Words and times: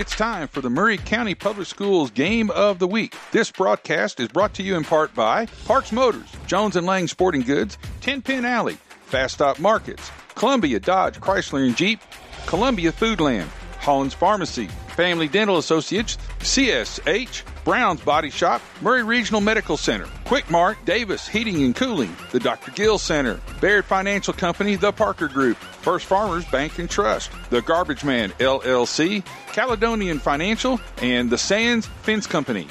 It's 0.00 0.16
time 0.16 0.48
for 0.48 0.62
the 0.62 0.70
Maury 0.70 0.96
County 0.96 1.34
Public 1.34 1.66
Schools 1.66 2.10
Game 2.10 2.50
of 2.52 2.78
the 2.78 2.86
Week. 2.86 3.14
This 3.32 3.52
broadcast 3.52 4.18
is 4.18 4.28
brought 4.28 4.54
to 4.54 4.62
you 4.62 4.74
in 4.74 4.82
part 4.82 5.14
by 5.14 5.44
Parks 5.66 5.92
Motors, 5.92 6.34
Jones 6.46 6.74
and 6.74 6.86
Lang 6.86 7.06
Sporting 7.06 7.42
Goods, 7.42 7.76
Ten 8.00 8.22
Pin 8.22 8.46
Alley, 8.46 8.78
Fast 9.02 9.34
Stop 9.34 9.58
Markets, 9.58 10.10
Columbia 10.36 10.80
Dodge 10.80 11.20
Chrysler 11.20 11.66
and 11.66 11.76
Jeep, 11.76 12.00
Columbia 12.46 12.92
Foodland, 12.92 13.48
Holland's 13.78 14.14
Pharmacy, 14.14 14.68
Family 14.96 15.28
Dental 15.28 15.58
Associates, 15.58 16.16
CSH, 16.38 17.42
Brown's 17.64 18.00
Body 18.00 18.30
Shop, 18.30 18.62
Maury 18.80 19.02
Regional 19.02 19.40
Medical 19.40 19.76
Center, 19.76 20.06
Quick 20.24 20.50
Mart, 20.50 20.78
Davis 20.84 21.28
Heating 21.28 21.62
and 21.62 21.76
Cooling, 21.76 22.14
the 22.32 22.40
Dr. 22.40 22.70
Gill 22.72 22.98
Center, 22.98 23.40
Baird 23.60 23.84
Financial 23.84 24.32
Company, 24.32 24.76
the 24.76 24.92
Parker 24.92 25.28
Group, 25.28 25.56
First 25.56 26.06
Farmers 26.06 26.44
Bank 26.46 26.78
and 26.78 26.88
Trust, 26.88 27.30
the 27.50 27.62
Garbage 27.62 28.04
Man 28.04 28.30
LLC, 28.38 29.24
Caledonian 29.52 30.18
Financial, 30.18 30.80
and 31.02 31.30
the 31.30 31.38
Sands 31.38 31.86
Fence 32.02 32.26
Company. 32.26 32.66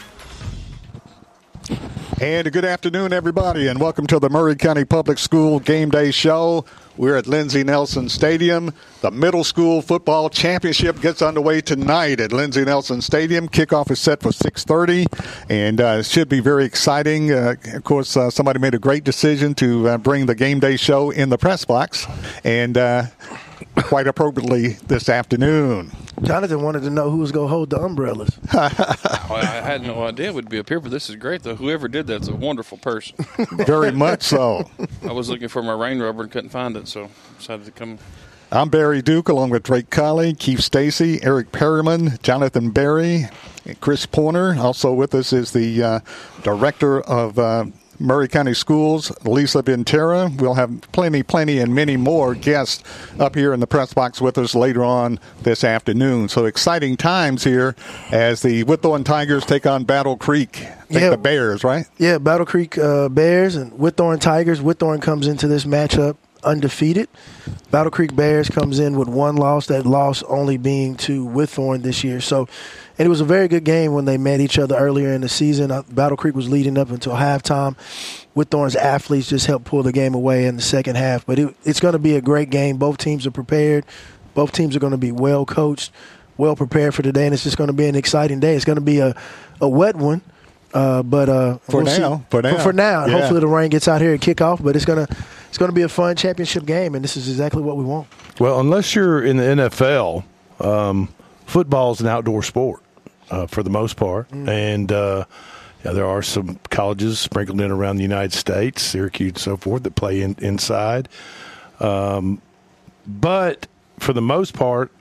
And 2.21 2.51
good 2.51 2.65
afternoon, 2.65 3.13
everybody, 3.13 3.67
and 3.67 3.79
welcome 3.79 4.05
to 4.07 4.19
the 4.19 4.29
Maury 4.29 4.57
County 4.57 4.83
Public 4.83 5.17
School 5.17 5.59
Game 5.59 5.89
Day 5.89 6.11
Show. 6.11 6.65
We're 6.99 7.15
at 7.15 7.27
Lindsey 7.27 7.63
Nelson 7.63 8.09
Stadium. 8.09 8.73
The 8.99 9.09
middle 9.09 9.45
school 9.45 9.81
football 9.81 10.29
championship 10.29 10.99
gets 10.99 11.21
underway 11.21 11.61
tonight 11.61 12.19
at 12.19 12.33
Lindsey 12.33 12.65
Nelson 12.65 12.99
Stadium. 12.99 13.47
Kickoff 13.47 13.89
is 13.89 13.99
set 13.99 14.21
for 14.21 14.33
6:30, 14.33 15.07
and 15.49 15.79
uh, 15.79 15.99
it 15.99 16.05
should 16.05 16.27
be 16.27 16.41
very 16.41 16.65
exciting. 16.65 17.31
Uh, 17.31 17.55
of 17.73 17.85
course, 17.85 18.17
uh, 18.17 18.29
somebody 18.29 18.59
made 18.59 18.73
a 18.73 18.79
great 18.79 19.05
decision 19.05 19.55
to 19.55 19.87
uh, 19.87 19.97
bring 19.97 20.25
the 20.25 20.35
Game 20.35 20.59
Day 20.59 20.75
Show 20.75 21.09
in 21.09 21.29
the 21.29 21.37
press 21.37 21.63
box, 21.63 22.05
and 22.43 22.77
uh, 22.77 23.03
quite 23.75 24.07
appropriately 24.07 24.69
this 24.87 25.09
afternoon. 25.09 25.91
Jonathan 26.23 26.61
wanted 26.61 26.81
to 26.83 26.89
know 26.89 27.09
who 27.09 27.17
was 27.17 27.31
going 27.31 27.47
to 27.47 27.53
hold 27.53 27.69
the 27.69 27.79
umbrellas. 27.79 28.37
Well, 29.29 29.37
I 29.43 29.61
had 29.61 29.83
no 29.83 30.01
idea 30.05 30.33
we'd 30.33 30.49
be 30.49 30.57
up 30.57 30.67
here, 30.69 30.79
but 30.79 30.89
this 30.89 31.07
is 31.07 31.15
great, 31.15 31.43
though. 31.43 31.53
Whoever 31.53 31.87
did 31.87 32.07
that's 32.07 32.27
a 32.27 32.35
wonderful 32.35 32.79
person. 32.79 33.15
Very 33.51 33.91
much 33.91 34.23
so. 34.23 34.67
I 35.07 35.11
was 35.11 35.29
looking 35.29 35.49
for 35.49 35.61
my 35.61 35.73
rain 35.73 35.99
rubber 35.99 36.23
and 36.23 36.31
couldn't 36.31 36.49
find 36.49 36.75
it, 36.75 36.87
so 36.87 37.11
decided 37.37 37.67
to 37.67 37.71
come. 37.71 37.99
I'm 38.51 38.69
Barry 38.69 39.03
Duke, 39.03 39.29
along 39.29 39.51
with 39.51 39.61
Drake 39.61 39.91
Colley, 39.91 40.33
Keith 40.33 40.61
Stacy, 40.61 41.19
Eric 41.21 41.51
Perriman, 41.51 42.19
Jonathan 42.23 42.71
Barry, 42.71 43.27
Chris 43.81 44.07
Pointer. 44.07 44.55
Also 44.57 44.91
with 44.91 45.13
us 45.13 45.31
is 45.31 45.51
the 45.51 45.83
uh, 45.83 45.99
director 46.41 47.01
of 47.01 47.37
uh, 47.37 47.65
Maury 47.99 48.27
County 48.27 48.53
Schools, 48.53 49.11
Lisa 49.25 49.61
Ventura. 49.61 50.31
We'll 50.37 50.53
have 50.53 50.81
plenty, 50.91 51.23
plenty, 51.23 51.59
and 51.59 51.75
many 51.75 51.97
more 51.97 52.33
guests 52.33 52.83
up 53.19 53.35
here 53.35 53.53
in 53.53 53.59
the 53.59 53.67
press 53.67 53.93
box 53.93 54.21
with 54.21 54.37
us 54.37 54.55
later 54.55 54.83
on 54.83 55.19
this 55.43 55.63
afternoon. 55.63 56.29
So 56.29 56.45
exciting 56.45 56.97
times 56.97 57.43
here 57.43 57.75
as 58.11 58.41
the 58.41 58.63
Whitthorne 58.63 59.05
Tigers 59.05 59.45
take 59.45 59.65
on 59.65 59.83
Battle 59.83 60.17
Creek. 60.17 60.65
Yeah. 60.89 61.11
the 61.11 61.17
Bears, 61.17 61.63
right? 61.63 61.85
Yeah, 61.97 62.17
Battle 62.17 62.45
Creek 62.45 62.77
uh, 62.77 63.09
Bears 63.09 63.55
and 63.55 63.71
Whitthorne 63.73 64.19
Tigers. 64.19 64.59
Whitthorne 64.59 65.01
comes 65.01 65.27
into 65.27 65.47
this 65.47 65.65
matchup 65.65 66.17
undefeated. 66.43 67.09
Battle 67.71 67.91
Creek 67.91 68.15
Bears 68.15 68.49
comes 68.49 68.79
in 68.79 68.97
with 68.97 69.07
one 69.07 69.35
loss, 69.35 69.67
that 69.67 69.85
loss 69.85 70.23
only 70.23 70.57
being 70.57 70.95
to 70.97 71.25
Whitthorne 71.27 71.83
this 71.83 72.03
year. 72.03 72.21
So, 72.21 72.47
and 72.99 73.05
it 73.05 73.09
was 73.09 73.21
a 73.21 73.25
very 73.25 73.47
good 73.47 73.63
game 73.63 73.93
when 73.93 74.03
they 74.03 74.17
met 74.17 74.41
each 74.41 74.59
other 74.59 74.75
earlier 74.75 75.13
in 75.13 75.21
the 75.21 75.29
season. 75.29 75.71
Uh, 75.71 75.83
Battle 75.83 76.17
Creek 76.17 76.35
was 76.35 76.49
leading 76.49 76.77
up 76.77 76.89
until 76.89 77.13
halftime. 77.13 77.77
Whitthorne's 78.35 78.75
athletes 78.75 79.29
just 79.29 79.45
helped 79.45 79.63
pull 79.63 79.83
the 79.83 79.93
game 79.93 80.13
away 80.13 80.45
in 80.45 80.57
the 80.57 80.61
second 80.61 80.97
half. 80.97 81.25
But 81.25 81.39
it, 81.39 81.55
it's 81.63 81.79
going 81.79 81.93
to 81.93 81.99
be 81.99 82.17
a 82.17 82.21
great 82.21 82.49
game. 82.49 82.75
Both 82.75 82.97
teams 82.97 83.25
are 83.25 83.31
prepared. 83.31 83.85
Both 84.33 84.51
teams 84.51 84.75
are 84.75 84.79
going 84.79 84.91
to 84.91 84.97
be 84.97 85.13
well 85.13 85.45
coached, 85.45 85.93
well 86.35 86.57
prepared 86.57 86.93
for 86.93 87.01
today, 87.01 87.23
and 87.23 87.33
it's 87.33 87.43
just 87.43 87.55
going 87.55 87.69
to 87.69 87.73
be 87.73 87.87
an 87.87 87.95
exciting 87.95 88.41
day. 88.41 88.55
It's 88.55 88.65
going 88.65 88.75
to 88.75 88.81
be 88.81 88.99
a, 88.99 89.15
a 89.61 89.69
wet 89.69 89.95
one. 89.95 90.21
Uh, 90.73 91.01
but 91.01 91.29
uh, 91.29 91.57
For 91.59 91.83
we'll 91.83 91.87
see. 91.87 92.01
now, 92.01 92.25
for 92.29 92.41
now. 92.41 92.57
for, 92.57 92.73
now. 92.73 93.05
Yeah. 93.05 93.19
Hopefully 93.19 93.39
the 93.39 93.47
rain 93.47 93.69
gets 93.69 93.87
out 93.87 94.01
here 94.01 94.11
and 94.11 94.21
kick 94.21 94.41
off. 94.41 94.61
But 94.61 94.75
it's 94.75 94.85
gonna 94.85 95.07
it's 95.47 95.57
gonna 95.57 95.71
be 95.71 95.81
a 95.81 95.89
fun 95.89 96.15
championship 96.15 96.63
game, 96.65 96.93
and 96.93 97.03
this 97.03 97.17
is 97.17 97.27
exactly 97.27 97.63
what 97.63 97.75
we 97.75 97.83
want. 97.83 98.07
Well, 98.39 98.59
unless 98.59 98.93
you're 98.93 99.23
in 99.23 99.37
the 99.37 99.43
NFL, 99.43 100.23
um, 100.59 101.09
football 101.47 101.93
is 101.93 102.01
an 102.01 102.07
outdoor 102.07 102.43
sport 102.43 102.83
uh, 103.29 103.47
for 103.47 103.63
the 103.63 103.69
most 103.69 103.95
part, 103.95 104.31
and 104.31 104.91
uh, 104.91 105.25
yeah, 105.83 105.91
there 105.91 106.05
are 106.05 106.21
some 106.21 106.59
colleges 106.69 107.19
sprinkled 107.19 107.61
in 107.61 107.71
around 107.71 107.95
the 107.95 108.03
United 108.03 108.33
States, 108.33 108.81
Syracuse, 108.81 109.29
and 109.29 109.37
so 109.37 109.57
forth, 109.57 109.83
that 109.83 109.95
play 109.95 110.21
in, 110.21 110.35
inside. 110.39 111.07
Um, 111.79 112.41
but 113.07 113.67
for 113.97 114.13
the 114.13 114.21
most 114.21 114.53
part, 114.53 114.91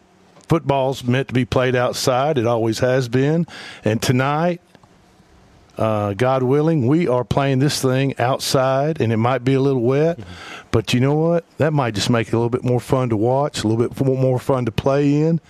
football's 0.48 1.02
meant 1.04 1.28
to 1.28 1.34
be 1.34 1.44
played 1.44 1.74
outside. 1.74 2.38
It 2.38 2.46
always 2.46 2.78
has 2.78 3.08
been, 3.08 3.46
and 3.84 4.00
tonight 4.00 4.60
uh, 5.78 6.12
God 6.14 6.42
willing, 6.42 6.86
we 6.86 7.06
are 7.06 7.24
playing 7.24 7.60
this 7.60 7.80
thing 7.80 8.18
outside, 8.18 9.00
and 9.00 9.12
it 9.12 9.16
might 9.16 9.44
be 9.44 9.54
a 9.54 9.60
little 9.60 9.82
wet, 9.82 10.18
but 10.70 10.92
you 10.92 11.00
know 11.00 11.14
what? 11.14 11.44
That 11.58 11.72
might 11.72 11.94
just 11.94 12.10
make 12.10 12.28
it 12.28 12.32
a 12.32 12.36
little 12.36 12.50
bit 12.50 12.64
more 12.64 12.80
fun 12.80 13.08
to 13.10 13.16
watch, 13.16 13.62
a 13.62 13.68
little 13.68 13.88
bit 13.88 14.04
more 14.04 14.38
fun 14.40 14.64
to 14.64 14.72
play 14.72 15.22
in. 15.22 15.40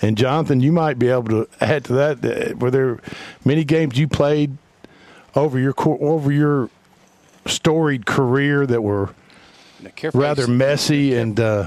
And 0.00 0.16
Jonathan, 0.16 0.60
you 0.60 0.72
might 0.72 0.98
be 0.98 1.08
able 1.08 1.28
to 1.28 1.48
add 1.60 1.84
to 1.84 1.92
that. 1.94 2.24
uh, 2.24 2.56
Were 2.56 2.70
there 2.70 3.00
many 3.44 3.64
games 3.64 3.98
you 3.98 4.08
played 4.08 4.56
over 5.34 5.58
your 5.58 5.74
over 5.78 6.32
your 6.32 6.70
storied 7.46 8.06
career 8.06 8.66
that 8.66 8.82
were 8.82 9.10
Now, 9.80 9.90
careful 9.94 10.20
you 10.20 10.26
rather 10.26 10.48
messy 10.48 11.14
and 11.14 11.38
uh, 11.38 11.66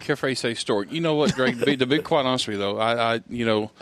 Careful 0.00 0.28
how 0.28 0.30
you 0.30 0.36
say 0.36 0.54
story. 0.54 0.86
You 0.90 1.00
know 1.00 1.14
what, 1.14 1.34
Greg? 1.34 1.58
to, 1.58 1.66
be, 1.66 1.76
to 1.76 1.86
be 1.86 1.98
quite 1.98 2.26
honest 2.26 2.46
with 2.46 2.54
you, 2.56 2.60
though, 2.60 2.78
I, 2.78 3.14
I 3.14 3.20
you 3.28 3.44
know, 3.44 3.72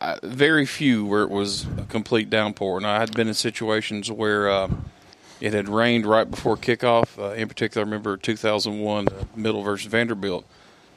I, 0.00 0.18
very 0.22 0.66
few 0.66 1.04
where 1.04 1.22
it 1.22 1.30
was 1.30 1.66
a 1.76 1.84
complete 1.88 2.30
downpour. 2.30 2.76
And 2.76 2.86
I 2.86 3.00
had 3.00 3.14
been 3.14 3.28
in 3.28 3.34
situations 3.34 4.10
where 4.10 4.48
uh, 4.48 4.68
it 5.40 5.52
had 5.52 5.68
rained 5.68 6.06
right 6.06 6.30
before 6.30 6.56
kickoff. 6.56 7.18
Uh, 7.18 7.32
in 7.32 7.48
particular, 7.48 7.84
I 7.84 7.86
remember 7.86 8.16
2001, 8.16 9.08
uh, 9.08 9.24
Middle 9.36 9.62
versus 9.62 9.86
Vanderbilt. 9.86 10.44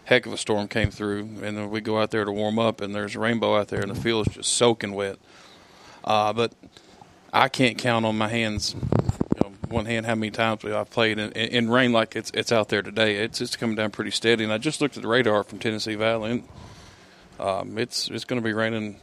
Heck 0.05 0.25
of 0.25 0.33
a 0.33 0.37
storm 0.37 0.67
came 0.67 0.89
through, 0.89 1.21
and 1.41 1.57
then 1.57 1.69
we 1.69 1.79
go 1.79 2.01
out 2.01 2.11
there 2.11 2.25
to 2.25 2.31
warm 2.31 2.59
up, 2.59 2.81
and 2.81 2.93
there's 2.93 3.15
a 3.15 3.19
rainbow 3.19 3.55
out 3.55 3.67
there, 3.67 3.81
and 3.81 3.91
the 3.91 3.95
field 3.95 4.27
is 4.27 4.33
just 4.33 4.53
soaking 4.53 4.93
wet. 4.93 5.17
Uh, 6.03 6.33
but 6.33 6.53
I 7.31 7.47
can't 7.47 7.77
count 7.77 8.05
on 8.05 8.17
my 8.17 8.27
hands, 8.27 8.73
you 8.73 9.41
know, 9.41 9.53
one 9.69 9.85
hand 9.85 10.07
how 10.07 10.15
many 10.15 10.31
times 10.31 10.65
I've 10.65 10.89
played 10.89 11.19
in, 11.19 11.31
in, 11.33 11.49
in 11.49 11.69
rain 11.69 11.93
like 11.93 12.15
it's 12.15 12.31
it's 12.33 12.51
out 12.51 12.69
there 12.69 12.81
today. 12.81 13.17
It's 13.17 13.39
it's 13.39 13.55
coming 13.55 13.75
down 13.75 13.91
pretty 13.91 14.11
steady, 14.11 14.43
and 14.43 14.51
I 14.51 14.57
just 14.57 14.81
looked 14.81 14.97
at 14.97 15.03
the 15.03 15.07
radar 15.07 15.43
from 15.43 15.59
Tennessee 15.59 15.95
Valley, 15.95 16.31
and 16.31 16.43
um, 17.41 17.77
it's 17.77 18.09
it's 18.09 18.25
going 18.25 18.41
to 18.41 18.45
be 18.45 18.53
raining, 18.53 18.97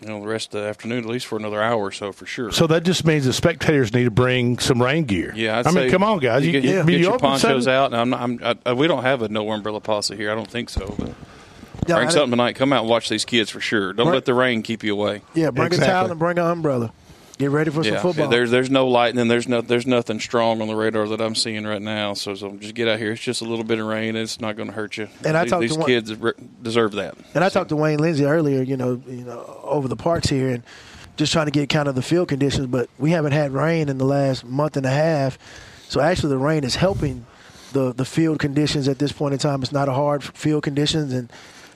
you 0.00 0.08
know, 0.08 0.20
the 0.20 0.26
rest 0.28 0.54
of 0.54 0.62
the 0.62 0.68
afternoon 0.68 0.98
at 0.98 1.06
least 1.06 1.26
for 1.26 1.38
another 1.38 1.62
hour 1.62 1.80
or 1.80 1.92
so 1.92 2.12
for 2.12 2.26
sure. 2.26 2.52
so 2.52 2.66
that 2.68 2.82
just 2.84 3.04
means 3.04 3.24
the 3.24 3.32
spectators 3.32 3.92
need 3.92 4.04
to 4.04 4.10
bring 4.10 4.58
some 4.58 4.80
rain 4.82 5.04
gear. 5.04 5.32
yeah, 5.34 5.58
I'd 5.58 5.66
I 5.66 5.70
mean, 5.72 5.90
come 5.90 6.02
on, 6.02 6.18
guys, 6.18 6.44
You, 6.46 6.52
get, 6.52 6.64
you, 6.64 6.70
you 6.70 6.76
I 6.80 6.82
mean, 6.82 6.86
get 6.98 7.00
you 7.00 7.08
your 7.10 7.18
ponchos 7.18 7.64
Sunday- 7.64 7.74
out. 7.76 7.92
And 7.94 8.14
I'm, 8.14 8.40
I'm, 8.42 8.58
I, 8.66 8.72
we 8.74 8.86
don't 8.86 9.02
have 9.02 9.22
a 9.22 9.28
no 9.28 9.50
umbrella 9.50 9.80
policy 9.80 10.16
here. 10.16 10.30
I 10.30 10.34
don't 10.34 10.50
think 10.50 10.70
so. 10.70 10.94
But 10.98 11.08
Yeah, 11.88 11.96
bring 11.96 12.08
I- 12.08 12.10
something 12.10 12.30
tonight. 12.30 12.54
Come 12.56 12.72
out 12.72 12.80
and 12.82 12.90
watch 12.90 13.08
these 13.08 13.24
kids 13.24 13.50
for 13.50 13.60
sure. 13.60 13.92
Don't 13.92 14.06
Right. 14.08 14.14
let 14.14 14.24
the 14.26 14.34
rain 14.34 14.62
keep 14.62 14.82
you 14.84 14.92
away. 14.92 15.22
Yeah, 15.34 15.50
bring 15.50 15.72
a 15.72 15.76
towel 15.76 16.10
and 16.10 16.18
bring 16.18 16.38
an 16.38 16.46
umbrella. 16.46 16.92
Get 17.38 17.50
ready 17.50 17.70
for 17.70 17.84
some 17.84 17.92
Yeah, 17.94 18.00
football. 18.02 18.28
there's 18.28 18.50
there's 18.50 18.68
no 18.70 18.88
lightning. 18.88 19.28
There's 19.28 19.46
no 19.46 19.60
there's 19.60 19.86
nothing 19.86 20.18
strong 20.18 20.60
on 20.60 20.66
the 20.66 20.74
radar 20.74 21.06
that 21.08 21.20
I'm 21.20 21.36
seeing 21.36 21.64
right 21.64 21.80
now. 21.80 22.14
So, 22.14 22.34
so 22.34 22.50
just 22.56 22.74
get 22.74 22.88
out 22.88 22.98
here. 22.98 23.12
It's 23.12 23.20
just 23.22 23.42
a 23.42 23.44
little 23.44 23.64
bit 23.64 23.78
of 23.78 23.86
rain. 23.86 24.16
It's 24.16 24.40
not 24.40 24.56
going 24.56 24.68
to 24.68 24.74
hurt 24.74 24.96
you. 24.96 25.08
And 25.24 25.36
I 25.36 25.44
these, 25.44 25.50
talked 25.52 25.62
to 25.62 25.68
these 25.68 25.78
one- 25.78 25.86
kids 25.86 26.14
re- 26.16 26.32
deserve 26.62 26.92
that. 26.92 27.14
And 27.34 27.44
I 27.44 27.48
talked 27.48 27.68
to 27.68 27.76
Wayne 27.76 27.98
Lindsay 27.98 28.24
earlier, 28.24 28.62
you 28.62 28.76
know, 28.76 29.00
you 29.06 29.24
know, 29.24 29.60
over 29.62 29.86
the 29.86 29.94
parks 29.96 30.28
here, 30.28 30.48
and 30.48 30.62
just 31.16 31.32
trying 31.32 31.46
to 31.46 31.52
get 31.52 31.68
kind 31.68 31.86
of 31.88 31.94
the 31.94 32.02
field 32.02 32.26
conditions. 32.28 32.66
But 32.66 32.90
we 32.98 33.12
haven't 33.12 33.32
had 33.32 33.52
rain 33.52 33.88
in 33.88 33.98
the 33.98 34.04
last 34.04 34.44
month 34.44 34.76
and 34.76 34.84
a 34.84 34.90
half, 34.90 35.38
so 35.88 36.00
actually 36.00 36.30
the 36.30 36.38
rain 36.38 36.64
is 36.64 36.74
helping 36.74 37.24
the 37.72 37.92
the 37.92 38.04
field 38.04 38.40
conditions 38.40 38.88
at 38.88 38.98
this 38.98 39.12
point 39.12 39.32
in 39.34 39.38
time. 39.38 39.62
It's 39.62 39.70
not 39.72 39.88
a 39.88 39.92
hard 39.92 40.24
field 40.24 40.64
conditions, 40.64 41.12
and 41.12 41.30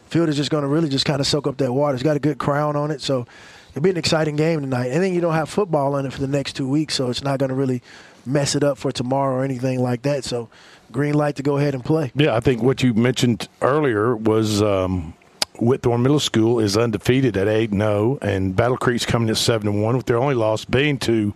field 0.08 0.28
is 0.28 0.36
just 0.36 0.50
going 0.50 0.62
to 0.62 0.68
really 0.68 0.88
just 0.88 1.04
kind 1.04 1.20
of 1.20 1.26
soak 1.28 1.46
up 1.46 1.58
that 1.58 1.72
water. 1.72 1.94
It's 1.94 2.02
got 2.02 2.16
a 2.16 2.20
good 2.20 2.38
crown 2.38 2.74
on 2.74 2.90
it, 2.90 3.00
so 3.00 3.26
it'll 3.72 3.82
be 3.82 3.90
an 3.90 3.96
exciting 3.96 4.36
game 4.36 4.60
tonight. 4.60 4.92
And 4.92 5.02
then 5.02 5.12
you 5.12 5.20
don't 5.20 5.34
have 5.34 5.48
football 5.48 5.96
in 5.96 6.06
it 6.06 6.12
for 6.12 6.20
the 6.20 6.28
next 6.28 6.54
two 6.54 6.68
weeks, 6.68 6.94
so 6.94 7.10
it's 7.10 7.24
not 7.24 7.38
going 7.38 7.50
to 7.50 7.56
really 7.56 7.82
mess 8.24 8.54
it 8.54 8.62
up 8.62 8.78
for 8.78 8.92
tomorrow 8.92 9.36
or 9.36 9.44
anything 9.44 9.82
like 9.82 10.02
that. 10.02 10.24
So 10.24 10.48
green 10.92 11.14
light 11.14 11.36
to 11.36 11.42
go 11.42 11.56
ahead 11.56 11.74
and 11.74 11.84
play. 11.84 12.12
Yeah, 12.14 12.36
I 12.36 12.40
think 12.40 12.62
what 12.62 12.82
you 12.82 12.94
mentioned 12.94 13.48
earlier 13.60 14.14
was 14.14 14.62
um, 14.62 15.14
Whitthorne 15.54 16.02
Middle 16.02 16.20
School 16.20 16.60
is 16.60 16.76
undefeated 16.76 17.36
at 17.36 17.48
eight 17.48 17.70
and 17.70 17.80
zero, 17.80 18.18
and 18.22 18.54
Battle 18.54 18.76
Creek's 18.76 19.06
coming 19.06 19.30
at 19.30 19.38
seven 19.38 19.68
and 19.68 19.82
one, 19.82 19.96
with 19.96 20.06
their 20.06 20.18
only 20.18 20.34
loss 20.34 20.64
being 20.64 20.98
to 20.98 21.34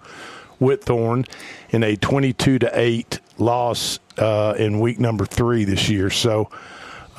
Whitthorne 0.61 1.27
in 1.71 1.83
a 1.83 1.97
twenty-two 1.97 2.59
to 2.61 2.71
eight 2.73 3.21
loss 3.39 3.99
uh, 4.19 4.55
in 4.59 4.81
week 4.81 4.99
number 4.99 5.27
three 5.27 5.65
this 5.65 5.89
year. 5.89 6.09
So 6.11 6.51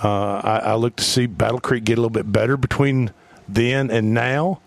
uh, 0.04 0.42
I, 0.44 0.58
I 0.60 0.76
look 0.76 0.96
to 0.96 1.04
see 1.04 1.26
Battle 1.26 1.60
Creek 1.60 1.84
get 1.84 1.98
a 1.98 2.02
little 2.02 2.10
bit 2.10 2.32
better 2.32 2.58
between 2.58 3.12
then 3.48 3.92
and 3.92 4.14
now. 4.14 4.62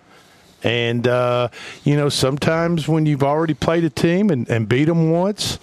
And 0.63 1.07
uh, 1.07 1.49
you 1.85 1.97
know, 1.97 2.09
sometimes 2.09 2.89
when 2.89 3.07
you've 3.07 3.23
already 3.23 3.55
played 3.55 3.85
a 3.85 3.91
team 3.91 4.31
and, 4.31 4.49
and 4.49 4.69
beat 4.69 4.85
them 4.85 5.11
once, 5.11 5.59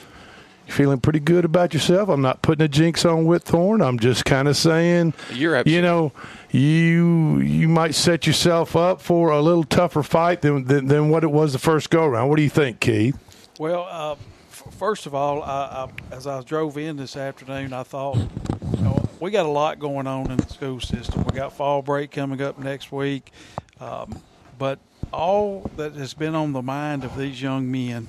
you're 0.65 0.75
feeling 0.75 0.99
pretty 0.99 1.19
good 1.19 1.45
about 1.45 1.73
yourself? 1.73 2.09
I'm 2.09 2.21
not 2.21 2.41
putting 2.41 2.65
a 2.65 2.67
jinx 2.67 3.05
on 3.05 3.25
Whitthorne. 3.25 3.85
I'm 3.85 3.99
just 3.99 4.25
kind 4.25 4.47
of 4.47 4.57
saying, 4.57 5.13
You're 5.33 5.61
you 5.65 5.81
know, 5.81 6.11
you 6.51 7.39
you 7.39 7.67
might 7.69 7.95
set 7.95 8.27
yourself 8.27 8.75
up 8.75 9.01
for 9.01 9.29
a 9.29 9.41
little 9.41 9.63
tougher 9.63 10.03
fight 10.03 10.41
than 10.41 10.65
than, 10.65 10.87
than 10.87 11.09
what 11.09 11.23
it 11.23 11.31
was 11.31 11.53
the 11.53 11.59
first 11.59 11.89
go 11.89 12.05
around. 12.05 12.29
What 12.29 12.37
do 12.37 12.43
you 12.43 12.49
think, 12.49 12.79
Keith? 12.79 13.17
Well, 13.59 13.87
uh, 13.89 14.11
f- 14.51 14.73
first 14.73 15.05
of 15.05 15.15
all, 15.15 15.41
I, 15.41 15.87
I, 16.11 16.15
as 16.15 16.27
I 16.27 16.41
drove 16.41 16.77
in 16.77 16.97
this 16.97 17.15
afternoon, 17.17 17.73
I 17.73 17.83
thought, 17.83 18.17
you 18.17 18.81
know, 18.81 19.03
we 19.19 19.31
got 19.31 19.45
a 19.45 19.49
lot 19.49 19.79
going 19.79 20.05
on 20.05 20.29
in 20.29 20.37
the 20.37 20.47
school 20.47 20.79
system. 20.79 21.23
We 21.23 21.35
got 21.35 21.53
fall 21.53 21.81
break 21.81 22.11
coming 22.11 22.41
up 22.41 22.59
next 22.59 22.91
week, 22.91 23.31
um, 23.79 24.21
but 24.57 24.79
all 25.13 25.69
that 25.77 25.93
has 25.93 26.13
been 26.13 26.35
on 26.35 26.53
the 26.53 26.61
mind 26.61 27.03
of 27.03 27.17
these 27.17 27.41
young 27.41 27.71
men 27.71 28.07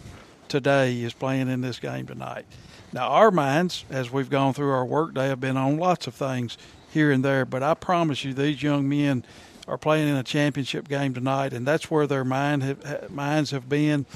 today 0.49 1.03
is 1.03 1.13
playing 1.13 1.49
in 1.49 1.61
this 1.61 1.79
game 1.79 2.07
tonight. 2.07 2.47
Now, 2.93 3.09
our 3.09 3.31
minds, 3.31 3.85
as 3.91 4.11
we've 4.11 4.31
gone 4.31 4.55
through 4.55 4.71
our 4.71 4.85
workday, 4.85 5.29
have 5.29 5.41
been 5.41 5.57
on 5.57 5.77
lots 5.77 6.07
of 6.07 6.15
things 6.15 6.57
here 6.91 7.13
and 7.13 7.25
there, 7.25 7.45
but 7.45 7.63
I 7.63 7.75
promise 7.75 8.25
you, 8.25 8.33
these 8.33 8.63
young 8.63 8.89
men 8.89 9.25
are 9.67 9.77
playing 9.77 10.09
in 10.09 10.17
a 10.17 10.23
championship 10.23 10.89
game 10.89 11.13
tonight, 11.13 11.53
and 11.53 11.67
that's 11.67 11.91
where 11.91 12.07
their 12.07 12.25
mind 12.25 12.63
have, 12.63 13.11
minds 13.11 13.51
have 13.51 13.69
been. 13.69 14.07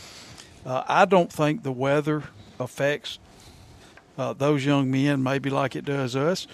Uh, 0.64 0.82
I 0.88 1.04
don't 1.04 1.30
think 1.30 1.62
the 1.62 1.72
weather 1.72 2.22
affects 2.58 3.18
uh, 4.16 4.32
those 4.32 4.64
young 4.64 4.90
men 4.90 5.22
maybe 5.22 5.50
like 5.50 5.76
it 5.76 5.84
does 5.84 6.16
us. 6.16 6.46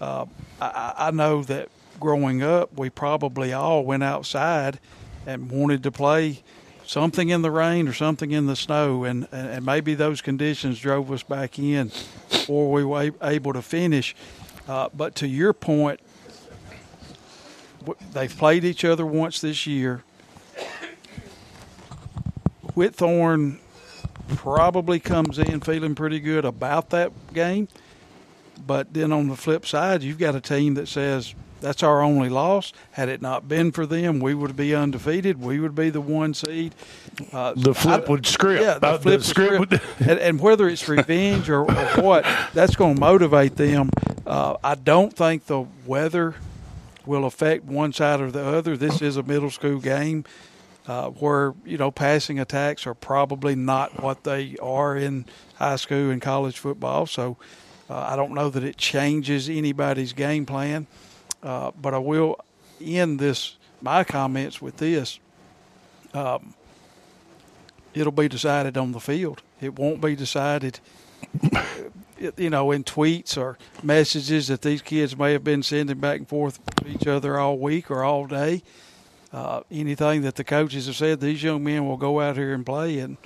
Uh, 0.00 0.26
I, 0.60 0.94
I 0.96 1.10
know 1.12 1.42
that 1.44 1.68
growing 2.00 2.42
up, 2.42 2.76
we 2.76 2.90
probably 2.90 3.52
all 3.52 3.84
went 3.84 4.02
outside 4.02 4.80
and 5.26 5.50
wanted 5.50 5.82
to 5.82 5.90
play 5.90 6.42
something 6.84 7.28
in 7.28 7.42
the 7.42 7.50
rain 7.50 7.86
or 7.86 7.92
something 7.92 8.32
in 8.32 8.46
the 8.46 8.56
snow, 8.56 9.04
and, 9.04 9.28
and 9.30 9.64
maybe 9.64 9.94
those 9.94 10.20
conditions 10.20 10.80
drove 10.80 11.10
us 11.12 11.22
back 11.22 11.58
in 11.58 11.92
before 12.30 12.72
we 12.72 12.84
were 12.84 13.12
able 13.22 13.52
to 13.52 13.62
finish. 13.62 14.16
Uh, 14.68 14.88
but 14.94 15.14
to 15.14 15.28
your 15.28 15.52
point, 15.52 16.00
they've 18.12 18.36
played 18.36 18.64
each 18.64 18.84
other 18.84 19.06
once 19.06 19.40
this 19.40 19.66
year. 19.66 20.02
Whitthorne 22.74 23.58
probably 24.36 25.00
comes 25.00 25.38
in 25.38 25.60
feeling 25.60 25.94
pretty 25.94 26.20
good 26.20 26.44
about 26.44 26.90
that 26.90 27.12
game. 27.32 27.68
But 28.66 28.92
then 28.92 29.12
on 29.12 29.28
the 29.28 29.36
flip 29.36 29.66
side, 29.66 30.02
you've 30.02 30.18
got 30.18 30.34
a 30.34 30.40
team 30.40 30.74
that 30.74 30.86
says 30.86 31.34
that's 31.60 31.82
our 31.82 32.02
only 32.02 32.28
loss. 32.28 32.72
Had 32.92 33.08
it 33.08 33.20
not 33.22 33.48
been 33.48 33.72
for 33.72 33.86
them, 33.86 34.20
we 34.20 34.34
would 34.34 34.56
be 34.56 34.74
undefeated. 34.74 35.40
We 35.40 35.60
would 35.60 35.74
be 35.74 35.90
the 35.90 36.00
one 36.00 36.34
seed. 36.34 36.74
Uh, 37.32 37.52
The 37.56 37.74
flip 37.74 38.04
I- 38.08 38.10
would 38.10 38.26
script. 38.26 38.62
Yeah, 38.62 38.78
the 38.78 38.86
Uh, 38.86 38.92
the 38.96 39.02
flip 39.02 39.22
script 39.22 39.54
script. 39.70 39.70
would- 39.98 40.08
and, 40.10 40.18
and 40.18 40.40
whether 40.40 40.68
it's 40.68 40.88
revenge 40.88 41.48
or, 41.50 41.60
or 41.70 42.02
what, 42.02 42.24
that's 42.54 42.76
going 42.76 42.94
to 42.94 43.00
motivate 43.00 43.56
them. 43.56 43.90
Uh, 44.26 44.56
I 44.64 44.74
don't 44.74 45.14
think 45.14 45.46
the 45.46 45.64
weather 45.86 46.34
will 47.06 47.24
affect 47.24 47.64
one 47.64 47.92
side 47.92 48.20
or 48.20 48.30
the 48.30 48.44
other. 48.44 48.76
This 48.76 49.00
is 49.02 49.16
a 49.16 49.22
middle 49.22 49.50
school 49.50 49.78
game 49.78 50.24
uh, 50.86 51.08
where 51.10 51.54
you 51.64 51.76
know 51.78 51.90
passing 51.90 52.38
attacks 52.38 52.86
are 52.86 52.94
probably 52.94 53.54
not 53.54 54.02
what 54.02 54.24
they 54.24 54.56
are 54.62 54.96
in 54.96 55.24
high 55.56 55.76
school 55.76 56.10
and 56.10 56.20
college 56.22 56.58
football. 56.58 57.06
So 57.06 57.36
uh, 57.88 57.96
I 57.98 58.16
don't 58.16 58.32
know 58.34 58.50
that 58.50 58.62
it 58.62 58.76
changes 58.76 59.48
anybody's 59.48 60.12
game 60.12 60.46
plan. 60.46 60.86
Uh, 61.42 61.70
but 61.80 61.94
I 61.94 61.98
will 61.98 62.38
end 62.80 63.18
this 63.18 63.56
my 63.82 64.04
comments 64.04 64.60
with 64.60 64.76
this. 64.76 65.18
Um, 66.12 66.54
it'll 67.94 68.12
be 68.12 68.28
decided 68.28 68.76
on 68.76 68.92
the 68.92 69.00
field. 69.00 69.42
It 69.60 69.78
won't 69.78 70.00
be 70.00 70.16
decided, 70.16 70.80
you 72.36 72.50
know, 72.50 72.70
in 72.70 72.84
tweets 72.84 73.36
or 73.36 73.58
messages 73.82 74.48
that 74.48 74.62
these 74.62 74.82
kids 74.82 75.16
may 75.16 75.32
have 75.32 75.44
been 75.44 75.62
sending 75.62 75.98
back 75.98 76.18
and 76.18 76.28
forth 76.28 76.58
to 76.76 76.88
each 76.88 77.06
other 77.06 77.38
all 77.38 77.58
week 77.58 77.90
or 77.90 78.02
all 78.04 78.26
day. 78.26 78.62
Uh, 79.32 79.60
anything 79.70 80.22
that 80.22 80.34
the 80.34 80.44
coaches 80.44 80.86
have 80.86 80.96
said, 80.96 81.20
these 81.20 81.42
young 81.42 81.62
men 81.62 81.86
will 81.86 81.96
go 81.96 82.20
out 82.20 82.36
here 82.36 82.52
and 82.52 82.66
play. 82.66 82.98
And 82.98 83.16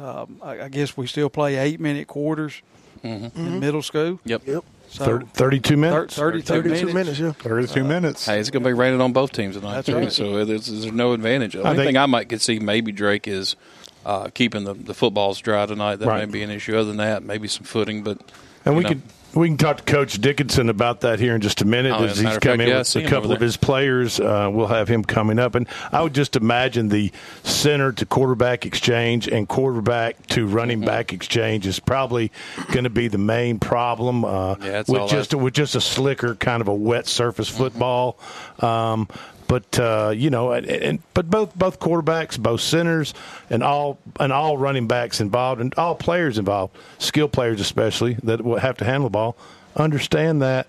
um, 0.00 0.40
I, 0.42 0.62
I 0.62 0.68
guess 0.68 0.96
we 0.96 1.06
still 1.06 1.28
play 1.28 1.56
eight 1.56 1.78
minute 1.78 2.06
quarters 2.06 2.62
in 3.02 3.60
middle 3.60 3.82
school. 3.82 4.18
Yep. 4.24 4.46
Yep. 4.46 4.64
So 4.92 5.04
Thir- 5.06 5.22
32 5.32 5.68
thir- 5.70 5.76
minutes. 5.78 6.16
32, 6.16 6.42
32 6.46 6.72
minutes. 6.86 6.94
minutes, 6.94 7.18
yeah. 7.18 7.32
32 7.32 7.82
minutes. 7.84 8.26
Hey, 8.26 8.38
it's 8.38 8.50
going 8.50 8.62
to 8.62 8.68
be 8.68 8.74
raining 8.74 9.00
on 9.00 9.12
both 9.14 9.32
teams 9.32 9.56
tonight 9.56 9.76
That's 9.76 9.86
too. 9.86 9.96
right. 9.96 10.12
So 10.12 10.44
there's, 10.44 10.66
there's 10.66 10.92
no 10.92 11.12
advantage. 11.14 11.54
The 11.54 11.64
I 11.66 11.74
think- 11.74 11.86
thing 11.86 11.96
I 11.96 12.04
might 12.04 12.28
could 12.28 12.42
see 12.42 12.58
maybe 12.58 12.92
Drake 12.92 13.26
is 13.26 13.56
uh, 14.04 14.28
keeping 14.34 14.64
the, 14.64 14.74
the 14.74 14.92
footballs 14.92 15.38
dry 15.40 15.64
tonight. 15.64 15.96
That 15.96 16.08
Right. 16.08 16.28
may 16.28 16.30
be 16.32 16.42
an 16.42 16.50
issue. 16.50 16.74
Other 16.76 16.84
than 16.88 16.98
that, 16.98 17.22
maybe 17.22 17.48
some 17.48 17.64
footing. 17.64 18.02
But 18.02 18.18
And 18.66 18.76
we 18.76 18.82
know. 18.82 18.90
could 18.90 19.02
we 19.34 19.48
can 19.48 19.56
talk 19.56 19.78
to 19.78 19.82
Coach 19.84 20.20
Dickinson 20.20 20.68
about 20.68 21.00
that 21.02 21.18
here 21.18 21.34
in 21.34 21.40
just 21.40 21.62
a 21.62 21.64
minute 21.64 21.92
Oh, 21.92 22.04
as 22.04 22.16
he's 22.16 22.22
matter 22.24 22.36
of 22.36 22.42
come 22.42 22.50
fact, 22.58 22.62
in 22.62 22.68
yeah, 22.68 22.78
with 22.78 22.96
a 22.96 23.08
couple 23.08 23.32
of 23.32 23.40
his 23.40 23.56
players. 23.56 24.20
Uh, 24.20 24.50
we'll 24.52 24.66
have 24.66 24.88
him 24.88 25.02
coming 25.04 25.38
up, 25.38 25.54
and 25.54 25.66
I 25.90 26.02
would 26.02 26.14
just 26.14 26.36
imagine 26.36 26.88
the 26.88 27.10
center 27.42 27.92
to 27.92 28.04
quarterback 28.06 28.66
exchange 28.66 29.28
and 29.28 29.48
quarterback 29.48 30.26
to 30.28 30.46
running 30.46 30.78
Mm-hmm. 30.78 30.86
back 30.86 31.12
exchange 31.12 31.66
is 31.66 31.80
probably 31.80 32.30
going 32.72 32.84
to 32.84 32.90
be 32.90 33.08
the 33.08 33.18
main 33.18 33.58
problem. 33.58 34.24
Uh, 34.24 34.56
Yeah, 34.60 34.82
with 34.88 35.10
just 35.10 35.34
with 35.34 35.54
just 35.54 35.74
a 35.74 35.80
slicker 35.80 36.34
kind 36.34 36.60
of 36.60 36.68
a 36.68 36.74
wet 36.74 37.06
surface 37.06 37.48
Mm-hmm. 37.50 37.58
football. 37.58 38.18
Um, 38.60 39.08
but 39.52 39.78
uh, 39.78 40.14
you 40.16 40.30
know, 40.30 40.52
and, 40.52 40.66
and 40.66 41.02
but 41.12 41.28
both 41.28 41.54
both 41.54 41.78
quarterbacks, 41.78 42.38
both 42.38 42.62
centers, 42.62 43.12
and 43.50 43.62
all 43.62 43.98
and 44.18 44.32
all 44.32 44.56
running 44.56 44.86
backs 44.86 45.20
involved, 45.20 45.60
and 45.60 45.74
all 45.74 45.94
players 45.94 46.38
involved, 46.38 46.74
skill 46.96 47.28
players 47.28 47.60
especially 47.60 48.14
that 48.22 48.40
will 48.40 48.58
have 48.58 48.78
to 48.78 48.86
handle 48.86 49.10
the 49.10 49.12
ball, 49.12 49.36
understand 49.76 50.40
that, 50.40 50.68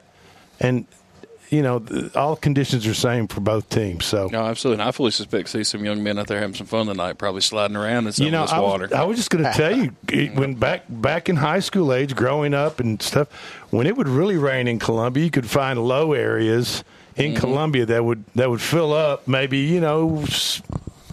and 0.60 0.86
you 1.50 1.62
know, 1.62 1.82
all 2.14 2.36
conditions 2.36 2.86
are 2.86 2.90
the 2.90 2.96
same 2.96 3.30
for 3.30 3.40
both 3.40 3.70
teams. 3.70 4.04
So 4.04 4.28
No, 4.30 4.44
absolutely. 4.44 4.82
And 4.82 4.90
I 4.90 4.92
fully 4.92 5.12
suspect 5.12 5.48
see 5.48 5.64
some 5.64 5.86
young 5.86 6.04
men 6.04 6.20
out 6.20 6.28
there 6.28 6.42
having 6.42 6.56
some 6.56 6.68
fun 6.68 6.88
tonight, 6.88 7.18
probably 7.18 7.40
sliding 7.40 7.78
around 7.78 8.08
in 8.08 8.12
some 8.12 8.26
you 8.26 8.34
know, 8.34 8.44
of 8.44 8.50
this 8.50 8.54
I 8.54 8.60
water. 8.60 8.84
was, 8.88 8.92
I 8.92 9.04
was 9.04 9.16
just 9.16 9.30
going 9.30 9.46
to 9.46 9.54
tell 9.54 9.78
you 9.78 10.32
when 10.34 10.56
back 10.56 10.84
back 10.90 11.30
in 11.30 11.38
high 11.38 11.62
school 11.62 11.94
age, 11.94 12.18
growing 12.18 12.54
up 12.54 12.82
and 12.82 13.02
stuff, 13.02 13.32
when 13.70 13.88
it 13.88 13.96
would 13.96 14.10
really 14.10 14.36
rain 14.36 14.68
in 14.68 14.78
Columbia, 14.78 15.24
you 15.24 15.32
could 15.32 15.50
find 15.50 15.82
low 15.82 16.12
areas 16.12 16.84
in 17.16 17.32
mm-hmm. 17.32 17.40
Columbia 17.40 17.86
that 17.86 18.04
would 18.04 18.24
that 18.36 18.50
would 18.50 18.62
fill 18.62 18.94
up 18.94 19.28
maybe 19.28 19.60
you 19.60 19.80
know 19.80 20.26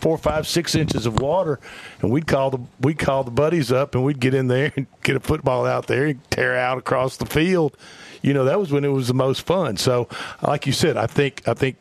four, 0.01 0.17
five, 0.19 0.47
six 0.47 0.75
inches 0.75 1.07
of 1.07 1.21
water, 1.21 1.61
and 2.01 2.11
we'd 2.11 2.27
call 2.27 2.51
the 2.51 2.59
we'd 2.81 2.99
call 2.99 3.25
the 3.25 3.31
buddies 3.31 3.71
up 3.71 3.95
and 3.95 4.05
we'd 4.05 4.21
get 4.21 4.35
in 4.35 4.49
there 4.49 4.73
and 4.77 4.87
get 5.03 5.17
a 5.17 5.21
football 5.21 5.67
out 5.67 5.87
there 5.87 6.07
and 6.07 6.31
tear 6.31 6.57
out 6.57 6.79
across 6.79 7.17
the 7.17 7.27
field. 7.27 7.77
You 8.23 8.35
know, 8.35 8.45
that 8.45 8.59
was 8.59 8.73
when 8.73 8.85
it 8.85 8.89
was 8.89 9.09
the 9.09 9.15
most 9.15 9.43
fun. 9.43 9.77
So, 9.77 10.09
like 10.43 10.67
you 10.67 10.73
said, 10.73 10.97
I 10.97 11.07
think 11.07 11.47
I 11.47 11.55
think 11.55 11.77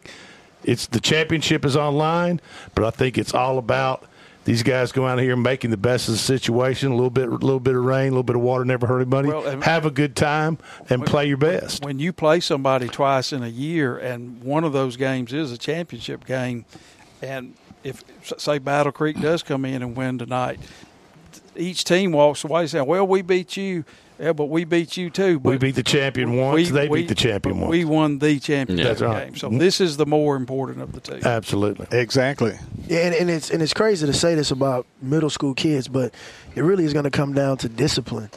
it's 0.64 0.88
the 0.88 1.00
championship 1.00 1.66
is 1.66 1.76
online, 1.76 2.42
but 2.76 2.84
I 2.84 2.92
think 2.92 3.18
it's 3.18 3.34
all 3.34 3.58
about 3.58 4.06
these 4.50 4.64
guys 4.64 4.92
go 4.92 5.06
out 5.06 5.20
here 5.20 5.36
making 5.36 5.70
the 5.70 5.78
best 5.78 6.08
of 6.08 6.16
the 6.16 6.18
situation. 6.18 6.92
A 6.92 6.96
little 6.96 7.12
bit, 7.12 7.28
a 7.28 7.32
little 7.32 7.60
bit 7.60 7.76
of 7.76 7.86
rain, 7.86 8.08
a 8.08 8.10
little 8.10 8.24
bit 8.24 8.36
of 8.36 8.42
water 8.42 8.66
never 8.66 8.88
hurt 8.88 9.02
anybody. 9.02 9.28
Well, 9.30 9.62
Have 9.62 9.86
a 9.86 9.92
good 9.92 10.16
time 10.16 10.58
and 10.90 11.06
play 11.06 11.28
your 11.28 11.38
best. 11.38 11.86
when 11.86 12.00
you 12.00 12.12
play 12.12 12.40
somebody 12.40 12.88
twice 12.88 13.32
in 13.32 13.44
a 13.44 13.48
year 13.48 13.96
and 14.00 14.42
one 14.44 14.64
of 14.64 14.74
those 14.74 14.98
games 14.98 15.34
is 15.34 15.52
a 15.52 15.58
championship 15.58 16.26
game 16.26 16.66
and 17.22 17.54
if 17.84 18.04
say 18.40 18.58
battle 18.58 18.92
creek 18.92 19.22
does 19.22 19.44
come 19.44 19.66
in 19.66 19.84
and 19.84 19.96
win 19.96 20.18
tonight 20.18 20.60
each 21.56 21.84
team 21.84 22.12
walks 22.12 22.44
away 22.44 22.66
saying 22.66 22.88
well 22.88 23.06
we 23.06 23.22
beat 23.22 23.56
you 23.56 23.86
yeah 24.20 24.34
but 24.34 24.46
we 24.46 24.64
beat 24.66 24.98
you 24.98 25.10
too 25.10 25.40
but 25.40 25.50
We 25.52 25.58
beat 25.58 25.76
the 25.76 25.84
champion 25.84 26.36
once; 26.38 26.56
we- 26.56 26.64
they 26.70 26.88
we- 26.88 27.02
beat 27.02 27.10
the 27.10 27.16
champion 27.16 27.56
but 27.56 27.62
once. 27.64 27.72
we 27.72 27.86
won 27.86 28.20
the 28.20 28.40
championship 28.40 28.86
That's 28.88 29.02
right. 29.02 29.26
game 29.28 29.36
so 29.36 29.50
this 29.50 29.80
is 29.82 29.98
the 29.98 30.06
more 30.06 30.36
important 30.36 30.82
of 30.82 30.92
the 30.94 31.00
two 31.00 31.20
Absolutely. 31.24 31.88
Exactly. 31.92 32.58
Yeah, 32.88 33.00
and, 33.00 33.16
and 33.16 33.30
it's 33.30 33.50
and 33.50 33.62
it's 33.62 33.74
crazy 33.74 34.06
to 34.06 34.14
say 34.14 34.36
this 34.36 34.52
about 34.52 34.86
middle 35.02 35.30
school 35.30 35.54
kids, 35.54 35.88
but 35.88 36.14
it 36.56 36.62
really 36.64 36.86
is 36.86 36.94
going 36.94 37.04
to 37.06 37.12
come 37.12 37.34
down 37.34 37.58
to 37.58 37.70
discipline. 37.70 38.30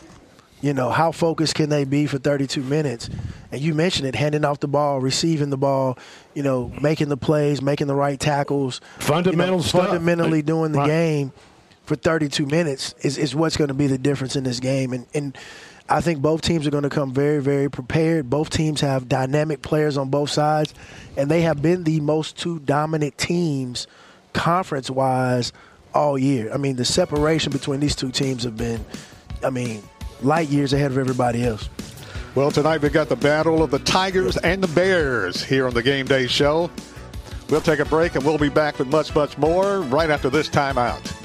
You 0.61 0.73
know, 0.75 0.91
how 0.91 1.11
focused 1.11 1.57
can 1.57 1.71
they 1.71 1.83
be 1.85 2.07
for 2.07 2.19
32 2.19 2.63
minutes? 2.63 3.11
And 3.51 3.61
you 3.61 3.75
mentioned 3.75 4.07
it, 4.07 4.15
handing 4.15 4.45
off 4.45 4.61
the 4.61 4.69
ball, 4.69 5.01
receiving 5.01 5.51
the 5.51 5.57
ball, 5.57 5.99
you 6.35 6.43
know, 6.45 6.71
making 6.81 7.09
the 7.09 7.17
plays, 7.17 7.61
making 7.61 7.89
the 7.89 7.97
right 7.97 8.21
tackles. 8.21 8.81
Fundamental 9.01 9.57
you 9.57 9.63
know, 9.63 9.67
stuff. 9.67 9.87
Fundamentally 9.89 10.41
doing 10.43 10.71
the 10.71 10.79
Right. 10.79 10.87
game 10.87 11.33
for 11.85 11.97
32 11.97 12.47
minutes 12.47 12.95
is, 13.03 13.19
is 13.19 13.35
what's 13.35 13.57
going 13.57 13.69
to 13.69 13.75
be 13.75 13.89
the 13.89 13.99
difference 13.99 14.37
in 14.37 14.45
this 14.45 14.61
game. 14.61 14.93
And, 14.93 15.07
and 15.15 15.37
I 15.93 16.01
think 16.01 16.23
both 16.23 16.41
teams 16.41 16.67
are 16.67 16.71
going 16.71 16.85
to 16.85 16.89
come 16.89 17.13
very, 17.13 17.43
very 17.43 17.71
prepared. 17.71 18.31
Both 18.31 18.49
teams 18.49 18.81
have 18.81 19.11
dynamic 19.11 19.61
players 19.61 19.99
on 19.99 20.09
both 20.09 20.31
sides, 20.31 20.73
and 21.19 21.31
they 21.31 21.43
have 21.43 21.61
been 21.61 21.85
the 21.85 22.01
most 22.01 22.39
two 22.39 22.61
dominant 22.61 23.19
teams 23.19 23.87
conference 24.33 24.89
wise 24.89 25.53
all 25.93 26.17
year. 26.17 26.51
I 26.51 26.57
mean, 26.57 26.77
the 26.77 26.87
separation 26.87 27.53
between 27.53 27.81
these 27.81 27.95
two 27.95 28.11
teams 28.11 28.45
have 28.45 28.57
been, 28.57 28.83
I 29.45 29.51
mean, 29.51 29.83
light 30.23 30.49
years 30.49 30.73
ahead 30.73 30.93
of 30.93 30.97
everybody 30.97 31.45
else. 31.45 31.69
Well, 32.35 32.51
tonight 32.51 32.81
we've 32.81 32.91
got 32.91 33.11
the 33.11 33.17
battle 33.17 33.63
of 33.63 33.71
the 33.71 33.81
Tigers 33.81 34.39
and 34.39 34.63
the 34.63 34.69
Bears 34.69 35.45
here 35.45 35.67
on 35.67 35.75
the 35.75 35.83
Game 35.83 36.07
Day 36.07 36.27
Show. 36.27 36.71
We'll 37.51 37.61
take 37.61 37.81
a 37.81 37.85
break 37.85 38.15
and 38.15 38.25
we'll 38.25 38.39
be 38.39 38.49
back 38.49 38.79
with 38.79 38.89
much, 38.89 39.15
much 39.15 39.37
more 39.37 39.83
right 39.83 40.09
after 40.09 40.31
this 40.31 40.49
timeout. 40.49 41.22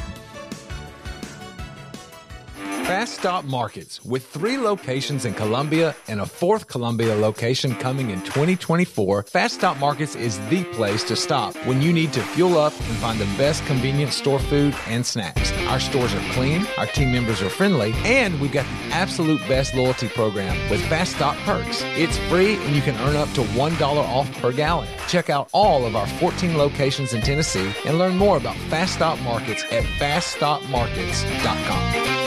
Fast 2.88 3.16
Stop 3.16 3.44
Markets, 3.44 4.06
with 4.06 4.26
three 4.26 4.58
locations 4.58 5.26
in 5.26 5.34
Columbia 5.34 5.94
and 6.08 6.22
a 6.22 6.26
fourth 6.26 6.70
Columbia 6.70 7.14
location 7.16 7.76
coming 7.76 8.12
in 8.12 8.22
2024, 8.22 9.24
Fast 9.24 9.56
Stop 9.56 9.78
Markets 9.78 10.16
is 10.16 10.40
the 10.48 10.64
place 10.72 11.04
to 11.04 11.18
stop 11.18 11.54
when 11.68 11.82
you 11.82 11.92
need 11.92 12.14
to 12.14 12.22
fuel 12.22 12.58
up 12.58 12.72
and 12.72 12.98
find 13.00 13.20
the 13.20 13.26
best 13.38 13.66
convenience 13.66 14.16
store 14.16 14.40
food 14.40 14.74
and 14.88 15.06
snacks. 15.06 15.52
Our 15.68 15.82
stores 15.82 16.14
are 16.14 16.32
clean, 16.32 16.66
our 16.78 16.86
team 16.86 17.12
members 17.12 17.42
are 17.42 17.50
friendly, 17.50 17.92
and 18.06 18.40
we've 18.40 18.54
got 18.54 18.66
the 18.66 18.94
absolute 18.94 19.42
best 19.50 19.76
loyalty 19.76 20.08
program 20.08 20.58
with 20.70 20.80
Fast 20.88 21.18
Stop 21.18 21.36
Perks. 21.40 21.82
It's 21.98 22.18
free 22.30 22.56
and 22.56 22.74
you 22.74 22.82
can 22.82 22.96
earn 23.02 23.18
up 23.18 23.30
to 23.34 23.42
$1 23.42 23.82
off 23.82 24.32
per 24.42 24.54
gallon. 24.54 24.88
Check 25.10 25.30
out 25.30 25.50
all 25.52 25.86
of 25.86 25.98
our 25.98 26.08
14 26.08 26.58
locations 26.58 27.14
in 27.14 27.20
Tennessee 27.20 27.70
and 27.84 27.98
learn 27.98 28.16
more 28.16 28.38
about 28.38 28.56
Fast 28.70 28.94
Stop 28.94 29.20
Markets 29.24 29.66
at 29.74 29.84
faststopmarkets.com. 29.84 32.27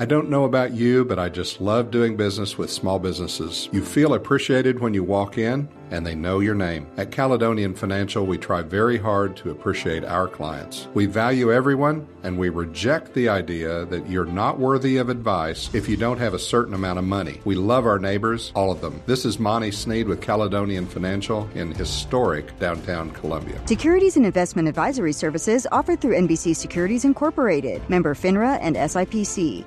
I 0.00 0.04
don't 0.04 0.30
know 0.30 0.44
about 0.44 0.74
you, 0.74 1.04
but 1.04 1.18
I 1.18 1.28
just 1.28 1.60
love 1.60 1.90
doing 1.90 2.16
business 2.16 2.56
with 2.56 2.70
small 2.70 3.00
businesses. 3.00 3.68
You 3.72 3.84
feel 3.84 4.14
appreciated 4.14 4.78
when 4.78 4.94
you 4.94 5.02
walk 5.02 5.38
in, 5.38 5.68
and 5.90 6.06
they 6.06 6.14
know 6.14 6.38
your 6.38 6.54
name. 6.54 6.86
At 6.96 7.10
Caledonian 7.10 7.74
Financial, 7.74 8.24
we 8.24 8.38
try 8.38 8.62
very 8.62 8.96
hard 8.96 9.36
to 9.38 9.50
appreciate 9.50 10.04
our 10.04 10.28
clients. 10.28 10.86
We 10.94 11.06
value 11.06 11.52
everyone, 11.52 12.06
and 12.22 12.38
we 12.38 12.48
reject 12.48 13.12
the 13.12 13.28
idea 13.28 13.86
that 13.86 14.08
you're 14.08 14.24
not 14.24 14.60
worthy 14.60 14.98
of 14.98 15.08
advice 15.08 15.68
if 15.74 15.88
you 15.88 15.96
don't 15.96 16.18
have 16.18 16.32
a 16.32 16.38
certain 16.38 16.74
amount 16.74 17.00
of 17.00 17.04
money. 17.04 17.40
We 17.44 17.56
love 17.56 17.84
our 17.84 17.98
neighbors, 17.98 18.52
all 18.54 18.70
of 18.70 18.80
them. 18.80 19.02
This 19.06 19.24
is 19.24 19.40
Monty 19.40 19.72
Sneed 19.72 20.06
with 20.06 20.20
Caledonian 20.20 20.86
Financial 20.86 21.50
in 21.56 21.72
historic 21.72 22.56
downtown 22.60 23.10
Columbia. 23.10 23.60
Securities 23.66 24.16
and 24.16 24.26
investment 24.26 24.68
advisory 24.68 25.12
services 25.12 25.66
offered 25.72 26.00
through 26.00 26.14
NBC 26.14 26.54
Securities 26.54 27.04
Incorporated, 27.04 27.82
member 27.90 28.14
FINRA 28.14 28.60
and 28.62 28.76
SIPC. 28.76 29.66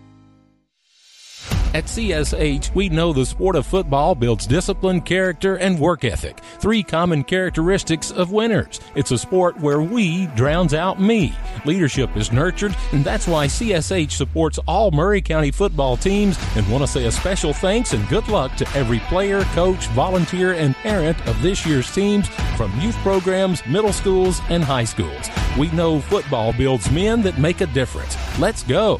At 1.73 1.85
CSH, 1.85 2.75
we 2.75 2.89
know 2.89 3.13
the 3.13 3.25
sport 3.25 3.55
of 3.55 3.65
football 3.65 4.13
builds 4.13 4.45
discipline, 4.45 4.99
character, 4.99 5.55
and 5.55 5.79
work 5.79 6.03
ethic. 6.03 6.37
Three 6.59 6.83
common 6.83 7.23
characteristics 7.23 8.11
of 8.11 8.33
winners. 8.33 8.81
It's 8.93 9.11
a 9.11 9.17
sport 9.17 9.57
where 9.61 9.81
we 9.81 10.25
drowns 10.35 10.73
out 10.73 10.99
me. 10.99 11.33
Leadership 11.63 12.17
is 12.17 12.33
nurtured, 12.33 12.75
and 12.91 13.05
that's 13.05 13.25
why 13.25 13.47
CSH 13.47 14.11
supports 14.11 14.59
all 14.67 14.91
Maury 14.91 15.21
County 15.21 15.49
football 15.49 15.95
teams 15.95 16.37
and 16.57 16.69
want 16.69 16.83
to 16.83 16.87
say 16.87 17.05
a 17.05 17.11
special 17.11 17.53
thanks 17.53 17.93
and 17.93 18.05
good 18.09 18.27
luck 18.27 18.53
to 18.57 18.67
every 18.75 18.99
player, 18.99 19.41
coach, 19.55 19.87
volunteer, 19.87 20.51
and 20.51 20.75
parent 20.75 21.25
of 21.25 21.41
this 21.41 21.65
year's 21.65 21.89
teams 21.95 22.27
from 22.57 22.77
youth 22.81 22.97
programs, 22.97 23.65
middle 23.65 23.93
schools, 23.93 24.41
and 24.49 24.61
high 24.61 24.83
schools. 24.83 25.29
We 25.57 25.71
know 25.71 26.01
football 26.01 26.51
builds 26.51 26.91
men 26.91 27.21
that 27.21 27.39
make 27.39 27.61
a 27.61 27.67
difference. 27.67 28.17
Let's 28.39 28.63
go. 28.63 28.99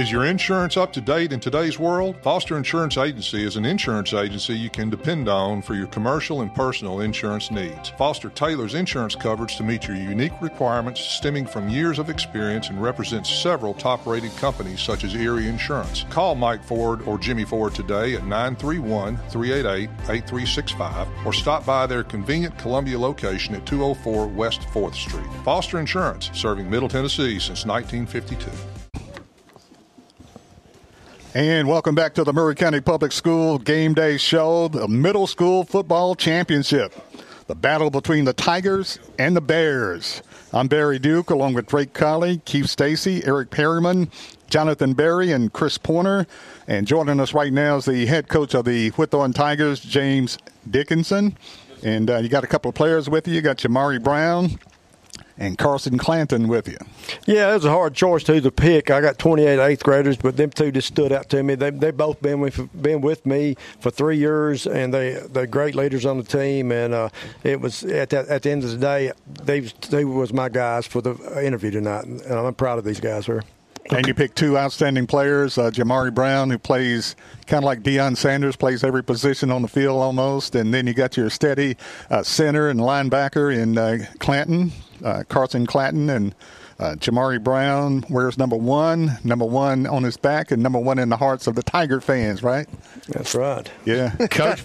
Is 0.00 0.10
your 0.10 0.24
insurance 0.24 0.78
up 0.78 0.94
to 0.94 1.02
date 1.02 1.30
in 1.30 1.40
today's 1.40 1.78
world? 1.78 2.16
Foster 2.22 2.56
Insurance 2.56 2.96
Agency 2.96 3.44
is 3.44 3.56
an 3.56 3.66
insurance 3.66 4.14
agency 4.14 4.54
you 4.54 4.70
can 4.70 4.88
depend 4.88 5.28
on 5.28 5.60
for 5.60 5.74
your 5.74 5.88
commercial 5.88 6.40
and 6.40 6.54
personal 6.54 7.00
insurance 7.00 7.50
needs. 7.50 7.90
Foster 7.98 8.30
tailors 8.30 8.72
insurance 8.72 9.14
coverage 9.14 9.56
to 9.56 9.62
meet 9.62 9.86
your 9.86 9.98
unique 9.98 10.32
requirements 10.40 11.02
stemming 11.02 11.44
from 11.44 11.68
years 11.68 11.98
of 11.98 12.08
experience 12.08 12.70
and 12.70 12.82
represents 12.82 13.28
several 13.28 13.74
top 13.74 14.06
rated 14.06 14.34
companies 14.38 14.80
such 14.80 15.04
as 15.04 15.14
Erie 15.14 15.48
Insurance. 15.48 16.06
Call 16.08 16.34
Mike 16.34 16.64
Ford 16.64 17.02
or 17.02 17.18
Jimmy 17.18 17.44
Ford 17.44 17.74
today 17.74 18.14
at 18.14 18.24
931 18.24 19.18
388 19.28 19.90
8365 20.08 21.08
or 21.26 21.34
stop 21.34 21.66
by 21.66 21.86
their 21.86 22.04
convenient 22.04 22.56
Columbia 22.56 22.98
location 22.98 23.54
at 23.54 23.66
204 23.66 24.28
West 24.28 24.62
4th 24.72 24.94
Street. 24.94 25.28
Foster 25.44 25.78
Insurance, 25.78 26.30
serving 26.32 26.70
Middle 26.70 26.88
Tennessee 26.88 27.38
since 27.38 27.66
1952. 27.66 28.79
And 31.32 31.68
welcome 31.68 31.94
back 31.94 32.14
to 32.14 32.24
the 32.24 32.32
Maury 32.32 32.56
County 32.56 32.80
Public 32.80 33.12
School 33.12 33.58
Game 33.60 33.94
Day 33.94 34.16
Show, 34.16 34.66
the 34.66 34.88
Middle 34.88 35.28
School 35.28 35.62
Football 35.62 36.16
Championship. 36.16 36.92
The 37.46 37.54
battle 37.54 37.88
between 37.88 38.24
the 38.24 38.32
Tigers 38.32 38.98
and 39.16 39.36
the 39.36 39.40
Bears. 39.40 40.22
I'm 40.52 40.66
Barry 40.66 40.98
Duke, 40.98 41.30
along 41.30 41.54
with 41.54 41.68
Drake 41.68 41.92
Colley, 41.92 42.38
Keith 42.46 42.66
Stacy, 42.66 43.24
Eric 43.24 43.50
Perryman, 43.50 44.10
Jonathan 44.48 44.92
Berry, 44.92 45.30
and 45.30 45.52
Chris 45.52 45.78
Pointer. 45.78 46.26
And 46.66 46.84
joining 46.84 47.20
us 47.20 47.32
right 47.32 47.52
now 47.52 47.76
is 47.76 47.84
the 47.84 48.06
head 48.06 48.26
coach 48.26 48.52
of 48.52 48.64
the 48.64 48.90
Whitthorne 48.90 49.32
Tigers, 49.32 49.78
James 49.78 50.36
Dickinson. 50.68 51.38
And 51.84 52.10
uh, 52.10 52.16
you 52.16 52.28
got 52.28 52.42
a 52.42 52.48
couple 52.48 52.70
of 52.70 52.74
players 52.74 53.08
with 53.08 53.28
you. 53.28 53.34
You 53.34 53.40
got 53.40 53.58
Jamari 53.58 54.02
Brown, 54.02 54.58
and 55.40 55.56
Carson 55.56 55.98
Clanton 55.98 56.46
with 56.46 56.68
you. 56.68 56.76
Yeah, 57.26 57.50
it 57.50 57.54
was 57.54 57.64
a 57.64 57.70
hard 57.70 57.94
choice 57.94 58.22
to 58.24 58.40
to 58.40 58.50
pick. 58.52 58.90
I 58.90 59.00
got 59.00 59.18
28 59.18 59.58
eighth 59.58 59.82
graders, 59.82 60.16
but 60.18 60.36
them 60.36 60.50
two 60.50 60.70
just 60.70 60.88
stood 60.88 61.12
out 61.12 61.28
to 61.30 61.42
me. 61.42 61.54
They 61.56 61.70
they 61.70 61.90
both 61.90 62.22
been 62.22 62.40
with 62.40 62.68
been 62.80 63.00
with 63.00 63.24
me 63.26 63.56
for 63.80 63.90
three 63.90 64.18
years, 64.18 64.66
and 64.66 64.92
they 64.94 65.14
they're 65.30 65.46
great 65.46 65.74
leaders 65.74 66.06
on 66.06 66.18
the 66.18 66.24
team. 66.24 66.70
And 66.70 66.94
uh, 66.94 67.08
it 67.42 67.60
was 67.60 67.82
at 67.84 68.10
that, 68.10 68.28
at 68.28 68.42
the 68.42 68.50
end 68.50 68.62
of 68.62 68.70
the 68.70 68.76
day, 68.76 69.12
they 69.42 69.60
they 69.60 70.04
was 70.04 70.32
my 70.32 70.48
guys 70.48 70.86
for 70.86 71.00
the 71.00 71.14
interview 71.44 71.70
tonight, 71.70 72.04
and 72.04 72.32
I'm 72.32 72.54
proud 72.54 72.78
of 72.78 72.84
these 72.84 73.00
guys 73.00 73.26
here. 73.26 73.42
And 73.92 74.06
you 74.06 74.14
picked 74.14 74.36
two 74.36 74.56
outstanding 74.56 75.06
players, 75.06 75.58
uh, 75.58 75.70
Jamari 75.70 76.14
Brown, 76.14 76.50
who 76.50 76.58
plays 76.58 77.16
kind 77.46 77.64
of 77.64 77.66
like 77.66 77.82
Deion 77.82 78.16
Sanders, 78.16 78.54
plays 78.56 78.84
every 78.84 79.02
position 79.02 79.50
on 79.50 79.62
the 79.62 79.68
field 79.68 80.00
almost. 80.00 80.54
And 80.54 80.72
then 80.72 80.86
you 80.86 80.94
got 80.94 81.16
your 81.16 81.28
steady 81.30 81.76
uh, 82.08 82.22
center 82.22 82.68
and 82.68 82.78
linebacker 82.80 83.56
in 83.56 83.76
uh, 83.76 83.98
Clanton, 84.20 84.72
uh, 85.04 85.24
Carson 85.28 85.66
Clanton, 85.66 86.08
and 86.08 86.34
uh, 86.78 86.94
Jamari 86.94 87.42
Brown 87.42 88.04
wears 88.08 88.38
number 88.38 88.56
one, 88.56 89.18
number 89.22 89.44
one 89.44 89.86
on 89.86 90.02
his 90.02 90.16
back, 90.16 90.50
and 90.50 90.62
number 90.62 90.78
one 90.78 90.98
in 90.98 91.10
the 91.10 91.16
hearts 91.16 91.46
of 91.46 91.54
the 91.54 91.62
Tiger 91.62 92.00
fans, 92.00 92.42
right? 92.42 92.66
That's 93.08 93.34
right. 93.34 93.70
Yeah. 93.84 94.14
Coach, 94.30 94.62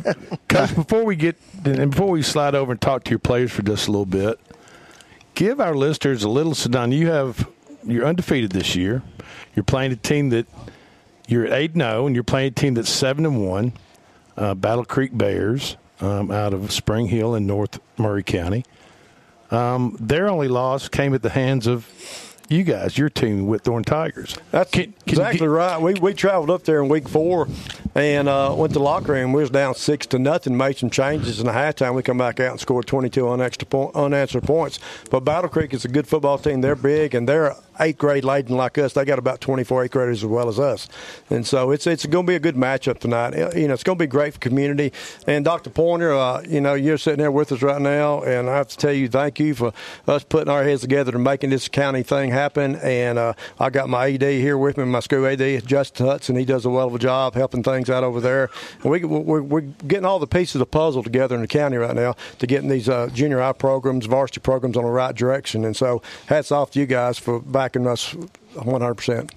Coach, 0.47 0.75
before 0.75 1.03
we 1.03 1.17
get, 1.17 1.35
and 1.65 1.91
before 1.91 2.09
we 2.09 2.21
slide 2.21 2.55
over 2.55 2.71
and 2.71 2.79
talk 2.81 3.03
to 3.05 3.09
your 3.09 3.19
players 3.19 3.51
for 3.51 3.63
just 3.63 3.87
a 3.87 3.91
little 3.91 4.05
bit, 4.05 4.39
give 5.33 5.59
our 5.59 5.75
listeners 5.75 6.23
a 6.23 6.29
little, 6.29 6.55
Sedan. 6.55 6.93
You 6.93 7.07
have, 7.07 7.49
you're 7.85 8.05
undefeated 8.05 8.51
this 8.51 8.75
year. 8.75 9.01
You're 9.55 9.63
playing 9.63 9.91
a 9.91 9.95
team 9.95 10.29
that 10.29 10.47
you're 11.27 11.45
at 11.45 11.53
eight 11.53 11.73
zero, 11.73 12.05
and 12.05 12.15
you're 12.15 12.23
playing 12.23 12.49
a 12.49 12.51
team 12.51 12.73
that's 12.73 12.89
seven 12.89 13.25
and 13.25 13.45
one. 13.47 13.73
Uh, 14.37 14.53
Battle 14.53 14.85
Creek 14.85 15.17
Bears 15.17 15.77
um, 16.01 16.29
out 16.31 16.53
of 16.53 16.71
Spring 16.71 17.07
Hill 17.07 17.35
in 17.35 17.47
North 17.47 17.79
Maury 17.97 18.23
County. 18.23 18.65
Um, 19.51 19.95
their 19.99 20.27
only 20.29 20.47
loss 20.47 20.89
came 20.89 21.13
at 21.13 21.21
the 21.21 21.29
hands 21.29 21.67
of 21.67 21.87
you 22.49 22.63
guys, 22.63 22.97
your 22.97 23.09
team, 23.09 23.47
Whitthorne 23.47 23.85
Tigers. 23.85 24.37
That's 24.51 24.71
can, 24.71 24.93
can 24.93 24.93
exactly 25.07 25.39
get, 25.39 25.45
right. 25.45 25.81
We 25.81 25.93
we 25.95 26.13
traveled 26.13 26.49
up 26.49 26.63
there 26.63 26.81
in 26.81 26.89
week 26.89 27.09
four 27.09 27.47
and 27.95 28.27
uh, 28.27 28.53
went 28.55 28.73
to 28.73 28.79
locker 28.79 29.13
room. 29.13 29.31
We 29.33 29.41
was 29.41 29.49
down 29.49 29.75
six 29.75 30.05
to 30.07 30.19
nothing. 30.19 30.55
Made 30.55 30.77
some 30.77 30.89
changes 30.89 31.39
in 31.39 31.45
the 31.47 31.53
halftime. 31.53 31.95
We 31.95 32.03
come 32.03 32.17
back 32.17 32.39
out 32.39 32.51
and 32.51 32.59
scored 32.59 32.85
22 32.87 33.27
unanswered, 33.29 33.69
point, 33.69 33.95
unanswered 33.95 34.43
points. 34.43 34.79
But 35.09 35.21
Battle 35.21 35.49
Creek 35.49 35.73
is 35.73 35.85
a 35.85 35.87
good 35.87 36.07
football 36.07 36.37
team. 36.37 36.61
They're 36.61 36.75
big 36.75 37.15
and 37.15 37.27
they're 37.27 37.55
eighth 37.79 37.97
grade 37.97 38.23
laden 38.23 38.55
like 38.55 38.77
us. 38.77 38.93
They 38.93 39.05
got 39.05 39.19
about 39.19 39.41
24 39.41 39.85
eighth 39.85 39.91
graders 39.91 40.23
as 40.23 40.25
well 40.25 40.49
as 40.49 40.59
us, 40.59 40.87
and 41.29 41.45
so 41.45 41.71
it's 41.71 41.87
it's 41.87 42.05
going 42.05 42.25
to 42.25 42.29
be 42.29 42.35
a 42.35 42.39
good 42.39 42.55
matchup 42.55 42.99
tonight. 42.99 43.33
You 43.55 43.67
know, 43.67 43.73
it's 43.73 43.83
going 43.83 43.97
to 43.97 44.03
be 44.03 44.07
great 44.07 44.33
for 44.33 44.39
community. 44.39 44.93
And 45.27 45.43
Dr. 45.43 45.69
Pointer, 45.69 46.13
uh, 46.13 46.41
you 46.47 46.61
know, 46.61 46.73
you're 46.73 46.97
sitting 46.97 47.19
there 47.19 47.31
with 47.31 47.51
us 47.51 47.61
right 47.61 47.81
now, 47.81 48.21
and 48.21 48.49
I 48.49 48.57
have 48.57 48.67
to 48.69 48.77
tell 48.77 48.93
you, 48.93 49.09
thank 49.09 49.39
you 49.39 49.55
for 49.55 49.73
us 50.07 50.23
putting 50.23 50.49
our 50.49 50.63
heads 50.63 50.81
together 50.81 51.15
and 51.15 51.23
making 51.23 51.49
this 51.49 51.67
county 51.67 52.03
thing 52.03 52.31
happen. 52.35 52.75
And 52.77 53.17
uh, 53.17 53.33
I 53.59 53.69
got 53.69 53.89
my 53.89 54.11
AD 54.11 54.21
here 54.21 54.57
with 54.57 54.77
me, 54.77 54.85
my 54.85 54.99
school 54.99 55.25
AD, 55.25 55.65
Justin 55.65 56.05
Hudson. 56.05 56.35
He 56.35 56.45
does 56.45 56.65
a 56.65 56.69
well 56.69 56.87
of 56.87 56.95
a 56.95 56.99
job 56.99 57.33
helping 57.33 57.63
things 57.63 57.89
out 57.89 58.03
over 58.03 58.21
there. 58.21 58.49
And 58.83 58.91
we, 58.91 59.03
we're, 59.03 59.41
we're 59.41 59.61
getting 59.61 60.05
all 60.05 60.19
the 60.19 60.27
pieces 60.27 60.55
of 60.55 60.59
the 60.59 60.65
puzzle 60.65 61.03
together 61.03 61.35
in 61.35 61.41
the 61.41 61.47
county 61.47 61.77
right 61.77 61.95
now 61.95 62.15
to 62.39 62.47
getting 62.47 62.69
these 62.69 62.87
uh, 62.87 63.09
junior 63.13 63.39
high 63.39 63.53
programs, 63.53 64.05
varsity 64.05 64.41
programs 64.41 64.77
on 64.77 64.83
the 64.83 64.91
right 64.91 65.15
direction. 65.15 65.65
And 65.65 65.75
so, 65.75 66.01
hats 66.27 66.51
off 66.51 66.71
to 66.71 66.79
you 66.79 66.85
guys 66.85 67.17
for 67.17 67.39
backing 67.39 67.87
us 67.87 68.13
100%. 68.53 69.31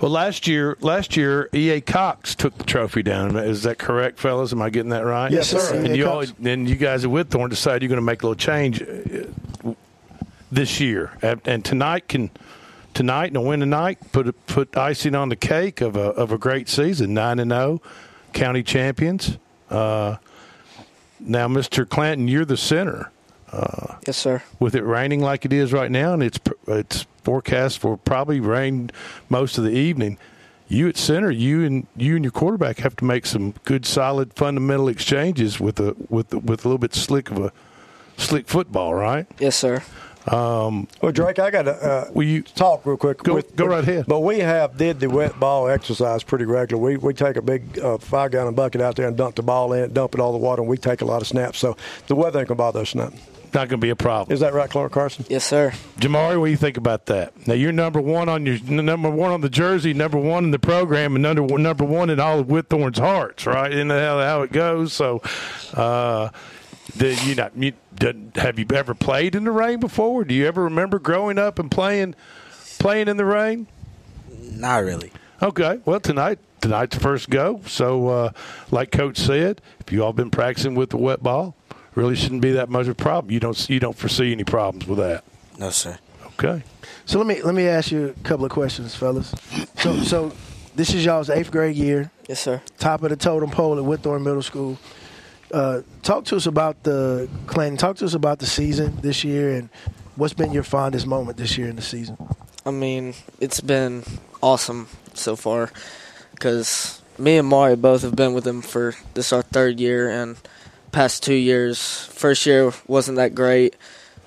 Well, 0.00 0.10
last 0.10 0.46
year, 0.46 0.76
last 0.80 1.16
year, 1.16 1.48
EA 1.52 1.80
Cox 1.80 2.34
took 2.34 2.56
the 2.56 2.64
trophy 2.64 3.02
down. 3.02 3.36
Is 3.36 3.64
that 3.64 3.78
correct, 3.78 4.18
fellas? 4.18 4.52
Am 4.52 4.62
I 4.62 4.70
getting 4.70 4.90
that 4.90 5.04
right? 5.04 5.30
Yes, 5.30 5.50
sir. 5.50 5.74
And 5.74 5.94
you 5.94 6.08
all, 6.08 6.24
and 6.42 6.68
you 6.68 6.76
guys 6.76 7.04
at 7.04 7.10
Whitthorne 7.10 7.50
decided 7.50 7.82
you're 7.82 7.88
going 7.88 7.98
to 7.98 8.02
make 8.02 8.22
a 8.22 8.26
little 8.26 8.34
change 8.34 8.82
this 10.50 10.80
year, 10.80 11.16
and 11.22 11.64
tonight 11.64 12.08
can 12.08 12.30
tonight 12.94 13.28
and 13.28 13.36
a 13.36 13.40
win 13.40 13.60
tonight 13.60 13.98
put 14.12 14.46
put 14.46 14.76
icing 14.76 15.14
on 15.14 15.28
the 15.28 15.36
cake 15.36 15.80
of 15.80 15.96
a 15.96 16.10
of 16.10 16.32
a 16.32 16.38
great 16.38 16.68
season, 16.68 17.14
nine 17.14 17.38
and 17.38 17.50
zero, 17.50 17.80
county 18.32 18.62
champions. 18.62 19.38
Uh, 19.70 20.16
now, 21.20 21.48
Mr. 21.48 21.88
Clanton, 21.88 22.28
you're 22.28 22.44
the 22.44 22.56
center. 22.56 23.10
Uh, 23.50 23.96
yes, 24.06 24.16
sir. 24.16 24.42
With 24.58 24.74
it 24.74 24.82
raining 24.82 25.20
like 25.20 25.44
it 25.44 25.52
is 25.52 25.72
right 25.72 25.90
now, 25.90 26.12
and 26.12 26.22
it's 26.22 26.38
it's 26.66 27.06
forecast 27.22 27.78
for 27.78 27.96
probably 27.96 28.40
rain 28.40 28.90
most 29.28 29.58
of 29.58 29.64
the 29.64 29.72
evening. 29.72 30.18
You 30.70 30.88
at 30.88 30.96
center, 30.98 31.30
you 31.30 31.64
and 31.64 31.86
you 31.96 32.16
and 32.16 32.24
your 32.24 32.32
quarterback 32.32 32.78
have 32.78 32.94
to 32.96 33.04
make 33.04 33.24
some 33.24 33.54
good, 33.64 33.86
solid, 33.86 34.34
fundamental 34.34 34.88
exchanges 34.88 35.58
with 35.58 35.80
a 35.80 35.96
with 36.08 36.34
with 36.34 36.64
a 36.64 36.68
little 36.68 36.78
bit 36.78 36.94
slick 36.94 37.30
of 37.30 37.38
a 37.38 37.52
slick 38.18 38.48
football, 38.48 38.94
right? 38.94 39.26
Yes, 39.38 39.56
sir. 39.56 39.82
Um, 40.30 40.88
well, 41.00 41.12
Drake, 41.12 41.38
I 41.38 41.50
got 41.50 41.62
to 41.62 41.72
uh, 41.72 42.10
will 42.12 42.24
you 42.24 42.42
talk 42.42 42.84
real 42.84 42.96
quick. 42.96 43.22
Go, 43.22 43.34
with, 43.34 43.56
go 43.56 43.66
right 43.66 43.82
ahead. 43.82 44.04
But 44.06 44.20
we 44.20 44.40
have 44.40 44.76
did 44.76 45.00
the 45.00 45.08
wet 45.08 45.38
ball 45.40 45.68
exercise 45.68 46.22
pretty 46.22 46.44
regular. 46.44 46.82
We 46.82 46.96
we 46.96 47.14
take 47.14 47.36
a 47.36 47.42
big 47.42 47.78
uh, 47.78 47.98
five 47.98 48.30
gallon 48.30 48.54
bucket 48.54 48.80
out 48.80 48.96
there 48.96 49.08
and 49.08 49.16
dump 49.16 49.36
the 49.36 49.42
ball 49.42 49.72
in 49.72 49.92
dump 49.92 50.14
it 50.14 50.20
all 50.20 50.32
the 50.32 50.38
water, 50.38 50.62
and 50.62 50.68
we 50.68 50.76
take 50.76 51.00
a 51.00 51.04
lot 51.04 51.22
of 51.22 51.28
snaps. 51.28 51.58
So 51.58 51.76
the 52.06 52.14
weather 52.14 52.40
ain't 52.40 52.48
gonna 52.48 52.58
bother 52.58 52.80
us 52.80 52.94
nothing 52.94 53.20
not 53.54 53.68
going 53.68 53.80
to 53.80 53.84
be 53.84 53.90
a 53.90 53.96
problem. 53.96 54.32
Is 54.32 54.40
that 54.40 54.54
right, 54.54 54.68
Clark 54.68 54.92
Carson? 54.92 55.24
Yes, 55.28 55.44
sir. 55.44 55.72
Jamari, 55.98 56.38
what 56.38 56.46
do 56.46 56.50
you 56.50 56.56
think 56.56 56.76
about 56.76 57.06
that? 57.06 57.46
Now 57.46 57.54
you're 57.54 57.72
number 57.72 58.00
one 58.00 58.28
on 58.28 58.46
your 58.46 58.58
number 58.62 59.10
one 59.10 59.30
on 59.30 59.40
the 59.40 59.48
jersey, 59.48 59.94
number 59.94 60.18
one 60.18 60.44
in 60.44 60.50
the 60.50 60.58
program, 60.58 61.14
and 61.14 61.22
number 61.22 61.58
number 61.58 61.84
one 61.84 62.10
in 62.10 62.20
all 62.20 62.40
of 62.40 62.46
Whitthorne's 62.46 62.98
hearts, 62.98 63.46
right? 63.46 63.72
And 63.72 63.90
how 63.90 64.18
how 64.20 64.42
it 64.42 64.52
goes. 64.52 64.92
So, 64.92 65.22
uh, 65.74 66.30
the, 66.96 67.14
you 67.24 67.34
know, 67.34 67.50
you, 67.56 67.72
have 68.36 68.58
you 68.58 68.66
ever 68.74 68.94
played 68.94 69.34
in 69.34 69.44
the 69.44 69.50
rain 69.50 69.80
before? 69.80 70.24
Do 70.24 70.34
you 70.34 70.46
ever 70.46 70.64
remember 70.64 70.98
growing 70.98 71.38
up 71.38 71.58
and 71.58 71.70
playing 71.70 72.14
playing 72.78 73.08
in 73.08 73.16
the 73.16 73.24
rain? 73.24 73.66
Not 74.52 74.84
really. 74.84 75.12
Okay. 75.42 75.80
Well, 75.84 76.00
tonight 76.00 76.38
tonight's 76.60 76.96
the 76.96 77.02
first 77.02 77.30
go. 77.30 77.60
So, 77.66 78.08
uh, 78.08 78.32
like 78.70 78.90
Coach 78.90 79.18
said, 79.18 79.60
if 79.80 79.92
you 79.92 80.04
all 80.04 80.12
been 80.12 80.30
practicing 80.30 80.74
with 80.74 80.90
the 80.90 80.96
wet 80.96 81.22
ball, 81.22 81.54
really 81.94 82.16
shouldn't 82.16 82.42
be 82.42 82.52
that 82.52 82.68
much 82.68 82.82
of 82.82 82.90
a 82.90 82.94
problem. 82.94 83.32
You 83.32 83.40
don't 83.40 83.68
you 83.68 83.80
don't 83.80 83.96
foresee 83.96 84.32
any 84.32 84.44
problems 84.44 84.86
with 84.86 84.98
that. 84.98 85.24
No, 85.58 85.70
sir. 85.70 85.98
Okay. 86.26 86.62
So 87.04 87.18
let 87.18 87.26
me 87.26 87.42
let 87.42 87.54
me 87.54 87.66
ask 87.66 87.90
you 87.90 88.08
a 88.08 88.22
couple 88.22 88.44
of 88.44 88.50
questions, 88.50 88.94
fellas. 88.94 89.34
So 89.76 90.00
so 90.02 90.32
this 90.76 90.94
is 90.94 91.04
y'all's 91.04 91.30
eighth 91.30 91.50
grade 91.50 91.76
year. 91.76 92.10
Yes, 92.28 92.40
sir. 92.40 92.62
Top 92.78 93.02
of 93.02 93.10
the 93.10 93.16
totem 93.16 93.50
pole 93.50 93.78
at 93.78 93.84
Whitthorne 93.84 94.22
Middle 94.22 94.42
School. 94.42 94.78
Uh, 95.50 95.82
talk 96.02 96.24
to 96.26 96.36
us 96.36 96.46
about 96.46 96.82
the 96.82 97.28
Clanton. 97.46 97.78
Talk 97.78 97.96
to 97.96 98.04
us 98.04 98.14
about 98.14 98.38
the 98.38 98.46
season 98.46 98.98
this 99.00 99.24
year 99.24 99.54
and 99.54 99.70
what's 100.16 100.34
been 100.34 100.52
your 100.52 100.62
fondest 100.62 101.06
moment 101.06 101.38
this 101.38 101.56
year 101.56 101.68
in 101.68 101.76
the 101.76 101.82
season. 101.82 102.16
I 102.66 102.70
mean, 102.70 103.14
it's 103.40 103.60
been 103.60 104.04
awesome 104.42 104.88
so 105.14 105.36
far 105.36 105.70
because 106.32 107.00
me 107.18 107.38
and 107.38 107.48
Mari 107.48 107.76
both 107.76 108.02
have 108.02 108.14
been 108.14 108.34
with 108.34 108.46
him 108.46 108.60
for 108.60 108.94
this 109.14 109.32
our 109.32 109.42
third 109.42 109.80
year 109.80 110.10
and 110.10 110.36
past 110.92 111.22
two 111.22 111.34
years. 111.34 112.04
First 112.06 112.44
year 112.44 112.72
wasn't 112.86 113.16
that 113.16 113.34
great. 113.34 113.74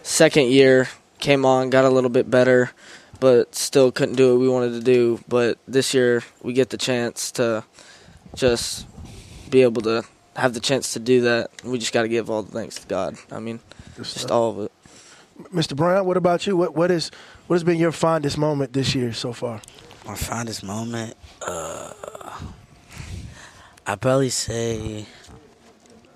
Second 0.01 0.47
year 0.47 0.89
came 1.19 1.45
on, 1.45 1.69
got 1.69 1.86
a 1.86 1.89
little 1.89 2.10
bit 2.10 2.31
better, 2.31 2.71
but 3.19 3.53
still 3.53 3.91
couldn't 3.91 4.15
do 4.15 4.31
what 4.31 4.41
we 4.41 4.49
wanted 4.49 4.71
to 4.71 4.81
do. 4.81 5.19
But 5.27 5.60
this 5.67 5.93
year 5.93 6.23
we 6.41 6.53
get 6.53 6.71
the 6.71 6.77
chance 6.77 7.31
to 7.34 7.63
just 8.34 8.88
be 9.51 9.62
able 9.62 9.84
to 9.84 10.03
have 10.36 10.54
the 10.54 10.60
chance 10.60 10.94
to 10.94 11.00
do 11.00 11.22
that. 11.22 11.50
We 11.63 11.78
just 11.80 11.94
got 11.94 12.04
to 12.04 12.08
give 12.08 12.30
all 12.30 12.44
the 12.44 12.52
thanks 12.52 12.76
to 12.80 12.88
God. 12.88 13.17
I 13.32 13.39
mean, 13.39 13.60
just 13.98 14.32
all 14.32 14.50
of 14.52 14.60
it. 14.65 14.72
Mr. 15.54 15.76
Brown, 15.76 16.06
what 16.06 16.17
about 16.17 16.46
you? 16.46 16.56
What 16.56 16.76
what 16.76 16.91
is 16.91 17.12
what 17.48 17.56
has 17.56 17.63
been 17.63 17.78
your 17.78 17.91
fondest 17.91 18.38
moment 18.38 18.74
this 18.74 18.94
year 18.94 19.12
so 19.13 19.34
far? 19.34 19.62
My 20.06 20.15
fondest 20.15 20.63
moment, 20.63 21.15
uh, 21.46 21.94
I 23.86 23.96
probably 23.96 24.30
say 24.30 25.06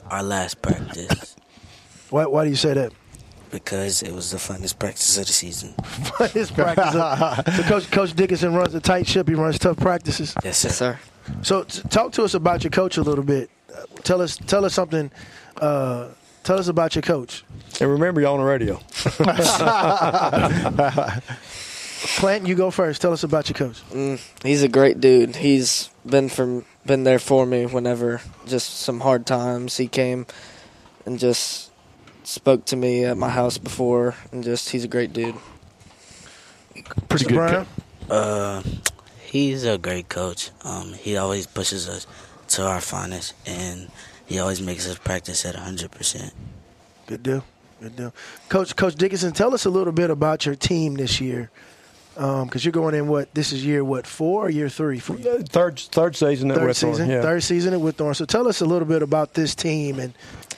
our 0.10 0.24
last 0.24 0.62
practice. 0.62 1.36
why, 2.10 2.26
why 2.26 2.44
do 2.44 2.50
you 2.50 2.56
say 2.56 2.74
that? 2.74 2.94
Because 3.52 4.04
it 4.04 4.12
was 4.12 4.32
the 4.32 4.38
funnest 4.38 4.80
practice 4.80 5.18
of 5.18 5.28
the 5.28 5.34
season. 5.34 5.74
funnest 5.78 6.54
practice. 6.54 7.56
so 7.56 7.64
Coach, 7.64 7.92
Coach 7.92 8.14
Dickinson 8.14 8.54
runs 8.54 8.74
a 8.74 8.80
tight 8.80 9.08
ship. 9.08 9.28
He 9.28 9.36
runs 9.36 9.60
tough 9.60 9.78
practices. 9.78 10.36
Yes, 10.44 10.58
sir. 10.58 10.68
Yes, 10.68 10.78
sir. 10.78 11.00
So 11.42 11.64
t- 11.64 11.82
talk 11.90 12.12
to 12.14 12.24
us 12.24 12.34
about 12.34 12.64
your 12.64 12.72
coach 12.72 12.98
a 12.98 13.02
little 13.02 13.24
bit. 13.24 13.50
Tell 14.04 14.22
us 14.22 14.38
tell 14.38 14.66
us 14.66 14.74
something. 14.74 15.12
Uh, 15.58 16.10
tell 16.44 16.60
us 16.60 16.68
about 16.68 16.96
your 16.96 17.02
coach. 17.02 17.44
And 17.80 17.90
remember, 17.92 18.22
you're 18.22 18.30
on 18.30 18.40
the 18.40 18.46
radio. 18.46 18.80
Clanton, 22.18 22.48
you 22.48 22.56
go 22.56 22.72
first. 22.72 23.02
Tell 23.02 23.14
us 23.14 23.24
about 23.24 23.50
your 23.50 23.56
coach. 23.56 23.82
Mm, 23.90 24.20
he's 24.44 24.64
a 24.64 24.68
great 24.68 25.00
dude. 25.02 25.36
He's 25.36 25.90
been 26.06 26.30
from 26.30 26.66
been 26.86 27.04
there 27.04 27.20
for 27.20 27.46
me 27.46 27.66
whenever 27.66 28.22
just 28.46 28.80
some 28.80 29.00
hard 29.00 29.26
times. 29.26 29.78
He 29.78 29.88
came 29.88 30.26
and 31.06 31.20
just 31.20 31.72
spoke 32.24 32.66
to 32.66 32.76
me 32.76 33.06
at 33.06 33.18
my 33.18 33.30
house 33.30 33.58
before, 33.58 34.16
and 34.32 34.44
just 34.44 34.70
he's 34.70 34.84
a 34.84 34.88
great 34.88 35.14
dude. 35.14 35.36
Pretty 37.10 37.26
good. 37.26 37.36
Brian? 37.36 37.68
Uh, 38.10 38.62
he's 39.24 39.64
a 39.66 39.78
great 39.78 40.10
coach. 40.10 40.52
Um, 40.64 40.94
he 40.94 41.18
always 41.18 41.48
pushes 41.48 41.90
us 41.90 42.06
to 42.50 42.66
our 42.66 42.82
finest, 42.82 43.34
and 43.46 43.90
he 44.26 44.40
always 44.40 44.62
makes 44.62 44.88
us 44.90 44.98
practice 44.98 45.46
at 45.46 45.56
100%. 45.56 46.32
Good 47.08 47.24
deal. 47.24 47.44
Good 47.82 47.96
deal. 47.96 48.14
Coach 48.50 48.76
Coach 48.76 48.96
Dickinson, 48.96 49.34
tell 49.34 49.54
us 49.54 49.66
a 49.66 49.70
little 49.70 49.94
bit 49.94 50.10
about 50.10 50.46
your 50.46 50.56
team 50.56 50.96
this 50.96 51.20
year. 51.20 51.52
Because 52.14 52.42
um, 52.44 52.50
you're 52.62 52.72
going 52.72 52.96
in 52.96 53.10
what 53.10 53.34
this 53.36 53.52
is 53.52 53.66
year 53.66 53.84
what 53.84 54.08
four 54.08 54.46
or 54.46 54.50
year 54.50 54.70
three 54.70 55.00
for 55.00 55.18
you? 55.18 55.44
Third 55.44 55.78
third 55.78 56.16
season 56.16 56.50
at 56.50 56.58
third 56.58 56.70
Whitthorne. 56.70 56.76
season, 56.76 57.10
yeah. 57.10 57.22
third 57.22 57.44
season 57.44 57.74
at 57.74 57.82
Whitthorne. 57.82 58.16
So 58.16 58.24
tell 58.24 58.48
us 58.48 58.62
a 58.62 58.66
little 58.66 58.88
bit 58.88 59.02
about 59.02 59.34
this 59.34 59.54
team 59.54 60.00
and 60.00 60.14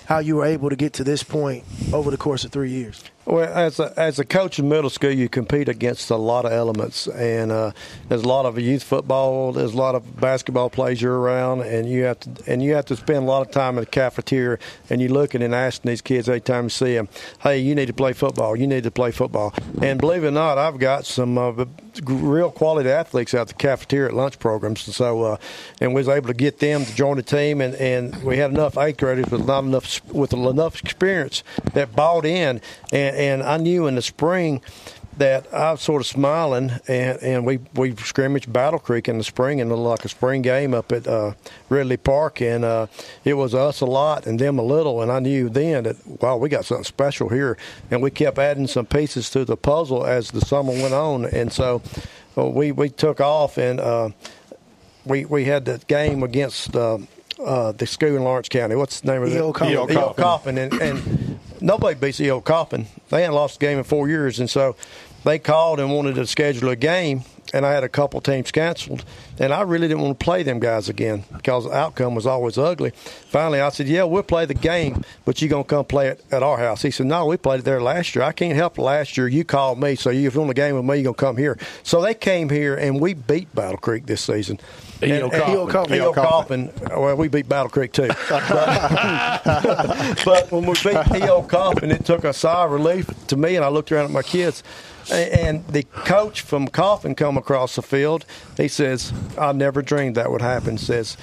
how 0.05 0.19
you 0.19 0.35
were 0.35 0.45
able 0.45 0.69
to 0.69 0.75
get 0.75 0.93
to 0.93 1.03
this 1.03 1.23
point 1.23 1.63
over 1.91 2.11
the 2.11 2.17
course 2.17 2.45
of 2.45 2.51
three 2.51 2.69
years. 2.69 3.03
Well, 3.27 3.43
as 3.53 3.77
a, 3.81 3.93
as 3.97 4.19
a 4.19 4.25
coach 4.25 4.57
in 4.57 4.69
middle 4.69 4.89
school, 4.89 5.11
you 5.11 5.27
compete 5.27 5.67
against 5.67 6.09
a 6.11 6.15
lot 6.15 6.45
of 6.45 6.53
elements, 6.53 7.07
and 7.07 7.51
uh, 7.51 7.71
there's 8.07 8.23
a 8.23 8.27
lot 8.27 8.45
of 8.45 8.57
youth 8.57 8.83
football. 8.83 9.51
There's 9.51 9.73
a 9.73 9.77
lot 9.77 9.95
of 9.95 10.17
basketball 10.17 10.69
players 10.69 11.01
you're 11.01 11.19
around, 11.19 11.59
and 11.63 11.89
you 11.89 12.03
have 12.03 12.21
to 12.21 12.29
and 12.47 12.63
you 12.63 12.73
have 12.75 12.85
to 12.85 12.95
spend 12.95 13.17
a 13.17 13.27
lot 13.27 13.45
of 13.45 13.51
time 13.51 13.77
in 13.77 13.81
the 13.81 13.85
cafeteria, 13.85 14.59
and 14.89 15.01
you're 15.01 15.09
looking 15.09 15.43
and 15.43 15.53
asking 15.53 15.89
these 15.89 16.01
kids 16.01 16.29
every 16.29 16.39
time 16.39 16.63
you 16.63 16.69
see 16.69 16.93
them, 16.93 17.09
"Hey, 17.39 17.59
you 17.59 17.75
need 17.75 17.87
to 17.87 17.93
play 17.93 18.13
football. 18.13 18.55
You 18.55 18.65
need 18.65 18.83
to 18.83 18.91
play 18.91 19.11
football." 19.11 19.53
And 19.81 19.99
believe 19.99 20.23
it 20.23 20.27
or 20.27 20.31
not, 20.31 20.57
I've 20.57 20.79
got 20.79 21.05
some 21.05 21.37
of 21.37 21.59
uh, 21.59 21.65
real 22.03 22.51
quality 22.51 22.89
athletes 22.89 23.33
out 23.33 23.47
the 23.47 23.53
cafeteria 23.53 24.09
at 24.09 24.13
lunch 24.13 24.39
programs, 24.39 24.85
and 24.87 24.95
so 24.95 25.23
uh, 25.23 25.37
and 25.81 25.93
we 25.93 25.99
was 25.99 26.09
able 26.09 26.27
to 26.27 26.33
get 26.33 26.59
them 26.59 26.85
to 26.85 26.95
join 26.95 27.17
the 27.17 27.23
team, 27.23 27.61
and, 27.61 27.75
and 27.75 28.23
we 28.23 28.37
had 28.37 28.51
enough 28.51 28.77
eighth 28.77 28.97
graders 28.97 29.29
with 29.29 29.45
not 29.45 29.63
enough 29.63 30.01
with 30.11 30.33
enough 30.33 30.81
experience 30.81 31.43
that 31.73 31.95
bought 31.95 32.25
in. 32.25 32.61
And 32.91 33.15
and 33.15 33.43
I 33.43 33.57
knew 33.57 33.87
in 33.87 33.95
the 33.95 34.01
spring 34.01 34.61
that 35.17 35.51
I 35.53 35.71
was 35.71 35.81
sort 35.81 36.01
of 36.01 36.07
smiling, 36.07 36.71
and, 36.87 37.21
and 37.21 37.45
we 37.45 37.59
we 37.73 37.95
scrimmaged 37.95 38.51
Battle 38.51 38.79
Creek 38.79 39.07
in 39.07 39.17
the 39.17 39.23
spring 39.23 39.59
in 39.59 39.69
a 39.71 39.75
like 39.75 40.05
a 40.05 40.09
spring 40.09 40.41
game 40.41 40.73
up 40.73 40.91
at 40.91 41.07
uh, 41.07 41.33
Ridley 41.69 41.97
Park, 41.97 42.41
and 42.41 42.63
uh, 42.63 42.87
it 43.23 43.33
was 43.33 43.55
us 43.55 43.81
a 43.81 43.85
lot 43.85 44.27
and 44.27 44.39
them 44.39 44.59
a 44.59 44.63
little, 44.63 45.01
and 45.01 45.11
I 45.11 45.19
knew 45.19 45.49
then 45.49 45.83
that 45.83 45.95
wow 46.21 46.37
we 46.37 46.49
got 46.49 46.65
something 46.65 46.83
special 46.83 47.29
here, 47.29 47.57
and 47.89 48.01
we 48.01 48.11
kept 48.11 48.37
adding 48.37 48.67
some 48.67 48.85
pieces 48.85 49.29
to 49.31 49.43
the 49.43 49.57
puzzle 49.57 50.05
as 50.05 50.31
the 50.31 50.41
summer 50.41 50.71
went 50.71 50.93
on, 50.93 51.25
and 51.25 51.51
so 51.51 51.81
uh, 52.37 52.45
we 52.45 52.71
we 52.71 52.89
took 52.89 53.19
off 53.19 53.57
and 53.57 53.79
uh, 53.79 54.09
we 55.05 55.25
we 55.25 55.45
had 55.45 55.65
the 55.65 55.81
game 55.87 56.23
against. 56.23 56.75
Uh, 56.75 56.99
uh, 57.39 57.71
the 57.71 57.85
school 57.85 58.15
in 58.15 58.23
Lawrence 58.23 58.49
County. 58.49 58.75
What's 58.75 59.01
the 59.01 59.11
name 59.11 59.21
of 59.21 59.31
it? 59.31 59.37
E.O. 59.37 59.53
Coffman. 59.53 59.91
E.O. 59.91 60.13
Coffman. 60.13 60.57
And, 60.57 60.73
and 60.81 61.39
nobody 61.61 61.93
beats 61.93 62.19
E.O. 62.19 62.41
Coffman. 62.41 62.87
They 63.09 63.21
hadn't 63.21 63.35
lost 63.35 63.57
a 63.57 63.59
game 63.59 63.77
in 63.77 63.83
four 63.83 64.09
years. 64.09 64.39
And 64.39 64.49
so 64.49 64.75
they 65.27 65.39
called 65.39 65.79
and 65.79 65.91
wanted 65.93 66.15
to 66.15 66.25
schedule 66.25 66.69
a 66.69 66.75
game. 66.75 67.23
And 67.53 67.65
I 67.65 67.71
had 67.71 67.85
a 67.85 67.89
couple 67.89 68.19
teams 68.19 68.51
canceled. 68.51 69.05
And 69.39 69.53
I 69.53 69.61
really 69.61 69.87
didn't 69.87 70.01
want 70.01 70.19
to 70.19 70.23
play 70.23 70.43
them 70.43 70.59
guys 70.59 70.89
again 70.89 71.23
because 71.33 71.63
the 71.63 71.71
outcome 71.71 72.13
was 72.13 72.25
always 72.25 72.57
ugly. 72.57 72.89
Finally, 72.89 73.61
I 73.61 73.69
said, 73.69 73.87
Yeah, 73.87 74.03
we'll 74.03 74.23
play 74.23 74.45
the 74.45 74.53
game, 74.53 75.05
but 75.23 75.41
you're 75.41 75.49
going 75.49 75.63
to 75.63 75.69
come 75.69 75.85
play 75.85 76.07
it 76.09 76.25
at 76.29 76.43
our 76.43 76.57
house. 76.57 76.81
He 76.81 76.91
said, 76.91 77.05
No, 77.05 77.25
we 77.25 77.37
played 77.37 77.61
it 77.61 77.63
there 77.63 77.81
last 77.81 78.15
year. 78.15 78.25
I 78.25 78.33
can't 78.33 78.55
help 78.55 78.77
last 78.77 79.15
year. 79.15 79.29
You 79.29 79.45
called 79.45 79.79
me, 79.79 79.95
so 79.95 80.09
if 80.09 80.33
you're 80.33 80.41
on 80.41 80.47
the 80.47 80.53
game 80.53 80.75
with 80.75 80.83
me, 80.83 80.95
you're 80.95 81.03
going 81.05 81.15
to 81.15 81.19
come 81.21 81.37
here. 81.37 81.57
So 81.83 82.01
they 82.01 82.13
came 82.13 82.49
here, 82.49 82.75
and 82.75 82.99
we 82.99 83.13
beat 83.13 83.53
Battle 83.55 83.77
Creek 83.77 84.07
this 84.07 84.21
season. 84.21 84.59
E.O. 85.01 86.11
Coffman. 86.13 86.71
Well, 86.89 87.15
we 87.15 87.29
beat 87.29 87.47
Battle 87.47 87.69
Creek 87.69 87.93
too. 87.93 88.09
But, 88.29 90.21
but 90.25 90.51
when 90.51 90.65
we 90.65 90.73
beat 90.73 91.23
E.O. 91.23 91.43
Coffman, 91.43 91.91
it 91.91 92.03
took 92.03 92.25
a 92.25 92.33
sigh 92.33 92.65
of 92.65 92.71
relief 92.71 93.09
to 93.27 93.37
me, 93.37 93.55
and 93.55 93.63
I 93.63 93.69
looked 93.69 93.91
around 93.91 94.05
at 94.05 94.11
my 94.11 94.21
kids. 94.23 94.63
And 95.11 95.65
the 95.67 95.83
coach 95.83 96.41
from 96.41 96.67
Coffman 96.67 97.15
come 97.15 97.37
across 97.37 97.75
the 97.75 97.81
field. 97.81 98.25
He 98.57 98.67
says, 98.67 99.13
"I 99.37 99.51
never 99.53 99.81
dreamed 99.81 100.15
that 100.15 100.31
would 100.31 100.41
happen." 100.41 100.77
Says, 100.77 101.15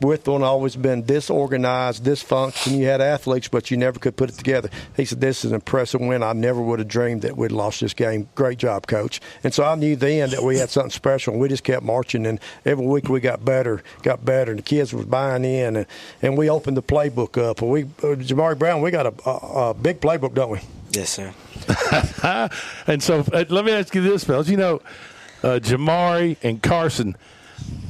"Whitthorne 0.00 0.42
always 0.42 0.74
been 0.74 1.04
disorganized, 1.04 2.02
dysfunction. 2.02 2.78
You 2.78 2.86
had 2.86 3.02
athletes, 3.02 3.48
but 3.48 3.70
you 3.70 3.76
never 3.76 3.98
could 3.98 4.16
put 4.16 4.30
it 4.30 4.38
together." 4.38 4.70
He 4.96 5.04
said, 5.04 5.20
"This 5.20 5.44
is 5.44 5.50
an 5.50 5.56
impressive 5.56 6.00
win. 6.00 6.22
I 6.22 6.32
never 6.32 6.62
would 6.62 6.78
have 6.78 6.88
dreamed 6.88 7.20
that 7.22 7.36
we'd 7.36 7.52
lost 7.52 7.82
this 7.82 7.92
game. 7.92 8.28
Great 8.34 8.56
job, 8.56 8.86
coach." 8.86 9.20
And 9.44 9.52
so 9.52 9.64
I 9.64 9.74
knew 9.74 9.96
then 9.96 10.30
that 10.30 10.42
we 10.42 10.58
had 10.58 10.70
something 10.70 10.90
special. 10.90 11.34
And 11.34 11.42
we 11.42 11.48
just 11.48 11.64
kept 11.64 11.82
marching, 11.82 12.24
and 12.24 12.40
every 12.64 12.86
week 12.86 13.10
we 13.10 13.20
got 13.20 13.44
better, 13.44 13.82
got 14.02 14.24
better. 14.24 14.52
And 14.52 14.60
the 14.60 14.64
kids 14.64 14.94
was 14.94 15.04
buying 15.04 15.44
in, 15.44 15.76
and, 15.76 15.86
and 16.22 16.38
we 16.38 16.48
opened 16.48 16.78
the 16.78 16.82
playbook 16.82 17.36
up. 17.36 17.60
And 17.60 17.70
we, 17.70 17.82
uh, 17.82 18.16
Jamari 18.16 18.58
Brown, 18.58 18.80
we 18.80 18.90
got 18.90 19.06
a, 19.06 19.12
a, 19.28 19.70
a 19.70 19.74
big 19.74 20.00
playbook, 20.00 20.32
don't 20.32 20.50
we? 20.50 20.60
Yes, 20.90 21.10
sir. 21.10 21.32
and 22.86 23.02
so 23.02 23.24
uh, 23.32 23.44
let 23.48 23.64
me 23.64 23.72
ask 23.72 23.94
you 23.94 24.02
this, 24.02 24.24
fellas. 24.24 24.48
You 24.48 24.56
know, 24.56 24.82
uh, 25.42 25.60
Jamari 25.60 26.36
and 26.42 26.62
Carson. 26.62 27.16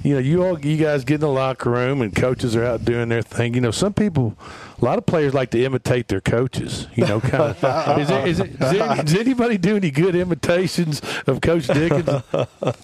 You 0.03 0.15
know, 0.15 0.21
you 0.21 0.45
all, 0.45 0.59
you 0.59 0.77
guys 0.77 1.05
get 1.05 1.17
in 1.17 1.21
the 1.21 1.29
locker 1.29 1.71
room, 1.71 2.03
and 2.03 2.15
coaches 2.15 2.57
are 2.57 2.65
out 2.65 2.85
doing 2.85 3.09
their 3.09 3.23
thing. 3.23 3.55
You 3.55 3.61
know, 3.61 3.71
some 3.71 3.95
people, 3.95 4.37
a 4.81 4.85
lot 4.85 4.99
of 4.99 5.07
players 5.07 5.35
like 5.35 5.51
to 5.51 5.65
imitate 5.65 6.09
their 6.09 6.21
coaches. 6.21 6.87
You 6.95 7.07
know, 7.07 7.21
kind 7.21 7.55
of. 7.63 7.99
is, 7.99 8.09
there, 8.09 8.27
is, 8.27 8.41
it, 8.41 8.51
is, 8.51 8.59
there, 8.59 8.97
does 8.97 9.15
anybody 9.15 9.59
do 9.59 9.77
any 9.77 9.91
good 9.91 10.15
imitations 10.15 11.03
of 11.27 11.41
Coach 11.41 11.67
Dickens? 11.67 12.09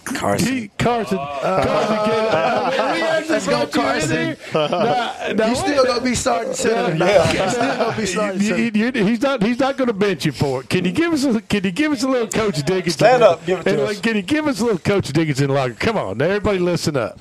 Carson. 0.03 0.47
He, 0.53 0.67
Carson. 0.77 1.17
Carson. 1.17 1.95
Get, 2.05 2.33
uh, 2.33 3.23
Let's 3.29 3.47
go, 3.47 3.67
Carson. 3.67 4.29
you 4.29 5.55
still 5.55 5.85
gonna 5.85 6.01
be 6.01 6.15
starting 6.15 6.53
center. 6.53 6.95
Yeah. 6.95 7.31
You 7.45 7.49
still 7.49 7.77
gonna 7.77 7.97
be 7.97 8.05
starting 8.05 8.41
You- 8.41 8.47
center. 8.47 8.77
you- 8.99 9.05
he's 9.05 9.21
not. 9.21 9.43
He's 9.43 9.59
not 9.59 9.77
going 9.77 9.87
to 9.87 9.93
bench 9.93 10.25
you 10.25 10.31
for 10.31 10.61
it. 10.61 10.69
Can 10.69 10.85
you 10.85 10.91
give 10.91 11.13
us? 11.13 11.23
A, 11.23 11.41
can 11.41 11.63
you 11.63 11.71
give 11.71 11.91
us 11.91 12.03
a 12.03 12.07
little 12.07 12.27
Coach 12.27 12.63
Dickens? 12.63 12.93
Stand 12.95 13.23
up, 13.23 13.45
give 13.45 13.59
it 13.59 13.63
to 13.63 13.69
And, 13.71 13.79
us. 13.81 13.99
Can 14.01 14.15
you 14.15 14.21
give 14.21 14.47
us 14.47 14.59
a 14.59 14.63
little 14.63 14.79
Coach 14.79 15.09
Dickens 15.13 15.41
in 15.41 15.49
locker? 15.49 15.73
Come 15.73 15.97
on, 15.97 16.17
now, 16.17 16.25
everybody, 16.25 16.59
listen 16.59 16.95
up. 16.97 17.19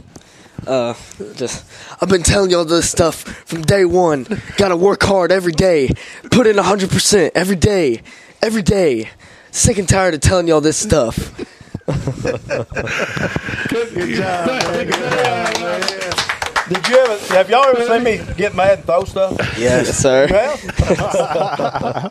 Uh, 0.66 0.94
just 1.34 1.64
I've 2.00 2.08
been 2.08 2.22
telling 2.22 2.50
y'all 2.50 2.64
this 2.64 2.90
stuff 2.90 3.22
from 3.46 3.62
day 3.62 3.84
one. 3.84 4.26
Got 4.56 4.68
to 4.68 4.76
work 4.76 5.02
hard 5.02 5.32
every 5.32 5.52
day, 5.52 5.90
put 6.30 6.46
in 6.46 6.58
hundred 6.58 6.90
percent 6.90 7.32
every 7.34 7.56
day, 7.56 8.02
every 8.42 8.62
day. 8.62 9.10
Sick 9.50 9.78
and 9.78 9.88
tired 9.88 10.14
of 10.14 10.20
telling 10.20 10.48
y'all 10.48 10.60
this 10.60 10.76
stuff. 10.76 11.34
Good 11.86 12.34
job. 14.16 14.62
Good 14.62 14.92
job. 14.92 16.02
Did 16.68 16.88
you 16.88 16.96
ever? 16.98 17.34
Have 17.34 17.48
y'all 17.50 17.64
ever 17.64 17.84
seen 17.86 18.02
me 18.02 18.20
get 18.36 18.54
mad 18.54 18.78
and 18.78 18.86
throw 18.86 19.04
stuff? 19.04 19.36
Yes, 19.58 19.96
sir. 19.96 20.26
Well, 20.30 22.10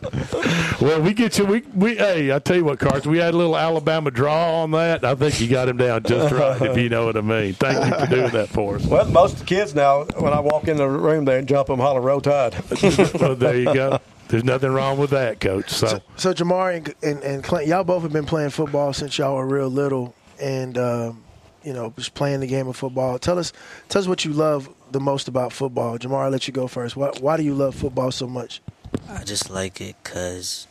Well, 0.80 1.00
we 1.00 1.14
get 1.14 1.38
you. 1.38 1.46
We, 1.46 1.62
we 1.74 1.96
hey, 1.96 2.32
I 2.32 2.38
tell 2.38 2.56
you 2.56 2.64
what, 2.64 2.78
Carson. 2.78 3.10
We 3.10 3.18
had 3.18 3.34
a 3.34 3.36
little 3.36 3.56
Alabama 3.56 4.10
draw 4.10 4.62
on 4.62 4.70
that. 4.72 5.04
I 5.04 5.14
think 5.14 5.40
you 5.40 5.48
got 5.48 5.68
him 5.68 5.78
down 5.78 6.02
just 6.02 6.32
right, 6.34 6.60
if 6.60 6.76
you 6.76 6.88
know 6.88 7.06
what 7.06 7.16
I 7.16 7.22
mean. 7.22 7.54
Thank 7.54 7.84
you 7.84 7.98
for 7.98 8.06
doing 8.06 8.30
that 8.32 8.48
for 8.48 8.76
us. 8.76 8.86
well, 8.86 9.04
most 9.06 9.34
of 9.34 9.38
the 9.40 9.44
kids 9.46 9.74
now, 9.74 10.04
when 10.18 10.32
I 10.32 10.40
walk 10.40 10.68
in 10.68 10.76
the 10.76 10.88
room, 10.88 11.24
they 11.24 11.42
jump 11.42 11.70
and 11.70 11.80
holler, 11.80 12.00
"Roll 12.00 12.20
Tide." 12.20 12.54
well, 13.20 13.34
there 13.34 13.56
you 13.56 13.72
go. 13.72 13.98
There's 14.28 14.44
nothing 14.44 14.70
wrong 14.70 14.98
with 14.98 15.10
that, 15.10 15.40
Coach. 15.40 15.70
So, 15.70 16.00
So 16.16 16.34
Jamari 16.34 16.76
and, 16.76 16.94
and, 17.02 17.22
and 17.22 17.44
Clint, 17.44 17.68
y'all 17.68 17.84
both 17.84 18.02
have 18.02 18.12
been 18.12 18.26
playing 18.26 18.50
football 18.50 18.92
since 18.92 19.16
y'all 19.18 19.36
were 19.36 19.46
real 19.46 19.68
little, 19.68 20.14
and 20.40 20.76
um, 20.76 21.22
you 21.66 21.72
know, 21.72 21.92
just 21.96 22.14
playing 22.14 22.40
the 22.40 22.46
game 22.46 22.68
of 22.68 22.76
football. 22.76 23.18
Tell 23.18 23.38
us, 23.40 23.52
tell 23.88 24.00
us 24.00 24.06
what 24.06 24.24
you 24.24 24.32
love 24.32 24.72
the 24.92 25.00
most 25.00 25.26
about 25.26 25.52
football. 25.52 25.98
Jamari, 25.98 26.24
I'll 26.24 26.30
let 26.30 26.46
you 26.46 26.54
go 26.54 26.68
first. 26.68 26.96
Why, 26.96 27.10
why 27.20 27.36
do 27.36 27.42
you 27.42 27.54
love 27.54 27.74
football 27.74 28.12
so 28.12 28.28
much? 28.28 28.62
I 29.10 29.24
just 29.24 29.50
like 29.50 29.80
it 29.80 29.96
because 30.02 30.68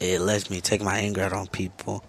it 0.00 0.20
lets 0.20 0.50
me 0.50 0.60
take 0.60 0.82
my 0.82 0.98
anger 0.98 1.22
out 1.22 1.32
on 1.32 1.46
people, 1.46 2.04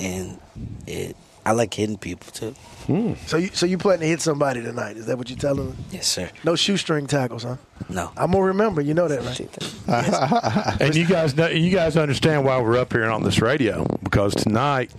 and 0.00 0.40
it. 0.86 1.16
I 1.46 1.52
like 1.52 1.72
hitting 1.72 1.96
people 1.96 2.30
too. 2.30 2.50
Hmm. 2.88 3.14
So 3.26 3.38
you, 3.38 3.48
so 3.54 3.64
you 3.64 3.78
planning 3.78 4.00
to 4.00 4.06
hit 4.08 4.20
somebody 4.20 4.60
tonight? 4.60 4.98
Is 4.98 5.06
that 5.06 5.16
what 5.16 5.30
you're 5.30 5.38
telling? 5.38 5.70
them? 5.70 5.78
Yes, 5.90 6.06
sir. 6.06 6.30
No 6.44 6.56
shoestring 6.56 7.06
tackles, 7.06 7.44
huh? 7.44 7.56
No. 7.88 8.10
I'm 8.18 8.32
gonna 8.32 8.44
remember. 8.44 8.82
You 8.82 8.92
know 8.92 9.08
that, 9.08 9.22
right? 9.24 10.80
and 10.82 10.94
you 10.94 11.06
guys 11.06 11.34
know, 11.36 11.46
you 11.46 11.70
guys 11.70 11.96
understand 11.96 12.44
why 12.44 12.60
we're 12.60 12.76
up 12.76 12.92
here 12.92 13.06
on 13.06 13.22
this 13.22 13.40
radio 13.40 13.84
because 14.02 14.34
tonight, 14.34 14.90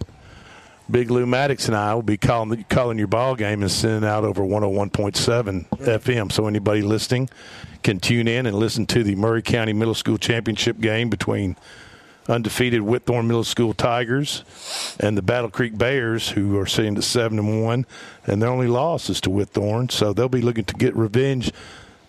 Big 0.89 1.11
Lou 1.11 1.25
Maddox 1.25 1.67
and 1.67 1.77
I 1.77 1.93
will 1.93 2.01
be 2.01 2.17
calling 2.17 2.63
calling 2.67 2.97
your 2.97 3.07
ball 3.07 3.35
game 3.35 3.61
and 3.61 3.71
sending 3.71 4.09
out 4.09 4.23
over 4.23 4.41
101.7 4.41 5.67
FM. 5.69 6.31
So 6.31 6.47
anybody 6.47 6.81
listening 6.81 7.29
can 7.83 7.99
tune 7.99 8.27
in 8.27 8.45
and 8.45 8.57
listen 8.57 8.87
to 8.87 9.03
the 9.03 9.15
Maury 9.15 9.43
County 9.43 9.73
Middle 9.73 9.93
School 9.93 10.17
Championship 10.17 10.79
game 10.79 11.09
between 11.09 11.55
undefeated 12.27 12.81
Whitthorne 12.81 13.27
Middle 13.27 13.43
School 13.43 13.73
Tigers 13.73 14.43
and 14.99 15.17
the 15.17 15.21
Battle 15.21 15.49
Creek 15.49 15.77
Bears, 15.77 16.29
who 16.29 16.57
are 16.57 16.65
sitting 16.65 16.97
at 16.97 17.03
seven 17.03 17.39
and 17.39 17.63
one, 17.63 17.85
and 18.25 18.41
their 18.41 18.49
only 18.49 18.67
loss 18.67 19.09
is 19.09 19.21
to 19.21 19.29
Whitthorne. 19.29 19.91
So 19.91 20.13
they'll 20.13 20.29
be 20.29 20.41
looking 20.41 20.65
to 20.65 20.73
get 20.73 20.95
revenge 20.95 21.51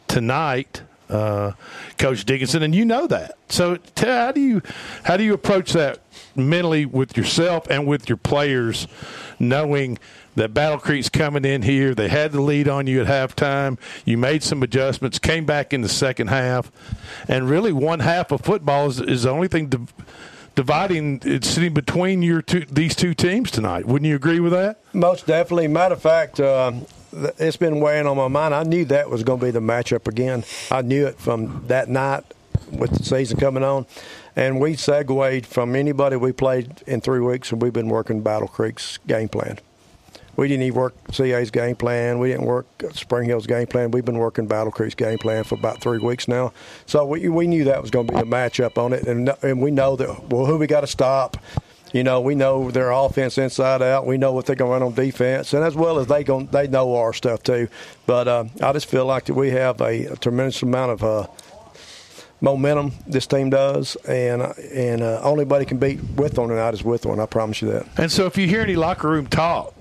tonight 0.09 0.83
uh, 1.11 1.53
Coach 1.99 2.25
Dickinson, 2.25 2.63
and 2.63 2.75
you 2.75 2.85
know 2.85 3.07
that. 3.07 3.37
So, 3.49 3.79
how 3.97 4.33
do 4.33 4.41
you 4.41 4.63
how 5.05 5.17
do 5.17 5.25
you 5.25 5.35
approach 5.35 5.73
that 5.73 6.01
mentally 6.35 6.87
with 6.87 7.17
yourself 7.17 7.67
and 7.69 7.87
with 7.87 8.09
your 8.09 8.17
players, 8.17 8.87
knowing 9.39 9.99
that 10.37 10.55
Battle 10.55 10.79
Creek's 10.79 11.09
coming 11.09 11.45
in 11.45 11.63
here? 11.63 11.95
They 11.95 12.09
had 12.09 12.33
the 12.33 12.41
lead 12.41 12.69
on 12.69 12.87
you 12.87 13.03
at 13.03 13.07
halftime. 13.07 13.79
You 14.05 14.17
made 14.19 14.43
some 14.43 14.63
adjustments, 14.63 15.19
came 15.19 15.45
back 15.45 15.73
in 15.73 15.83
the 15.83 15.89
second 15.89 16.29
half, 16.29 16.71
and 17.29 17.49
really 17.49 17.73
one 17.73 18.01
half 18.01 18.31
of 18.31 18.41
football 18.43 18.89
is, 18.89 19.01
is 19.01 19.23
the 19.25 19.31
only 19.31 19.49
thing. 19.49 19.69
Div- 19.69 19.93
dividing 20.57 21.21
it's 21.25 21.49
sitting 21.49 21.73
between 21.73 22.23
your 22.23 22.43
two 22.43 22.65
these 22.67 22.97
two 22.97 23.15
teams 23.15 23.53
tonight 23.53 23.87
wouldn't 23.87 24.09
you 24.09 24.17
agree 24.17 24.41
with 24.41 24.51
that 24.51 24.81
Most 24.93 25.25
definitely. 25.25 25.69
Matter 25.69 25.95
of 25.95 26.03
fact, 26.03 26.41
uh, 26.41 26.73
it's 27.13 27.57
been 27.57 27.81
weighing 27.81 28.07
on 28.07 28.17
my 28.17 28.29
mind. 28.29 28.55
I 28.55 28.63
knew 28.63 28.85
that 28.87 29.11
was 29.11 29.23
going 29.23 29.41
to 29.41 29.47
be 29.47 29.51
the 29.51 29.61
matchup 29.61 30.07
again. 30.09 30.45
I 30.71 30.83
knew 30.83 31.07
it 31.07 31.19
from 31.19 31.65
that 31.67 31.89
night 31.89 32.25
with 32.71 32.91
the 32.91 33.05
season 33.05 33.39
coming 33.39 33.63
on. 33.63 33.87
And 34.37 34.61
we 34.61 34.77
segued 34.77 35.47
from 35.47 35.75
anybody 35.75 36.17
we 36.17 36.33
played 36.33 36.83
in 36.87 37.01
three 37.01 37.21
weeks, 37.21 37.53
and 37.53 37.61
we've 37.61 37.73
been 37.73 37.89
working 37.89 38.23
Battle 38.23 38.49
Creek's 38.49 38.99
game 39.07 39.29
plan. 39.29 39.59
We 40.37 40.49
didn't 40.49 40.63
even 40.63 40.79
work 40.79 40.95
CA's 41.13 41.51
game 41.51 41.77
plan. 41.77 42.19
We 42.19 42.29
didn't 42.29 42.47
work 42.47 42.67
Spring 42.93 43.29
Hill's 43.29 43.47
game 43.47 43.67
plan. 43.67 43.91
We've 43.91 44.05
been 44.05 44.19
working 44.19 44.47
Battle 44.47 44.73
Creek's 44.73 44.95
game 44.95 45.19
plan 45.19 45.45
for 45.45 45.57
about 45.57 45.83
three 45.83 45.99
weeks 45.99 46.29
now. 46.29 46.53
So 46.87 47.05
we, 47.05 47.29
we 47.29 47.47
knew 47.47 47.65
that 47.65 47.83
was 47.83 47.91
going 47.91 48.07
to 48.07 48.13
be 48.15 48.21
the 48.21 48.25
matchup 48.25 48.79
on 48.79 48.93
it, 48.93 49.07
and, 49.07 49.29
and 49.43 49.61
we 49.61 49.71
know 49.71 49.97
that 49.97 50.29
well, 50.29 50.47
who 50.47 50.57
we 50.57 50.67
got 50.67 50.81
to 50.81 50.87
stop. 50.87 51.37
You 51.93 52.05
know, 52.05 52.21
we 52.21 52.35
know 52.37 52.71
their 52.71 52.91
offense 52.93 53.37
inside 53.39 53.83
out. 53.83 54.07
We 54.07 54.17
know 54.17 54.33
what 54.33 54.47
they're 54.47 54.55
going 54.57 54.69
to 54.69 54.73
run 54.73 54.83
on 54.83 54.95
defense, 54.95 55.53
and 55.55 55.65
as 55.65 55.75
well 55.75 55.99
as 55.99 56.07
they 56.07 56.23
going, 56.23 56.47
they 56.47 56.69
know 56.69 56.95
our 56.97 57.13
stuff 57.13 57.43
too. 57.43 57.69
But 58.07 58.29
uh, 58.29 58.45
I 58.63 58.73
just 58.73 58.87
feel 58.87 59.07
like 59.07 59.25
that 59.25 59.35
we 59.35 59.51
have 59.51 59.81
a, 59.81 60.07
a 60.07 60.17
tremendous 60.17 60.63
amount 60.63 60.93
of 60.93 61.03
uh, 61.05 61.27
momentum. 62.41 62.93
This 63.07 63.27
team 63.27 63.51
does, 63.51 63.97
and 64.07 64.43
and 64.73 65.03
uh, 65.03 65.21
only 65.23 65.45
buddy 65.45 65.65
can 65.65 65.79
beat 65.79 65.99
Whitthorne 65.99 66.49
tonight 66.49 66.75
is 66.75 66.83
Whitthorne. 66.83 67.21
I 67.23 67.27
promise 67.27 67.63
you 67.63 67.71
that. 67.73 67.87
And 67.97 68.11
so, 68.11 68.27
if 68.27 68.37
you 68.39 68.47
hear 68.47 68.63
any 68.63 68.77
locker 68.77 69.09
room 69.09 69.27
talk, 69.27 69.75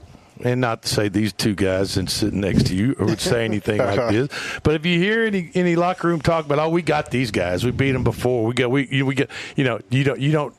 and 0.43 0.61
not 0.61 0.83
to 0.83 0.89
say 0.89 1.09
these 1.09 1.33
two 1.33 1.53
guys 1.53 1.97
and 1.97 2.09
sitting 2.09 2.39
next 2.41 2.67
to 2.67 2.75
you 2.75 2.95
would 2.99 3.19
say 3.21 3.45
anything 3.45 3.77
like 3.77 4.09
this, 4.11 4.29
but 4.63 4.73
if 4.75 4.85
you 4.85 4.97
hear 4.99 5.23
any 5.25 5.51
any 5.53 5.75
locker 5.75 6.07
room 6.07 6.21
talk 6.21 6.45
about, 6.45 6.59
oh, 6.59 6.69
we 6.69 6.81
got 6.81 7.11
these 7.11 7.29
guys, 7.31 7.63
we 7.63 7.71
beat 7.71 7.91
them 7.91 8.03
before, 8.03 8.45
we 8.45 8.53
got 8.53 8.71
we 8.71 8.87
you- 8.87 9.05
we 9.05 9.15
get, 9.15 9.29
you 9.55 9.63
know, 9.63 9.79
you 9.89 10.03
don't 10.03 10.19
you 10.19 10.31
don't 10.31 10.55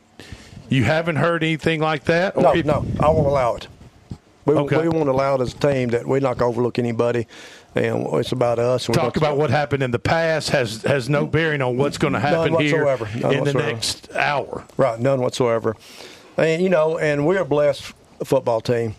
you 0.71 0.85
haven't 0.85 1.17
heard 1.17 1.43
anything 1.43 1.81
like 1.81 2.05
that? 2.05 2.37
No, 2.37 2.53
if- 2.55 2.65
no, 2.65 2.87
I 2.99 3.11
won't 3.11 3.27
allow 3.27 3.57
it. 3.57 3.69
We, 4.47 4.55
Okay. 4.55 4.79
we 4.81 4.89
won't 4.89 5.09
allow 5.11 5.35
it 5.35 5.43
as 5.43 5.53
a 5.53 5.59
team 5.59 5.91
that 5.91 6.07
we're 6.07 6.19
not 6.21 6.39
going 6.39 6.51
to 6.51 6.57
overlook 6.57 6.79
anybody, 6.79 7.27
and 7.75 8.07
it's 8.15 8.33
about 8.33 8.59
us. 8.59 8.87
Talk 8.87 9.17
about 9.19 9.37
what 9.37 9.51
happened 9.51 9.83
in 9.83 9.91
the 9.91 9.99
past 9.99 10.49
has 10.51 10.83
has 10.85 11.11
no 11.11 11.27
bearing 11.27 11.61
on 11.61 11.77
what's 11.77 11.99
going 11.99 12.15
to 12.15 12.21
happen 12.21 12.55
here. 12.59 12.83
None 13.21 13.33
in 13.35 13.45
the 13.45 13.53
next 13.53 14.11
hour. 14.15 14.65
Right, 14.79 14.99
none 14.99 15.21
whatsoever. 15.21 15.77
And 16.39 16.63
you 16.63 16.71
know, 16.71 16.99
and 16.99 17.27
we're 17.27 17.43
a 17.43 17.45
blessed 17.45 17.93
football 18.25 18.63
team. 18.63 18.95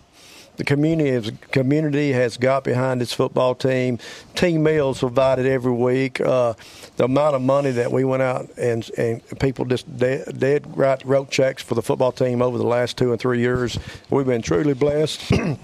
The 0.56 0.64
community 0.64 1.36
community 1.50 2.12
has 2.12 2.36
got 2.36 2.62
behind 2.62 3.00
its 3.00 3.12
football 3.12 3.54
team. 3.54 3.98
Team 4.34 4.62
meals 4.62 4.98
provided 4.98 5.46
every 5.46 5.72
week. 5.72 6.20
Uh, 6.20 6.52
the 6.96 7.04
amount 7.04 7.34
of 7.34 7.42
money 7.42 7.70
that 7.70 7.90
we 7.90 8.04
went 8.04 8.22
out 8.22 8.50
and 8.58 8.88
and 8.98 9.22
people 9.40 9.64
just 9.64 9.96
dead, 9.96 10.38
dead 10.38 10.76
right 10.76 11.02
wrote 11.06 11.30
checks 11.30 11.62
for 11.62 11.74
the 11.74 11.82
football 11.82 12.12
team 12.12 12.42
over 12.42 12.58
the 12.58 12.66
last 12.66 12.98
two 12.98 13.12
and 13.12 13.20
three 13.20 13.40
years. 13.40 13.78
We've 14.10 14.26
been 14.26 14.42
truly 14.42 14.74
blessed. 14.74 15.32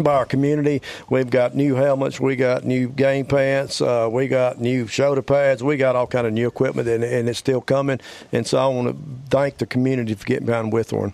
By 0.00 0.14
our 0.14 0.24
community, 0.24 0.80
we've 1.10 1.28
got 1.28 1.54
new 1.54 1.74
helmets, 1.74 2.18
we 2.18 2.34
got 2.34 2.64
new 2.64 2.88
game 2.88 3.26
pants, 3.26 3.82
uh, 3.82 4.08
we 4.10 4.28
got 4.28 4.58
new 4.58 4.86
shoulder 4.86 5.20
pads, 5.20 5.62
we 5.62 5.76
got 5.76 5.94
all 5.94 6.06
kind 6.06 6.26
of 6.26 6.32
new 6.32 6.48
equipment, 6.48 6.88
and, 6.88 7.04
and 7.04 7.28
it's 7.28 7.38
still 7.38 7.60
coming. 7.60 8.00
And 8.32 8.46
so 8.46 8.56
I 8.56 8.66
want 8.68 8.88
to 8.88 8.96
thank 9.28 9.58
the 9.58 9.66
community 9.66 10.14
for 10.14 10.24
getting 10.24 10.46
behind 10.46 10.72
Whitthorne. 10.72 11.12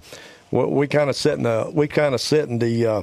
We, 0.52 0.64
we 0.66 0.86
kind 0.86 1.10
of 1.10 1.16
setting 1.16 1.42
the 1.42 1.68
we 1.74 1.88
kind 1.88 2.14
of 2.14 2.20
setting 2.20 2.60
the 2.60 2.86
uh, 2.86 3.02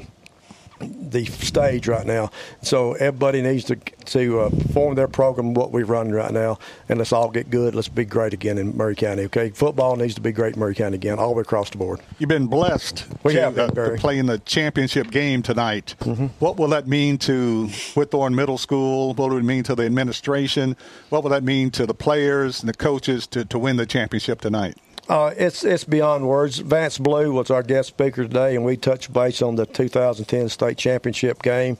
the 0.87 1.25
stage 1.25 1.87
right 1.87 2.05
now. 2.05 2.31
So 2.61 2.93
everybody 2.93 3.41
needs 3.41 3.65
to 3.65 3.75
to 3.75 4.41
uh, 4.41 4.49
form 4.73 4.95
their 4.95 5.07
program 5.07 5.53
what 5.53 5.71
we're 5.71 5.85
running 5.85 6.13
right 6.13 6.31
now, 6.31 6.59
and 6.89 6.99
let's 6.99 7.13
all 7.13 7.29
get 7.29 7.49
good. 7.49 7.73
Let's 7.75 7.87
be 7.87 8.05
great 8.05 8.33
again 8.33 8.57
in 8.57 8.75
Maury 8.75 8.95
County. 8.95 9.23
Okay, 9.23 9.49
football 9.51 9.95
needs 9.95 10.15
to 10.15 10.21
be 10.21 10.31
great 10.31 10.55
in 10.55 10.59
Maury 10.59 10.75
County 10.75 10.95
again, 10.95 11.19
all 11.19 11.29
the 11.29 11.35
way 11.35 11.41
across 11.41 11.69
the 11.69 11.77
board. 11.77 12.01
You've 12.19 12.29
been 12.29 12.47
blessed 12.47 13.05
We 13.23 13.33
to, 13.33 13.41
have 13.41 13.55
been, 13.55 13.77
uh, 13.77 13.89
to 13.89 13.97
play 13.97 14.17
in 14.17 14.25
the 14.25 14.39
championship 14.39 15.09
game 15.11 15.41
tonight. 15.41 15.95
What 16.39 16.57
will 16.57 16.69
that 16.69 16.87
mean 16.87 17.17
to 17.19 17.67
Whitthorne 17.95 18.33
Middle 18.33 18.57
School? 18.57 19.13
What 19.13 19.29
will 19.29 19.37
it 19.37 19.43
mean 19.43 19.63
to 19.63 19.75
the 19.75 19.83
administration? 19.83 20.75
What 21.09 21.23
will 21.23 21.31
that 21.31 21.43
mean 21.43 21.71
to 21.71 21.85
the 21.85 21.93
players 21.93 22.59
and 22.61 22.69
the 22.69 22.73
coaches 22.73 23.27
to, 23.27 23.45
to 23.45 23.57
win 23.59 23.77
the 23.77 23.85
championship 23.85 24.41
tonight? 24.41 24.77
Uh, 25.09 25.33
it's 25.35 25.65
it's 25.65 25.83
beyond 25.83 26.27
words. 26.27 26.59
Vance 26.59 26.97
Blue 26.97 27.33
was 27.33 27.51
our 27.51 27.61
guest 27.61 27.89
speaker 27.89 28.23
today, 28.23 28.55
and 28.55 28.63
we 28.63 28.77
touched 28.77 29.11
base 29.11 29.41
on 29.41 29.55
the 29.55 29.65
2010 29.65 30.49
state 30.49 30.77
championship 30.77 31.41
game. 31.41 31.77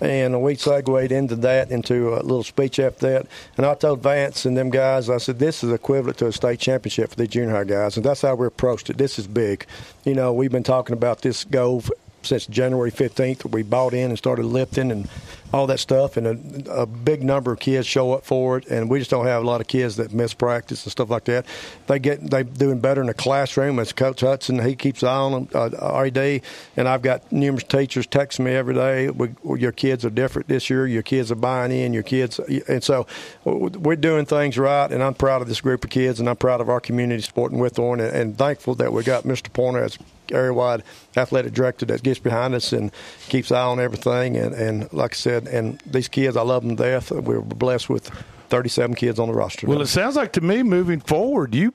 And 0.00 0.42
we 0.42 0.54
segued 0.54 1.10
into 1.10 1.34
that, 1.36 1.72
into 1.72 2.14
a 2.14 2.22
little 2.22 2.44
speech 2.44 2.78
after 2.78 3.10
that. 3.10 3.26
And 3.56 3.66
I 3.66 3.74
told 3.74 4.00
Vance 4.00 4.44
and 4.44 4.56
them 4.56 4.70
guys, 4.70 5.10
I 5.10 5.18
said, 5.18 5.40
this 5.40 5.64
is 5.64 5.72
equivalent 5.72 6.18
to 6.18 6.28
a 6.28 6.32
state 6.32 6.60
championship 6.60 7.10
for 7.10 7.16
the 7.16 7.26
junior 7.26 7.50
high 7.50 7.64
guys. 7.64 7.96
And 7.96 8.06
that's 8.06 8.22
how 8.22 8.36
we 8.36 8.46
approached 8.46 8.90
it. 8.90 8.96
This 8.96 9.18
is 9.18 9.26
big. 9.26 9.66
You 10.04 10.14
know, 10.14 10.32
we've 10.32 10.52
been 10.52 10.62
talking 10.62 10.92
about 10.92 11.22
this 11.22 11.42
goal 11.42 11.82
since 12.22 12.46
January 12.46 12.92
15th. 12.92 13.50
We 13.50 13.64
bought 13.64 13.92
in 13.92 14.10
and 14.10 14.18
started 14.18 14.44
lifting 14.44 14.92
and 14.92 15.08
all 15.52 15.66
that 15.66 15.80
stuff. 15.80 16.16
And 16.16 16.66
a, 16.66 16.82
a 16.82 16.86
big 16.86 17.22
number 17.22 17.52
of 17.52 17.58
kids 17.60 17.86
show 17.86 18.12
up 18.12 18.24
for 18.24 18.58
it. 18.58 18.66
And 18.66 18.90
we 18.90 18.98
just 18.98 19.10
don't 19.10 19.26
have 19.26 19.42
a 19.42 19.46
lot 19.46 19.60
of 19.60 19.66
kids 19.66 19.96
that 19.96 20.12
miss 20.12 20.34
practice 20.34 20.84
and 20.84 20.92
stuff 20.92 21.10
like 21.10 21.24
that. 21.24 21.46
They 21.86 21.98
get 21.98 22.30
they 22.30 22.42
doing 22.42 22.80
better 22.80 23.00
in 23.00 23.06
the 23.06 23.14
classroom. 23.14 23.78
As 23.78 23.92
Coach 23.92 24.20
Hudson, 24.20 24.64
he 24.64 24.76
keeps 24.76 25.02
eye 25.02 25.12
on 25.14 25.32
them 25.32 25.48
uh, 25.54 25.94
every 25.94 26.10
day. 26.10 26.42
And 26.76 26.88
I've 26.88 27.02
got 27.02 27.30
numerous 27.32 27.64
teachers 27.64 28.06
texting 28.06 28.40
me 28.40 28.52
every 28.52 28.74
day. 28.74 29.10
We, 29.10 29.34
your 29.58 29.72
kids 29.72 30.04
are 30.04 30.10
different 30.10 30.48
this 30.48 30.70
year. 30.70 30.86
Your 30.86 31.02
kids 31.02 31.32
are 31.32 31.36
buying 31.36 31.72
in. 31.72 31.92
Your 31.92 32.02
kids, 32.02 32.38
and 32.38 32.82
so 32.82 33.06
we're 33.44 33.96
doing 33.96 34.26
things 34.26 34.58
right. 34.58 34.90
And 34.90 35.02
I'm 35.02 35.14
proud 35.14 35.42
of 35.42 35.48
this 35.48 35.60
group 35.60 35.84
of 35.84 35.90
kids, 35.90 36.20
and 36.20 36.28
I'm 36.28 36.36
proud 36.36 36.60
of 36.60 36.68
our 36.68 36.80
community 36.80 37.22
sporting 37.22 37.58
Whitthorne, 37.58 38.00
and, 38.06 38.16
and 38.16 38.38
thankful 38.38 38.74
that 38.76 38.92
we 38.92 39.02
got 39.02 39.24
Mr. 39.24 39.52
Pointer 39.52 39.82
as 39.84 39.98
area-wide 40.32 40.82
athletic 41.16 41.52
director 41.52 41.86
that 41.86 42.02
gets 42.02 42.18
behind 42.18 42.54
us 42.54 42.72
and 42.72 42.90
keeps 43.28 43.50
eye 43.52 43.62
on 43.62 43.80
everything. 43.80 44.36
And, 44.36 44.54
and 44.54 44.92
like 44.92 45.12
I 45.12 45.16
said, 45.16 45.37
and 45.46 45.80
these 45.86 46.08
kids, 46.08 46.36
I 46.36 46.42
love 46.42 46.66
them 46.66 46.76
to 46.76 46.82
death. 46.82 47.10
We're 47.10 47.40
blessed 47.40 47.88
with 47.88 48.08
37 48.48 48.96
kids 48.96 49.18
on 49.18 49.28
the 49.28 49.34
roster. 49.34 49.66
Well, 49.66 49.80
it 49.82 49.86
sounds 49.86 50.16
like 50.16 50.32
to 50.32 50.40
me 50.40 50.62
moving 50.62 51.00
forward, 51.00 51.54
you 51.54 51.72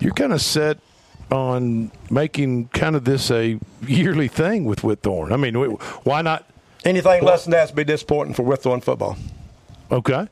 you're 0.00 0.12
kind 0.12 0.32
of 0.32 0.40
set 0.40 0.78
on 1.30 1.90
making 2.10 2.68
kind 2.68 2.96
of 2.96 3.04
this 3.04 3.30
a 3.30 3.58
yearly 3.86 4.28
thing 4.28 4.64
with 4.64 4.80
Whitthorne. 4.82 5.32
I 5.32 5.36
mean, 5.36 5.54
why 5.54 6.22
not? 6.22 6.48
Anything 6.84 7.24
less 7.24 7.44
than 7.44 7.52
that 7.52 7.68
would 7.68 7.76
be 7.76 7.84
disappointing 7.84 8.34
for 8.34 8.42
Whitthorne 8.42 8.82
football. 8.82 9.16
Okay. 9.90 10.28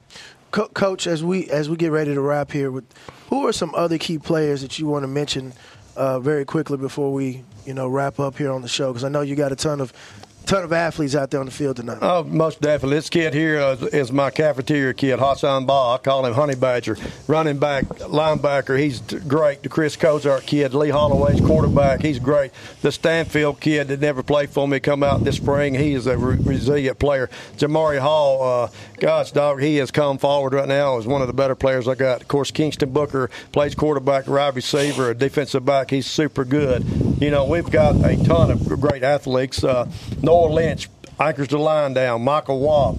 Co- 0.50 0.68
Coach, 0.68 1.06
as 1.06 1.24
we 1.24 1.48
as 1.48 1.70
we 1.70 1.76
get 1.76 1.90
ready 1.92 2.12
to 2.14 2.20
wrap 2.20 2.52
here, 2.52 2.70
with 2.70 2.84
who 3.30 3.46
are 3.46 3.52
some 3.52 3.74
other 3.74 3.96
key 3.96 4.18
players 4.18 4.60
that 4.60 4.78
you 4.78 4.86
want 4.86 5.02
to 5.02 5.08
mention 5.08 5.54
uh, 5.96 6.20
very 6.20 6.44
quickly 6.44 6.76
before 6.76 7.12
we 7.12 7.42
you 7.64 7.72
know 7.72 7.88
wrap 7.88 8.20
up 8.20 8.36
here 8.36 8.52
on 8.52 8.60
the 8.60 8.68
show? 8.68 8.92
Because 8.92 9.04
I 9.04 9.08
know 9.08 9.22
you 9.22 9.34
got 9.34 9.50
a 9.50 9.56
ton 9.56 9.80
of 9.80 9.94
ton 10.42 10.64
of 10.64 10.72
athletes 10.72 11.14
out 11.14 11.30
there 11.30 11.40
on 11.40 11.46
the 11.46 11.52
field 11.52 11.76
tonight. 11.76 11.98
Oh, 12.00 12.24
most 12.24 12.60
definitely. 12.60 12.96
This 12.96 13.10
kid 13.10 13.34
here 13.34 13.60
uh, 13.60 13.76
is 13.92 14.12
my 14.12 14.30
cafeteria 14.30 14.94
kid, 14.94 15.18
Hassan 15.18 15.66
Ba. 15.66 15.72
I 15.72 15.98
call 16.02 16.26
him 16.26 16.34
Honey 16.34 16.54
Badger. 16.54 16.96
Running 17.26 17.58
back, 17.58 17.84
linebacker, 17.84 18.78
he's 18.78 19.00
great. 19.00 19.62
The 19.62 19.68
Chris 19.68 19.96
Kozart 19.96 20.42
kid, 20.42 20.74
Lee 20.74 20.90
Holloway's 20.90 21.40
quarterback, 21.40 22.02
he's 22.02 22.18
great. 22.18 22.52
The 22.82 22.92
Stanfield 22.92 23.60
kid 23.60 23.88
that 23.88 24.00
never 24.00 24.22
played 24.22 24.50
for 24.50 24.66
me 24.68 24.80
come 24.80 25.02
out 25.02 25.24
this 25.24 25.36
spring. 25.36 25.74
He 25.74 25.94
is 25.94 26.06
a 26.06 26.16
re- 26.16 26.36
resilient 26.36 26.98
player. 26.98 27.28
Jamari 27.56 27.98
Hall, 27.98 28.64
uh, 28.64 28.68
gosh, 28.98 29.32
dog, 29.32 29.60
he 29.60 29.76
has 29.76 29.90
come 29.90 30.18
forward 30.18 30.52
right 30.52 30.68
now 30.68 30.98
as 30.98 31.06
one 31.06 31.20
of 31.20 31.26
the 31.26 31.32
better 31.32 31.54
players 31.54 31.88
I 31.88 31.94
got. 31.94 32.22
Of 32.22 32.28
course, 32.28 32.50
Kingston 32.50 32.90
Booker 32.90 33.30
plays 33.52 33.74
quarterback, 33.74 34.26
wide 34.26 34.56
receiver, 34.56 35.10
a 35.10 35.14
defensive 35.14 35.64
back. 35.64 35.90
He's 35.90 36.06
super 36.06 36.44
good. 36.44 36.84
You 37.20 37.30
know, 37.30 37.44
we've 37.44 37.70
got 37.70 37.94
a 38.04 38.16
ton 38.24 38.50
of 38.50 38.68
great 38.80 39.02
athletes. 39.02 39.62
Uh, 39.62 39.90
Noah 40.32 40.48
Lynch 40.48 40.88
anchors 41.20 41.48
the 41.48 41.58
line 41.58 41.92
down. 41.92 42.22
Michael 42.22 42.58
Watt. 42.58 42.96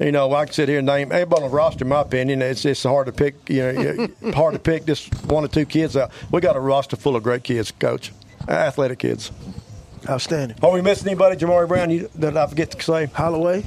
You 0.00 0.10
know, 0.10 0.32
I 0.32 0.46
can 0.46 0.54
sit 0.54 0.70
here 0.70 0.78
and 0.78 0.86
name 0.86 1.12
everybody 1.12 1.42
on 1.42 1.50
the 1.50 1.54
roster. 1.54 1.84
In 1.84 1.88
my 1.90 2.00
opinion, 2.00 2.40
it's 2.40 2.64
it's 2.64 2.82
hard 2.82 3.06
to 3.06 3.12
pick. 3.12 3.34
You 3.48 3.72
know, 3.72 4.08
hard 4.32 4.54
to 4.54 4.58
pick 4.58 4.86
just 4.86 5.12
one 5.26 5.44
or 5.44 5.48
two 5.48 5.66
kids 5.66 5.98
out. 5.98 6.12
We 6.30 6.40
got 6.40 6.56
a 6.56 6.60
roster 6.60 6.96
full 6.96 7.14
of 7.14 7.22
great 7.22 7.44
kids, 7.44 7.72
coach, 7.72 8.10
athletic 8.48 9.00
kids. 9.00 9.32
Outstanding. 10.08 10.56
Are 10.62 10.72
we 10.72 10.80
missing 10.80 11.08
anybody, 11.08 11.36
Jamari 11.36 11.68
Brown? 11.68 11.90
You, 11.90 12.08
that 12.14 12.36
I 12.36 12.46
forget 12.46 12.70
to 12.70 12.82
say? 12.82 13.06
Holloway. 13.06 13.64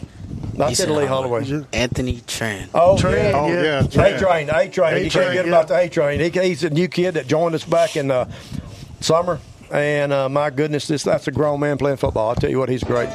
Not 0.56 0.70
You 0.70 0.76
said 0.76 0.88
said 0.88 0.96
Lee 0.96 1.06
Holloway. 1.06 1.44
Holloway. 1.44 1.64
Uh, 1.66 1.78
Anthony 1.78 2.18
Tran. 2.22 2.70
Oh, 2.74 2.96
Tran, 3.00 3.14
yeah. 3.14 3.62
yeah. 3.62 3.82
Oh, 3.84 3.86
a 3.86 4.20
train, 4.20 4.50
A 4.50 4.70
train. 4.70 5.04
You 5.04 5.12
can't 5.12 5.34
get 5.34 5.46
yeah. 5.46 5.52
about 5.52 5.68
the 5.68 5.78
A 5.78 5.90
train. 5.90 6.20
He, 6.20 6.30
he's 6.30 6.64
a 6.64 6.70
new 6.70 6.88
kid 6.88 7.16
that 7.16 7.28
joined 7.28 7.56
us 7.56 7.66
back 7.66 7.98
in 7.98 8.08
the 8.08 8.28
summer, 9.00 9.40
and 9.72 10.14
uh, 10.14 10.30
my 10.30 10.50
goodness, 10.50 10.88
this 10.88 11.04
that's 11.04 11.28
a 11.28 11.32
grown 11.32 11.60
man 11.60 11.78
playing 11.78 11.98
football. 11.98 12.30
I'll 12.30 12.36
tell 12.36 12.50
you 12.50 12.60
what, 12.60 12.70
he's 12.70 12.84
great. 12.84 13.10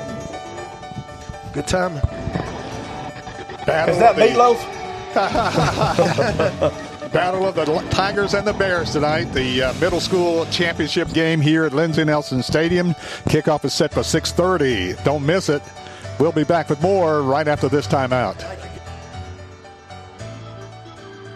Good 1.52 1.66
timing. 1.66 1.98
Is 1.98 3.98
that 3.98 4.16
meatloaf? 4.16 4.70
Battle 7.12 7.46
of 7.46 7.54
the 7.54 7.64
Tigers 7.90 8.34
and 8.34 8.44
the 8.44 8.52
Bears 8.52 8.90
tonight. 8.90 9.26
The 9.26 9.62
uh, 9.62 9.72
middle 9.74 10.00
school 10.00 10.46
championship 10.46 11.12
game 11.12 11.40
here 11.40 11.64
at 11.64 11.72
Lindsey 11.72 12.04
Nelson 12.04 12.42
Stadium. 12.42 12.94
Kickoff 13.28 13.64
is 13.64 13.72
set 13.72 13.94
for 13.94 14.00
6:30. 14.00 15.02
Don't 15.04 15.24
miss 15.24 15.48
it. 15.48 15.62
We'll 16.18 16.32
be 16.32 16.44
back 16.44 16.68
with 16.68 16.82
more 16.82 17.22
right 17.22 17.46
after 17.46 17.68
this 17.68 17.86
timeout. 17.86 18.63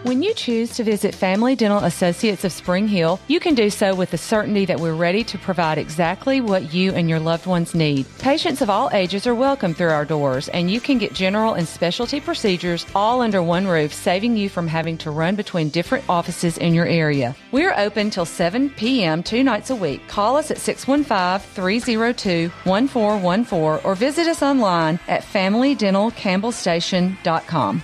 When 0.03 0.23
you 0.23 0.33
choose 0.33 0.77
to 0.77 0.85
visit 0.85 1.13
Family 1.13 1.57
Dental 1.57 1.83
Associates 1.83 2.45
of 2.45 2.53
Spring 2.53 2.87
Hill, 2.87 3.19
you 3.27 3.41
can 3.41 3.53
do 3.53 3.69
so 3.69 3.93
with 3.93 4.11
the 4.11 4.17
certainty 4.17 4.63
that 4.63 4.79
we're 4.79 4.93
ready 4.93 5.25
to 5.25 5.37
provide 5.37 5.77
exactly 5.77 6.39
what 6.39 6.73
you 6.73 6.93
and 6.93 7.09
your 7.09 7.19
loved 7.19 7.45
ones 7.45 7.75
need. 7.75 8.05
Patients 8.17 8.61
of 8.61 8.69
all 8.69 8.89
ages 8.93 9.27
are 9.27 9.35
welcome 9.35 9.73
through 9.73 9.89
our 9.89 10.05
doors, 10.05 10.47
and 10.49 10.71
you 10.71 10.79
can 10.79 10.99
get 10.99 11.11
general 11.11 11.55
and 11.55 11.67
specialty 11.67 12.21
procedures 12.21 12.85
all 12.95 13.19
under 13.19 13.43
one 13.43 13.67
roof, 13.67 13.93
saving 13.93 14.37
you 14.37 14.47
from 14.47 14.69
having 14.69 14.97
to 14.99 15.11
run 15.11 15.35
between 15.35 15.67
different 15.67 16.05
offices 16.07 16.57
in 16.57 16.73
your 16.73 16.85
area. 16.85 17.35
We 17.51 17.65
are 17.65 17.77
open 17.77 18.09
till 18.09 18.23
7 18.23 18.69
p.m. 18.69 19.21
two 19.21 19.43
nights 19.43 19.69
a 19.69 19.75
week. 19.75 20.07
Call 20.07 20.37
us 20.37 20.49
at 20.49 20.59
615 20.59 21.45
302 21.53 22.47
1414 22.63 23.85
or 23.85 23.95
visit 23.95 24.27
us 24.27 24.41
online 24.41 24.97
at 25.09 25.23
FamilyDentalCampbellStation.com. 25.23 27.83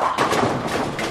Thank 0.00 0.44
you. 0.44 0.49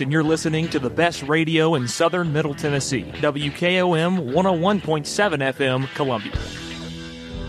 and 0.00 0.12
you're 0.12 0.24
listening 0.24 0.68
to 0.68 0.78
the 0.78 0.90
best 0.90 1.22
radio 1.24 1.74
in 1.74 1.86
southern 1.88 2.32
Middle 2.32 2.54
Tennessee. 2.54 3.04
WKOM 3.04 4.32
101.7 4.32 5.54
FM, 5.54 5.94
Columbia. 5.94 6.69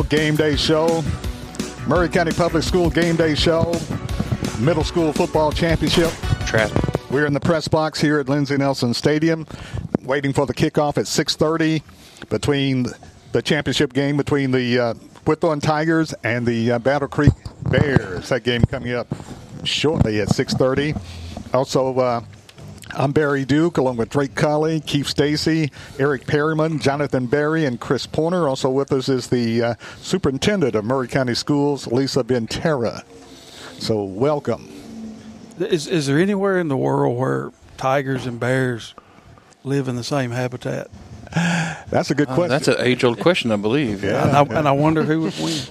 Game 0.00 0.36
Day 0.36 0.56
Show, 0.56 1.04
Maury 1.86 2.08
County 2.08 2.32
Public 2.32 2.62
School 2.62 2.88
Game 2.88 3.14
Day 3.14 3.34
Show, 3.34 3.74
Middle 4.58 4.84
School 4.84 5.12
Football 5.12 5.52
Championship. 5.52 6.10
We're 7.10 7.26
in 7.26 7.34
the 7.34 7.40
press 7.40 7.68
box 7.68 8.00
here 8.00 8.18
at 8.18 8.26
Lindsey 8.26 8.56
Nelson 8.56 8.94
Stadium, 8.94 9.46
waiting 10.00 10.32
for 10.32 10.46
the 10.46 10.54
kickoff 10.54 10.96
at 10.96 11.04
6:30 11.04 11.82
between 12.30 12.86
the 13.32 13.42
championship 13.42 13.92
game 13.92 14.16
between 14.16 14.50
the 14.50 14.78
uh, 14.78 14.94
Whitthorne 15.26 15.60
Tigers 15.60 16.14
and 16.24 16.46
the 16.46 16.72
uh, 16.72 16.78
Battle 16.78 17.08
Creek 17.08 17.34
Bears. 17.68 18.30
That 18.30 18.44
game 18.44 18.62
coming 18.62 18.94
up 18.94 19.08
shortly 19.64 20.20
at 20.20 20.28
6:30. 20.28 20.98
Also. 21.52 21.98
Uh, 21.98 22.22
I'm 22.94 23.12
Barry 23.12 23.46
Duke, 23.46 23.78
along 23.78 23.96
with 23.96 24.10
Drake 24.10 24.34
Colley, 24.34 24.80
Keith 24.80 25.06
Stacy, 25.06 25.72
Eric 25.98 26.26
Perryman, 26.26 26.78
Jonathan 26.78 27.26
Berry, 27.26 27.64
and 27.64 27.80
Chris 27.80 28.06
Pointer. 28.06 28.46
Also 28.48 28.68
with 28.68 28.92
us 28.92 29.08
is 29.08 29.28
the 29.28 29.62
uh, 29.62 29.74
superintendent 30.02 30.74
of 30.74 30.84
Maury 30.84 31.08
County 31.08 31.34
Schools, 31.34 31.86
Lisa 31.86 32.22
Ventura. 32.22 33.02
So 33.78 34.04
welcome. 34.04 34.68
Is 35.58 35.86
is 35.86 36.06
there 36.06 36.18
anywhere 36.18 36.58
in 36.58 36.68
the 36.68 36.76
world 36.76 37.16
where 37.16 37.52
tigers 37.78 38.26
and 38.26 38.38
bears 38.38 38.94
live 39.64 39.88
in 39.88 39.96
the 39.96 40.04
same 40.04 40.30
habitat? 40.30 40.90
That's 41.32 42.10
a 42.10 42.14
good 42.14 42.28
question. 42.28 42.48
that's 42.48 42.68
an 42.68 42.76
age 42.78 43.04
old 43.04 43.18
question, 43.18 43.52
I 43.52 43.56
believe. 43.56 44.04
Yeah, 44.04 44.22
and, 44.28 44.52
I, 44.52 44.58
and 44.58 44.68
I 44.68 44.72
wonder 44.72 45.02
who 45.02 45.22
would 45.22 45.34
win. 45.38 45.62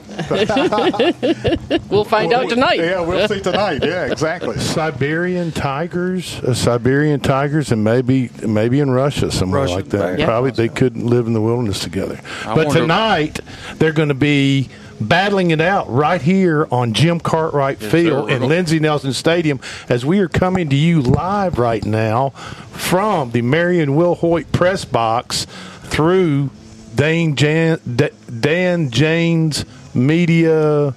we'll 1.90 2.04
find 2.04 2.34
out 2.34 2.50
tonight. 2.50 2.80
Yeah, 2.80 3.02
we'll 3.02 3.28
see 3.28 3.42
tonight. 3.42 3.84
Yeah, 3.84 4.06
exactly. 4.06 4.58
Siberian 4.58 5.52
tigers, 5.52 6.40
uh, 6.40 6.54
Siberian 6.54 7.20
tigers, 7.20 7.72
and 7.72 7.84
maybe 7.84 8.30
maybe 8.46 8.80
in 8.80 8.90
Russia 8.90 9.32
somewhere 9.32 9.62
Russia, 9.62 9.76
like 9.76 9.90
that. 9.90 10.20
yeah. 10.20 10.26
Probably 10.26 10.52
they 10.52 10.70
couldn't 10.70 11.06
live 11.06 11.28
in 11.28 11.34
the 11.34 11.42
wilderness 11.42 11.80
together. 11.80 12.20
I 12.42 12.56
but 12.56 12.68
wonder- 12.68 12.82
tonight 12.82 13.40
they're 13.76 13.94
going 13.94 14.10
to 14.10 14.16
be 14.16 14.70
battling 15.08 15.52
it 15.52 15.62
out 15.62 15.90
right 15.90 16.22
here 16.22 16.68
on 16.72 16.94
Jim 16.94 17.20
Cartwright 17.20 17.82
Yes, 17.82 17.92
Field 17.92 18.30
sir. 18.30 18.36
in 18.36 18.44
Lindsey 18.48 18.80
Nelson 18.80 19.14
Stadium 19.14 19.60
as 19.90 20.06
we 20.06 20.20
are 20.20 20.28
coming 20.28 20.70
to 20.70 20.76
you 20.76 21.02
live 21.02 21.58
right 21.60 21.84
now 21.86 22.30
from 22.72 23.32
the 23.32 23.42
Marion 23.42 23.96
Will 23.96 24.16
Hoyt 24.16 24.52
press 24.52 24.86
box 24.86 25.46
through 25.84 26.50
Dane 26.96 27.36
Jan, 27.36 27.80
D- 27.96 28.10
Dan 28.40 28.92
Janes 28.92 29.66
Media 29.94 30.94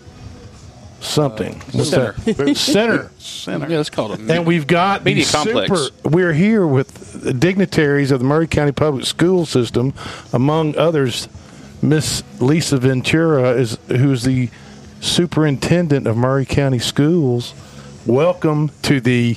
something. 1.01 1.55
Uh, 1.55 1.65
What's 1.73 1.91
Center. 1.91 2.13
that? 2.25 2.57
Center. 2.57 3.11
Center. 3.19 3.69
Yeah, 3.71 3.81
it's 3.81 3.91
called 3.91 4.19
a 4.19 4.33
And 4.33 4.47
we've 4.47 4.67
got 4.67 5.05
Media 5.05 5.25
the 5.25 5.31
complex. 5.33 5.71
Super, 5.71 6.09
we're 6.09 6.33
here 6.33 6.67
with 6.67 7.39
dignitaries 7.41 8.11
of 8.11 8.21
the 8.21 8.25
Maury 8.25 8.47
County 8.47 8.73
Public 8.73 9.05
School 9.05 9.45
System, 9.47 9.93
among 10.33 10.77
others. 10.77 11.29
Miss 11.85 12.23
Lisa 12.41 12.79
Ventura 12.79 13.51
is 13.51 13.79
who's 13.89 14.23
the 14.23 14.49
superintendent 15.01 16.07
of 16.07 16.17
Maury 16.17 16.47
County 16.47 16.79
Schools. 16.79 17.53
Welcome 18.07 18.71
to 18.83 19.03
the 19.03 19.37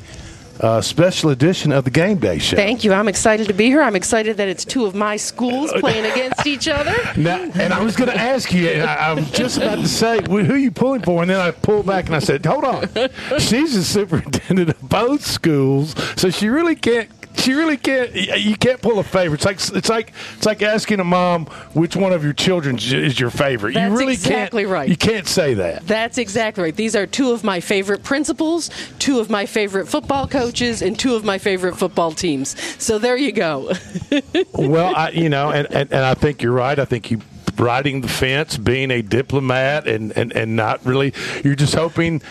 uh, 0.62 0.80
special 0.80 1.30
edition 1.30 1.74
of 1.74 1.84
the 1.84 1.90
Game 1.92 2.20
Day 2.20 2.40
Show. 2.40 2.56
Thank 2.56 2.86
you. 2.86 2.94
I'm 2.94 3.10
excited 3.10 3.48
to 3.48 3.54
be 3.54 3.66
here. 3.66 3.82
I'm 3.82 3.98
excited 3.98 4.38
that 4.38 4.48
it's 4.48 4.64
two 4.64 4.86
of 4.86 4.96
my 4.96 5.18
schools 5.18 5.74
playing 5.74 6.06
against 6.10 6.48
each 6.48 6.68
other. 6.70 6.96
Now, 7.18 7.42
and 7.56 7.74
I 7.74 7.84
was 7.84 7.96
going 7.96 8.10
to 8.12 8.18
ask 8.18 8.54
you, 8.54 8.70
I, 8.70 8.94
I 9.10 9.14
was 9.14 9.30
just 9.32 9.58
about 9.58 9.80
to 9.80 9.88
say, 9.88 10.20
well, 10.30 10.44
who 10.44 10.54
are 10.54 10.58
you 10.58 10.72
pulling 10.72 11.02
for? 11.02 11.22
And 11.22 11.30
then 11.30 11.40
I 11.40 11.52
pulled 11.52 11.86
back 11.86 12.06
and 12.06 12.16
I 12.16 12.20
said, 12.20 12.46
hold 12.46 12.64
on. 12.64 12.88
She's 13.40 13.74
the 13.74 13.84
superintendent 13.84 14.70
of 14.70 14.82
both 14.88 15.26
schools, 15.26 15.96
so 16.16 16.30
she 16.30 16.48
really 16.48 16.76
can't. 16.76 17.10
She 17.38 17.54
really 17.54 17.78
can't. 17.78 18.14
You 18.14 18.56
can't 18.58 18.82
pull 18.82 19.00
a 19.00 19.04
favorite. 19.04 19.36
It's 19.36 19.46
like 19.46 19.78
it's 19.78 19.90
like 19.90 20.14
it's 20.36 20.46
like 20.46 20.62
asking 20.62 21.00
a 21.00 21.04
mom 21.04 21.46
which 21.74 21.96
one 21.96 22.14
of 22.14 22.24
your 22.24 22.34
children 22.34 22.78
is 22.78 23.20
your 23.20 23.30
favorite. 23.30 23.74
That's 23.74 23.92
you 23.92 23.98
really 23.98 24.14
exactly 24.14 24.64
can't, 24.64 24.72
right. 24.72 24.90
You 24.90 24.98
can't 24.98 25.28
say 25.28 25.54
that. 25.56 25.88
That's 25.88 26.18
exactly 26.18 26.64
right. 26.64 26.76
These 26.76 26.96
are 26.96 27.06
two 27.08 27.32
of 27.32 27.44
my 27.44 27.60
favorite 27.60 28.04
principals, 28.04 28.70
two 29.00 29.20
of 29.20 29.30
my 29.30 29.46
favorite 29.46 29.88
football 29.88 30.28
coaches, 30.28 30.82
and 30.82 30.98
two 30.98 31.16
of 31.16 31.24
my 31.24 31.38
favorite 31.38 31.78
football 31.78 32.12
teams. 32.12 32.56
So 32.84 32.98
there 33.00 33.18
you 33.18 33.32
go. 33.32 33.72
well, 34.54 34.96
I, 34.96 35.10
you 35.10 35.30
know, 35.30 35.52
and, 35.52 35.68
and, 35.72 35.92
and 35.92 36.04
I 36.04 36.14
think 36.14 36.42
you're 36.42 36.54
right. 36.54 36.78
I 36.78 36.86
think 36.86 37.12
you 37.12 37.22
riding 37.60 38.02
the 38.02 38.08
fence, 38.08 38.58
being 38.58 38.92
a 38.92 39.02
diplomat, 39.02 39.88
and, 39.88 40.16
and, 40.16 40.32
and 40.34 40.56
not 40.56 40.86
really. 40.86 41.14
You're 41.44 41.56
just 41.56 41.76
hoping 41.76 42.22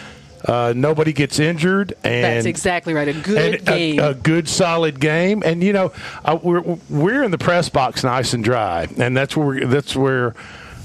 uh, 0.47 0.73
nobody 0.77 1.13
gets 1.13 1.39
injured. 1.39 1.95
And 2.05 2.25
That's 2.25 2.47
exactly 2.47 2.95
right. 2.95 3.09
A 3.09 3.13
good 3.13 3.65
game. 3.65 3.99
A, 3.99 4.11
a 4.11 4.15
good 4.15 4.49
solid 4.49 5.01
game, 5.01 5.43
and 5.45 5.63
you 5.63 5.73
know 5.73 5.93
uh, 6.25 6.39
we're 6.41 6.61
we're 6.89 7.23
in 7.23 7.31
the 7.31 7.39
press 7.39 7.69
box, 7.69 8.05
nice 8.05 8.33
and 8.33 8.45
dry, 8.45 8.87
and 8.97 9.17
that's 9.17 9.37
where 9.37 9.47
we're, 9.47 9.67
that's 9.67 9.97
where. 9.97 10.35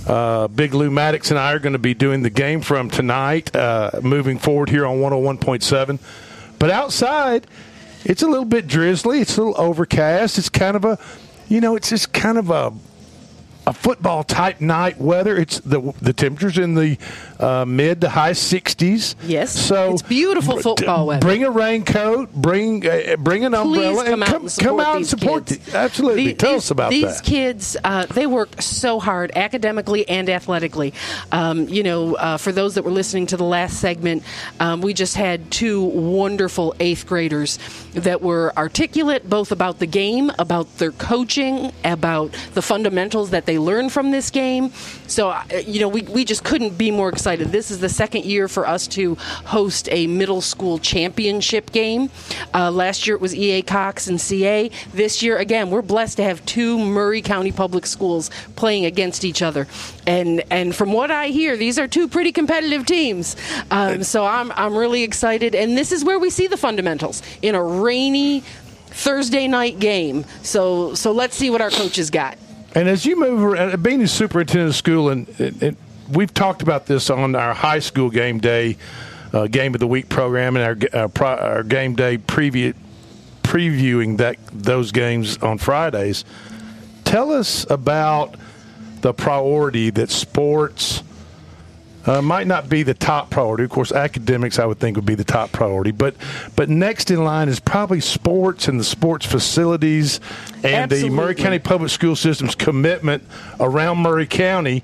Uh, 0.08 0.48
Big 0.48 0.74
Lou 0.74 0.90
Maddox 0.90 1.30
and 1.30 1.40
I 1.40 1.54
are 1.54 1.60
going 1.60 1.74
to 1.74 1.80
be 1.80 1.94
doing 1.94 2.24
the 2.24 2.32
game 2.32 2.62
from 2.62 2.90
tonight, 2.90 3.56
uh, 3.56 3.92
moving 4.02 4.40
forward 4.40 4.70
here 4.70 4.84
on 4.84 4.98
101.7. 4.98 6.00
But 6.58 6.72
outside, 6.72 7.46
it's 8.04 8.24
a 8.24 8.28
little 8.28 8.46
bit 8.46 8.66
drizzly. 8.66 9.20
It's 9.22 9.38
a 9.38 9.44
little 9.44 9.62
overcast. 9.62 10.40
It's 10.40 10.50
kind 10.50 10.76
of 10.76 10.86
a, 10.86 10.98
you 11.50 11.62
know, 11.62 11.76
it's 11.76 11.90
just 11.90 12.14
kind 12.14 12.40
of 12.40 12.50
a 12.50 12.74
a 13.68 13.74
football 13.74 14.24
type 14.24 14.60
night 14.60 15.00
weather. 15.00 15.38
It's 15.38 15.60
the 15.60 15.94
the 16.02 16.14
temperatures 16.14 16.58
in 16.58 16.76
the 16.76 16.98
uh, 17.42 17.66
mid 17.66 18.02
to 18.02 18.10
high 18.10 18.32
60s. 18.32 19.16
Yes, 19.26 19.52
so 19.52 19.94
it's 19.94 20.02
beautiful 20.02 20.60
football 20.60 21.08
weather. 21.08 21.22
Bring 21.26 21.44
a 21.44 21.52
raincoat. 21.52 22.32
Bring 22.34 22.86
uh, 22.88 23.16
bring 23.18 23.46
an 23.46 23.54
Please 23.54 23.60
umbrella. 23.98 24.04
come 24.06 24.14
and 24.14 24.24
out 24.24 24.28
come, 24.30 24.42
and 24.44 24.52
support 24.52 24.68
come 24.70 24.80
out 24.80 24.96
and 24.98 25.08
support. 25.08 25.46
kids. 25.48 25.66
the- 25.66 25.78
absolutely. 25.78 26.26
The- 26.28 26.34
Tell 26.36 26.54
these, 26.54 26.58
us 26.64 26.72
about 26.72 26.90
these 26.92 27.02
that. 27.04 27.10
These 27.12 27.22
kids. 27.22 27.78
Uh, 27.84 28.06
they 28.06 28.28
work 28.28 28.62
so 28.62 29.00
hard 29.00 29.32
academically 29.36 30.08
and 30.08 30.30
athletically. 30.30 30.94
Um, 31.32 31.68
you 31.68 31.84
know, 31.84 32.16
uh, 32.16 32.38
for 32.38 32.52
those 32.52 32.76
that 32.76 32.84
were 32.84 32.92
listening 32.92 33.26
to 33.28 33.38
the 33.38 33.44
last 33.44 33.80
segment, 33.80 34.24
um, 34.60 34.82
we 34.82 34.94
just 34.94 35.16
had 35.16 35.50
two 35.52 35.84
wonderful 35.84 36.76
eighth 36.80 37.08
graders 37.08 37.58
that 37.94 38.22
were 38.22 38.54
articulate 38.58 39.30
both 39.30 39.52
about 39.52 39.80
the 39.80 39.86
game, 39.88 40.32
about 40.40 40.78
their 40.78 40.92
coaching, 40.92 41.72
about 41.84 42.32
the 42.54 42.62
fundamentals 42.62 43.32
that 43.32 43.46
they 43.46 43.58
learned 43.58 43.92
from 43.92 44.12
this 44.12 44.30
game. 44.30 44.72
So, 45.08 45.30
uh, 45.30 45.44
you 45.66 45.80
know, 45.82 45.88
we, 45.88 46.04
we 46.04 46.24
just 46.26 46.44
couldn't 46.44 46.78
be 46.78 46.92
more 46.92 47.10
excited. 47.10 47.31
This 47.40 47.72
is 47.72 47.80
the 47.80 47.90
second 47.90 48.26
year 48.26 48.48
for 48.48 48.68
us 48.68 48.88
to 48.88 49.16
host 49.46 49.88
a 49.92 50.08
middle 50.08 50.42
school 50.42 50.78
championship 50.80 51.72
game. 51.72 52.10
Uh, 52.54 52.72
last 52.72 53.08
year 53.08 53.16
it 53.16 53.22
was 53.22 53.36
EA 53.36 53.62
Cox 53.62 54.08
and 54.08 54.20
CA. 54.20 54.70
This 54.94 55.24
year, 55.24 55.38
again, 55.38 55.70
we're 55.70 55.82
blessed 55.82 56.18
to 56.18 56.24
have 56.24 56.46
two 56.46 56.78
Maury 56.78 57.22
County 57.22 57.52
Public 57.52 57.86
Schools 57.86 58.30
playing 58.56 58.86
against 58.86 59.24
each 59.24 59.42
other. 59.42 59.68
And 60.06 60.44
and 60.52 60.76
from 60.76 60.92
what 60.94 61.12
I 61.12 61.28
hear, 61.28 61.56
these 61.56 61.80
are 61.80 61.88
two 61.88 62.08
pretty 62.08 62.32
competitive 62.32 62.86
teams. 62.86 63.36
Um, 63.70 64.04
so 64.04 64.26
I'm 64.26 64.52
I'm 64.54 64.76
really 64.76 65.04
excited. 65.04 65.56
And 65.56 65.78
this 65.78 65.92
is 65.92 66.04
where 66.04 66.20
we 66.20 66.30
see 66.30 66.48
the 66.48 66.58
fundamentals 66.58 67.22
in 67.42 67.56
a 67.56 67.64
rainy 67.64 68.42
Thursday 68.88 69.48
night 69.48 69.80
game. 69.80 70.26
So 70.44 70.94
so 70.96 71.12
let's 71.12 71.36
see 71.36 71.50
what 71.50 71.62
our 71.62 71.70
coaches 71.70 72.10
got. 72.10 72.38
And 72.74 72.88
as 72.88 73.06
you 73.06 73.20
move 73.20 73.44
around, 73.44 73.84
being 73.84 74.02
a 74.02 74.08
superintendent 74.08 74.70
of 74.70 74.76
school, 74.76 75.10
and, 75.10 75.28
and, 75.40 75.62
and 75.62 75.78
we've 76.14 76.34
talked 76.34 76.62
about 76.62 76.86
this 76.86 77.10
on 77.10 77.36
our 77.36 77.54
high 77.54 77.80
school 77.80 78.10
game 78.10 78.40
day, 78.40 78.78
uh, 79.34 79.48
game 79.48 79.74
of 79.74 79.80
the 79.80 79.88
week 79.88 80.10
program, 80.10 80.56
and 80.56 80.66
our 80.94 81.04
uh, 81.04 81.08
pro, 81.08 81.36
our 81.36 81.64
game 81.64 81.96
day 81.96 82.18
preview, 82.18 82.74
previewing 83.44 84.18
that 84.18 84.38
those 84.52 84.92
games 84.92 85.38
on 85.38 85.58
Fridays. 85.58 86.26
Tell 87.04 87.32
us 87.32 87.70
about 87.70 88.36
the 89.02 89.14
priority 89.14 89.90
that 89.90 90.10
sports 90.10 91.04
uh, 92.06 92.22
might 92.22 92.48
not 92.48 92.70
be 92.70 92.84
the 92.84 92.94
top 92.94 93.30
priority. 93.30 93.64
Of 93.64 93.70
course, 93.70 93.92
academics 93.92 94.60
I 94.60 94.66
would 94.66 94.80
think 94.80 94.96
would 94.96 95.06
be 95.06 95.16
the 95.16 95.24
top 95.24 95.52
priority, 95.52 95.92
but 95.92 96.16
but 96.56 96.70
next 96.70 97.12
in 97.12 97.24
line 97.24 97.50
is 97.50 97.60
probably 97.60 98.02
sports 98.02 98.68
and 98.68 98.80
the 98.80 98.84
sports 98.84 99.26
facilities 99.26 100.20
and 100.64 100.92
the 100.92 101.10
Maury 101.10 101.36
County 101.36 101.60
Public 101.60 101.92
School 101.92 102.16
System's 102.16 102.56
commitment 102.56 103.24
around 103.60 103.98
Maury 103.98 104.28
County. 104.28 104.84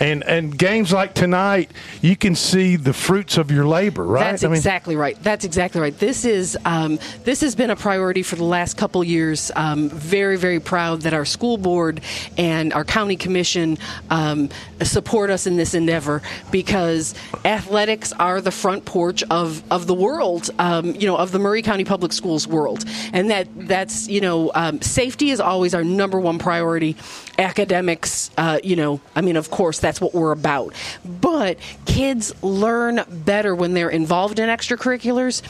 And, 0.00 0.22
and 0.22 0.56
games 0.56 0.92
like 0.92 1.12
tonight, 1.14 1.72
you 2.02 2.14
can 2.14 2.36
see 2.36 2.76
the 2.76 2.92
fruits 2.92 3.36
of 3.36 3.50
your 3.50 3.66
labor, 3.66 4.04
right? 4.04 4.30
That's 4.30 4.44
exactly 4.44 4.94
right. 4.94 5.20
That's 5.24 5.44
exactly 5.44 5.80
right. 5.80 5.98
This 5.98 6.24
is 6.24 6.56
um, 6.64 7.00
this 7.24 7.40
has 7.40 7.56
been 7.56 7.70
a 7.70 7.76
priority 7.76 8.22
for 8.22 8.36
the 8.36 8.44
last 8.44 8.76
couple 8.76 9.02
years. 9.02 9.50
Um, 9.56 9.88
very 9.88 10.36
very 10.36 10.60
proud 10.60 11.00
that 11.00 11.14
our 11.14 11.24
school 11.24 11.58
board 11.58 12.00
and 12.36 12.72
our 12.72 12.84
county 12.84 13.16
commission 13.16 13.76
um, 14.08 14.50
support 14.82 15.30
us 15.30 15.48
in 15.48 15.56
this 15.56 15.74
endeavor 15.74 16.22
because 16.58 17.14
athletics 17.44 18.12
are 18.14 18.40
the 18.40 18.50
front 18.50 18.84
porch 18.84 19.22
of 19.30 19.62
of 19.70 19.86
the 19.86 19.94
world. 19.94 20.50
Um, 20.58 20.86
you 20.96 21.06
know 21.06 21.16
of 21.16 21.30
the 21.30 21.38
Maury 21.38 21.62
County 21.62 21.84
Public 21.84 22.12
Schools 22.12 22.48
world, 22.48 22.84
and 23.12 23.30
that 23.30 23.46
that's 23.68 24.08
you 24.08 24.20
know 24.20 24.50
um, 24.56 24.82
safety 24.82 25.30
is 25.30 25.38
always 25.38 25.72
our 25.72 25.84
number 25.84 26.18
one 26.18 26.40
priority. 26.40 26.96
Academics, 27.38 28.32
uh, 28.36 28.58
you 28.64 28.74
know, 28.74 29.00
I 29.14 29.20
mean, 29.20 29.36
of 29.36 29.48
course, 29.50 29.78
that's 29.78 30.00
what 30.00 30.12
we're 30.12 30.32
about. 30.32 30.74
But 31.04 31.58
kids 31.86 32.34
learn 32.42 33.04
better 33.08 33.54
when 33.54 33.74
they're 33.74 33.88
involved 33.88 34.40
in 34.40 34.48
extracurriculars. 34.48 35.42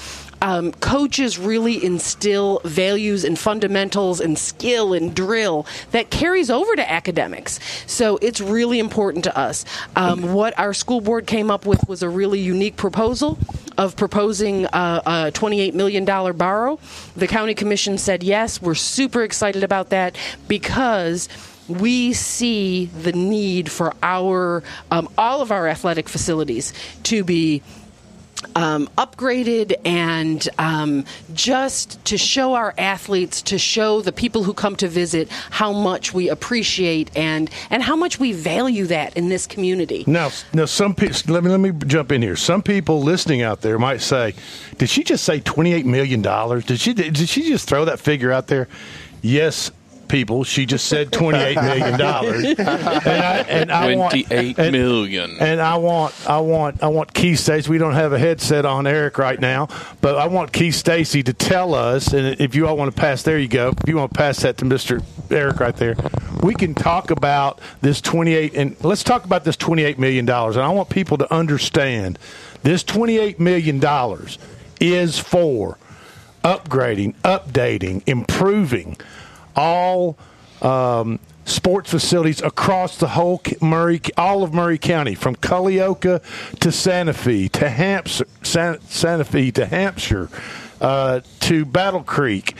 Um, 0.43 0.73
coaches 0.73 1.39
really 1.39 1.85
instill 1.85 2.61
values 2.65 3.25
and 3.25 3.39
fundamentals 3.39 4.21
and 4.21 4.39
skill 4.39 4.93
and 4.93 5.15
drill 5.15 5.67
that 5.93 6.11
carries 6.11 6.51
over 6.51 6.77
to 6.77 6.91
academics. 6.91 7.59
So 7.87 8.19
it's 8.23 8.41
really 8.41 8.79
important 8.79 9.25
to 9.25 9.37
us. 9.37 9.65
Um, 9.97 10.33
what 10.33 10.59
our 10.59 10.73
school 10.75 11.01
board 11.01 11.27
came 11.27 11.51
up 11.51 11.67
with 11.67 11.89
was 11.89 12.03
a 12.03 12.09
really 12.09 12.41
unique 12.41 12.77
proposal 12.77 13.39
of 13.77 13.97
proposing 13.97 14.67
uh, 14.67 15.03
a 15.07 15.33
$28 15.33 15.75
million 15.75 16.05
borrow. 16.05 16.79
The 17.17 17.29
county 17.29 17.55
commission 17.55 17.99
said 17.99 18.23
yes. 18.23 18.61
We're 18.61 18.75
super 18.75 19.23
excited 19.23 19.63
about 19.65 19.91
that 19.91 20.17
because 20.49 21.29
we 21.69 22.15
see 22.15 22.87
the 22.87 23.13
need 23.13 23.71
for 23.71 23.95
our 24.03 24.63
um, 24.91 25.09
all 25.19 25.43
of 25.43 25.53
our 25.53 25.69
athletic 25.69 26.09
facilities 26.09 26.73
to 27.05 27.23
be 27.23 27.63
um, 28.55 28.89
upgraded 28.99 29.75
and 29.85 30.49
um, 30.59 31.05
just 31.35 32.05
to 32.07 32.19
show 32.19 32.55
our 32.55 32.75
athletes, 32.79 33.43
to 33.43 33.59
show 33.59 34.01
the 34.01 34.13
people 34.13 34.43
who 34.43 34.53
come 34.53 34.77
to 34.77 34.89
visit 34.89 35.29
how 35.51 35.73
much 35.73 36.15
we 36.15 36.29
appreciate 36.29 37.15
and 37.17 37.51
and 37.71 37.83
how 37.83 37.97
much 37.97 38.19
we 38.19 38.33
value 38.33 38.87
that 38.87 39.17
in 39.17 39.29
this 39.29 39.47
community. 39.47 40.05
Now, 40.07 40.31
now, 40.53 40.67
some 40.67 40.95
people. 40.95 41.35
Let 41.35 41.45
me 41.45 41.51
let 41.51 41.61
me 41.61 41.73
jump 41.87 42.13
in 42.13 42.23
here. 42.23 42.37
Some 42.37 42.63
people 42.63 43.03
listening 43.03 43.43
out 43.43 43.61
there 43.61 43.79
might 43.79 44.01
say, 44.01 44.35
"Did 44.79 44.89
she 44.89 45.05
just 45.05 45.25
say 45.25 45.41
twenty-eight 45.41 45.87
million 45.87 46.23
dollars? 46.23 46.65
Did 46.65 46.81
she? 46.81 46.93
Did 46.93 47.29
she 47.29 47.49
just 47.49 47.69
throw 47.69 47.85
that 47.87 47.99
figure 47.99 48.33
out 48.33 48.47
there?" 48.47 48.69
Yes, 49.21 49.73
people. 50.09 50.45
She 50.45 50.67
just 50.67 50.87
said 50.87 51.13
twenty-eight 51.13 51.57
million 51.57 51.99
dollars, 51.99 52.45
and 52.59 52.61
I, 52.61 53.45
and 53.49 53.73
I 53.73 53.95
want 53.97 54.13
Twenty-eight 54.13 54.59
and- 54.59 54.73
million. 54.73 55.37
And 55.41 55.61
I 55.61 55.77
want, 55.77 56.15
I 56.29 56.39
want, 56.41 56.83
I 56.83 56.89
want 56.89 57.13
Keith 57.15 57.39
Stacy. 57.39 57.71
We 57.71 57.79
don't 57.79 57.95
have 57.95 58.13
a 58.13 58.19
headset 58.19 58.65
on 58.67 58.87
Eric 58.87 59.19
right 59.19 59.41
now, 59.41 59.69
but 60.01 60.17
I 60.17 60.27
want 60.27 60.53
Keith 60.53 60.75
Stacy 60.75 61.23
to 61.23 61.33
tell 61.33 61.75
us. 61.75 62.13
And 62.13 62.41
if 62.41 62.55
you 62.55 62.67
all 62.67 62.77
want 62.77 62.95
to 62.95 63.01
pass, 63.01 63.23
there 63.23 63.39
you 63.39 63.49
go. 63.49 63.69
If 63.83 63.89
you 63.89 63.97
want 63.97 64.13
to 64.13 64.19
pass 64.19 64.41
that 64.41 64.57
to 64.59 64.65
Mister 64.65 65.01
Eric 65.31 65.61
right 65.61 65.77
there, 65.77 65.97
we 66.43 66.55
can 66.55 66.75
talk 66.75 67.11
about 67.11 67.61
this 67.81 68.01
twenty-eight. 68.01 68.55
And 68.55 68.77
let's 68.85 69.05
talk 69.05 69.25
about 69.25 69.45
this 69.45 69.57
twenty-eight 69.57 69.99
million 69.99 70.25
dollars. 70.25 70.57
And 70.57 70.65
I 70.65 70.71
want 70.71 70.89
people 70.89 71.19
to 71.19 71.33
understand 71.35 72.19
this 72.63 72.83
twenty-eight 72.83 73.39
million 73.39 73.79
dollars 73.79 74.39
is 74.81 75.19
for 75.19 75.77
upgrading, 76.45 77.15
updating, 77.23 78.03
improving 78.07 78.97
all 79.59 80.17
um, 80.63 81.19
sports 81.45 81.91
facilities 81.91 82.41
across 82.41 82.97
the 82.99 83.09
whole 83.09 83.43
Maury, 83.61 84.01
all 84.17 84.43
of 84.43 84.55
Maury 84.55 84.79
County, 84.79 85.15
from 85.15 85.35
Culleoka 85.37 86.23
to 86.61 86.73
Santa 86.73 87.13
Fe 87.13 87.49
to 87.49 87.69
Hampshire, 87.69 88.27
San, 88.43 88.81
Santa 88.83 89.25
Fe 89.25 89.51
to 89.51 89.67
Hampshire, 89.67 90.31
uh, 90.81 91.21
to 91.41 91.65
Battle 91.65 92.03
Creek, 92.05 92.55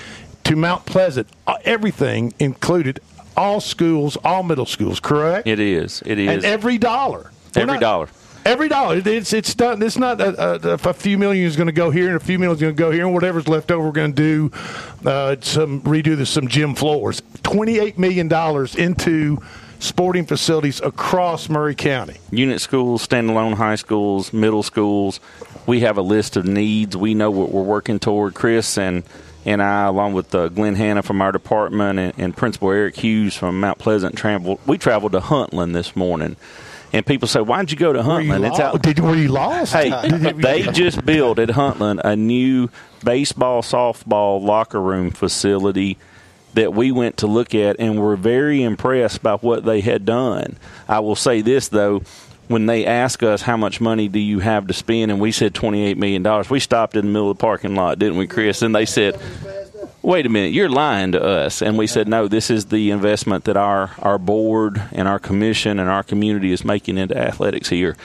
to 0.45 0.57
Mount 0.57 0.85
Pleasant, 0.87 1.29
uh, 1.47 1.57
everything 1.65 2.35
included. 2.39 3.01
All 3.37 3.61
schools, 3.61 4.17
all 4.25 4.43
middle 4.43 4.67
schools, 4.67 4.99
correct? 4.99 5.47
It 5.47 5.61
is. 5.61 6.03
It 6.05 6.19
is. 6.19 6.29
And 6.29 6.45
every 6.45 6.77
dollar. 6.77 7.31
Every 7.55 7.75
not- 7.75 7.81
dollar. 7.81 8.09
Every 8.49 8.71
dollar. 8.71 9.03
It's 9.05 9.35
it's 9.35 9.55
done. 9.55 9.83
It's 9.83 9.99
not 9.99 10.23
a, 10.23 10.71
a, 10.71 10.73
a 10.73 10.95
few 10.95 11.19
million 11.19 11.47
is 11.47 11.55
going 11.55 11.67
to 11.67 11.73
go 11.73 11.91
here 11.91 12.07
and 12.07 12.17
a 12.17 12.21
few 12.21 12.39
million 12.39 12.57
is 12.57 12.63
going 12.63 12.75
to 12.75 12.79
go 12.79 12.91
here 12.91 13.05
and 13.05 13.13
whatever's 13.13 13.47
left 13.47 13.71
over 13.71 13.85
we're 13.85 13.93
going 13.93 14.15
to 14.15 14.51
do 14.51 14.59
uh, 15.07 15.37
some 15.43 15.83
redo 15.83 16.17
the, 16.17 16.25
some 16.25 16.49
gym 16.49 16.75
floors. 16.75 17.21
Twenty 17.43 17.79
eight 17.79 17.99
million 17.99 18.27
dollars 18.27 18.75
into 18.75 19.37
sporting 19.81 20.25
facilities 20.25 20.81
across 20.81 21.51
Maury 21.51 21.75
County. 21.75 22.17
unit 22.31 22.63
schools, 22.63 23.07
standalone 23.07 23.53
high 23.53 23.75
schools, 23.75 24.33
middle 24.33 24.63
schools. 24.63 25.21
We 25.67 25.81
have 25.81 25.99
a 25.99 26.03
list 26.03 26.39
of 26.39 26.47
needs. 26.47 26.97
We 26.97 27.13
know 27.13 27.31
what 27.31 27.53
we're 27.53 27.63
working 27.63 27.99
toward. 27.99 28.33
Chris 28.33 28.79
and 28.79 29.03
and 29.45 29.63
I, 29.63 29.85
along 29.85 30.15
with 30.15 30.35
uh, 30.35 30.49
Glenn 30.49 30.75
Hanna 30.75 31.03
from 31.03 31.21
our 31.21 31.33
department 31.33 31.99
and, 31.99 32.15
and 32.17 32.35
Principal 32.35 32.71
Eric 32.71 32.97
Hughes 32.97 33.37
from 33.37 33.61
Mount 33.61 33.79
Pleasant, 33.79 34.17
traveled. 34.17 34.59
We 34.67 34.79
traveled 34.79 35.13
to 35.13 35.21
Huntland 35.21 35.75
this 35.75 35.95
morning. 35.95 36.37
And 36.93 37.05
people 37.05 37.29
say, 37.29 37.41
"Why'd 37.41 37.71
you 37.71 37.77
go 37.77 37.93
to 37.93 38.01
Huntland?" 38.01 38.47
It's 38.49 38.59
out. 38.59 38.81
Did, 38.83 38.99
were 39.01 39.15
you 39.15 39.29
lost? 39.29 39.73
Hey, 39.73 39.91
they 40.35 40.63
just 40.63 41.05
built 41.05 41.39
at 41.39 41.51
Huntland 41.51 42.01
a 42.05 42.17
new 42.17 42.71
baseball, 43.05 43.63
softball 43.63 44.43
locker 44.43 44.81
room 44.81 45.11
facility 45.11 45.99
that 46.55 46.73
we 46.73 46.91
went 46.91 47.19
to 47.19 47.27
look 47.27 47.55
at 47.55 47.77
and 47.79 48.01
were 48.01 48.17
very 48.17 48.63
impressed 48.63 49.23
by 49.23 49.35
what 49.35 49.65
they 49.65 49.81
had 49.81 50.05
done. 50.05 50.57
I 50.89 51.01
will 51.01 51.15
say 51.15 51.43
this 51.43 51.69
though, 51.69 52.03
when 52.49 52.67
they 52.67 52.87
asked 52.87 53.23
us 53.23 53.43
how 53.43 53.57
much 53.59 53.81
money 53.81 54.09
do 54.09 54.19
you 54.19 54.39
have 54.39 54.67
to 54.69 54.73
spend 54.75 55.11
and 55.11 55.21
we 55.21 55.31
said 55.31 55.55
28 55.55 55.99
million 55.99 56.23
dollars, 56.23 56.49
we 56.49 56.59
stopped 56.59 56.97
in 56.97 57.05
the 57.05 57.13
middle 57.13 57.31
of 57.31 57.37
the 57.37 57.41
parking 57.43 57.75
lot, 57.77 57.99
didn't 57.99 58.17
we, 58.17 58.27
Chris? 58.27 58.63
And 58.63 58.75
they 58.75 58.87
said, 58.87 59.21
"Wait 60.03 60.27
a 60.27 60.29
minute, 60.29 60.53
you're 60.53 60.69
lying 60.69 61.13
to 61.13 61.23
us." 61.23 61.63
And 61.63 61.77
we 61.77 61.87
said, 61.87 62.09
"No, 62.09 62.29
this 62.29 62.51
is 62.51 62.67
the 62.67 62.91
investment 62.91 63.45
that 63.45 63.57
our 63.57 63.91
our 64.01 64.19
board 64.19 64.81
and 64.93 65.09
our 65.09 65.19
commission 65.19 65.79
and 65.79 65.89
our 65.89 66.03
community 66.03 66.53
is 66.53 66.65
making 66.65 66.99
into 66.99 67.17
athletics 67.17 67.69
here." 67.69 67.97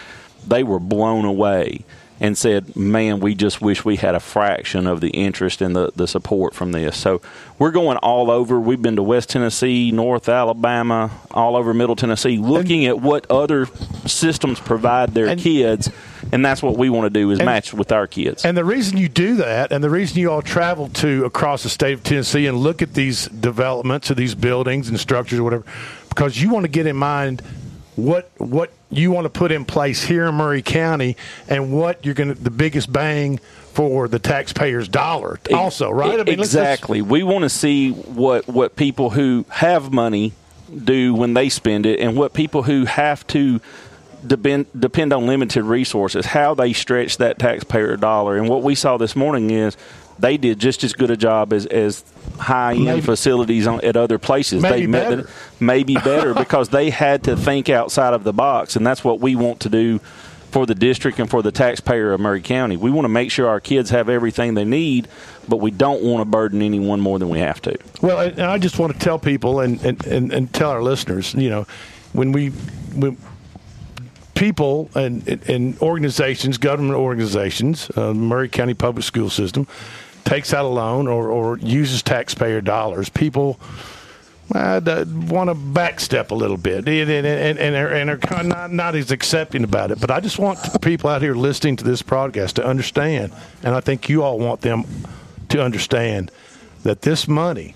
They 0.47 0.63
were 0.63 0.79
blown 0.79 1.25
away 1.25 1.85
and 2.19 2.37
said, 2.37 2.75
"Man, 2.75 3.19
we 3.19 3.35
just 3.35 3.61
wish 3.61 3.83
we 3.83 3.95
had 3.97 4.15
a 4.15 4.19
fraction 4.19 4.87
of 4.87 5.01
the 5.01 5.09
interest 5.09 5.61
and 5.61 5.75
the, 5.75 5.91
the 5.95 6.07
support 6.07 6.53
from 6.53 6.71
this." 6.71 6.95
So 6.97 7.21
we're 7.59 7.71
going 7.71 7.97
all 7.97 8.31
over. 8.31 8.59
We've 8.59 8.81
been 8.81 8.95
to 8.95 9.03
West 9.03 9.29
Tennessee, 9.29 9.91
North 9.91 10.29
Alabama, 10.29 11.11
all 11.31 11.55
over 11.55 11.73
Middle 11.73 11.95
Tennessee, 11.95 12.37
looking 12.37 12.85
at 12.85 12.99
what 12.99 13.29
other 13.29 13.67
systems 14.05 14.59
provide 14.59 15.13
their 15.13 15.35
kids, 15.35 15.89
and 16.31 16.45
that's 16.45 16.61
what 16.63 16.77
we 16.77 16.89
want 16.89 17.05
to 17.05 17.09
do 17.09 17.31
is 17.31 17.39
and- 17.39 17.45
match 17.45 17.73
with 17.73 17.91
our 17.91 18.07
kids. 18.07 18.45
And 18.45 18.55
the 18.57 18.65
reason 18.65 18.97
you 18.97 19.09
do 19.09 19.35
that, 19.37 19.71
and 19.71 19.83
the 19.83 19.89
reason 19.89 20.19
you 20.19 20.31
all 20.31 20.41
travel 20.41 20.89
to 20.89 21.25
across 21.25 21.63
the 21.63 21.69
state 21.69 21.93
of 21.93 22.03
Tennessee 22.03 22.47
and 22.47 22.57
look 22.57 22.81
at 22.81 22.93
these 22.93 23.27
developments 23.27 24.09
of 24.09 24.17
these 24.17 24.35
buildings 24.35 24.89
and 24.89 24.99
structures 24.99 25.39
or 25.39 25.43
whatever, 25.43 25.65
because 26.09 26.41
you 26.41 26.49
want 26.49 26.63
to 26.63 26.69
get 26.71 26.85
in 26.87 26.95
mind 26.95 27.41
what 27.95 28.31
what 28.37 28.71
you 28.93 29.11
want 29.11 29.25
to 29.25 29.29
put 29.29 29.51
in 29.51 29.65
place 29.65 30.03
here 30.03 30.25
in 30.25 30.35
Maury 30.35 30.61
County 30.61 31.17
and 31.47 31.71
what 31.73 32.05
you're 32.05 32.13
going 32.15 32.33
to 32.33 32.41
the 32.41 32.51
biggest 32.51 32.91
bang 32.91 33.39
for 33.73 34.07
the 34.07 34.19
taxpayer's 34.19 34.87
dollar. 34.87 35.39
Also, 35.53 35.89
right? 35.89 36.11
I 36.19 36.23
mean, 36.23 36.37
let's- 36.37 36.53
let's- 36.53 36.53
exactly. 36.53 37.01
We 37.01 37.23
want 37.23 37.43
to 37.43 37.49
see 37.49 37.91
what 37.91 38.47
what 38.47 38.75
people 38.75 39.09
who 39.11 39.45
have 39.49 39.91
money 39.91 40.33
do 40.83 41.13
when 41.13 41.33
they 41.33 41.49
spend 41.49 41.85
it, 41.85 41.99
and 41.99 42.15
what 42.15 42.33
people 42.33 42.63
who 42.63 42.85
have 42.85 43.25
to 43.27 43.59
depend 44.25 44.65
depend 44.79 45.11
on 45.11 45.27
limited 45.27 45.63
resources, 45.63 46.27
how 46.27 46.53
they 46.53 46.71
stretch 46.73 47.17
that 47.17 47.37
taxpayer 47.39 47.97
dollar. 47.97 48.37
And 48.37 48.47
what 48.47 48.63
we 48.63 48.73
saw 48.75 48.97
this 48.97 49.15
morning 49.15 49.49
is 49.49 49.75
they 50.19 50.37
did 50.37 50.59
just 50.59 50.83
as 50.83 50.93
good 50.93 51.11
a 51.11 51.17
job 51.17 51.53
as 51.53 51.65
as 51.65 52.03
high 52.39 52.73
Maybe- 52.73 52.89
end 52.89 53.05
facilities 53.05 53.67
on, 53.67 53.83
at 53.83 53.95
other 53.97 54.17
places. 54.17 54.61
Maybe 54.61 54.81
they 54.81 54.87
met 54.87 55.09
better. 55.09 55.29
maybe 55.59 55.95
better 55.95 56.33
because 56.45 56.69
they 56.69 56.89
had 56.89 57.23
to 57.25 57.35
think 57.35 57.69
outside 57.69 58.13
of 58.13 58.23
the 58.23 58.33
box, 58.33 58.75
and 58.75 58.85
that's 58.85 59.03
what 59.03 59.19
we 59.19 59.35
want 59.35 59.59
to 59.61 59.69
do 59.69 59.99
for 60.51 60.67
the 60.67 60.75
district 60.75 61.17
and 61.19 61.27
for 61.29 61.41
the 61.41 61.51
taxpayer 61.51 62.13
of 62.13 62.19
Maury 62.19 62.39
County. 62.41 62.77
We 62.77 62.91
want 62.91 63.05
to 63.05 63.09
make 63.09 63.31
sure 63.31 63.47
our 63.47 63.59
kids 63.59 63.89
have 63.89 64.07
everything 64.07 64.53
they 64.53 64.65
need, 64.65 65.07
but 65.49 65.57
we 65.57 65.71
don't 65.71 66.03
want 66.03 66.21
to 66.21 66.25
burden 66.25 66.61
anyone 66.61 66.99
more 66.99 67.17
than 67.17 67.29
we 67.29 67.39
have 67.39 67.59
to. 67.63 67.75
Well, 68.01 68.19
and 68.19 68.33
and 68.33 68.47
I 68.47 68.59
just 68.59 68.77
want 68.77 68.93
to 68.93 68.99
tell 68.99 69.17
people 69.17 69.61
and, 69.61 69.83
and, 69.83 70.05
and, 70.05 70.31
and 70.31 70.53
tell 70.53 70.69
our 70.69 70.83
listeners, 70.83 71.33
you 71.33 71.49
know, 71.49 71.65
when 72.13 72.31
we 72.33 72.49
when 72.49 73.17
people 74.35 74.89
and, 74.95 75.27
and 75.47 75.79
organizations, 75.81 76.57
government 76.57 76.95
organizations, 76.99 77.89
uh, 77.95 78.13
Maury 78.13 78.49
County 78.49 78.73
Public 78.73 79.03
School 79.03 79.29
System 79.29 79.67
takes 80.25 80.53
out 80.53 80.65
a 80.65 80.67
loan 80.67 81.07
or, 81.07 81.29
or 81.29 81.57
uses 81.57 82.01
taxpayer 82.03 82.61
dollars, 82.61 83.09
people. 83.09 83.59
uh, 84.53 85.05
want 85.29 85.49
to 85.49 85.55
backstep 85.55 86.31
a 86.31 86.35
little 86.35 86.57
bit, 86.57 86.87
and, 86.87 87.09
and, 87.09 87.25
and, 87.25 87.57
and 87.57 87.75
are, 87.75 87.87
and 87.87 88.09
are 88.09 88.17
kind 88.17 88.41
of 88.41 88.47
not, 88.47 88.71
not 88.71 88.95
as 88.95 89.11
accepting 89.11 89.63
about 89.63 89.91
it. 89.91 89.99
But 89.99 90.11
I 90.11 90.19
just 90.19 90.37
want 90.37 90.81
people 90.81 91.09
out 91.09 91.21
here 91.21 91.33
listening 91.33 91.75
to 91.77 91.83
this 91.83 92.01
broadcast 92.01 92.57
to 92.57 92.65
understand, 92.65 93.33
and 93.63 93.73
I 93.73 93.79
think 93.79 94.09
you 94.09 94.21
all 94.23 94.39
want 94.39 94.61
them 94.61 94.83
to 95.49 95.63
understand 95.63 96.31
that 96.83 97.01
this 97.01 97.27
money 97.27 97.75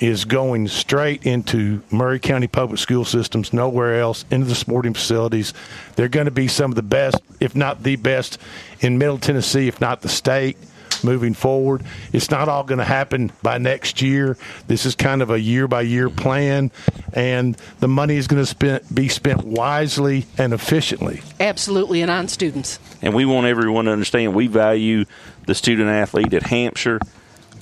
is 0.00 0.24
going 0.24 0.68
straight 0.68 1.24
into 1.24 1.80
Maury 1.90 2.18
County 2.18 2.48
public 2.48 2.78
school 2.80 3.04
systems, 3.04 3.52
nowhere 3.52 4.00
else, 4.00 4.24
into 4.30 4.46
the 4.46 4.54
sporting 4.54 4.92
facilities. 4.92 5.54
They're 5.96 6.08
going 6.08 6.26
to 6.26 6.32
be 6.32 6.48
some 6.48 6.72
of 6.72 6.74
the 6.74 6.82
best, 6.82 7.16
if 7.40 7.54
not 7.54 7.82
the 7.82 7.96
best, 7.96 8.38
in 8.80 8.98
Middle 8.98 9.18
Tennessee, 9.18 9.68
if 9.68 9.80
not 9.80 10.02
the 10.02 10.08
state 10.08 10.58
moving 11.02 11.34
forward. 11.34 11.82
It's 12.12 12.30
not 12.30 12.48
all 12.48 12.62
going 12.62 12.78
to 12.78 12.84
happen 12.84 13.32
by 13.42 13.58
next 13.58 14.02
year. 14.02 14.36
This 14.66 14.86
is 14.86 14.94
kind 14.94 15.22
of 15.22 15.30
a 15.30 15.40
year 15.40 15.66
by 15.66 15.82
year 15.82 16.10
plan, 16.10 16.70
and 17.12 17.56
the 17.80 17.88
money 17.88 18.16
is 18.16 18.26
going 18.26 18.44
to 18.44 18.82
be 18.92 19.08
spent 19.08 19.44
wisely 19.44 20.26
and 20.38 20.52
efficiently. 20.52 21.22
Absolutely, 21.40 22.02
and 22.02 22.10
on 22.10 22.28
students. 22.28 22.78
And 23.02 23.14
we 23.14 23.24
want 23.24 23.46
everyone 23.46 23.86
to 23.86 23.90
understand 23.90 24.34
we 24.34 24.46
value 24.46 25.04
the 25.46 25.54
student 25.54 25.88
athlete 25.88 26.32
at 26.34 26.44
Hampshire, 26.44 27.00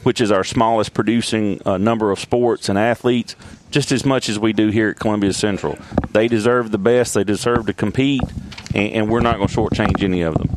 which 0.03 0.21
is 0.21 0.31
our 0.31 0.45
smallest 0.45 0.95
producing 0.95 1.61
uh, 1.65 1.79
number 1.79 2.11
of 2.11 2.19
sports 2.19 2.69
and 2.69 2.79
athletes, 2.79 3.37
just 3.71 3.93
as 3.93 4.05
much 4.05 4.29
as 4.29 4.39
we 4.39 4.53
do 4.53 4.69
here 4.69 4.91
at 4.91 4.99
Columbia 4.99 5.33
Central. 5.33 5.79
They 6.11 6.29
deserve 6.29 6.71
the 6.71 6.79
best, 6.79 7.15
they 7.15 7.25
deserve 7.25 7.67
to 7.67 7.73
compete, 7.73 8.21
and, 8.75 8.93
and 8.93 9.11
we're 9.11 9.21
not 9.21 9.37
going 9.37 9.49
to 9.49 9.55
shortchange 9.55 10.03
any 10.03 10.23
of 10.23 10.35
them. 10.35 10.49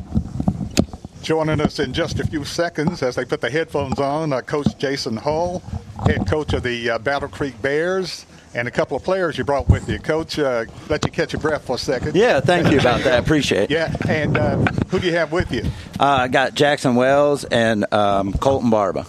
Joining 1.25 1.59
us 1.59 1.79
in 1.79 1.91
just 1.91 2.19
a 2.19 2.27
few 2.27 2.45
seconds 2.45 3.01
as 3.01 3.15
they 3.15 3.25
put 3.25 3.41
the 3.41 3.49
headphones 3.49 3.99
on, 3.99 4.31
uh, 4.31 4.41
Coach 4.41 4.77
Jason 4.77 5.17
Hull, 5.17 5.63
head 6.05 6.27
coach 6.27 6.53
of 6.53 6.61
the 6.61 6.91
uh, 6.91 6.99
Battle 6.99 7.27
Creek 7.27 7.59
Bears, 7.63 8.27
and 8.53 8.67
a 8.67 8.71
couple 8.71 8.95
of 8.95 9.03
players 9.03 9.35
you 9.35 9.43
brought 9.43 9.67
with 9.67 9.89
you. 9.89 9.97
Coach, 9.97 10.37
uh, 10.37 10.65
let 10.87 11.03
you 11.03 11.11
catch 11.11 11.33
your 11.33 11.41
breath 11.41 11.65
for 11.65 11.77
a 11.77 11.79
second. 11.79 12.15
Yeah, 12.15 12.41
thank 12.41 12.71
you 12.71 12.79
about 12.79 13.01
that. 13.05 13.23
Appreciate 13.23 13.71
it. 13.71 13.71
Yeah, 13.75 13.91
and 14.07 14.37
uh, 14.37 14.57
who 14.89 14.99
do 14.99 15.07
you 15.07 15.13
have 15.13 15.31
with 15.31 15.51
you? 15.51 15.63
Uh, 15.99 16.05
I 16.05 16.27
got 16.27 16.53
Jackson 16.53 16.93
Wells 16.93 17.43
and 17.43 17.91
um, 17.91 18.31
Colton 18.33 18.69
Barba. 18.69 19.07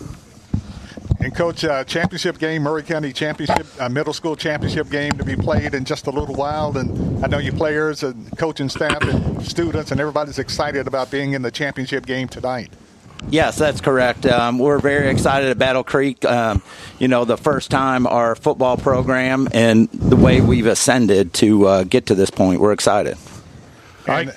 And 1.27 1.35
coach, 1.35 1.65
uh, 1.65 1.83
championship 1.83 2.39
game, 2.39 2.63
Maury 2.63 2.85
County 2.85 3.13
Championship, 3.13 3.67
uh, 3.81 3.89
middle 3.89 4.13
school 4.13 4.37
championship 4.37 4.89
game 4.91 5.11
to 5.19 5.25
be 5.25 5.35
played 5.35 5.75
in 5.75 5.85
just 5.85 6.07
a 6.07 6.11
little 6.13 6.37
while. 6.37 6.79
And 6.79 7.25
I 7.25 7.27
know 7.27 7.39
you 7.39 7.51
players 7.51 8.05
and 8.05 8.39
coaching 8.39 8.69
staff 8.69 9.03
and 9.03 9.45
students 9.45 9.91
and 9.91 10.01
everybody's 10.01 10.39
excited 10.39 10.87
about 10.87 11.11
being 11.11 11.33
in 11.33 11.43
the 11.43 11.51
championship 11.51 12.07
game 12.07 12.29
tonight. 12.29 12.73
Yes, 13.29 13.59
that's 13.59 13.81
correct. 13.81 14.25
Um, 14.25 14.61
we're 14.61 14.79
very 14.79 15.11
excited 15.11 15.51
at 15.51 15.59
Battle 15.59 15.83
Creek. 15.83 16.25
Um, 16.25 16.63
you 17.01 17.09
know, 17.09 17.25
the 17.25 17.37
first 17.37 17.73
time 17.73 18.07
our 18.07 18.37
football 18.37 18.77
program 18.77 19.49
and 19.51 19.89
the 19.89 20.15
way 20.15 20.41
we've 20.41 20.67
ascended 20.67 21.33
to 21.35 21.67
uh, 21.67 21.83
get 21.83 22.07
to 22.07 22.15
this 22.15 22.31
point, 22.31 22.61
we're 22.61 22.71
excited. 22.71 23.19
All 24.07 24.15
right. 24.15 24.29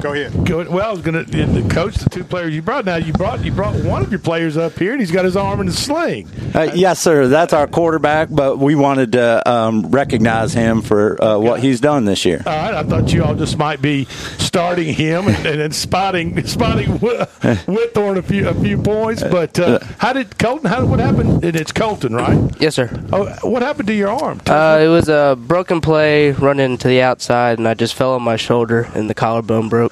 Go 0.00 0.12
ahead. 0.12 0.44
Go, 0.44 0.68
well, 0.70 0.90
I 0.90 0.92
was 0.92 1.00
going 1.00 1.24
to 1.24 1.68
coach 1.68 1.94
the 1.94 2.10
two 2.10 2.24
players 2.24 2.54
you 2.54 2.62
brought. 2.62 2.84
Now 2.84 2.96
you 2.96 3.12
brought 3.12 3.44
you 3.44 3.52
brought 3.52 3.74
one 3.82 4.02
of 4.02 4.10
your 4.10 4.18
players 4.18 4.56
up 4.56 4.78
here, 4.78 4.92
and 4.92 5.00
he's 5.00 5.10
got 5.10 5.24
his 5.24 5.36
arm 5.36 5.60
in 5.60 5.68
a 5.68 5.72
sling. 5.72 6.28
Uh, 6.54 6.70
yes, 6.74 7.00
sir. 7.00 7.28
That's 7.28 7.52
our 7.52 7.66
quarterback, 7.66 8.28
but 8.30 8.58
we 8.58 8.74
wanted 8.74 9.12
to 9.12 9.48
um, 9.50 9.90
recognize 9.90 10.52
him 10.52 10.82
for 10.82 11.22
uh, 11.22 11.38
what 11.38 11.60
he's 11.60 11.80
done 11.80 12.04
this 12.04 12.24
year. 12.24 12.42
All 12.46 12.52
right. 12.52 12.74
I 12.74 12.82
thought 12.82 13.12
you 13.12 13.24
all 13.24 13.34
just 13.34 13.56
might 13.56 13.80
be 13.80 14.04
starting 14.38 14.92
him 14.92 15.28
and, 15.28 15.46
and, 15.46 15.74
spotting 15.74 16.42
spotting 16.46 16.86
Whitthorne 16.98 18.18
a 18.18 18.22
few 18.22 18.48
a 18.48 18.54
few 18.54 18.78
points. 18.78 19.22
But 19.22 19.58
uh, 19.58 19.78
how 19.98 20.12
did 20.12 20.38
Colton? 20.38 20.70
How 20.70 20.84
what 20.84 21.00
happened? 21.00 21.44
And 21.44 21.56
it's 21.56 21.72
Colton, 21.72 22.14
right? 22.14 22.38
Yes, 22.60 22.74
sir. 22.74 22.90
Oh, 23.12 23.26
what 23.42 23.62
happened 23.62 23.88
to 23.88 23.94
your 23.94 24.10
arm? 24.10 24.40
Uh, 24.46 24.80
it 24.82 24.88
was 24.88 25.08
a 25.08 25.36
broken 25.38 25.80
play 25.80 26.32
running 26.32 26.78
to 26.78 26.88
the 26.88 27.02
outside, 27.02 27.58
and 27.58 27.66
I 27.66 27.74
just 27.74 27.94
fell 27.94 28.12
on 28.12 28.22
my 28.22 28.36
shoulder, 28.36 28.88
and 28.94 29.08
the 29.08 29.14
collarbone 29.14 29.68
broke. 29.68 29.85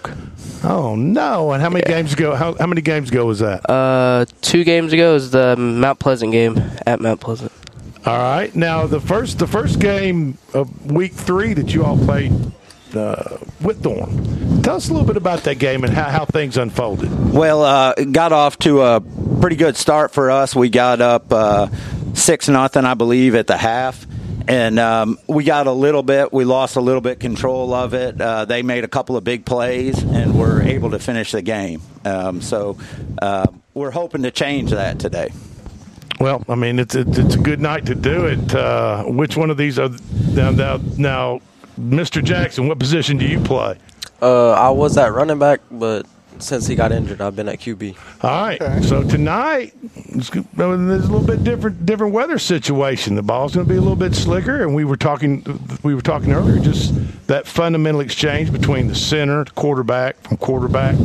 Oh 0.63 0.95
no! 0.97 1.53
And 1.53 1.63
how 1.63 1.69
many 1.69 1.85
yeah. 1.87 1.97
games 1.97 2.13
ago? 2.15 2.35
How, 2.35 2.55
how 2.55 2.67
many 2.67 2.81
games 2.81 3.11
ago 3.11 3.27
was 3.27 3.41
that? 3.41 3.69
Uh, 3.69 4.25
two 4.41 4.65
games 4.65 4.93
ago 4.93 5.13
was 5.13 5.31
the 5.31 5.57
Mount 5.57 5.99
Pleasant 5.99 6.33
game 6.33 6.59
at 6.87 7.01
Mount 7.01 7.21
Pleasant. 7.21 7.53
All 8.07 8.19
right. 8.19 8.55
Now 8.55 8.87
the 8.87 9.01
first 9.01 9.39
the 9.39 9.47
first 9.47 9.79
game 9.79 10.39
of 10.53 10.91
week 10.91 11.13
three 11.13 11.55
that 11.55 11.75
you 11.75 11.85
all 11.85 11.99
played 11.99 12.33
uh, 12.95 13.39
Whitthorne. 13.61 14.63
Tell 14.63 14.77
us 14.77 14.89
a 14.89 14.93
little 14.93 15.07
bit 15.07 15.17
about 15.17 15.45
that 15.45 15.59
game 15.59 15.85
and 15.85 15.93
how, 15.93 16.05
how 16.05 16.25
things 16.25 16.57
unfolded. 16.57 17.33
Well, 17.33 17.63
uh, 17.63 17.95
got 17.95 18.33
off 18.33 18.59
to 18.61 18.83
a 18.83 19.03
pretty 19.41 19.57
good 19.57 19.77
start 19.77 20.13
for 20.13 20.31
us. 20.31 20.55
We 20.55 20.71
got 20.71 21.01
up 21.01 21.33
uh, 21.33 21.69
six 22.15 22.49
nothing, 22.49 22.85
I 22.85 22.95
believe, 22.95 23.35
at 23.35 23.47
the 23.47 23.57
half 23.57 24.07
and 24.49 24.79
um, 24.79 25.19
we 25.27 25.45
got 25.45 25.67
a 25.67 25.73
little 25.73 26.03
bit. 26.03 26.33
We 26.33 26.45
lost 26.45 26.77
a 26.77 26.81
little 26.81 27.01
bit 27.01 27.21
control 27.21 27.73
of 27.73 27.95
it. 27.95 28.21
Uh, 28.21 28.45
they 28.45 28.63
made 28.63 28.85
a 28.85 28.89
couple 28.89 29.17
of 29.17 29.25
big 29.25 29.45
plays, 29.45 30.03
and 30.03 30.39
were 30.39 30.63
able 30.63 30.91
to 30.91 30.99
finish 30.99 31.33
the 31.33 31.43
game. 31.43 31.81
Um, 32.05 32.41
so 32.43 32.77
uh, 33.21 33.47
we're 33.73 33.91
hoping 33.91 34.23
to 34.23 34.31
change 34.31 34.71
that 34.71 34.99
today. 34.99 35.31
Well, 36.21 36.45
I 36.49 36.55
mean, 36.55 36.79
it's 36.79 36.95
it's, 36.95 37.19
it's 37.19 37.35
a 37.35 37.39
good 37.39 37.61
night 37.61 37.87
to 37.87 37.95
do 37.95 38.27
it. 38.27 38.55
Uh, 38.55 39.05
which 39.05 39.37
one 39.37 39.51
of 39.51 39.57
these 39.57 39.79
are 39.79 39.91
now, 40.31 40.51
now, 40.51 40.81
now, 40.97 41.41
Mr. 41.79 42.23
Jackson? 42.23 42.69
What 42.69 42.79
position 42.79 43.17
do 43.17 43.27
you 43.27 43.41
play? 43.41 43.79
Uh, 44.23 44.53
I 44.53 44.71
was 44.71 44.97
at 44.97 45.13
running 45.13 45.39
back, 45.39 45.61
but 45.71 46.07
since 46.39 46.67
he 46.67 46.75
got 46.75 46.93
injured, 46.93 47.21
I've 47.21 47.37
been 47.37 47.49
at 47.49 47.59
QB. 47.59 47.97
All 48.23 48.31
right. 48.31 48.61
Okay. 48.61 48.83
So 48.83 49.03
tonight, 49.03 49.75
there's 50.15 50.31
a 50.31 50.43
little 50.43 51.23
bit 51.23 51.45
different 51.45 51.87
different 51.87 52.13
weather 52.13 52.39
situation. 52.39 53.15
The 53.15 53.23
ball's 53.23 53.55
going 53.55 53.67
to 53.67 53.73
be 53.73 53.77
a 53.77 53.81
little 53.81 53.97
bit 53.97 54.15
slicker, 54.15 54.63
and 54.63 54.75
we 54.75 54.85
were 54.85 54.97
talking 54.97 55.45
we 55.83 55.95
were 55.95 56.03
talking 56.03 56.33
earlier 56.33 56.59
just 56.61 56.95
that 57.27 57.47
fundamental 57.47 58.01
exchange 58.01 58.53
between 58.53 58.89
the 58.89 58.95
center, 58.95 59.45
the 59.45 59.51
quarterback, 59.53 60.21
from 60.23 60.37
quarterback 60.39 60.97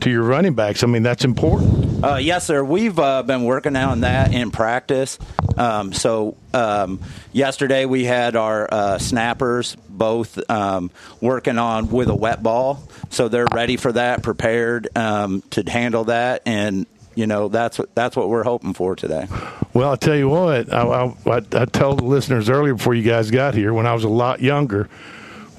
to 0.00 0.10
your 0.10 0.22
running 0.22 0.54
backs. 0.54 0.82
I 0.82 0.86
mean, 0.86 1.02
that's 1.02 1.24
important. 1.24 1.83
Uh, 2.04 2.16
yes, 2.16 2.44
sir. 2.44 2.62
We've 2.62 2.98
uh, 2.98 3.22
been 3.22 3.44
working 3.44 3.76
on 3.76 4.00
that 4.00 4.34
in 4.34 4.50
practice. 4.50 5.18
Um, 5.56 5.94
so 5.94 6.36
um, 6.52 7.00
yesterday 7.32 7.86
we 7.86 8.04
had 8.04 8.36
our 8.36 8.68
uh, 8.70 8.98
snappers 8.98 9.74
both 9.88 10.38
um, 10.50 10.90
working 11.22 11.56
on 11.56 11.88
with 11.88 12.10
a 12.10 12.14
wet 12.14 12.42
ball, 12.42 12.82
so 13.08 13.28
they're 13.28 13.46
ready 13.54 13.78
for 13.78 13.90
that, 13.92 14.22
prepared 14.22 14.88
um, 14.96 15.42
to 15.50 15.62
handle 15.62 16.04
that, 16.04 16.42
and 16.44 16.86
you 17.14 17.26
know 17.26 17.48
that's 17.48 17.80
that's 17.94 18.16
what 18.16 18.28
we're 18.28 18.44
hoping 18.44 18.74
for 18.74 18.96
today. 18.96 19.26
Well, 19.72 19.88
I'll 19.88 19.96
tell 19.96 20.16
you 20.16 20.28
what, 20.28 20.70
I, 20.70 20.82
I, 20.82 21.36
I 21.52 21.64
told 21.64 22.00
the 22.00 22.04
listeners 22.04 22.50
earlier 22.50 22.74
before 22.74 22.94
you 22.94 23.02
guys 23.02 23.30
got 23.30 23.54
here 23.54 23.72
when 23.72 23.86
I 23.86 23.94
was 23.94 24.04
a 24.04 24.10
lot 24.10 24.40
younger 24.40 24.90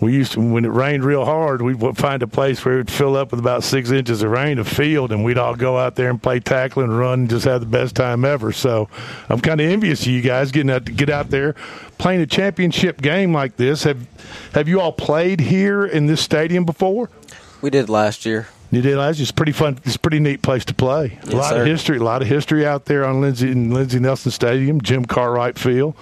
we 0.05 0.13
used 0.13 0.33
to 0.33 0.39
when 0.39 0.63
it 0.63 0.71
rained 0.71 1.03
real 1.03 1.25
hard 1.25 1.61
we'd 1.61 1.97
find 1.97 2.21
a 2.21 2.27
place 2.27 2.63
where 2.63 2.75
it 2.75 2.77
would 2.77 2.91
fill 2.91 3.17
up 3.17 3.31
with 3.31 3.39
about 3.39 3.63
six 3.63 3.89
inches 3.89 4.21
of 4.21 4.29
rain 4.29 4.59
a 4.59 4.63
field 4.63 5.11
and 5.11 5.23
we'd 5.23 5.37
all 5.37 5.55
go 5.55 5.77
out 5.77 5.95
there 5.95 6.11
and 6.11 6.21
play 6.21 6.39
tackle 6.39 6.83
and 6.83 6.97
run 6.97 7.21
and 7.21 7.29
just 7.29 7.45
have 7.45 7.59
the 7.59 7.65
best 7.65 7.95
time 7.95 8.23
ever 8.23 8.51
so 8.51 8.87
i'm 9.29 9.41
kind 9.41 9.59
of 9.59 9.67
envious 9.69 10.01
of 10.03 10.07
you 10.07 10.21
guys 10.21 10.51
getting 10.51 10.69
out 10.69 10.85
to 10.85 10.91
get 10.91 11.09
out 11.09 11.31
there 11.31 11.55
playing 11.97 12.21
a 12.21 12.27
championship 12.27 13.01
game 13.01 13.33
like 13.33 13.57
this 13.57 13.83
have 13.83 14.07
have 14.53 14.67
you 14.67 14.79
all 14.79 14.93
played 14.93 15.39
here 15.39 15.85
in 15.85 16.05
this 16.05 16.21
stadium 16.21 16.63
before 16.63 17.09
we 17.61 17.71
did 17.71 17.89
last 17.89 18.25
year 18.25 18.47
you 18.71 18.81
did 18.81 18.97
last 18.97 19.17
year. 19.19 19.23
It's 19.23 19.31
pretty 19.31 19.53
fun. 19.53 19.79
It's 19.85 19.95
a 19.95 19.99
pretty 19.99 20.19
neat 20.19 20.41
place 20.41 20.65
to 20.65 20.73
play. 20.73 21.17
Yes, 21.23 21.33
a 21.33 21.37
lot 21.37 21.49
sir. 21.51 21.61
of 21.61 21.67
history. 21.67 21.97
A 21.97 22.03
lot 22.03 22.21
of 22.21 22.27
history 22.27 22.65
out 22.65 22.85
there 22.85 23.05
on 23.05 23.21
Lindsey 23.21 23.53
Lindsey 23.53 23.99
Nelson 23.99 24.31
Stadium, 24.31 24.81
Jim 24.81 25.05
Cartwright 25.05 25.57
Field, 25.57 25.95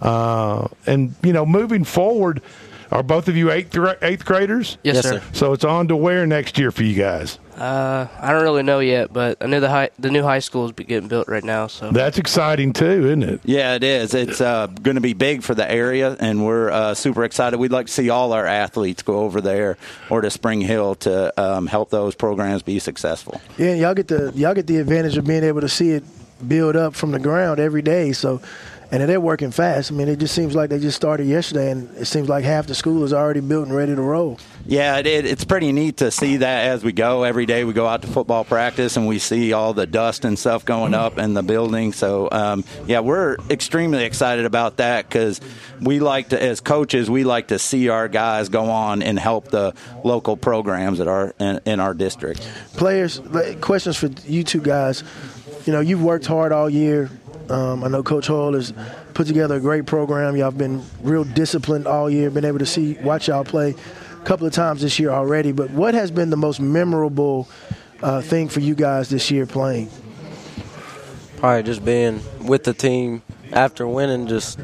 uh, 0.00 0.66
and 0.86 1.14
you 1.22 1.32
know, 1.32 1.46
moving 1.46 1.84
forward, 1.84 2.42
are 2.90 3.02
both 3.02 3.28
of 3.28 3.36
you 3.36 3.50
eighth 3.50 3.76
eighth 4.02 4.24
graders? 4.24 4.78
Yes, 4.82 4.96
yes 4.96 5.04
sir. 5.04 5.22
So 5.32 5.52
it's 5.52 5.64
on 5.64 5.88
to 5.88 5.96
where 5.96 6.26
next 6.26 6.58
year 6.58 6.70
for 6.70 6.82
you 6.82 6.94
guys? 6.94 7.38
Uh, 7.56 8.06
I 8.20 8.32
don't 8.32 8.42
really 8.42 8.62
know 8.62 8.80
yet, 8.80 9.12
but 9.12 9.38
I 9.40 9.46
know 9.46 9.60
the 9.60 9.70
high, 9.70 9.88
the 9.98 10.10
new 10.10 10.22
high 10.22 10.40
school 10.40 10.66
is 10.66 10.72
getting 10.72 11.08
built 11.08 11.26
right 11.26 11.42
now. 11.42 11.68
So 11.68 11.90
that's 11.90 12.18
exciting 12.18 12.74
too, 12.74 13.06
isn't 13.06 13.22
it? 13.22 13.40
Yeah, 13.44 13.74
it 13.74 13.82
is. 13.82 14.12
It's 14.12 14.42
uh, 14.42 14.66
going 14.66 14.96
to 14.96 15.00
be 15.00 15.14
big 15.14 15.42
for 15.42 15.54
the 15.54 15.70
area, 15.70 16.16
and 16.20 16.44
we're 16.44 16.70
uh, 16.70 16.94
super 16.94 17.24
excited. 17.24 17.58
We'd 17.58 17.72
like 17.72 17.86
to 17.86 17.92
see 17.92 18.10
all 18.10 18.34
our 18.34 18.44
athletes 18.46 19.02
go 19.02 19.20
over 19.20 19.40
there 19.40 19.78
or 20.10 20.20
to 20.20 20.30
Spring 20.30 20.60
Hill 20.60 20.96
to 20.96 21.32
um, 21.40 21.66
help 21.66 21.88
those 21.88 22.14
programs 22.14 22.62
be 22.62 22.78
successful. 22.78 23.40
Yeah, 23.56 23.72
y'all 23.72 23.94
get 23.94 24.08
the 24.08 24.32
y'all 24.34 24.54
get 24.54 24.66
the 24.66 24.76
advantage 24.76 25.16
of 25.16 25.26
being 25.26 25.44
able 25.44 25.62
to 25.62 25.68
see 25.68 25.92
it 25.92 26.04
build 26.46 26.76
up 26.76 26.94
from 26.94 27.12
the 27.12 27.18
ground 27.18 27.58
every 27.58 27.80
day. 27.80 28.12
So 28.12 28.42
and 28.90 29.08
they're 29.08 29.20
working 29.20 29.50
fast. 29.50 29.90
I 29.90 29.94
mean, 29.94 30.08
it 30.08 30.18
just 30.18 30.34
seems 30.34 30.54
like 30.54 30.70
they 30.70 30.78
just 30.78 30.96
started 30.96 31.26
yesterday, 31.26 31.70
and 31.70 31.94
it 31.96 32.06
seems 32.06 32.28
like 32.28 32.44
half 32.44 32.66
the 32.66 32.74
school 32.74 33.04
is 33.04 33.12
already 33.12 33.40
built 33.40 33.66
and 33.66 33.76
ready 33.76 33.94
to 33.94 34.00
roll. 34.00 34.38
Yeah, 34.64 34.98
it, 34.98 35.06
it's 35.06 35.44
pretty 35.44 35.72
neat 35.72 35.98
to 35.98 36.10
see 36.10 36.38
that 36.38 36.68
as 36.68 36.84
we 36.84 36.92
go. 36.92 37.22
Every 37.22 37.46
day 37.46 37.64
we 37.64 37.72
go 37.72 37.86
out 37.86 38.02
to 38.02 38.08
football 38.08 38.44
practice 38.44 38.96
and 38.96 39.06
we 39.06 39.18
see 39.18 39.52
all 39.52 39.74
the 39.74 39.86
dust 39.86 40.24
and 40.24 40.38
stuff 40.38 40.64
going 40.64 40.94
up 40.94 41.18
in 41.18 41.34
the 41.34 41.42
building. 41.42 41.92
So, 41.92 42.28
um, 42.32 42.64
yeah, 42.86 43.00
we're 43.00 43.36
extremely 43.48 44.04
excited 44.04 44.44
about 44.44 44.78
that 44.78 45.08
because 45.08 45.40
we 45.80 46.00
like 46.00 46.30
to, 46.30 46.42
as 46.42 46.60
coaches, 46.60 47.08
we 47.08 47.24
like 47.24 47.48
to 47.48 47.58
see 47.58 47.88
our 47.88 48.08
guys 48.08 48.48
go 48.48 48.64
on 48.64 49.02
and 49.02 49.18
help 49.18 49.48
the 49.50 49.74
local 50.04 50.36
programs 50.36 50.98
that 50.98 51.08
are 51.08 51.34
in, 51.38 51.60
in 51.64 51.80
our 51.80 51.94
district. 51.94 52.40
Players, 52.74 53.20
questions 53.60 53.96
for 53.96 54.08
you 54.26 54.42
two 54.42 54.60
guys. 54.60 55.04
You 55.64 55.72
know, 55.72 55.80
you've 55.80 56.02
worked 56.02 56.26
hard 56.26 56.52
all 56.52 56.70
year 56.70 57.10
Um, 57.50 57.84
I 57.84 57.88
know 57.88 58.02
Coach 58.02 58.26
Hall 58.26 58.54
has 58.54 58.72
put 59.14 59.26
together 59.26 59.56
a 59.56 59.60
great 59.60 59.86
program. 59.86 60.36
Y'all 60.36 60.46
have 60.46 60.58
been 60.58 60.82
real 61.02 61.24
disciplined 61.24 61.86
all 61.86 62.10
year. 62.10 62.30
Been 62.30 62.44
able 62.44 62.58
to 62.58 62.66
see 62.66 62.94
watch 63.02 63.28
y'all 63.28 63.44
play 63.44 63.74
a 64.20 64.24
couple 64.24 64.46
of 64.46 64.52
times 64.52 64.82
this 64.82 64.98
year 64.98 65.10
already. 65.10 65.52
But 65.52 65.70
what 65.70 65.94
has 65.94 66.10
been 66.10 66.30
the 66.30 66.36
most 66.36 66.60
memorable 66.60 67.48
uh, 68.02 68.20
thing 68.20 68.48
for 68.48 68.60
you 68.60 68.74
guys 68.74 69.08
this 69.08 69.30
year 69.30 69.46
playing? 69.46 69.90
Probably 71.38 71.62
just 71.62 71.84
being 71.84 72.20
with 72.40 72.64
the 72.64 72.74
team 72.74 73.22
after 73.52 73.86
winning, 73.86 74.26
just 74.26 74.58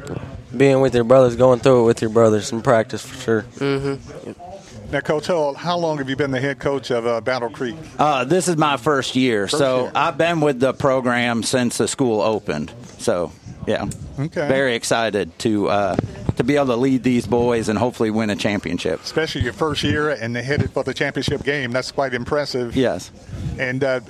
being 0.57 0.81
with 0.81 0.95
your 0.95 1.05
brothers, 1.05 1.37
going 1.37 1.61
through 1.61 1.83
it 1.83 1.87
with 1.87 2.01
your 2.01 2.11
brothers 2.11 2.51
in 2.53 2.63
practice 2.63 3.05
for 3.05 3.15
sure. 3.15 3.43
Mm-hmm. 3.57 4.62
Now, 4.93 5.01
Coach 5.01 5.29
Hull, 5.29 5.55
how 5.55 5.79
long 5.79 5.97
have 5.99 6.11
you 6.11 6.17
been 6.17 6.33
the 6.33 6.41
head 6.41 6.59
coach 6.59 6.91
of 6.91 7.07
uh, 7.07 7.23
Battle 7.23 7.49
Creek? 7.49 7.77
Uh, 7.99 8.25
this 8.25 8.47
is 8.47 8.59
my 8.59 8.77
first 8.77 9.17
year, 9.17 9.49
First 9.49 9.57
so 9.57 9.83
year. 9.85 9.93
I've 9.95 10.19
been 10.19 10.43
with 10.43 10.61
the 10.61 10.75
program 10.75 11.43
since 11.43 11.79
the 11.79 11.89
school 11.89 12.21
opened. 12.21 12.71
So, 12.99 13.33
yeah, 13.67 13.87
Okay. 14.19 14.47
very 14.49 14.75
excited 14.75 15.39
to 15.39 15.71
uh, 15.71 15.97
to 16.37 16.45
be 16.45 16.57
able 16.57 16.67
to 16.67 16.77
lead 16.77 17.05
these 17.05 17.27
boys 17.27 17.71
and 17.71 17.79
hopefully 17.79 18.11
win 18.11 18.29
a 18.29 18.37
championship. 18.37 19.01
Especially 19.03 19.41
your 19.41 19.55
first 19.55 19.83
year 19.83 20.11
and 20.11 20.37
they 20.37 20.43
headed 20.43 20.71
for 20.73 20.85
the 20.85 20.93
championship 20.93 21.43
game. 21.43 21.71
That's 21.73 21.91
quite 21.91 22.13
impressive. 22.13 22.77
Yes. 22.77 23.11
And 23.59 23.83
uh, 23.83 24.01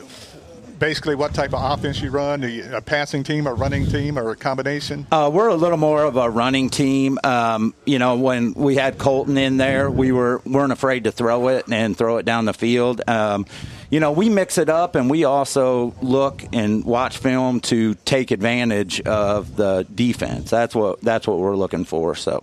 basically, 0.83 1.15
what 1.15 1.33
type 1.33 1.55
of 1.55 1.79
offense 1.79 2.03
you 2.03 2.11
run? 2.11 2.43
Are 2.45 2.49
you 2.49 2.69
A 2.75 2.83
passing 2.83 3.23
team, 3.23 3.47
a 3.47 3.55
running 3.55 3.87
team, 3.87 4.19
or 4.19 4.33
a 4.33 4.37
combination? 4.37 5.07
Uh, 5.13 5.31
we're 5.33 5.47
a 5.49 5.55
little 5.55 5.79
more 5.79 6.03
of 6.03 6.17
a 6.17 6.29
running 6.29 6.71
team. 6.71 7.21
Um, 7.23 7.73
you 7.87 8.01
know, 8.01 8.17
when 8.17 8.53
we 8.55 8.75
had 8.75 8.99
Colton 8.99 9.39
in 9.39 9.59
there, 9.59 9.89
we 9.89 10.11
were 10.11 10.43
weren't 10.45 10.73
afraid 10.73 11.05
to 11.05 11.13
throw 11.13 11.49
it 11.49 11.67
and 11.71 11.97
throw 11.97 12.17
it 12.17 12.27
down 12.27 12.47
the 12.47 12.53
field. 12.53 13.01
Um, 13.09 13.47
you 13.91 14.01
know, 14.01 14.11
we 14.11 14.29
mix 14.29 14.59
it 14.59 14.69
up, 14.69 14.97
and 14.97 15.09
we 15.09 15.23
also 15.23 15.95
look 16.03 16.43
and 16.53 16.85
watch 16.85 17.19
film 17.19 17.61
to 17.61 17.95
take 18.05 18.33
advantage 18.33 19.01
of 19.03 19.55
the 19.55 19.87
defense. 19.95 20.51
That's 20.51 20.75
what 20.75 21.01
that's 21.01 21.29
what 21.29 21.39
we're 21.39 21.57
looking 21.57 21.85
for. 21.85 22.17
So. 22.17 22.43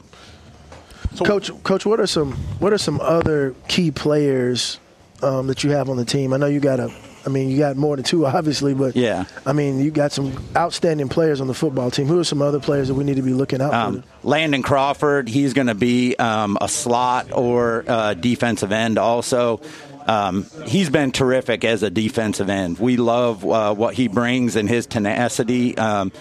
Coach, 1.26 1.52
Coach, 1.64 1.86
what 1.86 2.00
are 2.00 2.08
some 2.08 2.34
what 2.60 2.72
are 2.72 2.78
some 2.78 3.02
other 3.02 3.54
key 3.68 3.92
players 3.92 4.80
um, 5.22 5.48
that 5.48 5.64
you 5.66 5.72
have 5.72 5.90
on 5.90 5.98
the 5.98 6.06
team? 6.06 6.32
I 6.34 6.38
know 6.38 6.46
you 6.46 6.60
got 6.60 6.80
a, 6.80 6.94
I 7.26 7.30
mean, 7.30 7.50
you 7.50 7.58
got 7.58 7.76
more 7.76 7.96
than 7.96 8.06
two, 8.06 8.26
obviously, 8.38 8.74
but 8.74 8.96
Yeah. 8.96 9.26
I 9.46 9.54
mean, 9.54 9.80
you 9.80 9.92
got 9.92 10.12
some 10.12 10.34
outstanding 10.56 11.10
players 11.10 11.42
on 11.42 11.48
the 11.48 11.54
football 11.54 11.92
team. 11.92 12.08
Who 12.08 12.20
are 12.20 12.24
some 12.24 12.42
other 12.42 12.60
players 12.60 12.88
that 12.88 12.94
we 12.94 13.04
need 13.04 13.16
to 13.18 13.22
be 13.22 13.34
looking 13.34 13.62
out 13.62 13.72
for 13.72 13.76
Um, 13.76 14.04
Landon 14.24 14.62
Crawford, 14.62 15.28
he's 15.30 15.54
going 15.54 15.68
to 15.68 15.76
be 15.76 16.16
um, 16.18 16.58
a 16.62 16.68
slot 16.70 17.32
or 17.32 17.84
uh, 17.88 18.14
defensive 18.14 18.72
end 18.72 18.98
also. 18.98 19.62
Um, 20.08 20.46
he's 20.66 20.90
been 20.90 21.12
terrific 21.12 21.64
as 21.64 21.84
a 21.84 21.90
defensive 21.90 22.50
end. 22.50 22.80
We 22.80 22.98
love 22.98 23.46
uh, 23.46 23.76
what 23.76 23.94
he 23.94 24.08
brings 24.08 24.56
and 24.56 24.68
his 24.68 24.88
tenacity. 24.88 25.78
Um, 25.78 26.12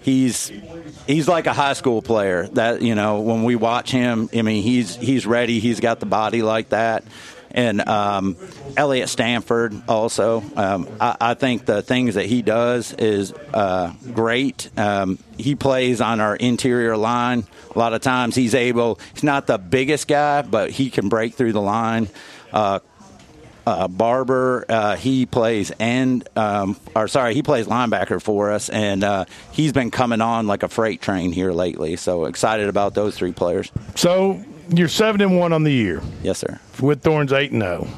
he's 0.00 0.52
he's 1.06 1.28
like 1.28 1.46
a 1.46 1.54
high 1.54 1.72
school 1.72 2.02
player. 2.02 2.46
That 2.48 2.82
you 2.82 2.94
know, 2.94 3.20
when 3.20 3.44
we 3.44 3.56
watch 3.56 3.90
him, 3.90 4.28
I 4.34 4.42
mean, 4.42 4.62
he's 4.62 4.96
he's 4.96 5.26
ready. 5.26 5.60
He's 5.60 5.80
got 5.80 5.98
the 6.00 6.06
body 6.06 6.42
like 6.42 6.70
that. 6.70 7.04
And 7.50 7.80
um, 7.88 8.36
Elliott 8.76 9.08
Stanford 9.08 9.74
also. 9.88 10.42
Um, 10.56 10.88
I, 11.00 11.16
I 11.20 11.34
think 11.34 11.64
the 11.66 11.82
things 11.82 12.14
that 12.14 12.26
he 12.26 12.42
does 12.42 12.92
is 12.92 13.32
uh, 13.54 13.92
great. 14.12 14.70
Um, 14.76 15.18
he 15.36 15.54
plays 15.54 16.00
on 16.00 16.20
our 16.20 16.36
interior 16.36 16.96
line. 16.96 17.44
A 17.74 17.78
lot 17.78 17.94
of 17.94 18.00
times 18.00 18.34
he's 18.34 18.54
able. 18.54 19.00
He's 19.14 19.22
not 19.22 19.46
the 19.46 19.58
biggest 19.58 20.08
guy, 20.08 20.42
but 20.42 20.70
he 20.70 20.90
can 20.90 21.08
break 21.08 21.34
through 21.34 21.52
the 21.52 21.62
line. 21.62 22.08
Uh, 22.52 22.80
uh, 23.68 23.86
Barber, 23.86 24.64
uh, 24.68 24.96
he 24.96 25.26
plays 25.26 25.70
and 25.78 26.26
um, 26.36 26.76
or 26.96 27.06
sorry, 27.06 27.34
he 27.34 27.42
plays 27.42 27.66
linebacker 27.66 28.20
for 28.20 28.50
us, 28.50 28.70
and 28.70 29.04
uh, 29.04 29.26
he's 29.52 29.72
been 29.72 29.90
coming 29.90 30.22
on 30.22 30.46
like 30.46 30.62
a 30.62 30.68
freight 30.68 31.02
train 31.02 31.32
here 31.32 31.52
lately. 31.52 31.96
So 31.96 32.24
excited 32.24 32.68
about 32.68 32.94
those 32.94 33.14
three 33.14 33.32
players. 33.32 33.70
So 33.94 34.42
you're 34.70 34.88
seven 34.88 35.20
and 35.20 35.38
one 35.38 35.52
on 35.52 35.64
the 35.64 35.72
year. 35.72 36.02
Yes, 36.22 36.38
sir. 36.38 36.60
Whitthorne's 36.76 37.32
eight 37.32 37.52
and 37.52 37.62
zero. 37.62 37.88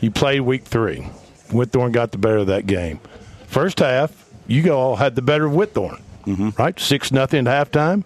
You 0.00 0.10
played 0.10 0.40
week 0.40 0.64
three. 0.64 1.08
Whitthorne 1.48 1.92
got 1.92 2.12
the 2.12 2.18
better 2.18 2.38
of 2.38 2.46
that 2.48 2.66
game. 2.66 3.00
First 3.46 3.78
half, 3.80 4.28
you 4.46 4.70
all 4.72 4.96
had 4.96 5.14
the 5.14 5.22
better 5.22 5.46
of 5.46 5.52
Whitthorne, 5.52 6.00
mm-hmm. 6.24 6.50
right? 6.58 6.78
Six 6.78 7.10
nothing 7.10 7.46
at 7.46 7.72
halftime. 7.72 8.04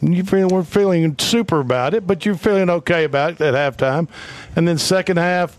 You 0.00 0.22
feel 0.22 0.48
we're 0.48 0.62
feeling 0.62 1.16
super 1.18 1.60
about 1.60 1.94
it, 1.94 2.06
but 2.06 2.24
you're 2.24 2.36
feeling 2.36 2.70
okay 2.70 3.04
about 3.04 3.32
it 3.32 3.40
at 3.40 3.54
halftime. 3.54 4.08
And 4.54 4.68
then 4.68 4.78
second 4.78 5.16
half, 5.16 5.58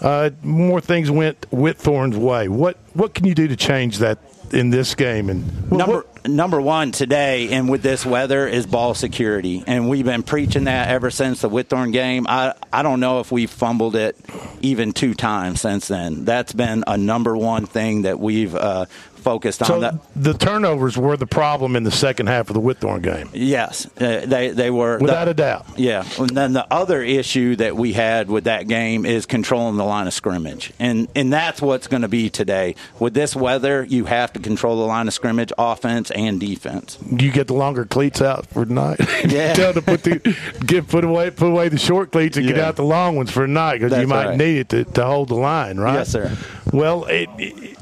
uh, 0.00 0.30
more 0.42 0.80
things 0.80 1.10
went 1.10 1.40
Whitthorne's 1.50 2.16
way. 2.16 2.48
What 2.48 2.76
what 2.94 3.14
can 3.14 3.26
you 3.26 3.34
do 3.34 3.48
to 3.48 3.56
change 3.56 3.98
that 3.98 4.18
in 4.52 4.70
this 4.70 4.94
game? 4.94 5.28
And 5.30 5.70
number 5.70 6.04
number 6.26 6.60
one 6.60 6.92
today, 6.92 7.50
and 7.52 7.68
with 7.68 7.82
this 7.82 8.04
weather, 8.04 8.46
is 8.46 8.66
ball 8.66 8.94
security, 8.94 9.64
and 9.66 9.88
we've 9.88 10.04
been 10.04 10.22
preaching 10.22 10.64
that 10.64 10.88
ever 10.88 11.10
since 11.10 11.40
the 11.40 11.50
Whitthorne 11.50 11.92
game. 11.92 12.26
I 12.28 12.54
I 12.72 12.82
don't 12.82 13.00
know 13.00 13.20
if 13.20 13.32
we've 13.32 13.50
fumbled 13.50 13.96
it 13.96 14.16
even 14.60 14.92
two 14.92 15.14
times 15.14 15.60
since 15.60 15.88
then. 15.88 16.24
That's 16.24 16.52
been 16.52 16.84
a 16.86 16.96
number 16.96 17.36
one 17.36 17.66
thing 17.66 18.02
that 18.02 18.18
we've 18.18 18.54
uh, 18.54 18.86
focused 19.28 19.62
on. 19.62 19.68
so 19.68 19.80
That- 19.80 19.94
the 20.16 20.34
turnovers 20.34 20.96
were 20.96 21.16
the 21.16 21.26
problem 21.26 21.76
in 21.76 21.84
the 21.84 21.90
second 21.90 22.28
half 22.28 22.48
of 22.50 22.54
the 22.54 22.60
Whitthorne 22.60 23.02
game. 23.02 23.28
Yes, 23.32 23.86
uh, 24.00 24.22
they 24.26 24.50
they 24.50 24.70
were 24.70 24.98
Without 24.98 25.26
the- 25.26 25.30
a 25.32 25.34
doubt. 25.34 25.66
Yeah, 25.76 26.04
and 26.18 26.30
then 26.30 26.52
the 26.54 26.66
other 26.70 27.02
issue 27.02 27.56
that 27.56 27.76
we 27.76 27.92
had 27.92 28.28
with 28.30 28.44
that 28.44 28.68
game 28.68 29.04
is 29.04 29.26
controlling 29.26 29.76
the 29.76 29.84
line 29.84 30.06
of 30.06 30.14
scrimmage, 30.14 30.72
and 30.78 31.08
and 31.14 31.32
that's 31.32 31.60
what's 31.60 31.86
going 31.86 32.02
to 32.02 32.08
be 32.08 32.30
today. 32.30 32.74
With 32.98 33.14
this 33.14 33.36
weather, 33.36 33.84
you 33.88 34.06
have 34.06 34.32
to 34.34 34.40
control 34.40 34.76
the 34.78 34.86
line 34.86 35.08
of 35.08 35.14
scrimmage, 35.14 35.52
offense 35.58 36.10
and 36.12 36.40
defense. 36.40 36.96
Do 37.14 37.24
you 37.24 37.32
get 37.32 37.46
the 37.48 37.54
longer 37.54 37.84
cleats 37.84 38.20
out 38.22 38.46
for 38.46 38.64
tonight? 38.64 39.00
Yeah. 39.28 39.52
Tell 39.52 39.72
them 39.72 39.84
to 39.84 39.90
put 39.90 40.02
the 40.04 40.36
get 40.64 40.88
put 40.88 41.04
away 41.04 41.30
put 41.30 41.48
away 41.50 41.68
the 41.68 41.78
short 41.78 42.12
cleats 42.12 42.36
and 42.38 42.46
get 42.46 42.58
out 42.58 42.76
the 42.76 42.84
long 42.84 43.16
ones 43.16 43.30
for 43.30 43.46
tonight 43.46 43.78
because 43.80 43.98
you 44.00 44.06
might 44.06 44.26
right. 44.28 44.38
need 44.38 44.58
it 44.58 44.68
to, 44.70 44.84
to 44.84 45.04
hold 45.04 45.28
the 45.28 45.34
line, 45.34 45.76
right? 45.78 45.94
Yes, 45.94 46.08
sir. 46.10 46.36
Well, 46.72 47.04
it, 47.04 47.28
it- 47.38 47.77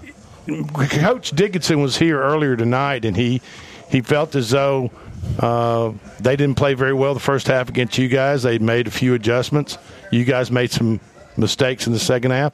Coach 0.47 1.31
Dickinson 1.31 1.81
was 1.81 1.97
here 1.97 2.21
earlier 2.21 2.57
tonight, 2.57 3.05
and 3.05 3.17
he 3.17 3.41
he 3.91 4.01
felt 4.01 4.35
as 4.35 4.51
though 4.51 4.91
uh, 5.39 5.93
they 6.21 6.37
didn't 6.37 6.57
play 6.57 6.75
very 6.75 6.93
well 6.95 7.15
the 7.15 7.21
first 7.21 7.47
half 7.47 7.69
against 7.69 7.99
you 7.99 8.09
guys. 8.09 8.43
They 8.43 8.59
made 8.59 8.87
a 8.87 8.91
few 8.91 9.15
adjustments. 9.15 9.79
You 10.11 10.25
guys 10.25 10.51
made 10.51 10.71
some 10.71 11.01
mistakes 11.39 11.87
in 11.87 11.93
the 11.93 11.99
second 11.99 12.31
half. 12.31 12.53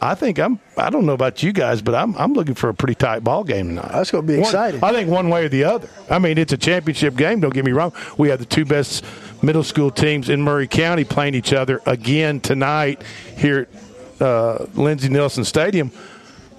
I 0.00 0.14
think 0.14 0.38
I'm. 0.38 0.58
I 0.76 0.90
don't 0.90 1.06
know 1.06 1.12
about 1.12 1.42
you 1.42 1.52
guys, 1.52 1.82
but 1.82 1.94
I'm. 1.94 2.16
I'm 2.16 2.32
looking 2.32 2.54
for 2.54 2.68
a 2.68 2.74
pretty 2.74 2.94
tight 2.94 3.22
ball 3.22 3.44
game 3.44 3.68
tonight. 3.68 3.92
That's 3.92 4.10
going 4.10 4.26
to 4.26 4.32
be 4.32 4.38
One- 4.38 4.44
exciting. 4.46 4.82
I 4.82 4.92
think 4.92 5.08
one 5.10 5.28
way 5.28 5.44
or 5.44 5.48
the 5.48 5.64
other. 5.64 5.88
I 6.10 6.18
mean, 6.18 6.38
it's 6.38 6.52
a 6.52 6.58
championship 6.58 7.16
game. 7.16 7.40
Don't 7.40 7.54
get 7.54 7.64
me 7.64 7.72
wrong. 7.72 7.92
We 8.16 8.28
have 8.30 8.38
the 8.38 8.46
two 8.46 8.64
best 8.64 9.04
middle 9.42 9.62
school 9.62 9.90
teams 9.90 10.28
in 10.30 10.40
Maury 10.42 10.66
County 10.68 11.04
playing 11.04 11.34
each 11.34 11.52
other 11.52 11.80
again 11.86 12.40
tonight 12.40 13.02
here 13.36 13.68
at 14.18 14.22
uh, 14.22 14.66
Lindsey 14.74 15.08
Nelson 15.10 15.44
Stadium. 15.44 15.90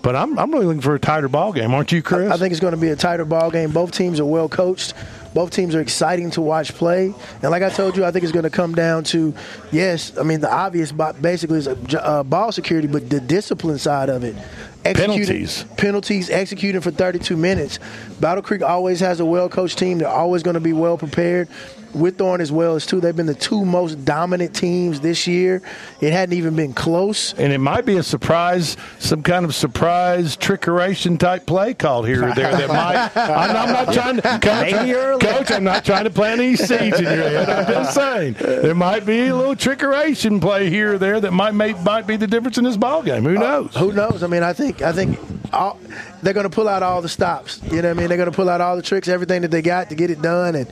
But 0.06 0.16
I'm, 0.16 0.38
I'm 0.38 0.52
really 0.52 0.68
looking 0.68 0.82
for 0.82 0.94
a 0.94 1.00
tighter 1.00 1.28
ball 1.28 1.52
game, 1.52 1.74
aren't 1.74 1.92
you, 1.92 2.04
Chris? 2.04 2.32
I 2.32 2.38
think 2.38 2.52
it's 2.52 2.60
going 2.60 2.76
to 2.76 2.80
be 2.80 2.90
a 2.90 2.96
tighter 2.96 3.26
ball 3.26 3.50
game. 3.50 3.72
Both 3.72 3.90
teams 3.90 4.20
are 4.20 4.26
well 4.26 4.48
coached. 4.48 4.94
Both 5.34 5.50
teams 5.50 5.74
are 5.74 5.82
exciting 5.82 6.30
to 6.32 6.42
watch 6.42 6.76
play. 6.76 7.12
And 7.42 7.50
like 7.50 7.64
I 7.64 7.72
told 7.72 7.98
you, 7.98 8.06
I 8.06 8.12
think 8.12 8.22
it's 8.22 8.32
going 8.32 8.44
to 8.44 8.52
come 8.52 8.76
down 8.76 9.04
to, 9.06 9.34
yes, 9.72 10.16
I 10.16 10.22
mean, 10.22 10.42
the 10.42 10.54
obvious 10.54 10.92
basically 10.92 11.58
is 11.58 11.68
uh, 11.68 12.22
ball 12.22 12.52
security, 12.52 12.88
but 12.88 13.10
the 13.10 13.20
discipline 13.20 13.80
side 13.80 14.10
of 14.10 14.24
it. 14.24 14.36
Penalties. 14.84 15.66
Penalties, 15.76 16.30
executing 16.30 16.82
for 16.82 16.92
32 16.92 17.36
minutes. 17.36 17.80
Battle 18.20 18.44
Creek 18.44 18.62
always 18.62 19.00
has 19.00 19.20
a 19.20 19.26
well 19.26 19.50
coached 19.50 19.80
team. 19.80 19.98
They're 19.98 20.08
always 20.08 20.44
going 20.44 20.54
to 20.54 20.60
be 20.60 20.74
well 20.74 21.00
prepared. 21.00 21.50
Whitthorne 21.96 22.40
as 22.40 22.52
well 22.52 22.76
as 22.76 22.86
two. 22.86 23.00
They've 23.00 23.16
been 23.16 23.26
the 23.26 23.34
two 23.34 23.66
most 23.66 24.06
dominant 24.06 24.56
teams 24.56 25.00
this 25.00 25.28
year. 25.28 25.62
It 26.02 26.14
hadn't 26.14 26.38
even 26.38 26.56
been 26.56 26.74
close. 26.74 27.34
and 27.34 27.52
it 27.52 27.60
might 27.60 27.86
be 27.86 27.98
a 27.98 28.04
surprise, 28.04 28.78
some 29.00 29.24
kind 29.24 29.46
of 29.46 29.56
surprise 29.56 30.38
trickeration 30.38 31.18
type 31.18 31.46
play 31.46 31.74
called 31.74 32.08
here 32.08 32.28
or 32.28 32.34
there 32.34 32.52
that 32.52 32.68
might. 32.68 33.12
I'm, 33.16 33.56
I'm 33.56 33.74
not 33.74 33.94
trying 33.94 34.16
to, 34.18 34.22
coach, 34.22 35.22
coach. 35.22 35.52
I'm 35.52 35.64
not 35.64 35.86
trying 35.86 36.04
to 36.04 36.10
plant 36.10 36.42
any 36.42 36.56
seeds 36.56 37.00
in 37.00 37.04
your 37.04 37.14
head. 37.14 37.50
I'm 37.50 37.68
just 37.68 37.96
saying 37.96 38.36
there 38.40 38.76
might 38.76 39.06
be 39.06 39.28
a 39.28 39.36
little 39.36 39.56
trickeration 39.56 40.42
play 40.42 40.70
here 40.70 40.94
or 40.94 40.98
there 40.98 41.20
that 41.20 41.32
might 41.32 41.54
make 41.54 41.80
might 41.82 42.08
be 42.08 42.18
the 42.18 42.28
difference 42.28 42.58
in 42.58 42.64
this 42.64 42.78
ball 42.78 43.02
game. 43.04 43.24
Who 43.24 43.38
uh, 43.38 43.40
knows? 43.40 43.76
Who 43.76 43.92
knows? 43.92 44.24
I 44.24 44.28
mean, 44.28 44.44
I 44.44 44.54
think 44.54 44.82
I 44.82 44.92
think 44.92 45.20
all, 45.54 45.80
they're 46.22 46.34
going 46.34 46.50
to 46.50 46.54
pull 46.54 46.68
out 46.68 46.84
all 46.84 47.02
the 47.02 47.10
stops. 47.10 47.62
You 47.64 47.82
know 47.82 47.90
what 47.90 47.98
I 47.98 48.00
mean? 48.00 48.08
They're 48.10 48.18
going 48.18 48.32
to 48.32 48.36
pull 48.36 48.50
out 48.50 48.62
all 48.62 48.76
the 48.76 48.82
tricks, 48.82 49.08
everything 49.08 49.42
that 49.42 49.52
they 49.52 49.62
got 49.62 49.90
to 49.90 49.96
get 49.96 50.10
it 50.10 50.22
done. 50.22 50.56
And 50.56 50.68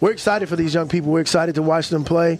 we're 0.00 0.12
excited 0.12 0.48
for 0.48 0.56
these 0.56 0.74
young 0.74 0.88
people. 0.88 1.10
We're 1.12 1.20
excited 1.20 1.54
to 1.56 1.62
watch 1.62 1.88
them 1.88 2.04
play. 2.04 2.38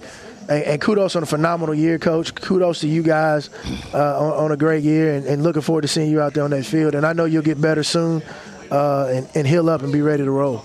And, 0.49 0.63
and 0.63 0.81
kudos 0.81 1.17
on 1.17 1.23
a 1.23 1.27
phenomenal 1.27 1.75
year, 1.75 1.99
Coach. 1.99 2.35
Kudos 2.35 2.81
to 2.81 2.89
you 2.89 3.03
guys 3.03 3.51
uh, 3.93 4.21
on, 4.21 4.45
on 4.45 4.53
a 4.53 4.57
great 4.57 4.85
year, 4.85 5.15
and, 5.15 5.27
and 5.27 5.43
looking 5.43 5.63
forward 5.63 5.83
to 5.83 5.89
seeing 5.89 6.11
you 6.11 6.21
out 6.21 6.35
there 6.35 6.45
on 6.45 6.51
that 6.51 6.65
field. 6.65 6.95
And 6.95 7.05
I 7.05 7.13
know 7.13 7.25
you'll 7.25 7.43
get 7.43 7.61
better 7.61 7.83
soon, 7.83 8.23
uh, 8.71 9.07
and, 9.07 9.29
and 9.35 9.47
heal 9.47 9.69
up 9.69 9.83
and 9.83 9.93
be 9.93 10.03
ready 10.03 10.25
to 10.25 10.31
roll. 10.31 10.65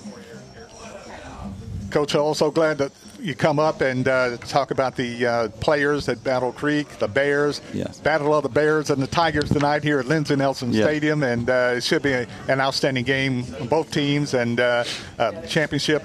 Coach, 1.89 2.16
I'm 2.16 2.22
also 2.22 2.52
glad 2.52 2.78
that 2.78 2.92
you 3.20 3.36
come 3.36 3.60
up 3.60 3.82
and 3.82 4.08
uh, 4.08 4.38
talk 4.38 4.72
about 4.72 4.96
the 4.96 5.26
uh, 5.26 5.48
players 5.60 6.08
at 6.10 6.24
Battle 6.24 6.52
Creek, 6.52 6.88
the 7.00 7.08
Bears. 7.08 7.62
Yes. 7.74 8.00
Battle 8.00 8.34
of 8.34 8.44
the 8.44 8.50
Bears 8.50 8.89
and 8.89 9.02
the 9.02 9.08
Tigers 9.08 9.50
tonight 9.50 9.84
here 9.84 10.00
at 10.00 10.08
Lindsey 10.08 10.36
Nelson 10.36 10.72
Yeah. 10.72 10.86
Stadium, 10.86 11.22
and 11.22 11.50
uh, 11.50 11.74
it 11.76 11.84
should 11.84 12.02
be 12.02 12.14
a, 12.14 12.28
an 12.48 12.62
outstanding 12.62 13.04
game 13.04 13.46
on 13.60 13.68
both 13.68 13.92
teams 13.92 14.34
and 14.34 14.60
uh, 14.60 14.84
uh, 15.20 15.42
championship 15.42 16.04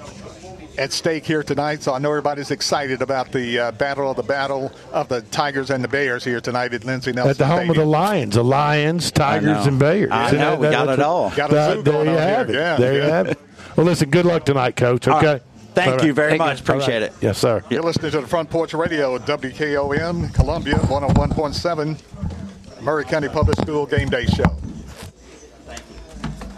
at 0.77 0.91
stake 0.91 1.25
here 1.25 1.43
tonight. 1.43 1.83
So 1.83 1.93
I 1.93 1.99
know 1.99 2.09
everybody's 2.09 2.51
excited 2.51 3.01
about 3.01 3.31
the 3.31 3.59
uh, 3.59 3.71
battle 3.73 4.09
of 4.11 4.17
the 4.17 4.23
battle 4.23 4.71
of 4.91 5.07
the 5.09 5.21
Tigers 5.21 5.69
and 5.69 5.83
the 5.83 5.87
Bears 5.87 6.23
here 6.23 6.41
tonight 6.41 6.73
at 6.73 6.83
Lindsey 6.85 7.11
Nelson 7.11 7.31
At 7.31 7.37
the 7.37 7.47
home 7.47 7.69
of 7.69 7.75
the 7.75 7.85
Lions, 7.85 8.35
the 8.35 8.43
Lions, 8.43 9.11
Tigers, 9.11 9.65
and 9.65 9.79
Bears. 9.79 10.09
I 10.11 10.31
know, 10.31 10.55
we 10.55 10.69
got 10.69 10.89
it 10.89 10.99
all. 10.99 11.29
Got 11.31 11.51
a 11.51 11.55
That- 11.55 11.73
zoo 11.77 11.81
there 11.83 11.93
going 11.93 12.07
you 12.07 12.13
on 12.13 12.19
have 12.19 12.47
here. 12.49 12.57
it. 12.57 12.59
Yeah, 12.59 12.75
there 12.77 12.93
you 12.93 13.01
have 13.01 13.27
it. 13.27 13.39
Well, 13.75 13.85
listen. 13.85 14.09
Good 14.09 14.25
luck 14.25 14.45
tonight, 14.45 14.75
Coach. 14.75 15.07
Okay. 15.07 15.25
right. 15.33 15.41
Thank 15.75 15.89
All 15.89 15.97
right. 15.97 16.05
you 16.07 16.13
very 16.13 16.29
Thank 16.31 16.39
much. 16.39 16.61
Appreciate 16.61 17.03
it. 17.03 17.13
Yes, 17.21 17.37
sir. 17.37 17.61
You're 17.69 17.83
listening 17.83 18.09
to 18.11 18.21
the 18.21 18.27
Front 18.27 18.49
Porch 18.49 18.73
Radio 18.73 19.13
at 19.13 19.27
WKOM 19.27 20.33
Columbia 20.33 20.75
101.7 20.75 22.81
Maury 22.81 23.05
County 23.05 23.27
Public 23.27 23.59
School 23.59 23.85
Game 23.85 24.09
Day 24.09 24.25
Show. 24.25 24.45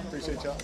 Appreciate 0.08 0.42
y'all. 0.44 0.56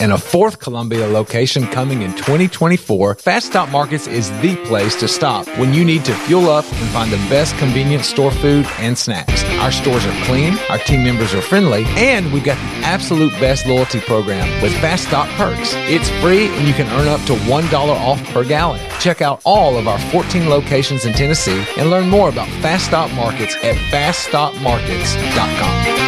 And 0.00 0.12
a 0.12 0.18
fourth 0.18 0.58
Columbia 0.60 1.06
location 1.06 1.66
coming 1.68 2.02
in 2.02 2.12
2024, 2.14 3.14
Fast 3.16 3.46
Stop 3.46 3.70
Markets 3.70 4.06
is 4.06 4.30
the 4.40 4.54
place 4.66 4.94
to 5.00 5.08
stop 5.08 5.48
when 5.58 5.74
you 5.74 5.84
need 5.84 6.04
to 6.04 6.14
fuel 6.14 6.48
up 6.50 6.64
and 6.64 6.88
find 6.90 7.10
the 7.12 7.16
best 7.28 7.56
convenience 7.58 8.06
store 8.06 8.30
food 8.30 8.64
and 8.78 8.96
snacks. 8.96 9.42
Our 9.60 9.72
stores 9.72 10.06
are 10.06 10.24
clean, 10.24 10.56
our 10.68 10.78
team 10.78 11.02
members 11.04 11.34
are 11.34 11.42
friendly, 11.42 11.84
and 11.96 12.32
we've 12.32 12.44
got 12.44 12.56
the 12.56 12.86
absolute 12.86 13.32
best 13.32 13.66
loyalty 13.66 14.00
program 14.00 14.48
with 14.62 14.72
Fast 14.80 15.08
Stop 15.08 15.28
Perks. 15.30 15.72
It's 15.74 16.08
free 16.20 16.46
and 16.48 16.66
you 16.66 16.74
can 16.74 16.86
earn 16.98 17.08
up 17.08 17.20
to 17.26 17.34
$1 17.34 17.72
off 17.72 18.22
per 18.32 18.44
gallon. 18.44 18.80
Check 19.00 19.20
out 19.22 19.40
all 19.44 19.76
of 19.76 19.88
our 19.88 19.98
14 20.10 20.48
locations 20.48 21.04
in 21.04 21.12
Tennessee 21.12 21.64
and 21.76 21.90
learn 21.90 22.08
more 22.08 22.28
about 22.28 22.46
Fast 22.62 22.86
Stop 22.86 23.10
Markets 23.12 23.56
at 23.56 23.74
faststopmarkets.com. 23.92 26.07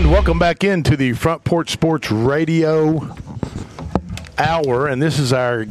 And 0.00 0.10
welcome 0.10 0.38
back 0.38 0.64
into 0.64 0.96
the 0.96 1.12
Front 1.12 1.44
Porch 1.44 1.68
Sports 1.72 2.10
Radio 2.10 3.14
Hour, 4.38 4.86
and 4.86 5.02
this 5.02 5.18
is 5.18 5.30
our 5.30 5.66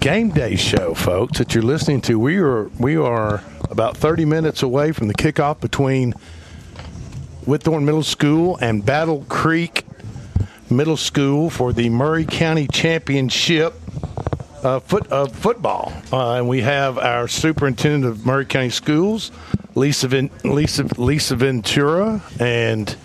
game 0.00 0.28
day 0.28 0.54
show, 0.54 0.92
folks, 0.92 1.38
that 1.38 1.54
you're 1.54 1.62
listening 1.62 2.02
to. 2.02 2.18
We 2.18 2.36
are 2.36 2.68
we 2.78 2.96
are 2.96 3.42
about 3.70 3.96
30 3.96 4.26
minutes 4.26 4.62
away 4.62 4.92
from 4.92 5.08
the 5.08 5.14
kickoff 5.14 5.60
between 5.60 6.12
Whitthorne 7.46 7.84
Middle 7.84 8.02
School 8.02 8.58
and 8.60 8.84
Battle 8.84 9.24
Creek 9.30 9.86
Middle 10.68 10.98
School 10.98 11.48
for 11.48 11.72
the 11.72 11.88
Maury 11.88 12.26
County 12.26 12.66
Championship 12.66 13.80
uh, 14.62 14.78
foot 14.78 15.06
of 15.06 15.34
football, 15.34 15.90
uh, 16.12 16.34
and 16.34 16.46
we 16.46 16.60
have 16.60 16.98
our 16.98 17.28
superintendent 17.28 18.04
of 18.04 18.26
Maury 18.26 18.44
County 18.44 18.68
Schools, 18.68 19.32
Lisa 19.74 20.08
Lisa 20.44 20.84
Lisa 20.98 21.36
Ventura, 21.36 22.22
and 22.38 22.96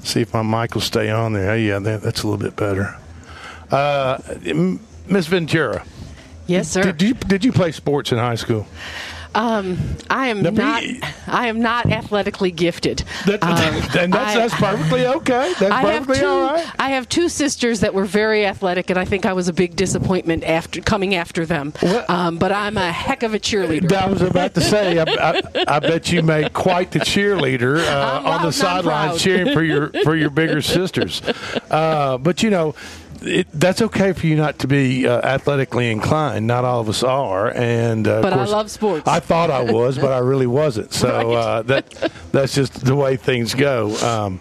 see 0.00 0.20
if 0.20 0.32
my 0.34 0.42
mic 0.42 0.74
will 0.74 0.80
stay 0.80 1.10
on 1.10 1.32
there. 1.32 1.50
Oh, 1.50 1.54
yeah, 1.54 1.78
that, 1.78 2.02
that's 2.02 2.22
a 2.22 2.28
little 2.28 2.42
bit 2.42 2.56
better. 2.56 2.96
Uh, 3.70 4.18
Miss 5.06 5.26
Ventura. 5.26 5.84
Yes, 6.46 6.68
sir. 6.70 6.82
Did 6.82 7.02
you 7.02 7.14
did 7.14 7.44
you 7.44 7.52
play 7.52 7.70
sports 7.72 8.10
in 8.12 8.18
high 8.18 8.34
school? 8.34 8.66
Um, 9.34 9.78
I 10.10 10.28
am 10.28 10.42
Now, 10.42 10.50
not. 10.50 10.82
be- 10.82 11.00
I 11.28 11.46
am 11.46 11.60
not 11.60 11.86
athletically 11.90 12.50
gifted. 12.50 13.04
That- 13.26 13.42
Um, 13.42 13.50
and 13.98 14.12
that's, 14.12 14.36
I- 14.36 14.38
that's 14.38 14.54
perfectly 14.54 15.06
okay. 15.06 15.52
That's 15.58 15.72
I 15.72 15.82
have 15.82 16.06
perfectly 16.06 16.20
two. 16.20 16.26
all 16.26 16.52
right. 16.54 16.66
I 16.78 16.90
have 16.90 17.08
two 17.08 17.28
sisters 17.28 17.80
that 17.80 17.94
were 17.94 18.04
very 18.04 18.44
athletic, 18.44 18.90
and 18.90 18.98
I 18.98 19.04
think 19.04 19.26
I 19.26 19.32
was 19.32 19.46
a 19.48 19.52
big 19.52 19.76
disappointment 19.76 20.42
after 20.44 20.80
coming 20.80 21.14
after 21.14 21.46
them. 21.46 21.72
Um, 22.08 22.38
but 22.38 22.50
I'm 22.52 22.76
a 22.76 22.90
heck 22.90 23.22
of 23.22 23.34
a 23.34 23.38
cheerleader. 23.38 23.92
I 23.92 24.06
was 24.06 24.22
about 24.22 24.54
to 24.54 24.60
say, 24.60 24.98
I, 24.98 25.04
I, 25.04 25.42
I 25.68 25.78
bet 25.78 26.10
you 26.10 26.22
made 26.22 26.52
quite 26.52 26.90
the 26.90 26.98
cheerleader 27.00 27.78
uh, 27.86 28.22
on 28.28 28.42
the 28.42 28.52
sidelines 28.52 29.22
cheering 29.22 29.52
for 29.52 29.62
your 29.62 29.90
for 30.04 30.16
your 30.16 30.30
bigger 30.30 30.60
sisters. 30.76 31.22
Uh, 31.70 32.18
but 32.18 32.42
you 32.42 32.50
know, 32.50 32.74
it, 33.22 33.48
that's 33.52 33.82
okay 33.82 34.12
for 34.12 34.26
you 34.26 34.36
not 34.36 34.58
to 34.60 34.66
be 34.66 35.06
uh, 35.06 35.20
athletically 35.20 35.90
inclined. 35.90 36.46
Not 36.46 36.64
all 36.64 36.80
of 36.80 36.88
us 36.88 37.02
are, 37.02 37.50
and 37.50 38.06
uh, 38.06 38.16
of 38.16 38.22
But 38.22 38.32
I 38.32 38.44
love 38.44 38.70
sports. 38.70 39.06
I 39.06 39.20
thought 39.20 39.50
I 39.50 39.62
was, 39.62 39.98
but 39.98 40.12
I 40.12 40.18
really 40.18 40.46
wasn't. 40.46 40.92
So 40.92 41.32
uh, 41.32 41.62
that 41.62 42.12
that's 42.32 42.54
just 42.54 42.84
the 42.84 42.96
way 42.96 43.16
things 43.16 43.54
go. 43.54 43.96
Um, 43.98 44.40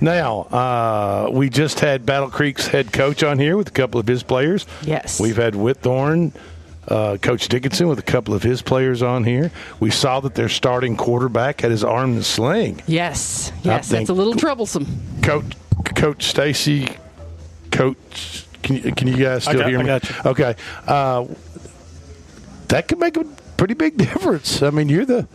now, 0.00 0.40
uh, 0.42 1.30
we 1.30 1.50
just 1.50 1.80
had 1.80 2.06
Battle 2.06 2.30
Creek's 2.30 2.66
head 2.66 2.92
coach 2.92 3.22
on 3.22 3.38
here 3.38 3.56
with 3.56 3.68
a 3.68 3.72
couple 3.72 4.00
of 4.00 4.06
his 4.06 4.22
players. 4.22 4.66
Yes. 4.82 5.20
We've 5.20 5.36
had 5.36 5.52
Whitthorne, 5.52 6.32
uh, 6.88 7.18
Coach 7.18 7.48
Dickinson 7.48 7.86
with 7.88 7.98
a 7.98 8.02
couple 8.02 8.32
of 8.32 8.42
his 8.42 8.62
players 8.62 9.02
on 9.02 9.24
here. 9.24 9.52
We 9.78 9.90
saw 9.90 10.20
that 10.20 10.34
their 10.34 10.48
starting 10.48 10.96
quarterback 10.96 11.60
had 11.60 11.70
his 11.70 11.84
arm 11.84 12.12
in 12.12 12.18
a 12.18 12.22
sling. 12.22 12.82
Yes, 12.86 13.52
yes, 13.62 13.88
that's 13.88 14.08
a 14.08 14.14
little 14.14 14.34
troublesome. 14.34 14.86
Coach 15.22 15.44
Coach 15.84 16.24
Stacy, 16.24 16.88
Coach, 17.70 18.44
can 18.62 18.76
you, 18.76 18.92
can 18.94 19.08
you 19.08 19.16
guys 19.16 19.46
I 19.46 19.50
still 19.52 19.60
got- 19.60 19.68
hear 19.68 19.78
I 19.78 19.82
me? 19.82 19.86
got 19.86 20.08
you. 20.10 20.16
Okay, 20.26 20.54
uh, 20.86 21.24
that 22.68 22.88
could 22.88 22.98
make 22.98 23.16
a 23.16 23.24
pretty 23.56 23.74
big 23.74 23.96
difference. 23.96 24.62
I 24.62 24.70
mean, 24.70 24.88
you're 24.88 25.04
the 25.04 25.26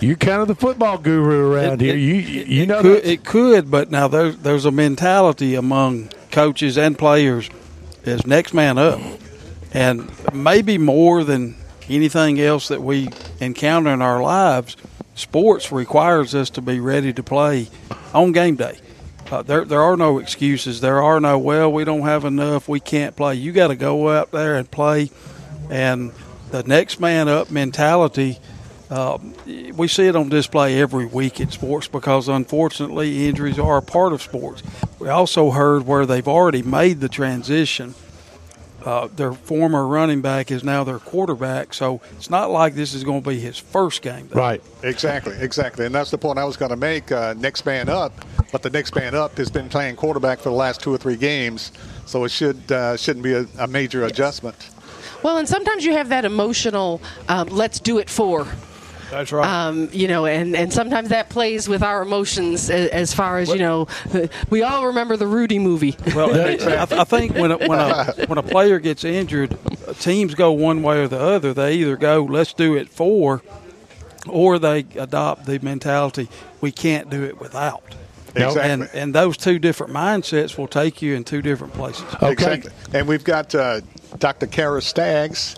you're 0.00 0.16
kind 0.16 0.42
of 0.42 0.48
the 0.48 0.54
football 0.54 0.98
guru 0.98 1.52
around 1.52 1.80
here. 1.80 1.96
you 1.96 2.14
you 2.14 2.66
know 2.66 2.82
could, 2.82 3.04
it 3.04 3.24
could, 3.24 3.70
but 3.70 3.90
now 3.90 4.08
there's 4.08 4.36
there's 4.38 4.64
a 4.64 4.70
mentality 4.70 5.54
among 5.54 6.10
coaches 6.30 6.76
and 6.76 6.98
players 6.98 7.48
is 8.04 8.26
next 8.26 8.52
man 8.54 8.76
up, 8.76 9.00
and 9.72 10.10
maybe 10.34 10.76
more 10.78 11.24
than 11.24 11.56
anything 11.88 12.40
else 12.40 12.68
that 12.68 12.82
we 12.82 13.08
encounter 13.40 13.90
in 13.90 14.02
our 14.02 14.22
lives, 14.22 14.76
sports 15.14 15.70
requires 15.72 16.34
us 16.34 16.50
to 16.50 16.60
be 16.60 16.80
ready 16.80 17.12
to 17.12 17.22
play 17.22 17.68
on 18.12 18.32
game 18.32 18.56
day. 18.56 18.78
Uh, 19.30 19.42
there 19.42 19.64
there 19.64 19.82
are 19.82 19.96
no 19.96 20.18
excuses. 20.18 20.80
There 20.80 21.02
are 21.02 21.20
no 21.20 21.38
well 21.38 21.72
we 21.72 21.84
don't 21.84 22.02
have 22.02 22.24
enough. 22.24 22.68
We 22.68 22.80
can't 22.80 23.16
play. 23.16 23.34
You 23.34 23.52
got 23.52 23.68
to 23.68 23.76
go 23.76 24.10
out 24.10 24.30
there 24.30 24.56
and 24.56 24.70
play, 24.70 25.10
and 25.70 26.12
the 26.50 26.62
next 26.62 27.00
man 27.00 27.28
up 27.28 27.50
mentality. 27.50 28.38
Uh, 28.90 29.18
we 29.74 29.88
see 29.88 30.06
it 30.06 30.14
on 30.14 30.28
display 30.28 30.80
every 30.80 31.06
week 31.06 31.40
in 31.40 31.50
sports 31.50 31.88
because 31.88 32.28
unfortunately 32.28 33.26
injuries 33.26 33.58
are 33.58 33.78
a 33.78 33.82
part 33.82 34.12
of 34.12 34.22
sports. 34.22 34.62
We 35.00 35.08
also 35.08 35.50
heard 35.50 35.86
where 35.86 36.06
they've 36.06 36.28
already 36.28 36.62
made 36.62 37.00
the 37.00 37.08
transition. 37.08 37.94
Uh, 38.84 39.08
their 39.16 39.32
former 39.32 39.86
running 39.86 40.20
back 40.20 40.50
is 40.50 40.62
now 40.62 40.84
their 40.84 40.98
quarterback, 40.98 41.72
so 41.72 42.02
it's 42.16 42.28
not 42.28 42.50
like 42.50 42.74
this 42.74 42.92
is 42.92 43.02
going 43.02 43.22
to 43.22 43.30
be 43.30 43.40
his 43.40 43.58
first 43.58 44.02
game. 44.02 44.28
Right. 44.30 44.62
Exactly, 44.82 45.34
exactly. 45.38 45.86
And 45.86 45.94
that's 45.94 46.10
the 46.10 46.18
point 46.18 46.38
I 46.38 46.44
was 46.44 46.58
going 46.58 46.70
to 46.70 46.76
make. 46.76 47.10
Uh, 47.10 47.34
next 47.38 47.64
man 47.64 47.88
up, 47.88 48.12
but 48.52 48.62
the 48.62 48.68
next 48.68 48.94
man 48.94 49.14
up 49.14 49.38
has 49.38 49.50
been 49.50 49.70
playing 49.70 49.96
quarterback 49.96 50.38
for 50.38 50.50
the 50.50 50.54
last 50.54 50.82
two 50.82 50.92
or 50.92 50.98
three 50.98 51.16
games, 51.16 51.72
so 52.04 52.24
it 52.24 52.30
should 52.30 52.70
uh, 52.70 52.96
shouldn't 52.96 53.24
be 53.24 53.32
a, 53.32 53.46
a 53.58 53.66
major 53.66 54.04
adjustment. 54.04 54.68
Well, 55.22 55.38
and 55.38 55.48
sometimes 55.48 55.86
you 55.86 55.92
have 55.92 56.10
that 56.10 56.26
emotional 56.26 57.00
um, 57.28 57.48
"let's 57.48 57.80
do 57.80 57.98
it 57.98 58.10
for." 58.10 58.46
That's 59.10 59.32
right. 59.32 59.46
Um, 59.46 59.88
you 59.92 60.08
know, 60.08 60.26
and, 60.26 60.54
and 60.56 60.72
sometimes 60.72 61.10
that 61.10 61.28
plays 61.28 61.68
with 61.68 61.82
our 61.82 62.02
emotions 62.02 62.70
as, 62.70 62.88
as 62.90 63.14
far 63.14 63.38
as 63.38 63.48
you 63.48 63.58
know. 63.58 63.88
We 64.50 64.62
all 64.62 64.86
remember 64.86 65.16
the 65.16 65.26
Rudy 65.26 65.58
movie. 65.58 65.96
Well, 66.14 66.34
I, 66.34 67.00
I 67.00 67.04
think 67.04 67.34
when 67.34 67.50
a, 67.50 67.58
when 67.58 67.78
a 67.78 68.12
when 68.26 68.38
a 68.38 68.42
player 68.42 68.78
gets 68.78 69.04
injured, 69.04 69.56
teams 70.00 70.34
go 70.34 70.52
one 70.52 70.82
way 70.82 71.02
or 71.02 71.08
the 71.08 71.20
other. 71.20 71.52
They 71.54 71.74
either 71.76 71.96
go 71.96 72.24
let's 72.24 72.52
do 72.52 72.76
it 72.76 72.88
for, 72.88 73.42
or 74.28 74.58
they 74.58 74.86
adopt 74.96 75.46
the 75.46 75.58
mentality 75.60 76.28
we 76.60 76.72
can't 76.72 77.10
do 77.10 77.22
it 77.24 77.38
without. 77.40 77.82
Exactly. 78.36 78.62
And 78.62 78.90
and 78.94 79.14
those 79.14 79.36
two 79.36 79.58
different 79.58 79.92
mindsets 79.92 80.58
will 80.58 80.66
take 80.66 81.02
you 81.02 81.14
in 81.14 81.24
two 81.24 81.42
different 81.42 81.72
places. 81.74 82.04
Exactly. 82.20 82.72
And 82.92 83.06
we've 83.06 83.22
got 83.22 83.54
uh, 83.54 83.80
Dr. 84.18 84.46
Kara 84.46 84.82
Staggs 84.82 85.56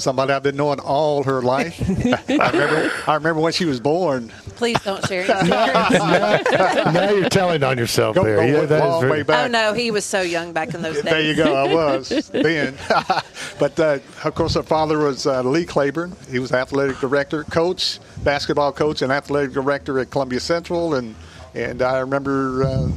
somebody 0.00 0.32
I've 0.32 0.42
been 0.42 0.56
knowing 0.56 0.80
all 0.80 1.22
her 1.24 1.42
life. 1.42 1.80
I 2.30 2.50
remember, 2.50 2.92
I 3.06 3.14
remember 3.14 3.40
when 3.40 3.52
she 3.52 3.64
was 3.64 3.80
born. 3.80 4.30
Please 4.56 4.80
don't 4.82 5.06
share. 5.06 5.26
now 5.44 7.10
you're 7.10 7.28
telling 7.28 7.62
on 7.62 7.78
yourself 7.78 8.14
Go- 8.16 8.24
there. 8.24 8.36
go 8.36 8.42
yeah, 8.44 8.64
that 8.66 8.94
is 8.94 9.00
very- 9.00 9.10
way 9.10 9.22
back. 9.22 9.46
Oh 9.46 9.48
no, 9.50 9.72
he 9.72 9.90
was 9.90 10.04
so 10.04 10.20
young 10.20 10.52
back 10.52 10.74
in 10.74 10.82
those 10.82 10.96
days. 10.96 11.04
There 11.04 11.20
you 11.22 11.34
go. 11.34 11.54
I 11.54 11.72
was 11.72 12.30
then. 12.30 12.76
but 13.58 13.78
uh, 13.78 13.98
of 14.24 14.34
course, 14.34 14.54
her 14.54 14.62
father 14.62 14.98
was 14.98 15.26
uh, 15.26 15.42
Lee 15.42 15.64
Claiborne. 15.64 16.14
He 16.30 16.38
was 16.38 16.52
athletic 16.52 16.98
director, 16.98 17.44
coach, 17.44 17.98
basketball 18.24 18.72
coach, 18.72 19.02
and 19.02 19.12
athletic 19.12 19.52
director 19.52 19.98
at 19.98 20.10
Columbia 20.10 20.40
Central. 20.40 20.94
And 20.94 21.14
and 21.54 21.82
I 21.82 21.98
remember 21.98 22.64
uh, 22.64 22.88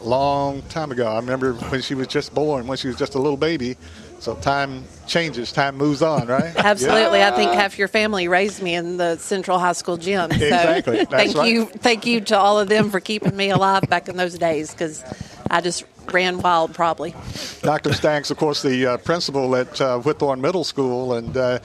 a 0.00 0.04
long 0.04 0.62
time 0.62 0.90
ago. 0.92 1.06
I 1.06 1.16
remember 1.16 1.52
when 1.54 1.82
she 1.82 1.94
was 1.94 2.06
just 2.08 2.34
born, 2.34 2.66
when 2.66 2.78
she 2.78 2.88
was 2.88 2.96
just 2.96 3.14
a 3.14 3.18
little 3.18 3.36
baby. 3.36 3.76
So 4.20 4.34
time 4.36 4.84
changes, 5.06 5.50
time 5.50 5.76
moves 5.76 6.02
on, 6.02 6.26
right? 6.26 6.54
Absolutely. 6.56 7.20
Yeah. 7.20 7.32
I 7.32 7.36
think 7.36 7.52
half 7.52 7.78
your 7.78 7.88
family 7.88 8.28
raised 8.28 8.62
me 8.62 8.74
in 8.74 8.98
the 8.98 9.16
Central 9.16 9.58
High 9.58 9.72
School 9.72 9.96
gym. 9.96 10.30
So 10.30 10.36
Exactly. 10.36 10.96
That's 10.98 11.10
thank 11.10 11.36
right. 11.36 11.48
you, 11.50 11.64
thank 11.64 12.04
you 12.04 12.20
to 12.22 12.38
all 12.38 12.60
of 12.60 12.68
them 12.68 12.90
for 12.90 13.00
keeping 13.00 13.34
me 13.34 13.48
alive 13.48 13.84
back 13.88 14.10
in 14.10 14.16
those 14.18 14.38
days 14.38 14.72
because 14.72 15.02
I 15.50 15.62
just 15.62 15.84
ran 16.12 16.38
wild 16.40 16.74
probably. 16.74 17.14
Dr. 17.62 17.94
Staggs, 17.94 18.30
of 18.30 18.36
course, 18.36 18.62
the 18.62 18.86
uh, 18.86 18.96
principal 18.98 19.56
at 19.56 19.80
uh, 19.80 20.00
Whitthorne 20.00 20.40
Middle 20.40 20.64
School, 20.64 21.14
and 21.14 21.34
uh, 21.36 21.60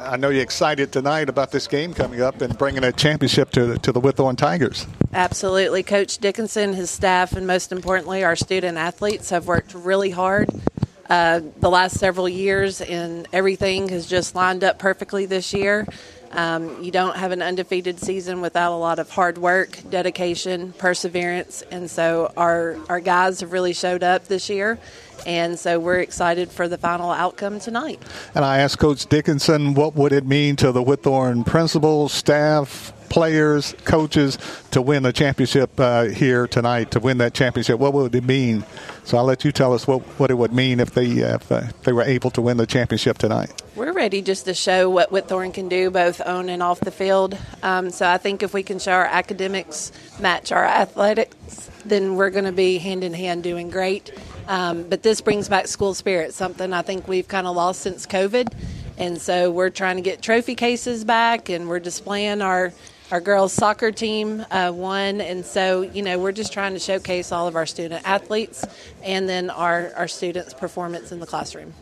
I 0.00 0.18
know 0.18 0.28
you're 0.28 0.42
excited 0.42 0.92
tonight 0.92 1.30
about 1.30 1.52
this 1.52 1.66
game 1.66 1.94
coming 1.94 2.20
up 2.20 2.42
and 2.42 2.56
bringing 2.58 2.84
a 2.84 2.92
championship 2.92 3.50
to 3.52 3.78
to 3.78 3.92
the 3.92 4.00
Whitthorne 4.00 4.36
Tigers. 4.36 4.86
Absolutely. 5.14 5.82
Coach 5.82 6.18
Dickinson, 6.18 6.74
his 6.74 6.90
staff, 6.90 7.32
and 7.32 7.46
most 7.46 7.72
importantly, 7.72 8.24
our 8.24 8.36
student 8.36 8.76
athletes 8.76 9.30
have 9.30 9.46
worked 9.46 9.72
really 9.74 10.10
hard 10.10 10.50
uh, 11.08 11.40
the 11.60 11.70
last 11.70 11.98
several 11.98 12.28
years, 12.28 12.80
and 12.80 13.28
everything 13.32 13.88
has 13.88 14.06
just 14.06 14.34
lined 14.34 14.64
up 14.64 14.78
perfectly 14.78 15.26
this 15.26 15.52
year. 15.52 15.86
Um, 16.32 16.82
you 16.82 16.90
don't 16.90 17.16
have 17.16 17.30
an 17.30 17.42
undefeated 17.42 18.00
season 18.00 18.40
without 18.40 18.72
a 18.72 18.76
lot 18.76 18.98
of 18.98 19.08
hard 19.08 19.38
work, 19.38 19.78
dedication, 19.88 20.72
perseverance, 20.72 21.62
and 21.70 21.88
so 21.88 22.32
our 22.36 22.76
our 22.88 22.98
guys 22.98 23.40
have 23.40 23.52
really 23.52 23.72
showed 23.72 24.02
up 24.02 24.26
this 24.26 24.50
year, 24.50 24.78
and 25.26 25.56
so 25.56 25.78
we're 25.78 26.00
excited 26.00 26.50
for 26.50 26.66
the 26.66 26.78
final 26.78 27.12
outcome 27.12 27.60
tonight. 27.60 28.02
And 28.34 28.44
I 28.44 28.58
asked 28.58 28.78
Coach 28.80 29.06
Dickinson 29.06 29.74
what 29.74 29.94
would 29.94 30.12
it 30.12 30.26
mean 30.26 30.56
to 30.56 30.72
the 30.72 30.82
Whitthorne 30.82 31.46
principal, 31.46 32.08
staff, 32.08 32.92
players, 33.14 33.76
coaches 33.84 34.36
to 34.72 34.82
win 34.82 35.06
a 35.06 35.12
championship 35.12 35.70
uh, 35.78 36.02
here 36.06 36.48
tonight. 36.48 36.90
To 36.90 36.98
win 36.98 37.18
that 37.18 37.32
championship, 37.32 37.78
what 37.78 37.92
would 37.92 38.12
it 38.12 38.24
mean? 38.24 38.64
So 39.04 39.16
I'll 39.16 39.24
let 39.24 39.44
you 39.44 39.52
tell 39.52 39.72
us 39.72 39.86
what, 39.86 40.02
what 40.18 40.32
it 40.32 40.34
would 40.34 40.52
mean 40.52 40.80
if 40.80 40.90
they 40.90 41.22
uh, 41.22 41.36
if, 41.36 41.52
uh, 41.52 41.62
they 41.84 41.92
were 41.92 42.02
able 42.02 42.30
to 42.30 42.42
win 42.42 42.56
the 42.56 42.66
championship 42.66 43.18
tonight. 43.18 43.62
We're 43.76 43.92
ready 43.92 44.20
just 44.20 44.46
to 44.46 44.54
show 44.54 44.90
what 44.90 45.10
Whitthorne 45.10 45.54
can 45.54 45.68
do, 45.68 45.92
both 45.92 46.20
on 46.20 46.48
and 46.48 46.60
off 46.60 46.80
the 46.80 46.90
field. 46.90 47.38
Um, 47.62 47.90
so 47.90 48.08
I 48.08 48.18
think 48.18 48.42
if 48.42 48.52
we 48.52 48.64
can 48.64 48.80
show 48.80 48.90
our 48.90 49.04
academics 49.04 49.92
match 50.18 50.50
our 50.50 50.64
athletics, 50.64 51.70
then 51.84 52.16
we're 52.16 52.30
going 52.30 52.46
to 52.46 52.52
be 52.52 52.78
hand 52.78 53.04
in 53.04 53.14
hand 53.14 53.44
doing 53.44 53.70
great. 53.70 54.10
Um, 54.48 54.82
but 54.88 55.04
this 55.04 55.20
brings 55.20 55.48
back 55.48 55.68
school 55.68 55.94
spirit, 55.94 56.34
something 56.34 56.72
I 56.72 56.82
think 56.82 57.06
we've 57.06 57.28
kind 57.28 57.46
of 57.46 57.54
lost 57.54 57.80
since 57.80 58.06
COVID. 58.06 58.52
And 58.98 59.20
so 59.20 59.52
we're 59.52 59.70
trying 59.70 59.96
to 59.96 60.02
get 60.02 60.20
trophy 60.20 60.56
cases 60.56 61.04
back, 61.04 61.48
and 61.48 61.68
we're 61.68 61.80
displaying 61.80 62.42
our 62.42 62.72
our 63.14 63.20
girls 63.20 63.52
soccer 63.52 63.92
team 63.92 64.44
uh, 64.50 64.72
won, 64.74 65.20
and 65.20 65.46
so 65.46 65.82
you 65.82 66.02
know 66.02 66.18
we're 66.18 66.32
just 66.32 66.52
trying 66.52 66.72
to 66.72 66.80
showcase 66.80 67.30
all 67.30 67.46
of 67.46 67.54
our 67.54 67.64
student 67.64 68.02
athletes, 68.04 68.64
and 69.04 69.28
then 69.28 69.50
our 69.50 69.92
our 69.96 70.08
students' 70.08 70.52
performance 70.52 71.12
in 71.12 71.20
the 71.20 71.26
classroom. 71.26 71.72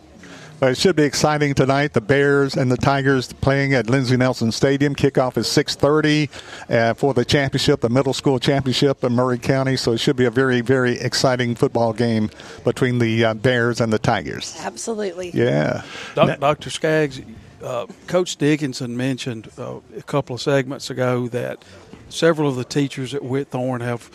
But 0.60 0.72
it 0.72 0.76
should 0.76 0.94
be 0.94 1.04
exciting 1.04 1.54
tonight. 1.54 1.94
The 1.94 2.02
Bears 2.02 2.54
and 2.54 2.70
the 2.70 2.76
Tigers 2.76 3.32
playing 3.32 3.72
at 3.72 3.88
Lindsey 3.88 4.18
Nelson 4.18 4.52
Stadium. 4.52 4.94
Kickoff 4.94 5.38
is 5.38 5.46
6:30 5.46 6.28
uh, 6.68 6.92
for 6.92 7.14
the 7.14 7.24
championship, 7.24 7.80
the 7.80 7.88
middle 7.88 8.12
school 8.12 8.38
championship 8.38 9.02
in 9.02 9.14
Maury 9.14 9.38
County. 9.38 9.78
So 9.78 9.92
it 9.92 10.00
should 10.00 10.16
be 10.16 10.26
a 10.26 10.30
very, 10.30 10.60
very 10.60 11.00
exciting 11.00 11.54
football 11.54 11.94
game 11.94 12.28
between 12.62 12.98
the 12.98 13.24
uh, 13.24 13.32
Bears 13.32 13.80
and 13.80 13.90
the 13.90 13.98
Tigers. 13.98 14.54
Absolutely. 14.60 15.30
Yeah. 15.30 15.80
Doc, 16.14 16.38
Dr. 16.40 16.68
Staggs, 16.68 17.22
uh, 17.62 17.86
Coach 18.06 18.36
Dickinson 18.36 18.96
mentioned 18.96 19.50
uh, 19.58 19.80
a 19.96 20.02
couple 20.02 20.34
of 20.34 20.42
segments 20.42 20.90
ago 20.90 21.28
that 21.28 21.64
several 22.08 22.48
of 22.48 22.56
the 22.56 22.64
teachers 22.64 23.14
at 23.14 23.22
Whitthorne 23.22 23.80
have 23.80 24.10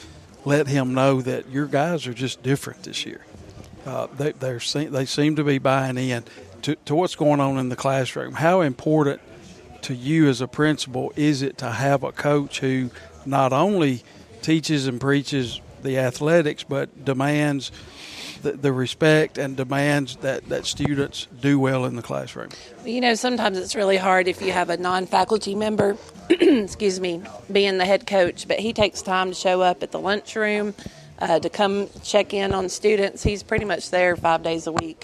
let 0.46 0.68
him 0.68 0.94
know 0.94 1.22
that 1.22 1.50
your 1.50 1.66
guys 1.66 2.08
are 2.08 2.14
just 2.14 2.44
different 2.44 2.84
this 2.84 3.06
year. 3.06 3.26
Uh, 3.86 4.08
they 4.08 4.32
they 4.32 5.06
seem 5.06 5.36
to 5.36 5.44
be 5.44 5.58
buying 5.60 5.98
in 5.98 6.24
to, 6.62 6.76
to 6.86 6.96
what's 6.96 7.16
going 7.16 7.40
on 7.40 7.58
in 7.58 7.70
the 7.70 7.76
classroom. 7.76 8.34
How 8.34 8.62
important 8.62 9.22
to 9.84 9.94
you 9.94 10.28
as 10.28 10.42
a 10.42 10.48
principal 10.48 11.14
is 11.16 11.42
it 11.42 11.58
to 11.60 11.72
have 11.72 12.04
a 12.04 12.12
coach 12.12 12.60
who 12.60 12.90
not 13.26 13.54
only 13.54 14.04
teaches 14.42 14.88
and 14.88 15.00
preaches 15.00 15.62
the 15.84 15.98
athletics 15.98 16.64
but 16.64 17.06
demands 17.06 17.72
the, 18.54 18.72
respect 18.72 19.38
and 19.38 19.56
demands 19.56 20.16
that, 20.18 20.48
that 20.50 20.66
students 20.66 21.28
do 21.40 21.60
well 21.60 21.86
in 21.86 21.96
the 21.96 22.02
classroom? 22.02 22.50
You 22.86 23.02
know, 23.02 23.16
sometimes 23.16 23.58
it's 23.58 23.76
really 23.76 23.98
hard 23.98 24.28
if 24.28 24.42
you 24.42 24.52
have 24.52 24.70
a 24.70 24.78
non 24.78 25.06
faculty 25.06 25.56
member, 25.56 25.98
excuse 26.30 27.00
me, 27.00 27.22
being 27.52 27.78
the 27.78 27.86
head 27.86 28.08
coach, 28.08 28.48
but 28.48 28.60
he 28.60 28.74
takes 28.74 29.02
time 29.02 29.30
to 29.30 29.36
show 29.36 29.62
up 29.62 29.84
at 29.84 29.92
the 29.92 30.00
lunchroom, 30.00 30.74
uh, 31.20 31.40
to 31.40 31.50
come 31.50 31.90
check 32.04 32.34
in 32.34 32.54
on 32.54 32.70
students. 32.70 33.24
He's 33.24 33.44
pretty 33.44 33.66
much 33.66 33.90
there 33.90 34.16
five 34.16 34.44
days 34.44 34.68
a 34.68 34.72
week. 34.72 35.04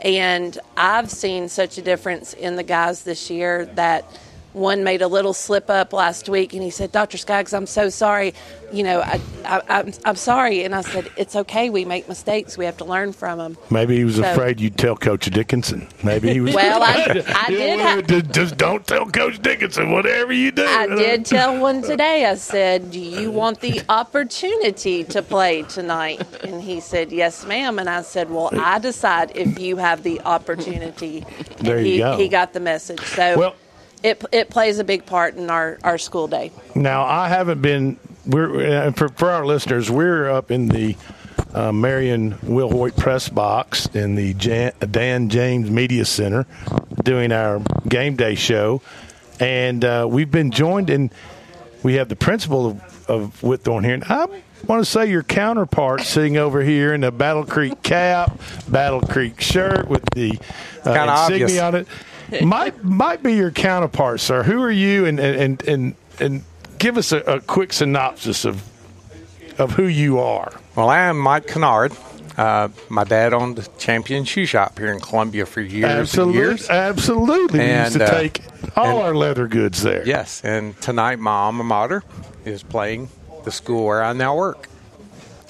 And 0.00 0.58
I've 0.76 1.10
seen 1.10 1.48
such 1.48 1.78
a 1.78 1.82
difference 1.82 2.34
in 2.34 2.56
the 2.56 2.62
guys 2.62 3.04
this 3.04 3.30
year 3.30 3.66
that 3.74 4.04
one 4.54 4.82
made 4.84 5.02
a 5.02 5.08
little 5.08 5.34
slip 5.34 5.68
up 5.68 5.92
last 5.92 6.28
week 6.28 6.52
and 6.54 6.62
he 6.62 6.70
said, 6.70 6.92
Dr. 6.92 7.18
Staggs, 7.18 7.52
I'm 7.52 7.66
so 7.66 7.90
sorry. 7.90 8.32
You 8.72 8.82
know, 8.84 9.00
I, 9.02 9.20
I, 9.44 9.60
I'm, 9.68 9.92
I'm 10.04 10.16
sorry. 10.16 10.64
And 10.64 10.74
I 10.74 10.80
said, 10.80 11.10
It's 11.16 11.36
okay. 11.36 11.70
We 11.70 11.84
make 11.84 12.08
mistakes. 12.08 12.56
We 12.56 12.64
have 12.64 12.76
to 12.78 12.84
learn 12.84 13.12
from 13.12 13.38
them. 13.38 13.58
Maybe 13.70 13.96
he 13.96 14.04
was 14.04 14.16
So- 14.16 14.22
afraid 14.32 14.60
you'd 14.60 14.78
tell 14.78 14.96
Coach 14.96 15.26
Dickinson. 15.26 15.88
Maybe 16.02 16.32
he 16.32 16.40
was. 16.40 16.54
Well, 16.64 16.82
I- 16.82 17.22
I 17.36 17.50
did 17.50 17.80
have- 17.80 18.06
just, 18.06 18.30
just 18.32 18.56
don't 18.56 18.86
tell 18.86 19.06
Coach 19.06 19.42
Dickinson 19.42 19.90
whatever 19.92 20.32
you 20.32 20.50
do. 20.52 20.64
I 20.64 20.86
did 20.86 21.26
tell 21.26 21.60
one 21.60 21.82
today. 21.82 22.24
I 22.26 22.36
said, 22.36 22.90
"Do 22.92 23.00
you 23.00 23.30
want 23.30 23.60
the 23.60 23.82
opportunity 23.88 25.04
to 25.04 25.20
play 25.22 25.62
tonight?" 25.64 26.22
And 26.44 26.62
he 26.62 26.80
said, 26.80 27.12
"Yes, 27.12 27.44
ma'am." 27.44 27.78
And 27.78 27.88
I 27.90 28.02
said, 28.02 28.30
"Well, 28.30 28.50
I 28.52 28.78
decide 28.78 29.32
if 29.36 29.58
you 29.58 29.76
have 29.76 30.02
the 30.04 30.20
opportunity." 30.22 31.24
And 31.58 31.66
There 31.66 31.78
you 31.80 31.84
he, 31.84 31.98
go. 31.98 32.16
He 32.16 32.28
got 32.28 32.52
the 32.52 32.60
message. 32.60 33.00
So 33.00 33.36
Well- 33.38 33.54
it 34.04 34.22
it 34.30 34.50
plays 34.50 34.78
a 34.78 34.84
big 34.84 35.06
part 35.06 35.34
in 35.34 35.50
our 35.50 35.78
our 35.82 35.98
school 35.98 36.28
day. 36.28 36.52
Now, 36.76 37.04
I 37.04 37.28
haven't 37.28 37.60
been. 37.60 37.98
We're 38.26 38.86
uh, 38.86 38.92
for, 38.92 39.08
for 39.08 39.30
our 39.30 39.44
listeners. 39.44 39.90
We're 39.90 40.30
up 40.30 40.50
in 40.50 40.68
the 40.68 40.96
uh, 41.54 41.72
Marion 41.72 42.38
Will 42.42 42.70
Hoyt 42.70 42.96
press 42.96 43.28
box 43.28 43.86
in 43.86 44.14
the 44.14 44.34
Jan, 44.34 44.72
Dan 44.90 45.28
James 45.30 45.70
Media 45.70 46.04
Center, 46.04 46.46
doing 47.02 47.32
our 47.32 47.60
game 47.88 48.14
day 48.16 48.34
show, 48.34 48.82
and 49.40 49.84
uh, 49.84 50.06
we've 50.08 50.30
been 50.30 50.50
joined 50.50 50.90
in. 50.90 51.10
We 51.82 51.94
have 51.94 52.08
the 52.08 52.16
principal 52.16 52.66
of, 52.66 53.10
of 53.10 53.40
Whitthorne 53.40 53.84
here, 53.84 53.94
and 53.94 54.04
I 54.04 54.26
want 54.66 54.84
to 54.84 54.90
say 54.90 55.10
your 55.10 55.22
counterpart 55.22 56.00
sitting 56.02 56.38
over 56.38 56.62
here 56.62 56.94
in 56.94 57.02
the 57.02 57.12
Battle 57.12 57.44
Creek 57.44 57.82
cap, 57.82 58.38
Battle 58.68 59.02
Creek 59.02 59.40
shirt 59.40 59.86
with 59.86 60.02
the 60.14 60.30
uh, 60.86 60.92
insignia 60.92 61.10
obvious. 61.10 61.58
on 61.60 61.74
it. 61.74 61.88
Might 62.42 62.82
might 62.84 63.22
be 63.22 63.34
your 63.34 63.50
counterpart, 63.50 64.20
sir. 64.20 64.42
Who 64.42 64.62
are 64.62 64.70
you? 64.70 65.06
And 65.06 65.20
and 65.20 65.62
and 65.68 65.94
and 66.18 66.44
give 66.78 66.96
us 66.96 67.12
a, 67.12 67.18
a 67.18 67.40
quick 67.40 67.72
synopsis 67.72 68.44
of 68.44 68.62
of 69.58 69.72
who 69.72 69.84
you 69.84 70.18
are. 70.18 70.52
Well, 70.74 70.88
I 70.88 71.00
am 71.00 71.18
Mike 71.18 71.46
Kennard. 71.46 71.92
Uh, 72.36 72.68
my 72.88 73.04
dad 73.04 73.32
owned 73.32 73.56
the 73.56 73.68
Champion 73.78 74.24
Shoe 74.24 74.44
Shop 74.46 74.76
here 74.76 74.90
in 74.92 74.98
Columbia 74.98 75.46
for 75.46 75.60
years 75.60 75.84
absolutely, 75.84 76.40
and 76.40 76.48
years. 76.50 76.68
absolutely. 76.68 77.60
we 77.60 77.66
used 77.72 77.92
to 77.92 78.04
uh, 78.04 78.10
take 78.10 78.40
all 78.76 78.86
and- 78.98 79.02
our 79.06 79.14
leather 79.14 79.46
goods 79.46 79.82
there. 79.82 80.04
Yes, 80.04 80.42
and 80.44 80.80
tonight 80.80 81.20
my 81.20 81.30
alma 81.30 81.62
mater 81.62 82.02
is 82.44 82.64
playing 82.64 83.08
the 83.44 83.52
school 83.52 83.84
where 83.86 84.02
I 84.02 84.12
now 84.14 84.36
work. 84.36 84.68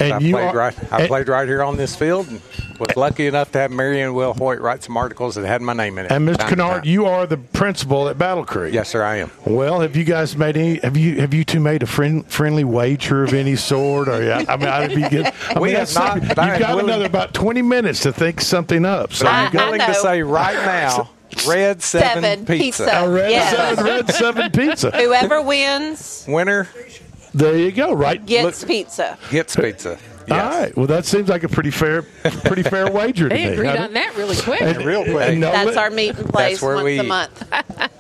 And 0.01 0.13
I 0.15 0.19
you 0.19 0.33
played 0.35 0.49
are- 0.49 0.57
right. 0.57 0.93
I 0.93 0.99
and- 1.01 1.09
played 1.09 1.29
right 1.29 1.47
here 1.47 1.63
on 1.63 1.77
this 1.77 1.95
field, 1.95 2.29
and 2.29 2.41
was 2.81 2.97
lucky 2.97 3.27
enough 3.29 3.53
to 3.53 3.59
have 3.61 3.71
Marion 3.71 4.13
Will 4.15 4.33
Hoyt 4.35 4.61
write 4.61 4.83
some 4.83 4.97
articles 4.97 5.37
that 5.37 5.47
had 5.47 5.63
my 5.63 5.73
name 5.73 5.97
in 5.99 6.07
it. 6.07 6.11
And 6.13 6.29
Mr. 6.29 6.39
Time 6.39 6.49
Kennard, 6.49 6.87
you 6.87 7.07
are 7.07 7.27
the 7.27 7.37
principal 7.37 8.09
at 8.09 8.19
Battle 8.19 8.45
Creek. 8.45 8.75
Yes, 8.75 8.89
sir, 8.89 9.05
I 9.05 9.17
am. 9.19 9.31
Well, 9.47 9.81
have 9.81 9.95
you 9.95 10.03
guys 10.03 10.37
made 10.37 10.57
any? 10.57 10.79
Have 10.81 10.97
you 10.97 11.21
have 11.21 11.33
you 11.33 11.45
two 11.45 11.61
made 11.61 11.83
a 11.85 11.87
friend, 11.87 12.27
friendly 12.27 12.65
wager 12.65 13.23
of 13.23 13.33
any 13.33 13.55
sort? 13.55 14.09
Or 14.09 14.23
yeah, 14.25 14.45
I 14.49 14.57
mean, 14.57 14.67
I'd 14.69 14.95
be 14.95 15.09
good. 15.09 15.31
I 15.55 15.61
We 15.61 15.69
mean, 15.69 15.77
have 15.77 15.95
not, 15.95 16.13
something- 16.15 16.29
but 16.35 16.45
You've 16.45 16.55
am 16.55 16.59
got 16.61 16.71
willing- 16.77 16.91
another 16.91 17.07
about 17.07 17.33
twenty 17.33 17.63
minutes 17.63 18.01
to 18.01 18.13
think 18.13 18.41
something 18.41 18.85
up. 18.85 19.13
So 19.13 19.27
I'm 19.29 19.47
you 19.47 19.53
got 19.59 19.67
willing 19.67 19.81
to 19.87 19.95
say 19.95 20.23
right 20.23 20.57
now, 20.67 21.11
Red 21.47 21.81
Seven, 21.83 22.23
Seven 22.23 22.47
Pizza. 22.47 22.85
pizza. 22.85 23.05
a 23.05 23.09
red 23.09 23.31
Yes. 23.31 23.57
seven, 23.57 23.85
red 23.85 24.11
seven 24.11 24.51
pizza. 24.51 24.91
Whoever 24.95 25.41
wins 25.43 26.25
Winner 26.27 26.69
There 27.35 27.57
you 27.57 27.73
go. 27.73 27.93
Right. 27.93 28.25
gets 28.25 28.65
pizza. 28.65 29.19
gets 29.31 29.57
pizza. 29.57 29.99
All 30.31 30.39
right. 30.39 30.75
Well, 30.77 30.87
that 30.87 31.05
seems 31.05 31.29
like 31.29 31.43
a 31.43 31.49
pretty 31.49 31.71
fair, 31.71 32.01
pretty 32.01 32.63
fair 32.63 32.91
wager 32.91 33.29
to 33.29 33.35
They 33.35 33.45
me. 33.47 33.53
agreed 33.53 33.67
doesn't 33.67 33.83
on 33.83 33.91
it? 33.91 33.95
that 33.95 34.17
really 34.17 34.37
quick. 34.37 34.63
And- 34.63 34.79
and 34.79 35.41
no 35.41 35.53
That's 35.53 35.71
li- 35.73 35.77
our 35.77 35.91
meeting 35.91 36.25
place 36.25 36.63
where 36.63 36.77
once 36.77 36.85
we 36.85 36.99
a 36.99 37.03
eat. 37.03 37.09
month. 37.09 37.53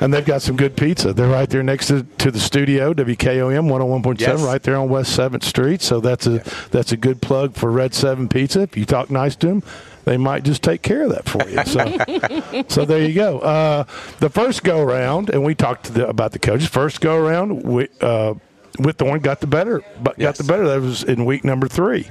And 0.00 0.12
they've 0.12 0.26
got 0.26 0.42
some 0.42 0.56
good 0.56 0.76
pizza. 0.76 1.14
They're 1.14 1.28
right 1.28 1.48
there 1.48 1.62
next 1.62 1.86
to, 1.86 2.02
to 2.18 2.30
the 2.30 2.40
studio, 2.40 2.92
WKOM 2.92 3.68
101.7, 3.70 4.18
Yes. 4.20 4.42
right 4.42 4.62
there 4.62 4.76
on 4.76 4.88
West 4.90 5.16
7th 5.16 5.44
Street. 5.44 5.80
So 5.80 6.00
that's 6.00 6.26
a 6.26 6.42
that's 6.72 6.90
a 6.92 6.96
good 6.96 7.22
plug 7.22 7.54
for 7.54 7.70
Red 7.70 7.94
7 7.94 8.28
Pizza. 8.28 8.62
If 8.62 8.76
you 8.76 8.84
talk 8.84 9.08
nice 9.08 9.36
to 9.36 9.46
them, 9.46 9.62
they 10.04 10.16
might 10.18 10.42
just 10.42 10.62
take 10.62 10.82
care 10.82 11.04
of 11.04 11.10
that 11.10 11.26
for 11.26 11.48
you. 11.48 11.64
So, 11.64 12.64
so 12.68 12.84
there 12.84 13.06
you 13.06 13.14
go. 13.14 13.38
Uh, 13.38 13.84
the 14.18 14.28
first 14.28 14.64
go 14.64 14.82
round, 14.82 15.30
and 15.30 15.42
we 15.44 15.54
talked 15.54 15.84
to 15.86 15.92
the, 15.92 16.08
about 16.08 16.32
the 16.32 16.38
coaches. 16.40 16.68
First 16.68 17.00
go 17.00 17.18
round, 17.18 17.62
we, 17.62 17.88
uh, 18.00 18.34
Whitthorne 18.78 19.22
got 19.22 19.40
the 19.40 19.46
better, 19.46 19.82
but 20.02 20.18
got 20.18 20.36
the 20.36 20.44
better. 20.44 20.66
That 20.68 20.80
was 20.80 21.02
in 21.04 21.24
week 21.24 21.44
number 21.44 21.68
3 21.68 22.06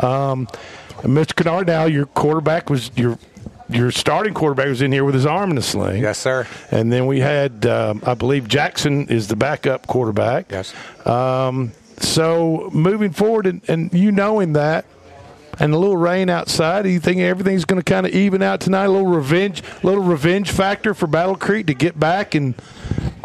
Um, 0.00 0.46
Mr. 1.02 1.34
Kennard, 1.34 1.66
now 1.66 1.84
your 1.84 2.06
quarterback 2.06 2.70
was 2.70 2.90
your 2.96 3.18
your 3.68 3.90
starting 3.90 4.34
quarterback 4.34 4.68
was 4.68 4.82
in 4.82 4.92
here 4.92 5.04
with 5.04 5.14
his 5.14 5.26
arm 5.26 5.50
in 5.50 5.58
a 5.58 5.62
sling. 5.62 6.02
Yes, 6.02 6.18
sir. 6.18 6.46
And 6.70 6.92
then 6.92 7.06
we 7.06 7.20
had, 7.20 7.64
um, 7.66 8.02
I 8.06 8.14
believe, 8.14 8.46
Jackson 8.46 9.08
is 9.08 9.28
the 9.28 9.36
backup 9.36 9.86
quarterback. 9.86 10.50
Yes. 10.50 10.74
Um, 11.06 11.72
so 11.98 12.68
moving 12.72 13.10
forward, 13.12 13.46
and, 13.46 13.62
and 13.68 13.92
you 13.94 14.12
knowing 14.12 14.52
that, 14.52 14.84
and 15.58 15.72
a 15.72 15.78
little 15.78 15.96
rain 15.96 16.28
outside, 16.28 16.82
do 16.82 16.88
you 16.88 17.00
think 17.00 17.20
everything's 17.20 17.64
going 17.64 17.80
to 17.80 17.84
kind 17.84 18.06
of 18.06 18.12
even 18.12 18.42
out 18.42 18.60
tonight? 18.60 18.84
A 18.86 18.90
little 18.90 19.06
revenge, 19.06 19.62
little 19.82 20.02
revenge 20.02 20.50
factor 20.50 20.94
for 20.94 21.06
Battle 21.06 21.36
Creek 21.36 21.66
to 21.68 21.74
get 21.74 21.98
back 21.98 22.34
and 22.34 22.54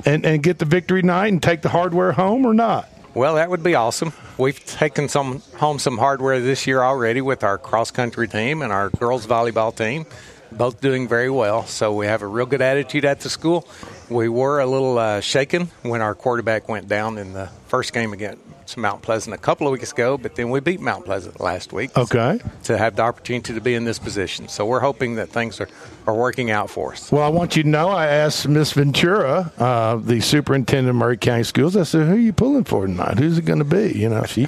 and 0.05 0.25
and 0.25 0.43
get 0.43 0.59
the 0.59 0.65
victory 0.65 1.01
night 1.01 1.27
and 1.27 1.41
take 1.41 1.61
the 1.61 1.69
hardware 1.69 2.11
home, 2.11 2.45
or 2.45 2.53
not? 2.53 2.89
Well, 3.13 3.35
that 3.35 3.49
would 3.49 3.63
be 3.63 3.75
awesome. 3.75 4.13
We've 4.37 4.63
taken 4.65 5.09
some 5.09 5.41
home 5.57 5.79
some 5.79 5.97
hardware 5.97 6.39
this 6.39 6.67
year 6.67 6.81
already 6.81 7.21
with 7.21 7.43
our 7.43 7.57
cross 7.57 7.91
country 7.91 8.27
team 8.27 8.61
and 8.61 8.71
our 8.71 8.89
girls 8.91 9.25
volleyball 9.25 9.75
team, 9.75 10.05
both 10.51 10.79
doing 10.79 11.07
very 11.07 11.29
well. 11.29 11.65
So 11.65 11.93
we 11.93 12.05
have 12.05 12.21
a 12.21 12.27
real 12.27 12.45
good 12.45 12.61
attitude 12.61 13.05
at 13.05 13.19
the 13.19 13.29
school. 13.29 13.67
We 14.09 14.29
were 14.29 14.59
a 14.59 14.65
little 14.65 14.97
uh, 14.97 15.21
shaken 15.21 15.67
when 15.81 16.01
our 16.01 16.15
quarterback 16.15 16.69
went 16.69 16.87
down 16.87 17.17
in 17.17 17.33
the 17.33 17.49
first 17.67 17.93
game 17.93 18.13
against 18.13 18.41
Mount 18.77 19.01
Pleasant 19.01 19.33
a 19.33 19.37
couple 19.37 19.67
of 19.67 19.73
weeks 19.73 19.91
ago, 19.91 20.17
but 20.17 20.35
then 20.35 20.49
we 20.49 20.59
beat 20.59 20.79
Mount 20.79 21.05
Pleasant 21.05 21.39
last 21.39 21.73
week. 21.73 21.95
Okay. 21.97 22.39
To 22.63 22.77
have 22.77 22.95
the 22.95 23.03
opportunity 23.03 23.53
to 23.53 23.61
be 23.61 23.75
in 23.75 23.83
this 23.83 23.99
position. 23.99 24.47
So 24.47 24.65
we're 24.65 24.79
hoping 24.79 25.15
that 25.15 25.29
things 25.29 25.59
are, 25.59 25.69
are 26.07 26.15
working 26.15 26.51
out 26.51 26.69
for 26.69 26.93
us. 26.93 27.11
Well, 27.11 27.23
I 27.23 27.29
want 27.29 27.55
you 27.55 27.63
to 27.63 27.69
know 27.69 27.89
I 27.89 28.07
asked 28.07 28.47
Miss 28.47 28.71
Ventura, 28.73 29.51
uh, 29.57 29.95
the 29.97 30.21
superintendent 30.21 30.89
of 30.89 30.95
Maury 30.95 31.17
County 31.17 31.43
Schools, 31.43 31.75
I 31.75 31.83
said, 31.83 32.07
Who 32.07 32.13
are 32.13 32.17
you 32.17 32.33
pulling 32.33 32.63
for 32.63 32.85
tonight? 32.85 33.17
Who's 33.17 33.37
it 33.37 33.45
going 33.45 33.59
to 33.59 33.65
be? 33.65 33.97
You 33.97 34.09
know, 34.09 34.23
she. 34.25 34.47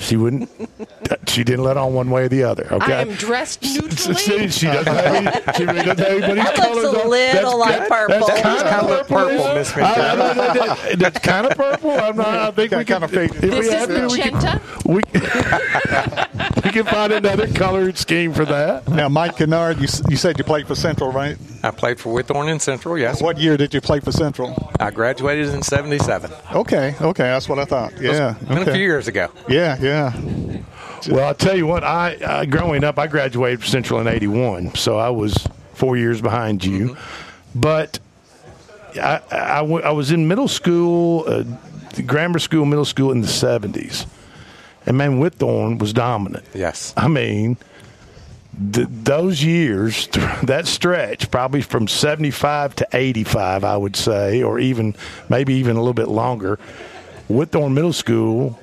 She 0.00 0.16
wouldn't. 0.16 0.48
She 1.28 1.44
didn't 1.44 1.62
let 1.64 1.76
on 1.76 1.92
one 1.92 2.10
way 2.10 2.22
or 2.24 2.28
the 2.28 2.42
other. 2.42 2.66
Okay. 2.72 2.94
I 2.94 3.02
am 3.02 3.12
dressed 3.14 3.62
neutrally. 3.74 4.14
See, 4.16 4.48
she 4.48 4.66
doesn't 4.66 4.86
have 4.92 5.14
any, 5.14 5.54
she 5.56 5.64
really 5.66 5.82
doesn't 5.84 5.98
have 5.98 6.22
anybody's 6.22 6.44
That 6.56 6.56
looks 6.56 6.58
colors 6.58 6.84
a 6.84 7.02
on. 7.04 7.10
little 7.10 7.58
like 7.58 7.78
good. 7.80 7.88
purple. 7.90 8.26
That's 8.26 8.42
That 8.42 8.42
kind 8.42 8.88
kinda 8.88 9.04
purple, 9.04 9.16
purple, 9.16 9.54
Miss 9.54 9.76
I- 9.76 9.80
I- 9.82 10.16
Ventura. 10.16 10.64
I- 10.64 10.88
I- 10.90 10.94
That's 10.96 11.18
kind 11.18 11.46
of 11.46 11.56
purple. 11.56 11.90
I'm 11.90 12.16
not. 12.16 12.26
I 12.28 12.50
think 12.50 12.70
we 12.72 12.76
kind 12.76 12.86
can. 12.86 13.02
of 13.04 13.10
fake. 13.10 13.32
we 13.34 13.38
This 13.50 13.66
is 13.66 13.72
have 13.74 13.88
we 14.10 14.18
can- 14.18 14.32
magenta. 14.34 14.60
We, 14.86 15.02
we 16.64 16.70
can 16.72 16.86
find 16.86 17.12
another 17.12 17.46
colored 17.52 17.98
scheme 17.98 18.32
for 18.32 18.44
that. 18.46 18.88
Now, 18.88 19.08
Mike 19.10 19.36
Kennard, 19.36 19.76
you, 19.80 19.88
you 20.08 20.16
said 20.16 20.38
you 20.38 20.44
played 20.44 20.66
for 20.66 20.74
Central, 20.74 21.12
right? 21.12 21.36
I 21.62 21.70
played 21.70 22.00
for 22.00 22.08
Whitthorne 22.18 22.50
in 22.50 22.58
Central, 22.58 22.96
yes. 22.98 23.20
What 23.22 23.38
year 23.38 23.56
did 23.56 23.74
you 23.74 23.80
play 23.80 24.00
for 24.00 24.12
Central? 24.12 24.54
I 24.80 24.90
graduated 24.90 25.50
in 25.50 25.62
77. 25.62 26.30
Okay, 26.54 26.94
okay, 27.00 27.24
that's 27.24 27.48
what 27.48 27.58
I 27.58 27.64
thought. 27.66 27.92
Yeah, 28.00 28.34
Been 28.48 28.58
a 28.58 28.64
few 28.72 28.82
years 28.82 29.08
ago. 29.08 29.28
Yeah, 29.48 29.76
yeah. 29.80 30.12
Well, 31.10 31.26
I'll 31.28 31.34
tell 31.34 31.56
you 31.56 31.66
what. 31.66 31.82
I 31.84 32.16
uh, 32.16 32.44
growing 32.46 32.84
up, 32.84 32.98
I 32.98 33.06
graduated 33.06 33.60
from 33.60 33.68
Central 33.68 34.00
in 34.00 34.06
'81, 34.06 34.74
so 34.74 34.98
I 34.98 35.08
was 35.10 35.34
four 35.74 35.96
years 35.96 36.20
behind 36.20 36.64
you. 36.64 36.96
But 37.54 37.98
I, 38.96 39.20
I, 39.30 39.58
w- 39.60 39.82
I 39.82 39.90
was 39.92 40.10
in 40.12 40.28
middle 40.28 40.48
school, 40.48 41.24
uh, 41.26 41.44
grammar 42.06 42.38
school, 42.38 42.64
middle 42.66 42.84
school 42.84 43.12
in 43.12 43.22
the 43.22 43.26
'70s, 43.28 44.06
and 44.86 44.98
man, 44.98 45.20
Whitthorne 45.20 45.78
was 45.78 45.92
dominant. 45.94 46.44
Yes. 46.54 46.92
I 46.98 47.08
mean, 47.08 47.56
th- 48.72 48.88
those 48.90 49.42
years, 49.42 50.06
that 50.42 50.66
stretch, 50.66 51.30
probably 51.30 51.62
from 51.62 51.88
75 51.88 52.76
to 52.76 52.88
85, 52.92 53.64
I 53.64 53.76
would 53.76 53.96
say, 53.96 54.42
or 54.42 54.58
even 54.58 54.94
maybe 55.28 55.54
even 55.54 55.76
a 55.76 55.80
little 55.80 55.94
bit 55.94 56.08
longer, 56.08 56.58
Whitthorne 57.28 57.72
Middle 57.72 57.92
School 57.92 58.58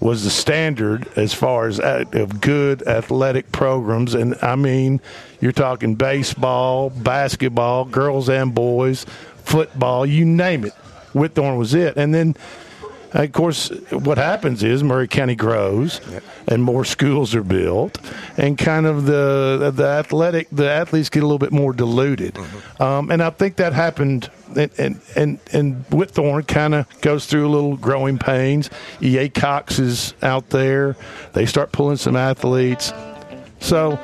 was 0.00 0.24
the 0.24 0.30
standard 0.30 1.06
as 1.16 1.34
far 1.34 1.68
as 1.68 1.78
uh, 1.78 2.04
of 2.12 2.40
good 2.40 2.82
athletic 2.86 3.52
programs. 3.52 4.14
And 4.14 4.36
I 4.42 4.56
mean, 4.56 5.00
you're 5.40 5.52
talking 5.52 5.94
baseball, 5.94 6.90
basketball, 6.90 7.84
girls 7.84 8.28
and 8.28 8.54
boys, 8.54 9.04
football, 9.44 10.06
you 10.06 10.24
name 10.24 10.64
it. 10.64 10.72
Whitthorne 11.12 11.58
was 11.58 11.74
it. 11.74 11.96
And 11.96 12.14
then 12.14 12.34
of 13.12 13.32
course, 13.32 13.68
what 13.90 14.18
happens 14.18 14.62
is 14.62 14.84
Maury 14.84 15.08
County 15.08 15.34
grows, 15.34 16.00
and 16.46 16.62
more 16.62 16.84
schools 16.84 17.34
are 17.34 17.42
built, 17.42 17.98
and 18.36 18.56
kind 18.56 18.86
of 18.86 19.06
the 19.06 19.72
the 19.74 19.86
athletic 19.86 20.48
the 20.52 20.70
athletes 20.70 21.08
get 21.08 21.22
a 21.22 21.26
little 21.26 21.38
bit 21.38 21.52
more 21.52 21.72
diluted, 21.72 22.38
um, 22.78 23.10
and 23.10 23.22
I 23.22 23.30
think 23.30 23.56
that 23.56 23.72
happened. 23.72 24.30
And 24.56 24.70
and 24.78 25.00
and, 25.16 25.38
and 25.52 25.86
Whitthorne 25.90 26.46
kind 26.46 26.74
of 26.74 27.00
goes 27.02 27.26
through 27.26 27.46
a 27.46 27.50
little 27.50 27.76
growing 27.76 28.18
pains. 28.18 28.70
EA 29.00 29.28
Cox 29.28 29.78
is 29.78 30.14
out 30.22 30.50
there; 30.50 30.96
they 31.32 31.46
start 31.46 31.72
pulling 31.72 31.96
some 31.96 32.16
athletes. 32.16 32.92
So, 33.60 33.98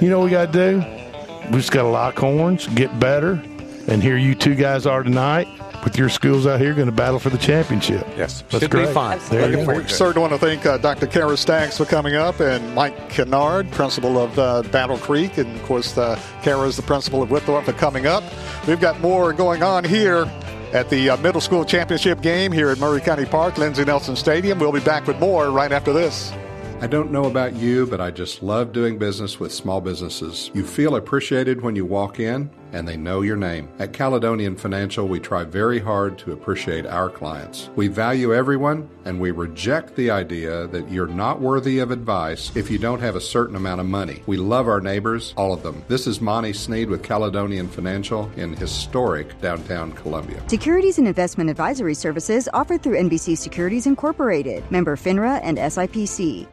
you 0.00 0.10
know 0.10 0.18
what 0.18 0.24
we 0.26 0.30
got 0.30 0.52
to 0.52 0.70
do? 0.72 1.50
We 1.50 1.58
just 1.58 1.70
got 1.70 1.82
to 1.82 1.88
lock 1.88 2.18
horns, 2.18 2.66
get 2.68 2.98
better, 2.98 3.42
and 3.88 4.02
here 4.02 4.16
you 4.16 4.34
two 4.34 4.54
guys 4.54 4.84
are 4.86 5.02
tonight 5.02 5.48
with 5.86 5.96
your 5.96 6.08
schools 6.08 6.48
out 6.48 6.60
here 6.60 6.74
going 6.74 6.86
to 6.86 6.92
battle 6.92 7.20
for 7.20 7.30
the 7.30 7.38
championship. 7.38 8.04
Yes, 8.16 8.42
That's 8.50 8.58
should 8.64 8.72
great. 8.72 8.88
be 8.88 8.92
fun. 8.92 9.20
There 9.30 9.38
you 9.38 9.46
Looking 9.46 9.58
go. 9.60 9.64
forward 9.66 9.82
We 9.84 9.88
to 9.88 9.94
it. 9.94 9.96
certainly 9.96 10.28
want 10.28 10.32
to 10.32 10.38
thank 10.44 10.66
uh, 10.66 10.78
Dr. 10.78 11.06
Kara 11.06 11.36
Staggs 11.36 11.76
for 11.78 11.84
coming 11.84 12.16
up 12.16 12.40
and 12.40 12.74
Mike 12.74 13.08
Kennard, 13.08 13.70
principal 13.70 14.18
of 14.18 14.36
uh, 14.36 14.62
Battle 14.72 14.98
Creek, 14.98 15.38
and 15.38 15.54
of 15.56 15.62
course, 15.62 15.96
uh, 15.96 16.20
Kara 16.42 16.66
is 16.66 16.74
the 16.76 16.82
principal 16.82 17.22
of 17.22 17.28
Whitthorne 17.28 17.64
for 17.64 17.72
coming 17.72 18.04
up. 18.06 18.24
We've 18.66 18.80
got 18.80 19.00
more 19.00 19.32
going 19.32 19.62
on 19.62 19.84
here 19.84 20.28
at 20.72 20.90
the 20.90 21.10
uh, 21.10 21.16
middle 21.18 21.40
school 21.40 21.64
championship 21.64 22.20
game 22.20 22.50
here 22.50 22.70
at 22.70 22.80
Maury 22.80 23.00
County 23.00 23.24
Park, 23.24 23.56
Lindsey 23.56 23.84
Nelson 23.84 24.16
Stadium. 24.16 24.58
We'll 24.58 24.72
be 24.72 24.80
back 24.80 25.06
with 25.06 25.20
more 25.20 25.50
right 25.50 25.70
after 25.70 25.92
this. 25.92 26.32
I 26.80 26.88
don't 26.88 27.10
know 27.12 27.24
about 27.24 27.54
you, 27.54 27.86
but 27.86 28.00
I 28.02 28.10
just 28.10 28.42
love 28.42 28.72
doing 28.72 28.98
business 28.98 29.38
with 29.40 29.50
small 29.54 29.80
businesses. 29.80 30.50
You 30.52 30.62
feel 30.66 30.96
appreciated 30.96 31.62
when 31.62 31.74
you 31.76 31.86
walk 31.86 32.18
in, 32.20 32.50
and 32.72 32.86
they 32.86 32.96
know 32.96 33.22
your 33.22 33.36
name. 33.36 33.68
At 33.78 33.92
Caledonian 33.92 34.56
Financial, 34.56 35.06
we 35.06 35.20
try 35.20 35.44
very 35.44 35.78
hard 35.78 36.18
to 36.18 36.32
appreciate 36.32 36.86
our 36.86 37.10
clients. 37.10 37.70
We 37.76 37.88
value 37.88 38.34
everyone, 38.34 38.88
and 39.04 39.20
we 39.20 39.30
reject 39.30 39.96
the 39.96 40.10
idea 40.10 40.66
that 40.68 40.90
you're 40.90 41.06
not 41.06 41.40
worthy 41.40 41.78
of 41.78 41.90
advice 41.90 42.54
if 42.56 42.70
you 42.70 42.78
don't 42.78 43.00
have 43.00 43.16
a 43.16 43.20
certain 43.20 43.56
amount 43.56 43.80
of 43.80 43.86
money. 43.86 44.22
We 44.26 44.36
love 44.36 44.68
our 44.68 44.80
neighbors, 44.80 45.34
all 45.36 45.52
of 45.52 45.62
them. 45.62 45.84
This 45.88 46.06
is 46.06 46.20
Monty 46.20 46.52
Sneed 46.52 46.88
with 46.88 47.02
Caledonian 47.02 47.68
Financial 47.68 48.30
in 48.36 48.54
historic 48.54 49.40
downtown 49.40 49.92
Columbia. 49.92 50.42
Securities 50.48 50.98
and 50.98 51.06
investment 51.06 51.50
advisory 51.50 51.94
services 51.94 52.48
offered 52.52 52.82
through 52.82 52.98
NBC 52.98 53.36
Securities 53.36 53.86
Incorporated, 53.86 54.68
member 54.70 54.96
FINRA 54.96 55.40
and 55.42 55.58
SIPC. 55.58 56.46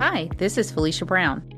Hi, 0.00 0.30
this 0.38 0.56
is 0.56 0.70
Felicia 0.70 1.04
Brown. 1.04 1.57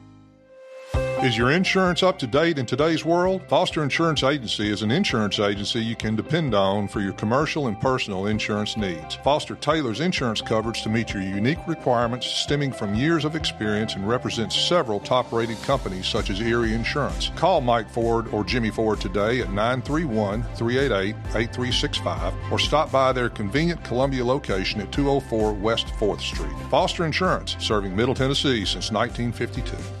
Is 1.23 1.37
your 1.37 1.51
insurance 1.51 2.01
up 2.01 2.17
to 2.17 2.25
date 2.25 2.57
in 2.57 2.65
today's 2.65 3.05
world? 3.05 3.43
Foster 3.47 3.83
Insurance 3.83 4.23
Agency 4.23 4.71
is 4.71 4.81
an 4.81 4.89
insurance 4.89 5.37
agency 5.37 5.79
you 5.79 5.95
can 5.95 6.15
depend 6.15 6.55
on 6.55 6.87
for 6.87 6.99
your 6.99 7.13
commercial 7.13 7.67
and 7.67 7.79
personal 7.79 8.25
insurance 8.25 8.75
needs. 8.75 9.17
Foster 9.23 9.53
tailors 9.53 9.99
insurance 9.99 10.41
coverage 10.41 10.81
to 10.81 10.89
meet 10.89 11.13
your 11.13 11.21
unique 11.21 11.59
requirements 11.67 12.25
stemming 12.25 12.71
from 12.71 12.95
years 12.95 13.23
of 13.23 13.35
experience 13.35 13.93
and 13.93 14.09
represents 14.09 14.59
several 14.59 14.99
top 14.99 15.31
rated 15.31 15.61
companies 15.61 16.07
such 16.07 16.31
as 16.31 16.41
Erie 16.41 16.73
Insurance. 16.73 17.29
Call 17.35 17.61
Mike 17.61 17.91
Ford 17.91 18.27
or 18.29 18.43
Jimmy 18.43 18.71
Ford 18.71 18.99
today 18.99 19.41
at 19.41 19.51
931 19.51 20.41
388 20.55 21.15
8365 21.35 22.33
or 22.51 22.57
stop 22.57 22.91
by 22.91 23.13
their 23.13 23.29
convenient 23.29 23.83
Columbia 23.83 24.25
location 24.25 24.81
at 24.81 24.91
204 24.91 25.53
West 25.53 25.85
4th 25.99 26.21
Street. 26.21 26.49
Foster 26.71 27.05
Insurance, 27.05 27.57
serving 27.59 27.95
Middle 27.95 28.15
Tennessee 28.15 28.65
since 28.65 28.91
1952. 28.91 30.00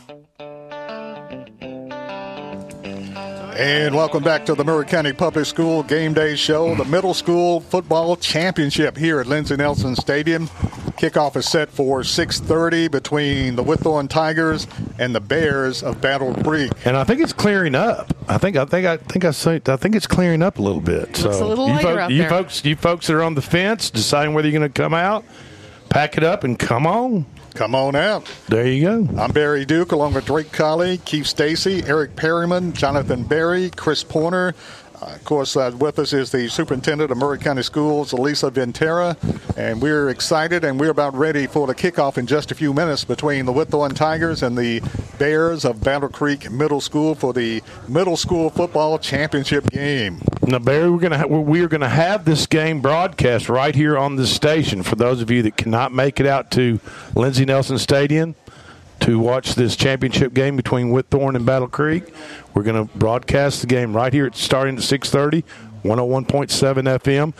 And 3.61 3.93
welcome 3.93 4.23
back 4.23 4.43
to 4.47 4.55
the 4.55 4.65
Maury 4.65 4.87
County 4.87 5.13
Public 5.13 5.45
School 5.45 5.83
Game 5.83 6.15
Day 6.15 6.35
Show, 6.35 6.73
the 6.73 6.83
middle 6.83 7.13
school 7.13 7.59
football 7.59 8.15
championship 8.15 8.97
here 8.97 9.19
at 9.19 9.27
Lindsey 9.27 9.55
Nelson 9.55 9.95
Stadium. 9.95 10.47
Kickoff 10.97 11.35
is 11.35 11.47
set 11.47 11.69
for 11.69 12.01
6:30 12.01 12.87
between 12.87 13.55
the 13.55 13.63
Whitthorne 13.63 14.09
Tigers 14.09 14.65
and 14.97 15.13
the 15.13 15.19
Bears 15.19 15.83
of 15.83 16.01
Battle 16.01 16.33
Creek. 16.43 16.71
And 16.85 16.97
I 16.97 17.03
think 17.03 17.21
it's 17.21 17.33
clearing 17.33 17.75
up. 17.75 18.11
I 18.27 18.39
think 18.39 18.57
I 18.57 18.65
think 18.65 18.87
I 18.87 18.97
think 18.97 19.25
I 19.25 19.29
say, 19.29 19.61
I 19.67 19.75
think 19.75 19.95
it's 19.95 20.07
clearing 20.07 20.41
up 20.41 20.57
a 20.57 20.61
little 20.63 20.81
bit. 20.81 21.21
Looks 21.21 21.37
so 21.37 21.45
a 21.45 21.45
little 21.45 21.67
you, 21.67 21.73
lighter 21.75 21.99
out 21.99 22.09
you 22.09 22.17
there. 22.17 22.29
folks, 22.29 22.65
you 22.65 22.75
folks 22.75 23.05
that 23.05 23.13
are 23.13 23.21
on 23.21 23.35
the 23.35 23.43
fence, 23.43 23.91
deciding 23.91 24.33
whether 24.33 24.49
you're 24.49 24.59
going 24.59 24.71
to 24.71 24.81
come 24.81 24.95
out, 24.95 25.23
pack 25.89 26.17
it 26.17 26.23
up, 26.23 26.43
and 26.43 26.57
come 26.57 26.87
on. 26.87 27.27
Come 27.53 27.75
on 27.75 27.95
out. 27.95 28.31
There 28.47 28.65
you 28.65 28.81
go. 29.05 29.19
I'm 29.19 29.31
Barry 29.31 29.65
Duke, 29.65 29.91
along 29.91 30.13
with 30.13 30.25
Drake 30.25 30.51
Colley, 30.51 30.99
Keith 30.99 31.27
Stacy, 31.27 31.83
Eric 31.85 32.15
Perryman, 32.15 32.73
Jonathan 32.73 33.23
Berry, 33.23 33.69
Chris 33.69 34.03
Pointer. 34.03 34.55
Uh, 35.01 35.15
of 35.15 35.23
course, 35.23 35.55
uh, 35.55 35.71
with 35.79 35.97
us 35.97 36.13
is 36.13 36.31
the 36.31 36.47
superintendent 36.47 37.11
of 37.11 37.17
Maury 37.17 37.39
County 37.39 37.63
Schools, 37.63 38.13
Elisa 38.13 38.51
Ventura, 38.51 39.17
and 39.57 39.81
we're 39.81 40.09
excited 40.09 40.63
and 40.63 40.79
we're 40.79 40.91
about 40.91 41.15
ready 41.15 41.47
for 41.47 41.65
the 41.65 41.73
kickoff 41.73 42.19
in 42.19 42.27
just 42.27 42.51
a 42.51 42.55
few 42.55 42.71
minutes 42.71 43.03
between 43.03 43.45
the 43.45 43.51
Whitthorne 43.51 43.95
Tigers 43.95 44.43
and 44.43 44.55
the 44.55 44.79
Bears 45.17 45.65
of 45.65 45.81
Battle 45.81 46.09
Creek 46.09 46.51
Middle 46.51 46.81
School 46.81 47.15
for 47.15 47.33
the 47.33 47.63
middle 47.87 48.15
school 48.15 48.51
football 48.51 48.99
championship 48.99 49.71
game. 49.71 50.21
Now, 50.43 50.59
Barry, 50.59 50.91
we're 50.91 50.99
gonna 50.99 51.17
ha- 51.17 51.25
we 51.25 51.63
are 51.63 51.67
gonna 51.67 51.89
have 51.89 52.25
this 52.25 52.45
game 52.45 52.79
broadcast 52.79 53.49
right 53.49 53.73
here 53.73 53.97
on 53.97 54.17
this 54.17 54.31
station 54.31 54.83
for 54.83 54.95
those 54.95 55.21
of 55.21 55.31
you 55.31 55.41
that 55.43 55.57
cannot 55.57 55.91
make 55.91 56.19
it 56.19 56.27
out 56.27 56.51
to 56.51 56.79
Lindsey 57.15 57.45
Nelson 57.45 57.79
Stadium 57.79 58.35
to 59.01 59.17
watch 59.17 59.55
this 59.55 59.75
championship 59.75 60.33
game 60.33 60.55
between 60.55 60.91
Whitthorne 60.91 61.35
and 61.35 61.45
Battle 61.45 61.67
Creek. 61.67 62.13
We're 62.53 62.63
going 62.63 62.87
to 62.87 62.97
broadcast 62.97 63.61
the 63.61 63.67
game 63.67 63.95
right 63.95 64.11
here. 64.11 64.25
It's 64.27 64.41
starting 64.41 64.75
at 64.75 64.81
6:30, 64.83 65.43
101.7 65.83 66.99
FM, 66.99 67.33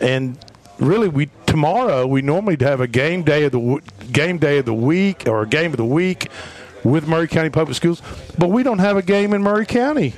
and 0.00 0.38
really 0.78 1.08
we 1.08 1.28
tomorrow 1.46 2.06
we 2.06 2.22
normally 2.22 2.56
have 2.60 2.80
a 2.80 2.86
game 2.86 3.22
day 3.22 3.44
of 3.44 3.52
the 3.52 3.80
game 4.12 4.38
day 4.38 4.58
of 4.58 4.66
the 4.66 4.74
week 4.74 5.24
or 5.26 5.42
a 5.42 5.48
game 5.48 5.70
of 5.72 5.76
the 5.78 5.84
week 5.84 6.28
with 6.84 7.08
Maury 7.08 7.26
County 7.28 7.50
Public 7.50 7.76
Schools, 7.76 8.02
but 8.38 8.48
we 8.50 8.62
don't 8.62 8.78
have 8.78 8.96
a 8.96 9.02
game 9.02 9.32
in 9.32 9.42
Maury 9.42 9.66
County. 9.66 10.14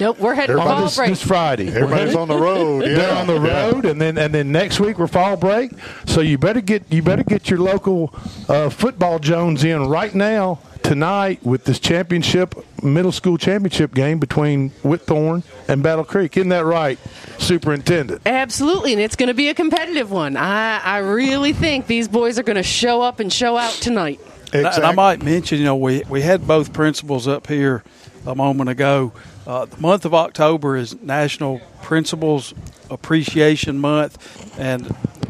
Nope, 0.00 0.18
we're 0.20 0.34
heading 0.34 0.54
for 0.56 0.62
On 0.62 0.68
fall 0.68 0.84
this, 0.84 0.96
break. 0.96 1.10
this 1.10 1.22
Friday. 1.22 1.68
Everybody's 1.68 2.14
on 2.14 2.28
the 2.28 2.38
road. 2.38 2.82
They're 2.84 2.98
yeah. 2.98 3.18
on 3.20 3.26
the 3.26 3.40
Yeah. 3.40 3.66
road, 3.70 3.84
and 3.84 4.00
then 4.00 4.16
and 4.16 4.32
then 4.32 4.52
next 4.52 4.78
week 4.80 4.98
we're 4.98 5.08
fall 5.08 5.36
break. 5.36 5.72
So 6.06 6.20
you 6.20 6.38
better 6.38 6.60
get 6.60 6.84
you 6.90 7.02
better 7.02 7.24
get 7.24 7.50
your 7.50 7.58
local 7.58 8.14
uh, 8.48 8.70
football 8.70 9.18
Jones 9.18 9.64
in 9.64 9.86
right 9.88 10.14
now 10.14 10.60
tonight 10.88 11.44
with 11.44 11.64
this 11.64 11.78
championship 11.78 12.54
middle 12.82 13.12
school 13.12 13.36
championship 13.36 13.92
game 13.92 14.18
between 14.18 14.70
Whitthorne 14.82 15.44
and 15.68 15.82
Battle 15.82 16.02
Creek. 16.04 16.34
Isn't 16.38 16.48
that 16.48 16.64
right, 16.64 16.98
Superintendent? 17.36 18.22
Absolutely, 18.24 18.94
and 18.94 19.02
it's 19.02 19.14
going 19.14 19.26
to 19.26 19.34
be 19.34 19.50
a 19.50 19.54
competitive 19.54 20.10
one. 20.10 20.38
I, 20.38 20.78
I 20.78 20.98
really 20.98 21.52
think 21.52 21.88
these 21.88 22.08
boys 22.08 22.38
are 22.38 22.42
going 22.42 22.56
to 22.56 22.62
show 22.62 23.02
up 23.02 23.20
and 23.20 23.30
show 23.30 23.58
out 23.58 23.74
tonight. 23.74 24.18
And 24.54 24.66
I 24.66 24.92
might 24.92 25.22
mention, 25.22 25.58
you 25.58 25.64
know, 25.64 25.76
we, 25.76 26.04
we 26.08 26.22
had 26.22 26.46
both 26.46 26.72
principals 26.72 27.28
up 27.28 27.48
here 27.48 27.84
a 28.26 28.34
moment 28.34 28.70
ago. 28.70 29.12
Uh, 29.46 29.66
the 29.66 29.76
month 29.76 30.06
of 30.06 30.14
October 30.14 30.74
is 30.74 30.98
National 31.02 31.60
Principals 31.82 32.54
Appreciation 32.90 33.78
Month, 33.78 34.58
and 34.58 34.86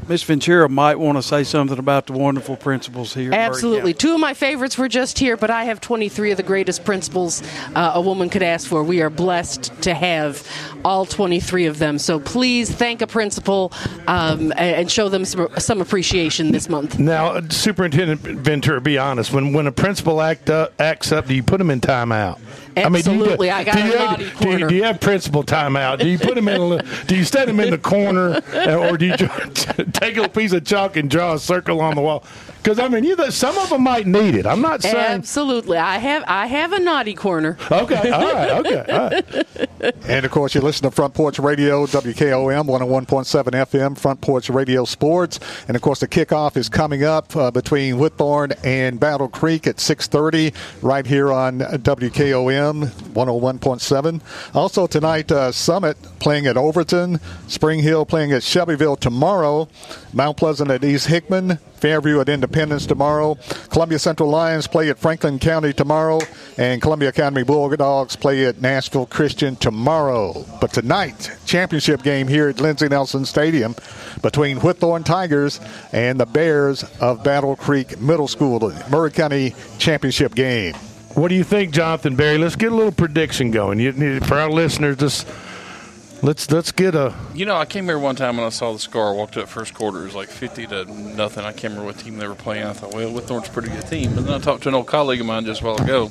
Miss 0.08 0.22
Ventura 0.22 0.68
might 0.68 0.98
want 0.98 1.18
to 1.18 1.22
say 1.22 1.44
something 1.44 1.78
about 1.78 2.06
the 2.06 2.14
wonderful 2.14 2.56
principals 2.56 3.12
here. 3.12 3.32
Absolutely. 3.32 3.92
Two 3.92 4.14
of 4.14 4.20
my 4.20 4.32
favorites 4.32 4.78
were 4.78 4.88
just 4.88 5.18
here, 5.18 5.36
but 5.36 5.50
I 5.50 5.64
have 5.64 5.80
23 5.80 6.30
of 6.30 6.36
the 6.38 6.42
greatest 6.42 6.84
principals 6.84 7.42
uh, 7.74 7.92
a 7.94 8.00
woman 8.00 8.30
could 8.30 8.42
ask 8.42 8.66
for. 8.66 8.82
We 8.82 9.02
are 9.02 9.10
blessed 9.10 9.70
to 9.82 9.92
have 9.94 10.46
all 10.84 11.04
23 11.04 11.66
of 11.66 11.78
them. 11.78 11.98
So 11.98 12.18
please 12.20 12.70
thank 12.70 13.02
a 13.02 13.06
principal 13.06 13.72
um, 14.06 14.52
and- 14.56 14.78
and 14.78 14.90
show 14.90 15.08
them 15.08 15.24
some, 15.24 15.48
some 15.58 15.80
appreciation 15.80 16.52
this 16.52 16.68
month. 16.68 16.98
Now, 16.98 17.28
uh, 17.32 17.42
Superintendent 17.50 18.20
Ventura, 18.20 18.80
be 18.80 18.96
honest. 18.96 19.32
When 19.32 19.52
when 19.52 19.66
a 19.66 19.72
principal 19.72 20.20
act 20.20 20.48
uh, 20.48 20.68
acts 20.78 21.10
up, 21.10 21.26
do 21.26 21.34
you 21.34 21.42
put 21.42 21.58
them 21.58 21.68
in 21.70 21.80
timeout? 21.80 22.38
Absolutely. 22.86 23.50
I 23.50 23.64
got 23.64 23.74
do 23.74 23.80
you 23.84 23.96
have, 23.96 24.20
naughty 24.20 24.44
do 24.44 24.58
you, 24.58 24.68
do 24.68 24.74
you 24.74 24.82
have 24.84 25.00
principal 25.00 25.42
timeout? 25.42 26.00
Do 26.00 26.08
you 26.08 26.18
put 26.18 26.36
him 26.36 26.48
in? 26.48 26.60
A, 26.60 26.82
do 27.06 27.16
you 27.16 27.24
set 27.24 27.48
him 27.48 27.60
in 27.60 27.70
the 27.70 27.78
corner, 27.78 28.42
or 28.66 28.96
do 28.96 29.06
you 29.06 29.16
take 29.92 30.16
a 30.16 30.28
piece 30.28 30.52
of 30.52 30.64
chalk 30.64 30.96
and 30.96 31.10
draw 31.10 31.34
a 31.34 31.38
circle 31.38 31.80
on 31.80 31.94
the 31.94 32.02
wall? 32.02 32.24
Because 32.68 32.84
I 32.84 32.88
mean, 32.88 33.02
you 33.02 33.30
some 33.30 33.56
of 33.56 33.70
them 33.70 33.82
might 33.82 34.06
need 34.06 34.34
it. 34.34 34.44
I'm 34.44 34.60
not 34.60 34.82
saying. 34.82 34.94
Absolutely. 34.94 35.78
I 35.78 35.96
have 35.96 36.22
I 36.28 36.46
have 36.46 36.74
a 36.74 36.78
naughty 36.78 37.14
corner. 37.14 37.56
Okay. 37.72 38.10
All 38.10 38.34
right. 38.34 38.50
Okay. 38.50 38.92
All 38.92 39.08
right. 39.08 39.94
And 40.06 40.26
of 40.26 40.30
course, 40.30 40.54
you 40.54 40.60
listen 40.60 40.82
to 40.82 40.90
Front 40.90 41.14
Porch 41.14 41.38
Radio, 41.38 41.86
WKOM 41.86 42.66
101.7 42.66 43.06
FM, 43.06 43.96
Front 43.96 44.20
Porch 44.20 44.50
Radio 44.50 44.84
Sports. 44.84 45.40
And 45.66 45.76
of 45.76 45.82
course, 45.82 46.00
the 46.00 46.08
kickoff 46.08 46.58
is 46.58 46.68
coming 46.68 47.04
up 47.04 47.34
uh, 47.34 47.50
between 47.50 47.94
Whitthorne 47.94 48.52
and 48.64 49.00
Battle 49.00 49.28
Creek 49.28 49.66
at 49.66 49.76
6:30, 49.76 50.54
right 50.82 51.06
here 51.06 51.32
on 51.32 51.60
WKOM 51.60 52.84
101.7. 52.86 54.20
Also 54.54 54.86
tonight, 54.86 55.32
uh, 55.32 55.52
Summit 55.52 55.96
playing 56.18 56.46
at 56.46 56.58
Overton, 56.58 57.18
Spring 57.46 57.80
Hill 57.80 58.04
playing 58.04 58.32
at 58.32 58.42
Shelbyville 58.42 58.96
tomorrow, 58.96 59.68
Mount 60.12 60.36
Pleasant 60.36 60.70
at 60.70 60.84
East 60.84 61.06
Hickman, 61.06 61.58
Fairview 61.78 62.20
at 62.20 62.28
Independence 62.28 62.86
tomorrow. 62.86 63.36
Columbia 63.70 63.98
Central 63.98 64.28
Lions 64.28 64.66
play 64.66 64.90
at 64.90 64.98
Franklin 64.98 65.38
County 65.38 65.72
tomorrow, 65.72 66.20
and 66.56 66.82
Columbia 66.82 67.08
Academy 67.08 67.42
Bulldogs 67.42 68.16
play 68.16 68.44
at 68.44 68.60
Nashville 68.60 69.06
Christian 69.06 69.56
tomorrow. 69.56 70.44
But 70.60 70.72
tonight, 70.72 71.30
championship 71.46 72.02
game 72.02 72.28
here 72.28 72.48
at 72.48 72.60
Lindsey 72.60 72.88
Nelson 72.88 73.24
Stadium 73.24 73.74
between 74.22 74.58
Whitthorne 74.58 75.04
Tigers 75.04 75.60
and 75.92 76.18
the 76.20 76.26
Bears 76.26 76.84
of 77.00 77.22
Battle 77.24 77.56
Creek 77.56 78.00
Middle 78.00 78.28
School, 78.28 78.58
the 78.58 78.84
Maury 78.90 79.10
County 79.10 79.54
championship 79.78 80.34
game. 80.34 80.74
What 81.14 81.28
do 81.28 81.34
you 81.34 81.44
think, 81.44 81.72
Jonathan 81.72 82.14
Barry? 82.14 82.38
Let's 82.38 82.54
get 82.54 82.70
a 82.70 82.74
little 82.76 82.92
prediction 82.92 83.50
going. 83.50 84.20
For 84.20 84.34
our 84.34 84.50
listeners, 84.50 84.98
just 84.98 85.26
let's 86.22 86.50
let's 86.50 86.72
get 86.72 86.94
a 86.94 87.14
You 87.34 87.46
know, 87.46 87.56
I 87.56 87.64
came 87.64 87.84
here 87.84 87.98
one 87.98 88.16
time 88.16 88.38
and 88.38 88.46
I 88.46 88.50
saw 88.50 88.72
the 88.72 88.78
score. 88.78 89.10
I 89.10 89.12
Walked 89.14 89.36
up 89.36 89.48
first 89.48 89.74
quarter. 89.74 90.02
It 90.02 90.04
was 90.04 90.14
like 90.14 90.28
fifty 90.28 90.66
to 90.66 90.84
nothing. 90.84 91.44
I 91.44 91.52
can't 91.52 91.74
remember 91.74 91.86
what 91.86 91.98
team 91.98 92.18
they 92.18 92.26
were 92.28 92.34
playing. 92.34 92.64
I 92.64 92.72
thought, 92.72 92.94
well, 92.94 93.10
Whitthorne's 93.10 93.48
a 93.48 93.52
pretty 93.52 93.68
good 93.70 93.86
team. 93.86 94.14
But 94.14 94.24
then 94.24 94.34
I 94.34 94.38
talked 94.38 94.62
to 94.64 94.68
an 94.68 94.74
old 94.74 94.86
colleague 94.86 95.20
of 95.20 95.26
mine 95.26 95.44
just 95.44 95.62
a 95.62 95.64
while 95.64 95.80
ago. 95.82 96.10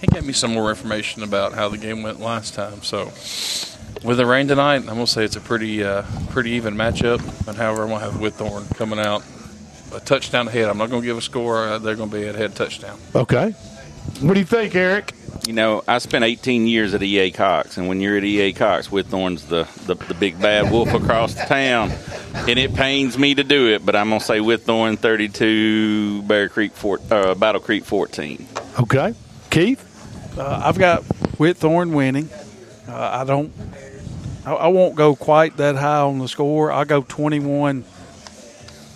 he 0.00 0.06
gave 0.08 0.24
me 0.24 0.32
some 0.32 0.52
more 0.52 0.70
information 0.70 1.22
about 1.22 1.52
how 1.52 1.68
the 1.68 1.78
game 1.78 2.02
went 2.02 2.20
last 2.20 2.54
time. 2.54 2.82
So 2.82 3.04
with 4.04 4.18
the 4.18 4.26
rain 4.26 4.48
tonight, 4.48 4.78
I'm 4.78 4.86
gonna 4.86 5.06
say 5.06 5.24
it's 5.24 5.36
a 5.36 5.40
pretty 5.40 5.82
uh, 5.84 6.02
pretty 6.30 6.50
even 6.52 6.74
matchup. 6.74 7.20
And 7.48 7.56
however, 7.56 7.82
I'm 7.84 7.88
gonna 7.90 8.04
have 8.04 8.14
Whitthorne 8.14 8.74
coming 8.76 8.98
out 8.98 9.22
a 9.94 10.00
touchdown 10.00 10.48
ahead. 10.48 10.68
I'm 10.68 10.78
not 10.78 10.90
gonna 10.90 11.02
give 11.02 11.16
a 11.16 11.22
score. 11.22 11.64
Uh, 11.68 11.78
they're 11.78 11.96
gonna 11.96 12.10
be 12.10 12.26
ahead 12.26 12.54
touchdown. 12.56 12.98
Okay. 13.14 13.54
What 14.20 14.34
do 14.34 14.40
you 14.40 14.46
think, 14.46 14.74
Eric? 14.74 15.12
You 15.46 15.52
know, 15.52 15.82
I 15.86 15.98
spent 15.98 16.24
18 16.24 16.66
years 16.66 16.94
at 16.94 17.02
EA 17.02 17.30
Cox, 17.30 17.76
and 17.76 17.88
when 17.88 18.00
you're 18.00 18.16
at 18.16 18.24
EA 18.24 18.52
Cox, 18.52 18.88
Whitthorne's 18.88 19.44
the, 19.46 19.68
the, 19.86 19.94
the 19.94 20.14
big 20.14 20.40
bad 20.40 20.70
wolf 20.70 20.94
across 20.94 21.34
the 21.34 21.44
town. 21.44 21.92
And 22.34 22.58
it 22.58 22.74
pains 22.74 23.18
me 23.18 23.34
to 23.34 23.44
do 23.44 23.68
it, 23.68 23.84
but 23.84 23.94
I'm 23.94 24.08
going 24.08 24.20
to 24.20 24.24
say 24.24 24.38
Whitthorne 24.38 24.98
32, 24.98 26.22
Bear 26.22 26.48
Creek, 26.48 26.72
four, 26.72 27.00
uh, 27.10 27.34
Battle 27.34 27.60
Creek 27.60 27.84
14. 27.84 28.46
Okay. 28.80 29.14
Keith? 29.50 30.38
Uh, 30.38 30.62
I've 30.64 30.78
got 30.78 31.02
Whitthorne 31.38 31.94
winning. 31.94 32.28
Uh, 32.88 33.20
I 33.20 33.24
don't. 33.24 33.52
I, 34.46 34.52
I 34.52 34.68
won't 34.68 34.94
go 34.94 35.14
quite 35.14 35.56
that 35.58 35.76
high 35.76 36.00
on 36.00 36.18
the 36.18 36.28
score. 36.28 36.72
I'll 36.72 36.84
go 36.84 37.02
21 37.02 37.84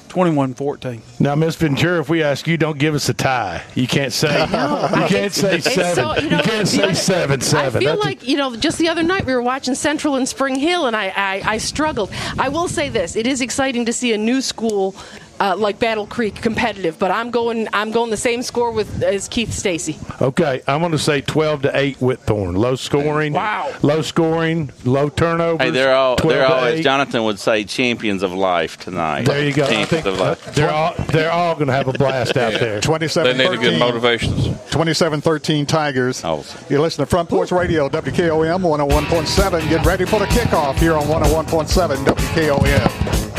21 0.09 0.55
14. 0.55 1.03
Now, 1.21 1.35
Miss 1.35 1.57
Ventura, 1.57 2.01
if 2.01 2.09
we 2.09 2.23
ask 2.23 2.47
you, 2.47 2.57
don't 2.57 2.79
give 2.79 2.95
us 2.95 3.09
a 3.09 3.15
tie. 3.15 3.63
You 3.75 3.87
can't 3.87 4.13
say. 4.13 4.47
No, 4.51 4.89
you 4.95 5.07
can't 5.07 5.33
say 5.33 5.61
seven. 5.61 5.95
so- 5.95 6.17
you 6.17 6.31
know, 6.31 6.37
you 6.39 6.43
can't 6.43 6.67
say 6.69 6.83
other- 6.83 6.95
seven 6.95 7.41
seven. 7.41 7.77
I 7.77 7.81
feel 7.81 7.89
That's 7.97 8.05
a- 8.05 8.09
like 8.09 8.27
you 8.29 8.37
know, 8.37 8.57
just 8.57 8.79
the 8.79 8.89
other 8.89 9.03
night 9.03 9.25
we 9.27 9.35
were 9.35 9.43
watching 9.43 9.75
Central 9.75 10.17
and 10.17 10.29
Spring 10.29 10.57
Hill, 10.57 10.87
and 10.87 10.97
I, 10.97 11.09
I, 11.09 11.43
I 11.45 11.59
struggled. 11.59 12.11
I 12.39 12.49
will 12.49 12.69
say 12.69 12.89
this: 12.89 13.17
it 13.17 13.27
is 13.27 13.41
exciting 13.41 13.85
to 13.87 13.93
see 13.93 14.13
a 14.13 14.19
new 14.19 14.41
school 14.41 14.95
uh, 15.41 15.57
like 15.57 15.79
Battle 15.79 16.07
Creek 16.07 16.37
competitive. 16.37 16.99
But 16.99 17.11
I'm 17.11 17.31
going, 17.31 17.69
I'm 17.73 17.91
going 17.91 18.11
the 18.11 18.17
same 18.17 18.43
score 18.43 18.73
with 18.73 19.03
as 19.03 19.29
Keith 19.29 19.53
Stacy. 19.53 19.99
Okay, 20.21 20.63
I'm 20.67 20.81
going 20.81 20.93
to 20.93 20.99
say 20.99 21.21
12 21.21 21.63
to 21.63 21.77
8 21.77 21.99
Whitthorne. 21.99 22.57
Low 22.57 22.75
scoring. 22.77 23.33
Wow. 23.33 23.73
Low 23.83 24.03
scoring, 24.03 24.71
low 24.85 25.09
turnovers. 25.09 25.63
Hey, 25.65 25.71
they're 25.71 25.95
all, 25.95 26.17
they're 26.17 26.47
to 26.47 26.53
all, 26.53 26.65
as 26.65 26.81
Jonathan 26.81 27.25
would 27.25 27.39
say, 27.39 27.65
champions 27.65 28.23
of 28.23 28.33
life 28.33 28.79
tonight. 28.79 29.25
There 29.25 29.45
you 29.45 29.53
go. 29.53 29.65
I 29.65 29.69
Champions 29.69 29.89
think 29.89 30.07
of 30.07 30.19
life. 30.19 30.55
they're 30.55 30.71
all 30.71 30.95
they're 31.09 31.33
all 31.33 31.55
going 31.55 31.69
to 31.69 31.73
have 31.73 31.89
a 31.89 31.93
blast 31.93 32.37
out 32.37 32.53
there. 32.53 32.81
27 32.89 33.37
They 33.37 33.49
need 33.49 33.59
a 33.59 33.61
good 33.61 33.79
motivation. 33.79 34.55
27 34.71 35.21
13 35.21 35.67
Tigers. 35.67 36.25
Awesome. 36.25 36.65
You 36.69 36.81
listen 36.81 37.03
to 37.03 37.07
Front 37.07 37.29
Porch 37.29 37.53
Radio, 37.53 37.89
WKOM 37.89 38.61
101.7. 38.61 39.69
Get 39.69 39.85
ready 39.87 40.05
for 40.05 40.19
the 40.19 40.27
kickoff 40.27 40.77
here 40.77 40.95
on 40.95 41.05
101.7 41.05 41.97
WKOM. 42.05 43.38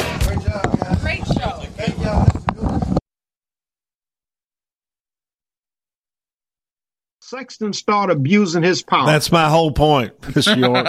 Sexton 7.30 7.74
start 7.74 8.10
abusing 8.10 8.64
his 8.64 8.82
power. 8.82 9.06
That's 9.06 9.32
my 9.32 9.50
whole 9.50 9.72
point, 9.72 10.14
Miss 10.36 10.48
York. 10.56 10.88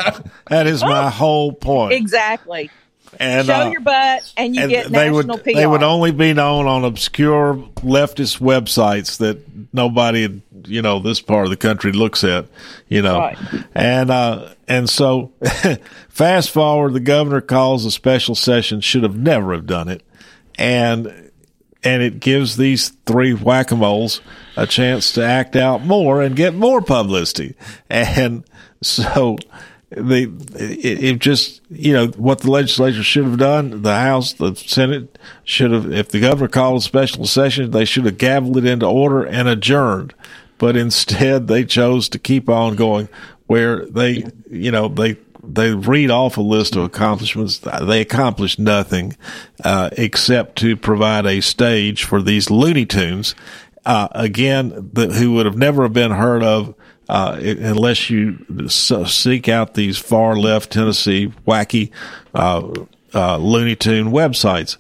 that 0.49 0.67
is 0.67 0.83
my 0.83 1.11
whole 1.11 1.53
point. 1.53 1.93
Exactly. 1.93 2.71
And, 3.19 3.47
Show 3.49 3.53
uh, 3.55 3.71
your 3.71 3.81
butt, 3.81 4.33
and 4.37 4.55
you 4.55 4.63
and 4.63 4.71
get 4.71 4.87
they 4.87 5.11
national 5.11 5.35
would 5.37 5.43
PR. 5.45 5.51
they 5.53 5.67
would 5.67 5.83
only 5.83 6.13
be 6.13 6.33
known 6.33 6.67
on 6.69 6.85
obscure 6.85 7.55
leftist 7.79 8.39
websites 8.41 9.19
that 9.19 9.39
nobody 9.75 10.41
you 10.67 10.81
know 10.81 11.01
this 11.01 11.21
part 11.21 11.45
of 11.45 11.51
the 11.51 11.57
country 11.57 11.91
looks 11.91 12.23
at 12.23 12.47
you 12.89 13.03
know 13.03 13.19
Right. 13.19 13.39
and 13.75 14.11
uh 14.13 14.55
and 14.69 14.89
so 14.89 15.33
fast 16.09 16.51
forward 16.51 16.93
the 16.93 17.01
governor 17.01 17.41
calls 17.41 17.85
a 17.85 17.91
special 17.91 18.37
session 18.37 18.81
should 18.81 19.03
have 19.03 19.17
never 19.17 19.55
have 19.55 19.67
done 19.67 19.89
it 19.89 20.03
and 20.57 21.33
and 21.83 22.03
it 22.05 22.21
gives 22.21 22.57
these 22.57 22.91
three 23.07 23.33
whack-a-moles 23.35 24.21
a 24.21 24.23
chance 24.67 25.13
to 25.13 25.25
act 25.25 25.57
out 25.57 25.85
more 25.85 26.23
and 26.23 26.37
get 26.37 26.55
more 26.55 26.81
publicity. 26.81 27.55
And 27.89 28.45
so 28.83 29.39
the 29.91 30.33
it, 30.55 31.05
it 31.05 31.19
just 31.19 31.61
you 31.69 31.93
know 31.93 32.07
what 32.09 32.41
the 32.41 32.51
legislature 32.51 33.03
should 33.03 33.25
have 33.25 33.39
done 33.39 33.83
the 33.83 33.97
house 33.97 34.33
the 34.35 34.55
senate 34.55 35.19
should 35.43 35.73
have 35.73 35.93
if 35.93 36.11
the 36.11 36.21
governor 36.21 36.47
called 36.47 36.79
a 36.79 36.81
special 36.81 37.27
session 37.27 37.73
they 37.73 37.85
should 37.85 38.05
have 38.05 38.17
gavelled 38.17 38.57
it 38.57 38.65
into 38.65 38.87
order 38.87 39.25
and 39.25 39.49
adjourned. 39.49 40.15
But 40.59 40.77
instead 40.77 41.49
they 41.49 41.65
chose 41.65 42.09
to 42.11 42.19
keep 42.19 42.49
on 42.49 42.77
going 42.77 43.09
where 43.47 43.85
they 43.87 44.25
you 44.49 44.71
know 44.71 44.89
they 44.89 45.17
they 45.43 45.73
read 45.75 46.11
off 46.11 46.37
a 46.37 46.43
list 46.43 46.77
of 46.77 46.85
accomplishments. 46.85 47.59
They 47.59 48.01
accomplished 48.01 48.59
nothing 48.59 49.17
uh, 49.65 49.91
except 49.93 50.57
to 50.59 50.77
provide 50.77 51.27
a 51.27 51.41
stage 51.41 52.05
for 52.05 52.23
these 52.23 52.51
Looney 52.51 52.87
Tunes, 52.87 53.35
uh, 53.85 54.09
again, 54.13 54.91
the, 54.93 55.09
who 55.09 55.33
would 55.33 55.47
have 55.47 55.57
never 55.57 55.85
have 55.85 55.93
been 55.93 56.11
heard 56.11 56.43
of 56.43 56.75
uh, 57.09 57.39
unless 57.41 58.09
you 58.09 58.39
seek 58.69 59.49
out 59.49 59.75
these 59.75 59.99
far 59.99 60.37
left 60.37 60.71
Tennessee 60.71 61.33
wacky 61.47 61.91
uh, 62.35 62.69
uh, 63.13 63.37
Looney 63.37 63.75
Tune 63.75 64.13
websites. 64.13 64.77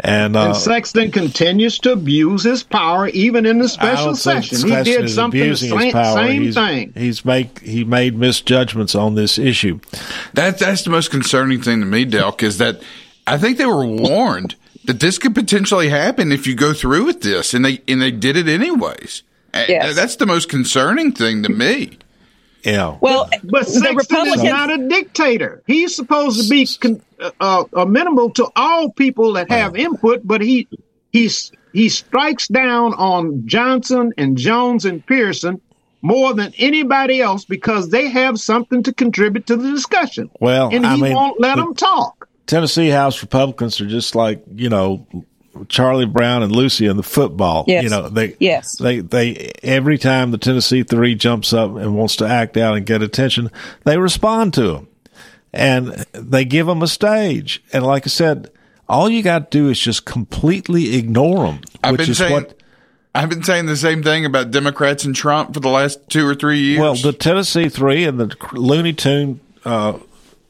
And, 0.00 0.34
uh, 0.34 0.46
and 0.46 0.56
Sexton 0.56 1.10
continues 1.10 1.78
to 1.80 1.92
abuse 1.92 2.42
his 2.42 2.62
power 2.62 3.08
even 3.08 3.44
in 3.44 3.58
the 3.58 3.68
special 3.68 4.06
don't 4.06 4.16
session. 4.16 4.66
He 4.66 4.82
did 4.82 5.10
something 5.10 5.50
the 5.50 5.56
same, 5.56 5.92
same 5.92 6.42
he's, 6.42 6.54
thing. 6.54 6.92
He's 6.96 7.24
make 7.24 7.60
he 7.60 7.84
made 7.84 8.16
misjudgments 8.16 8.94
on 8.94 9.14
this 9.14 9.38
issue. 9.38 9.80
That 10.32 10.58
that's 10.58 10.82
the 10.82 10.90
most 10.90 11.10
concerning 11.10 11.60
thing 11.60 11.80
to 11.80 11.86
me, 11.86 12.06
Delk, 12.06 12.42
is 12.42 12.58
that 12.58 12.82
I 13.26 13.36
think 13.36 13.58
they 13.58 13.66
were 13.66 13.86
warned 13.86 14.56
that 14.84 15.00
this 15.00 15.18
could 15.18 15.34
potentially 15.34 15.88
happen 15.88 16.32
if 16.32 16.46
you 16.46 16.54
go 16.54 16.72
through 16.74 17.04
with 17.06 17.22
this, 17.22 17.54
and 17.54 17.64
they 17.64 17.80
and 17.88 18.00
they 18.02 18.10
did 18.10 18.36
it 18.36 18.48
anyways. 18.48 19.22
A- 19.52 19.66
Yes. 19.68 19.94
That's 19.94 20.16
the 20.16 20.26
most 20.26 20.48
concerning 20.48 21.12
thing 21.12 21.42
to 21.44 21.48
me. 21.48 21.98
Yeah. 22.64 22.96
Well, 23.00 23.28
But 23.44 23.66
the 23.66 23.70
Sexton 23.72 24.26
is 24.28 24.42
not 24.42 24.70
a 24.72 24.88
dictator. 24.88 25.62
He's 25.66 25.94
supposed 25.94 26.42
to 26.42 26.48
be 26.48 26.66
con- 26.66 27.02
uh, 27.40 27.64
amenable 27.74 28.30
to 28.30 28.48
all 28.56 28.90
people 28.90 29.34
that 29.34 29.50
have 29.50 29.76
input, 29.76 30.22
but 30.26 30.40
he 30.40 30.66
he's 31.12 31.52
he 31.72 31.88
strikes 31.88 32.48
down 32.48 32.94
on 32.94 33.46
Johnson 33.46 34.12
and 34.16 34.36
Jones 34.38 34.84
and 34.86 35.04
Pearson 35.06 35.60
more 36.02 36.34
than 36.34 36.52
anybody 36.58 37.20
else 37.20 37.44
because 37.44 37.88
they 37.90 38.08
have 38.08 38.38
something 38.38 38.82
to 38.82 38.92
contribute 38.92 39.46
to 39.46 39.56
the 39.56 39.70
discussion. 39.70 40.30
Well, 40.40 40.70
and 40.72 40.84
he 40.84 40.90
I 40.90 40.96
mean, 40.96 41.14
won't 41.14 41.40
let 41.40 41.56
the- 41.56 41.62
them 41.64 41.74
talk. 41.74 42.23
Tennessee 42.46 42.88
House 42.88 43.22
Republicans 43.22 43.80
are 43.80 43.86
just 43.86 44.14
like 44.14 44.42
you 44.54 44.68
know 44.68 45.06
Charlie 45.68 46.06
Brown 46.06 46.42
and 46.42 46.50
Lucy 46.50 46.86
in 46.86 46.96
the 46.96 47.02
football. 47.02 47.64
Yes. 47.66 47.84
You 47.84 47.90
know 47.90 48.08
they 48.08 48.36
Yes. 48.40 48.76
they 48.78 49.00
they 49.00 49.52
every 49.62 49.98
time 49.98 50.30
the 50.30 50.38
Tennessee 50.38 50.82
three 50.82 51.14
jumps 51.14 51.52
up 51.52 51.76
and 51.76 51.94
wants 51.96 52.16
to 52.16 52.26
act 52.26 52.56
out 52.56 52.76
and 52.76 52.84
get 52.84 53.02
attention, 53.02 53.50
they 53.84 53.96
respond 53.98 54.52
to 54.54 54.72
them, 54.72 54.88
and 55.52 56.04
they 56.12 56.44
give 56.44 56.66
them 56.66 56.82
a 56.82 56.88
stage. 56.88 57.62
And 57.72 57.86
like 57.86 58.06
I 58.06 58.08
said, 58.10 58.50
all 58.88 59.08
you 59.08 59.22
got 59.22 59.50
to 59.50 59.58
do 59.58 59.68
is 59.70 59.78
just 59.78 60.04
completely 60.04 60.96
ignore 60.96 61.46
them, 61.46 61.60
I've 61.82 61.92
which 61.92 62.00
been 62.00 62.10
is 62.10 62.18
saying 62.18 62.32
what. 62.32 62.58
I've 63.16 63.28
been 63.28 63.44
saying 63.44 63.66
the 63.66 63.76
same 63.76 64.02
thing 64.02 64.24
about 64.24 64.50
Democrats 64.50 65.04
and 65.04 65.14
Trump 65.14 65.54
for 65.54 65.60
the 65.60 65.68
last 65.68 66.00
two 66.08 66.26
or 66.26 66.34
three 66.34 66.58
years. 66.58 66.80
Well, 66.80 66.96
the 66.96 67.12
Tennessee 67.12 67.68
three 67.68 68.04
and 68.04 68.18
the 68.18 68.36
Looney 68.52 68.92
Tune 68.92 69.38
uh, 69.64 69.98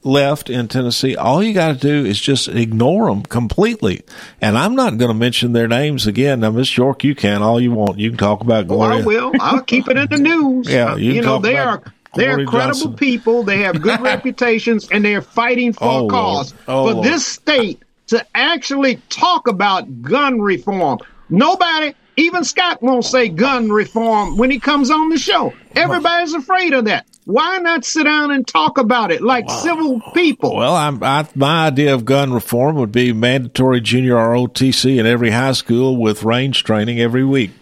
left 0.04 0.50
in 0.50 0.68
Tennessee, 0.68 1.16
all 1.16 1.42
you 1.42 1.52
got 1.54 1.68
to 1.72 1.78
do 1.78 2.04
is 2.08 2.20
just 2.20 2.48
ignore 2.48 3.06
them 3.08 3.22
completely. 3.22 4.02
And 4.40 4.56
I'm 4.58 4.74
not 4.74 4.98
going 4.98 5.08
to 5.10 5.14
mention 5.14 5.52
their 5.52 5.66
names 5.68 6.06
again. 6.06 6.40
Now, 6.40 6.50
Miss 6.50 6.76
York, 6.76 7.02
you 7.04 7.14
can 7.14 7.42
all 7.42 7.60
you 7.60 7.72
want. 7.72 7.98
You 7.98 8.10
can 8.10 8.18
talk 8.18 8.40
about 8.42 8.66
oh, 8.70 8.76
Well, 8.76 9.00
Gloria. 9.00 9.02
I 9.02 9.06
will. 9.06 9.32
I'll 9.40 9.62
keep 9.62 9.88
it 9.88 9.96
in 9.96 10.08
the 10.10 10.18
news. 10.30 10.68
Yeah, 10.68 10.96
you 10.96 11.12
you, 11.12 11.14
can 11.22 11.24
know 11.24 11.38
they 11.38 11.56
are 11.56 11.82
they 12.14 12.28
are 12.28 12.36
credible 12.44 12.50
Johnson. 12.52 12.94
people. 12.96 13.42
They 13.42 13.58
have 13.62 13.80
good 13.82 14.00
reputations, 14.12 14.88
and 14.90 15.04
they 15.04 15.14
are 15.16 15.22
fighting 15.22 15.72
for 15.72 15.84
Oh, 15.84 16.06
a 16.06 16.10
cause 16.10 16.54
Oh, 16.68 16.86
for 16.88 16.94
Lord. 16.94 17.06
this 17.06 17.26
state 17.26 17.82
to 18.08 18.24
actually 18.34 18.96
talk 19.08 19.48
about 19.48 20.02
gun 20.02 20.40
reform. 20.40 20.98
Nobody, 21.30 21.94
even 22.16 22.44
Scott, 22.44 22.82
won't 22.82 23.04
say 23.04 23.28
gun 23.28 23.70
reform 23.70 24.36
when 24.36 24.50
he 24.50 24.58
comes 24.60 24.90
on 24.90 25.08
the 25.08 25.18
show. 25.18 25.52
Everybody's 25.74 26.34
afraid 26.34 26.72
of 26.72 26.84
that. 26.86 27.06
Why 27.24 27.56
not 27.58 27.84
sit 27.84 28.04
down 28.04 28.30
and 28.30 28.46
talk 28.46 28.76
about 28.76 29.10
it 29.10 29.22
like 29.22 29.48
civil 29.48 30.00
people? 30.12 30.56
Well, 30.56 30.76
I'm, 30.76 31.02
I, 31.02 31.26
my 31.34 31.68
idea 31.68 31.94
of 31.94 32.04
gun 32.04 32.32
reform 32.32 32.76
would 32.76 32.92
be 32.92 33.12
mandatory 33.14 33.80
junior 33.80 34.14
ROTC 34.14 34.98
in 34.98 35.06
every 35.06 35.30
high 35.30 35.52
school 35.52 35.96
with 35.96 36.22
range 36.22 36.64
training 36.64 37.00
every 37.00 37.24
week. 37.24 37.52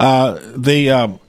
Uh, 0.00 0.40
the 0.56 0.90
um, 0.90 1.20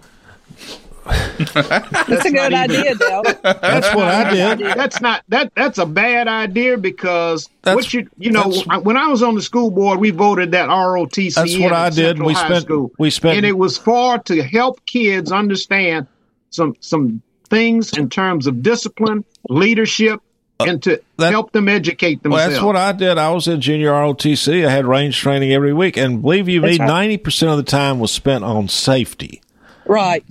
That's 1.06 2.26
a 2.26 2.32
good 2.32 2.54
idea, 2.54 2.96
Dale. 2.96 3.24
That's 3.44 3.94
what 3.96 4.08
I 4.08 4.34
did. 4.56 4.60
That's 4.76 5.02
not 5.02 5.24
that. 5.30 5.52
That's 5.56 5.78
a 5.78 5.86
bad 5.86 6.28
idea 6.28 6.78
because 6.78 7.50
That's- 7.62 7.76
what 7.86 7.94
you 7.94 8.10
you 8.18 8.32
know 8.32 8.52
when 8.82 8.98
I 8.98 9.08
was 9.08 9.22
on 9.24 9.36
the 9.36 9.42
school 9.42 9.70
board, 9.72 10.00
we 10.00 10.10
voted 10.12 10.52
that 10.52 10.70
ROTC. 10.70 11.34
That's 11.36 11.58
what 11.60 11.74
I 11.74 11.90
did. 11.90 11.96
Central 12.18 12.28
We 12.28 12.34
High 12.34 12.46
spent- 12.48 12.64
School. 12.66 12.92
we 12.98 13.10
spent- 13.10 13.38
and 13.38 13.46
it 13.46 13.58
was 13.58 13.78
for 13.78 14.18
to 14.20 14.42
help 14.44 14.86
kids 14.86 15.32
understand 15.32 16.08
some 16.50 16.76
some 16.80 17.22
things 17.50 17.94
in 17.94 18.10
terms 18.10 18.48
of 18.48 18.64
discipline, 18.64 19.24
leadership, 19.50 20.20
and 20.60 20.82
to 20.84 21.00
help 21.20 21.52
them 21.52 21.68
educate 21.70 22.18
Uh, 22.26 22.30
Well, 22.30 22.32
themselves. 22.40 22.54
that's 22.56 22.64
what 22.66 22.76
I 22.76 22.92
did. 22.94 23.18
I 23.20 23.30
was 23.32 23.48
in 23.48 23.62
junior 23.62 23.92
ROTC. 23.92 24.66
I 24.66 24.72
had 24.72 24.86
range 24.86 25.18
training 25.20 25.52
every 25.54 25.74
week, 25.74 25.98
and 25.98 26.22
believe 26.24 26.50
you 26.50 26.62
me, 26.62 26.78
ninety 26.80 27.18
percent 27.18 27.52
of 27.52 27.58
the 27.58 27.64
time 27.64 28.00
was 28.00 28.12
spent 28.12 28.44
on 28.44 28.68
safety. 28.68 29.42
Right. 29.86 30.24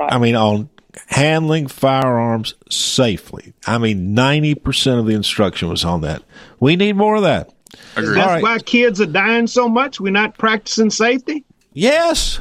Right. 0.00 0.12
I 0.12 0.18
mean, 0.18 0.34
on 0.34 0.68
handling 1.06 1.68
firearms 1.68 2.54
safely. 2.70 3.52
I 3.66 3.78
mean, 3.78 4.14
90% 4.16 4.98
of 4.98 5.06
the 5.06 5.14
instruction 5.14 5.68
was 5.68 5.84
on 5.84 6.00
that. 6.00 6.22
We 6.58 6.74
need 6.76 6.96
more 6.96 7.16
of 7.16 7.22
that. 7.22 7.52
Is 7.96 8.08
All 8.08 8.14
that 8.14 8.26
right. 8.26 8.42
why 8.42 8.58
kids 8.58 9.00
are 9.00 9.06
dying 9.06 9.46
so 9.46 9.68
much? 9.68 10.00
We're 10.00 10.10
not 10.12 10.36
practicing 10.38 10.90
safety? 10.90 11.44
Yes. 11.72 12.40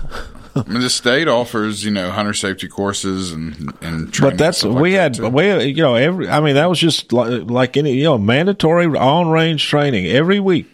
I 0.56 0.64
mean, 0.68 0.81
the 0.81 0.90
state 0.90 1.27
offers, 1.27 1.86
you 1.86 1.91
know, 1.91 2.10
hunter 2.10 2.34
safety 2.34 2.68
courses 2.68 3.31
and 3.31 3.72
and 3.81 4.11
training 4.11 4.38
But 4.38 4.38
that's 4.44 4.64
and 4.64 4.72
stuff 4.72 4.73
like 4.73 4.81
we 4.81 4.91
that, 4.94 4.98
had 5.02 5.14
too. 5.15 5.30
we 5.30 5.64
you 5.65 5.76
know 5.84 5.94
every 5.95 6.27
I 6.27 6.40
mean 6.40 6.56
that 6.56 6.68
was 6.68 6.80
just 6.80 7.14
like, 7.14 7.44
like 7.49 7.77
any 7.77 7.94
you 7.94 8.06
know 8.06 8.18
mandatory 8.18 8.88
on 8.88 9.30
range 9.30 9.65
training 9.68 10.07
every 10.07 10.40
week 10.40 10.68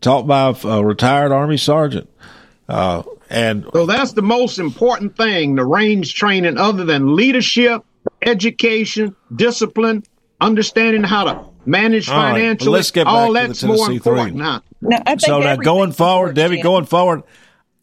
taught 0.00 0.26
by 0.26 0.54
a 0.64 0.82
retired 0.82 1.30
army 1.32 1.58
sergeant 1.58 2.08
uh, 2.68 3.02
and 3.30 3.64
So 3.72 3.86
that's 3.86 4.12
the 4.12 4.22
most 4.22 4.58
important 4.58 5.16
thing, 5.16 5.54
the 5.54 5.64
range 5.64 6.14
training, 6.14 6.58
other 6.58 6.84
than 6.84 7.14
leadership, 7.16 7.82
education, 8.22 9.14
discipline, 9.34 10.02
understanding 10.40 11.02
how 11.04 11.24
to 11.24 11.44
manage 11.66 12.08
All 12.08 12.16
right, 12.16 12.32
financially. 12.32 12.70
let's 12.72 12.90
get 12.90 13.06
all 13.06 13.32
back 13.32 13.42
to 13.42 13.48
the 13.48 13.48
that's 13.48 13.62
more 13.64 13.76
Tennessee 13.76 13.94
important 13.96 14.28
three. 14.30 14.38
now. 14.42 14.62
No, 14.80 14.98
so 15.18 15.40
now 15.40 15.56
going 15.56 15.92
forward, 15.92 16.34
Debbie, 16.34 16.56
Jim. 16.56 16.62
going 16.62 16.84
forward, 16.86 17.22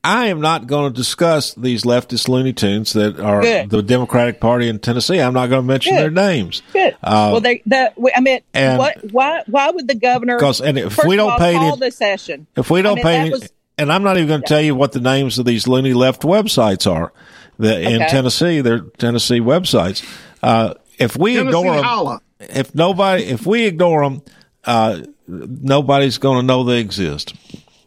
I 0.04 0.28
am 0.28 0.40
not 0.42 0.68
going 0.68 0.92
to 0.92 0.96
discuss 0.96 1.54
these 1.56 1.84
leftist 1.84 2.28
Looney 2.30 2.54
Tunes 2.54 2.94
that 2.94 3.20
are 3.20 3.42
Good. 3.42 3.70
the 3.70 3.82
Democratic 3.84 4.40
Party 4.40 4.70
in 4.70 4.80
Tennessee. 4.80 5.20
I'm 5.20 5.34
not 5.34 5.50
going 5.50 5.62
to 5.62 5.68
mention 5.68 5.94
Good. 5.96 6.02
their 6.02 6.12
names. 6.12 6.62
Good. 6.74 6.94
Uh, 7.04 7.30
well, 7.34 7.42
they, 7.42 7.62
the, 7.66 7.92
I 8.16 8.22
mean, 8.22 8.40
and- 8.54 8.80
what? 8.80 8.98
Why? 9.12 9.44
Why 9.48 9.70
would 9.70 9.88
the 9.88 9.96
governor? 9.96 10.40
'Cause- 10.40 10.62
and 10.62 10.78
if 10.78 11.04
we 11.06 11.16
don't 11.18 11.32
all, 11.32 11.38
pay 11.38 11.54
call 11.56 11.68
any- 11.74 11.78
the 11.80 11.92
session. 11.92 12.48
If 12.56 12.70
we 12.72 12.82
don't 12.82 12.96
mean, 12.96 13.04
pay, 13.04 13.16
any, 13.18 13.30
was- 13.32 13.50
and 13.78 13.92
I'm 13.92 14.04
not 14.04 14.18
even 14.18 14.28
going 14.28 14.42
to 14.42 14.48
tell 14.48 14.62
you 14.62 14.76
what 14.76 14.92
the 14.92 15.00
names 15.00 15.38
of 15.40 15.46
these 15.46 15.68
loony 15.68 15.94
left 15.94 16.22
websites 16.24 16.92
are 16.92 17.14
that 17.60 17.82
in 17.82 18.00
Tennessee. 18.10 18.62
They're 18.62 18.80
Tennessee 18.80 19.40
websites. 19.40 20.04
Uh, 20.42 20.74
if 20.98 21.18
we 21.18 21.36
Tennessee 21.36 21.58
ignore 21.60 21.82
them, 21.82 22.20
if 22.40 22.74
nobody, 22.76 23.24
if 23.24 23.46
we 23.46 23.66
ignore 23.66 24.04
them, 24.04 24.22
uh, 24.66 25.02
nobody's 25.28 26.18
going 26.18 26.40
to 26.40 26.44
know 26.46 26.64
they 26.64 26.80
exist. 26.80 27.34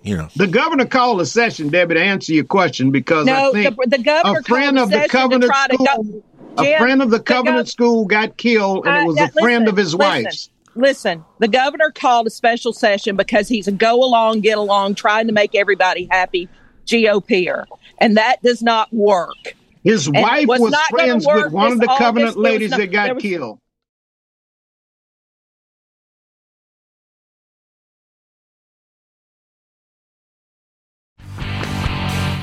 You 0.02 0.16
know. 0.16 0.28
The 0.34 0.46
governor 0.46 0.86
called 0.86 1.20
a 1.20 1.26
session, 1.26 1.68
Debbie, 1.68 1.94
to 1.94 2.00
answer 2.02 2.32
your 2.32 2.44
question 2.44 2.90
because 2.90 3.26
No, 3.26 3.50
I 3.50 3.52
think 3.52 3.76
the, 3.76 3.96
the 3.98 4.02
governor 4.02 4.38
a 4.38 4.42
friend 4.44 4.78
of 4.78 4.90
the 4.90 5.06
covenant 5.10 5.52
school, 5.52 6.22
go. 6.56 6.64
a 6.64 6.78
friend 6.78 7.02
of 7.02 7.10
the 7.10 7.18
gov- 7.18 7.24
covenant 7.26 7.68
school 7.68 8.06
got 8.06 8.36
killed, 8.38 8.86
and 8.86 8.94
I- 8.96 9.02
it 9.02 9.06
was 9.06 9.16
that- 9.16 9.30
a 9.30 9.32
friend 9.32 9.64
listen, 9.64 9.68
of 9.68 9.76
his 9.76 9.94
listen, 9.94 10.24
wife's. 10.24 10.50
Listen, 10.76 11.24
the 11.38 11.48
governor 11.48 11.90
called 11.90 12.26
a 12.26 12.30
special 12.30 12.72
session 12.72 13.16
because 13.16 13.48
he's 13.48 13.66
a 13.66 13.72
go 13.72 14.04
along, 14.04 14.40
get 14.40 14.56
along, 14.56 14.94
trying 14.94 15.26
to 15.26 15.32
make 15.32 15.54
everybody 15.54 16.06
happy 16.10 16.48
GOPer, 16.86 17.64
and 17.98 18.16
that 18.16 18.42
does 18.42 18.62
not 18.62 18.92
work. 18.92 19.54
His 19.82 20.06
And 20.06 20.16
wife 20.20 20.46
was 20.46 20.60
was 20.60 20.72
not 20.72 20.90
friends 20.90 21.26
with 21.26 21.52
one 21.52 21.72
of 21.72 21.80
the 21.80 21.86
covenant 21.86 22.30
August. 22.30 22.38
Ladies 22.38 22.70
no- 22.70 22.76
that 22.78 22.86
got 22.86 23.14
was- 23.14 23.22
killed. 23.22 23.58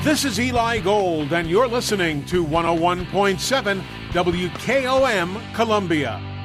This 0.04 0.24
is 0.24 0.40
Eli 0.40 0.78
Gold, 0.80 1.32
and 1.32 1.50
you're 1.50 1.68
listening 1.68 2.24
to 2.26 2.42
101.7 2.44 3.82
WKOM 4.12 5.54
Columbia. 5.54 6.37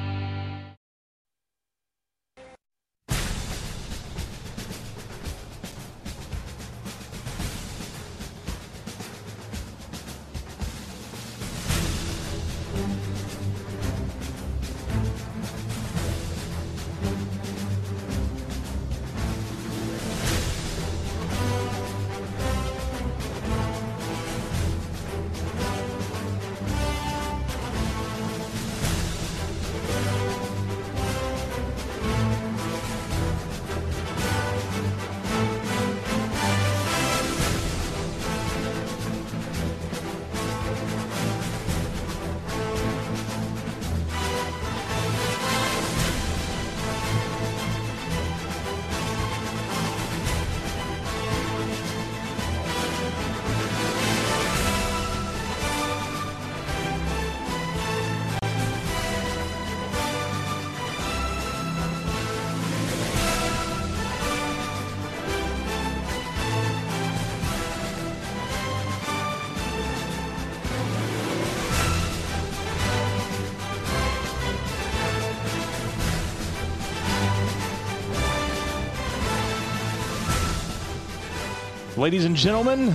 Ladies 82.04 82.26
and 82.26 82.36
gentlemen, 82.36 82.94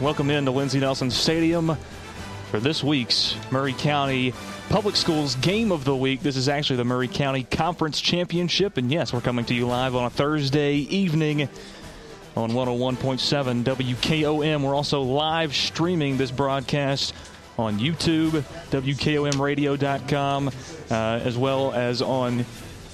welcome 0.00 0.30
in 0.30 0.44
to 0.46 0.50
Lindsey 0.50 0.80
Nelson 0.80 1.12
Stadium 1.12 1.76
for 2.50 2.58
this 2.58 2.82
week's 2.82 3.36
Maury 3.52 3.72
County 3.72 4.34
Public 4.68 4.96
Schools 4.96 5.36
Game 5.36 5.70
of 5.70 5.84
the 5.84 5.94
Week. 5.94 6.22
This 6.22 6.36
is 6.36 6.48
actually 6.48 6.78
the 6.78 6.84
Maury 6.84 7.06
County 7.06 7.44
Conference 7.44 8.00
Championship, 8.00 8.76
and 8.76 8.90
yes, 8.90 9.12
we're 9.12 9.20
coming 9.20 9.44
to 9.44 9.54
you 9.54 9.68
live 9.68 9.94
on 9.94 10.06
a 10.06 10.10
Thursday 10.10 10.74
evening 10.74 11.42
on 12.36 12.50
101.7 12.50 13.62
WKOM. 13.62 14.62
We're 14.64 14.74
also 14.74 15.02
live 15.02 15.54
streaming 15.54 16.16
this 16.16 16.32
broadcast 16.32 17.14
on 17.58 17.78
YouTube, 17.78 18.42
WKOMradio.com, 18.72 20.48
uh, 20.48 20.94
as 20.94 21.38
well 21.38 21.72
as 21.72 22.02
on 22.02 22.44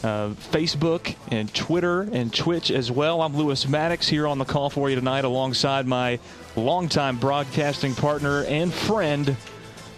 uh, 0.05 0.31
Facebook 0.53 1.17
and 1.31 1.53
Twitter 1.55 2.03
and 2.03 2.33
Twitch 2.33 2.71
as 2.71 2.91
well. 2.91 3.23
I'm 3.23 3.35
Lewis 3.37 3.67
Maddox 3.67 4.07
here 4.07 4.27
on 4.27 4.39
the 4.39 4.45
call 4.45 4.69
for 4.69 4.91
you 4.91 4.97
tonight 4.97 5.25
alongside 5.25 5.87
my 5.87 6.19
longtime 6.57 7.19
broadcasting 7.19 7.95
partner 7.95 8.45
and 8.45 8.73
friend, 8.73 9.35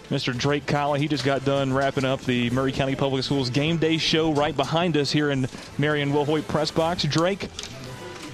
Mr. 0.09 0.35
Drake 0.35 0.65
Colley. 0.65 1.01
He 1.01 1.09
just 1.09 1.25
got 1.25 1.43
done 1.43 1.73
wrapping 1.73 2.05
up 2.05 2.21
the 2.21 2.49
Maury 2.51 2.71
County 2.71 2.95
Public 2.95 3.23
Schools 3.25 3.49
game 3.49 3.77
day 3.77 3.97
show 3.97 4.31
right 4.31 4.55
behind 4.55 4.95
us 4.95 5.11
here 5.11 5.29
in 5.29 5.47
Marion 5.77 6.11
Wilhoit 6.13 6.47
Press 6.47 6.71
Box. 6.71 7.03
Drake, 7.03 7.49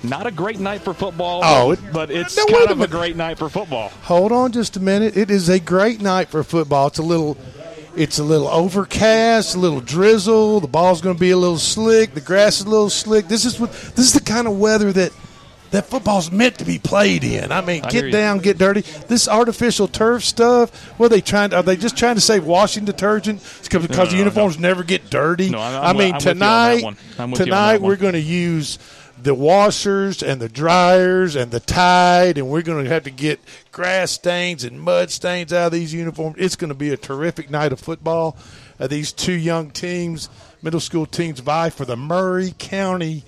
not 0.03 0.27
a 0.27 0.31
great 0.31 0.59
night 0.59 0.81
for 0.81 0.93
football, 0.93 1.41
Oh, 1.43 1.69
but, 1.69 1.79
it- 1.79 1.93
but 1.93 2.11
it's 2.11 2.35
kind 2.35 2.69
a 2.69 2.71
of 2.71 2.81
a 2.81 2.87
great 2.87 3.15
night 3.15 3.39
for 3.39 3.49
football. 3.49 3.89
Hold 4.03 4.31
on 4.31 4.51
just 4.51 4.77
a 4.77 4.79
minute. 4.79 5.17
It 5.17 5.31
is 5.31 5.49
a 5.49 5.59
great 5.59 6.01
night 6.01 6.27
for 6.29 6.43
football. 6.43 6.87
It's 6.87 6.99
a 6.99 7.03
little 7.03 7.35
it's 7.95 8.19
a 8.19 8.23
little 8.23 8.47
overcast, 8.47 9.55
a 9.55 9.59
little 9.59 9.81
drizzle. 9.81 10.59
The 10.59 10.67
ball's 10.67 11.01
going 11.01 11.15
to 11.15 11.19
be 11.19 11.31
a 11.31 11.37
little 11.37 11.57
slick. 11.59 12.13
The 12.13 12.21
grass 12.21 12.59
is 12.59 12.65
a 12.65 12.69
little 12.69 12.89
slick. 12.89 13.27
This 13.27 13.45
is 13.45 13.59
what 13.59 13.71
this 13.71 13.99
is 14.05 14.13
the 14.13 14.21
kind 14.21 14.47
of 14.47 14.59
weather 14.59 14.91
that 14.93 15.11
that 15.71 15.87
football's 15.87 16.31
meant 16.31 16.59
to 16.59 16.65
be 16.65 16.77
played 16.77 17.23
in. 17.23 17.51
I 17.51 17.61
mean, 17.61 17.83
I 17.83 17.89
get 17.89 18.11
down, 18.11 18.37
get 18.39 18.59
dirty. 18.59 18.81
This 19.07 19.27
artificial 19.27 19.87
turf 19.87 20.23
stuff. 20.23 20.69
What 20.99 21.07
are 21.07 21.09
they 21.09 21.21
trying? 21.21 21.49
To, 21.49 21.57
are 21.57 21.63
they 21.63 21.75
just 21.77 21.97
trying 21.97 22.13
to 22.15 22.21
save 22.21 22.45
washing 22.45 22.85
detergent 22.85 23.41
because 23.63 23.89
No, 23.89 23.95
no, 23.97 24.05
the 24.05 24.11
no, 24.11 24.17
uniforms 24.19 24.59
never 24.59 24.83
get 24.83 25.09
dirty? 25.09 25.49
No, 25.49 25.59
I'm- 25.59 25.81
I 25.81 25.85
I'm- 25.87 25.97
mean, 25.97 26.13
I'm 26.13 26.13
with 26.15 26.25
you 26.25 26.31
on 26.31 26.39
that 26.39 26.73
tonight, 26.73 26.83
one. 26.83 26.97
I'm 27.17 27.31
with 27.31 27.39
you 27.39 27.43
on 27.45 27.47
tonight 27.47 27.81
we're 27.81 27.95
going 27.95 28.13
to 28.13 28.19
use 28.19 28.77
the 29.21 29.33
washers 29.33 30.21
and 30.23 30.41
the 30.41 30.49
dryers 30.49 31.35
and 31.35 31.51
the 31.51 31.59
tide, 31.59 32.37
and 32.37 32.49
we're 32.49 32.61
going 32.61 32.83
to 32.83 32.89
have 32.89 33.03
to 33.03 33.11
get 33.11 33.39
grass 33.71 34.11
stains 34.11 34.63
and 34.63 34.79
mud 34.81 35.11
stains 35.11 35.53
out 35.53 35.67
of 35.67 35.71
these 35.71 35.93
uniforms. 35.93 36.35
It's 36.39 36.55
going 36.55 36.69
to 36.69 36.75
be 36.75 36.91
a 36.91 36.97
terrific 36.97 37.49
night 37.49 37.71
of 37.71 37.79
football. 37.79 38.37
Uh, 38.79 38.87
these 38.87 39.11
two 39.11 39.33
young 39.33 39.69
teams, 39.71 40.29
middle 40.61 40.79
school 40.79 41.05
teams, 41.05 41.39
vie 41.39 41.69
for 41.69 41.85
the 41.85 41.95
Maury 41.95 42.53
County 42.57 43.23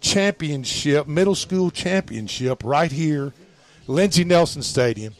Championship, 0.00 1.06
middle 1.06 1.34
school 1.34 1.70
championship, 1.70 2.62
right 2.64 2.90
here, 2.90 3.32
Lindsey 3.86 4.24
Nelson 4.24 4.62
Stadium. 4.62 5.14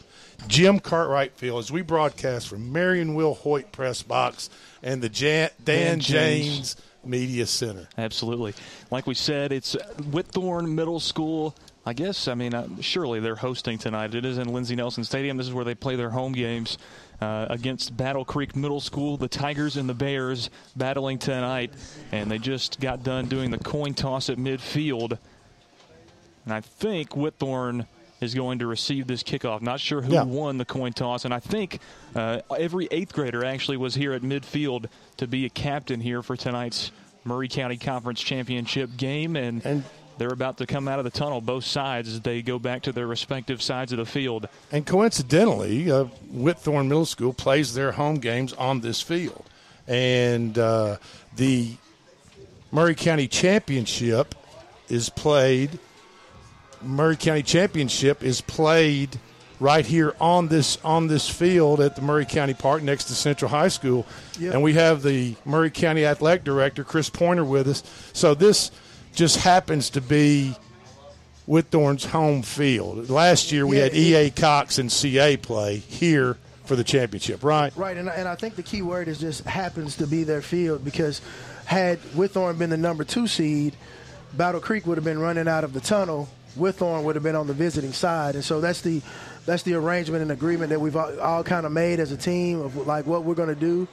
Jim 0.47 0.79
Cartwright 0.79 1.33
Field 1.33 1.59
as 1.59 1.71
we 1.71 1.81
broadcast 1.81 2.47
from 2.47 2.71
Marion 2.71 3.13
Will 3.13 3.33
Hoyt 3.33 3.71
Press 3.71 4.01
Box 4.03 4.49
and 4.81 5.01
the 5.01 5.09
Jan- 5.09 5.49
Dan, 5.63 5.85
Dan 5.85 5.99
James. 5.99 6.45
James 6.47 6.75
Media 7.03 7.45
Center. 7.45 7.87
Absolutely. 7.97 8.53
Like 8.91 9.07
we 9.07 9.13
said, 9.15 9.51
it's 9.51 9.75
Whitthorne 9.97 10.69
Middle 10.69 10.99
School. 10.99 11.55
I 11.85 11.93
guess, 11.93 12.27
I 12.27 12.35
mean, 12.35 12.53
uh, 12.53 12.67
surely 12.81 13.19
they're 13.19 13.35
hosting 13.35 13.77
tonight. 13.77 14.13
It 14.13 14.25
is 14.25 14.37
in 14.37 14.49
Lindsey 14.53 14.75
Nelson 14.75 15.03
Stadium. 15.03 15.37
This 15.37 15.47
is 15.47 15.53
where 15.53 15.65
they 15.65 15.75
play 15.75 15.95
their 15.95 16.09
home 16.09 16.33
games. 16.33 16.77
uh, 17.21 17.47
against 17.49 17.95
Battle 17.95 18.25
Creek 18.25 18.55
Middle 18.55 18.79
School. 18.79 19.17
The 19.17 19.27
Tigers 19.27 19.77
and 19.77 19.89
the 19.89 19.93
Bears 19.93 20.49
battling 20.75 21.17
tonight, 21.17 21.73
and 22.11 22.29
they 22.31 22.37
just 22.37 22.79
got 22.79 23.03
done 23.03 23.27
doing 23.27 23.51
the 23.51 23.57
coin 23.57 23.93
toss 23.93 24.29
at 24.29 24.37
midfield. 24.37 25.17
And 26.45 26.53
I 26.53 26.61
think 26.61 27.09
Whitthorne 27.11 27.85
is 28.21 28.33
going 28.35 28.59
to 28.59 28.67
receive 28.67 29.07
this 29.07 29.23
kickoff. 29.23 29.61
Not 29.61 29.79
sure 29.79 30.01
who 30.01 30.13
Yeah. 30.13 30.23
won 30.23 30.57
the 30.57 30.65
coin 30.65 30.93
toss, 30.93 31.25
and 31.25 31.33
I 31.33 31.39
think 31.39 31.79
uh, 32.15 32.41
every 32.57 32.87
eighth 32.91 33.13
grader 33.13 33.45
actually 33.45 33.77
was 33.77 33.95
here 33.95 34.13
at 34.13 34.21
midfield 34.21 34.85
to 35.17 35.27
be 35.27 35.45
a 35.45 35.49
captain 35.49 35.99
here 36.01 36.21
for 36.21 36.35
tonight's 36.35 36.91
Maury 37.23 37.47
County 37.47 37.77
Conference 37.77 38.21
Championship 38.21 38.95
game, 38.97 39.35
and, 39.35 39.83
they're 40.17 40.33
about 40.33 40.57
to 40.57 40.65
come 40.65 40.89
out 40.89 40.99
of 40.99 41.05
the 41.05 41.11
tunnel, 41.11 41.39
both 41.39 41.63
sides, 41.63 42.09
as 42.09 42.19
they 42.19 42.41
go 42.41 42.59
back 42.59 42.81
to 42.81 42.91
their 42.91 43.07
respective 43.07 43.61
sides 43.61 43.93
of 43.93 43.99
the 43.99 44.05
field. 44.05 44.49
And 44.69 44.85
coincidentally, 44.85 45.89
uh, 45.89 46.07
Whitthorne 46.33 46.87
Middle 46.89 47.05
School 47.05 47.31
plays 47.31 47.73
their 47.73 47.93
home 47.93 48.15
games 48.15 48.51
on 48.51 48.81
this 48.81 49.01
field. 49.01 49.45
And 49.87 50.57
uh, 50.57 50.97
the 51.37 51.77
Maury 52.69 52.95
County 52.95 53.29
Championship 53.29 54.35
is 54.89 55.07
played. 55.09 55.79
Maury 56.81 57.17
County 57.17 57.43
Championship 57.43 58.23
is 58.23 58.41
played 58.41 59.19
right 59.59 59.85
here 59.85 60.15
on 60.21 60.47
this 60.47 60.77
on 60.83 61.07
this 61.07 61.29
field 61.29 61.81
at 61.81 61.95
the 61.95 62.01
Maury 62.01 62.25
County 62.25 62.53
Park 62.53 62.81
next 62.81 63.05
to 63.05 63.13
Central 63.13 63.49
High 63.49 63.67
School. 63.67 64.05
Yep. 64.39 64.53
And 64.53 64.63
we 64.63 64.73
have 64.73 65.03
the 65.03 65.35
Maury 65.45 65.69
County 65.69 66.05
Athletic 66.05 66.43
Director 66.43 66.83
Chris 66.83 67.09
Pointer 67.09 67.43
with 67.43 67.67
us. 67.67 67.83
So 68.13 68.33
this 68.33 68.71
just 69.13 69.37
happens 69.37 69.89
to 69.91 70.01
be 70.01 70.55
Whitthorne's 71.47 72.05
home 72.05 72.41
field. 72.43 73.09
Last 73.09 73.51
year 73.51 73.65
we 73.65 73.77
Yeah, 73.77 73.83
had 73.83 73.95
EA 73.95 74.29
Cox 74.29 74.77
and 74.77 74.91
CA 74.91 75.35
play 75.35 75.77
here 75.77 76.37
for 76.65 76.75
the 76.75 76.83
championship, 76.83 77.43
right? 77.43 77.75
Right, 77.75 77.97
and, 77.97 78.07
and 78.07 78.27
I 78.27 78.35
think 78.35 78.55
the 78.55 78.61
key 78.63 78.83
word 78.83 79.07
is 79.07 79.17
just 79.19 79.43
happens 79.45 79.95
to 79.97 80.05
be 80.05 80.23
their 80.23 80.43
field 80.43 80.85
because 80.85 81.19
had 81.65 81.99
Whitthorne 82.13 82.59
been 82.59 82.69
the 82.69 82.77
number 82.77 83.03
two 83.03 83.25
seed, 83.25 83.75
Battle 84.33 84.61
Creek 84.61 84.85
would 84.85 84.97
have 84.97 85.03
been 85.03 85.17
running 85.17 85.47
out 85.47 85.63
of 85.63 85.73
the 85.73 85.79
tunnel. 85.79 86.29
Whitthorne 86.57 87.03
would 87.03 87.15
have 87.15 87.23
been 87.23 87.35
on 87.35 87.47
the 87.47 87.53
visiting 87.53 87.93
side, 87.93 88.35
and 88.35 88.43
so 88.43 88.61
that's 88.61 88.81
the 88.81 89.01
that's 89.45 89.63
the 89.63 89.73
arrangement 89.73 90.21
and 90.21 90.31
agreement 90.31 90.69
that 90.69 90.79
we've 90.79 90.95
all, 90.95 91.19
all 91.19 91.43
kind 91.43 91.65
of 91.65 91.71
made 91.71 91.99
as 91.99 92.11
a 92.11 92.17
team 92.17 92.61
of 92.61 92.75
like 92.87 93.05
what 93.05 93.23
we're 93.23 93.35
going 93.35 93.49
to 93.49 93.55
do. 93.55 93.87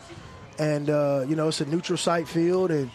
And 0.58 0.88
uh, 0.90 1.24
you 1.28 1.36
know, 1.36 1.48
it's 1.48 1.60
a 1.60 1.66
neutral 1.66 1.96
site 1.96 2.28
field, 2.28 2.70
and 2.70 2.90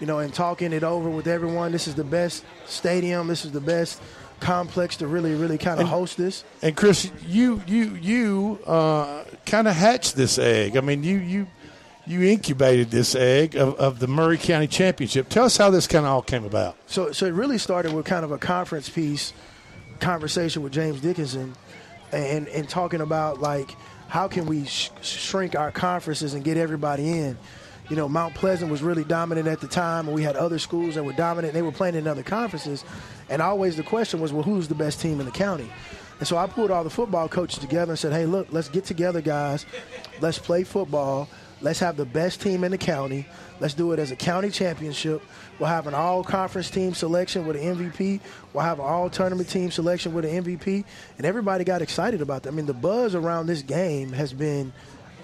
you 0.00 0.06
know, 0.06 0.18
and 0.18 0.32
talking 0.32 0.72
it 0.72 0.84
over 0.84 1.10
with 1.10 1.26
everyone. 1.26 1.72
This 1.72 1.88
is 1.88 1.94
the 1.94 2.04
best 2.04 2.44
stadium. 2.66 3.28
This 3.28 3.44
is 3.44 3.52
the 3.52 3.60
best 3.60 4.00
complex 4.40 4.96
to 4.96 5.06
really, 5.06 5.34
really 5.34 5.58
kind 5.58 5.80
of 5.80 5.88
host 5.88 6.16
this. 6.16 6.44
And 6.60 6.76
Chris, 6.76 7.10
you 7.26 7.62
you 7.66 7.94
you 7.94 8.58
uh, 8.66 9.24
kind 9.46 9.68
of 9.68 9.74
hatched 9.74 10.16
this 10.16 10.38
egg. 10.38 10.76
I 10.76 10.80
mean, 10.80 11.02
you 11.02 11.18
you 11.18 11.46
you 12.06 12.22
incubated 12.22 12.90
this 12.90 13.14
egg 13.14 13.54
of, 13.54 13.74
of 13.76 13.98
the 13.98 14.06
Maury 14.08 14.38
County 14.38 14.66
Championship. 14.66 15.28
Tell 15.28 15.44
us 15.44 15.56
how 15.56 15.70
this 15.70 15.86
kind 15.86 16.04
of 16.04 16.12
all 16.12 16.22
came 16.22 16.44
about. 16.44 16.76
So, 16.86 17.12
so 17.12 17.26
it 17.26 17.34
really 17.34 17.58
started 17.58 17.92
with 17.92 18.06
kind 18.06 18.24
of 18.24 18.32
a 18.32 18.38
conference 18.38 18.88
piece 18.88 19.32
conversation 20.00 20.62
with 20.62 20.72
James 20.72 21.00
Dickinson, 21.00 21.54
and 22.10 22.48
and 22.48 22.68
talking 22.68 23.00
about 23.00 23.40
like 23.40 23.74
how 24.08 24.28
can 24.28 24.46
we 24.46 24.66
sh- 24.66 24.90
shrink 25.00 25.54
our 25.56 25.70
conferences 25.70 26.34
and 26.34 26.44
get 26.44 26.56
everybody 26.56 27.08
in. 27.08 27.38
You 27.88 27.96
know, 27.96 28.08
Mount 28.08 28.34
Pleasant 28.34 28.70
was 28.70 28.82
really 28.82 29.04
dominant 29.04 29.48
at 29.48 29.60
the 29.60 29.68
time, 29.68 30.06
and 30.06 30.14
we 30.14 30.22
had 30.22 30.36
other 30.36 30.58
schools 30.58 30.94
that 30.94 31.04
were 31.04 31.12
dominant. 31.12 31.52
They 31.52 31.62
were 31.62 31.72
playing 31.72 31.94
in 31.94 32.06
other 32.06 32.22
conferences, 32.22 32.84
and 33.28 33.42
always 33.42 33.76
the 33.76 33.82
question 33.82 34.20
was, 34.20 34.32
well, 34.32 34.42
who's 34.42 34.68
the 34.68 34.74
best 34.74 35.00
team 35.00 35.20
in 35.20 35.26
the 35.26 35.32
county? 35.32 35.70
And 36.18 36.28
so 36.28 36.36
I 36.36 36.46
pulled 36.46 36.70
all 36.70 36.84
the 36.84 36.90
football 36.90 37.28
coaches 37.28 37.58
together 37.58 37.92
and 37.92 37.98
said, 37.98 38.12
hey, 38.12 38.26
look, 38.26 38.46
let's 38.50 38.68
get 38.68 38.84
together, 38.84 39.20
guys. 39.20 39.66
Let's 40.20 40.38
play 40.38 40.62
football. 40.62 41.28
Let's 41.62 41.78
have 41.78 41.96
the 41.96 42.04
best 42.04 42.40
team 42.40 42.64
in 42.64 42.72
the 42.72 42.78
county. 42.78 43.26
Let's 43.60 43.74
do 43.74 43.92
it 43.92 43.98
as 44.00 44.10
a 44.10 44.16
county 44.16 44.50
championship. 44.50 45.22
We'll 45.58 45.68
have 45.68 45.86
an 45.86 45.94
all 45.94 46.24
conference 46.24 46.68
team 46.70 46.92
selection 46.92 47.46
with 47.46 47.56
an 47.56 47.76
MVP. 47.76 48.20
We'll 48.52 48.64
have 48.64 48.80
an 48.80 48.84
all 48.84 49.08
tournament 49.08 49.48
team 49.48 49.70
selection 49.70 50.12
with 50.12 50.24
an 50.24 50.44
MVP. 50.44 50.84
And 51.18 51.26
everybody 51.26 51.62
got 51.64 51.80
excited 51.80 52.20
about 52.20 52.42
that. 52.42 52.48
I 52.50 52.52
mean, 52.52 52.66
the 52.66 52.74
buzz 52.74 53.14
around 53.14 53.46
this 53.46 53.62
game 53.62 54.12
has 54.12 54.32
been, 54.32 54.72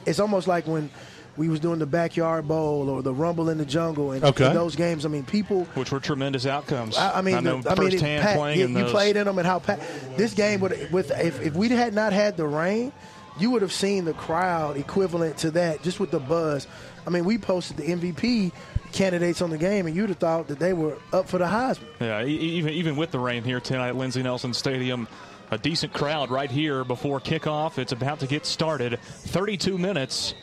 it's 0.07 0.21
almost 0.21 0.47
like 0.47 0.67
when 0.69 0.91
we 1.37 1.49
was 1.49 1.59
doing 1.61 1.79
the 1.81 1.87
backyard 1.87 2.47
bowl 2.47 2.89
or 2.89 3.03
the 3.03 3.15
rumble 3.15 3.49
in 3.49 3.59
the 3.59 3.65
jungle 3.65 4.13
and, 4.13 4.23
Okay. 4.25 4.53
those 4.53 4.77
games. 4.77 5.05
I 5.05 5.09
mean, 5.09 5.25
people 5.25 5.65
Which 5.75 5.91
were 5.91 6.01
tremendous 6.01 6.47
outcomes. 6.47 6.97
I, 6.97 7.19
I 7.19 7.23
mean, 7.23 7.43
know 7.45 7.61
the, 7.63 7.71
I 7.71 7.75
mean, 7.75 7.89
it 7.89 7.91
firsthand 7.93 8.39
playing 8.39 8.59
Yeah, 8.61 8.65
in 8.67 8.73
you 8.77 8.83
those. 8.83 8.91
played 8.93 9.17
in 9.17 9.25
them 9.27 9.39
and 9.39 9.47
how 9.47 9.59
packed. 9.59 9.83
This 10.17 10.35
game 10.35 10.61
would 10.61 10.91
with 10.93 11.11
if, 11.13 11.41
if 11.43 11.55
we 11.55 11.69
had 11.69 11.95
not 11.95 12.13
had 12.13 12.37
the 12.37 12.47
rain, 12.47 12.93
you 13.39 13.51
would 13.51 13.63
have 13.63 13.73
seen 13.73 14.05
the 14.05 14.15
crowd 14.15 14.77
equivalent 14.77 15.39
to 15.39 15.51
that 15.53 15.83
just 15.83 16.01
with 16.01 16.11
the 16.11 16.19
buzz. 16.21 16.67
I 17.07 17.11
mean, 17.11 17.25
we 17.25 17.39
posted 17.39 17.77
the 17.77 17.85
MVP 17.85 18.53
candidates 18.93 19.43
on 19.43 19.51
the 19.51 19.59
game, 19.59 19.87
and 19.87 19.95
you'd 19.95 20.09
have 20.09 20.19
thought 20.19 20.49
that 20.49 20.59
they 20.59 20.73
were 20.73 20.99
up 21.13 21.29
for 21.29 21.39
the 21.39 21.45
Heisman. 21.45 21.85
Yeah, 22.01 22.25
e- 22.25 22.31
even 22.35 22.73
even 22.73 22.97
with 22.97 23.11
the 23.11 23.19
rain 23.19 23.45
here 23.45 23.61
tonight 23.61 23.89
at 23.89 23.97
Lindsey 23.97 24.23
Nelson 24.23 24.53
Stadium, 24.55 25.09
a 25.51 25.59
decent 25.59 25.93
crowd 25.93 26.31
right 26.31 26.51
here 26.51 26.85
before 26.85 27.21
kickoff. 27.21 27.79
It's 27.79 27.93
about 27.93 28.21
to 28.21 28.27
get 28.27 28.47
started. 28.47 28.99
32 29.03 29.79
minutes 29.79 30.35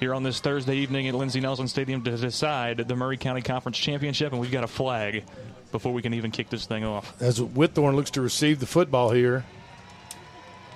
here 0.00 0.14
on 0.14 0.22
this 0.22 0.40
Thursday 0.40 0.76
evening 0.76 1.08
at 1.08 1.14
Lindsey 1.14 1.40
Nelson 1.40 1.66
Stadium 1.66 2.02
to 2.04 2.16
decide 2.16 2.78
the 2.78 2.94
Maury 2.94 3.16
County 3.16 3.42
Conference 3.42 3.78
Championship, 3.78 4.32
and 4.32 4.40
we've 4.40 4.52
got 4.52 4.64
a 4.64 4.68
flag 4.68 5.24
before 5.72 5.92
we 5.92 6.02
can 6.02 6.14
even 6.14 6.30
kick 6.30 6.48
this 6.50 6.66
thing 6.66 6.84
off. 6.84 7.20
As 7.20 7.40
Whitthorne 7.40 7.94
looks 7.94 8.12
to 8.12 8.20
receive 8.20 8.60
the 8.60 8.66
football 8.66 9.10
here, 9.10 9.44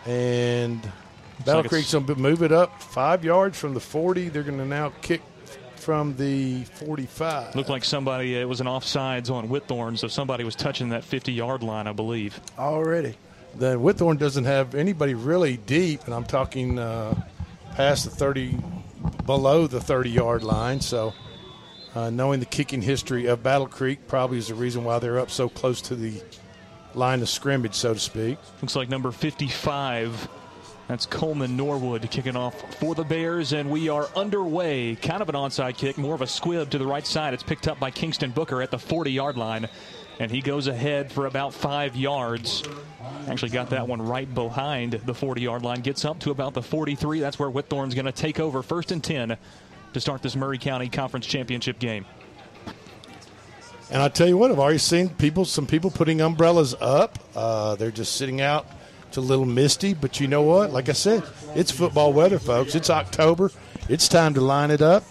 and 0.06 0.80
Battle 1.44 1.62
like 1.62 1.70
Creek's 1.70 1.92
going 1.92 2.06
to 2.06 2.14
move 2.16 2.42
it 2.42 2.52
up 2.52 2.82
five 2.82 3.24
yards 3.24 3.58
from 3.58 3.74
the 3.74 3.80
40. 3.80 4.28
They're 4.28 4.42
going 4.42 4.58
to 4.58 4.66
now 4.66 4.92
kick 5.02 5.22
from 5.76 6.16
the 6.16 6.64
45. 6.64 7.56
Looked 7.56 7.68
like 7.68 7.84
somebody, 7.84 8.36
it 8.36 8.48
was 8.48 8.60
an 8.60 8.66
offsides 8.66 9.30
on 9.30 9.48
Whitthorne, 9.48 9.98
so 9.98 10.08
somebody 10.08 10.44
was 10.44 10.54
touching 10.54 10.90
that 10.90 11.04
50 11.04 11.32
yard 11.32 11.62
line, 11.62 11.86
I 11.86 11.92
believe. 11.92 12.40
Already. 12.58 13.16
Then 13.54 13.78
Whitthorne 13.78 14.18
doesn't 14.18 14.44
have 14.44 14.74
anybody 14.74 15.14
really 15.14 15.56
deep, 15.56 16.04
and 16.04 16.14
I'm 16.14 16.24
talking 16.24 16.78
uh, 16.78 17.20
past 17.74 18.04
the 18.04 18.10
30, 18.10 18.56
below 19.26 19.66
the 19.66 19.80
30 19.80 20.10
yard 20.10 20.44
line. 20.44 20.80
So, 20.80 21.12
uh, 21.94 22.10
knowing 22.10 22.40
the 22.40 22.46
kicking 22.46 22.80
history 22.80 23.26
of 23.26 23.42
Battle 23.42 23.66
Creek 23.66 24.06
probably 24.06 24.38
is 24.38 24.48
the 24.48 24.54
reason 24.54 24.84
why 24.84 24.98
they're 25.00 25.18
up 25.18 25.30
so 25.30 25.48
close 25.48 25.82
to 25.82 25.96
the 25.96 26.22
line 26.94 27.20
of 27.20 27.28
scrimmage, 27.28 27.74
so 27.74 27.92
to 27.92 28.00
speak. 28.00 28.38
Looks 28.62 28.76
like 28.76 28.88
number 28.88 29.10
55. 29.10 30.28
That's 30.88 31.06
Coleman 31.06 31.56
Norwood 31.56 32.10
kicking 32.10 32.36
off 32.36 32.74
for 32.76 32.94
the 32.94 33.04
Bears, 33.04 33.52
and 33.52 33.70
we 33.70 33.88
are 33.88 34.08
underway. 34.16 34.96
Kind 34.96 35.22
of 35.22 35.28
an 35.28 35.34
onside 35.34 35.76
kick, 35.76 35.96
more 35.96 36.14
of 36.14 36.22
a 36.22 36.26
squib 36.26 36.70
to 36.70 36.78
the 36.78 36.86
right 36.86 37.06
side. 37.06 37.34
It's 37.34 37.42
picked 37.42 37.68
up 37.68 37.78
by 37.78 37.90
Kingston 37.90 38.30
Booker 38.30 38.60
at 38.60 38.70
the 38.70 38.78
40 38.78 39.10
yard 39.10 39.36
line, 39.36 39.68
and 40.18 40.30
he 40.30 40.40
goes 40.40 40.66
ahead 40.66 41.10
for 41.10 41.26
about 41.26 41.54
five 41.54 41.96
yards. 41.96 42.64
Actually, 43.28 43.50
got 43.50 43.70
that 43.70 43.86
one 43.86 44.02
right 44.02 44.32
behind 44.34 44.92
the 44.92 45.14
40 45.14 45.40
yard 45.40 45.62
line. 45.62 45.80
Gets 45.80 46.04
up 46.04 46.18
to 46.20 46.30
about 46.30 46.52
the 46.52 46.62
43. 46.62 47.20
That's 47.20 47.38
where 47.38 47.50
Whitthorne's 47.50 47.94
going 47.94 48.06
to 48.06 48.12
take 48.12 48.40
over 48.40 48.62
first 48.62 48.90
and 48.90 49.02
10 49.02 49.36
to 49.94 50.00
start 50.00 50.22
this 50.22 50.34
Maury 50.34 50.58
County 50.58 50.88
Conference 50.88 51.26
Championship 51.26 51.78
game. 51.78 52.04
And 53.90 54.02
I 54.02 54.08
tell 54.08 54.26
you 54.26 54.38
what, 54.38 54.50
I've 54.50 54.58
already 54.58 54.78
seen 54.78 55.10
people, 55.10 55.44
some 55.44 55.66
people 55.66 55.90
putting 55.90 56.20
umbrellas 56.22 56.74
up. 56.80 57.18
Uh, 57.36 57.76
they're 57.76 57.90
just 57.90 58.16
sitting 58.16 58.40
out. 58.40 58.66
It's 59.12 59.18
a 59.18 59.20
little 59.20 59.44
misty, 59.44 59.92
but 59.92 60.20
you 60.20 60.26
know 60.26 60.40
what? 60.40 60.72
Like 60.72 60.88
I 60.88 60.92
said, 60.92 61.22
it's 61.54 61.70
football 61.70 62.14
weather, 62.14 62.38
folks. 62.38 62.74
It's 62.74 62.88
October. 62.88 63.50
It's 63.86 64.08
time 64.08 64.32
to 64.32 64.40
line 64.40 64.70
it 64.70 64.80
up. 64.80 65.04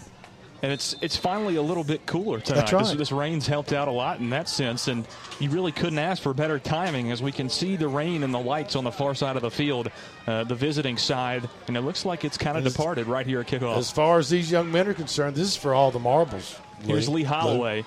And 0.60 0.72
it's 0.72 0.96
it's 1.00 1.16
finally 1.16 1.54
a 1.54 1.62
little 1.62 1.84
bit 1.84 2.04
cooler 2.04 2.40
tonight. 2.40 2.62
That's 2.62 2.72
right. 2.72 2.84
This, 2.84 2.96
this 2.96 3.12
rain's 3.12 3.46
helped 3.46 3.72
out 3.72 3.86
a 3.86 3.92
lot 3.92 4.18
in 4.18 4.30
that 4.30 4.48
sense, 4.48 4.88
and 4.88 5.06
you 5.38 5.50
really 5.50 5.70
couldn't 5.70 6.00
ask 6.00 6.20
for 6.20 6.34
better 6.34 6.58
timing 6.58 7.12
as 7.12 7.22
we 7.22 7.30
can 7.30 7.48
see 7.48 7.76
the 7.76 7.86
rain 7.86 8.24
and 8.24 8.34
the 8.34 8.40
lights 8.40 8.74
on 8.74 8.82
the 8.82 8.90
far 8.90 9.14
side 9.14 9.36
of 9.36 9.42
the 9.42 9.52
field, 9.52 9.88
uh, 10.26 10.42
the 10.42 10.56
visiting 10.56 10.98
side, 10.98 11.48
and 11.68 11.76
it 11.76 11.82
looks 11.82 12.04
like 12.04 12.24
it's 12.24 12.36
kind 12.36 12.58
of 12.58 12.64
departed 12.64 13.06
right 13.06 13.24
here 13.24 13.38
at 13.38 13.46
kickoff. 13.46 13.76
As 13.76 13.92
far 13.92 14.18
as 14.18 14.28
these 14.28 14.50
young 14.50 14.72
men 14.72 14.88
are 14.88 14.94
concerned, 14.94 15.36
this 15.36 15.46
is 15.46 15.56
for 15.56 15.74
all 15.74 15.92
the 15.92 16.00
marbles. 16.00 16.58
Here's 16.84 17.08
Lee 17.08 17.22
Lou. 17.22 17.28
Holloway. 17.28 17.84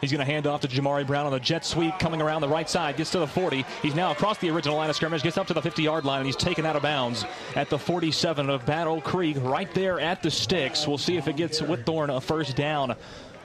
He's 0.00 0.10
going 0.10 0.24
to 0.24 0.30
hand 0.30 0.46
off 0.46 0.62
to 0.62 0.68
Jamari 0.68 1.06
Brown 1.06 1.26
on 1.26 1.32
the 1.32 1.40
jet 1.40 1.64
sweep, 1.64 1.98
coming 1.98 2.22
around 2.22 2.40
the 2.40 2.48
right 2.48 2.68
side, 2.68 2.96
gets 2.96 3.10
to 3.10 3.18
the 3.18 3.26
40. 3.26 3.64
He's 3.82 3.94
now 3.94 4.12
across 4.12 4.38
the 4.38 4.50
original 4.50 4.76
line 4.76 4.88
of 4.88 4.96
scrimmage, 4.96 5.22
gets 5.22 5.36
up 5.36 5.46
to 5.48 5.54
the 5.54 5.62
50 5.62 5.82
yard 5.82 6.04
line, 6.04 6.20
and 6.20 6.26
he's 6.26 6.36
taken 6.36 6.64
out 6.64 6.76
of 6.76 6.82
bounds 6.82 7.24
at 7.54 7.68
the 7.68 7.78
47 7.78 8.48
of 8.48 8.64
Battle 8.64 9.00
Creek, 9.00 9.36
right 9.40 9.72
there 9.74 10.00
at 10.00 10.22
the 10.22 10.30
sticks. 10.30 10.86
We'll 10.86 10.98
see 10.98 11.16
if 11.16 11.28
it 11.28 11.36
gets 11.36 11.60
Whitthorne 11.60 12.14
a 12.14 12.20
first 12.20 12.56
down 12.56 12.96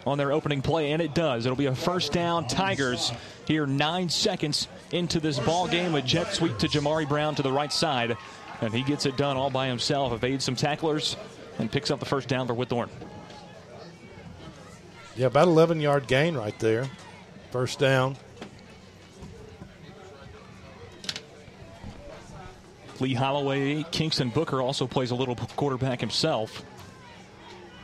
on 0.06 0.18
their 0.18 0.32
opening 0.32 0.62
play, 0.62 0.92
and 0.92 1.02
it 1.02 1.14
does. 1.14 1.46
It'll 1.46 1.58
be 1.58 1.66
a 1.66 1.76
first 1.76 2.12
down. 2.12 2.48
Tigers 2.48 3.12
here 3.46 3.66
nine 3.66 4.08
seconds 4.08 4.68
into 4.92 5.20
this 5.20 5.40
ball 5.40 5.68
game. 5.68 5.96
A 5.96 6.02
jet 6.02 6.34
sweep 6.34 6.58
to 6.60 6.68
Jamari 6.68 7.08
Brown 7.08 7.36
to 7.36 7.42
the 7.42 7.52
right 7.52 7.74
side, 7.74 8.16
and 8.62 8.74
he 8.74 8.84
gets 8.84 9.06
it 9.06 9.18
done 9.18 9.36
all 9.36 9.50
by 9.50 9.68
himself. 9.68 10.14
Evades 10.14 10.46
some 10.46 10.56
tacklers 10.56 11.18
and 11.60 11.72
picks 11.72 11.92
up 11.92 12.00
the 12.00 12.06
first 12.06 12.28
down 12.28 12.48
for 12.48 12.54
Whitthorne. 12.54 12.90
Yeah, 15.16 15.28
about 15.28 15.48
11 15.48 15.80
yard 15.80 16.08
gain 16.08 16.36
right 16.36 16.58
there. 16.60 16.90
First 17.52 17.80
down. 17.80 18.18
Lee 23.00 23.14
Holloway, 23.14 23.84
Kingston 23.92 24.30
Booker 24.30 24.62
also 24.62 24.88
plays 24.88 25.12
a 25.12 25.16
little 25.16 25.36
quarterback 25.36 26.00
himself. 26.00 26.64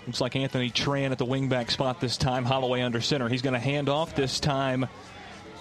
Looks 0.07 0.21
like 0.21 0.35
Anthony 0.35 0.69
Tran 0.69 1.11
at 1.11 1.17
the 1.17 1.25
wingback 1.25 1.69
spot 1.69 2.01
this 2.01 2.17
time. 2.17 2.43
Holloway 2.43 2.81
under 2.81 3.01
center. 3.01 3.29
He's 3.29 3.41
going 3.41 3.53
to 3.53 3.59
hand 3.59 3.87
off 3.87 4.15
this 4.15 4.39
time 4.39 4.87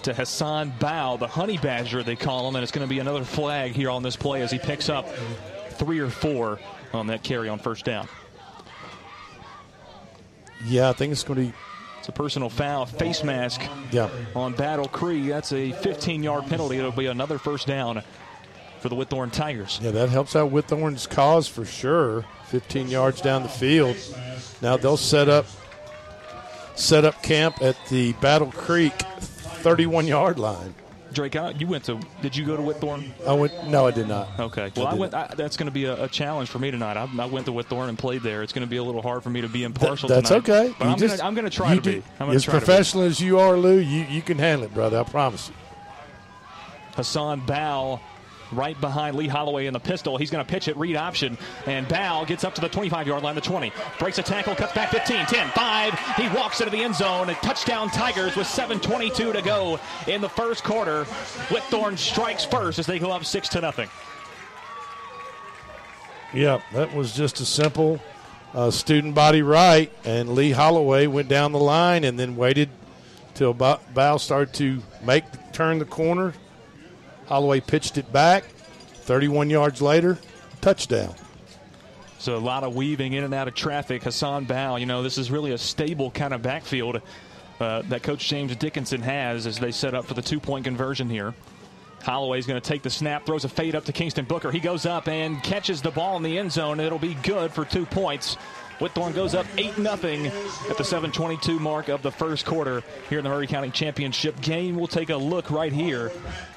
to 0.03 0.13
Hassan 0.13 0.73
Bow, 0.79 1.17
the 1.17 1.27
honey 1.27 1.57
badger 1.57 2.01
they 2.01 2.15
call 2.15 2.47
him, 2.47 2.55
and 2.55 2.63
it's 2.63 2.71
going 2.71 2.85
to 2.85 2.89
be 2.89 2.99
another 2.99 3.23
flag 3.23 3.71
here 3.73 3.89
on 3.89 4.03
this 4.03 4.15
play 4.15 4.41
as 4.41 4.51
he 4.51 4.57
picks 4.57 4.89
up 4.89 5.07
three 5.71 5.99
or 5.99 6.09
four 6.09 6.59
on 6.93 7.07
that 7.07 7.23
carry 7.23 7.49
on 7.49 7.59
first 7.59 7.85
down. 7.85 8.07
Yeah, 10.65 10.89
I 10.89 10.93
think 10.93 11.11
it's 11.11 11.23
going 11.23 11.39
to 11.39 11.45
be. 11.47 11.53
It's 11.99 12.09
a 12.09 12.11
personal 12.11 12.49
foul, 12.49 12.87
face 12.87 13.23
mask 13.23 13.61
Yeah. 13.91 14.09
on 14.35 14.53
Battle 14.53 14.87
Creek. 14.87 15.27
That's 15.27 15.53
a 15.53 15.71
15 15.71 16.23
yard 16.23 16.47
penalty. 16.47 16.77
It'll 16.79 16.91
be 16.91 17.05
another 17.05 17.37
first 17.37 17.67
down 17.67 18.01
for 18.79 18.89
the 18.89 18.95
Whitthorne 18.95 19.31
Tigers. 19.31 19.79
Yeah, 19.83 19.91
that 19.91 20.09
helps 20.09 20.35
out 20.35 20.51
Whitthorne's 20.51 21.05
cause 21.05 21.47
for 21.47 21.63
sure. 21.63 22.25
15 22.47 22.89
yards 22.89 23.21
down 23.21 23.43
the 23.43 23.49
field. 23.49 23.95
Now 24.63 24.77
they'll 24.77 24.97
set 24.97 25.29
up 25.29 25.45
set 26.75 27.05
up 27.05 27.21
camp 27.21 27.61
at 27.61 27.77
the 27.89 28.13
Battle 28.13 28.51
Creek 28.51 28.93
31 28.97 30.07
yard 30.07 30.39
line. 30.39 30.73
Drake, 31.13 31.35
I- 31.35 31.51
you 31.51 31.67
went 31.67 31.83
to. 31.85 31.99
Did 32.21 32.35
you 32.35 32.45
go 32.45 32.55
to 32.55 32.61
Whitthorne? 32.63 33.09
I 33.27 33.33
went. 33.33 33.67
No, 33.67 33.87
I 33.87 33.91
did 33.91 34.07
not. 34.07 34.27
Okay. 34.39 34.71
Well, 34.75 34.87
I, 34.87 34.93
went. 34.93 35.13
I, 35.13 35.27
that's 35.35 35.57
going 35.57 35.65
to 35.67 35.71
be 35.71 35.85
a, 35.85 36.03
a 36.05 36.07
challenge 36.07 36.49
for 36.49 36.59
me 36.59 36.71
tonight. 36.71 36.97
I, 36.97 37.07
I 37.19 37.25
went 37.25 37.45
to 37.47 37.51
Whitthorne 37.51 37.89
and 37.89 37.97
played 37.97 38.21
there. 38.21 38.43
It's 38.43 38.53
going 38.53 38.65
to 38.65 38.69
be 38.69 38.77
a 38.77 38.83
little 38.83 39.01
hard 39.01 39.23
for 39.23 39.29
me 39.29 39.41
to 39.41 39.49
be 39.49 39.63
impartial. 39.63 40.07
That's 40.09 40.29
tonight. 40.29 40.49
okay. 40.49 40.75
But 40.79 40.85
You 40.85 40.91
I'm 40.91 40.97
just- 40.97 41.07
going 41.09 41.17
to. 41.19 41.25
I'm 41.25 41.33
going 41.35 41.45
to 41.49 41.55
try 41.55 41.75
to 41.75 41.81
be. 41.81 42.03
I'm 42.19 42.29
as 42.31 42.45
professional 42.45 43.03
as 43.03 43.19
you 43.19 43.39
are, 43.39 43.57
Lou, 43.57 43.77
you, 43.79 44.03
you 44.09 44.21
can 44.21 44.37
handle 44.37 44.65
it, 44.65 44.73
brother. 44.73 44.99
I 44.99 45.03
promise 45.03 45.49
you. 45.49 45.55
Hassan 46.95 47.41
Bow. 47.45 47.99
Right 48.51 48.79
behind 48.79 49.15
Lee 49.15 49.27
Holloway 49.27 49.67
in 49.67 49.73
the 49.73 49.79
pistol. 49.79 50.17
He's 50.17 50.29
going 50.29 50.45
to 50.45 50.49
pitch 50.49 50.67
it, 50.67 50.75
read 50.77 50.95
option, 50.95 51.37
and 51.65 51.87
Bow 51.87 52.25
gets 52.25 52.43
up 52.43 52.55
to 52.55 52.61
the 52.61 52.69
25 52.69 53.07
yard 53.07 53.23
line, 53.23 53.35
the 53.35 53.41
20. 53.41 53.71
Breaks 53.99 54.17
a 54.17 54.23
tackle, 54.23 54.55
cuts 54.55 54.73
back 54.73 54.89
15, 54.91 55.25
10, 55.25 55.49
5. 55.49 55.99
He 56.17 56.27
walks 56.29 56.59
into 56.59 56.71
the 56.71 56.83
end 56.83 56.95
zone. 56.95 57.29
A 57.29 57.33
touchdown 57.35 57.89
Tigers 57.89 58.35
with 58.35 58.47
7.22 58.47 59.33
to 59.33 59.41
go 59.41 59.79
in 60.07 60.21
the 60.21 60.29
first 60.29 60.63
quarter. 60.63 61.05
Whitthorne 61.49 61.97
strikes 61.97 62.43
first 62.43 62.79
as 62.79 62.85
they 62.85 62.99
go 62.99 63.11
up 63.11 63.25
6 63.25 63.49
to 63.49 63.61
nothing. 63.61 63.89
Yeah, 66.33 66.61
that 66.73 66.93
was 66.93 67.13
just 67.13 67.39
a 67.41 67.45
simple 67.45 67.99
uh, 68.53 68.71
student 68.71 69.15
body 69.15 69.41
right, 69.41 69.91
and 70.03 70.29
Lee 70.29 70.51
Holloway 70.51 71.07
went 71.07 71.27
down 71.27 71.51
the 71.51 71.59
line 71.59 72.03
and 72.03 72.17
then 72.17 72.35
waited 72.35 72.69
till 73.33 73.53
Bow 73.53 74.17
started 74.17 74.53
to 74.55 74.81
make 75.03 75.23
turn 75.51 75.79
the 75.79 75.85
corner. 75.85 76.33
Holloway 77.31 77.61
pitched 77.61 77.97
it 77.97 78.11
back. 78.11 78.43
31 78.43 79.49
yards 79.49 79.81
later, 79.81 80.17
touchdown. 80.59 81.15
So 82.19 82.35
a 82.35 82.37
lot 82.37 82.65
of 82.65 82.75
weaving 82.75 83.13
in 83.13 83.23
and 83.23 83.33
out 83.33 83.47
of 83.47 83.55
traffic. 83.55 84.03
Hassan 84.03 84.43
Bow, 84.43 84.75
you 84.75 84.85
know, 84.85 85.01
this 85.01 85.17
is 85.17 85.31
really 85.31 85.53
a 85.53 85.57
stable 85.57 86.11
kind 86.11 86.33
of 86.33 86.41
backfield 86.41 87.01
uh, 87.61 87.83
that 87.83 88.03
Coach 88.03 88.27
James 88.27 88.53
Dickinson 88.57 89.01
has 89.01 89.47
as 89.47 89.59
they 89.59 89.71
set 89.71 89.93
up 89.93 90.03
for 90.03 90.13
the 90.13 90.21
two 90.21 90.41
point 90.41 90.65
conversion 90.65 91.09
here. 91.09 91.33
Holloway's 92.03 92.45
going 92.45 92.59
to 92.59 92.67
take 92.67 92.81
the 92.81 92.89
snap, 92.89 93.25
throws 93.25 93.45
a 93.45 93.49
fade 93.49 93.75
up 93.75 93.85
to 93.85 93.93
Kingston 93.93 94.25
Booker. 94.25 94.51
He 94.51 94.59
goes 94.59 94.85
up 94.85 95.07
and 95.07 95.41
catches 95.41 95.81
the 95.81 95.91
ball 95.91 96.17
in 96.17 96.23
the 96.23 96.37
end 96.37 96.51
zone. 96.51 96.81
It'll 96.81 96.99
be 96.99 97.13
good 97.23 97.53
for 97.53 97.63
two 97.63 97.85
points. 97.85 98.35
Whitthorne 98.81 99.13
goes 99.13 99.35
up 99.35 99.45
8 99.59 99.75
0 99.75 99.85
at 99.91 100.75
the 100.75 100.83
722 100.83 101.59
mark 101.59 101.87
of 101.87 102.01
the 102.01 102.11
first 102.11 102.47
quarter 102.47 102.81
here 103.09 103.19
in 103.19 103.23
the 103.23 103.29
Maury 103.29 103.45
County 103.45 103.69
Championship 103.69 104.41
game. 104.41 104.75
We'll 104.75 104.87
take 104.87 105.11
a 105.11 105.15
look 105.15 105.51
right 105.51 105.71
here 105.71 106.11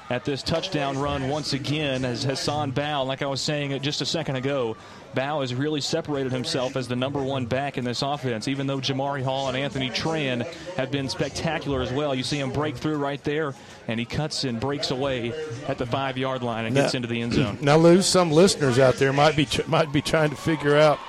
at 0.09 0.25
this 0.25 0.41
touchdown 0.41 0.97
run 0.97 1.29
once 1.29 1.53
again 1.53 2.03
as 2.03 2.23
Hassan 2.23 2.71
Bow, 2.71 3.03
like 3.03 3.21
I 3.21 3.27
was 3.27 3.41
saying 3.41 3.79
just 3.81 4.01
a 4.01 4.07
second 4.07 4.37
ago, 4.37 4.75
Bow 5.13 5.41
has 5.41 5.53
really 5.53 5.81
separated 5.81 6.31
himself 6.31 6.75
as 6.75 6.87
the 6.87 6.95
number 6.95 7.21
one 7.21 7.45
back 7.45 7.77
in 7.77 7.85
this 7.85 8.01
offense, 8.01 8.47
even 8.47 8.65
though 8.65 8.79
Jamari 8.79 9.23
Hall 9.23 9.47
and 9.47 9.55
Anthony 9.55 9.91
Tran 9.91 10.45
have 10.77 10.89
been 10.89 11.09
spectacular 11.09 11.83
as 11.83 11.91
well. 11.91 12.15
You 12.15 12.23
see 12.23 12.39
him 12.39 12.51
break 12.51 12.75
through 12.75 12.97
right 12.97 13.23
there, 13.23 13.53
and 13.87 13.99
he 13.99 14.05
cuts 14.05 14.45
and 14.45 14.59
breaks 14.59 14.89
away 14.89 15.31
at 15.67 15.77
the 15.77 15.85
five 15.85 16.17
yard 16.17 16.41
line 16.41 16.65
and 16.65 16.75
gets 16.75 16.95
into 16.95 17.07
the 17.07 17.21
end 17.21 17.33
zone. 17.33 17.59
Now, 17.65 17.77
Lou, 17.77 18.01
some 18.01 18.31
listeners 18.31 18.79
out 18.79 18.95
there 18.95 19.13
might 19.13 19.35
be 19.35 19.47
might 19.67 19.91
be 19.91 20.01
trying 20.01 20.31
to 20.31 20.35
figure 20.35 20.75
out. 20.75 20.99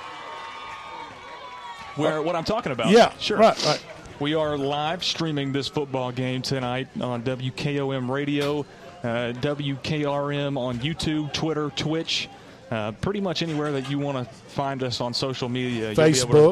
Where 1.97 2.21
what 2.21 2.35
I'm 2.35 2.43
talking 2.43 2.71
about? 2.71 2.91
Yeah, 2.91 3.11
sure. 3.19 3.37
right, 3.37 3.65
right. 3.65 3.83
We 4.19 4.33
are 4.33 4.57
live 4.57 5.03
streaming 5.03 5.51
this 5.51 5.67
football 5.67 6.11
game 6.11 6.41
tonight 6.41 6.87
on 7.01 7.23
WKOM 7.23 8.09
Radio, 8.09 8.61
uh, 9.03 9.33
WKRM 9.41 10.57
on 10.57 10.79
YouTube, 10.79 11.33
Twitter, 11.33 11.69
Twitch. 11.75 12.29
Uh, 12.69 12.91
pretty 12.93 13.21
much 13.21 13.41
anywhere 13.43 13.71
that 13.71 13.89
you 13.89 13.97
want 13.97 14.17
to 14.17 14.33
find 14.49 14.83
us 14.83 14.99
on 14.99 15.13
social 15.13 15.47
media. 15.47 15.91
Able 15.91 15.95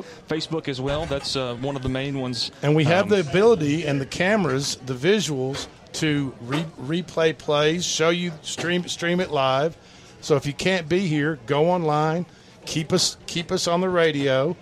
to- 0.03 0.07
Facebook 0.30 0.69
as 0.69 0.80
well. 0.80 1.05
That's 1.05 1.35
uh, 1.35 1.55
one 1.55 1.76
of 1.76 1.84
the 1.84 1.89
main 1.89 2.19
ones. 2.19 2.51
And 2.61 2.73
we 2.76 2.85
have 2.85 3.03
Um, 3.05 3.09
the 3.09 3.19
ability 3.19 3.85
and 3.85 3.99
the 3.99 4.05
cameras, 4.05 4.77
the 4.85 4.93
visuals 4.93 5.67
to 5.93 6.34
re- 6.41 6.65
replay 6.81 7.38
plays, 7.38 7.84
show 7.85 8.09
you 8.09 8.31
stream 8.43 8.88
stream 8.88 9.19
it 9.19 9.31
live. 9.31 9.76
So 10.22 10.35
if 10.38 10.45
you 10.45 10.53
can't 10.53 10.88
be 10.88 10.99
here, 10.99 11.38
go 11.47 11.69
online, 11.69 12.26
keep 12.65 12.93
us 12.93 13.17
keep 13.27 13.51
us 13.51 13.67
on 13.67 13.81
the 13.81 13.89
radio, 13.89 14.55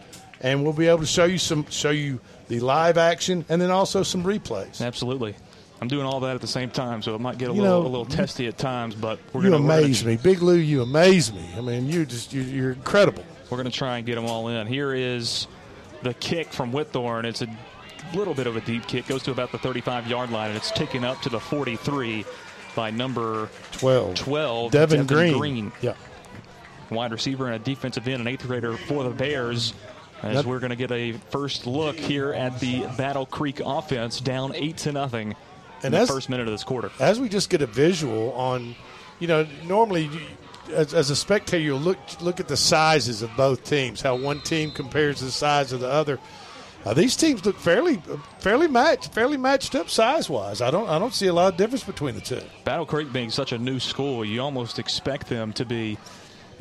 and 0.44 0.64
we'll 0.64 0.74
be 0.74 0.88
able 0.88 1.00
to 1.00 1.06
show 1.06 1.26
you 1.26 1.38
some 1.38 1.66
show 1.70 1.90
you 1.90 2.20
the 2.50 2.60
live 2.60 2.98
action 2.98 3.46
and 3.50 3.60
then 3.62 3.72
also 3.72 4.04
some 4.04 4.24
replays. 4.24 4.86
Absolutely. 4.86 5.36
I'm 5.82 5.88
doing 5.90 6.06
all 6.06 6.22
that 6.22 6.36
at 6.36 6.42
the 6.42 6.48
same 6.48 6.70
time, 6.70 7.02
so 7.02 7.14
it 7.16 7.20
might 7.20 7.38
get 7.38 7.50
a 7.50 7.54
You 7.54 7.62
little 7.62 7.82
know, 7.82 7.88
a 7.88 7.90
little 7.90 8.06
testy 8.06 8.48
at 8.48 8.58
times, 8.58 8.96
but 8.96 9.20
we're 9.34 9.44
you 9.44 9.50
gonna, 9.50 9.62
we're 9.64 9.68
gonna- 9.70 9.82
amaze 9.82 10.06
me, 10.06 10.16
Big 10.18 10.42
Lou. 10.42 10.56
You 10.56 10.84
amaze 10.84 11.34
me. 11.34 11.46
I 11.58 11.62
mean, 11.62 11.88
you 11.90 12.06
just 12.06 12.32
you, 12.32 12.42
you're 12.42 12.72
incredible. 12.72 13.26
We're 13.50 13.58
going 13.58 13.70
to 13.70 13.78
try 13.78 13.98
and 13.98 14.06
get 14.06 14.16
them 14.16 14.26
all 14.26 14.48
in. 14.48 14.66
Here 14.66 14.94
is 14.94 15.48
the 16.02 16.14
kick 16.16 16.52
from 16.54 16.72
Whitthorne. 16.72 17.26
It's 17.26 17.42
a 17.42 17.48
little 18.16 18.34
bit 18.34 18.48
of 18.48 18.56
a 18.56 18.62
deep 18.62 18.88
kick, 18.88 19.08
goes 19.08 19.24
to 19.24 19.32
about 19.32 19.52
the 19.52 19.58
35 19.58 20.08
yard 20.08 20.32
line, 20.32 20.50
and 20.50 20.58
it's 20.58 20.72
taken 20.72 21.04
up 21.04 21.22
to 21.24 21.30
the 21.30 21.40
43 21.40 22.26
by 22.76 22.90
number 22.90 23.50
12. 23.74 24.16
12 24.16 24.72
Devin 24.72 25.06
Green. 25.06 25.72
Yeah. 25.82 25.94
Wide 26.90 27.12
receiver 27.12 27.46
and 27.48 27.56
a 27.56 27.60
defensive 27.60 28.08
end, 28.08 28.22
an 28.22 28.28
eighth 28.28 28.48
grader 28.48 28.78
for 28.78 29.04
the 29.04 29.10
Bears. 29.10 29.74
As 30.24 30.46
we're 30.46 30.60
going 30.60 30.70
to 30.70 30.76
get 30.76 30.92
a 30.92 31.14
first 31.32 31.68
look 31.68 31.96
here 31.98 32.32
at 32.34 32.60
the 32.60 32.86
Battle 32.98 33.26
Creek 33.26 33.60
offense, 33.64 34.22
down 34.22 34.54
eight 34.56 34.78
to 34.78 34.92
nothing 34.92 35.30
in 35.32 35.36
And 35.84 35.94
the 35.94 36.00
as- 36.00 36.10
first 36.10 36.30
minute 36.30 36.48
of 36.48 36.54
this 36.54 36.64
quarter. 36.64 36.92
as 37.00 37.20
we 37.20 37.28
just 37.30 37.50
get 37.50 37.62
a 37.62 37.68
visual 37.68 38.32
on, 38.34 38.76
you 39.20 39.28
know, 39.28 39.46
normally 39.66 40.04
you- 40.06 40.22
as, 40.76 40.94
as 40.94 41.10
a 41.10 41.16
spectator, 41.16 41.62
you'll 41.64 41.80
look 41.80 41.98
look 42.22 42.40
at 42.40 42.48
the 42.48 42.56
sizes 42.56 43.22
of 43.22 43.30
both 43.36 43.66
teams, 43.66 44.02
how 44.02 44.16
one 44.16 44.40
team 44.40 44.72
compares 44.72 45.20
the 45.20 45.30
size 45.30 45.74
of 45.74 45.82
the 45.82 45.90
other. 45.90 46.20
Uh, 46.86 46.94
these 46.94 47.16
teams 47.18 47.46
look 47.46 47.58
fairly 47.58 48.02
fairly 48.40 48.68
matched, 48.70 49.14
fairly 49.14 49.36
matched 49.38 49.76
up 49.76 49.90
size 49.90 50.30
wise. 50.30 50.62
I 50.62 50.72
don't 50.72 50.88
I 50.90 51.00
don't 51.00 51.14
see 51.14 51.28
a 51.28 51.34
lot 51.34 51.52
of 51.52 51.58
difference 51.58 51.84
between 51.84 52.16
the 52.16 52.22
two. 52.22 52.42
Battle 52.64 52.86
Creek 52.86 53.12
being 53.12 53.30
such 53.30 53.52
a 53.52 53.58
new 53.58 53.78
school, 53.80 54.24
you 54.24 54.42
almost 54.42 54.80
expect 54.80 55.28
them 55.28 55.52
to 55.54 55.66
be 55.66 55.98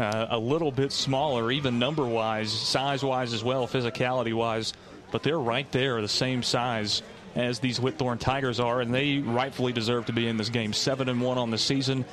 uh, 0.03 0.27
a 0.31 0.39
little 0.39 0.73
bit 0.73 0.93
smaller, 0.93 1.51
even 1.51 1.79
number 1.79 2.05
wise, 2.05 2.51
size 2.51 3.03
wise 3.03 3.33
as 3.33 3.45
well, 3.45 3.67
physicality 3.67 4.35
wise. 4.35 4.73
But 5.11 5.23
they're 5.23 5.39
right 5.39 5.71
there, 5.73 6.01
the 6.01 6.09
same 6.09 6.43
size 6.43 7.03
as 7.35 7.61
these 7.61 7.79
Whitthorne 7.79 8.19
Tigers 8.19 8.61
are, 8.61 8.81
and 8.81 8.93
they 8.93 9.19
rightfully 9.19 9.73
deserve 9.73 10.07
to 10.07 10.13
be 10.13 10.27
in 10.27 10.37
this 10.37 10.49
game. 10.49 10.73
Seven 10.73 11.09
and 11.09 11.21
one 11.21 11.39
on 11.39 11.51
the 11.51 11.59
season. 11.59 12.05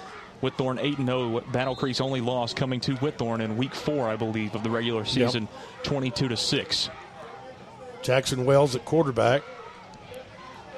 Whitthorne 0.42 0.82
eight 0.82 0.98
and 0.98 1.08
zero. 1.08 1.42
Battle 1.52 1.76
Creek's 1.76 2.00
only 2.00 2.22
loss 2.22 2.54
coming 2.54 2.80
to 2.82 2.96
Whitthorne 2.96 3.42
in 3.42 3.58
week 3.58 3.76
four, 3.76 4.08
I 4.08 4.16
believe, 4.16 4.56
of 4.56 4.64
the 4.64 4.70
regular 4.70 5.04
season, 5.04 5.50
twenty-two 5.84 6.30
to 6.30 6.38
six. 6.38 6.90
Jackson 8.02 8.46
Wells 8.46 8.76
at 8.76 8.86
quarterback. 8.86 9.44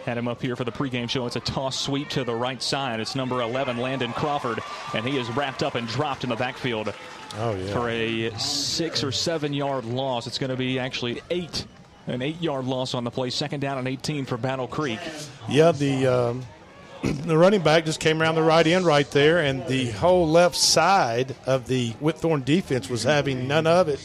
Had 0.06 0.18
him 0.18 0.28
up 0.28 0.42
here 0.42 0.56
for 0.56 0.64
the 0.64 0.72
pregame 0.72 1.10
show. 1.10 1.28
It's 1.28 1.36
a 1.36 1.40
toss 1.42 1.80
sweep 1.80 2.10
to 2.10 2.24
the 2.24 2.34
right 2.34 2.62
side. 2.62 3.00
It's 3.00 3.16
number 3.16 3.42
11, 3.42 3.78
Landon 3.78 4.14
Crawford, 4.14 4.60
and 4.96 5.06
he 5.08 5.18
is 5.18 5.30
wrapped 5.32 5.62
up 5.62 5.76
and 5.76 5.88
dropped 5.88 6.24
in 6.24 6.30
the 6.32 6.36
backfield 6.36 6.94
Oh 7.38 7.54
yeah. 7.56 7.72
for 7.72 7.88
a 7.90 8.32
six 8.40 9.04
or 9.04 9.12
seven 9.12 9.54
yard 9.54 9.86
loss. 9.86 10.26
It's 10.28 10.40
going 10.40 10.50
to 10.50 10.58
be 10.58 10.80
actually 10.80 11.22
eight, 11.30 11.66
an 12.08 12.22
eight 12.24 12.42
yard 12.42 12.66
loss 12.66 12.94
on 12.96 13.04
the 13.04 13.12
play. 13.12 13.30
Second 13.30 13.60
down 13.60 13.78
and 13.78 13.88
18 13.88 14.26
for 14.26 14.38
Battle 14.38 14.68
Creek. 14.68 15.00
Yeah, 15.48 15.72
the 15.72 16.08
um, 16.08 16.44
the 17.04 17.38
running 17.38 17.62
back 17.62 17.86
just 17.86 18.00
came 18.00 18.22
around 18.22 18.36
the 18.36 18.42
right 18.44 18.66
end 18.66 18.86
right 18.86 19.10
there, 19.12 19.38
and 19.40 19.66
the 19.68 19.92
whole 19.92 20.28
left 20.28 20.56
side 20.56 21.36
of 21.46 21.68
the 21.68 21.92
Whitthorne 22.02 22.44
defense 22.44 22.90
was 22.90 23.04
having 23.04 23.48
none 23.48 23.68
of 23.68 23.88
it, 23.88 24.00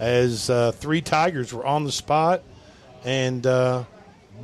as 0.00 0.48
uh, 0.48 0.72
three 0.72 1.02
Tigers 1.02 1.52
were 1.52 1.66
on 1.66 1.84
the 1.84 1.92
spot, 1.92 2.42
and 3.04 3.46
uh, 3.46 3.84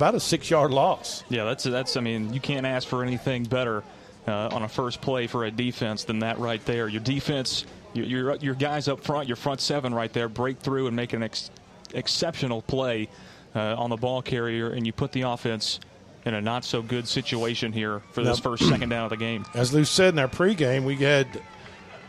about 0.01 0.15
a 0.15 0.19
six 0.19 0.49
yard 0.49 0.71
loss. 0.71 1.23
Yeah, 1.29 1.43
that's 1.43 1.63
that's. 1.63 1.95
I 1.95 2.01
mean, 2.01 2.33
you 2.33 2.39
can't 2.39 2.65
ask 2.65 2.87
for 2.87 3.03
anything 3.03 3.43
better 3.43 3.83
uh, 4.27 4.49
on 4.51 4.63
a 4.63 4.67
first 4.67 4.99
play 4.99 5.27
for 5.27 5.45
a 5.45 5.51
defense 5.51 6.05
than 6.05 6.19
that 6.19 6.39
right 6.39 6.63
there. 6.65 6.87
Your 6.87 7.01
defense, 7.01 7.65
your 7.93 8.05
your, 8.05 8.35
your 8.37 8.55
guys 8.55 8.87
up 8.87 9.01
front, 9.03 9.27
your 9.27 9.37
front 9.37 9.61
seven 9.61 9.93
right 9.93 10.11
there, 10.11 10.27
break 10.27 10.57
through 10.59 10.87
and 10.87 10.95
make 10.95 11.13
an 11.13 11.21
ex- 11.21 11.51
exceptional 11.93 12.63
play 12.63 13.09
uh, 13.55 13.75
on 13.77 13.91
the 13.91 13.95
ball 13.95 14.23
carrier, 14.23 14.71
and 14.71 14.87
you 14.87 14.91
put 14.93 15.11
the 15.11 15.21
offense 15.21 15.79
in 16.25 16.33
a 16.33 16.41
not 16.41 16.65
so 16.65 16.81
good 16.81 17.07
situation 17.07 17.71
here 17.71 18.01
for 18.11 18.23
this 18.23 18.37
Now- 18.37 18.51
first 18.51 18.67
second 18.67 18.89
down 18.89 19.03
of 19.03 19.09
the 19.11 19.17
game. 19.17 19.45
As 19.53 19.71
Lou 19.71 19.85
said 19.85 20.13
in 20.15 20.19
our 20.19 20.27
pregame, 20.27 20.83
we 20.83 20.95
had 20.95 21.27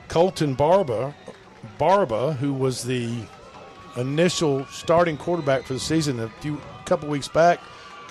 Colton 0.09 0.55
Barba, 0.55 1.15
Barba, 1.77 2.33
who 2.35 2.55
was 2.55 2.85
the 2.85 3.15
initial 3.97 4.65
starting 4.67 5.19
quarterback 5.19 5.65
for 5.65 5.75
the 5.75 5.81
season 5.81 6.21
a 6.21 6.29
few 6.41 6.59
couple 6.85 7.09
weeks 7.09 7.29
back, 7.29 7.61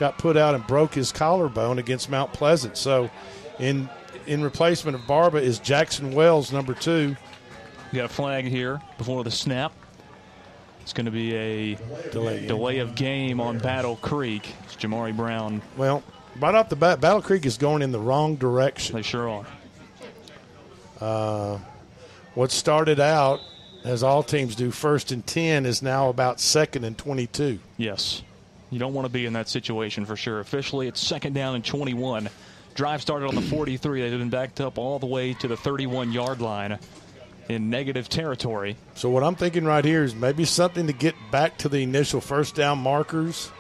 got 0.02 0.18
put 0.18 0.36
out 0.36 0.56
and 0.56 0.66
broke 0.66 0.96
his 0.96 1.12
collarbone 1.12 1.78
against 1.78 2.10
Mount 2.10 2.34
Pleasant. 2.34 2.76
So, 2.76 3.12
in 3.60 3.88
in 4.26 4.44
replacement 4.44 4.96
of 4.96 5.06
Barba 5.06 5.38
is 5.38 5.60
Jackson 5.60 6.14
Wells, 6.14 6.52
number 6.52 6.74
two. 6.74 7.16
You 7.92 7.96
got 7.98 8.06
a 8.06 8.14
flag 8.14 8.46
here 8.46 8.82
before 8.98 9.24
the 9.24 9.30
snap. 9.30 9.72
It's 10.82 10.92
going 10.92 11.06
to 11.06 11.12
be 11.12 11.36
a 11.36 11.78
delay, 12.12 12.48
delay 12.48 12.80
of 12.80 12.96
game 12.96 13.40
on 13.40 13.60
Battle 13.60 13.96
Creek. 13.98 14.52
It's 14.64 14.76
Jamari 14.76 15.16
Brown. 15.16 15.62
Well, 15.78 16.02
right 16.40 16.56
off 16.56 16.70
the 16.70 16.76
bat, 16.76 17.00
Battle 17.00 17.22
Creek 17.22 17.46
is 17.46 17.58
going 17.58 17.84
in 17.84 17.92
the 17.92 18.00
wrong 18.00 18.38
direction. 18.38 18.96
They 18.96 19.04
sure 19.04 19.30
are. 19.30 19.46
Uh, 21.00 21.60
what 22.34 22.52
started 22.52 23.00
out 23.00 23.40
as 23.84 24.02
all 24.02 24.24
teams 24.24 24.56
do 24.56 24.72
first 24.72 25.12
and 25.12 25.26
10 25.28 25.68
is 25.68 25.84
now 25.84 26.10
about 26.10 26.40
second 26.40 26.86
and 26.86 26.98
22. 26.98 27.60
Yes. 27.78 28.24
You 28.72 28.80
don't 28.80 28.94
want 28.94 29.06
to 29.06 29.12
be 29.12 29.26
in 29.26 29.34
that 29.34 29.50
situation 29.50 30.06
for 30.06 30.16
sure. 30.16 30.40
Officially, 30.40 30.88
it's 30.88 31.00
second 31.00 31.34
down 31.34 31.56
and 31.56 31.64
21. 31.64 32.30
Drive 32.74 33.02
started 33.02 33.28
on 33.28 33.36
the 33.36 33.42
43. 33.42 34.02
They've 34.02 34.18
been 34.18 34.30
backed 34.30 34.62
up 34.62 34.78
all 34.78 34.98
the 34.98 35.06
way 35.06 35.34
to 35.36 35.48
the 35.48 35.58
31 35.58 36.14
yard 36.14 36.40
line 36.42 36.80
in 37.50 37.70
negative 37.70 38.08
territory. 38.08 38.78
So, 38.96 39.10
what 39.10 39.24
I'm 39.24 39.36
thinking 39.36 39.66
right 39.66 39.84
here 39.84 40.04
is 40.04 40.16
maybe 40.16 40.46
something 40.46 40.88
to 40.88 40.94
get 40.94 41.16
back 41.32 41.58
to 41.60 41.70
the 41.70 41.84
initial 41.84 42.22
first 42.22 42.56
down 42.56 42.80
markers. 42.80 43.52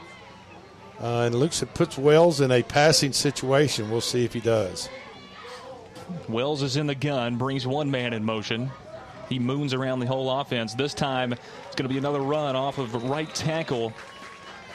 Uh, 0.99 1.23
and 1.25 1.35
looks 1.35 1.61
it 1.61 1.73
puts 1.73 1.97
Wells 1.97 2.41
in 2.41 2.51
a 2.51 2.61
passing 2.61 3.11
situation. 3.11 3.89
We'll 3.89 4.01
see 4.01 4.23
if 4.23 4.33
he 4.33 4.39
does. 4.39 4.87
Wells 6.29 6.61
is 6.61 6.77
in 6.77 6.87
the 6.87 6.95
gun, 6.95 7.37
brings 7.37 7.65
one 7.65 7.89
man 7.89 8.13
in 8.13 8.23
motion. 8.23 8.71
He 9.27 9.39
moons 9.39 9.73
around 9.73 9.99
the 9.99 10.05
whole 10.05 10.29
offense. 10.29 10.73
This 10.73 10.93
time, 10.93 11.33
it's 11.33 11.75
going 11.75 11.87
to 11.87 11.89
be 11.89 11.97
another 11.97 12.19
run 12.19 12.55
off 12.55 12.77
of 12.77 12.93
right 13.05 13.33
tackle. 13.33 13.93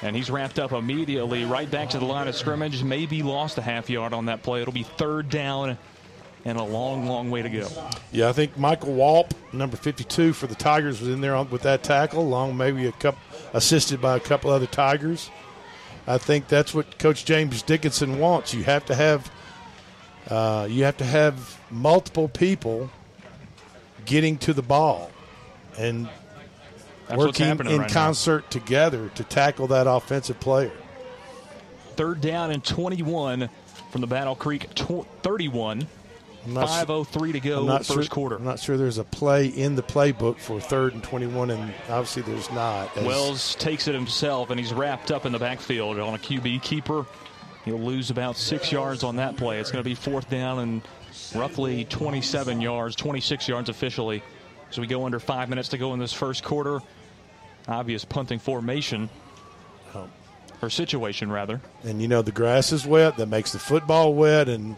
And 0.03 0.15
he's 0.15 0.31
wrapped 0.31 0.59
up 0.59 0.73
immediately 0.73 1.45
right 1.45 1.71
back 1.71 1.91
to 1.91 1.99
the 1.99 2.05
line 2.05 2.29
of 2.29 2.37
scrimmage. 2.37 2.83
Maybe 2.83 3.23
lost 3.23 3.59
a 3.59 3.63
half 3.63 3.89
yard 3.89 4.13
on 4.13 4.27
that 4.27 4.43
play. 4.43 4.61
It'll 4.61 4.73
be 4.73 4.83
third 4.83 5.31
down 5.31 5.79
and 6.45 6.59
a 6.59 6.63
long, 6.63 7.07
long 7.07 7.31
way 7.31 7.43
to 7.43 7.49
go. 7.49 7.69
Yeah, 8.13 8.29
I 8.29 8.33
think 8.33 8.57
Michael 8.57 8.95
Walp, 8.95 9.33
number 9.53 9.77
52 9.77 10.33
for 10.33 10.47
the 10.47 10.55
Tigers, 10.55 11.01
was 11.01 11.09
in 11.09 11.21
there 11.21 11.43
with 11.43 11.63
that 11.63 11.83
tackle, 11.83 12.21
along 12.21 12.57
maybe 12.57 12.87
a 12.87 12.93
couple, 12.93 13.21
assisted 13.53 14.01
by 14.01 14.17
a 14.17 14.21
couple 14.21 14.51
other 14.51 14.67
Tigers. 14.67 15.29
I 16.07 16.19
think 16.19 16.47
that's 16.47 16.73
what 16.73 16.99
Coach 16.99 17.25
James 17.25 17.63
Dickinson 17.63 18.21
wants. 18.21 18.55
You 18.55 18.63
have 18.63 18.87
to 18.87 18.95
have 18.95 19.31
uh, 20.29 20.67
you 20.71 20.85
have 20.85 20.97
to 20.99 21.05
have 21.05 21.61
multiple 21.71 22.29
people 22.29 22.91
getting 24.05 24.39
to 24.39 24.53
the 24.53 24.63
ball 24.63 25.11
and 25.79 26.09
That's 27.09 27.19
working 27.19 27.47
in 27.47 27.59
right 27.59 27.79
now. 27.79 27.89
concert 27.89 28.51
together 28.51 29.11
to 29.15 29.25
tackle 29.25 29.69
that 29.69 29.87
offensive 29.87 30.41
player. 30.41 30.73
Third 31.95 32.21
down 32.21 32.51
and 32.51 32.65
21 32.65 33.49
from 33.91 34.01
the 34.01 34.07
Battle 34.07 34.35
Creek 34.35 34.75
tw- 34.75 35.07
31. 35.23 35.87
I'm 36.47 36.55
not 36.55 36.69
su- 36.69 36.87
5.03 36.87 37.33
to 37.33 37.41
go 37.41 37.79
first 37.79 37.91
sure, 37.91 38.05
quarter. 38.05 38.37
I'm 38.37 38.45
not 38.45 38.61
sure 38.61 38.77
there's 38.77 38.99
a 38.99 39.05
play 39.05 39.47
in 39.47 39.75
the 39.75 39.83
playbook 39.83 40.39
for 40.39 40.61
third 40.61 40.95
and 40.95 41.03
21, 41.03 41.51
and 41.51 41.75
obviously 41.89 42.23
there's 42.23 42.51
not. 42.53 42.95
Wells 43.03 43.57
takes 43.57 43.89
it 43.89 43.95
himself, 43.95 44.51
and 44.51 44.61
he's 44.61 44.73
wrapped 44.73 45.11
up 45.11 45.27
in 45.27 45.33
the 45.33 45.39
backfield 45.39 45.99
on 45.99 46.15
a 46.15 46.19
QB 46.19 46.63
keeper. 46.63 47.07
He'll 47.65 47.81
lose 47.81 48.11
about 48.11 48.37
six 48.37 48.71
yards 48.71 49.03
on 49.03 49.17
that 49.17 49.37
play. 49.37 49.59
It's 49.59 49.73
going 49.73 49.83
to 49.83 49.89
be 49.89 49.97
fourth 49.97 50.31
down 50.31 50.61
and 50.61 50.83
roughly 51.35 51.85
27 51.85 52.61
yards, 52.61 52.95
26 52.95 53.49
yards 53.49 53.69
officially. 53.69 54.23
So 54.71 54.81
we 54.81 54.87
go 54.87 55.05
under 55.05 55.19
five 55.19 55.49
minutes 55.49 55.71
to 55.71 55.79
go 55.79 55.93
in 55.93 55.99
this 55.99 56.13
first 56.13 56.45
quarter. 56.45 56.81
Obvious 57.69 58.05
punting 58.05 58.39
formation, 58.39 59.09
or 60.63 60.71
situation 60.71 61.31
rather. 61.31 61.61
and 61.85 62.01
you 62.01 62.09
know 62.09 62.23
the 62.23 62.33
grass 62.33 62.73
is 62.73 62.87
wet 62.87 63.17
that 63.19 63.27
makes 63.27 63.53
the 63.53 63.59
football 63.59 64.15
wet 64.15 64.49
and 64.49 64.75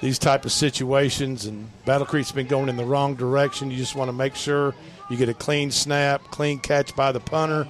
these 0.00 0.16
type 0.18 0.44
of 0.44 0.52
situations 0.52 1.44
and 1.46 1.68
battle 1.84 2.06
creek's 2.06 2.30
been 2.30 2.46
going 2.46 2.68
in 2.68 2.76
the 2.76 2.84
wrong 2.84 3.16
direction 3.16 3.68
you 3.70 3.76
just 3.76 3.96
want 3.96 4.08
to 4.08 4.12
make 4.12 4.36
sure 4.36 4.74
you 5.10 5.16
get 5.16 5.28
a 5.28 5.34
clean 5.34 5.70
snap 5.72 6.22
clean 6.30 6.58
catch 6.60 6.94
by 6.94 7.10
the 7.10 7.18
punter 7.18 7.66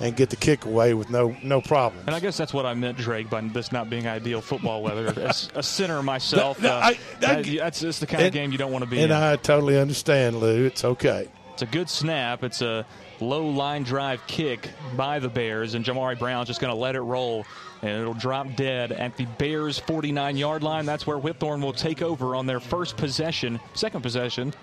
and 0.00 0.16
get 0.16 0.30
the 0.30 0.36
kick 0.36 0.64
away 0.64 0.92
with 0.94 1.10
no 1.10 1.36
no 1.44 1.60
problem 1.60 2.02
And 2.06 2.16
I 2.16 2.18
guess 2.20 2.36
that's 2.36 2.52
what 2.54 2.66
I 2.66 2.74
meant, 2.74 2.98
Drake, 2.98 3.30
by 3.30 3.40
this 3.42 3.70
not 3.70 3.88
being 3.90 4.08
ideal 4.08 4.40
football 4.40 4.82
weather. 4.82 5.08
As 5.28 5.48
a 5.54 5.62
center 5.62 6.02
myself, 6.02 6.60
No, 6.60 6.70
no, 6.70 6.74
uh, 6.74 6.78
I- 6.80 6.88
I- 6.88 6.98
that- 7.20 7.44
that's, 7.46 7.80
that's 7.80 7.98
the 8.00 8.06
kind 8.08 8.24
of 8.26 8.32
game 8.32 8.50
you 8.50 8.58
don't 8.58 8.72
want 8.72 8.82
to 8.82 8.90
be 8.90 8.96
and 8.96 9.12
in. 9.12 9.16
And 9.16 9.24
I 9.24 9.36
totally 9.36 9.78
understand 9.78 10.40
lou 10.40 10.64
it's 10.64 10.84
okay 10.84 11.28
It's 11.52 11.62
a 11.62 11.66
good 11.66 11.88
snap. 11.88 12.42
It's 12.42 12.62
a 12.62 12.84
low 13.20 13.46
line 13.46 13.82
drive 13.82 14.26
kick 14.26 14.68
by 14.96 15.18
the 15.18 15.28
Bears, 15.28 15.74
and 15.74 15.84
Jamari 15.84 16.18
Brown's 16.18 16.48
just 16.48 16.60
going 16.60 16.72
to 16.72 16.78
let 16.78 16.94
it 16.94 17.00
roll, 17.00 17.46
and 17.82 17.90
it'll 17.90 18.14
drop 18.14 18.54
dead 18.56 18.92
at 18.92 19.16
the 19.16 19.26
Bears' 19.38 19.78
49 19.78 20.36
yard 20.36 20.62
line. 20.62 20.86
That's 20.86 21.06
where 21.06 21.18
Whitthorne 21.18 21.62
will 21.62 21.72
take 21.72 22.02
over 22.02 22.34
on 22.34 22.46
their 22.46 22.60
first 22.60 22.96
possession, 22.96 23.60
second 23.74 24.02
possession 24.02 24.54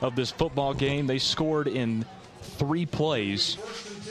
of 0.00 0.16
this 0.16 0.30
football 0.30 0.74
game. 0.74 1.06
They 1.06 1.18
scored 1.18 1.68
in 1.68 2.04
three 2.40 2.86
plays 2.86 3.56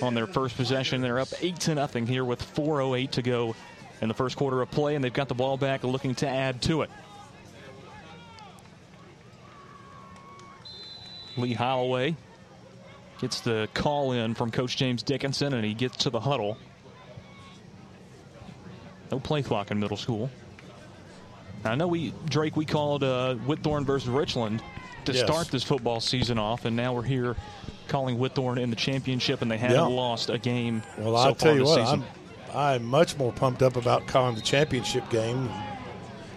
on 0.02 0.14
their 0.14 0.28
first 0.28 0.56
possession. 0.56 1.02
They're 1.02 1.20
up 1.20 1.30
8 1.40 1.60
to 1.62 1.76
nothing 1.76 2.08
here 2.08 2.26
with 2.26 2.42
4.08 2.56 3.12
to 3.12 3.22
go 3.22 3.56
in 4.02 4.08
the 4.08 4.14
first 4.14 4.38
quarter 4.38 4.62
of 4.62 4.72
play, 4.72 4.96
and 4.96 5.04
they've 5.04 5.14
got 5.14 5.28
the 5.28 5.36
ball 5.36 5.58
back 5.58 5.84
looking 5.84 6.16
to 6.16 6.28
add 6.28 6.62
to 6.64 6.82
it. 6.82 6.90
Lee 11.38 11.54
Holloway 11.54 12.16
gets 13.22 13.40
the 13.42 13.70
call 13.74 14.12
in 14.14 14.34
from 14.34 14.52
Coach 14.52 14.76
James 14.78 15.04
Dickinson, 15.04 15.54
and 15.54 15.64
he 15.64 15.74
gets 15.74 15.96
to 15.98 16.10
the 16.10 16.20
huddle. 16.20 16.58
No 19.12 19.20
play 19.20 19.42
clock 19.44 19.72
in 19.72 19.80
middle 19.80 19.98
school. 19.98 20.30
I 21.64 21.76
know 21.76 21.88
we 21.88 22.14
Drake 22.26 22.56
we 22.56 22.66
called 22.66 23.04
uh, 23.04 23.36
Whitthorne 23.46 23.86
versus 23.86 24.10
Richland 24.10 24.64
to 25.06 25.14
Yes. 25.14 25.24
start 25.24 25.48
this 25.50 25.64
football 25.64 26.00
season 26.00 26.40
off, 26.40 26.66
and 26.66 26.76
now 26.76 26.94
we're 26.94 27.04
here 27.04 27.36
calling 27.88 28.18
Whitthorne 28.18 28.60
in 28.60 28.70
the 28.70 28.76
championship, 28.76 29.42
and 29.42 29.52
they 29.52 29.58
haven't 29.58 29.76
Yeah. 29.78 29.84
lost 29.84 30.30
a 30.30 30.38
game. 30.38 30.82
well 30.98 31.16
so 31.16 31.22
i'll 31.30 31.36
tell 31.36 31.56
you 31.56 31.64
what. 31.66 31.80
I'm, 31.80 32.04
I'm 32.54 32.84
much 32.86 33.18
more 33.18 33.32
pumped 33.32 33.62
up 33.62 33.76
about 33.76 34.08
calling 34.08 34.36
the 34.36 34.42
championship 34.42 35.08
game 35.10 35.50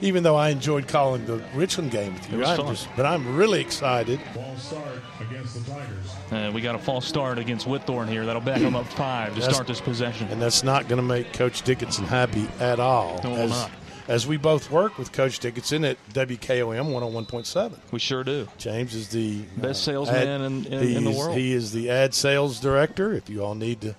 even 0.04 0.22
though 0.22 0.36
i 0.36 0.50
enjoyed 0.50 0.86
calling 0.86 1.24
the 1.26 1.42
richland 1.54 1.90
game 1.90 2.14
with 2.14 2.24
It 2.26 2.32
you 2.32 2.38
was 2.38 2.48
I'm 2.50 2.56
fun. 2.58 2.66
just, 2.74 2.88
but 2.96 3.06
i'm 3.06 3.34
really 3.36 3.60
excited 3.60 4.20
Ball 4.34 4.56
start 4.56 4.86
against 5.20 5.54
the 5.64 5.70
Tigers. 5.70 6.14
Uh, 6.30 6.50
we 6.54 6.60
got 6.60 6.74
a 6.74 6.78
false 6.78 7.06
start 7.06 7.38
against 7.38 7.66
Whitthorne 7.66 8.08
here. 8.08 8.26
That'll 8.26 8.42
back 8.42 8.60
them 8.60 8.74
up 8.76 8.86
five 8.86 9.28
to 9.34 9.34
That's- 9.40 9.54
start 9.54 9.66
this 9.68 9.80
possession. 9.80 10.28
and 10.28 10.40
that's 10.42 10.62
not 10.64 10.88
going 10.88 10.96
to 10.98 11.02
make 11.06 11.32
Coach 11.32 11.62
Dickinson 11.62 12.04
happy 12.04 12.46
at 12.60 12.80
all. 12.80 13.20
No, 13.22 13.34
as, 13.34 13.50
not. 13.50 13.70
as 14.08 14.26
we 14.26 14.36
both 14.36 14.70
work 14.70 14.98
with 14.98 15.12
Coach 15.12 15.38
Dickinson 15.38 15.84
at 15.84 15.96
WKOM 16.12 16.90
101.7. 16.92 17.72
We 17.92 17.98
sure 18.00 18.24
do. 18.24 18.48
James 18.58 18.94
is 18.94 19.08
the 19.08 19.42
Best 19.56 19.84
salesman 19.84 20.42
in- 20.42 20.64
in- 20.66 20.96
in 20.96 21.04
the 21.04 21.12
world. 21.12 21.36
He 21.36 21.52
is 21.52 21.72
the 21.72 21.90
ad 21.90 22.12
sales 22.14 22.58
director. 22.60 23.12
If 23.14 23.30
you 23.30 23.44
all 23.44 23.54
need 23.54 23.80
to 23.82 23.94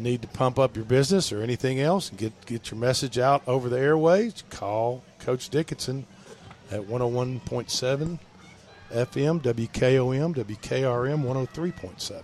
need 0.00 0.22
to 0.22 0.28
pump 0.28 0.58
up 0.58 0.76
your 0.76 0.84
business 0.84 1.32
or 1.32 1.42
anything 1.42 1.80
else 1.80 2.10
and 2.10 2.18
get 2.18 2.46
get 2.46 2.70
your 2.70 2.78
message 2.80 3.18
out 3.18 3.42
over 3.46 3.68
the 3.68 3.78
airways, 3.78 4.42
call 4.50 5.02
Coach 5.20 5.48
Dickinson 5.48 6.06
at 6.70 6.80
101.7 6.82 8.18
FM, 8.92 9.40
WKOM, 9.40 10.34
WKRM 10.34 11.24
103.7. 11.24 12.22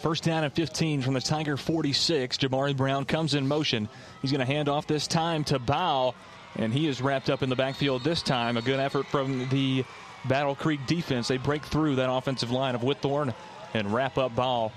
First 0.00 0.24
down 0.24 0.44
and 0.44 0.52
15 0.52 1.02
from 1.02 1.14
the 1.14 1.20
Tiger 1.20 1.56
46. 1.56 2.38
Jamari 2.38 2.76
Brown 2.76 3.04
comes 3.04 3.34
in 3.34 3.46
motion. 3.46 3.88
He's 4.22 4.30
going 4.30 4.40
to 4.40 4.46
hand 4.46 4.68
off 4.68 4.86
this 4.86 5.06
time 5.06 5.44
to 5.44 5.58
Bow, 5.58 6.14
and 6.56 6.72
he 6.72 6.86
is 6.88 7.02
wrapped 7.02 7.28
up 7.28 7.42
in 7.42 7.50
the 7.50 7.56
backfield 7.56 8.02
this 8.02 8.22
time. 8.22 8.56
A 8.56 8.62
good 8.62 8.80
effort 8.80 9.06
from 9.06 9.48
the 9.50 9.84
Battle 10.26 10.54
Creek 10.54 10.80
defense. 10.86 11.28
They 11.28 11.36
break 11.36 11.64
through 11.64 11.96
that 11.96 12.10
offensive 12.10 12.50
line 12.50 12.74
of 12.74 12.80
Whitthorne 12.80 13.34
and 13.74 13.92
wrap 13.92 14.16
up 14.16 14.34
Bow 14.34 14.72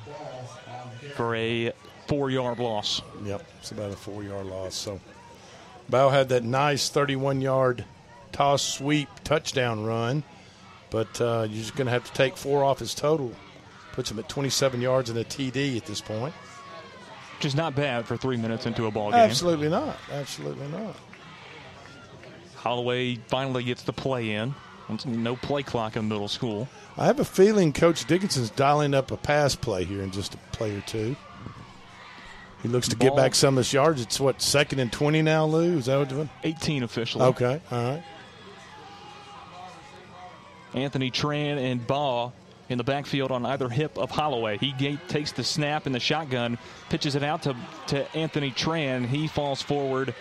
for 1.16 1.36
a 1.36 1.74
four 2.08 2.30
yard 2.30 2.60
loss. 2.60 3.02
Yep, 3.24 3.46
it's 3.60 3.72
about 3.72 3.92
a 3.92 3.96
four 3.96 4.24
yard 4.24 4.46
loss. 4.46 4.76
So 4.76 5.00
Bow 5.90 6.10
had 6.10 6.30
that 6.30 6.44
nice 6.44 6.90
31 6.90 7.42
yard 7.42 7.86
toss 8.32 8.62
sweep 8.64 9.10
touchdown 9.24 9.84
run, 9.84 10.24
but 10.90 11.20
uh, 11.22 11.46
you're 11.50 11.62
just 11.62 11.76
going 11.76 11.86
to 11.86 11.92
have 11.92 12.06
to 12.06 12.14
take 12.14 12.38
four 12.38 12.64
off 12.64 12.80
his 12.80 12.94
total. 12.94 13.32
Puts 13.94 14.10
him 14.10 14.18
at 14.18 14.28
27 14.28 14.82
yards 14.82 15.10
and 15.10 15.20
a 15.20 15.24
TD 15.24 15.78
at 15.78 15.86
this 15.86 16.02
point. 16.02 16.34
Which 17.38 17.46
is 17.46 17.56
not 17.56 17.76
bad 17.76 18.06
for 18.06 18.18
three 18.18 18.38
minutes 18.38 18.66
into 18.66 18.86
a 18.86 18.92
ball 18.92 19.12
game. 19.12 19.20
Absolutely 19.20 19.70
not. 19.70 19.98
Absolutely 20.12 20.68
not. 20.70 20.96
Holloway 22.56 23.16
finally 23.28 23.64
gets 23.64 23.84
the 23.84 23.94
play 23.94 24.32
in. 24.32 24.56
No 25.06 25.36
play 25.36 25.64
clock 25.64 25.96
in 25.96 26.08
middle 26.08 26.28
school. 26.28 26.68
I 26.98 27.06
have 27.06 27.20
a 27.20 27.26
feeling 27.26 27.74
Coach 27.74 28.06
Dickinson's 28.06 28.50
dialing 28.50 28.94
up 28.94 29.12
a 29.12 29.18
pass 29.18 29.56
play 29.56 29.84
here 29.84 30.02
in 30.02 30.12
just 30.12 30.34
a 30.34 30.38
play 30.52 30.76
or 30.76 30.82
two. 30.82 31.16
He 32.62 32.70
looks 32.70 32.88
to 32.88 32.96
get 32.96 33.16
back 33.16 33.36
some 33.36 33.58
of 33.58 33.60
this 33.60 33.74
yards. 33.74 34.02
It's 34.02 34.20
what 34.20 34.42
second 34.42 34.80
and 34.80 34.92
20 34.92 35.22
now, 35.22 35.46
Lou. 35.46 35.78
Is 35.78 35.88
that 35.88 36.12
what? 36.12 36.28
18 36.44 36.84
officially. 36.84 37.26
Okay, 37.26 37.62
all 37.70 37.84
right. 37.84 38.04
Anthony 40.74 41.12
Tran 41.12 41.58
and 41.58 41.86
Baugh 41.86 42.32
in 42.70 42.78
the 42.78 42.84
backfield 42.84 43.32
on 43.32 43.46
either 43.46 43.70
hip 43.70 43.98
of 43.98 44.12
Holloway. 44.12 44.58
He 44.58 44.98
takes 45.08 45.34
the 45.34 45.44
snap 45.44 45.86
in 45.86 45.92
the 45.92 46.00
shotgun, 46.00 46.58
pitches 46.90 47.16
it 47.16 47.24
out 47.24 47.44
to, 47.44 47.56
to 47.88 48.16
Anthony 48.16 48.52
Tran. 48.52 49.06
He 49.06 49.28
falls 49.28 49.62
forward 49.62 50.16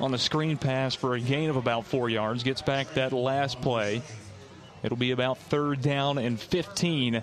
on 0.00 0.10
the 0.12 0.18
screen 0.18 0.56
pass 0.58 0.94
for 0.94 1.14
a 1.14 1.20
gain 1.20 1.48
of 1.50 1.56
about 1.56 1.86
four 1.86 2.08
yards, 2.10 2.42
gets 2.42 2.62
back 2.62 2.92
that 2.94 3.12
last 3.12 3.60
play. 3.60 4.02
It'll 4.82 4.96
be 4.96 5.10
about 5.10 5.38
third 5.38 5.80
down 5.82 6.18
and 6.18 6.38
15 6.38 7.22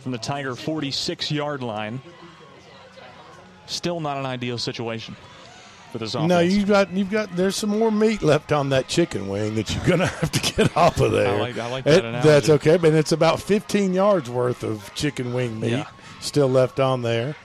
from 0.00 0.12
the 0.12 0.18
Tiger 0.18 0.54
46 0.56 1.30
yard 1.30 1.62
line. 1.62 2.00
Still 3.66 4.00
not 4.00 4.16
an 4.16 4.26
ideal 4.26 4.58
situation 4.58 5.14
for 5.92 5.98
this 5.98 6.14
offense. 6.14 6.28
No, 6.28 6.40
you've 6.40 6.66
got 6.68 6.90
you've 6.90 7.10
got 7.10 7.34
there's 7.36 7.54
some 7.54 7.70
more 7.78 7.92
meat 7.92 8.22
left 8.22 8.50
on 8.50 8.70
that 8.70 8.88
chicken 8.88 9.28
wing 9.28 9.54
that 9.54 9.72
you're 9.74 9.84
gonna 9.84 10.06
have 10.20 10.30
to 10.32 10.52
get 10.56 10.76
off 10.76 11.00
of 11.00 11.12
there. 11.12 11.28
I 11.36 11.38
like- 11.38 11.58
I 11.58 11.70
like 11.70 11.84
that 11.84 12.04
It-. 12.04 12.22
That's 12.22 12.48
okay, 12.48 12.76
but 12.76 12.92
it's 12.92 13.12
about 13.12 13.40
15 13.40 13.94
yards 13.94 14.28
worth 14.28 14.62
of 14.64 14.92
chicken 14.94 15.32
wing 15.32 15.60
meat 15.60 15.70
Yeah. 15.72 15.86
still 16.20 16.48
left 16.48 16.80
on 16.80 17.02
there. 17.02 17.36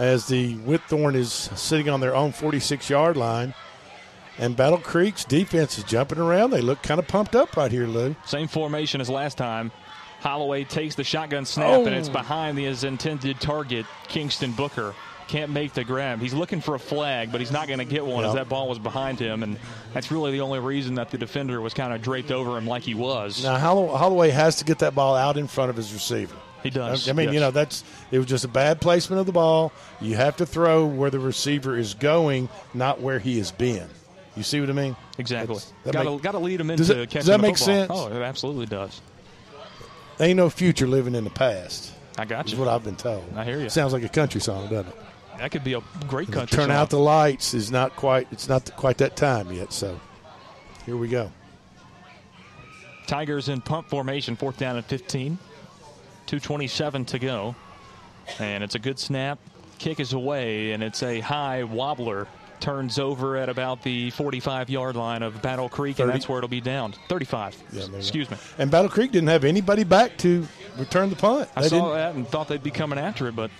As 0.00 0.26
the 0.28 0.56
Whitthorne 0.56 1.14
is 1.14 1.30
sitting 1.30 1.90
on 1.90 2.00
their 2.00 2.16
own 2.16 2.32
46 2.32 2.88
yard 2.88 3.18
line, 3.18 3.52
and 4.38 4.56
Battle 4.56 4.78
Creek's 4.78 5.26
defense 5.26 5.76
is 5.76 5.84
jumping 5.84 6.18
around. 6.18 6.52
They 6.52 6.62
look 6.62 6.82
kind 6.82 6.98
of 6.98 7.06
pumped 7.06 7.36
up 7.36 7.54
right 7.54 7.70
here, 7.70 7.86
Lou. 7.86 8.16
Same 8.24 8.48
formation 8.48 9.02
as 9.02 9.10
last 9.10 9.36
time. 9.36 9.70
Holloway 10.20 10.64
takes 10.64 10.94
the 10.94 11.04
shotgun 11.04 11.44
snap, 11.44 11.80
Oh. 11.80 11.84
and 11.86 11.94
it's 11.94 12.08
oh. 12.08 12.12
behind 12.12 12.56
his 12.56 12.82
intended 12.82 13.42
target, 13.42 13.84
Kingston 14.08 14.52
Booker. 14.52 14.94
Can't 15.28 15.52
make 15.52 15.74
the 15.74 15.84
grab. 15.84 16.18
He's 16.22 16.32
looking 16.32 16.62
for 16.62 16.74
a 16.74 16.78
flag, 16.78 17.30
but 17.30 17.42
he's 17.42 17.52
not 17.52 17.66
going 17.66 17.78
to 17.78 17.84
get 17.84 18.04
one 18.04 18.24
as 18.24 18.32
that 18.32 18.48
ball 18.48 18.68
was 18.70 18.78
behind 18.78 19.20
him, 19.20 19.42
and 19.42 19.58
that's 19.92 20.10
really 20.10 20.32
the 20.32 20.40
only 20.40 20.60
reason 20.60 20.94
that 20.94 21.10
the 21.10 21.18
defender 21.18 21.60
was 21.60 21.74
kind 21.74 21.92
of 21.92 22.00
draped 22.00 22.30
over 22.30 22.56
him 22.56 22.66
like 22.66 22.82
he 22.82 22.94
was. 22.94 23.44
Now 23.44 23.58
Holloway 23.58 24.30
has 24.30 24.56
to 24.56 24.64
get 24.64 24.78
that 24.78 24.94
ball 24.94 25.14
out 25.14 25.36
in 25.36 25.46
front 25.46 25.68
of 25.68 25.76
his 25.76 25.92
receiver. 25.92 26.34
He 26.62 26.70
does, 26.70 27.08
I 27.08 27.12
mean, 27.12 27.26
yes. 27.26 27.34
you 27.34 27.40
know, 27.40 27.50
that's 27.50 27.84
it 28.10 28.18
was 28.18 28.26
just 28.26 28.44
a 28.44 28.48
bad 28.48 28.80
placement 28.80 29.20
of 29.20 29.26
the 29.26 29.32
ball. 29.32 29.72
You 30.00 30.16
have 30.16 30.36
to 30.36 30.46
throw 30.46 30.84
where 30.86 31.10
the 31.10 31.18
receiver 31.18 31.76
is 31.76 31.94
going, 31.94 32.48
not 32.74 33.00
where 33.00 33.18
he 33.18 33.38
has 33.38 33.50
been. 33.50 33.88
You 34.36 34.42
see 34.42 34.60
what 34.60 34.70
I 34.70 34.74
mean? 34.74 34.96
Exactly. 35.18 35.58
that 35.84 35.92
Got 35.92 36.32
to 36.32 36.38
lead 36.38 36.60
him 36.60 36.70
into 36.70 36.82
Does 36.84 36.90
it- 36.90 37.10
catching 37.10 37.18
does 37.20 37.26
that 37.26 37.40
make 37.40 37.56
football. 37.58 38.08
sense? 38.08 38.12
Oh, 38.14 38.16
it 38.16 38.22
absolutely 38.22 38.66
does. 38.66 39.00
Ain't 40.20 40.36
no 40.36 40.50
future 40.50 40.86
living 40.86 41.14
in 41.14 41.24
the 41.24 41.30
past. 41.30 41.92
I 42.18 42.26
got 42.26 42.46
Is 42.46 42.52
you. 42.52 42.58
what 42.58 42.68
I've 42.68 42.84
been 42.84 42.96
told. 42.96 43.24
I 43.34 43.44
hear 43.44 43.58
you. 43.58 43.70
Sounds 43.70 43.92
like 43.94 44.02
a 44.02 44.08
country 44.08 44.40
song, 44.40 44.68
doesn't 44.68 44.88
it? 44.88 44.96
That 45.38 45.50
could 45.50 45.64
be 45.64 45.72
a 45.72 45.80
great 46.06 46.30
country. 46.30 46.54
Turn 46.54 46.66
song. 46.68 46.76
out 46.76 46.90
the 46.90 46.98
lights 46.98 47.54
is 47.54 47.70
not 47.70 47.96
quite. 47.96 48.28
It's 48.30 48.46
not 48.46 48.70
quite 48.76 48.98
that 48.98 49.16
time 49.16 49.50
yet. 49.50 49.72
So 49.72 49.98
here 50.84 50.98
we 50.98 51.08
go. 51.08 51.32
Tigers 53.06 53.48
in 53.48 53.60
pump 53.62 53.88
formation, 53.88 54.36
fourth 54.36 54.58
down 54.58 54.76
and 54.76 54.84
15. 54.84 55.38
2.27 56.30 57.06
to 57.08 57.18
go. 57.18 57.54
And 58.38 58.62
it's 58.62 58.74
a 58.76 58.78
good 58.78 58.98
snap. 58.98 59.38
Kick 59.78 59.98
is 59.98 60.12
away, 60.12 60.72
and 60.72 60.82
it's 60.82 61.02
a 61.02 61.20
high 61.20 61.62
wobbler. 61.64 62.26
Turns 62.60 62.98
over 62.98 63.38
at 63.38 63.48
about 63.48 63.82
the 63.82 64.10
45 64.10 64.68
yard 64.68 64.94
line 64.94 65.22
of 65.22 65.40
Battle 65.40 65.68
Creek, 65.70 65.98
and 65.98 66.10
that's 66.10 66.28
where 66.28 66.38
it'll 66.38 66.48
be 66.48 66.60
down. 66.60 66.92
35. 67.08 67.56
Yeah, 67.72 67.86
go. 67.86 67.96
Excuse 67.96 68.30
me. 68.30 68.36
And 68.58 68.70
Battle 68.70 68.90
Creek 68.90 69.10
didn't 69.12 69.30
have 69.30 69.44
anybody 69.44 69.82
back 69.82 70.18
to 70.18 70.46
return 70.76 71.08
the 71.08 71.16
punt. 71.16 71.48
I 71.56 71.62
They 71.62 71.68
saw 71.70 71.76
didn't- 71.76 71.94
that 71.94 72.14
and 72.14 72.28
thought 72.28 72.48
they'd 72.48 72.62
be 72.62 72.70
coming 72.70 72.98
after 72.98 73.26
it, 73.28 73.34
but 73.34 73.50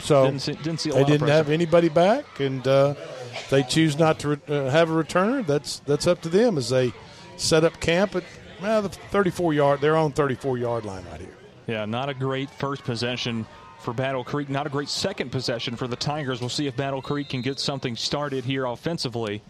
So 0.00 0.26
didn't 0.26 0.42
see, 0.42 0.52
didn't 0.52 0.80
see 0.80 0.90
a 0.90 0.92
they 0.92 1.00
lot 1.00 1.08
didn't 1.08 1.28
have 1.28 1.48
anybody 1.48 1.88
back, 1.88 2.38
and 2.38 2.66
uh, 2.68 2.94
they 3.48 3.62
choose 3.62 3.98
not 3.98 4.18
to 4.20 4.28
re- 4.28 4.38
uh, 4.48 4.68
have 4.68 4.90
a 4.90 4.94
returner. 4.94 5.44
That's 5.46 5.78
that's 5.86 6.06
up 6.06 6.20
to 6.22 6.28
them 6.28 6.58
as 6.58 6.68
they 6.68 6.92
set 7.38 7.64
up 7.64 7.80
camp 7.80 8.14
at 8.14 8.24
well, 8.60 8.82
the 8.82 8.90
34 8.90 9.54
yard, 9.54 9.80
their 9.80 9.96
own 9.96 10.12
34 10.12 10.58
yard 10.58 10.84
line 10.84 11.04
right 11.10 11.20
here. 11.20 11.35
Yeah, 11.66 11.84
not 11.84 12.08
a 12.08 12.14
great 12.14 12.50
first 12.50 12.84
possession 12.84 13.46
for 13.80 13.92
Battle 13.92 14.24
Creek. 14.24 14.48
Not 14.48 14.66
a 14.66 14.70
great 14.70 14.88
second 14.88 15.30
possession 15.30 15.76
for 15.76 15.86
the 15.86 15.96
Tigers. 15.96 16.40
We'll 16.40 16.48
see 16.48 16.66
if 16.66 16.76
Battle 16.76 17.02
Creek 17.02 17.28
can 17.28 17.42
get 17.42 17.58
something 17.58 17.96
started 17.96 18.44
here 18.44 18.64
offensively. 18.64 19.42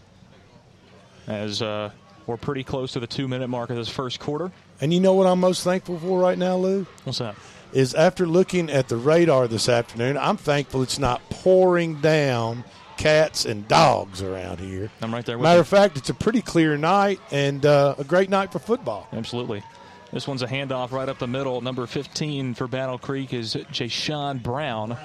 As 1.27 1.61
uh, 1.61 1.91
we're 2.25 2.37
pretty 2.37 2.63
close 2.63 2.93
to 2.93 2.99
the 2.99 3.07
two 3.07 3.27
minute 3.27 3.47
mark 3.47 3.69
of 3.69 3.75
this 3.75 3.89
first 3.89 4.19
quarter. 4.19 4.51
And 4.81 4.93
you 4.93 4.99
know 4.99 5.13
what 5.13 5.27
I'm 5.27 5.39
most 5.39 5.63
thankful 5.63 5.99
for 5.99 6.19
right 6.19 6.37
now, 6.37 6.57
Lou? 6.57 6.85
What's 7.03 7.19
that? 7.19 7.35
Is 7.73 7.93
after 7.93 8.25
looking 8.25 8.69
at 8.69 8.87
the 8.87 8.95
radar 8.97 9.47
this 9.47 9.67
afternoon, 9.67 10.17
I'm 10.17 10.37
thankful 10.37 10.83
it's 10.83 10.99
not 10.99 11.21
pouring 11.29 11.95
down 11.99 12.63
cats 12.95 13.45
and 13.45 13.67
dogs 13.67 14.21
around 14.21 14.59
here. 14.59 14.89
I'm 15.01 15.13
right 15.13 15.25
there 15.25 15.37
with 15.37 15.43
Matter 15.43 15.57
you. 15.57 15.61
of 15.61 15.67
fact, 15.67 15.97
it's 15.97 16.09
a 16.09 16.13
pretty 16.13 16.41
clear 16.41 16.77
night 16.77 17.19
and 17.29 17.65
uh, 17.65 17.95
a 17.97 18.03
great 18.03 18.29
night 18.29 18.51
for 18.51 18.59
football. 18.59 19.07
Absolutely. 19.11 19.63
This 20.11 20.27
one's 20.27 20.41
a 20.41 20.47
handoff 20.47 20.91
right 20.91 21.09
up 21.09 21.19
the 21.19 21.27
middle. 21.27 21.61
Number 21.61 21.85
15 21.85 22.53
for 22.53 22.67
Battle 22.67 22.97
Creek 22.97 23.33
is 23.33 23.55
Jashawn 23.55 24.41
Brown. 24.41 24.97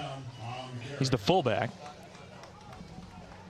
He's 0.99 1.11
the 1.11 1.19
fullback. 1.19 1.71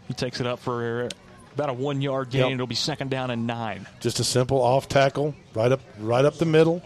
He 0.09 0.15
takes 0.15 0.41
it 0.41 0.47
up 0.47 0.59
for 0.59 1.09
about 1.55 1.69
a 1.69 1.73
one 1.75 2.01
yard 2.01 2.31
gain. 2.31 2.43
Yep. 2.43 2.53
It'll 2.53 2.67
be 2.67 2.75
second 2.75 3.11
down 3.11 3.31
and 3.31 3.47
nine. 3.47 3.87
Just 4.01 4.19
a 4.21 4.25
simple 4.25 4.61
off 4.63 4.89
tackle, 4.89 5.35
right 5.55 5.71
up, 5.71 5.81
right 5.99 6.25
up 6.25 6.39
the 6.39 6.47
middle. 6.47 6.83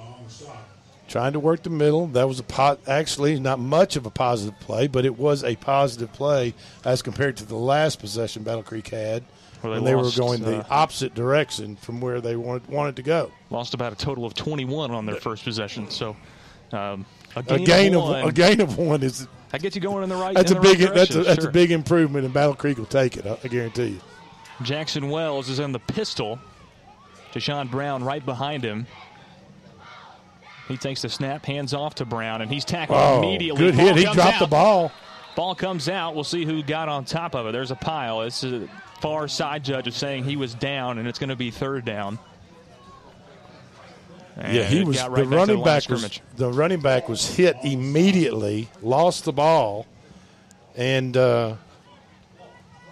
Trying 1.09 1.35
to 1.35 1.41
work 1.41 1.63
the 1.63 1.71
middle. 1.71 2.09
That 2.09 2.27
was 2.27 2.41
a 2.41 2.43
po- 2.43 2.79
actually 2.89 3.39
not 3.39 3.61
much 3.61 3.95
of 3.95 4.07
a 4.07 4.11
positive 4.11 4.59
play, 4.59 4.89
but 4.89 5.05
it 5.05 5.17
was 5.17 5.45
a 5.45 5.55
positive 5.55 6.13
play 6.13 6.53
as 6.85 7.01
compared 7.01 7.37
to 7.37 7.45
the 7.45 7.55
last 7.55 8.01
possession 8.01 8.43
Battle 8.43 8.65
Creek 8.65 8.89
had, 8.89 9.23
Where 9.67 9.79
they 9.81 9.85
when 9.85 9.93
they 9.93 9.95
lost, 10.03 10.17
were 10.19 10.23
going 10.25 10.43
the 10.43 10.59
uh, 10.61 10.67
opposite 10.71 11.15
direction 11.15 11.77
from 11.77 12.01
where 12.01 12.21
they 12.21 12.37
wanted 12.37 12.69
wanted 12.69 12.97
to 12.97 13.03
go. 13.03 13.31
Lost 13.51 13.75
about 13.75 13.93
a 13.93 13.97
total 13.97 14.25
of 14.25 14.35
21 14.35 14.91
on 14.91 15.07
their 15.07 15.17
first 15.17 15.45
possession. 15.45 15.91
So 15.91 16.17
um, 16.73 17.05
a 17.35 17.41
A 17.41 17.43
gain, 17.43 17.65
gain 17.65 17.95
of, 17.95 18.03
of 18.03 18.09
one. 18.09 18.29
a 18.29 18.33
gain 18.33 18.61
of 18.61 18.79
one 18.79 19.03
is 19.03 19.29
That 19.51 19.63
gets 19.63 19.77
you 19.77 19.83
going 19.83 20.03
in 20.03 20.09
the 20.09 20.17
right. 20.17 20.35
that's 20.35 20.51
a 20.51 20.55
the 20.55 20.61
right 20.61 20.79
big 20.79 20.89
that's 20.95 21.15
a, 21.15 21.23
that's 21.25 21.41
sure. 21.43 21.51
a 21.51 21.53
big 21.53 21.71
improvement, 21.71 22.25
and 22.25 22.33
Battle 22.35 22.55
Creek 22.55 22.79
will 22.79 22.87
take 22.87 23.17
it. 23.17 23.27
I 23.27 23.39
I 23.45 23.49
guarantee 23.49 23.87
you. 23.89 24.01
Jackson 24.63 25.11
Wells 25.11 25.49
is 25.51 25.59
in 25.59 25.73
the 25.73 25.79
pistol. 25.79 26.39
Deshaun 27.35 27.71
Brown 27.71 28.03
right 28.03 28.25
behind 28.25 28.65
him. 28.65 28.87
He 30.69 30.77
takes 30.77 31.03
the 31.03 31.09
snap, 31.09 31.45
hands 31.45 31.75
off 31.75 31.95
to 31.97 32.05
Brown, 32.05 32.41
and 32.43 32.51
he's 32.51 32.65
tackled 32.65 32.99
Oh, 32.99 33.19
immediately. 33.19 33.61
good 33.67 33.77
Ball 33.77 33.87
hit. 33.95 33.97
He 33.99 34.13
dropped 34.15 34.41
the 34.41 34.47
ball. 34.47 34.91
Ball 35.37 35.55
comes 35.55 35.89
out. 35.89 36.15
We'll 36.15 36.25
see 36.25 36.45
who 36.45 36.63
got 36.63 36.89
on 36.89 37.05
top 37.05 37.35
of 37.37 37.47
it. 37.47 37.53
There's 37.53 37.71
a 37.71 37.77
pile. 37.77 38.23
It's 38.23 38.43
a 38.43 38.67
far 39.01 39.29
side 39.29 39.65
judge 39.65 39.87
is 39.87 39.95
saying 39.97 40.25
he 40.25 40.37
was 40.37 40.55
down, 40.55 40.99
and 40.99 41.07
it's 41.09 41.19
going 41.19 41.31
to 41.31 41.37
be 41.37 41.51
third 41.51 41.85
down. 41.85 42.19
And 44.37 44.55
yeah, 44.55 44.65
he 44.65 44.85
was 44.85 45.01
right 45.01 45.11
the 45.25 45.25
the 45.31 45.37
running 45.37 45.57
line 45.57 45.65
back 45.65 45.89
was 45.89 46.21
the 46.37 46.53
running 46.53 46.81
back 46.81 47.09
was 47.09 47.27
hit 47.37 47.57
immediately, 47.65 48.69
lost 48.83 49.25
the 49.25 49.33
ball, 49.33 49.87
and 50.77 51.17
uh, 51.17 51.57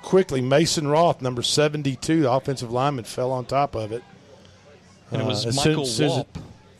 quickly 0.02 0.40
Mason 0.40 0.88
Roth, 0.88 1.20
number 1.20 1.42
seventy-two, 1.42 2.22
the 2.22 2.32
offensive 2.32 2.72
lineman, 2.72 3.04
fell 3.04 3.30
on 3.30 3.44
top 3.44 3.74
of 3.74 3.92
it. 3.92 4.02
And 5.10 5.20
it 5.20 5.26
was 5.26 5.44
Uh, 5.46 5.52
Michael 5.54 5.84
soon 5.84 6.10
it- 6.10 6.12
Walp, 6.12 6.26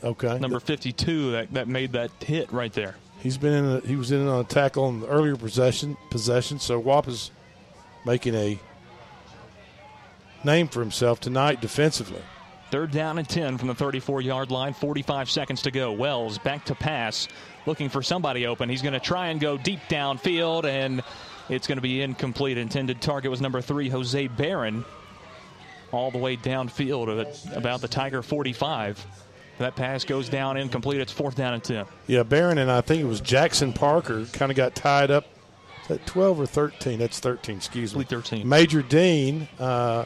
okay, 0.03 0.39
number 0.39 0.59
52, 0.59 1.31
that, 1.31 1.53
that 1.53 1.67
made 1.67 1.91
that 1.93 2.09
hit 2.23 2.51
right 2.51 2.73
there. 2.73 2.95
He's 3.19 3.37
been 3.37 3.53
in. 3.53 3.65
A, 3.65 3.79
he 3.81 3.95
was 3.95 4.11
in 4.11 4.27
on 4.27 4.41
a 4.41 4.43
tackle 4.43 4.89
in 4.89 5.01
the 5.01 5.07
earlier 5.07 5.35
possession. 5.35 5.95
Possession. 6.09 6.59
So 6.59 6.81
Walp 6.81 7.07
is 7.07 7.29
making 8.03 8.33
a 8.35 8.59
name 10.45 10.67
for 10.67 10.79
himself 10.79 11.19
tonight 11.19 11.59
defensively. 11.59 12.21
Third 12.71 12.91
down 12.91 13.17
and 13.17 13.27
10 13.27 13.57
from 13.57 13.67
the 13.67 13.75
34 13.75 14.21
yard 14.21 14.51
line, 14.51 14.73
45 14.73 15.29
seconds 15.29 15.61
to 15.63 15.71
go. 15.71 15.91
Wells 15.91 16.37
back 16.39 16.65
to 16.65 16.75
pass, 16.75 17.27
looking 17.65 17.89
for 17.89 18.01
somebody 18.01 18.47
open. 18.47 18.69
He's 18.69 18.81
going 18.81 18.93
to 18.93 18.99
try 18.99 19.27
and 19.27 19.39
go 19.39 19.57
deep 19.57 19.79
downfield, 19.89 20.65
and 20.65 21.03
it's 21.49 21.67
going 21.67 21.77
to 21.77 21.81
be 21.81 22.01
incomplete. 22.01 22.57
Intended 22.57 23.01
target 23.01 23.29
was 23.29 23.39
number 23.41 23.61
three, 23.61 23.87
Jose 23.89 24.27
Barron, 24.27 24.83
all 25.91 26.11
the 26.11 26.17
way 26.17 26.35
downfield 26.37 27.21
at 27.21 27.55
about 27.55 27.81
the 27.81 27.87
Tiger 27.87 28.21
45. 28.21 29.05
That 29.59 29.75
pass 29.75 30.03
goes 30.03 30.27
down 30.27 30.57
incomplete. 30.57 30.99
It's 30.99 31.13
fourth 31.13 31.35
down 31.35 31.53
and 31.53 31.63
10. 31.63 31.85
Yeah, 32.07 32.23
Barron 32.23 32.57
and 32.57 32.69
I 32.69 32.81
think 32.81 33.01
it 33.01 33.05
was 33.05 33.21
Jackson 33.21 33.71
Parker 33.71 34.25
kind 34.33 34.51
of 34.51 34.57
got 34.57 34.75
tied 34.75 35.11
up. 35.11 35.25
That 35.87 36.05
12 36.07 36.41
or 36.41 36.45
13? 36.45 36.99
That's 36.99 37.19
13, 37.19 37.57
excuse 37.57 37.95
me. 37.95 38.03
13. 38.03 38.47
Major 38.47 38.81
Dean 38.81 39.47
uh, 39.59 40.05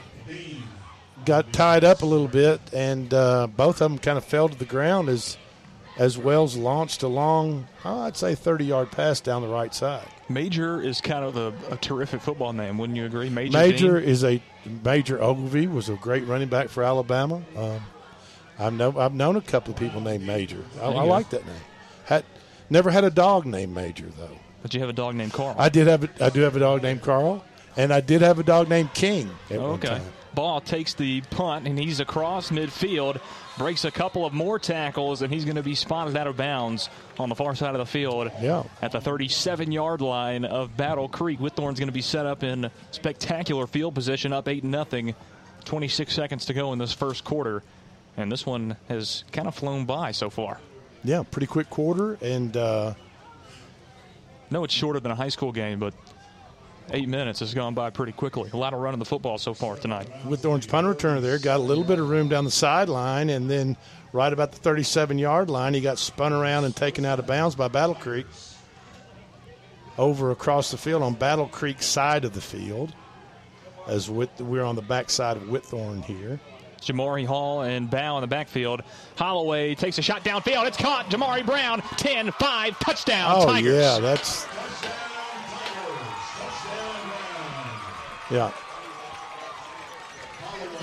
got 1.25 1.51
tied 1.53 1.83
up 1.83 2.01
a 2.01 2.05
little 2.05 2.27
bit, 2.27 2.61
and 2.73 3.13
uh, 3.13 3.47
both 3.47 3.81
of 3.81 3.91
them 3.91 3.99
kind 3.99 4.17
of 4.17 4.25
fell 4.25 4.49
to 4.49 4.57
the 4.57 4.65
ground 4.65 5.09
as 5.09 5.37
as 5.97 6.17
Wells 6.17 6.55
launched 6.55 7.03
a 7.03 7.09
long, 7.09 7.67
oh, 7.83 8.03
I'd 8.03 8.15
say 8.15 8.33
30 8.33 8.63
yard 8.65 8.89
pass 8.89 9.19
down 9.19 9.41
the 9.41 9.49
right 9.49 9.75
side. 9.75 10.07
Major 10.29 10.81
is 10.81 11.01
kind 11.01 11.25
of 11.25 11.35
a, 11.35 11.73
a 11.73 11.77
terrific 11.77 12.21
football 12.21 12.53
name, 12.53 12.77
wouldn't 12.77 12.97
you 12.97 13.05
agree? 13.05 13.29
Major. 13.29 13.57
Major 13.57 13.99
Dean? 13.99 14.09
is 14.09 14.23
a 14.23 14.41
Major 14.83 15.21
Ogilvie 15.21 15.67
was 15.67 15.89
a 15.89 15.95
great 15.95 16.25
running 16.25 16.47
back 16.47 16.69
for 16.69 16.83
Alabama. 16.83 17.41
Um, 17.55 17.81
I've 18.57 18.73
know 18.73 18.97
I've 18.97 19.13
known 19.13 19.35
a 19.35 19.41
couple 19.41 19.73
of 19.73 19.79
people 19.79 20.01
named 20.01 20.25
Major. 20.25 20.63
I, 20.81 20.85
I 20.85 21.03
like 21.03 21.29
that 21.31 21.45
name. 21.45 21.55
Had 22.05 22.25
never 22.69 22.91
had 22.91 23.03
a 23.03 23.09
dog 23.09 23.45
named 23.45 23.73
Major 23.73 24.07
though. 24.17 24.37
But 24.61 24.73
you 24.73 24.79
have 24.81 24.89
a 24.89 24.93
dog 24.93 25.15
named 25.15 25.33
Carl. 25.33 25.55
I 25.57 25.69
did 25.69 25.87
have 25.87 26.03
a, 26.03 26.25
I 26.25 26.29
do 26.29 26.41
have 26.41 26.55
a 26.55 26.59
dog 26.59 26.81
named 26.81 27.01
Carl, 27.01 27.43
and 27.75 27.93
I 27.93 28.01
did 28.01 28.21
have 28.21 28.39
a 28.39 28.43
dog 28.43 28.69
named 28.69 28.93
King 28.93 29.29
at 29.49 29.59
one 29.59 29.71
okay. 29.71 29.87
time. 29.87 30.03
Ball 30.35 30.61
takes 30.61 30.93
the 30.93 31.21
punt, 31.21 31.67
and 31.67 31.77
he's 31.77 31.99
across 31.99 32.51
midfield, 32.51 33.19
breaks 33.57 33.83
a 33.83 33.91
couple 33.91 34.25
of 34.25 34.33
more 34.33 34.59
tackles, 34.59 35.21
and 35.21 35.33
he's 35.33 35.43
going 35.43 35.55
to 35.57 35.63
be 35.63 35.75
spotted 35.75 36.15
out 36.15 36.27
of 36.27 36.37
bounds 36.37 36.89
on 37.17 37.29
the 37.29 37.35
far 37.35 37.55
side 37.55 37.71
of 37.75 37.79
the 37.79 37.85
field 37.85 38.31
Yeah. 38.41 38.63
at 38.81 38.91
the 38.91 39.01
37 39.01 39.71
yard 39.71 40.01
line 40.01 40.45
of 40.45 40.77
Battle 40.77 41.09
Creek. 41.09 41.39
Whitthorne's 41.39 41.79
going 41.79 41.87
to 41.87 41.93
be 41.93 42.01
set 42.01 42.25
up 42.25 42.43
in 42.43 42.69
spectacular 42.91 43.67
field 43.67 43.95
position, 43.95 44.31
up 44.33 44.47
8 44.47 44.63
0. 44.63 45.13
26 45.65 46.13
seconds 46.13 46.45
to 46.45 46.53
go 46.53 46.73
in 46.73 46.79
this 46.79 46.93
first 46.93 47.23
quarter. 47.23 47.63
And 48.17 48.31
this 48.31 48.45
one 48.45 48.77
has 48.87 49.23
kind 49.31 49.47
of 49.47 49.55
flown 49.55 49.85
by 49.85 50.11
so 50.11 50.29
far. 50.29 50.59
Yeah, 51.03 51.23
pretty 51.29 51.47
quick 51.47 51.69
quarter, 51.69 52.17
and 52.21 52.55
uh, 52.55 52.93
No, 54.51 54.63
it's 54.63 54.73
shorter 54.73 54.99
than 54.99 55.11
a 55.11 55.15
high 55.15 55.29
school 55.29 55.51
game, 55.51 55.79
but 55.79 55.93
eight 56.91 57.07
minutes 57.07 57.39
has 57.39 57.53
gone 57.53 57.73
by 57.73 57.89
pretty 57.89 58.11
quickly. 58.11 58.49
A 58.53 58.57
lot 58.57 58.73
of 58.73 58.79
running 58.79 58.99
the 58.99 59.05
football 59.05 59.37
so 59.37 59.53
far 59.53 59.75
tonight. 59.75 60.07
with 60.25 60.45
Orange 60.45 60.67
punt 60.67 60.87
returner 60.87 61.21
there, 61.21 61.37
got 61.39 61.57
a 61.59 61.63
little 61.63 61.83
bit 61.83 61.99
of 61.99 62.09
room 62.09 62.27
down 62.29 62.45
the 62.45 62.51
sideline, 62.51 63.29
and 63.29 63.49
then 63.49 63.77
right 64.13 64.31
about 64.33 64.51
the 64.51 64.57
37 64.59 65.17
yard 65.19 65.49
line, 65.49 65.73
he 65.73 65.81
got 65.81 65.97
spun 65.99 66.33
around 66.33 66.65
and 66.65 66.75
taken 66.75 67.05
out 67.05 67.19
of 67.19 67.27
bounds 67.27 67.55
by 67.55 67.67
Battle 67.67 67.95
Creek 67.95 68.25
over 69.97 70.31
across 70.31 70.71
the 70.71 70.77
field 70.77 71.03
on 71.03 71.13
Battle 71.13 71.47
Creek 71.47 71.81
side 71.83 72.25
of 72.25 72.33
the 72.33 72.41
field. 72.41 72.93
As 73.87 74.09
Whit- 74.09 74.29
we're 74.39 74.63
on 74.63 74.75
the 74.75 74.81
back 74.83 75.09
side 75.09 75.35
of 75.37 75.43
Whitthorne 75.43 76.03
here. 76.05 76.39
Jamari 76.81 77.25
Hall 77.25 77.61
and 77.63 77.89
Bow 77.89 78.17
in 78.17 78.21
the 78.21 78.27
backfield. 78.27 78.83
Holloway 79.17 79.75
takes 79.75 79.97
a 79.97 80.01
shot 80.01 80.23
downfield. 80.23 80.65
It's 80.67 80.77
caught. 80.77 81.09
Jamari 81.09 81.45
Brown, 81.45 81.81
10 81.97 82.31
5, 82.31 82.79
touchdown, 82.79 83.33
oh 83.35 83.45
Tigers. 83.45 83.73
yeah, 83.73 83.99
that's 83.99 84.45
yeah. 88.29 88.51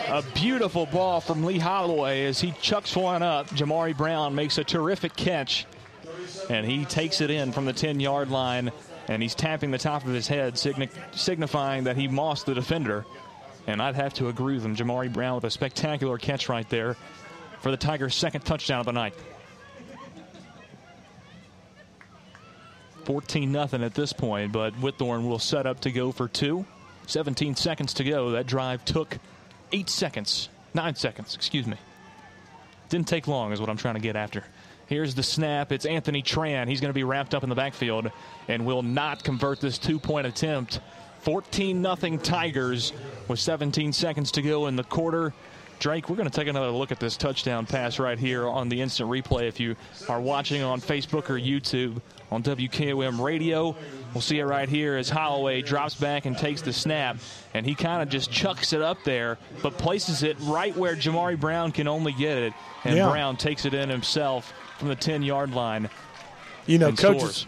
A 0.08 0.22
beautiful 0.34 0.86
ball 0.86 1.20
from 1.20 1.44
Lee 1.44 1.58
Holloway 1.58 2.26
as 2.26 2.40
he 2.40 2.52
chucks 2.62 2.94
one 2.94 3.22
up. 3.22 3.48
Jamari 3.48 3.96
Brown 3.96 4.34
makes 4.34 4.56
a 4.58 4.64
terrific 4.64 5.16
catch, 5.16 5.66
and 6.48 6.64
he 6.64 6.84
takes 6.84 7.20
it 7.20 7.30
in 7.30 7.50
from 7.50 7.64
the 7.64 7.72
10 7.72 7.98
yard 7.98 8.30
line, 8.30 8.70
and 9.08 9.20
he's 9.20 9.34
tapping 9.34 9.72
the 9.72 9.78
top 9.78 10.04
of 10.04 10.12
his 10.12 10.28
head, 10.28 10.54
signi- 10.54 10.90
signifying 11.12 11.84
that 11.84 11.96
he 11.96 12.06
mossed 12.06 12.46
the 12.46 12.54
defender. 12.54 13.04
And 13.66 13.82
I'd 13.82 13.96
have 13.96 14.14
to 14.14 14.28
agree 14.28 14.54
with 14.54 14.64
him. 14.64 14.76
Jamari 14.76 15.12
Brown 15.12 15.34
with 15.34 15.44
a 15.44 15.50
spectacular 15.50 16.18
catch 16.18 16.48
right 16.48 16.68
there 16.70 16.96
for 17.60 17.72
the 17.72 17.76
Tigers' 17.76 18.14
second 18.14 18.42
touchdown 18.42 18.80
of 18.80 18.86
the 18.86 18.92
night. 18.92 19.14
14 23.06 23.50
nothing 23.50 23.82
at 23.82 23.94
this 23.94 24.12
point, 24.12 24.52
but 24.52 24.74
Whitthorne 24.74 25.28
will 25.28 25.38
set 25.38 25.66
up 25.66 25.80
to 25.80 25.90
go 25.90 26.12
for 26.12 26.28
two. 26.28 26.64
17 27.06 27.56
seconds 27.56 27.94
to 27.94 28.04
go. 28.04 28.30
That 28.30 28.46
drive 28.46 28.84
took 28.84 29.18
eight 29.72 29.88
seconds, 29.88 30.48
nine 30.74 30.94
seconds, 30.94 31.34
excuse 31.34 31.66
me. 31.66 31.76
Didn't 32.88 33.08
take 33.08 33.26
long, 33.26 33.52
is 33.52 33.60
what 33.60 33.68
I'm 33.68 33.76
trying 33.76 33.94
to 33.94 34.00
get 34.00 34.16
after. 34.16 34.44
Here's 34.86 35.14
the 35.14 35.22
snap. 35.22 35.72
It's 35.72 35.84
Anthony 35.84 36.22
Tran. 36.22 36.68
He's 36.68 36.80
going 36.80 36.90
to 36.90 36.94
be 36.94 37.02
wrapped 37.02 37.34
up 37.34 37.42
in 37.42 37.48
the 37.48 37.56
backfield 37.56 38.10
and 38.46 38.64
will 38.64 38.82
not 38.82 39.24
convert 39.24 39.60
this 39.60 39.78
two 39.78 39.98
point 39.98 40.26
attempt. 40.26 40.80
14 41.22 41.82
0 41.82 42.16
Tigers 42.18 42.92
with 43.26 43.40
17 43.40 43.92
seconds 43.92 44.30
to 44.32 44.42
go 44.42 44.68
in 44.68 44.76
the 44.76 44.84
quarter. 44.84 45.34
Drake, 45.80 46.08
we're 46.08 46.16
going 46.16 46.30
to 46.30 46.34
take 46.34 46.46
another 46.46 46.70
look 46.70 46.92
at 46.92 47.00
this 47.00 47.16
touchdown 47.16 47.66
pass 47.66 47.98
right 47.98 48.18
here 48.18 48.46
on 48.46 48.68
the 48.68 48.80
instant 48.80 49.10
replay. 49.10 49.48
If 49.48 49.58
you 49.58 49.74
are 50.08 50.20
watching 50.20 50.62
on 50.62 50.80
Facebook 50.80 51.28
or 51.28 51.38
YouTube 51.38 52.00
on 52.30 52.42
WKOM 52.42 53.20
radio, 53.20 53.76
we'll 54.12 54.20
see 54.20 54.38
it 54.38 54.44
right 54.44 54.68
here 54.68 54.96
as 54.96 55.08
Holloway 55.08 55.62
drops 55.62 55.94
back 55.94 56.26
and 56.26 56.36
takes 56.36 56.60
the 56.62 56.72
snap. 56.72 57.18
And 57.54 57.64
he 57.64 57.74
kind 57.74 58.02
of 58.02 58.08
just 58.08 58.30
chucks 58.30 58.72
it 58.72 58.82
up 58.82 58.98
there, 59.04 59.38
but 59.62 59.78
places 59.78 60.22
it 60.22 60.36
right 60.40 60.76
where 60.76 60.96
Jamari 60.96 61.38
Brown 61.38 61.70
can 61.72 61.86
only 61.88 62.12
get 62.12 62.38
it. 62.38 62.52
And 62.84 62.96
Yeah. 62.96 63.08
Brown 63.10 63.36
takes 63.36 63.64
it 63.64 63.74
in 63.74 63.88
himself 63.88 64.52
from 64.78 64.88
the 64.88 64.96
10 64.96 65.22
yard 65.22 65.52
line. 65.54 65.88
You 66.66 66.78
know, 66.78 66.90
coaches, 66.92 67.36
scores. 67.42 67.46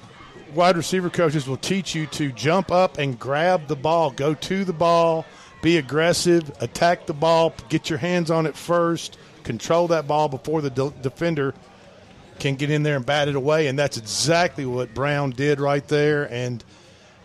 wide 0.54 0.76
receiver 0.76 1.10
coaches 1.10 1.48
will 1.48 1.56
teach 1.56 1.94
you 1.94 2.06
to 2.06 2.30
jump 2.32 2.70
up 2.70 2.98
and 2.98 3.18
grab 3.18 3.66
the 3.66 3.76
ball, 3.76 4.10
go 4.12 4.32
to 4.34 4.64
the 4.64 4.72
ball, 4.72 5.26
be 5.60 5.76
aggressive, 5.76 6.50
attack 6.60 7.06
the 7.06 7.14
ball, 7.14 7.52
get 7.68 7.90
your 7.90 7.98
hands 7.98 8.30
on 8.30 8.46
it 8.46 8.54
first, 8.56 9.18
control 9.42 9.88
that 9.88 10.06
ball 10.06 10.28
before 10.28 10.62
the 10.62 10.70
de- 10.70 10.92
defender 11.02 11.52
can 12.38 12.56
get 12.56 12.70
in 12.70 12.82
there 12.82 12.96
and 12.96 13.06
bat 13.06 13.28
it 13.28 13.36
away. 13.36 13.66
And 13.66 13.78
that's 13.78 13.96
exactly 13.96 14.66
what 14.66 14.94
Brown 14.94 15.30
did 15.30 15.60
right 15.60 15.86
there. 15.88 16.24
And 16.32 16.64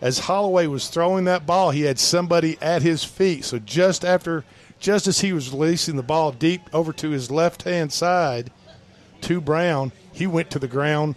as 0.00 0.18
Holloway 0.18 0.66
was 0.66 0.88
throwing 0.88 1.24
that 1.24 1.46
ball, 1.46 1.70
he 1.70 1.82
had 1.82 1.98
somebody 1.98 2.58
at 2.60 2.82
his 2.82 3.04
feet. 3.04 3.44
So 3.44 3.58
just 3.58 4.04
after, 4.04 4.44
just 4.78 5.06
as 5.06 5.20
he 5.20 5.32
was 5.32 5.50
releasing 5.50 5.96
the 5.96 6.02
ball 6.02 6.32
deep 6.32 6.62
over 6.72 6.92
to 6.94 7.10
his 7.10 7.30
left 7.30 7.62
hand 7.62 7.92
side 7.92 8.50
to 9.22 9.40
Brown, 9.40 9.92
he 10.12 10.26
went 10.26 10.50
to 10.50 10.58
the 10.58 10.68
ground 10.68 11.16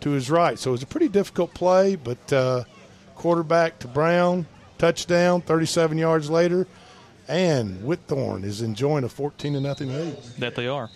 to 0.00 0.10
his 0.10 0.30
right. 0.30 0.58
So 0.58 0.70
it 0.70 0.72
was 0.72 0.82
a 0.82 0.86
pretty 0.86 1.08
difficult 1.08 1.54
play, 1.54 1.96
but 1.96 2.32
uh, 2.32 2.64
quarterback 3.16 3.78
to 3.80 3.88
Brown, 3.88 4.46
touchdown, 4.78 5.42
37 5.42 5.98
yards 5.98 6.30
later, 6.30 6.66
and 7.28 7.82
Whitthorne 7.82 8.44
is 8.44 8.62
enjoying 8.62 9.04
a 9.04 9.08
14 9.08 9.52
to 9.54 9.60
nothing 9.60 9.92
lead. 9.92 10.16
That 10.38 10.54
they 10.54 10.66
are. 10.66 10.90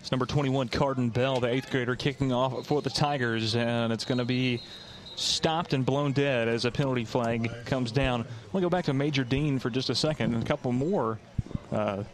It's 0.00 0.10
number 0.10 0.26
21, 0.26 0.68
Carden 0.68 1.10
Bell, 1.10 1.40
the 1.40 1.48
eighth 1.48 1.70
grader, 1.70 1.94
kicking 1.94 2.32
off 2.32 2.66
for 2.66 2.80
the 2.82 2.90
Tigers, 2.90 3.54
and 3.54 3.92
it's 3.92 4.04
going 4.04 4.18
to 4.18 4.24
be 4.24 4.60
stopped 5.16 5.74
and 5.74 5.84
blown 5.84 6.12
dead 6.12 6.48
as 6.48 6.64
a 6.64 6.70
penalty 6.70 7.04
flag 7.04 7.50
comes 7.66 7.92
down. 7.92 8.24
We'll 8.52 8.62
go 8.62 8.70
back 8.70 8.86
to 8.86 8.94
Major 8.94 9.24
Dean 9.24 9.58
for 9.58 9.68
just 9.68 9.90
a 9.90 9.94
second 9.94 10.34
and 10.34 10.42
a 10.42 10.46
couple 10.46 10.72
more 10.72 11.18
uh, 11.70 12.04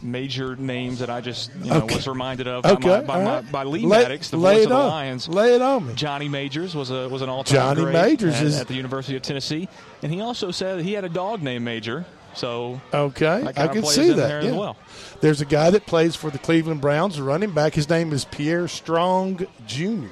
major 0.00 0.56
names 0.56 1.00
that 1.00 1.10
I 1.10 1.20
just 1.20 1.50
you 1.62 1.68
know, 1.70 1.82
Okay. 1.82 1.96
was 1.96 2.08
reminded 2.08 2.48
of 2.48 2.64
Okay, 2.64 2.88
by, 2.88 3.00
my, 3.00 3.02
by, 3.02 3.14
all 3.18 3.24
my, 3.42 3.50
by 3.50 3.64
Lee 3.64 3.80
Lay- 3.84 4.02
Maddox, 4.04 4.30
the 4.30 4.38
voice 4.38 4.62
of 4.62 4.70
the 4.70 4.74
on. 4.74 4.88
Lions. 4.88 5.28
Lay 5.28 5.54
it 5.56 5.60
on 5.60 5.88
me. 5.88 5.94
Johnny 5.94 6.28
Majors 6.30 6.74
was 6.74 6.90
a 6.90 7.06
was 7.10 7.20
an 7.20 7.28
all-time 7.28 7.54
Johnny 7.54 7.82
great 7.82 7.92
Majors 7.92 8.36
at, 8.36 8.42
is- 8.44 8.58
at 8.60 8.66
the 8.68 8.74
University 8.74 9.14
of 9.16 9.20
Tennessee, 9.22 9.68
and 10.02 10.10
he 10.10 10.22
also 10.22 10.50
said 10.50 10.78
that 10.78 10.84
he 10.84 10.94
had 10.94 11.04
a 11.04 11.10
dog 11.10 11.42
named 11.42 11.66
Major. 11.66 12.06
So 12.34 12.80
Okay, 12.94 13.44
I 13.56 13.68
can 13.68 13.82
see 13.84 14.08
that. 14.12 14.16
there 14.28 14.44
yeah. 14.44 14.52
well. 14.56 14.76
There's 15.20 15.40
a 15.40 15.44
guy 15.44 15.70
that 15.70 15.86
plays 15.86 16.14
for 16.16 16.30
the 16.30 16.38
Cleveland 16.38 16.80
Browns, 16.80 17.18
a 17.18 17.22
running 17.24 17.50
back. 17.52 17.74
His 17.74 17.88
name 17.88 18.12
is 18.12 18.24
Pierre 18.24 18.68
Strong 18.68 19.46
Jr. 19.66 20.06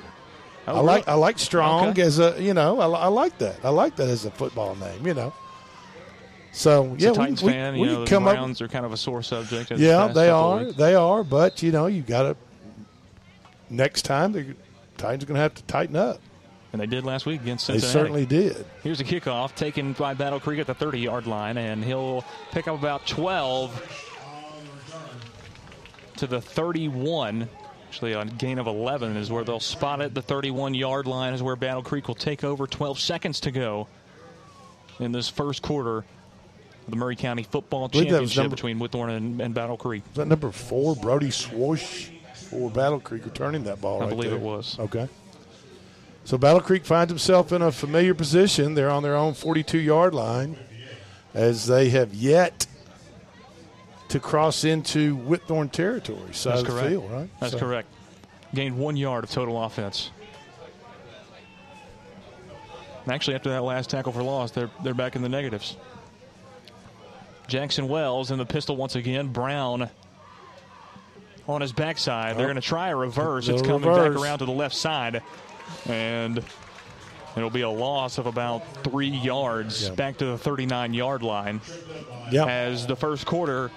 Oh, 0.67 0.77
I 0.77 0.81
like 0.81 1.07
really? 1.07 1.09
I 1.09 1.15
like 1.15 1.39
Strong 1.39 1.89
Okay. 1.91 2.03
as 2.03 2.19
a 2.19 2.37
you 2.39 2.53
know 2.55 2.79
I, 2.81 2.87
I 2.89 3.07
like 3.07 3.39
that 3.39 3.65
I 3.65 3.71
like 3.71 3.97
that 3.97 4.09
as 4.09 4.25
a 4.27 4.31
football 4.31 4.75
name 4.77 5.07
you 5.07 5.15
know. 5.15 5.33
So 6.53 6.95
yeah, 6.99 7.13
Titans 7.13 7.43
we, 7.43 7.53
fan, 7.53 7.75
we, 7.75 7.81
you 7.81 7.87
we 7.87 7.93
know, 7.93 8.01
the 8.05 8.11
come 8.11 8.27
up. 8.27 8.35
Browns 8.35 8.61
are 8.61 8.69
kind 8.69 8.85
of 8.85 8.93
a 8.93 8.97
sore 8.97 9.23
subject. 9.23 9.69
the 9.69 9.77
Yeah, 9.77 10.07
past 10.09 10.15
they 10.15 10.29
are. 10.29 10.65
They 10.73 10.95
are. 10.95 11.23
But 11.23 11.63
you 11.63 11.71
know, 11.73 11.87
you 11.87 12.03
got 12.03 12.23
to. 12.25 12.37
Next 13.71 14.03
time, 14.03 14.33
the 14.33 14.57
Titans 14.97 15.23
are 15.23 15.27
going 15.27 15.37
to 15.37 15.43
have 15.43 15.55
to 15.55 15.63
tighten 15.65 15.95
up. 15.95 16.21
And 16.81 16.89
they 16.93 16.97
did 16.97 17.05
last 17.05 17.27
week 17.27 17.41
against 17.41 17.67
Cincinnati. 17.67 17.87
They 17.87 17.93
certainly 17.93 18.27
did. 18.27 18.65
Here's 18.85 19.01
a 19.01 19.05
kickoff 19.05 19.57
taken 19.57 19.95
by 19.95 20.15
Battle 20.15 20.39
Creek 20.39 20.61
at 20.61 20.69
the 20.69 20.75
30 20.75 21.01
yard 21.01 21.27
line, 21.27 21.59
and 21.59 21.83
he'll 21.83 22.25
pick 22.53 22.69
up 22.69 22.79
about 22.79 23.05
12 23.05 24.05
to 26.19 26.27
the 26.29 26.41
31. 26.41 27.49
Actually, 27.89 28.13
a 28.13 28.25
gain 28.25 28.61
of 28.61 28.69
11 28.69 29.17
is 29.17 29.29
where 29.29 29.43
they'll 29.43 29.59
spot 29.59 30.01
it. 30.01 30.15
The 30.15 30.23
31 30.23 30.75
yard 30.75 31.09
line 31.09 31.35
is 31.35 31.43
where 31.43 31.57
Battle 31.57 31.83
Creek 31.83 32.07
will 32.07 32.15
take 32.15 32.45
over. 32.45 32.69
12 32.69 33.01
seconds 33.01 33.41
to 33.41 33.51
go 33.51 33.89
in 35.01 35.11
this 35.11 35.29
first 35.29 35.63
quarter 35.63 35.99
of 35.99 36.05
the 36.91 36.97
Maury 36.97 37.17
County 37.17 37.43
Football 37.43 37.89
believe 37.89 38.11
that 38.11 38.21
was 38.21 38.31
Championship 38.33 38.43
number- 38.45 38.57
between 38.57 38.79
Whitthorne 38.79 39.17
and, 39.17 39.41
and 39.41 39.53
Battle 39.53 39.77
Creek. 39.77 40.05
Is 40.13 40.17
that 40.17 40.29
number 40.29 40.53
four, 40.53 40.95
Brody 40.95 41.31
Swoish, 41.31 42.11
for 42.35 42.71
Battle 42.71 43.01
Creek 43.01 43.25
returning 43.25 43.65
that 43.65 43.81
ball? 43.81 43.97
I 44.01 44.05
right 44.05 44.11
believe 44.11 44.31
there. 44.31 44.39
it 44.39 44.45
was. 44.45 44.79
Okay. 44.79 45.09
So 46.29 46.37
Battle 46.37 46.61
Creek 46.61 46.85
finds 46.85 47.11
himself 47.11 47.53
in 47.53 47.63
a 47.63 47.73
familiar 47.73 48.13
position. 48.13 48.75
They're 48.75 48.91
on 48.91 49.03
their 49.03 49.17
own 49.17 49.33
42 49.33 49.79
yard 49.79 50.15
line 50.15 50.59
as 51.33 51.67
they 51.67 51.89
have 51.89 52.13
yet 52.13 52.67
to 54.11 54.21
cross 54.21 54.63
into 54.63 55.17
Whitthorne 55.17 55.73
territory, 55.73 56.35
side 56.35 56.59
That's 56.59 56.69
correct. 56.69 56.89
field, 56.91 57.11
right? 57.11 57.31
That's 57.41 57.53
So- 57.55 57.59
correct. 57.59 57.89
Gained 58.55 58.77
one 58.77 58.99
yard 58.99 59.25
of 59.25 59.31
total 59.31 59.65
offense. 59.65 60.11
And 63.05 63.15
actually, 63.15 63.37
after 63.37 63.49
that 63.49 63.63
last 63.63 63.89
tackle 63.89 64.13
for 64.13 64.23
loss, 64.23 64.51
they're 64.51 64.69
they're 64.83 64.93
back 64.93 65.17
in 65.17 65.23
the 65.23 65.31
negatives. 65.31 65.79
Jackson 67.47 67.89
Wells 67.89 68.31
in 68.31 68.37
the 68.37 68.45
pistol 68.45 68.77
once 68.77 68.97
again. 68.97 69.29
Brown 69.29 69.89
on 71.49 71.63
his 71.63 71.73
backside. 71.73 72.37
They're 72.37 72.45
going 72.45 72.57
to 72.57 72.61
try 72.61 72.89
a 72.89 72.97
reverse. 72.97 73.49
It's 73.49 73.63
coming 73.63 73.89
reverse. 73.89 74.15
back 74.15 74.23
around 74.23 74.39
to 74.41 74.45
the 74.45 74.53
left 74.53 74.75
side, 74.75 75.23
and 75.89 76.43
it'll 77.37 77.51
be 77.51 77.63
a 77.63 77.71
loss 77.71 78.19
of 78.19 78.27
about 78.27 78.63
three 78.85 79.09
yards 79.09 79.85
Yeah. 79.89 79.95
back 79.95 80.17
to 80.19 80.27
the 80.27 80.39
39 80.39 80.95
yard 80.95 81.23
line 81.23 81.61
Yeah. 82.31 82.47
as 82.47 82.87
the 82.87 82.97
first 82.97 83.27
quarter 83.27 83.71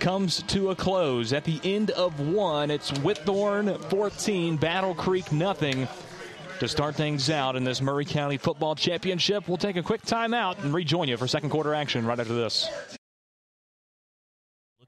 comes 0.00 0.42
to 0.48 0.70
a 0.70 0.74
close. 0.76 1.32
At 1.32 1.44
the 1.44 1.60
end 1.64 1.90
of 1.92 2.18
one, 2.20 2.70
it's 2.70 2.90
Whitthorne 2.90 3.78
14, 3.90 4.56
Battle 4.56 4.94
Creek 4.94 5.30
nothing. 5.32 5.88
To 6.60 6.68
start 6.68 6.94
things 6.94 7.30
out 7.30 7.56
in 7.56 7.64
this 7.64 7.80
Maury 7.80 8.04
County 8.04 8.36
Football 8.36 8.76
Championship, 8.76 9.48
we'll 9.48 9.56
take 9.56 9.76
a 9.76 9.82
quick 9.82 10.02
timeout 10.02 10.62
and 10.62 10.72
rejoin 10.72 11.08
you 11.08 11.16
for 11.16 11.26
second 11.26 11.50
quarter 11.50 11.74
action 11.74 12.06
right 12.06 12.18
after 12.18 12.32
this. 12.34 12.68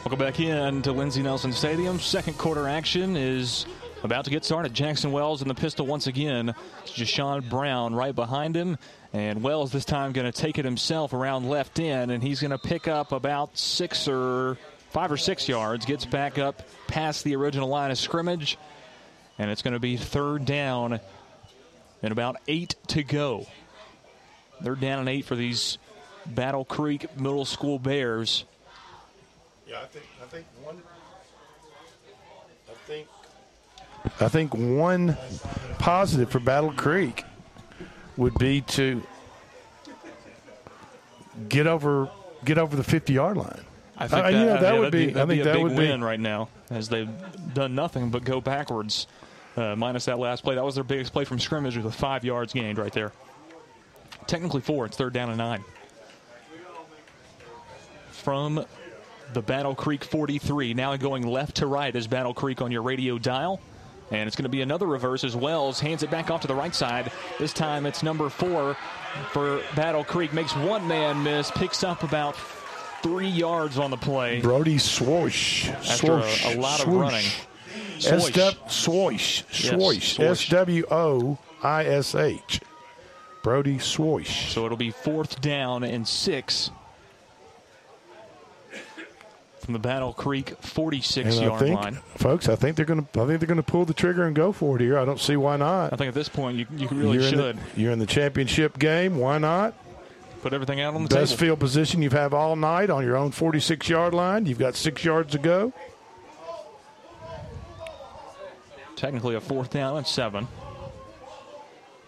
Welcome 0.00 0.18
back 0.18 0.40
in 0.40 0.80
to 0.82 0.92
Lindsey 0.92 1.22
Nelson 1.22 1.52
Stadium. 1.52 2.00
Second 2.00 2.38
quarter 2.38 2.66
action 2.66 3.18
is 3.18 3.66
about 4.02 4.24
to 4.24 4.30
get 4.30 4.46
started. 4.46 4.72
Jackson 4.72 5.12
Wells 5.12 5.42
in 5.42 5.48
the 5.48 5.54
pistol 5.54 5.86
once 5.86 6.06
again. 6.06 6.54
It's 6.82 6.92
Jashawn 6.92 7.50
Brown 7.50 7.94
right 7.94 8.14
behind 8.14 8.56
him. 8.56 8.78
And 9.12 9.42
Wells 9.42 9.72
this 9.72 9.84
time 9.84 10.12
going 10.12 10.24
to 10.24 10.32
take 10.32 10.56
it 10.56 10.64
himself 10.64 11.12
around 11.12 11.50
left 11.50 11.78
end, 11.78 12.10
and 12.10 12.22
he's 12.22 12.40
going 12.40 12.50
to 12.50 12.58
pick 12.58 12.88
up 12.88 13.12
about 13.12 13.58
six 13.58 14.08
or 14.08 14.56
five 14.88 15.12
or 15.12 15.18
six 15.18 15.46
yards. 15.50 15.84
Gets 15.84 16.06
back 16.06 16.38
up 16.38 16.62
past 16.86 17.22
the 17.22 17.36
original 17.36 17.68
line 17.68 17.90
of 17.90 17.98
scrimmage, 17.98 18.56
and 19.38 19.50
it's 19.50 19.60
going 19.60 19.74
to 19.74 19.80
be 19.80 19.98
third 19.98 20.46
down 20.46 20.98
and 22.02 22.10
about 22.10 22.36
eight 22.48 22.74
to 22.88 23.02
go. 23.02 23.46
They're 24.62 24.76
down 24.76 25.00
and 25.00 25.10
eight 25.10 25.26
for 25.26 25.36
these 25.36 25.76
Battle 26.24 26.64
Creek 26.64 27.18
Middle 27.18 27.44
School 27.44 27.78
Bears. 27.78 28.44
Yeah, 29.70 29.76
I 29.82 29.86
think 29.86 30.04
I 30.20 30.26
think 30.26 30.46
one. 30.64 30.82
I 32.68 32.72
think. 32.86 33.06
I 34.20 34.28
think 34.28 34.54
one 34.54 35.16
positive 35.78 36.30
for 36.30 36.40
Battle 36.40 36.72
Creek 36.72 37.24
would 38.16 38.34
be 38.34 38.62
to 38.62 39.02
get 41.48 41.66
over 41.68 42.10
get 42.44 42.58
over 42.58 42.74
the 42.74 42.82
fifty 42.82 43.12
yard 43.12 43.36
line. 43.36 43.60
I 43.96 44.08
think 44.08 44.24
Uh, 44.24 44.30
that, 44.30 44.32
you 44.32 44.44
know, 44.46 44.60
that 44.60 44.72
mean, 44.72 44.80
would 44.80 44.92
that'd 44.92 44.92
be. 44.92 45.10
I 45.10 45.12
that'd 45.24 45.28
think 45.28 45.40
a 45.42 45.44
that 45.44 45.54
big 45.54 45.62
would 45.62 45.76
win 45.76 46.00
be. 46.00 46.04
right 46.06 46.20
now 46.20 46.48
as 46.70 46.88
they've 46.88 47.08
done 47.54 47.74
nothing 47.76 48.10
but 48.10 48.24
go 48.24 48.40
backwards. 48.40 49.06
Uh, 49.56 49.74
minus 49.76 50.04
that 50.06 50.18
last 50.18 50.42
play, 50.44 50.54
that 50.54 50.64
was 50.64 50.76
their 50.76 50.84
biggest 50.84 51.12
play 51.12 51.24
from 51.24 51.38
scrimmage 51.38 51.76
with 51.76 51.94
five 51.94 52.24
yards 52.24 52.52
gained 52.52 52.78
right 52.78 52.92
there. 52.92 53.12
Technically 54.26 54.60
four. 54.60 54.86
It's 54.86 54.96
third 54.96 55.12
down 55.12 55.28
and 55.28 55.38
nine. 55.38 55.64
From 58.12 58.64
the 59.32 59.42
Battle 59.42 59.74
Creek 59.74 60.04
43, 60.04 60.74
now 60.74 60.96
going 60.96 61.26
left 61.26 61.56
to 61.56 61.66
right 61.66 61.94
is 61.94 62.06
Battle 62.06 62.34
Creek 62.34 62.60
on 62.62 62.70
your 62.70 62.82
radio 62.82 63.18
dial. 63.18 63.60
And 64.10 64.26
it's 64.26 64.34
going 64.34 64.44
to 64.44 64.48
be 64.48 64.62
another 64.62 64.86
reverse 64.86 65.22
as 65.22 65.36
Wells 65.36 65.78
hands 65.78 66.02
it 66.02 66.10
back 66.10 66.30
off 66.30 66.40
to 66.40 66.48
the 66.48 66.54
right 66.54 66.74
side. 66.74 67.12
This 67.38 67.52
time 67.52 67.86
it's 67.86 68.02
number 68.02 68.28
four 68.28 68.76
for 69.30 69.62
Battle 69.76 70.02
Creek. 70.02 70.32
Makes 70.32 70.54
one 70.56 70.86
man 70.88 71.22
miss, 71.22 71.50
picks 71.52 71.84
up 71.84 72.02
about 72.02 72.36
three 73.02 73.28
yards 73.28 73.78
on 73.78 73.90
the 73.92 73.96
play. 73.96 74.40
Brody 74.40 74.76
Swoish. 74.76 75.68
After 75.68 76.18
a- 76.18 76.22
swoosh, 76.22 76.56
a 76.56 76.58
lot 76.58 76.80
of 76.80 76.88
running. 76.88 77.26
S 77.98 78.30
W 78.30 78.60
swoosh 78.66 79.44
swoosh 79.52 80.14
swoosh. 80.16 80.18
S 80.18 80.48
W 80.48 80.84
O 80.90 81.38
I 81.62 81.84
S 81.84 82.14
H. 82.16 82.60
Brody 83.44 83.76
Swoish. 83.76 84.50
So 84.50 84.66
it'll 84.66 84.76
be 84.76 84.90
fourth 84.90 85.40
down 85.40 85.84
and 85.84 86.06
six 86.06 86.70
from 89.60 89.72
the 89.74 89.78
Battle 89.78 90.12
Creek 90.12 90.50
46 90.60 91.36
And 91.36 91.44
I 91.44 91.48
yard 91.48 91.60
think, 91.60 91.80
line. 91.80 91.94
folks, 92.16 92.48
I 92.48 92.56
think 92.56 92.76
they're 92.76 92.84
going 92.86 93.04
to. 93.06 93.20
I 93.22 93.26
think 93.26 93.40
they're 93.40 93.46
going 93.46 93.56
to 93.56 93.62
pull 93.62 93.84
the 93.84 93.94
trigger 93.94 94.24
and 94.24 94.34
go 94.34 94.52
for 94.52 94.76
it 94.76 94.82
here. 94.82 94.98
I 94.98 95.04
don't 95.04 95.20
see 95.20 95.36
why 95.36 95.56
not. 95.56 95.92
I 95.92 95.96
think 95.96 96.08
at 96.08 96.14
this 96.14 96.28
point 96.28 96.56
you, 96.58 96.66
you 96.76 96.88
really 96.88 97.14
you're 97.18 97.22
should 97.22 97.38
In 97.40 97.56
the, 97.56 97.80
you're 97.80 97.92
in 97.92 97.98
the 97.98 98.06
championship 98.06 98.78
game. 98.78 99.16
Why 99.16 99.38
not? 99.38 99.74
put 100.42 100.54
everything 100.54 100.80
out 100.80 100.94
on 100.94 101.02
the 101.02 101.08
Best 101.14 101.32
table. 101.32 101.40
field 101.48 101.60
position 101.60 102.00
you've 102.00 102.14
have 102.14 102.32
all 102.32 102.56
night 102.56 102.88
on 102.88 103.04
your 103.04 103.14
own 103.14 103.30
46 103.30 103.90
yard 103.90 104.14
line. 104.14 104.46
You've 104.46 104.58
got 104.58 104.74
six 104.74 105.04
yards 105.04 105.32
to 105.32 105.38
go. 105.38 105.70
Technically 108.96 109.34
a 109.34 109.40
fourth 109.40 109.70
down 109.70 109.96
and 109.98 110.06
seven. 110.06 110.48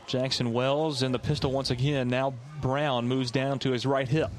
Jackson 0.06 0.52
Wells 0.52 1.02
in 1.02 1.12
the 1.12 1.18
pistol 1.18 1.52
once 1.52 1.70
again. 1.70 2.08
Now 2.08 2.34
Brown 2.60 3.06
moves 3.08 3.30
down 3.30 3.58
to 3.60 3.70
his 3.72 3.86
right 3.86 4.08
hip. 4.08 4.30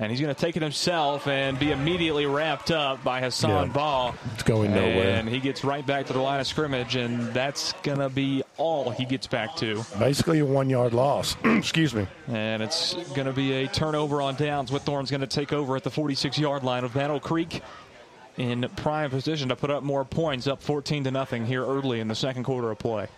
And 0.00 0.12
he's 0.12 0.20
going 0.20 0.32
to 0.32 0.40
take 0.40 0.56
it 0.56 0.62
himself 0.62 1.26
and 1.26 1.58
be 1.58 1.72
immediately 1.72 2.24
wrapped 2.24 2.70
up 2.70 3.02
by 3.02 3.20
Hassan 3.20 3.66
Yeah. 3.66 3.72
Ball. 3.72 4.14
It's 4.34 4.44
going 4.44 4.70
nowhere. 4.72 5.16
And 5.16 5.28
he 5.28 5.40
gets 5.40 5.64
right 5.64 5.84
back 5.84 6.06
to 6.06 6.12
the 6.12 6.20
line 6.20 6.38
of 6.38 6.46
scrimmage, 6.46 6.94
and 6.94 7.34
that's 7.34 7.72
going 7.82 7.98
to 7.98 8.08
be 8.08 8.44
all 8.58 8.90
he 8.90 9.04
gets 9.04 9.26
back 9.26 9.56
to. 9.56 9.84
Basically 9.98 10.38
a 10.38 10.44
one 10.46 10.70
yard 10.70 10.94
loss. 10.94 11.36
Excuse 11.44 11.94
me. 11.96 12.06
And 12.28 12.62
it's 12.62 12.94
going 13.14 13.26
to 13.26 13.32
be 13.32 13.52
a 13.64 13.66
turnover 13.66 14.22
on 14.22 14.36
downs. 14.36 14.70
Whitthorne's 14.70 15.10
going 15.10 15.20
to 15.22 15.26
take 15.26 15.52
over 15.52 15.74
at 15.74 15.82
the 15.82 15.90
46 15.90 16.38
yard 16.38 16.62
line 16.62 16.84
of 16.84 16.94
Battle 16.94 17.18
Creek 17.18 17.60
in 18.36 18.68
prime 18.76 19.10
position 19.10 19.48
to 19.48 19.56
put 19.56 19.70
up 19.70 19.82
more 19.82 20.04
points, 20.04 20.46
up 20.46 20.62
14 20.62 21.04
to 21.04 21.10
nothing 21.10 21.44
here 21.44 21.64
early 21.66 21.98
in 21.98 22.06
the 22.06 22.14
second 22.14 22.44
quarter 22.44 22.70
of 22.70 22.78
play. 22.78 23.08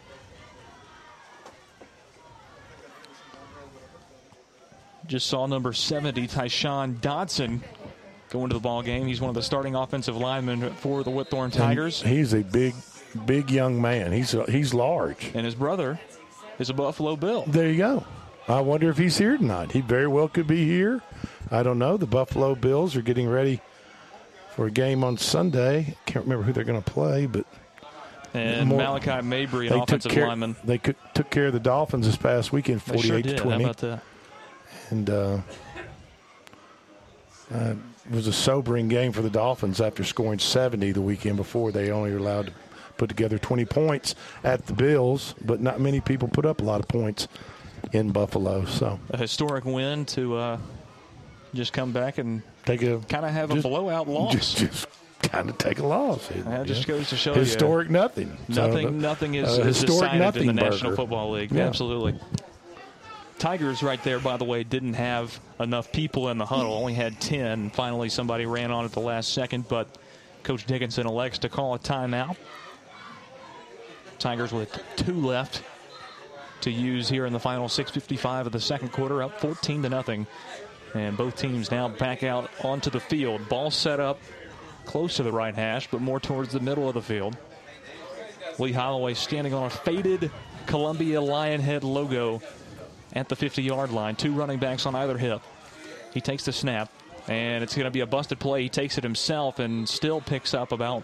Just 5.10 5.26
saw 5.26 5.46
number 5.46 5.72
70, 5.72 6.28
Tyshawn 6.28 7.00
Dodson, 7.00 7.64
go 8.30 8.44
into 8.44 8.54
the 8.54 8.60
ball 8.60 8.80
game. 8.80 9.08
He's 9.08 9.20
one 9.20 9.28
of 9.28 9.34
the 9.34 9.42
starting 9.42 9.74
offensive 9.74 10.16
linemen 10.16 10.70
for 10.74 11.02
the 11.02 11.10
Whitthorne 11.10 11.52
Tigers. 11.52 12.02
And 12.02 12.12
he's 12.12 12.32
a 12.32 12.42
big, 12.42 12.76
big 13.26 13.50
young 13.50 13.82
man. 13.82 14.12
He's 14.12 14.36
uh, 14.36 14.46
he's 14.46 14.72
large. 14.72 15.32
And 15.34 15.44
his 15.44 15.56
brother 15.56 15.98
is 16.60 16.70
a 16.70 16.74
Buffalo 16.74 17.16
Bill. 17.16 17.42
There 17.48 17.68
you 17.68 17.78
go. 17.78 18.04
I 18.46 18.60
wonder 18.60 18.88
if 18.88 18.98
he's 18.98 19.18
here 19.18 19.36
tonight. 19.36 19.72
He 19.72 19.80
very 19.80 20.06
well 20.06 20.28
could 20.28 20.46
be 20.46 20.64
here. 20.64 21.02
I 21.50 21.64
don't 21.64 21.80
know. 21.80 21.96
The 21.96 22.06
Buffalo 22.06 22.54
Bills 22.54 22.94
are 22.94 23.02
getting 23.02 23.28
ready 23.28 23.60
for 24.54 24.66
a 24.66 24.70
game 24.70 25.02
on 25.02 25.18
Sunday. 25.18 25.96
Can't 26.06 26.24
remember 26.24 26.44
who 26.44 26.52
they're 26.52 26.62
going 26.62 26.80
to 26.80 26.88
play, 26.88 27.26
but 27.26 27.46
And 28.32 28.68
More- 28.68 28.78
Malachi 28.78 29.26
Mabry, 29.26 29.66
an 29.66 29.80
offensive 29.80 30.12
care, 30.12 30.28
lineman. 30.28 30.54
They 30.62 30.78
could, 30.78 30.94
took 31.14 31.30
care 31.30 31.46
of 31.48 31.52
the 31.52 31.58
Dolphins 31.58 32.06
this 32.06 32.16
past 32.16 32.52
weekend, 32.52 32.80
forty-eight 32.80 33.26
sure 33.26 33.36
to 33.36 33.36
twenty. 33.36 34.00
And 34.90 35.08
uh, 35.08 35.38
uh, 37.54 37.74
it 38.04 38.14
was 38.14 38.26
a 38.26 38.32
sobering 38.32 38.88
game 38.88 39.12
for 39.12 39.22
the 39.22 39.30
Dolphins 39.30 39.80
after 39.80 40.04
scoring 40.04 40.38
70 40.38 40.92
the 40.92 41.00
weekend 41.00 41.36
before. 41.36 41.72
They 41.72 41.90
only 41.90 42.10
were 42.12 42.18
allowed 42.18 42.46
to 42.46 42.52
put 42.96 43.08
together 43.08 43.38
20 43.38 43.64
points 43.66 44.14
at 44.44 44.66
the 44.66 44.72
Bills, 44.72 45.34
but 45.44 45.60
not 45.60 45.80
many 45.80 46.00
people 46.00 46.28
put 46.28 46.44
up 46.44 46.60
a 46.60 46.64
lot 46.64 46.80
of 46.80 46.88
points 46.88 47.28
in 47.92 48.10
Buffalo. 48.10 48.64
So 48.66 48.98
a 49.10 49.16
historic 49.16 49.64
win 49.64 50.04
to 50.06 50.36
uh, 50.36 50.58
just 51.54 51.72
come 51.72 51.92
back 51.92 52.18
and 52.18 52.42
take 52.64 52.82
a 52.82 52.98
kind 53.08 53.24
of 53.24 53.30
have 53.32 53.50
a 53.50 53.60
blowout 53.62 54.08
loss. 54.08 54.32
Just, 54.34 54.58
just 54.58 54.86
kind 55.22 55.48
of 55.50 55.58
take 55.58 55.78
a 55.78 55.86
loss. 55.86 56.28
that 56.28 56.66
just 56.66 56.86
Yeah. 56.88 56.94
goes 56.96 57.08
to 57.10 57.16
show 57.16 57.34
historic 57.34 57.88
you 57.88 57.92
nothing. 57.92 58.36
So, 58.50 58.66
Nothing, 58.66 59.00
nothing 59.00 59.34
is, 59.34 59.48
uh, 59.58 59.62
is 59.62 59.80
historic 59.80 60.14
nothing 60.14 60.48
in 60.48 60.56
the 60.56 60.62
National. 60.62 60.94
Football 60.96 61.32
League. 61.32 61.52
Yeah. 61.52 61.66
Absolutely. 61.66 62.18
Tigers 63.40 63.82
right 63.82 64.04
there, 64.04 64.18
by 64.18 64.36
the 64.36 64.44
way, 64.44 64.64
didn't 64.64 64.92
have 64.92 65.40
enough 65.58 65.90
people 65.92 66.28
in 66.28 66.36
the 66.36 66.44
huddle. 66.44 66.74
Only 66.74 66.92
had 66.92 67.18
10. 67.22 67.70
Finally, 67.70 68.10
somebody 68.10 68.44
ran 68.44 68.70
on 68.70 68.84
at 68.84 68.92
the 68.92 69.00
last 69.00 69.32
second, 69.32 69.66
but 69.66 69.88
Coach 70.42 70.66
Dickinson 70.66 71.06
elects 71.06 71.38
to 71.38 71.48
call 71.48 71.72
a 71.72 71.78
timeout. 71.78 72.36
Tigers 74.18 74.52
with 74.52 74.78
two 74.96 75.14
left 75.14 75.62
to 76.60 76.70
use 76.70 77.08
here 77.08 77.24
in 77.24 77.32
the 77.32 77.40
final 77.40 77.66
6:55 77.66 78.44
of 78.44 78.52
the 78.52 78.60
second 78.60 78.92
quarter, 78.92 79.22
up 79.22 79.40
14 79.40 79.84
to 79.84 79.88
nothing, 79.88 80.26
and 80.94 81.16
both 81.16 81.34
teams 81.36 81.70
now 81.70 81.88
back 81.88 82.22
out 82.22 82.50
onto 82.62 82.90
the 82.90 83.00
field. 83.00 83.48
Ball 83.48 83.70
set 83.70 84.00
up 84.00 84.18
close 84.84 85.16
to 85.16 85.22
the 85.22 85.32
right 85.32 85.54
hash, 85.54 85.88
but 85.90 86.02
more 86.02 86.20
towards 86.20 86.52
the 86.52 86.60
middle 86.60 86.88
of 86.88 86.92
the 86.92 87.00
field. 87.00 87.38
Lee 88.58 88.72
Holloway 88.72 89.14
standing 89.14 89.54
on 89.54 89.64
a 89.64 89.70
faded 89.70 90.30
Columbia 90.66 91.22
Lionhead 91.22 91.82
logo 91.82 92.42
at 93.12 93.28
the 93.28 93.36
50 93.36 93.62
yard 93.62 93.90
line. 93.90 94.16
Two 94.16 94.32
running 94.32 94.58
backs 94.58 94.86
on 94.86 94.94
either 94.94 95.18
hip. 95.18 95.42
He 96.12 96.20
takes 96.20 96.44
the 96.44 96.52
snap, 96.52 96.90
and 97.28 97.62
it's 97.62 97.74
going 97.74 97.84
to 97.84 97.90
be 97.90 98.00
a 98.00 98.06
busted 98.06 98.38
play. 98.40 98.62
He 98.62 98.68
takes 98.68 98.98
it 98.98 99.04
himself 99.04 99.58
and 99.58 99.88
still 99.88 100.20
picks 100.20 100.54
up 100.54 100.72
about 100.72 101.02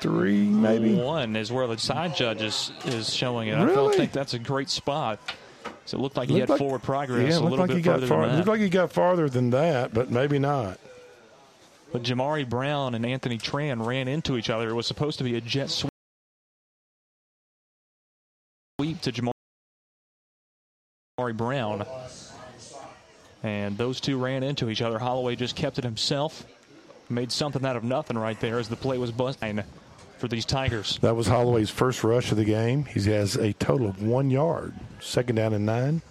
three, 0.00 0.46
maybe 0.46 0.94
one 0.94 1.34
is 1.36 1.50
where 1.50 1.66
the 1.66 1.78
side 1.78 2.14
judge 2.14 2.42
is, 2.42 2.70
is 2.84 3.12
showing 3.12 3.48
it. 3.48 3.56
I 3.58 3.66
don't 3.66 3.94
think 3.94 4.12
that's 4.12 4.34
a 4.34 4.38
great 4.38 4.70
spot. 4.70 5.18
So 5.84 5.98
it 5.98 6.00
looked 6.00 6.16
like 6.16 6.28
he 6.28 6.38
had 6.40 6.48
like- 6.48 6.58
forward 6.58 6.82
progress 6.82 7.32
Yeah, 7.34 7.38
a 7.38 7.40
looked 7.40 7.50
little 7.50 7.66
like 7.66 7.76
bit 7.76 7.84
further 7.84 8.06
far, 8.06 8.20
than 8.22 8.30
that. 8.30 8.36
Looked 8.38 8.48
like 8.48 8.60
he 8.60 8.68
got 8.68 8.92
farther 8.92 9.28
than 9.28 9.50
that, 9.50 9.94
but 9.94 10.10
maybe 10.10 10.38
not. 10.38 10.78
But 11.92 12.02
Jamari 12.02 12.48
Brown 12.48 12.94
and 12.96 13.06
Anthony 13.06 13.38
Tran 13.38 13.84
ran 13.86 14.08
into 14.08 14.36
each 14.36 14.50
other. 14.50 14.68
It 14.68 14.74
was 14.74 14.86
supposed 14.86 15.18
to 15.18 15.24
be 15.24 15.36
a 15.36 15.40
jet 15.40 15.70
sweep 15.70 15.90
to 19.02 19.12
Jamari 19.12 19.30
Brown. 21.16 21.86
And 23.42 23.78
those 23.78 24.00
two 24.02 24.18
ran 24.18 24.42
into 24.42 24.68
each 24.68 24.82
other. 24.82 24.98
Holloway 24.98 25.34
just 25.34 25.56
kept 25.56 25.78
it 25.78 25.84
himself. 25.84 26.44
Made 27.08 27.32
something 27.32 27.64
out 27.64 27.74
of 27.74 27.84
nothing 27.84 28.18
right 28.18 28.38
there 28.38 28.58
as 28.58 28.68
the 28.68 28.76
play 28.76 28.98
was 28.98 29.12
busting 29.12 29.62
for 30.18 30.28
these 30.28 30.44
Tigers. 30.44 30.98
That 31.00 31.16
was 31.16 31.26
Holloway's 31.26 31.70
first 31.70 32.04
rush 32.04 32.32
of 32.32 32.36
the 32.36 32.44
game. 32.44 32.84
He 32.84 33.00
has 33.12 33.36
a 33.36 33.54
total 33.54 33.88
of 33.88 34.02
one 34.02 34.28
yard. 34.28 34.74
Second 35.00 35.36
down 35.36 35.54
and 35.54 35.64
nine. 35.64 36.02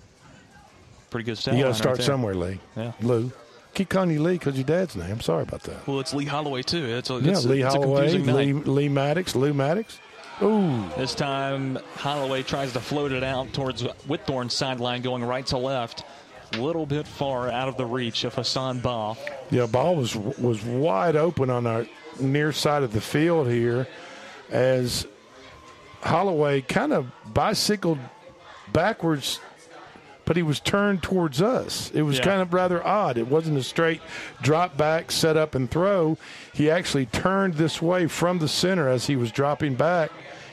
Pretty 1.12 1.26
good 1.26 1.38
stat 1.38 1.54
You 1.54 1.66
got 1.66 1.68
to 1.68 1.74
start 1.76 1.98
right 2.00 2.04
somewhere, 2.06 2.34
Lee. 2.34 2.60
Yeah. 2.76 2.94
Lou. 3.00 3.32
Keep 3.76 3.90
calling 3.90 4.10
you 4.10 4.24
Lee 4.24 4.40
because 4.40 4.56
your 4.56 4.64
dad's 4.64 4.96
name. 4.96 5.12
I'm 5.12 5.22
sorry 5.22 5.44
about 5.44 5.62
that. 5.64 5.86
Well, 5.86 6.00
it's 6.00 6.16
Lee 6.16 6.26
Holloway, 6.26 6.64
too. 6.64 6.84
It's 6.84 7.12
a, 7.12 7.20
yeah, 7.20 7.34
it's 7.34 7.46
Lee 7.46 7.62
a 7.62 7.70
Holloway, 7.70 8.10
confusing. 8.12 8.34
Lee, 8.34 8.54
Lee 8.54 8.90
Maddox, 8.90 9.36
Lou 9.36 9.54
Maddox. 9.54 10.00
Ooh. 10.42 10.84
This 10.98 11.16
time, 11.16 11.80
Holloway 11.96 12.44
tries 12.44 12.74
to 12.74 12.80
float 12.80 13.12
it 13.12 13.24
out 13.24 13.54
towards 13.54 13.84
Whitthorne's 13.84 14.54
sideline, 14.54 15.02
going 15.02 15.24
right 15.24 15.46
to 15.48 15.58
left. 15.58 16.04
A 16.54 16.58
little 16.58 16.86
bit 16.86 17.08
far 17.08 17.50
out 17.50 17.68
of 17.68 17.78
the 17.78 17.86
reach 17.86 18.24
of 18.24 18.36
Hassan 18.36 18.80
Ball. 18.80 19.18
Yeah, 19.50 19.66
ball 19.66 19.96
was 19.96 20.16
was 20.16 20.64
wide 20.64 21.16
open 21.16 21.50
on 21.50 21.66
our 21.66 21.86
near 22.20 22.52
side 22.52 22.84
of 22.84 22.94
the 22.94 23.02
field 23.02 23.50
here, 23.50 23.88
as 24.50 25.08
Holloway 26.02 26.62
kind 26.62 26.94
of 26.94 27.12
bicycled 27.34 28.00
backwards, 28.72 29.40
but 30.26 30.36
he 30.36 30.44
was 30.44 30.60
turned 30.60 31.02
towards 31.04 31.42
us. 31.42 31.92
It 31.94 32.02
was 32.02 32.18
Yeah. 32.18 32.24
kind 32.24 32.42
of 32.42 32.54
rather 32.54 32.86
odd. 32.86 33.18
It 33.18 33.28
wasn't 33.28 33.58
a 33.58 33.64
straight 33.64 34.02
drop 34.42 34.76
back, 34.78 35.12
set 35.12 35.38
up 35.38 35.56
and 35.56 35.70
throw. 35.70 36.18
He 36.54 36.70
actually 36.70 37.06
turned 37.06 37.56
this 37.56 37.82
way 37.82 38.08
from 38.08 38.40
the 38.40 38.48
center 38.48 38.90
as 38.90 39.08
he 39.08 39.16
was 39.16 39.32
dropping 39.32 39.76
back, 39.76 40.12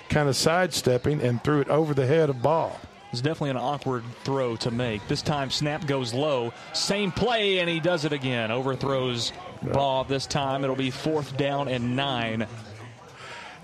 kind 0.09 0.29
of 0.29 0.37
sidestepping, 0.37 1.21
and 1.21 1.43
threw 1.43 1.61
it 1.61 1.69
over 1.69 1.95
the 1.95 2.07
head 2.07 2.29
of 2.31 2.43
ball. 2.43 2.79
It's 3.13 3.21
definitely 3.21 3.51
an 3.51 3.57
awkward 3.59 4.05
throw 4.25 4.57
to 4.57 4.71
make. 4.71 5.07
This 5.07 5.21
time, 5.21 5.51
snap 5.51 5.87
goes 5.87 6.15
low. 6.15 6.53
Same 6.73 7.13
play, 7.13 7.59
and 7.59 7.69
he 7.69 7.79
does 7.79 8.05
it 8.07 8.13
again. 8.13 8.51
Overthrows 8.51 9.33
Ball 9.73 10.03
this 10.05 10.27
time. 10.27 10.65
It'll 10.65 10.75
be 10.75 10.91
fourth 10.91 11.37
down 11.37 11.69
and 11.69 11.95
nine. 11.95 12.47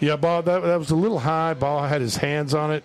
Yeah, 0.01 0.15
ball 0.17 0.43
that, 0.43 0.63
that 0.63 0.79
was 0.79 0.91
a 0.91 0.95
little 0.95 1.19
high. 1.19 1.55
Ball 1.55 1.83
had 1.89 2.01
his 2.01 2.17
hands 2.17 2.55
on 2.55 2.71
it, 2.71 2.85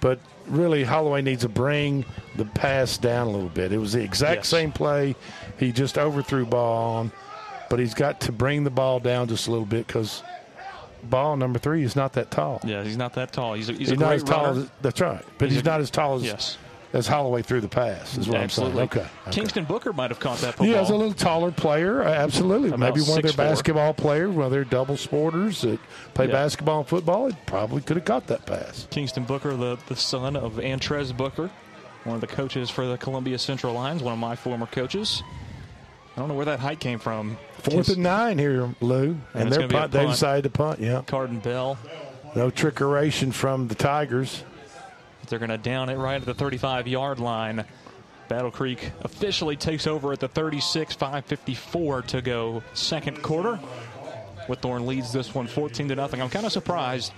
but 0.00 0.18
really 0.46 0.84
Holloway 0.84 1.22
needs 1.22 1.42
to 1.42 1.48
bring 1.48 2.04
the 2.36 2.44
pass 2.44 2.98
down 2.98 3.26
a 3.26 3.30
little 3.30 3.48
bit. 3.48 3.72
It 3.72 3.78
was 3.78 3.92
the 3.92 4.02
exact 4.02 4.38
Yes. 4.40 4.48
same 4.48 4.72
play. 4.72 5.14
He 5.58 5.72
just 5.72 5.98
overthrew 5.98 6.46
ball 6.46 6.96
on, 6.96 7.12
but 7.68 7.78
he's 7.78 7.94
got 7.94 8.20
to 8.22 8.32
bring 8.32 8.64
the 8.64 8.70
ball 8.70 9.00
down 9.00 9.28
just 9.28 9.46
a 9.46 9.50
little 9.50 9.66
bit 9.66 9.86
because 9.86 10.22
ball 11.04 11.36
number 11.36 11.58
three 11.58 11.82
is 11.82 11.96
not 11.96 12.12
that 12.14 12.30
tall. 12.30 12.60
Yeah, 12.64 12.82
he's 12.82 12.96
not 12.96 13.14
that 13.14 13.32
tall. 13.32 13.54
He's 13.54 13.68
a, 13.68 13.72
he's 13.72 13.80
He's, 13.80 13.90
a 13.92 13.96
not 13.96 14.06
great 14.08 14.16
as 14.16 14.24
tall 14.24 14.46
as 14.46 14.70
that's 14.82 15.00
right, 15.00 15.24
but 15.38 15.48
he's, 15.48 15.56
He's 15.58 15.66
a- 15.66 15.70
not 15.70 15.80
as 15.80 15.90
tall 15.90 16.16
as 16.16 16.22
Yes. 16.24 16.58
As 16.92 17.06
Holloway 17.06 17.42
threw 17.42 17.60
the 17.60 17.68
pass. 17.68 18.16
Is 18.18 18.28
what 18.28 18.38
Absolutely. 18.38 18.82
I'm 18.82 18.90
saying. 18.90 19.02
Okay. 19.02 19.10
okay. 19.26 19.30
Kingston 19.30 19.64
Booker 19.64 19.92
might 19.92 20.10
have 20.10 20.18
caught 20.18 20.38
that 20.38 20.54
football. 20.54 20.66
Yeah, 20.66 20.80
as 20.80 20.90
a 20.90 20.96
little 20.96 21.12
taller 21.14 21.52
player, 21.52 22.02
absolutely. 22.02 22.68
About 22.68 22.80
Maybe 22.80 23.00
one 23.02 23.18
of 23.18 23.22
their 23.22 23.32
6'4". 23.32 23.36
basketball 23.36 23.94
players, 23.94 24.30
one 24.34 24.46
of 24.46 24.50
their 24.52 24.64
double 24.64 24.96
sporters 24.96 25.60
that 25.62 25.78
play 26.14 26.26
Yeah. 26.26 26.32
basketball 26.32 26.78
and 26.80 26.88
football, 26.88 27.28
it 27.28 27.36
probably 27.46 27.80
could 27.82 27.96
have 27.96 28.04
caught 28.04 28.26
that 28.26 28.44
pass. 28.46 28.86
Kingston 28.90 29.24
Booker, 29.24 29.54
the, 29.56 29.78
the 29.86 29.96
son 29.96 30.34
of 30.36 30.54
Antrez 30.54 31.16
Booker, 31.16 31.48
one 32.04 32.16
of 32.16 32.20
the 32.20 32.26
coaches 32.26 32.70
for 32.70 32.86
the 32.86 32.98
Columbia 32.98 33.38
Central 33.38 33.74
Lions, 33.74 34.02
one 34.02 34.14
of 34.14 34.18
my 34.18 34.34
former 34.34 34.66
coaches. 34.66 35.22
I 36.16 36.20
don't 36.20 36.28
know 36.28 36.34
where 36.34 36.46
that 36.46 36.58
height 36.58 36.80
came 36.80 36.98
from. 36.98 37.38
Fourth 37.58 37.88
and 37.88 38.02
nine 38.02 38.36
here, 38.36 38.74
Lou, 38.80 39.16
and, 39.32 39.46
it's 39.48 39.56
they're 39.56 39.66
gonna 39.66 39.68
be 39.68 39.76
a 39.76 39.78
punt, 39.80 39.92
they 39.92 40.06
decided 40.06 40.42
to 40.44 40.50
punt. 40.50 40.80
Yeah, 40.80 41.02
Carden 41.06 41.38
Bell. 41.38 41.78
no 42.34 42.50
trickeration 42.50 43.32
from 43.32 43.68
the 43.68 43.74
Tigers. 43.76 44.42
They're 45.30 45.38
going 45.38 45.50
to 45.50 45.58
down 45.58 45.88
it 45.88 45.96
right 45.96 46.20
at 46.20 46.26
the 46.26 46.34
35 46.34 46.86
yard 46.88 47.20
line. 47.20 47.64
Battle 48.28 48.50
Creek 48.50 48.92
officially 49.00 49.56
takes 49.56 49.86
over 49.86 50.12
at 50.12 50.20
the 50.20 50.28
36, 50.28 50.94
554 50.94 52.02
to 52.02 52.22
go 52.22 52.62
second 52.74 53.22
quarter. 53.22 53.58
Whitthorne 54.46 54.86
leads 54.86 55.12
this 55.12 55.34
one 55.34 55.46
14 55.46 55.88
to 55.88 55.94
nothing. 55.96 56.20
I'm 56.20 56.30
kind 56.30 56.46
of 56.46 56.52
surprised 56.52 57.12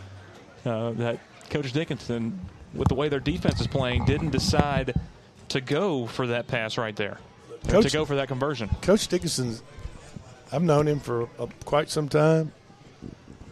uh, 0.64 0.92
that 0.92 1.18
Coach 1.50 1.72
Dickinson, 1.72 2.38
with 2.74 2.88
the 2.88 2.94
way 2.94 3.08
their 3.08 3.20
defense 3.20 3.60
is 3.60 3.66
playing, 3.66 4.04
didn't 4.04 4.30
decide 4.30 4.94
to 5.48 5.60
go 5.60 6.06
for 6.06 6.28
that 6.28 6.46
pass 6.46 6.78
right 6.78 6.96
there. 6.96 7.18
Coach- 7.68 7.84
to 7.86 7.90
go 7.90 8.04
for 8.04 8.16
that 8.16 8.28
conversion. 8.28 8.68
Coach 8.80 9.08
Dickinson, 9.08 9.56
I've 10.50 10.62
known 10.62 10.88
him 10.88 11.00
for 11.00 11.28
uh, 11.38 11.46
quite 11.64 11.90
some 11.90 12.08
time, 12.08 12.52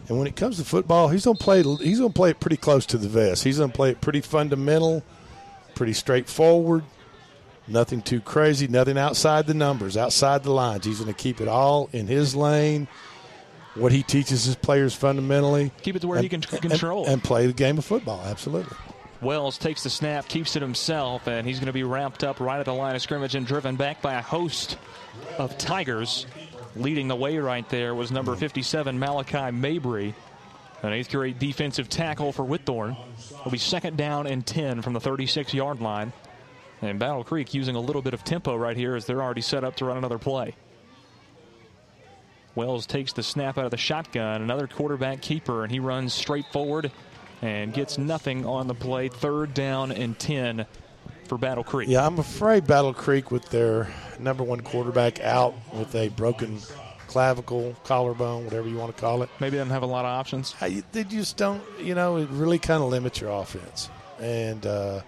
and 0.07 0.17
when 0.17 0.27
it 0.27 0.35
comes 0.35 0.57
to 0.57 0.65
football, 0.65 1.09
he's 1.09 1.25
gonna 1.25 1.37
play. 1.37 1.63
He's 1.63 1.99
gonna 1.99 2.11
play 2.13 2.31
it 2.31 2.39
pretty 2.39 2.57
close 2.57 2.85
to 2.87 2.97
the 2.97 3.07
vest. 3.09 3.43
He's 3.43 3.59
gonna 3.59 3.71
play 3.71 3.91
it 3.91 4.01
pretty 4.01 4.21
fundamental, 4.21 5.03
pretty 5.75 5.93
straightforward. 5.93 6.83
Nothing 7.67 8.01
too 8.01 8.19
crazy. 8.19 8.67
Nothing 8.67 8.97
outside 8.97 9.47
the 9.47 9.53
numbers, 9.53 9.95
outside 9.95 10.43
the 10.43 10.51
lines. 10.51 10.85
He's 10.85 10.99
gonna 10.99 11.13
keep 11.13 11.39
it 11.41 11.47
all 11.47 11.89
in 11.93 12.07
his 12.07 12.35
lane. 12.35 12.87
What 13.75 13.93
he 13.93 14.03
teaches 14.03 14.43
his 14.43 14.55
players 14.55 14.93
fundamentally. 14.93 15.71
Keep 15.81 15.95
it 15.95 15.99
to 15.99 16.07
where 16.07 16.21
he 16.21 16.27
can 16.27 16.41
control. 16.41 17.05
and, 17.05 17.13
and 17.13 17.23
play 17.23 17.47
the 17.47 17.53
game 17.53 17.77
of 17.77 17.85
football. 17.85 18.21
Absolutely. 18.25 18.75
Wells 19.21 19.57
takes 19.57 19.83
the 19.83 19.89
snap, 19.89 20.27
keeps 20.27 20.55
it 20.55 20.61
himself, 20.61 21.27
and 21.27 21.47
he's 21.47 21.59
going 21.59 21.67
to 21.67 21.73
be 21.73 21.83
wrapped 21.83 22.23
up 22.23 22.39
right 22.39 22.59
at 22.59 22.65
the 22.65 22.73
line 22.73 22.95
of 22.95 23.01
scrimmage 23.01 23.35
and 23.35 23.45
driven 23.45 23.75
back 23.75 24.01
by 24.01 24.15
a 24.15 24.21
host 24.21 24.77
of 25.37 25.57
Tigers. 25.57 26.25
Leading 26.75 27.07
the 27.07 27.15
way 27.15 27.37
right 27.37 27.67
there 27.69 27.93
was 27.93 28.11
number 28.11 28.35
57, 28.35 28.97
Malachi 28.97 29.51
Mabry, 29.51 30.15
an 30.83 30.93
eighth 30.93 31.11
grade 31.11 31.37
defensive 31.37 31.89
tackle 31.89 32.31
for 32.31 32.45
Whitthorne. 32.45 32.95
Will 33.43 33.51
be 33.51 33.57
second 33.57 33.97
down 33.97 34.25
and 34.25 34.45
10 34.45 34.81
from 34.81 34.93
the 34.93 34.99
36 34.99 35.53
yard 35.53 35.81
line. 35.81 36.13
And 36.81 36.97
Battle 36.97 37.23
Creek 37.23 37.53
using 37.53 37.75
a 37.75 37.79
little 37.79 38.01
bit 38.01 38.13
of 38.13 38.23
tempo 38.23 38.55
right 38.55 38.75
here 38.75 38.95
as 38.95 39.05
they're 39.05 39.21
already 39.21 39.41
set 39.41 39.63
up 39.63 39.75
to 39.77 39.85
run 39.85 39.97
another 39.97 40.17
play. 40.17 40.55
Wells 42.55 42.85
takes 42.85 43.13
the 43.13 43.23
snap 43.23 43.57
out 43.57 43.65
of 43.65 43.71
the 43.71 43.77
shotgun, 43.77 44.41
another 44.41 44.67
quarterback 44.67 45.21
keeper, 45.21 45.63
and 45.63 45.71
he 45.71 45.79
runs 45.79 46.13
straight 46.13 46.45
forward 46.51 46.91
and 47.41 47.73
gets 47.73 47.97
nothing 47.97 48.45
on 48.45 48.67
the 48.67 48.73
play. 48.73 49.09
Third 49.09 49.53
down 49.53 49.91
and 49.91 50.17
10 50.17 50.65
for 51.31 51.37
Battle 51.37 51.63
Creek. 51.63 51.87
Yeah, 51.87 52.05
I'm 52.05 52.19
afraid 52.19 52.67
Battle 52.67 52.93
Creek 52.93 53.31
with 53.31 53.47
their 53.51 53.87
number 54.19 54.43
one 54.43 54.59
quarterback 54.59 55.21
out 55.21 55.53
with 55.73 55.95
a 55.95 56.09
broken 56.09 56.59
clavicle, 57.07 57.73
collarbone, 57.85 58.43
whatever 58.43 58.67
you 58.67 58.75
want 58.75 58.93
to 58.93 59.01
call 59.01 59.23
it. 59.23 59.29
Maybe 59.39 59.55
doesn't 59.55 59.71
have 59.71 59.83
a 59.83 59.85
lot 59.85 60.03
of 60.03 60.09
options. 60.09 60.53
I, 60.59 60.83
they 60.91 61.05
just 61.05 61.37
don't, 61.37 61.63
you 61.79 61.95
know, 61.95 62.17
it 62.17 62.27
really 62.31 62.59
kind 62.59 62.83
of 62.83 62.89
limits 62.89 63.21
your 63.21 63.29
offense. 63.31 63.89
And 64.19 64.65
uh, 64.65 65.03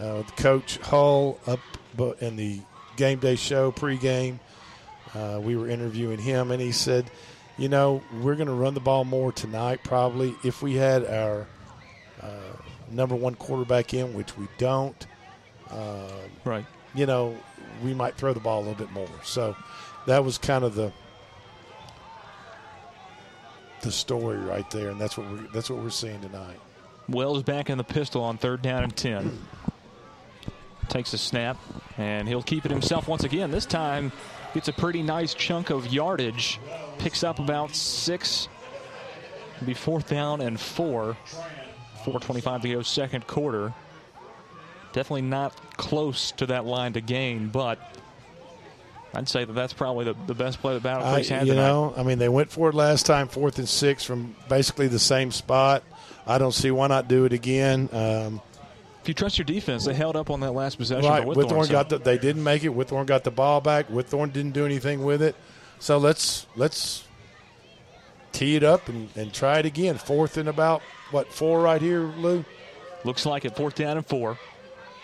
uh, 0.00 0.14
with 0.16 0.34
Coach 0.34 0.78
Hull 0.78 1.38
up 1.46 1.60
in 2.20 2.34
the 2.34 2.58
game 2.96 3.20
day 3.20 3.36
show 3.36 3.70
pregame, 3.70 4.40
uh, 5.14 5.38
we 5.40 5.54
were 5.54 5.68
interviewing 5.68 6.18
him, 6.18 6.50
and 6.50 6.60
he 6.60 6.72
said, 6.72 7.08
you 7.58 7.68
know, 7.68 8.02
we're 8.22 8.34
going 8.34 8.48
to 8.48 8.54
run 8.54 8.74
the 8.74 8.80
ball 8.80 9.04
more 9.04 9.30
tonight, 9.30 9.84
probably. 9.84 10.34
If 10.42 10.62
we 10.62 10.74
had 10.74 11.06
our 11.06 11.46
uh, 12.20 12.26
number 12.90 13.14
one 13.14 13.36
quarterback 13.36 13.94
in, 13.94 14.14
which 14.14 14.36
we 14.36 14.48
don't, 14.58 15.06
uh, 15.70 16.10
right? 16.44 16.64
You 16.94 17.06
know, 17.06 17.36
we 17.82 17.94
might 17.94 18.14
throw 18.16 18.32
the 18.32 18.40
ball 18.40 18.58
a 18.58 18.64
little 18.64 18.74
bit 18.74 18.92
more. 18.92 19.08
So 19.22 19.56
that 20.06 20.24
was 20.24 20.38
kind 20.38 20.64
of 20.64 20.74
the 20.74 20.92
the 23.82 23.92
story 23.92 24.38
right 24.38 24.68
there, 24.70 24.90
and 24.90 25.00
that's 25.00 25.16
what 25.16 25.30
we're 25.30 25.46
that's 25.52 25.70
what 25.70 25.80
we're 25.80 25.90
seeing 25.90 26.20
tonight. 26.20 26.58
Wells 27.08 27.42
back 27.42 27.70
in 27.70 27.78
the 27.78 27.84
pistol 27.84 28.22
on 28.22 28.36
third 28.36 28.60
down 28.60 28.82
and 28.82 28.94
10. 28.94 29.38
Takes 30.88 31.12
a 31.12 31.18
snap, 31.18 31.56
and 31.96 32.26
he'll 32.26 32.42
keep 32.42 32.64
it 32.64 32.70
himself 32.70 33.08
once 33.08 33.24
again. 33.24 33.50
This 33.50 33.66
time, 33.66 34.10
gets 34.54 34.68
a 34.68 34.72
pretty 34.72 35.02
nice 35.02 35.34
chunk 35.34 35.70
of 35.70 35.92
yardage. 35.92 36.58
Picks 36.98 37.22
up 37.22 37.38
about 37.38 37.74
six. 37.74 38.48
It'll 39.56 39.66
be 39.66 39.74
fourth 39.74 40.08
down 40.08 40.40
and 40.40 40.58
four. 40.58 41.16
4.25 42.04 42.62
to 42.62 42.68
go, 42.68 42.82
second 42.82 43.26
quarter. 43.26 43.74
Definitely 44.92 45.22
not 45.22 45.76
close 45.76 46.32
to 46.32 46.46
that 46.46 46.64
line 46.64 46.94
to 46.94 47.00
gain, 47.00 47.48
but 47.48 47.78
I'd 49.14 49.28
say 49.28 49.44
that 49.44 49.52
that's 49.52 49.72
probably 49.72 50.06
the, 50.06 50.16
the 50.26 50.34
best 50.34 50.60
play 50.60 50.74
that 50.74 50.82
Battle 50.82 51.12
Creek's 51.12 51.28
had 51.28 51.46
you 51.46 51.52
tonight. 51.54 51.66
know, 51.66 51.94
I 51.96 52.02
mean, 52.02 52.18
they 52.18 52.28
went 52.28 52.50
for 52.50 52.68
it 52.68 52.74
last 52.74 53.06
time, 53.06 53.28
fourth 53.28 53.58
and 53.58 53.68
six 53.68 54.04
from 54.04 54.34
basically 54.48 54.88
the 54.88 54.98
same 54.98 55.30
spot. 55.30 55.82
I 56.26 56.38
don't 56.38 56.52
see 56.52 56.70
why 56.70 56.88
not 56.88 57.08
do 57.08 57.24
it 57.24 57.32
again. 57.32 57.88
Um, 57.92 58.40
If 59.02 59.08
you 59.08 59.14
trust 59.14 59.38
your 59.38 59.46
defense, 59.46 59.84
they 59.86 59.94
held 59.94 60.16
up 60.16 60.30
on 60.30 60.40
that 60.40 60.52
last 60.52 60.76
possession. 60.76 61.08
Right, 61.08 61.24
but 61.26 61.36
Whitthorne 61.36 61.66
so- 61.66 61.72
got 61.72 61.88
the. 61.88 61.98
They 61.98 62.18
didn't 62.18 62.44
make 62.44 62.64
it. 62.64 62.70
Whitthorne 62.70 63.06
got 63.06 63.24
the 63.24 63.30
ball 63.30 63.60
back. 63.60 63.88
Whitthorne 63.88 64.32
didn't 64.32 64.52
do 64.52 64.66
anything 64.66 65.04
with 65.04 65.22
it. 65.22 65.36
So 65.78 65.96
let's 65.98 66.46
let's 66.56 67.04
tee 68.32 68.56
it 68.56 68.62
up 68.62 68.88
and, 68.88 69.08
and 69.16 69.32
try 69.32 69.58
it 69.58 69.64
again. 69.66 69.96
Fourth 69.96 70.36
and 70.36 70.48
about 70.48 70.82
what 71.12 71.32
four 71.32 71.62
right 71.62 71.80
here, 71.80 72.00
Lou. 72.00 72.44
Looks 73.04 73.24
like 73.24 73.44
it 73.44 73.56
fourth 73.56 73.76
down 73.76 73.96
and 73.96 74.06
four. 74.06 74.38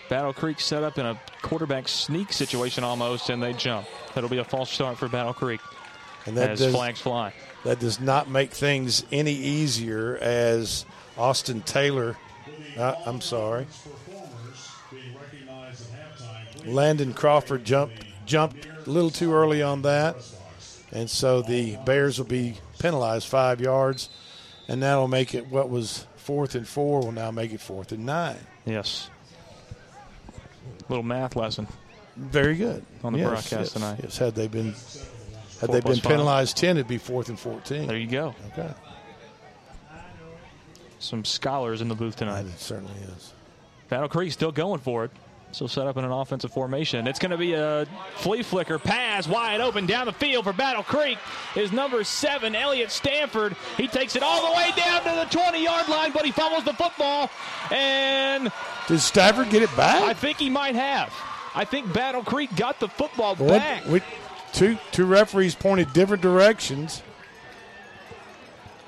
Battle 0.09 0.33
Creek 0.33 0.59
set 0.59 0.83
up 0.83 0.97
in 0.97 1.05
a 1.05 1.19
quarterback 1.41 1.87
sneak 1.87 2.31
situation 2.31 2.83
almost, 2.83 3.29
and 3.29 3.41
they 3.41 3.53
jump. 3.53 3.87
That'll 4.13 4.29
be 4.29 4.37
a 4.37 4.43
false 4.43 4.69
start 4.69 4.97
for 4.97 5.07
Battle 5.07 5.33
Creek 5.33 5.61
And 6.25 6.37
that 6.37 6.51
as 6.51 6.59
does, 6.59 6.73
flags 6.73 7.01
fly. 7.01 7.33
That 7.63 7.79
does 7.79 7.99
not 7.99 8.29
make 8.29 8.51
things 8.51 9.05
any 9.11 9.33
easier 9.33 10.17
as 10.17 10.85
Austin 11.17 11.61
Taylor. 11.61 12.17
Uh, 12.77 12.95
I'm 13.05 13.21
sorry. 13.21 13.65
Landon 16.65 17.13
Crawford 17.13 17.63
jumped 17.63 18.03
jumped 18.25 18.65
a 18.65 18.89
little 18.89 19.11
too 19.11 19.33
early 19.33 19.61
on 19.61 19.83
that, 19.83 20.15
and 20.91 21.09
so 21.09 21.41
the 21.41 21.77
Bears 21.85 22.17
will 22.17 22.25
be 22.25 22.55
penalized 22.79 23.27
five 23.27 23.61
yards, 23.61 24.09
and 24.67 24.81
that'll 24.81 25.07
make 25.07 25.35
it 25.35 25.47
what 25.47 25.69
was 25.69 26.07
fourth 26.15 26.55
and 26.55 26.67
four 26.67 27.01
will 27.01 27.11
now 27.11 27.29
make 27.29 27.53
it 27.53 27.61
fourth 27.61 27.91
and 27.91 28.05
nine. 28.05 28.39
Yes. 28.65 29.09
Little 30.89 31.03
math 31.03 31.35
lesson. 31.35 31.67
Very 32.15 32.55
good 32.55 32.85
On 33.03 33.11
the 33.13 33.19
Yes, 33.19 33.27
broadcast 33.29 33.51
yes, 33.51 33.73
tonight. 33.73 33.99
Yes, 34.03 34.17
had 34.17 34.35
they 34.35 34.47
been 34.47 34.67
had 34.71 34.75
Four 35.59 35.67
they 35.67 35.81
been 35.81 35.95
five. 35.95 36.11
penalized 36.11 36.57
ten, 36.57 36.77
it'd 36.77 36.87
be 36.87 36.97
fourth 36.97 37.29
and 37.29 37.39
fourteen. 37.39 37.87
There 37.87 37.97
you 37.97 38.07
go. 38.07 38.33
Okay. 38.53 38.69
Some 40.99 41.25
scholars 41.25 41.81
in 41.81 41.87
the 41.87 41.95
booth 41.95 42.15
tonight. 42.15 42.45
It 42.45 42.59
certainly 42.59 42.93
is. 43.15 43.33
Battle 43.89 44.09
Creek 44.09 44.31
still 44.31 44.51
going 44.51 44.79
for 44.79 45.05
it. 45.05 45.11
Still 45.55 45.69
set 45.69 45.87
up 45.87 45.95
in 45.95 46.03
an 46.03 46.11
offensive 46.11 46.51
formation. 46.51 47.07
It's 47.07 47.17
going 47.17 47.31
to 47.31 47.37
be 47.37 47.53
a 47.53 47.87
flea 48.15 48.43
flicker 48.43 48.77
pass 48.77 49.25
wide 49.25 49.61
open 49.61 49.85
down 49.85 50.05
the 50.05 50.11
field 50.11 50.43
for 50.43 50.51
Battle 50.51 50.83
Creek. 50.83 51.17
Is 51.55 51.71
number 51.71 52.03
seven, 52.03 52.57
Elliott 52.57 52.91
Stanford. 52.91 53.55
He 53.77 53.87
takes 53.87 54.17
it 54.17 54.21
all 54.21 54.51
the 54.51 54.57
way 54.57 54.71
down 54.75 55.01
to 55.03 55.11
the 55.11 55.23
20 55.31 55.63
yard 55.63 55.87
line, 55.87 56.11
but 56.11 56.25
he 56.25 56.33
fumbles 56.33 56.65
the 56.65 56.73
football. 56.73 57.29
And 57.71 58.51
Did 58.89 58.99
Stafford 58.99 59.49
get 59.49 59.63
it 59.63 59.73
back? 59.77 60.01
I 60.03 60.13
think 60.13 60.39
he 60.39 60.49
might 60.49 60.75
have. 60.75 61.13
I 61.55 61.63
think 61.63 61.93
Battle 61.93 62.21
Creek 62.21 62.53
got 62.57 62.81
the 62.81 62.89
football 62.89 63.35
back. 63.37 63.85
we- 63.85 64.01
two 64.51 64.77
two 64.91 65.05
referees 65.05 65.55
pointed 65.55 65.93
different 65.93 66.21
directions. 66.21 67.01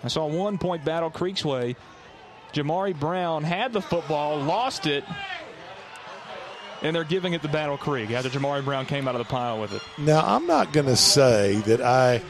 I 0.03 0.09
saw 0.09 0.25
one 0.25 0.57
point 0.57 0.83
Battle 0.83 1.11
Creek's 1.11 1.45
way. 1.45 1.77
Jamari 2.53 2.97
Brown 2.99 3.45
had 3.45 3.71
the 3.71 3.81
football, 3.81 4.37
lost 4.37 4.85
it, 4.85 5.05
and 6.81 6.95
they're 6.95 7.03
giving 7.03 7.33
it 7.33 7.41
to 7.41 7.47
Battle 7.47 7.77
Creek 7.77 8.11
after 8.11 8.29
Jamari 8.29 8.63
Brown 8.63 8.85
came 8.85 9.07
out 9.07 9.15
of 9.15 9.19
the 9.19 9.25
pile 9.25 9.59
with 9.59 9.73
it. 9.73 9.81
Now 9.97 10.23
I'm 10.25 10.45
not 10.47 10.73
going 10.73 10.85
to 10.87 10.95
say 10.95 11.55
that 11.65 11.81
I 11.81 12.21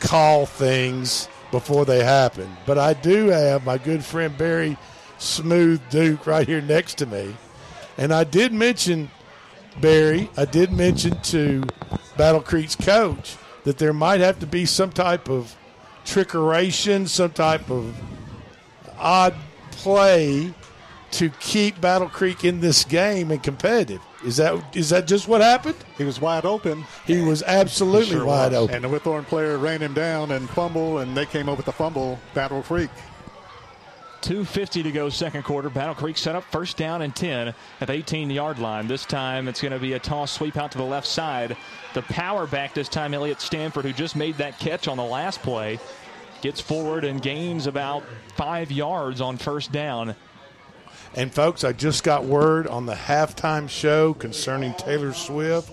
call 0.00 0.46
things 0.46 1.28
before 1.50 1.84
they 1.84 2.02
happen, 2.02 2.56
but 2.66 2.78
I 2.78 2.94
do 2.94 3.28
have 3.28 3.64
my 3.64 3.78
good 3.78 4.04
friend 4.04 4.36
Barry 4.36 4.76
Smooth 5.18 5.80
Duke 5.90 6.26
right 6.26 6.46
here 6.46 6.60
next 6.60 6.98
to 6.98 7.06
me, 7.06 7.36
and 7.96 8.12
I 8.12 8.24
did 8.24 8.52
mention 8.52 9.10
Barry. 9.80 10.28
I 10.36 10.44
did 10.44 10.72
mention 10.72 11.20
to 11.20 11.62
Battle 12.16 12.40
Creek's 12.40 12.74
coach 12.74 13.36
that 13.64 13.78
there 13.78 13.92
might 13.92 14.20
have 14.20 14.40
to 14.40 14.46
be 14.46 14.66
some 14.66 14.90
type 14.90 15.28
of 15.28 15.54
trickeration, 16.04 17.08
some 17.08 17.30
type 17.30 17.70
of 17.70 17.94
odd 18.98 19.34
play 19.70 20.52
to 21.12 21.30
keep 21.40 21.80
Battle 21.80 22.08
Creek 22.08 22.44
in 22.44 22.60
this 22.60 22.84
game 22.84 23.30
and 23.30 23.42
competitive. 23.42 24.00
Is 24.24 24.36
that 24.36 24.76
is 24.76 24.90
that 24.90 25.06
just 25.06 25.28
what 25.28 25.40
happened? 25.40 25.76
He 25.98 26.04
was 26.04 26.20
wide 26.20 26.44
open. 26.44 26.84
He 27.06 27.20
was 27.22 27.42
absolutely 27.42 28.16
Sure 28.16 28.24
wide 28.24 28.52
was. 28.52 28.62
open. 28.64 28.76
And 28.76 28.84
the 28.84 28.88
Whitthorne 28.88 29.26
player 29.26 29.58
ran 29.58 29.80
him 29.80 29.94
down 29.94 30.30
and 30.30 30.48
fumble, 30.50 30.98
and 30.98 31.16
they 31.16 31.26
came 31.26 31.48
up 31.48 31.56
with 31.56 31.66
the 31.66 31.72
fumble. 31.72 32.18
Battle 32.34 32.62
Creek. 32.62 32.90
250 34.22 34.84
to 34.84 34.92
go 34.92 35.08
second 35.08 35.42
quarter. 35.42 35.68
Battle 35.68 35.96
Creek 35.96 36.16
set 36.16 36.36
up 36.36 36.44
first 36.44 36.76
down 36.76 37.02
and 37.02 37.14
10 37.14 37.48
at 37.80 37.88
the 37.88 37.92
18 37.92 38.30
yard 38.30 38.60
line. 38.60 38.86
This 38.86 39.04
time 39.04 39.48
it's 39.48 39.60
going 39.60 39.72
to 39.72 39.80
be 39.80 39.94
a 39.94 39.98
toss 39.98 40.30
sweep 40.30 40.56
out 40.56 40.70
to 40.72 40.78
the 40.78 40.84
left 40.84 41.08
side. 41.08 41.56
The 41.94 42.02
power 42.02 42.46
back 42.46 42.72
this 42.72 42.88
time, 42.88 43.14
Elliott 43.14 43.40
Stanford, 43.40 43.84
who 43.84 43.92
just 43.92 44.14
made 44.14 44.36
that 44.38 44.60
catch 44.60 44.86
on 44.86 44.96
the 44.96 45.02
last 45.04 45.42
play, 45.42 45.80
gets 46.40 46.60
forward 46.60 47.04
and 47.04 47.20
gains 47.20 47.66
about 47.66 48.04
five 48.36 48.70
yards 48.70 49.20
on 49.20 49.36
first 49.38 49.72
down. 49.72 50.14
And 51.14 51.32
folks, 51.32 51.62
I 51.64 51.72
just 51.72 52.04
got 52.04 52.24
word 52.24 52.66
on 52.66 52.86
the 52.86 52.94
halftime 52.94 53.68
show 53.68 54.14
concerning 54.14 54.72
Taylor 54.74 55.12
Swift. 55.12 55.70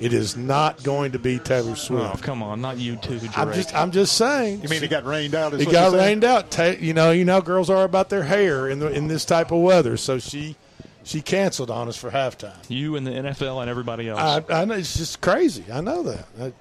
It 0.00 0.14
is 0.14 0.36
not 0.36 0.82
going 0.82 1.12
to 1.12 1.18
be 1.18 1.38
Taylor 1.38 1.76
Swift. 1.76 2.02
Oh, 2.02 2.08
Swift. 2.12 2.24
come 2.24 2.42
on, 2.42 2.62
not 2.62 2.78
you 2.78 2.96
too, 2.96 3.18
Drake. 3.18 3.36
I'm 3.36 3.52
just 3.52 3.74
I'm 3.74 3.90
just 3.90 4.16
saying. 4.16 4.62
You 4.62 4.68
mean 4.70 4.82
it 4.82 4.88
got 4.88 5.04
rained 5.04 5.34
out? 5.34 5.52
It 5.52 5.70
got 5.70 5.92
rained 5.92 6.24
out. 6.24 6.50
Ta- 6.50 6.76
you 6.80 6.94
know, 6.94 7.10
you 7.10 7.24
know 7.26 7.34
how 7.34 7.40
girls 7.40 7.68
are 7.68 7.84
about 7.84 8.08
their 8.08 8.22
hair 8.22 8.68
in 8.68 8.78
the 8.78 8.90
in 8.90 9.08
this 9.08 9.26
type 9.26 9.50
of 9.50 9.60
weather. 9.60 9.98
So 9.98 10.18
she 10.18 10.56
she 11.02 11.20
canceled 11.20 11.70
on 11.70 11.88
us 11.88 11.96
for 11.98 12.10
halftime. 12.10 12.56
You 12.68 12.96
and 12.96 13.06
the 13.06 13.10
NFL 13.10 13.60
and 13.60 13.68
everybody 13.68 14.08
else. 14.08 14.20
I, 14.48 14.60
I 14.62 14.64
know 14.64 14.74
it's 14.74 14.96
just 14.96 15.20
crazy. 15.20 15.64
I 15.70 15.82
know 15.82 16.02
that. 16.04 16.26
I- 16.40 16.52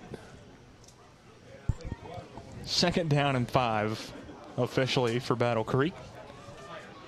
Second 2.65 3.09
down 3.09 3.35
and 3.35 3.49
five 3.49 4.11
officially 4.57 5.19
for 5.19 5.35
Battle 5.35 5.63
Creek. 5.63 5.93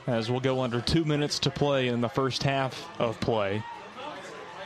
As 0.07 0.31
we'll 0.31 0.39
go 0.39 0.61
under 0.61 0.81
two 0.81 1.05
minutes 1.05 1.39
to 1.39 1.51
play 1.51 1.87
in 1.87 2.01
the 2.01 2.09
first 2.09 2.43
half 2.43 2.89
of 2.99 3.19
play 3.19 3.63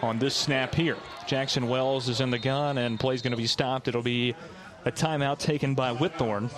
on 0.01 0.17
this 0.17 0.35
snap 0.35 0.73
here. 0.73 0.97
Jackson 1.27 1.67
Wells 1.67 2.07
is 2.07 2.21
in 2.21 2.31
the 2.31 2.39
gun 2.39 2.77
and 2.77 2.99
play's 2.99 3.21
going 3.21 3.31
to 3.31 3.37
be 3.37 3.47
stopped. 3.47 3.87
It'll 3.87 4.01
be 4.01 4.35
a 4.85 4.91
timeout 4.91 5.39
taken 5.39 5.75
by 5.75 5.93
Whitthorne. 5.93 6.49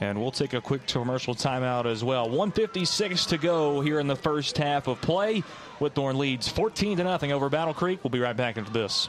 And 0.00 0.20
we'll 0.20 0.30
take 0.30 0.54
a 0.54 0.60
quick 0.60 0.86
commercial 0.86 1.34
timeout 1.34 1.84
as 1.84 2.02
well. 2.02 2.24
156 2.24 3.26
to 3.26 3.38
go 3.38 3.80
here 3.80 4.00
in 4.00 4.06
the 4.06 4.16
first 4.16 4.56
half 4.56 4.86
of 4.86 5.00
play. 5.00 5.42
Whitthorne 5.78 6.16
leads 6.16 6.48
14 6.48 6.98
to 6.98 7.04
nothing 7.04 7.32
over 7.32 7.48
Battle 7.48 7.74
Creek. 7.74 8.00
We'll 8.02 8.10
be 8.10 8.20
right 8.20 8.36
back 8.36 8.56
into 8.56 8.72
this. 8.72 9.08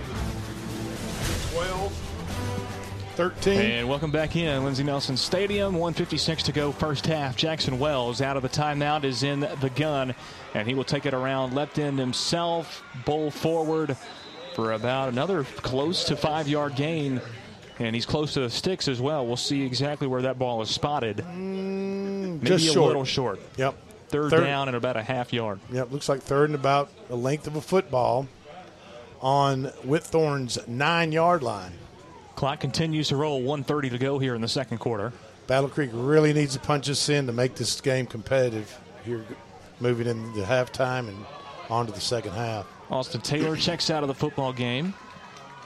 from 0.00 1.54
the 1.54 1.54
12. 1.54 1.92
13. 3.14 3.60
And 3.60 3.88
welcome 3.90 4.10
back 4.10 4.36
in 4.36 4.64
Lindsey 4.64 4.82
Nelson 4.82 5.18
Stadium. 5.18 5.74
156 5.74 6.44
to 6.44 6.52
go, 6.52 6.72
first 6.72 7.06
half. 7.06 7.36
Jackson 7.36 7.78
Wells 7.78 8.22
out 8.22 8.36
of 8.38 8.42
the 8.42 8.48
timeout 8.48 9.04
is 9.04 9.22
in 9.22 9.40
the 9.40 9.70
gun, 9.76 10.14
and 10.54 10.66
he 10.66 10.72
will 10.74 10.84
take 10.84 11.04
it 11.04 11.12
around 11.12 11.54
left 11.54 11.78
end 11.78 11.98
himself, 11.98 12.82
bowl 13.04 13.30
forward 13.30 13.96
for 14.54 14.72
about 14.72 15.10
another 15.10 15.44
close 15.44 16.04
to 16.04 16.16
five 16.16 16.48
yard 16.48 16.74
gain. 16.74 17.20
And 17.78 17.94
he's 17.94 18.06
close 18.06 18.32
to 18.34 18.40
the 18.40 18.50
sticks 18.50 18.88
as 18.88 19.00
well. 19.00 19.26
We'll 19.26 19.36
see 19.36 19.62
exactly 19.62 20.06
where 20.06 20.22
that 20.22 20.38
ball 20.38 20.62
is 20.62 20.70
spotted. 20.70 21.18
Maybe 21.18 22.38
Mm, 22.38 22.42
just 22.44 22.66
a 22.66 22.72
short. 22.72 22.86
little 22.86 23.04
short. 23.04 23.40
Yep. 23.56 23.74
Third, 24.08 24.30
Third. 24.30 24.44
down 24.44 24.68
and 24.68 24.76
about 24.76 24.96
a 24.96 25.02
half 25.02 25.32
yard. 25.32 25.58
Yep, 25.70 25.90
looks 25.92 26.08
like 26.08 26.20
third 26.22 26.48
and 26.50 26.54
about 26.54 26.88
the 27.08 27.16
length 27.16 27.46
of 27.46 27.56
a 27.56 27.60
football 27.62 28.26
on 29.22 29.64
Whitthorne's 29.86 30.58
nine 30.66 31.12
yard 31.12 31.42
line. 31.42 31.72
Clock 32.34 32.60
continues 32.60 33.08
to 33.08 33.16
roll. 33.16 33.38
130 33.38 33.90
to 33.90 33.98
go 33.98 34.18
here 34.18 34.34
in 34.34 34.40
the 34.40 34.48
second 34.48 34.78
quarter. 34.78 35.12
Battle 35.46 35.68
Creek 35.68 35.90
really 35.92 36.32
needs 36.32 36.54
to 36.54 36.60
punch 36.60 36.88
us 36.90 37.08
in 37.08 37.26
to 37.26 37.32
make 37.32 37.54
this 37.54 37.80
game 37.80 38.06
competitive 38.06 38.78
here, 39.04 39.24
moving 39.80 40.06
into 40.06 40.40
halftime 40.40 41.08
and 41.08 41.24
on 41.70 41.86
to 41.86 41.92
the 41.92 42.00
second 42.00 42.32
half. 42.32 42.66
Austin 42.90 43.20
Taylor 43.20 43.56
checks 43.56 43.90
out 43.90 44.02
of 44.02 44.08
the 44.08 44.14
football 44.14 44.52
game. 44.52 44.94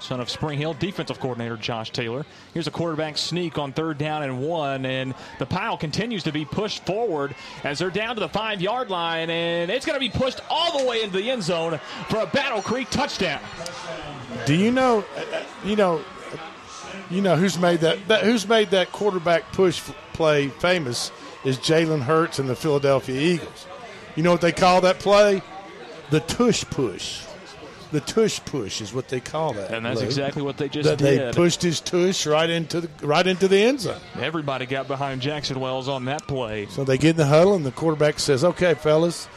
Son 0.00 0.20
of 0.20 0.30
Spring 0.30 0.58
Hill 0.58 0.74
defensive 0.74 1.18
coordinator 1.20 1.56
Josh 1.56 1.90
Taylor. 1.90 2.24
Here's 2.54 2.66
a 2.66 2.70
quarterback 2.70 3.18
sneak 3.18 3.58
on 3.58 3.72
third 3.72 3.98
down 3.98 4.22
and 4.22 4.40
one, 4.40 4.84
and 4.86 5.14
the 5.38 5.46
pile 5.46 5.76
continues 5.76 6.22
to 6.24 6.32
be 6.32 6.44
pushed 6.44 6.84
forward 6.86 7.34
as 7.64 7.78
they're 7.78 7.90
down 7.90 8.14
to 8.16 8.20
the 8.20 8.28
five 8.28 8.60
yard 8.60 8.90
line, 8.90 9.30
and 9.30 9.70
it's 9.70 9.86
going 9.86 9.96
to 9.96 10.00
be 10.00 10.10
pushed 10.10 10.40
all 10.50 10.78
the 10.78 10.84
way 10.84 11.02
into 11.02 11.16
the 11.16 11.30
end 11.30 11.42
zone 11.42 11.80
for 12.08 12.20
a 12.20 12.26
Battle 12.26 12.62
Creek 12.62 12.90
touchdown. 12.90 13.40
Do 14.44 14.54
you 14.54 14.70
know? 14.70 15.04
You 15.64 15.76
know. 15.76 16.04
You 17.10 17.20
know 17.20 17.36
who's 17.36 17.56
made 17.58 17.80
that, 17.80 18.08
that 18.08 18.24
who's 18.24 18.48
made 18.48 18.70
that 18.70 18.90
quarterback 18.90 19.52
push 19.52 19.80
play 20.12 20.48
famous 20.48 21.12
is 21.44 21.56
Jalen 21.58 22.02
Hurts 22.02 22.40
and 22.40 22.48
the 22.48 22.56
Philadelphia 22.56 23.20
Eagles. 23.20 23.66
You 24.16 24.24
know 24.24 24.32
what 24.32 24.40
they 24.40 24.50
call 24.50 24.80
that 24.80 24.98
play? 24.98 25.42
The 26.10 26.20
tush 26.20 26.64
push. 26.64 27.25
The 27.96 28.02
tush 28.02 28.40
push 28.44 28.82
is 28.82 28.92
what 28.92 29.08
they 29.08 29.20
call 29.20 29.54
that. 29.54 29.70
And 29.70 29.86
that's 29.86 30.00
Lou. 30.00 30.06
exactly 30.06 30.42
what 30.42 30.58
they 30.58 30.68
just 30.68 30.86
that 30.86 30.98
did. 30.98 31.32
They 31.32 31.32
pushed 31.34 31.62
his 31.62 31.80
tush 31.80 32.26
right 32.26 32.50
into 32.50 32.82
the 32.82 33.06
right 33.06 33.26
into 33.26 33.48
the 33.48 33.56
end 33.56 33.80
zone. 33.80 33.98
Everybody 34.20 34.66
got 34.66 34.86
behind 34.86 35.22
Jackson 35.22 35.58
Wells 35.58 35.88
on 35.88 36.04
that 36.04 36.26
play. 36.26 36.66
So 36.66 36.84
they 36.84 36.98
get 36.98 37.12
in 37.12 37.16
the 37.16 37.24
huddle, 37.24 37.54
and 37.54 37.64
the 37.64 37.72
quarterback 37.72 38.18
says, 38.18 38.44
"Okay, 38.44 38.74
fellas, 38.74 39.28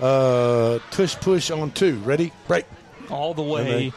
uh, 0.00 0.78
tush 0.90 1.14
push 1.16 1.50
on 1.50 1.72
two. 1.72 1.98
Ready? 1.98 2.32
Break." 2.48 2.64
all 3.10 3.34
the 3.34 3.42
way 3.42 3.92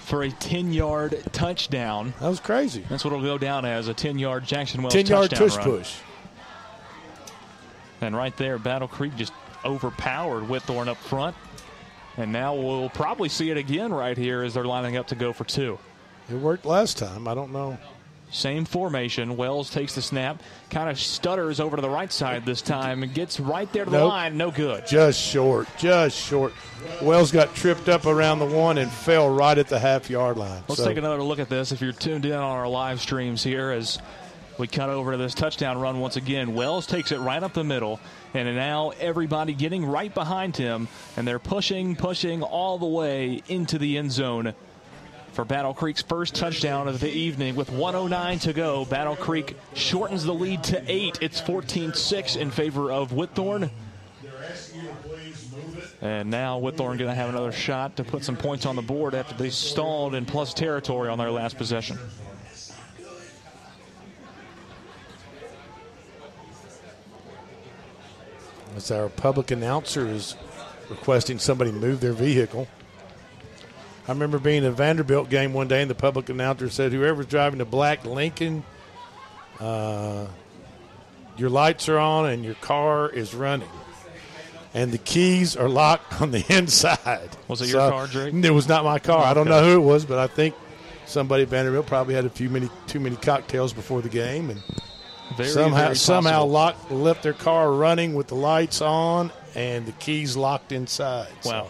for 0.00 0.22
a 0.22 0.30
10 0.30 0.74
yard 0.74 1.22
touchdown. 1.32 2.12
That 2.20 2.28
was 2.28 2.40
crazy. 2.40 2.84
That's 2.90 3.02
what 3.02 3.14
it'll 3.14 3.24
go 3.24 3.38
down 3.38 3.64
as 3.64 3.88
a 3.88 3.94
10 3.94 4.18
yard 4.18 4.44
Jackson 4.44 4.82
Wells 4.82 4.92
10 4.92 5.06
yard 5.06 5.30
touchdown 5.30 5.48
tush 5.48 5.56
run. 5.56 5.64
push. 5.64 5.96
And 8.02 8.14
right 8.14 8.36
there, 8.36 8.58
Battle 8.58 8.88
Creek 8.88 9.16
just 9.16 9.32
overpowered 9.64 10.44
Whitthorne 10.44 10.88
up 10.88 10.98
front. 10.98 11.34
And 12.18 12.32
now 12.32 12.54
we'll 12.54 12.90
probably 12.90 13.28
see 13.28 13.50
it 13.50 13.56
again 13.56 13.92
right 13.92 14.16
here 14.18 14.42
as 14.42 14.54
they're 14.54 14.64
lining 14.64 14.96
up 14.96 15.06
to 15.08 15.14
go 15.14 15.32
for 15.32 15.44
two. 15.44 15.78
It 16.28 16.34
worked 16.34 16.66
last 16.66 16.98
time. 16.98 17.28
I 17.28 17.34
don't 17.34 17.52
know. 17.52 17.78
Same 18.30 18.66
formation. 18.66 19.38
Wells 19.38 19.70
takes 19.70 19.94
the 19.94 20.02
snap, 20.02 20.42
kind 20.68 20.90
of 20.90 21.00
stutters 21.00 21.60
over 21.60 21.76
to 21.76 21.80
the 21.80 21.88
right 21.88 22.12
side 22.12 22.44
this 22.44 22.60
time, 22.60 23.02
and 23.02 23.14
gets 23.14 23.40
right 23.40 23.72
there 23.72 23.86
to 23.86 23.90
the 23.90 24.04
line. 24.04 24.36
No 24.36 24.50
good. 24.50 24.86
Just 24.86 25.18
short, 25.18 25.66
just 25.78 26.14
short. 26.18 26.52
Wells 27.00 27.30
got 27.32 27.54
tripped 27.54 27.88
up 27.88 28.04
around 28.04 28.40
the 28.40 28.44
one 28.46 28.76
and 28.76 28.90
fell 28.90 29.30
right 29.30 29.56
at 29.56 29.68
the 29.68 29.78
half 29.78 30.10
yard 30.10 30.36
line. 30.36 30.62
Let's 30.68 30.82
So- 30.82 30.88
take 30.88 30.98
another 30.98 31.22
look 31.22 31.38
at 31.38 31.48
this. 31.48 31.72
If 31.72 31.80
you're 31.80 31.92
tuned 31.92 32.26
in 32.26 32.32
on 32.32 32.42
our 32.42 32.68
live 32.68 33.00
streams 33.00 33.42
here, 33.42 33.70
as 33.70 33.98
we 34.58 34.66
cut 34.66 34.90
over 34.90 35.12
to 35.12 35.18
this 35.18 35.34
touchdown 35.34 35.78
run 35.78 36.00
once 36.00 36.16
again, 36.16 36.54
Wells 36.54 36.86
takes 36.86 37.12
it 37.12 37.18
right 37.18 37.42
up 37.42 37.52
the 37.54 37.64
middle, 37.64 38.00
and 38.34 38.54
now 38.56 38.90
everybody 39.00 39.54
getting 39.54 39.84
right 39.84 40.12
behind 40.12 40.56
him, 40.56 40.88
and 41.16 41.26
they're 41.26 41.38
pushing, 41.38 41.94
pushing 41.96 42.42
all 42.42 42.78
the 42.78 42.86
way 42.86 43.42
into 43.48 43.78
the 43.78 43.98
end 43.98 44.10
zone 44.10 44.54
for 45.32 45.44
Battle 45.44 45.72
Creek's 45.72 46.02
first 46.02 46.34
touchdown 46.34 46.88
of 46.88 46.98
the 46.98 47.10
evening. 47.10 47.54
With 47.54 47.70
109 47.70 48.40
to 48.40 48.52
go, 48.52 48.84
Battle 48.84 49.14
Creek 49.14 49.56
shortens 49.74 50.24
the 50.24 50.34
lead 50.34 50.64
to 50.64 50.82
eight. 50.88 51.18
It's 51.22 51.40
14-6 51.40 52.36
in 52.36 52.50
favor 52.50 52.90
of 52.90 53.12
Whitthorne. 53.12 53.70
And 56.00 56.30
now 56.30 56.60
Whitthorne 56.60 56.98
going 56.98 56.98
to 56.98 57.14
have 57.14 57.28
another 57.28 57.52
shot 57.52 57.96
to 57.96 58.04
put 58.04 58.24
some 58.24 58.36
points 58.36 58.66
on 58.66 58.74
the 58.74 58.82
board 58.82 59.14
after 59.14 59.34
they 59.34 59.50
stalled 59.50 60.14
in 60.14 60.24
plus 60.24 60.54
territory 60.54 61.08
on 61.08 61.18
their 61.18 61.30
last 61.30 61.56
possession. 61.56 61.98
As 68.78 68.92
our 68.92 69.08
public 69.08 69.50
announcer 69.50 70.06
is 70.06 70.36
requesting 70.88 71.40
somebody 71.40 71.72
move 71.72 71.98
their 72.00 72.12
vehicle. 72.12 72.68
I 74.06 74.12
remember 74.12 74.38
being 74.38 74.64
at 74.64 74.70
a 74.70 74.72
Vanderbilt 74.72 75.28
game 75.28 75.52
one 75.52 75.66
day, 75.66 75.82
and 75.82 75.90
the 75.90 75.96
public 75.96 76.28
announcer 76.28 76.70
said, 76.70 76.92
"Whoever's 76.92 77.26
driving 77.26 77.60
a 77.60 77.64
black 77.64 78.04
Lincoln, 78.04 78.62
uh, 79.58 80.26
your 81.36 81.50
lights 81.50 81.88
are 81.88 81.98
on 81.98 82.26
and 82.30 82.44
your 82.44 82.54
car 82.54 83.10
is 83.10 83.34
running, 83.34 83.68
and 84.72 84.92
the 84.92 84.98
keys 84.98 85.56
are 85.56 85.68
locked 85.68 86.22
on 86.22 86.30
the 86.30 86.44
inside." 86.56 87.30
Was 87.48 87.60
it 87.60 87.70
your 87.70 87.90
car, 87.90 88.06
Drake? 88.06 88.32
It 88.32 88.50
was 88.52 88.68
not 88.68 88.84
my 88.84 89.00
car. 89.00 89.24
I 89.24 89.34
don't 89.34 89.48
know 89.48 89.64
who 89.64 89.74
it 89.74 89.84
was, 89.84 90.04
but 90.04 90.20
I 90.20 90.28
think 90.28 90.54
somebody 91.04 91.42
at 91.42 91.48
Vanderbilt 91.48 91.86
probably 91.86 92.14
had 92.14 92.26
a 92.26 92.30
few 92.30 92.48
many 92.48 92.70
too 92.86 93.00
many 93.00 93.16
cocktails 93.16 93.72
before 93.72 94.02
the 94.02 94.08
game, 94.08 94.50
and 94.50 94.62
Very, 95.36 95.48
somehow 95.50 95.76
very 95.84 95.96
somehow 95.96 96.44
locked 96.44 96.90
left 96.90 97.22
their 97.22 97.32
car 97.34 97.72
running 97.72 98.14
with 98.14 98.28
the 98.28 98.34
lights 98.34 98.80
on 98.80 99.30
and 99.54 99.86
the 99.86 99.92
keys 99.92 100.36
locked 100.36 100.72
inside. 100.72 101.28
So 101.42 101.50
Wow. 101.50 101.66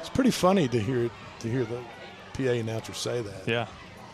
it's 0.00 0.08
pretty 0.08 0.30
funny 0.30 0.68
to 0.68 0.78
hear 0.80 1.10
to 1.40 1.48
hear 1.50 1.64
the 1.64 1.80
PA 2.34 2.52
announcer 2.52 2.94
say 2.94 3.20
that. 3.20 3.46
Yeah. 3.48 3.66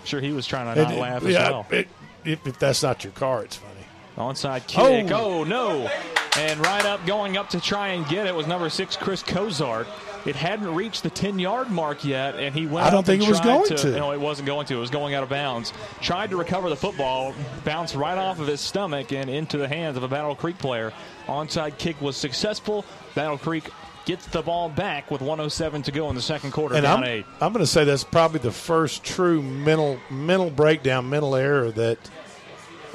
Sure, 0.04 0.20
he 0.20 0.32
was 0.32 0.46
trying 0.46 0.74
to 0.74 0.82
not 0.82 0.92
it- 0.92 0.98
laugh 1.00 1.22
as 1.24 1.32
yeah, 1.32 1.50
well. 1.50 1.66
it- 1.70 1.88
if, 2.24 2.46
if 2.46 2.58
that's 2.58 2.82
not 2.82 3.04
your 3.04 3.12
car, 3.12 3.44
it's 3.44 3.56
funny. 3.56 3.70
Onside 4.16 4.66
kick. 4.66 5.10
Oh. 5.12 5.40
Oh. 5.40 5.44
no. 5.44 5.90
And 6.38 6.58
right 6.60 6.84
up, 6.86 7.04
going 7.06 7.36
up 7.36 7.50
to 7.50 7.60
try 7.60 7.88
and 7.88 8.06
get 8.08 8.26
it 8.26 8.34
was 8.34 8.46
number 8.46 8.68
six, 8.70 8.96
Chris 8.96 9.22
Kozart. 9.22 9.86
It 10.26 10.36
hadn't 10.36 10.74
reached 10.74 11.02
the 11.02 11.10
10 11.10 11.38
yard 11.38 11.70
mark 11.70 12.04
yet, 12.04 12.36
and 12.36 12.54
he 12.54 12.66
went 12.66 12.86
I 12.86 12.90
don't 12.90 13.04
think 13.04 13.22
it 13.22 13.28
was 13.28 13.40
going 13.40 13.68
to. 13.76 13.90
No, 13.92 14.12
it 14.12 14.20
wasn't 14.20 14.46
going 14.46 14.66
to. 14.66 14.76
It 14.76 14.80
was 14.80 14.90
going 14.90 15.14
out 15.14 15.22
of 15.22 15.28
bounds. 15.28 15.72
Tried 16.00 16.30
to 16.30 16.36
recover 16.36 16.70
the 16.70 16.76
football, 16.76 17.34
bounced 17.64 17.94
right 17.94 18.16
off 18.16 18.40
of 18.40 18.46
his 18.46 18.60
stomach 18.60 19.12
and 19.12 19.28
into 19.28 19.58
the 19.58 19.68
hands 19.68 19.96
of 19.96 20.02
a 20.02 20.08
Battle 20.08 20.34
Creek 20.34 20.58
player. 20.58 20.92
Onside 21.26 21.76
kick 21.78 22.00
was 22.00 22.16
successful. 22.16 22.84
Battle 23.14 23.36
Creek 23.38 23.68
gets 24.06 24.26
the 24.26 24.42
ball 24.42 24.68
back 24.68 25.10
with 25.10 25.20
107 25.20 25.82
to 25.82 25.92
go 25.92 26.08
in 26.10 26.14
the 26.14 26.22
second 26.22 26.52
quarter, 26.52 26.74
And 26.74 26.86
I'm, 26.86 27.04
eight. 27.04 27.26
I'm 27.40 27.52
going 27.52 27.64
to 27.64 27.70
say 27.70 27.84
that's 27.84 28.04
probably 28.04 28.40
the 28.40 28.52
first 28.52 29.04
true 29.04 29.42
mental 29.42 29.98
mental 30.10 30.50
breakdown, 30.50 31.08
mental 31.08 31.34
error 31.34 31.70
that 31.72 31.98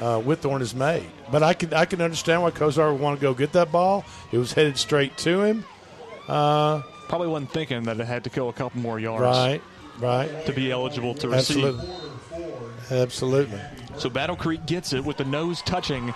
uh, 0.00 0.20
Whitthorne 0.20 0.60
has 0.60 0.74
made. 0.74 1.06
But 1.30 1.42
I 1.42 1.54
can 1.54 1.72
I 1.74 1.84
can 1.84 2.00
understand 2.00 2.42
why 2.42 2.50
Kozar 2.50 2.92
would 2.92 3.00
want 3.00 3.18
to 3.18 3.22
go 3.22 3.34
get 3.34 3.52
that 3.52 3.70
ball. 3.70 4.04
It 4.32 4.38
was 4.38 4.52
headed 4.52 4.78
straight 4.78 5.16
to 5.18 5.42
him. 5.42 5.64
Uh, 6.28 6.82
Probably 7.10 7.26
wasn't 7.28 7.50
thinking 7.50 7.82
that 7.84 7.98
it 7.98 8.06
had 8.06 8.22
to 8.24 8.30
go 8.30 8.48
a 8.48 8.52
couple 8.52 8.80
more 8.80 9.00
yards. 9.00 9.22
right, 9.22 9.60
right. 9.98 10.46
To 10.46 10.52
be 10.52 10.70
eligible 10.70 11.12
to 11.16 11.28
receive. 11.28 11.64
Absolutely. 11.64 11.90
Absolutely. 12.90 13.60
So 13.98 14.08
Battle 14.08 14.36
Creek 14.36 14.64
gets 14.64 14.92
it 14.92 15.04
with 15.04 15.16
the 15.16 15.24
nose 15.24 15.60
touching 15.62 16.14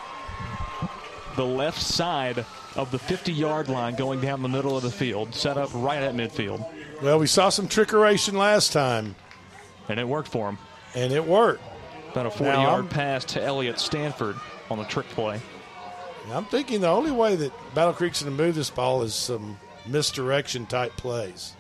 the 1.37 1.45
left 1.45 1.83
side 1.83 2.45
of 2.77 2.93
the 2.93 2.99
50 3.01 3.33
yard 3.33 3.69
line 3.69 3.97
going 3.97 4.21
down 4.21 4.41
the 4.43 4.49
middle 4.49 4.77
of 4.77 4.85
the 4.85 4.91
field, 4.91 5.35
set 5.35 5.57
up 5.57 5.69
right 5.75 6.01
at 6.03 6.15
midfield. 6.15 6.65
Well, 7.03 7.19
we 7.19 7.27
saw 7.27 7.49
some 7.49 7.67
trickeration 7.69 8.35
last 8.35 8.73
time. 8.73 9.17
And 9.89 9.99
it 9.99 10.07
worked 10.07 10.29
for 10.29 10.49
him. 10.49 10.59
And 10.95 11.13
it 11.13 11.25
worked. 11.27 11.63
About 12.13 12.27
a 12.27 12.31
40 12.31 12.45
Now, 12.53 12.63
yard 12.63 12.75
I'm- 12.85 12.89
pass 12.89 13.25
to 13.27 13.43
Elliott 13.43 13.81
Stanford 13.81 14.37
on 14.71 14.79
the 14.79 14.85
trick 14.85 15.09
play. 15.09 15.41
I'm 16.33 16.45
thinking 16.45 16.81
the 16.83 16.89
only 16.89 17.11
way 17.11 17.35
that 17.35 17.53
Battle 17.75 17.93
Creek's 17.93 18.23
going 18.23 18.35
to 18.37 18.43
move 18.43 18.55
this 18.55 18.71
ball 18.71 19.03
is 19.03 19.13
some 19.15 19.59
misdirection 19.87 20.67
type 20.67 20.97
plays. 20.97 21.55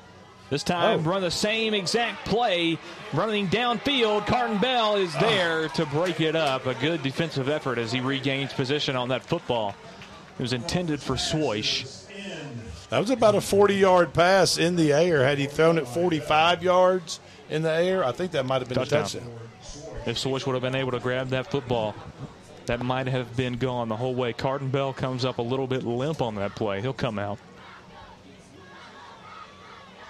This 0.50 0.62
time, 0.62 1.00
Oh. 1.00 1.10
run 1.10 1.22
the 1.22 1.30
same 1.30 1.74
exact 1.74 2.26
play, 2.26 2.78
running 3.12 3.48
downfield. 3.48 4.26
Carton 4.26 4.58
Bell 4.58 4.96
is 4.96 5.14
ah. 5.16 5.20
there 5.20 5.68
to 5.70 5.86
break 5.86 6.20
it 6.20 6.36
up. 6.36 6.66
A 6.66 6.74
good 6.74 7.02
defensive 7.02 7.48
effort 7.48 7.78
as 7.78 7.90
he 7.90 8.00
regains 8.00 8.52
position 8.52 8.94
on 8.94 9.08
that 9.08 9.24
football. 9.24 9.74
It 10.38 10.42
was 10.42 10.52
intended 10.52 11.00
for 11.00 11.14
Swoish. 11.14 12.02
That 12.90 12.98
was 12.98 13.10
about 13.10 13.34
a 13.34 13.40
40 13.40 13.74
yard 13.74 14.12
pass 14.12 14.58
in 14.58 14.76
the 14.76 14.92
air. 14.92 15.24
Had 15.24 15.38
he 15.38 15.46
thrown 15.46 15.78
it 15.78 15.88
45 15.88 16.62
yards 16.62 17.20
in 17.48 17.62
the 17.62 17.72
air, 17.72 18.04
I 18.04 18.12
think 18.12 18.32
that 18.32 18.44
might 18.44 18.60
have 18.60 18.68
been 18.68 18.78
a 18.78 18.86
touchdown. 18.86 19.30
If 20.06 20.18
Swoish 20.18 20.46
would 20.46 20.52
have 20.52 20.62
been 20.62 20.74
able 20.74 20.92
to 20.92 21.00
grab 21.00 21.30
that 21.30 21.50
football, 21.50 21.94
that 22.66 22.80
might 22.80 23.06
have 23.06 23.34
been 23.36 23.54
gone 23.54 23.88
the 23.88 23.96
whole 23.96 24.14
way. 24.14 24.32
Carton 24.32 24.68
Bell 24.68 24.92
comes 24.92 25.24
up 25.24 25.38
a 25.38 25.42
little 25.42 25.66
bit 25.66 25.82
limp 25.82 26.20
on 26.20 26.34
that 26.36 26.54
play. 26.54 26.80
He'll 26.80 26.92
come 26.92 27.18
out. 27.18 27.38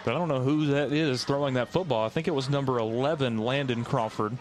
But 0.05 0.15
I 0.15 0.19
don't 0.19 0.29
know 0.29 0.41
who 0.41 0.67
that 0.67 0.93
is 0.93 1.25
throwing 1.25 1.55
that 1.55 1.71
football. 1.71 2.05
I 2.05 2.09
think 2.11 2.29
it 2.29 2.35
was 2.35 2.51
number 2.51 2.79
11, 2.79 3.39
Landon 3.39 3.85
Crawford. 3.85 4.37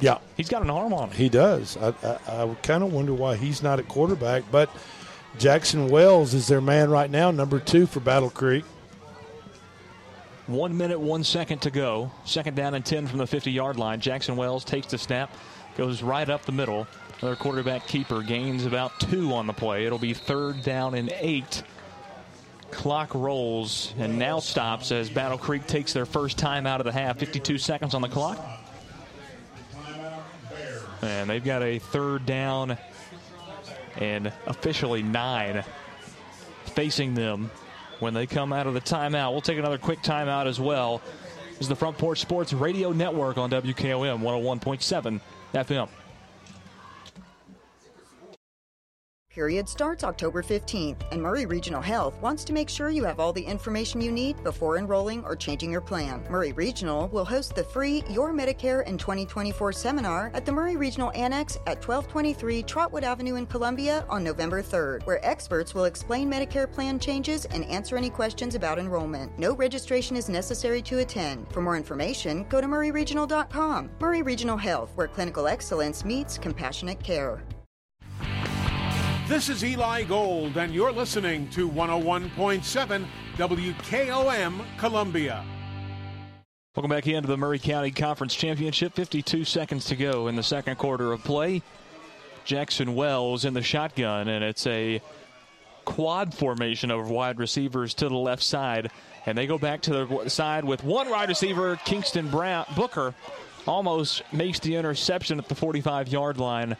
Yeah. 0.00 0.18
He's 0.36 0.48
got 0.48 0.62
an 0.62 0.70
arm 0.70 0.92
on 0.92 1.10
him. 1.10 1.16
He 1.16 1.28
does. 1.28 1.76
I, 1.76 1.94
I, 2.02 2.42
I 2.42 2.54
kind 2.62 2.82
of 2.82 2.92
wonder 2.92 3.12
why 3.14 3.36
he's 3.36 3.62
not 3.62 3.78
at 3.78 3.86
quarterback, 3.88 4.44
but 4.50 4.70
Jackson 5.38 5.88
Wells 5.88 6.32
is 6.34 6.46
their 6.46 6.60
man 6.60 6.90
right 6.90 7.10
now, 7.10 7.30
number 7.30 7.60
two 7.60 7.86
for 7.86 8.00
Battle 8.00 8.30
Creek. 8.30 8.64
One 10.46 10.76
minute, 10.76 11.00
one 11.00 11.24
second 11.24 11.62
to 11.62 11.70
go. 11.70 12.10
Second 12.24 12.54
down 12.54 12.74
and 12.74 12.84
10 12.84 13.06
from 13.06 13.18
the 13.18 13.26
50 13.26 13.50
yard 13.50 13.78
line. 13.78 14.00
Jackson 14.00 14.36
Wells 14.36 14.64
takes 14.64 14.88
the 14.88 14.98
snap, 14.98 15.34
goes 15.76 16.02
right 16.02 16.28
up 16.28 16.44
the 16.44 16.52
middle. 16.52 16.86
Another 17.20 17.36
quarterback 17.36 17.86
keeper 17.86 18.22
gains 18.22 18.66
about 18.66 18.98
two 19.00 19.32
on 19.32 19.46
the 19.46 19.52
play. 19.52 19.86
It'll 19.86 19.98
be 19.98 20.12
third 20.12 20.62
down 20.62 20.94
and 20.94 21.12
eight. 21.18 21.62
Clock 22.74 23.14
rolls 23.14 23.94
and 23.98 24.18
now 24.18 24.40
stops 24.40 24.92
as 24.92 25.08
Battle 25.08 25.38
Creek 25.38 25.66
takes 25.66 25.92
their 25.92 26.04
first 26.04 26.36
time 26.36 26.66
out 26.66 26.80
of 26.80 26.84
the 26.84 26.92
half. 26.92 27.18
52 27.18 27.56
seconds 27.58 27.94
on 27.94 28.02
the 28.02 28.08
clock. 28.08 28.38
And 31.02 31.30
they've 31.30 31.44
got 31.44 31.62
a 31.62 31.78
third 31.78 32.26
down 32.26 32.76
and 33.96 34.32
officially 34.46 35.02
nine 35.02 35.64
facing 36.66 37.14
them 37.14 37.50
when 38.00 38.12
they 38.14 38.26
come 38.26 38.52
out 38.52 38.66
of 38.66 38.74
the 38.74 38.80
timeout. 38.80 39.32
We'll 39.32 39.40
take 39.40 39.58
another 39.58 39.78
quick 39.78 40.02
timeout 40.02 40.46
as 40.46 40.58
well. 40.58 41.00
This 41.50 41.62
is 41.62 41.68
the 41.68 41.76
Front 41.76 41.96
Porch 41.98 42.20
Sports 42.20 42.52
Radio 42.52 42.92
Network 42.92 43.38
on 43.38 43.50
WKOM 43.50 44.20
101.7 44.20 45.20
FM. 45.54 45.88
Period 49.34 49.68
starts 49.68 50.04
October 50.04 50.44
15th, 50.44 51.02
and 51.10 51.20
Maury 51.20 51.44
Regional 51.44 51.82
Health 51.82 52.16
wants 52.22 52.44
to 52.44 52.52
make 52.52 52.68
sure 52.68 52.90
you 52.90 53.02
have 53.02 53.18
all 53.18 53.32
the 53.32 53.42
information 53.42 54.00
you 54.00 54.12
need 54.12 54.40
before 54.44 54.78
enrolling 54.78 55.24
or 55.24 55.34
changing 55.34 55.72
your 55.72 55.80
plan. 55.80 56.24
Maury 56.30 56.52
Regional 56.52 57.08
will 57.08 57.24
host 57.24 57.56
the 57.56 57.64
free 57.64 58.04
Your 58.08 58.32
Medicare 58.32 58.86
in 58.86 58.96
2024 58.96 59.72
seminar 59.72 60.30
at 60.34 60.46
the 60.46 60.52
Maury 60.52 60.76
Regional 60.76 61.10
Annex 61.16 61.56
at 61.66 61.84
1223 61.84 62.62
Trotwood 62.62 63.02
Avenue 63.02 63.34
in 63.34 63.44
Columbia 63.46 64.06
on 64.08 64.22
November 64.22 64.62
3rd, 64.62 65.04
where 65.04 65.26
experts 65.26 65.74
will 65.74 65.86
explain 65.86 66.30
Medicare 66.30 66.70
plan 66.70 67.00
changes 67.00 67.44
and 67.46 67.64
answer 67.64 67.96
any 67.96 68.10
questions 68.10 68.54
about 68.54 68.78
enrollment. 68.78 69.36
No 69.36 69.56
registration 69.56 70.16
is 70.16 70.28
necessary 70.28 70.80
to 70.82 71.00
attend. 71.00 71.50
For 71.50 71.60
more 71.60 71.76
information, 71.76 72.46
go 72.48 72.60
to 72.60 72.68
mauryregional.com. 72.68 73.90
Maury 73.98 74.22
Regional 74.22 74.56
Health, 74.56 74.92
where 74.94 75.08
clinical 75.08 75.48
excellence 75.48 76.04
meets 76.04 76.38
compassionate 76.38 77.02
care. 77.02 77.42
This 79.26 79.48
is 79.48 79.64
Eli 79.64 80.02
Gold, 80.02 80.58
and 80.58 80.74
you're 80.74 80.92
listening 80.92 81.48
to 81.48 81.66
101.7 81.66 83.06
WKOM 83.38 84.64
Columbia. 84.76 85.42
Welcome 86.76 86.90
back 86.90 87.06
into 87.06 87.28
the 87.28 87.38
Maury 87.38 87.58
County 87.58 87.90
Conference 87.90 88.34
Championship. 88.34 88.92
52 88.92 89.44
seconds 89.44 89.86
to 89.86 89.96
go 89.96 90.28
in 90.28 90.36
the 90.36 90.42
second 90.42 90.76
quarter 90.76 91.10
of 91.10 91.24
play. 91.24 91.62
Jackson 92.44 92.94
Wells 92.94 93.46
in 93.46 93.54
the 93.54 93.62
shotgun, 93.62 94.28
and 94.28 94.44
it's 94.44 94.66
a 94.66 95.00
quad 95.86 96.34
formation 96.34 96.90
of 96.90 97.08
wide 97.08 97.38
receivers 97.38 97.94
to 97.94 98.10
the 98.10 98.14
left 98.14 98.42
side. 98.42 98.90
And 99.24 99.38
they 99.38 99.46
go 99.46 99.56
back 99.56 99.80
to 99.82 100.04
the 100.04 100.28
side 100.28 100.64
with 100.64 100.84
one 100.84 101.08
wide 101.08 101.30
receiver, 101.30 101.80
Kingston 101.86 102.28
Brown 102.28 102.66
Booker, 102.76 103.14
almost 103.66 104.22
makes 104.34 104.58
the 104.58 104.76
interception 104.76 105.38
at 105.38 105.48
the 105.48 105.54
45 105.54 106.08
yard 106.08 106.36
line 106.36 106.76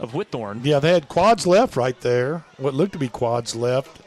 of 0.00 0.12
Whitthorne. 0.12 0.60
Yeah, 0.64 0.78
they 0.80 0.92
had 0.92 1.08
quads 1.08 1.46
left 1.46 1.76
right 1.76 1.98
there. 2.00 2.44
What 2.58 2.74
looked 2.74 2.92
to 2.92 2.98
be 2.98 3.08
quads 3.08 3.54
left 3.54 4.00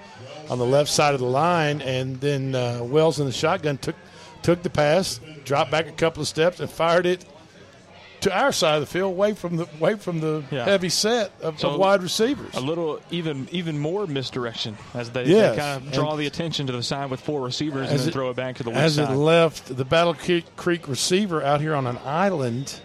on 0.50 0.58
the 0.60 0.66
left 0.66 0.90
side 0.90 1.14
of 1.14 1.20
the 1.20 1.26
line, 1.28 1.82
and 1.82 2.20
then 2.22 2.56
uh, 2.56 2.80
Wells 2.84 3.20
in 3.20 3.26
the 3.26 3.32
shotgun 3.32 3.78
took 3.78 3.96
took 4.44 4.64
the 4.64 4.70
pass, 4.70 5.20
dropped 5.46 5.72
back 5.72 5.88
a 5.88 5.92
couple 5.92 6.22
of 6.22 6.28
steps, 6.28 6.60
and 6.60 6.70
fired 6.70 7.06
it 7.06 7.26
to 8.22 8.36
our 8.36 8.52
side 8.52 8.76
of 8.76 8.82
the 8.82 8.86
field, 8.88 9.12
away 9.12 9.34
from 9.34 9.58
the 9.58 9.68
away 9.80 9.96
from 9.96 10.20
the 10.22 10.44
Yeah. 10.52 10.64
heavy 10.66 10.90
set 10.90 11.32
of, 11.42 11.60
So 11.60 11.70
of 11.72 11.80
wide 11.80 12.02
receivers. 12.02 12.56
A 12.56 12.60
little 12.62 13.00
even 13.12 13.48
even 13.52 13.78
more 13.78 14.08
misdirection 14.08 14.78
as 14.94 15.10
they, 15.12 15.26
Yes, 15.26 15.56
they 15.56 15.62
kind 15.62 15.86
of 15.86 15.92
draw 15.94 16.12
and- 16.12 16.20
the 16.22 16.28
attention 16.28 16.66
to 16.68 16.74
the 16.74 16.82
side 16.84 17.10
with 17.12 17.20
four 17.20 17.42
receivers 17.42 17.90
and 17.92 18.00
then 18.00 18.08
it- 18.08 18.12
throw 18.14 18.30
it 18.30 18.36
back 18.36 18.56
to 18.58 18.64
the 18.64 18.72
As 18.72 18.98
west 18.98 19.12
it 19.12 19.14
left 19.16 19.76
the 19.78 19.86
Battle 19.86 20.16
Creek 20.56 20.88
receiver 20.88 21.44
out 21.44 21.62
here 21.62 21.76
on 21.76 21.86
an 21.88 22.00
island 22.06 22.80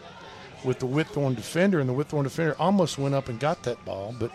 with 0.65 0.79
the 0.79 0.87
Whitthorne 0.87 1.37
defender, 1.37 1.81
and 1.81 1.89
the 1.89 1.95
Whitthorne 1.95 2.25
defender 2.25 2.57
almost 2.59 2.99
went 2.99 3.15
up 3.15 3.29
and 3.29 3.39
got 3.41 3.63
that 3.65 3.83
ball, 3.85 4.15
but 4.19 4.31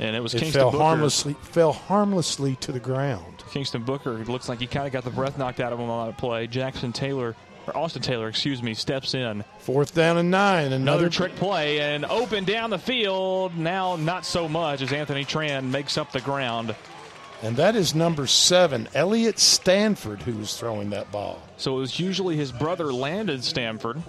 and 0.00 0.14
it 0.14 0.20
was 0.22 0.34
it 0.34 0.38
Kingston 0.38 0.60
fell 0.60 0.70
Booker. 0.70 0.84
harmlessly 0.84 1.36
fell 1.42 1.72
harmlessly 1.72 2.56
to 2.56 2.72
the 2.72 2.80
ground. 2.80 3.42
Kingston 3.50 3.82
Booker 3.82 4.12
looks 4.24 4.48
like 4.48 4.60
he 4.60 4.66
kind 4.66 4.86
of 4.86 4.92
got 4.92 5.04
the 5.04 5.10
breath 5.10 5.38
knocked 5.38 5.60
out 5.60 5.72
of 5.72 5.78
him 5.80 5.90
on 5.90 6.06
that 6.06 6.18
play. 6.18 6.46
Jackson 6.46 6.92
Taylor, 6.92 7.34
or 7.66 7.76
Austin 7.76 8.02
Taylor, 8.02 8.28
excuse 8.28 8.62
me, 8.62 8.74
steps 8.74 9.14
in. 9.14 9.42
Fourth 9.58 9.94
down 9.94 10.16
and 10.18 10.30
nine. 10.30 10.66
Another 10.66 10.76
Another, 10.76 11.08
trick 11.08 11.34
play 11.36 11.80
and 11.80 12.04
open 12.04 12.44
down 12.44 12.70
the 12.70 12.78
field. 12.78 13.56
Now, 13.56 13.96
not 13.96 14.24
so 14.24 14.48
much 14.48 14.82
as 14.82 14.92
Anthony 14.92 15.24
Tran 15.24 15.70
makes 15.70 15.98
up 15.98 16.12
the 16.12 16.20
ground. 16.20 16.74
And 17.42 17.56
that 17.56 17.76
is 17.76 17.94
number 17.94 18.26
seven, 18.26 18.88
Elliott 18.94 19.38
Stanford, 19.38 20.22
who 20.22 20.32
was 20.34 20.56
throwing 20.56 20.90
that 20.90 21.12
ball. 21.12 21.40
So 21.56 21.76
it 21.76 21.80
was 21.80 22.00
usually 22.00 22.36
his 22.36 22.50
brother 22.50 22.92
Landon 22.92 23.42
Stanford. 23.42 24.02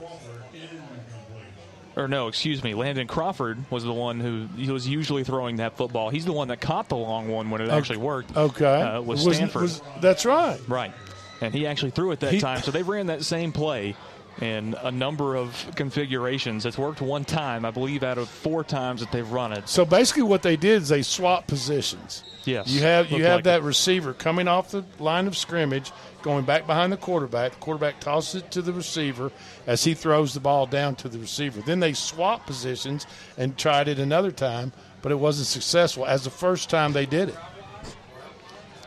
Or 1.99 2.07
no, 2.07 2.27
excuse 2.27 2.63
me, 2.63 2.73
Landon 2.73 3.07
Crawford 3.07 3.57
was 3.69 3.83
the 3.83 3.93
one 3.93 4.19
who 4.19 4.47
he 4.55 4.71
was 4.71 4.87
usually 4.87 5.23
throwing 5.23 5.57
that 5.57 5.75
football. 5.77 6.09
He's 6.09 6.25
the 6.25 6.33
one 6.33 6.47
that 6.47 6.61
caught 6.61 6.89
the 6.89 6.95
long 6.97 7.27
one 7.29 7.49
when 7.49 7.61
it 7.61 7.69
actually 7.69 7.97
worked. 7.97 8.35
Okay. 8.35 8.81
uh, 8.81 9.01
was 9.01 9.25
Was- 9.25 9.37
Stanford. 9.37 9.61
was- 9.63 9.81
that's 10.01 10.25
right. 10.25 10.59
Right, 10.67 10.93
and 11.41 11.53
he 11.53 11.67
actually 11.67 11.91
threw 11.91 12.11
it 12.11 12.19
that 12.21 12.33
He- 12.33 12.39
time. 12.39 12.61
So 12.61 12.71
they 12.71 12.83
ran 12.83 13.07
that 13.07 13.23
same 13.23 13.51
play 13.51 13.95
in 14.41 14.75
a 14.81 14.91
number 14.91 15.35
of 15.35 15.65
configurations. 15.75 16.65
It's 16.65 16.77
worked 16.77 17.01
one 17.01 17.25
time, 17.25 17.65
I 17.65 17.71
believe, 17.71 18.03
out 18.03 18.17
of 18.17 18.29
four 18.29 18.63
times 18.63 19.01
that 19.01 19.11
they've 19.11 19.29
run 19.29 19.51
it. 19.51 19.67
So 19.67 19.83
basically, 19.83 20.23
what 20.23 20.43
they 20.43 20.55
did 20.55 20.81
is 20.83 20.89
they 20.89 21.01
swapped 21.01 21.47
positions. 21.47 22.23
Yes, 22.45 22.67
You 22.69 22.79
have 22.81 23.11
you 23.11 23.25
have 23.25 23.37
like 23.39 23.43
that 23.43 23.63
receiver 23.63 24.13
coming 24.13 24.47
off 24.47 24.71
the 24.71 24.83
line 24.97 25.27
of 25.27 25.35
scrimmage, 25.35 25.91
going 26.21 26.45
back 26.45 26.67
behind 26.67 26.91
the 26.91 26.97
quarterback. 26.97 27.53
The 27.53 27.57
quarterback 27.59 27.99
tosses 27.99 28.41
it 28.41 28.51
to 28.51 28.61
the 28.61 28.73
receiver 28.73 29.31
as 29.67 29.83
he 29.83 29.93
throws 29.93 30.33
the 30.33 30.39
ball 30.39 30.65
down 30.65 30.95
to 30.97 31.09
the 31.09 31.19
receiver. 31.19 31.61
Then 31.61 31.79
they 31.79 31.93
swapped 31.93 32.45
positions 32.45 33.07
and 33.37 33.57
tried 33.57 33.87
it 33.87 33.99
another 33.99 34.31
time, 34.31 34.73
but 35.01 35.11
it 35.11 35.19
wasn't 35.19 35.47
successful 35.47 36.05
as 36.05 36.23
the 36.23 36.29
first 36.29 36.69
time 36.69 36.93
they 36.93 37.05
did 37.05 37.29
it. 37.29 37.37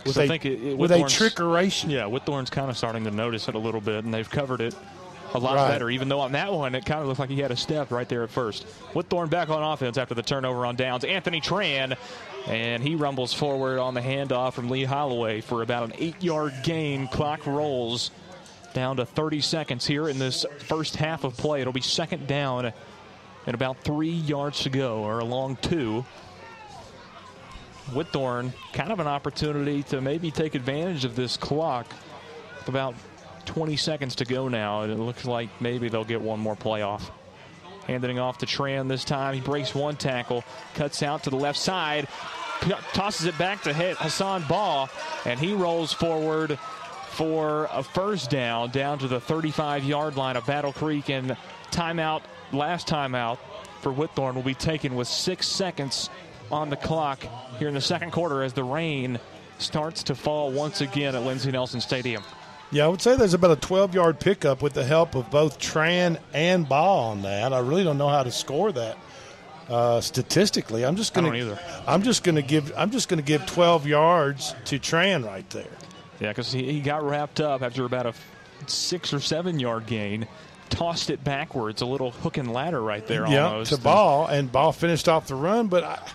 With 0.05 0.19
I 0.19 0.25
a, 0.25 0.29
think 0.29 0.45
it, 0.45 0.63
it, 0.63 0.79
with 0.79 0.91
a 0.91 0.99
trickeration. 0.99 1.91
Yeah, 1.91 2.03
Whitthorne's 2.03 2.51
kind 2.51 2.69
of 2.69 2.77
starting 2.77 3.05
to 3.05 3.11
notice 3.11 3.49
it 3.49 3.55
a 3.55 3.59
little 3.59 3.81
bit, 3.81 4.05
and 4.05 4.13
they've 4.13 4.29
covered 4.29 4.61
it 4.61 4.75
a 5.35 5.39
lot 5.39 5.57
Right. 5.57 5.69
better. 5.69 5.89
Even 5.91 6.09
though 6.09 6.21
on 6.21 6.33
that 6.33 6.53
one, 6.53 6.75
it 6.75 6.85
kind 6.85 7.01
of 7.01 7.07
looked 7.09 7.21
like 7.21 7.31
he 7.31 7.41
had 7.41 7.51
a 7.51 7.57
step 7.57 7.91
right 7.91 8.09
there 8.09 8.23
at 8.23 8.31
first. 8.31 8.67
Whitthorne 8.93 9.31
back 9.31 9.49
on 9.49 9.63
offense 9.63 9.97
after 9.99 10.15
the 10.15 10.23
turnover 10.23 10.67
on 10.67 10.77
downs. 10.77 11.05
Anthony 11.05 11.41
Tran, 11.41 11.97
and 12.47 12.83
he 12.83 12.95
rumbles 12.95 13.33
forward 13.33 13.79
on 13.79 13.95
the 13.95 14.01
handoff 14.01 14.53
from 14.55 14.69
Lee 14.69 14.85
Holloway 14.85 15.41
for 15.41 15.63
about 15.63 15.85
an 15.85 15.93
eight-yard 15.99 16.53
gain. 16.63 17.09
Clock 17.09 17.47
rolls 17.47 18.11
down 18.75 18.97
to 18.97 19.07
30 19.07 19.41
seconds 19.41 19.87
here 19.87 20.09
in 20.09 20.19
this 20.19 20.45
first 20.61 20.97
half 20.97 21.25
of 21.25 21.37
play. 21.37 21.61
It'll 21.61 21.73
be 21.73 21.81
second 21.81 22.27
down 22.27 22.73
and 23.47 23.55
about 23.55 23.79
three 23.85 24.11
yards 24.11 24.61
to 24.63 24.71
go, 24.71 24.99
or 25.03 25.19
along 25.19 25.57
two. 25.63 26.05
Whitthorne, 27.91 28.53
kind 28.73 28.93
of 28.93 29.01
an 29.01 29.07
opportunity 29.09 29.83
to 29.85 30.01
maybe 30.01 30.31
take 30.31 30.55
advantage 30.55 31.05
of 31.05 31.17
this 31.17 31.37
clock. 31.37 31.87
About 32.69 32.95
20 33.47 33.77
seconds 33.77 34.15
to 34.17 34.25
go 34.25 34.49
now, 34.49 34.83
and 34.83 34.93
it 34.93 34.99
looks 34.99 35.25
like 35.25 35.49
maybe 35.61 35.89
they'll 35.89 36.05
get 36.05 36.21
one 36.21 36.41
more 36.41 36.57
playoff. 36.57 37.11
Handing 37.87 38.19
off 38.19 38.39
to 38.39 38.47
Tran 38.47 38.89
this 38.89 39.05
time. 39.05 39.35
He 39.35 39.41
breaks 39.41 39.75
one 39.75 39.97
tackle, 39.97 40.45
cuts 40.75 41.03
out 41.03 41.25
to 41.25 41.31
the 41.31 41.37
left 41.37 41.59
side, 41.59 42.07
tosses 42.93 43.27
it 43.27 43.37
back 43.39 43.63
to 43.63 43.73
hit 43.73 43.97
Hassan 43.97 44.45
Ball, 44.49 44.89
and 45.25 45.41
he 45.41 45.53
rolls 45.53 45.93
forward 45.93 46.59
for 47.09 47.69
a 47.73 47.83
first 47.83 48.31
down 48.31 48.71
down 48.71 48.99
to 48.99 49.09
the 49.09 49.21
35 49.21 49.85
yard 49.85 50.17
line 50.17 50.37
of 50.37 50.47
Battle 50.47 50.73
Creek. 50.73 51.11
And 51.11 51.37
timeout, 51.71 52.23
last 52.53 52.89
timeout 52.89 53.39
for 53.81 53.93
Whitthorne 53.93 54.35
will 54.35 54.43
be 54.43 54.55
taken 54.55 54.95
with 54.95 55.09
six 55.09 55.47
seconds 55.49 56.09
on 56.51 56.71
the 56.71 56.77
clock 56.77 57.27
here 57.59 57.69
in 57.69 57.75
the 57.75 57.81
second 57.81 58.13
quarter 58.13 58.43
as 58.43 58.53
the 58.53 58.65
rain 58.65 59.19
starts 59.59 60.03
to 60.05 60.15
fall 60.15 60.51
once 60.51 60.81
again 60.81 61.15
at 61.15 61.23
Lindsey 61.23 61.51
Nelson 61.51 61.81
Stadium. 61.81 62.23
Yeah, 62.73 62.87
I 62.87 62.89
would 62.89 63.03
say 63.03 63.17
there's 63.17 63.35
about 63.35 63.51
a 63.51 63.61
12 63.61 63.95
yard 63.95 64.19
pickup 64.19 64.63
with 64.63 64.73
the 64.73 64.85
help 64.85 65.15
of 65.15 65.31
both 65.31 65.59
Tran 65.59 66.19
and 66.33 66.67
Ball 66.67 67.11
on 67.11 67.23
that. 67.23 67.53
I 67.53 67.59
really 67.59 67.85
don't 67.85 67.99
know 67.99 68.09
how 68.09 68.23
to 68.23 68.33
score 68.33 68.73
that 68.73 68.97
uh, 69.69 70.01
statistically. 70.01 70.85
I'm 70.85 70.97
just 70.97 71.13
going 71.13 71.31
to 71.31 71.39
either. 71.39 71.59
I'm 71.87 72.03
just 72.03 72.25
going 72.25 72.37
to 72.37 72.43
give 72.43 72.73
I'm 72.77 72.91
just 72.91 73.11
going 73.11 73.19
to 73.19 73.25
give 73.25 73.45
12 73.45 73.87
yards 73.87 74.55
to 74.67 74.79
Tran 74.79 75.25
right 75.25 75.49
there. 75.51 75.67
Yeah, 76.19 76.29
because 76.29 76.51
he, 76.51 76.73
he 76.73 76.81
got 76.81 77.05
wrapped 77.05 77.41
up 77.41 77.63
after 77.63 77.85
about 77.85 78.07
a 78.07 78.15
six 78.67 79.13
or 79.13 79.21
seven 79.21 79.61
yard 79.61 79.87
gain, 79.87 80.27
tossed 80.71 81.11
it 81.11 81.23
backwards, 81.23 81.83
a 81.83 81.87
little 81.87 82.11
hook 82.11 82.39
and 82.39 82.53
ladder 82.53 82.81
right 82.81 83.07
there 83.07 83.27
yeah, 83.27 83.49
almost. 83.49 83.73
to 83.73 83.79
Ball 83.79 84.27
and 84.29 84.51
Ball 84.51 84.73
finished 84.73 85.09
off 85.09 85.27
the 85.27 85.35
run, 85.35 85.69
but 85.69 85.85
I, 85.85 86.09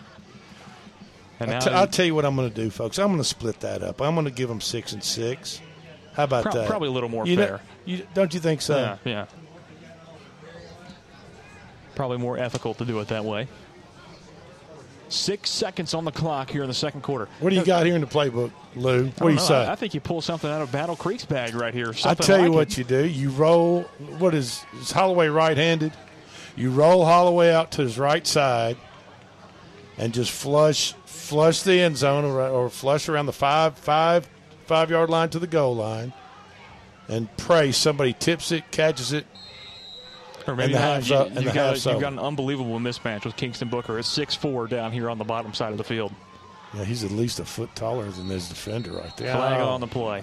and 1.40 1.52
I 1.52 1.60
t- 1.60 1.70
I'll 1.70 1.88
tell 1.88 2.06
you 2.06 2.16
what 2.16 2.26
I'm 2.26 2.36
going 2.36 2.50
to 2.50 2.56
do, 2.56 2.72
folks. 2.72 2.98
I'm 2.98 3.08
going 3.08 3.20
to 3.20 3.24
split 3.24 3.60
that 3.60 3.84
up. 3.84 4.02
I'm 4.02 4.16
going 4.16 4.26
to 4.26 4.32
give 4.32 4.50
them 4.50 4.62
six 4.62 4.94
and 4.94 5.04
six. 5.04 5.62
How 6.18 6.24
about 6.24 6.44
Pro- 6.44 6.52
that? 6.54 6.68
probably 6.68 6.88
a 6.88 6.92
little 6.92 7.10
more 7.10 7.28
You 7.28 7.36
fair. 7.36 7.62
you, 7.86 8.06
don't 8.16 8.34
you 8.34 8.40
think 8.40 8.62
so? 8.64 8.76
Yeah, 8.76 8.98
yeah. 9.06 9.26
Probably 11.94 12.18
more 12.18 12.40
ethical 12.40 12.74
to 12.74 12.86
do 12.86 13.00
it 13.00 13.08
that 13.10 13.24
way. 13.24 13.48
Six 15.10 15.52
seconds 15.52 15.94
on 15.94 16.06
the 16.06 16.12
clock 16.12 16.50
here 16.50 16.64
in 16.64 16.68
the 16.70 16.74
second 16.74 17.02
quarter. 17.02 17.30
What 17.40 17.52
do 17.52 17.56
you 17.56 17.64
got 17.64 17.86
here 17.86 17.94
in 17.94 18.02
the 18.02 18.08
playbook, 18.08 18.52
Lou? 18.76 19.06
What 19.06 19.18
do 19.20 19.28
you 19.30 19.36
know. 19.36 19.42
say? 19.42 19.66
I, 19.66 19.74
I 19.74 19.76
think 19.76 19.94
you 19.94 20.00
pull 20.00 20.22
something 20.22 20.50
out 20.50 20.62
of 20.64 20.72
Battle 20.72 20.96
Creek's 20.96 21.24
bag 21.24 21.54
right 21.54 21.74
here. 21.74 21.94
I 22.04 22.16
tell 22.16 22.40
you 22.40 22.48
like 22.48 22.54
what 22.56 22.72
it. 22.72 22.78
you 22.80 22.84
do. 22.84 23.06
You 23.06 23.30
roll. 23.30 23.84
What 24.18 24.34
is 24.34 24.66
is 24.82 24.92
Holloway 24.92 25.28
right-handed? 25.28 25.94
You 26.56 26.72
roll 26.72 27.06
Holloway 27.06 27.52
out 27.52 27.72
to 27.74 27.84
his 27.84 28.00
right 28.00 28.26
side, 28.26 28.76
and 30.00 30.16
just 30.16 30.32
flush 30.32 30.94
flush 31.06 31.62
the 31.62 31.80
end 31.80 31.96
zone 31.96 32.26
or, 32.26 32.42
or 32.42 32.70
flush 32.72 33.08
around 33.08 33.28
the 33.28 33.34
five 33.34 33.78
five 33.78 34.28
five 34.68 34.90
yard 34.92 35.10
line 35.10 35.30
to 35.30 35.40
the 35.40 35.48
goal 35.48 35.76
line, 35.76 36.14
and 37.08 37.28
pray 37.38 37.72
somebody 37.72 38.14
tips 38.14 38.52
it, 38.52 38.70
catches 38.72 39.14
it, 39.14 39.26
Or 40.48 40.56
maybe 40.56 40.74
and 40.74 40.76
the 40.76 40.80
not. 40.80 40.94
half's 40.96 41.10
You, 41.10 41.16
up- 41.16 41.28
and 41.28 41.36
have 41.38 41.44
the 41.46 41.52
got, 41.52 41.66
half's 41.70 41.86
you've 41.86 42.00
got 42.02 42.14
an 42.14 42.20
unbelievable 42.20 42.80
mismatch 42.80 43.26
with 43.26 43.36
Kingston 43.36 43.70
Booker. 43.70 43.98
It's 44.00 44.08
six 44.08 44.36
four 44.36 44.68
down 44.68 44.92
here 44.92 45.10
on 45.10 45.18
the 45.18 45.24
bottom 45.26 45.54
side 45.54 45.72
of 45.72 45.78
the 45.78 45.84
field. 45.84 46.14
Yeah, 46.74 46.84
he's 46.84 47.04
at 47.04 47.12
least 47.12 47.40
a 47.40 47.46
foot 47.46 47.74
taller 47.76 48.10
than 48.12 48.28
his 48.28 48.50
defender 48.50 48.92
right 48.92 49.16
there. 49.18 49.34
Flag 49.34 49.62
Oh, 49.62 49.70
on 49.70 49.80
the 49.82 49.88
play. 49.88 50.22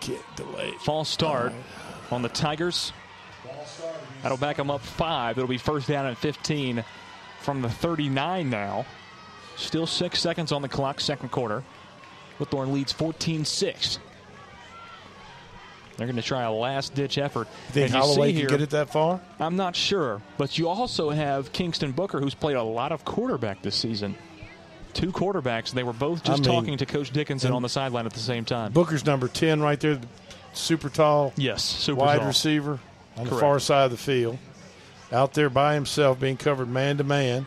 kick 0.00 0.20
delayed. 0.36 0.74
False 0.80 1.08
start 1.08 1.52
on 2.10 2.22
the 2.22 2.28
Tigers. 2.28 2.92
That'll 4.22 4.38
back 4.38 4.56
them 4.56 4.70
up 4.70 4.80
five. 4.82 5.38
It'll 5.38 5.48
be 5.48 5.58
first 5.58 5.88
down 5.88 6.06
at 6.06 6.16
15 6.18 6.84
from 7.40 7.62
the 7.62 7.68
39 7.70 8.50
now. 8.50 8.84
Still 9.56 9.86
six 9.86 10.20
seconds 10.20 10.52
on 10.52 10.62
the 10.62 10.68
clock, 10.68 11.00
second 11.00 11.30
quarter. 11.30 11.62
Whitthorne 12.40 12.72
leads 12.72 12.90
14 12.92 13.44
6. 13.44 13.98
They're 15.96 16.06
going 16.06 16.16
to 16.16 16.22
try 16.22 16.44
a 16.44 16.50
last 16.52 16.94
ditch 16.94 17.18
effort. 17.18 17.46
Think 17.72 17.86
As 17.88 17.92
you 17.92 17.98
Holloway 18.00 18.28
can 18.32 18.36
here- 18.40 18.48
get 18.48 18.62
it 18.62 18.70
that 18.70 18.90
far? 18.90 19.20
I'm 19.38 19.56
not 19.56 19.76
sure, 19.76 20.22
but 20.38 20.56
you 20.56 20.68
also 20.68 21.10
have 21.10 21.52
Kingston 21.52 21.92
Booker, 21.92 22.20
who's 22.20 22.34
played 22.34 22.56
a 22.56 22.62
lot 22.62 22.90
of 22.90 23.04
quarterback 23.04 23.60
this 23.60 23.76
season. 23.76 24.16
Two 24.94 25.12
quarterbacks. 25.12 25.72
They 25.72 25.82
were 25.82 25.92
both 25.92 26.24
just 26.24 26.42
I 26.42 26.50
mean- 26.50 26.60
talking 26.60 26.78
to 26.78 26.86
Coach 26.86 27.10
Dickinson 27.10 27.52
on 27.52 27.60
the 27.62 27.68
sideline 27.68 28.06
at 28.06 28.14
the 28.14 28.18
same 28.20 28.46
time. 28.46 28.72
Booker's 28.72 29.04
number 29.04 29.28
10 29.28 29.60
right 29.60 29.78
there, 29.78 30.00
super 30.54 30.88
tall. 30.88 31.34
Yes, 31.36 31.62
super 31.62 32.00
wide 32.00 32.18
tall. 32.18 32.28
receiver 32.28 32.78
on 33.18 33.26
the 33.26 33.36
far 33.36 33.58
side 33.60 33.84
of 33.84 33.90
the 33.90 33.96
field. 33.98 34.38
Out 35.12 35.34
there 35.34 35.50
by 35.50 35.74
himself, 35.74 36.18
being 36.18 36.36
covered 36.38 36.68
man 36.70 36.96
to 36.96 37.04
man. 37.04 37.46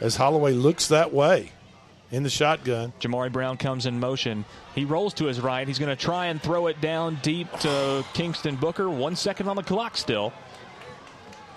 As 0.00 0.16
Holloway 0.16 0.52
looks 0.52 0.88
that 0.88 1.12
way 1.12 1.50
in 2.14 2.22
the 2.22 2.30
shotgun. 2.30 2.92
Jamari 3.00 3.32
Brown 3.32 3.56
comes 3.56 3.86
in 3.86 3.98
motion. 3.98 4.44
He 4.74 4.84
rolls 4.84 5.14
to 5.14 5.24
his 5.24 5.40
right. 5.40 5.66
He's 5.66 5.78
going 5.80 5.94
to 5.94 6.00
try 6.00 6.26
and 6.26 6.40
throw 6.40 6.68
it 6.68 6.80
down 6.80 7.18
deep 7.22 7.50
to 7.60 8.04
Kingston 8.14 8.54
Booker. 8.56 8.88
One 8.88 9.16
second 9.16 9.48
on 9.48 9.56
the 9.56 9.62
clock 9.62 9.96
still. 9.96 10.32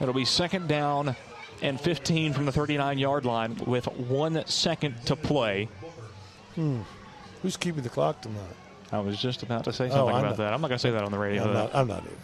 It'll 0.02 0.14
be 0.14 0.26
second 0.26 0.68
down 0.68 1.16
and 1.62 1.80
15 1.80 2.34
from 2.34 2.46
the 2.46 2.52
39 2.52 2.98
yard 2.98 3.26
line 3.26 3.56
with 3.66 3.86
one 3.86 4.44
second 4.48 4.96
to 5.06 5.16
play. 5.16 5.70
Hmm. 6.56 6.82
Who's 7.44 7.56
keeping 7.58 7.84
the 7.84 7.90
clock 7.90 8.22
tonight? 8.22 8.42
I 8.92 9.00
was 9.00 9.20
just 9.20 9.44
about 9.44 9.64
to 9.66 9.74
say 9.74 9.86
Oh, 9.86 9.90
something 9.90 10.16
I'm 10.16 10.20
about 10.22 10.30
not- 10.30 10.38
that. 10.38 10.54
I'm 10.54 10.62
not 10.62 10.70
going 10.70 10.78
to 10.78 10.82
say 10.82 10.92
that 10.92 11.04
on 11.04 11.12
the 11.12 11.20
radio. 11.20 11.44
I'm 11.44 11.54
not, 11.54 11.76
I'm 11.76 11.88
not 11.88 12.04
either. 12.04 12.16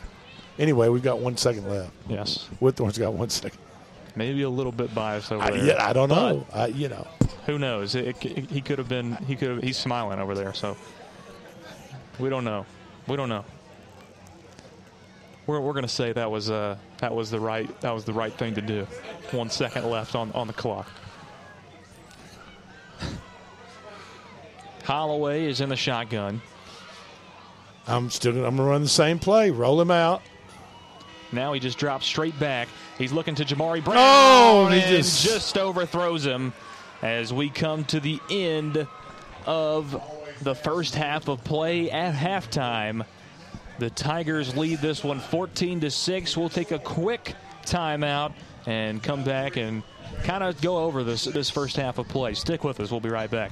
Anyway, 0.59 0.87
we've 0.89 1.03
got 1.03 1.19
one 1.19 1.35
second 1.37 1.67
left. 1.69 1.91
Yes. 2.07 2.47
Whitthorne's 2.61 2.97
got 2.97 3.13
one 3.13 3.29
second. 3.29 3.59
Maybe 4.15 4.43
a 4.43 4.49
little 4.49 4.71
bit 4.71 4.93
biased 4.93 5.31
over 5.31 5.43
I, 5.43 5.51
there. 5.51 5.65
yeah, 5.65 5.87
I 5.87 5.93
don't 5.93 6.09
know. 6.09 6.45
I, 6.53 6.67
you 6.67 6.87
know. 6.89 7.07
Who 7.47 7.57
knows? 7.57 7.95
It, 7.95 8.23
it- 8.23 8.49
he 8.49 8.61
could 8.61 8.77
have 8.77 8.87
been. 8.89 9.13
He 9.27 9.35
could. 9.35 9.49
have 9.49 9.63
He's 9.63 9.77
smiling 9.77 10.19
over 10.19 10.35
there. 10.35 10.53
So 10.53 10.77
we 12.19 12.29
don't 12.29 12.43
know. 12.45 12.65
We 13.07 13.15
don't 13.15 13.29
know. 13.29 13.43
We're, 15.45 15.59
we're 15.59 15.73
going 15.73 15.83
to 15.83 15.89
say 15.89 16.13
that 16.13 16.29
was 16.31 16.49
uh, 16.49 16.77
that 16.99 17.13
was 17.13 17.29
the 17.31 17.39
right 17.39 17.81
that 17.81 17.91
was 17.91 18.05
the 18.05 18.13
right 18.13 18.31
thing 18.33 18.53
to 18.55 18.61
do. 18.61 18.87
One 19.31 19.49
second 19.49 19.89
left 19.89 20.15
on 20.15 20.31
on 20.33 20.47
the 20.47 20.53
clock. 20.53 20.87
Holloway 24.83 25.45
is 25.45 25.61
in 25.61 25.69
the 25.69 25.75
shotgun. 25.75 26.41
I'm 27.87 28.09
still. 28.09 28.45
I'm 28.45 28.57
gonna 28.57 28.69
run 28.69 28.83
the 28.83 28.89
same 28.89 29.19
play. 29.19 29.49
Roll 29.49 29.79
him 29.79 29.91
out. 29.91 30.21
Now 31.31 31.53
he 31.53 31.59
just 31.59 31.77
drops 31.77 32.05
straight 32.05 32.37
back. 32.39 32.67
He's 32.97 33.11
looking 33.11 33.35
to 33.35 33.43
Jamari 33.45 33.83
Brown. 33.83 33.97
Oh, 33.99 34.65
and 34.67 34.75
he 34.75 34.81
just- 34.97 35.23
just 35.23 35.57
overthrows 35.57 36.25
him 36.25 36.53
as 37.01 37.33
we 37.33 37.49
come 37.49 37.83
to 37.85 37.99
the 37.99 38.19
end 38.29 38.87
of 39.45 40.01
the 40.41 40.55
first 40.55 40.95
half 40.95 41.27
of 41.27 41.43
play 41.43 41.89
at 41.91 42.13
halftime. 42.15 43.05
The 43.79 43.89
Tigers 43.89 44.55
lead 44.55 44.79
this 44.79 45.03
one 45.03 45.19
14 45.19 45.79
to 45.81 45.89
6. 45.91 46.37
We'll 46.37 46.49
take 46.49 46.71
a 46.71 46.79
quick 46.79 47.35
timeout 47.65 48.33
and 48.65 49.01
come 49.01 49.23
back 49.23 49.57
and 49.57 49.83
kind 50.23 50.43
of 50.43 50.61
go 50.61 50.77
over 50.77 51.03
this 51.03 51.25
this 51.25 51.49
first 51.49 51.75
half 51.75 51.97
of 51.97 52.07
play. 52.07 52.33
Stick 52.35 52.63
with 52.63 52.79
us. 52.79 52.91
We'll 52.91 52.99
be 52.99 53.09
right 53.09 53.29
back. 53.29 53.51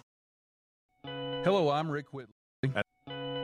Hello, 1.43 1.71
I'm 1.71 1.89
Rick 1.89 2.13
Whitley. 2.13 2.40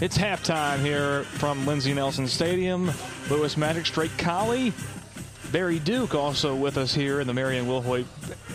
It's 0.00 0.16
halftime 0.16 0.78
here 0.78 1.24
from 1.24 1.66
Lindsey 1.66 1.92
Nelson 1.92 2.28
Stadium. 2.28 2.92
Lewis 3.28 3.56
Maddox 3.56 3.90
Drake 3.90 4.16
Colley. 4.16 4.72
Barry 5.50 5.80
Duke 5.80 6.14
also 6.14 6.54
with 6.54 6.78
us 6.78 6.94
here 6.94 7.20
in 7.20 7.26
the 7.26 7.34
Marion 7.34 7.66
Wilhoit 7.66 8.04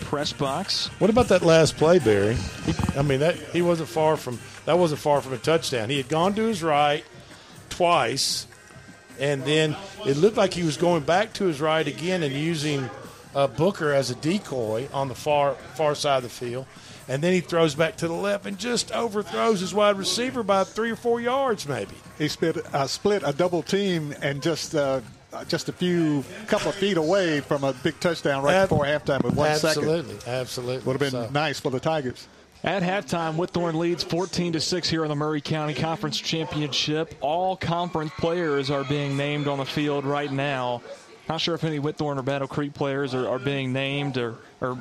press 0.06 0.32
box. 0.32 0.88
What 1.00 1.10
about 1.10 1.28
that 1.28 1.42
last 1.42 1.76
play, 1.76 2.00
Barry? 2.00 2.36
He, 2.36 2.74
I 2.98 3.02
mean, 3.02 3.20
that 3.20 3.36
he 3.36 3.62
wasn't 3.62 3.90
far 3.90 4.16
from 4.16 4.40
that 4.66 4.80
wasn't 4.80 5.02
far 5.02 5.20
from 5.22 5.34
a 5.34 5.38
touchdown. 5.38 5.90
He 5.90 5.98
had 5.98 6.08
gone 6.08 6.34
to 6.36 6.44
his 6.44 6.64
right 6.64 7.04
twice, 7.70 8.48
and 9.20 9.44
then 9.44 9.76
it 10.06 10.16
looked 10.16 10.38
like 10.38 10.54
he 10.54 10.64
was 10.64 10.78
going 10.78 11.04
back 11.04 11.34
to 11.34 11.46
his 11.46 11.60
right 11.60 11.86
again 11.86 12.24
and 12.24 12.34
using 12.34 12.90
uh, 13.36 13.48
Booker 13.48 13.92
as 13.92 14.12
a 14.12 14.16
decoy 14.16 14.88
on 14.94 15.10
the 15.10 15.16
far 15.16 15.56
far 15.76 15.94
side 15.94 16.18
of 16.18 16.24
the 16.24 16.30
field. 16.30 16.68
And 17.08 17.22
then 17.22 17.34
he 17.34 17.42
throws 17.42 17.76
back 17.76 17.98
to 17.98 18.08
the 18.08 18.14
left 18.14 18.46
and 18.46 18.58
just 18.58 18.92
overthrows 18.94 19.60
his 19.60 19.74
wide 19.74 19.98
receiver 19.98 20.42
by 20.44 20.64
three 20.64 20.92
or 20.92 20.96
four 20.96 21.20
yards, 21.20 21.68
maybe. 21.68 21.96
He 22.18 22.28
split, 22.28 22.58
uh, 22.74 22.88
split 22.88 23.24
a 23.26 23.34
double 23.34 23.62
team 23.62 24.14
and 24.22 24.42
just 24.42 24.74
uh, 24.76 25.02
just 25.48 25.68
a 25.68 25.74
few 25.74 26.24
couple 26.48 26.70
of 26.70 26.76
feet 26.76 26.96
away 26.98 27.42
from 27.42 27.64
a 27.64 27.74
big 27.74 28.00
touchdown 28.00 28.44
right 28.44 28.54
Ab- 28.56 28.70
before 28.70 28.86
halftime 28.86 29.24
with 29.24 29.36
one 29.36 29.56
second. 29.58 29.84
Absolutely, 29.84 30.18
absolutely. 30.32 30.86
Would 30.86 31.02
have 31.02 31.12
been 31.12 31.28
So- 31.28 31.30
nice 31.34 31.60
for 31.60 31.72
the 31.72 31.80
Tigers. 31.80 32.28
At 32.64 32.82
halftime, 32.82 33.36
Whitthorne 33.36 33.74
leads 33.74 34.04
14 34.04 34.54
to 34.54 34.62
6 34.62 34.90
here 34.90 35.04
in 35.04 35.10
the 35.10 35.16
Maury 35.18 35.42
County 35.42 35.74
Conference 35.74 36.18
Championship. 36.18 37.14
All 37.20 37.58
conference 37.58 38.14
players 38.18 38.72
are 38.72 38.86
being 38.86 39.18
named 39.18 39.50
on 39.50 39.58
the 39.58 39.66
field 39.66 40.06
right 40.06 40.32
now. 40.32 40.82
Not 41.28 41.42
sure 41.42 41.56
if 41.56 41.66
any 41.66 41.78
Whitthorne 41.80 42.18
or 42.18 42.22
Battle 42.22 42.48
Creek 42.48 42.74
players 42.74 43.14
are, 43.14 43.28
are 43.28 43.40
being 43.40 43.74
named 43.74 44.18
or, 44.18 44.36
or 44.62 44.78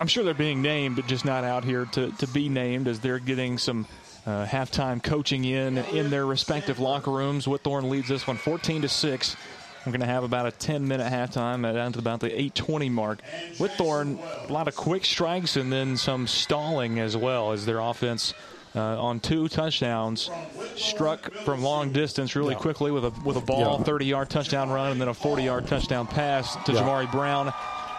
I'm 0.00 0.06
sure 0.06 0.24
they're 0.24 0.34
being 0.34 0.62
named, 0.62 0.96
but 0.96 1.06
just 1.06 1.24
not 1.24 1.44
out 1.44 1.64
here 1.64 1.84
to, 1.92 2.10
to 2.12 2.26
be 2.28 2.48
named 2.48 2.88
as 2.88 3.00
they're 3.00 3.18
getting 3.18 3.58
some 3.58 3.86
uh, 4.26 4.46
halftime 4.46 5.02
coaching 5.02 5.44
in 5.44 5.78
in 5.78 6.10
their 6.10 6.26
respective 6.26 6.78
locker 6.78 7.10
rooms. 7.10 7.46
Whitthorne 7.46 7.88
leads 7.90 8.08
this 8.08 8.26
one 8.26 8.36
14 8.36 8.82
to 8.82 8.88
6. 8.88 9.36
We're 9.84 9.92
going 9.92 10.00
to 10.00 10.06
have 10.06 10.24
about 10.24 10.46
a 10.46 10.50
10 10.50 10.88
minute 10.88 11.12
halftime 11.12 11.68
at 11.68 11.72
down 11.74 11.92
to 11.92 11.98
about 11.98 12.20
the 12.20 12.30
8:20 12.30 12.90
mark. 12.90 13.18
Whitthorne, 13.58 14.18
a 14.48 14.52
lot 14.52 14.66
of 14.66 14.74
quick 14.74 15.04
strikes 15.04 15.56
and 15.56 15.70
then 15.70 15.96
some 15.98 16.26
stalling 16.26 16.98
as 16.98 17.16
well 17.16 17.52
as 17.52 17.66
their 17.66 17.80
offense 17.80 18.32
uh, 18.74 18.80
on 18.80 19.20
two 19.20 19.46
touchdowns 19.48 20.30
struck 20.74 21.30
from 21.44 21.62
long 21.62 21.92
distance 21.92 22.34
really 22.34 22.54
Yeah. 22.54 22.60
quickly 22.60 22.90
with 22.90 23.04
a 23.04 23.12
with 23.24 23.36
a 23.36 23.40
ball, 23.42 23.82
30 23.82 24.06
yard 24.06 24.30
touchdown 24.30 24.70
run, 24.70 24.92
and 24.92 25.00
then 25.00 25.08
a 25.08 25.14
40 25.14 25.42
yard 25.42 25.66
touchdown 25.66 26.06
pass 26.06 26.56
to 26.64 26.72
Yeah. 26.72 26.80
Jamari 26.80 27.12
Brown. 27.12 27.52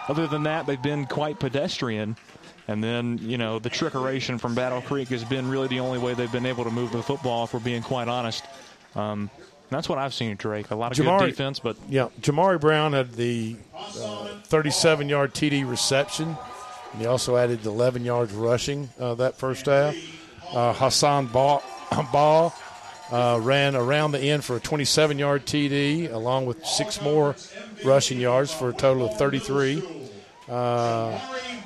Other 0.08 0.26
than 0.26 0.44
that, 0.44 0.66
they've 0.66 0.80
been 0.80 1.06
quite 1.06 1.38
pedestrian. 1.38 2.16
And 2.68 2.82
then, 2.82 3.18
you 3.18 3.38
know, 3.38 3.58
the 3.58 3.70
trickeration 3.70 4.40
from 4.40 4.54
Battle 4.54 4.80
Creek 4.82 5.08
has 5.08 5.24
been 5.24 5.48
really 5.48 5.68
the 5.68 5.80
only 5.80 5.98
way 5.98 6.14
they've 6.14 6.30
been 6.30 6.46
able 6.46 6.64
to 6.64 6.70
move 6.70 6.92
the 6.92 7.02
football, 7.02 7.44
if 7.44 7.54
we're 7.54 7.60
being 7.60 7.82
quite 7.82 8.08
honest. 8.08 8.44
Um, 8.96 9.30
that's 9.70 9.88
what 9.88 9.98
I've 9.98 10.14
seen, 10.14 10.36
Drake. 10.36 10.70
A 10.70 10.74
lot 10.76 10.92
of 10.92 11.04
good 11.04 11.26
defense, 11.26 11.58
but 11.58 11.76
yeah, 11.88 12.08
Jamari 12.20 12.60
Brown 12.60 12.92
had 12.92 13.12
the 13.12 13.56
37 14.44 15.08
yard 15.08 15.34
TD 15.34 15.68
reception 15.68 16.36
And 16.92 17.00
he 17.00 17.06
also 17.06 17.36
added 17.36 17.64
11 17.66 18.04
yards 18.04 18.32
rushing 18.32 18.88
uh, 18.98 19.14
that 19.16 19.36
first 19.36 19.66
half. 19.66 19.96
Uh, 20.52 20.72
Hassan 20.72 21.26
Ball, 21.32 21.62
Ball 22.12 22.54
uh, 23.10 23.38
ran 23.42 23.76
around 23.76 24.12
the 24.12 24.20
end 24.20 24.44
for 24.44 24.56
a 24.56 24.60
27 24.60 25.18
yard 25.18 25.46
TD, 25.46 26.12
along 26.12 26.46
with 26.46 26.64
six 26.66 27.00
more 27.00 27.36
rushing 27.84 28.20
yards 28.20 28.52
for 28.52 28.70
a 28.70 28.72
total 28.72 29.06
of 29.06 29.16
33. 29.16 29.82
Uh, 30.48 31.18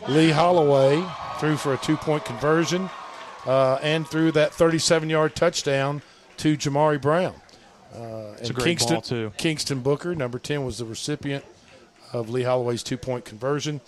Lee 0.08 0.30
Holloway 0.30 1.04
threw 1.38 1.56
for 1.56 1.74
a 1.74 1.78
two 1.78 1.96
point 1.96 2.24
conversion 2.24 2.90
uh, 3.46 3.78
and 3.82 4.06
threw 4.06 4.32
that 4.32 4.52
37 4.52 5.08
yard 5.08 5.34
touchdown 5.34 6.02
to 6.38 6.56
Jamari 6.56 7.00
Brown. 7.00 7.34
Uh, 7.94 8.34
and 8.40 8.56
Kingston. 8.56 9.32
Kingston 9.36 9.80
Booker, 9.80 10.14
number 10.14 10.38
10, 10.38 10.64
was 10.64 10.78
the 10.78 10.84
recipient 10.84 11.44
of 12.12 12.30
Lee 12.30 12.42
Holloway's 12.42 12.82
two 12.82 12.96
point 12.96 13.24
conversion. 13.24 13.80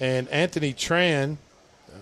And 0.00 0.28
Anthony 0.28 0.72
Tran 0.72 1.36
uh, 1.88 1.94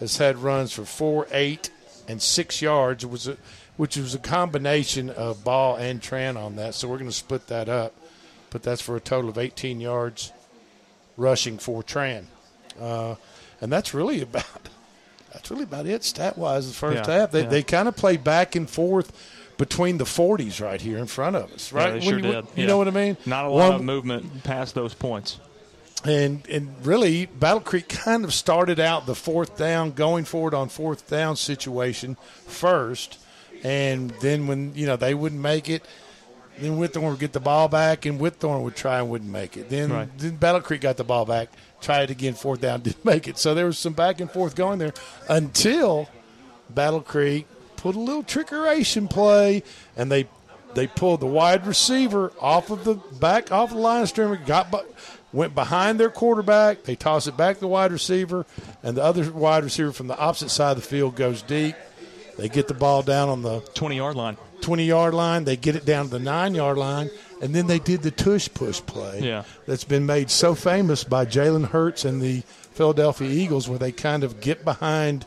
has 0.00 0.18
had 0.18 0.38
runs 0.38 0.72
for 0.72 0.84
four, 0.84 1.26
eight, 1.32 1.70
and 2.08 2.22
six 2.22 2.62
yards, 2.62 3.04
it 3.04 3.10
was 3.10 3.28
a, 3.28 3.36
which 3.78 3.96
was 3.96 4.14
a 4.14 4.18
combination 4.18 5.08
of 5.08 5.42
ball 5.42 5.76
and 5.76 6.02
Tran 6.02 6.36
on 6.36 6.56
that. 6.56 6.74
So 6.74 6.86
we're 6.88 6.98
going 6.98 7.08
to 7.08 7.16
split 7.16 7.46
that 7.46 7.70
up. 7.70 7.94
But 8.50 8.62
that's 8.62 8.82
for 8.82 8.96
a 8.96 9.00
total 9.00 9.30
of 9.30 9.38
18 9.38 9.80
yards 9.80 10.32
rushing 11.16 11.56
for 11.58 11.82
Tran. 11.82 12.24
Uh, 12.80 13.14
and 13.60 13.72
that's 13.72 13.94
really 13.94 14.20
about 14.22 14.44
that's 15.32 15.50
really 15.50 15.64
about 15.64 15.86
it 15.86 16.04
stat 16.04 16.38
wise 16.38 16.68
the 16.68 16.74
first 16.74 17.06
Yeah, 17.08 17.18
half. 17.20 17.30
They, 17.30 17.42
yeah. 17.42 17.48
they 17.48 17.62
kind 17.62 17.88
of 17.88 17.96
play 17.96 18.16
back 18.16 18.54
and 18.56 18.68
forth 18.68 19.12
between 19.58 19.98
the 19.98 20.04
40s 20.04 20.62
right 20.64 20.80
here 20.80 20.98
in 20.98 21.06
front 21.06 21.34
of 21.36 21.52
us, 21.52 21.72
Yeah, 21.72 21.78
right? 21.78 21.92
they 21.94 22.00
sure 22.00 22.16
you, 22.18 22.22
did. 22.22 22.34
you 22.34 22.62
Yeah. 22.62 22.66
know 22.66 22.78
what 22.78 22.88
I 22.88 22.92
mean? 22.92 23.16
Not 23.26 23.44
a 23.44 23.48
lot 23.48 23.66
One- 23.70 23.74
of 23.76 23.82
movement 23.84 24.44
past 24.44 24.74
those 24.74 24.94
points. 24.94 25.38
and 26.04 26.46
and 26.48 26.74
really 26.86 27.26
Battle 27.26 27.60
Creek 27.60 27.88
kind 27.88 28.24
of 28.24 28.32
started 28.32 28.78
out 28.80 29.04
the 29.06 29.14
fourth 29.16 29.58
down, 29.58 29.90
going 29.92 30.24
forward 30.24 30.54
on 30.54 30.68
fourth 30.68 31.08
down 31.10 31.34
situation 31.36 32.16
first, 32.46 33.18
and 33.64 34.10
then 34.20 34.46
when 34.46 34.74
you 34.74 34.86
know 34.86 34.96
they 34.96 35.14
wouldn't 35.14 35.40
make 35.40 35.68
it, 35.68 35.82
then 36.58 36.78
Whitthorne 36.78 37.10
would 37.10 37.18
get 37.20 37.32
the 37.32 37.40
ball 37.40 37.68
back, 37.68 38.06
and 38.06 38.20
Whitthorne 38.20 38.62
would 38.62 38.76
try 38.76 38.98
and 38.98 39.08
wouldn't 39.10 39.30
make 39.30 39.56
it. 39.56 39.68
Then 39.68 39.92
Right. 39.92 40.18
then 40.18 40.36
Battle 40.36 40.60
Creek 40.60 40.80
got 40.80 40.96
the 40.96 41.04
ball 41.04 41.24
back, 41.24 41.48
tried 41.80 42.04
it 42.04 42.10
again, 42.10 42.34
fourth 42.34 42.60
down, 42.60 42.80
didn't 42.82 43.04
make 43.04 43.28
it. 43.28 43.38
So 43.38 43.54
there 43.54 43.66
was 43.66 43.78
some 43.78 43.92
back 43.92 44.20
and 44.20 44.30
forth 44.30 44.54
going 44.54 44.78
there 44.78 44.92
until 45.28 46.08
Battle 46.70 47.00
Creek 47.00 47.46
put 47.76 47.94
a 47.94 48.00
little 48.00 48.24
trickeration 48.24 49.08
play, 49.08 49.62
and 49.96 50.10
they 50.10 50.26
they 50.74 50.86
pulled 50.86 51.20
the 51.20 51.26
wide 51.26 51.66
receiver 51.66 52.32
off 52.40 52.70
of 52.70 52.84
the 52.84 52.94
back 53.18 53.50
off 53.50 53.70
the 53.70 53.76
line 53.76 54.02
of 54.02 54.08
scrimmage, 54.08 54.44
got 54.46 54.72
went 55.32 55.54
behind 55.54 55.98
their 56.00 56.10
quarterback. 56.10 56.84
They 56.84 56.96
toss 56.96 57.26
it 57.26 57.36
back 57.36 57.56
to 57.56 57.60
the 57.60 57.68
wide 57.68 57.92
receiver, 57.92 58.46
and 58.82 58.96
the 58.96 59.02
other 59.02 59.30
wide 59.30 59.64
receiver 59.64 59.92
from 59.92 60.08
the 60.08 60.18
opposite 60.18 60.50
side 60.50 60.72
of 60.72 60.82
the 60.82 60.88
field 60.88 61.16
goes 61.16 61.42
deep. 61.42 61.74
They 62.38 62.48
get 62.48 62.68
the 62.68 62.74
ball 62.74 63.02
down 63.02 63.28
on 63.28 63.42
the 63.42 63.60
20 63.74 63.96
yard 63.96 64.16
line. 64.16 64.36
20 64.62 64.84
yard 64.84 65.12
line. 65.14 65.44
They 65.44 65.56
get 65.56 65.76
it 65.76 65.84
down 65.84 66.06
to 66.06 66.10
the 66.12 66.18
nine 66.18 66.54
yard 66.54 66.78
line, 66.78 67.10
and 67.42 67.54
then 67.54 67.66
they 67.66 67.78
did 67.78 68.02
the 68.02 68.10
tush 68.10 68.48
push 68.54 68.80
play 68.80 69.20
Yeah. 69.22 69.42
that's 69.66 69.84
been 69.84 70.06
made 70.06 70.30
so 70.30 70.54
famous 70.54 71.04
by 71.04 71.24
Jalen 71.26 71.66
Hurts 71.68 72.04
and 72.04 72.22
the 72.22 72.42
Philadelphia 72.72 73.28
Eagles, 73.28 73.68
where 73.68 73.78
they 73.78 73.92
kind 73.92 74.22
of 74.24 74.40
get 74.40 74.64
behind, 74.64 75.26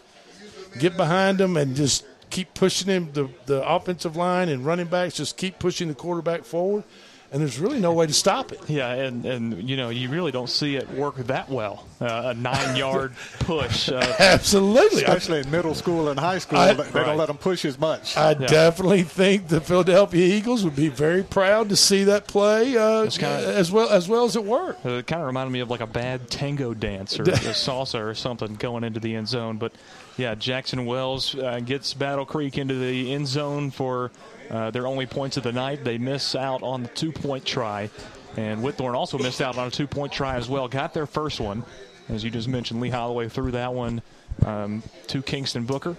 get 0.79 0.95
behind 0.97 1.37
them 1.37 1.57
and 1.57 1.75
just 1.75 2.05
keep 2.29 2.53
pushing 2.53 2.87
him. 2.87 3.09
The 3.13 3.29
the 3.45 3.67
offensive 3.67 4.15
line 4.15 4.47
and 4.49 4.65
running 4.65 4.87
backs 4.87 5.15
just 5.15 5.35
keep 5.37 5.59
pushing 5.59 5.89
the 5.89 5.93
quarterback 5.95 6.45
forward, 6.45 6.83
and 7.31 7.41
there's 7.41 7.59
really 7.59 7.79
no 7.79 7.93
way 7.93 8.07
to 8.07 8.13
stop 8.13 8.51
it. 8.51 8.59
Yeah, 8.69 8.91
and, 8.91 9.25
and 9.25 9.69
you 9.69 9.77
know, 9.77 9.89
you 9.89 10.09
really 10.09 10.31
don't 10.31 10.49
see 10.49 10.75
it 10.75 10.89
work 10.91 11.15
that 11.17 11.49
well. 11.49 11.85
Uh, 12.01 12.23
a 12.25 12.33
nine 12.33 12.75
yard 12.75 13.13
push. 13.39 13.89
Uh, 13.89 14.15
Absolutely. 14.19 15.03
Especially 15.03 15.39
in 15.39 15.49
middle 15.51 15.73
school 15.75 16.09
and 16.09 16.19
high 16.19 16.39
school, 16.39 16.57
I- 16.59 16.73
they 16.73 17.03
don't 17.03 17.17
let 17.17 17.27
them 17.27 17.37
push 17.37 17.63
as 17.65 17.79
much. 17.79 18.17
I 18.17 18.33
definitely 18.33 19.03
think 19.03 19.47
the 19.47 19.61
Philadelphia 19.61 20.25
Eagles 20.35 20.63
would 20.63 20.75
be 20.75 20.89
very 20.89 21.23
proud 21.23 21.69
to 21.69 21.75
see 21.75 22.05
that 22.05 22.27
play 22.27 22.75
uh, 22.77 23.09
kinda- 23.09 23.53
as 23.55 23.71
well 23.71 23.89
as 23.89 24.07
well 24.09 24.25
as 24.25 24.35
it 24.35 24.43
worked. 24.43 24.85
It 24.85 25.07
kind 25.07 25.21
of 25.21 25.27
reminded 25.27 25.51
me 25.51 25.59
of 25.61 25.69
like 25.69 25.81
a 25.81 25.87
bad 25.87 26.29
tango 26.29 26.73
dance 26.73 27.19
or 27.19 27.23
a 27.29 27.53
salsa 27.53 27.99
or 28.03 28.13
something 28.15 28.55
going 28.55 28.83
into 28.83 28.99
the 28.99 29.15
end 29.15 29.27
zone. 29.27 29.57
But 29.57 29.73
yeah, 30.17 30.35
Jackson 30.35 30.85
Wells 30.85 31.35
uh, 31.35 31.59
gets 31.61 31.93
Battle 31.93 32.25
Creek 32.25 32.57
into 32.57 32.73
the 32.75 33.13
end 33.13 33.27
zone 33.27 33.71
for 33.71 34.11
uh, 34.51 34.69
their 34.69 34.85
only 34.85 35.05
points 35.05 35.37
of 35.37 35.43
the 35.43 35.51
night. 35.51 35.83
They 35.83 35.97
miss 35.97 36.35
out 36.35 36.61
on 36.61 36.83
the 36.83 36.89
two 36.89 37.11
point 37.11 37.45
try. 37.45 37.89
And 38.37 38.61
Whitthorne 38.61 38.93
also 38.93 39.17
missed 39.17 39.41
out 39.41 39.57
on 39.57 39.67
a 39.67 39.71
two 39.71 39.87
point 39.87 40.13
try 40.13 40.35
as 40.35 40.47
well. 40.47 40.67
Got 40.67 40.93
their 40.93 41.07
first 41.07 41.39
one. 41.39 41.63
As 42.09 42.23
you 42.23 42.29
just 42.29 42.47
mentioned, 42.47 42.81
Lee 42.81 42.89
Holloway 42.89 43.29
threw 43.29 43.51
that 43.51 43.73
one 43.73 44.01
um, 44.45 44.83
to 45.07 45.21
Kingston 45.21 45.65
Booker. 45.65 45.95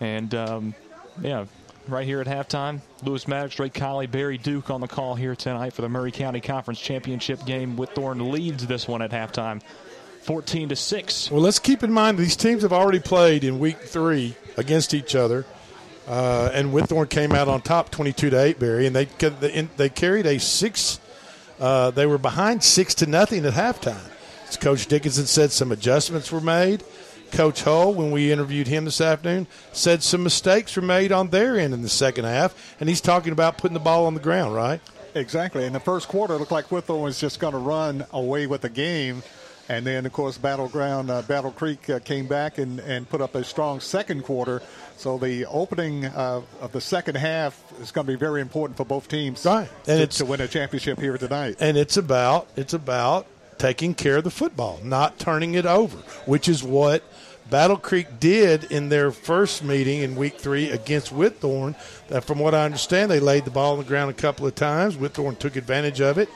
And 0.00 0.34
um, 0.34 0.74
yeah, 1.20 1.46
right 1.88 2.06
here 2.06 2.20
at 2.20 2.26
halftime, 2.26 2.80
Lewis 3.02 3.28
Maddox, 3.28 3.56
Drake 3.56 3.74
Colley, 3.74 4.06
Barry 4.06 4.38
Duke 4.38 4.70
on 4.70 4.80
the 4.80 4.88
call 4.88 5.14
here 5.14 5.36
tonight 5.36 5.72
for 5.72 5.82
the 5.82 5.88
Maury 5.88 6.12
County 6.12 6.40
Conference 6.40 6.80
Championship 6.80 7.44
game. 7.44 7.76
Whitthorne 7.76 8.30
leads 8.32 8.66
this 8.66 8.88
one 8.88 9.02
at 9.02 9.10
halftime, 9.10 9.62
14 10.22 10.70
to 10.70 10.76
6. 10.76 11.30
Well, 11.30 11.40
let's 11.40 11.58
keep 11.58 11.82
in 11.82 11.92
mind 11.92 12.18
these 12.18 12.36
teams 12.36 12.62
have 12.62 12.72
already 12.72 13.00
played 13.00 13.44
in 13.44 13.58
week 13.58 13.78
three 13.78 14.36
against 14.56 14.94
each 14.94 15.14
other, 15.14 15.44
uh, 16.08 16.50
and 16.52 16.72
Whitthorne 16.72 17.08
came 17.08 17.32
out 17.32 17.48
on 17.48 17.60
top, 17.60 17.90
twenty-two 17.90 18.30
to 18.30 18.40
eight, 18.40 18.58
Barry, 18.58 18.86
and 18.86 18.94
they 18.94 19.06
they, 19.76 19.88
carried 19.88 20.26
a 20.26 20.38
six. 20.38 21.00
Uh, 21.60 21.90
they 21.90 22.06
were 22.06 22.18
behind 22.18 22.62
six 22.64 22.94
to 22.96 23.06
nothing 23.06 23.44
at 23.44 23.52
halftime. 23.54 24.10
As 24.48 24.56
Coach 24.56 24.86
Dickinson 24.86 25.26
said, 25.26 25.52
some 25.52 25.72
adjustments 25.72 26.32
were 26.32 26.40
made. 26.40 26.82
Coach 27.30 27.62
Hull, 27.62 27.94
when 27.94 28.10
we 28.10 28.30
interviewed 28.30 28.66
him 28.66 28.84
this 28.84 29.00
afternoon, 29.00 29.46
said 29.72 30.02
some 30.02 30.22
mistakes 30.22 30.76
were 30.76 30.82
made 30.82 31.12
on 31.12 31.30
their 31.30 31.58
end 31.58 31.72
in 31.72 31.80
the 31.80 31.88
second 31.88 32.26
half, 32.26 32.76
and 32.78 32.88
he's 32.88 33.00
talking 33.00 33.32
about 33.32 33.56
putting 33.56 33.74
the 33.74 33.80
ball 33.80 34.06
on 34.06 34.14
the 34.14 34.20
ground, 34.20 34.54
right? 34.54 34.80
Exactly. 35.14 35.64
In 35.64 35.72
the 35.72 35.80
first 35.80 36.08
quarter, 36.08 36.34
it 36.34 36.38
looked 36.38 36.52
like 36.52 36.68
Whitthorne 36.68 37.04
was 37.04 37.20
just 37.20 37.40
going 37.40 37.52
to 37.52 37.58
run 37.58 38.04
away 38.12 38.46
with 38.46 38.62
the 38.62 38.68
game. 38.68 39.22
And 39.68 39.86
then, 39.86 40.04
of 40.04 40.12
course, 40.12 40.36
Battleground, 40.36 41.10
uh, 41.10 41.22
Battle 41.22 41.52
Creek 41.52 41.88
uh, 41.88 42.00
came 42.00 42.26
back 42.26 42.58
and, 42.58 42.80
and 42.80 43.08
put 43.08 43.20
up 43.20 43.34
a 43.34 43.44
strong 43.44 43.80
second 43.80 44.24
quarter. 44.24 44.60
So 44.96 45.18
the 45.18 45.46
opening 45.46 46.04
uh, 46.04 46.42
of 46.60 46.72
the 46.72 46.80
second 46.80 47.16
half 47.16 47.60
is 47.80 47.90
going 47.90 48.06
to 48.06 48.12
be 48.12 48.18
very 48.18 48.40
important 48.40 48.76
for 48.76 48.84
both 48.84 49.08
teams 49.08 49.44
Right. 49.44 49.68
And 49.88 49.98
to, 49.98 50.02
it's- 50.02 50.18
to 50.18 50.24
win 50.24 50.40
a 50.40 50.48
championship 50.48 51.00
here 51.00 51.18
tonight. 51.18 51.56
and 51.60 51.76
it's 51.76 51.96
about 51.96 52.48
it's 52.56 52.74
about 52.74 53.26
taking 53.58 53.94
care 53.94 54.16
of 54.16 54.24
the 54.24 54.30
football, 54.30 54.80
not 54.82 55.18
turning 55.18 55.54
it 55.54 55.66
over, 55.66 55.96
which 56.26 56.48
is 56.48 56.62
what 56.64 57.02
Battle 57.50 57.76
Creek 57.76 58.18
did 58.18 58.64
in 58.72 58.88
their 58.88 59.10
first 59.12 59.62
meeting 59.62 60.00
in 60.02 60.14
week 60.16 60.38
three 60.38 60.70
against 60.70 61.12
Whitthorne. 61.12 61.74
That, 62.08 62.24
from 62.24 62.38
what 62.38 62.54
I 62.54 62.64
understand, 62.64 63.10
they 63.10 63.20
laid 63.20 63.44
the 63.44 63.50
ball 63.50 63.72
on 63.72 63.78
the 63.78 63.84
ground 63.84 64.10
a 64.10 64.14
couple 64.14 64.46
of 64.46 64.54
times. 64.54 64.96
Whitthorne 64.96 65.38
took 65.38 65.54
advantage 65.56 66.00
of 66.00 66.16
it, 66.18 66.28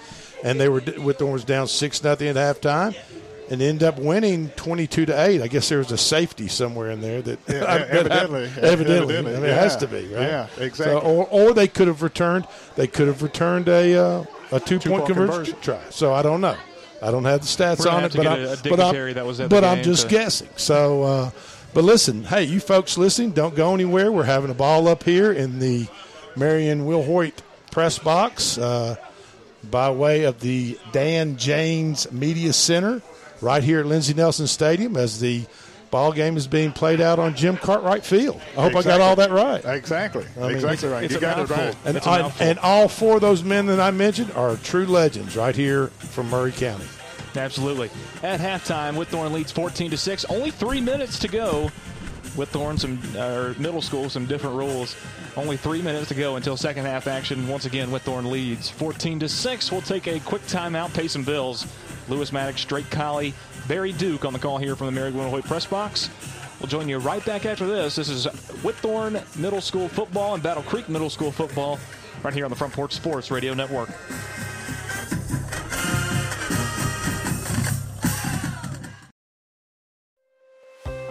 and 0.44 0.60
they 0.60 0.68
were 0.68 0.81
Whitthorne 0.81 1.33
was 1.33 1.44
down 1.44 1.68
six 1.68 2.02
nothing 2.05 2.28
at 2.28 2.36
halftime. 2.36 2.94
And 3.49 3.62
end 3.62 3.84
up 3.84 3.97
winning 3.99 4.49
twenty-two 4.57 5.07
to 5.07 5.25
eight. 5.25 5.41
I 5.41 5.47
guess 5.47 5.68
there 5.68 5.78
was 5.78 5.92
a 5.92 5.97
safety 5.99 6.49
somewhere 6.49 6.91
in 6.91 7.00
there 7.00 7.23
that, 7.23 7.39
Yeah, 7.49 7.55
that 7.60 7.91
evidently. 7.91 8.42
evidently, 8.44 8.62
Evidently, 8.62 9.18
I 9.18 9.20
mean, 9.23 9.44
it 9.44 9.55
has 9.55 9.76
to 9.76 9.86
be, 9.86 10.07
right? 10.08 10.23
Yeah, 10.23 10.47
So, 10.57 10.62
exactly. 10.62 11.10
or, 11.10 11.28
or 11.28 11.55
they 11.55 11.68
could 11.68 11.86
have 11.86 12.02
returned. 12.02 12.44
They 12.75 12.89
could 12.89 13.07
have 13.07 13.23
returned 13.23 13.68
a 13.68 13.94
uh, 13.94 14.25
a 14.50 14.58
two-point 14.58 14.83
Two-point 14.83 15.07
conversion, 15.07 15.55
conversion. 15.55 15.58
try. 15.60 15.81
So 15.91 16.12
I 16.12 16.23
don't 16.23 16.41
know. 16.41 16.57
I 17.00 17.10
don't 17.12 17.25
have 17.25 17.41
the 17.42 17.47
stats 17.47 17.89
on 17.89 18.05
it, 18.05 18.16
but 18.16 18.26
I'm, 18.26 18.41
a- 18.41 18.52
a 18.52 18.57
but 18.65 18.81
I'm, 18.81 19.15
that 19.15 19.26
was 19.26 19.39
but 19.39 19.62
I'm 19.62 19.83
just 19.84 20.05
to- 20.05 20.08
guessing. 20.08 20.49
So, 20.57 21.02
uh, 21.05 21.31
but 21.73 21.84
listen, 21.84 22.25
hey, 22.25 22.42
you 22.44 22.58
folks 22.58 22.99
listening, 22.99 23.31
don't 23.31 23.55
go 23.55 23.75
anywhere. 23.75 24.10
We're 24.10 24.25
having 24.25 24.50
a 24.50 24.55
ball 24.55 24.89
up 24.89 25.05
here 25.05 25.31
in 25.31 25.58
the 25.60 25.86
Marion 26.36 26.84
Wilhoit 26.86 27.34
press 27.70 27.99
box 27.99 28.58
uh, 28.58 28.97
by 29.70 29.91
way 29.91 30.25
of 30.25 30.41
the 30.41 30.78
Dan 30.92 31.36
James 31.36 32.10
Media 32.10 32.52
Center 32.52 33.02
right 33.41 33.63
here 33.63 33.81
at 33.81 33.87
Lindsey 33.87 34.15
Nelson 34.15 34.47
Stadium 34.47 34.97
as 34.97 35.21
the 35.21 35.45
ball 35.91 36.13
game 36.13 36.37
is 36.37 36.47
being 36.47 36.73
played 36.73 37.01
out 37.01 37.19
on 37.19 37.35
Jim 37.35 37.57
Cartwright 37.57 38.05
Field. 38.05 38.41
I 38.57 38.63
hope 38.63 38.75
I 38.77 38.83
got 38.83 39.01
all 39.01 39.17
that 39.17 39.31
right. 39.31 39.65
Exactly. 39.65 40.27
I 40.37 40.41
mean, 40.41 40.51
exactly 40.53 40.89
right. 40.89 41.05
it's 41.05 41.13
You 41.13 41.19
a 41.19 41.21
got 41.21 41.39
it 41.39 41.49
right. 41.51 41.77
And, 41.85 41.97
It's 41.97 42.07
a 42.07 42.11
I- 42.11 42.23
mouthful. 42.23 42.47
and 42.47 42.59
all 42.59 42.89
four 42.89 43.17
of 43.17 43.21
those 43.21 43.43
men 43.45 43.67
that 43.67 43.81
I 43.81 43.91
mentioned 43.93 44.33
are 44.33 44.57
true 44.57 44.87
legends 44.87 45.37
right 45.37 45.55
here 45.55 45.89
from 45.99 46.29
Maury 46.31 46.53
County. 46.53 46.85
Absolutely. 47.37 47.91
At 48.23 48.41
halftime, 48.41 48.95
Whitthorne 48.95 49.33
leads 49.33 49.53
14 49.53 49.91
to 49.91 49.97
6. 49.97 50.25
Only 50.27 50.51
three 50.51 50.81
minutes 50.81 51.19
to 51.21 51.29
go. 51.29 51.71
Whitthorne, 52.35 52.79
some 52.79 53.01
uh, 53.17 53.35
or 53.35 53.55
middle 53.59 53.81
school, 53.81 54.11
some 54.11 54.27
different 54.27 54.57
rules. 54.57 54.97
Only 55.37 55.57
three 55.57 55.83
minutes 55.83 56.09
to 56.09 56.15
go 56.15 56.37
until 56.37 56.57
second 56.57 56.85
half 56.87 57.07
action. 57.07 57.47
Once 57.49 57.65
again, 57.67 57.89
Whitthorne 57.89 58.31
leads 58.31 58.69
14 58.71 59.21
to 59.21 59.29
6. 59.29 59.73
We'll 59.73 59.81
take 59.83 60.07
a 60.07 60.19
quick 60.21 60.43
timeout, 60.43 60.93
pay 60.95 61.09
some 61.09 61.23
bills. 61.25 61.67
Lewis 62.09 62.33
Maddox, 62.33 62.65
Drake 62.65 62.91
Colley, 62.91 63.35
Barry 63.68 63.93
Duke 63.93 64.25
on 64.25 64.33
the 64.33 64.39
call 64.39 64.59
here 64.59 64.76
from 64.76 64.86
the 64.86 64.93
Marion 64.93 65.15
Wilhoit 65.15 65.44
press 65.44 65.67
box. 65.67 66.10
We'll 66.60 66.68
join 66.68 66.89
you 66.89 66.99
right 66.99 67.25
back 67.25 67.44
after 67.44 67.67
this. 67.67 67.97
This 67.97 68.09
is 68.09 68.26
Whitthorne 68.26 69.23
Middle 69.36 69.60
School 69.60 69.89
football 69.89 70.35
and 70.35 70.43
Battle 70.43 70.62
Creek 70.62 70.89
Middle 70.89 71.10
School 71.10 71.31
football 71.31 71.78
right 72.23 72.33
here 72.33 72.44
on 72.44 72.51
the 72.51 72.57
Front 72.57 72.73
Porch 72.73 72.93
Sports 72.93 73.31
Radio 73.31 73.52
Network. 73.55 73.91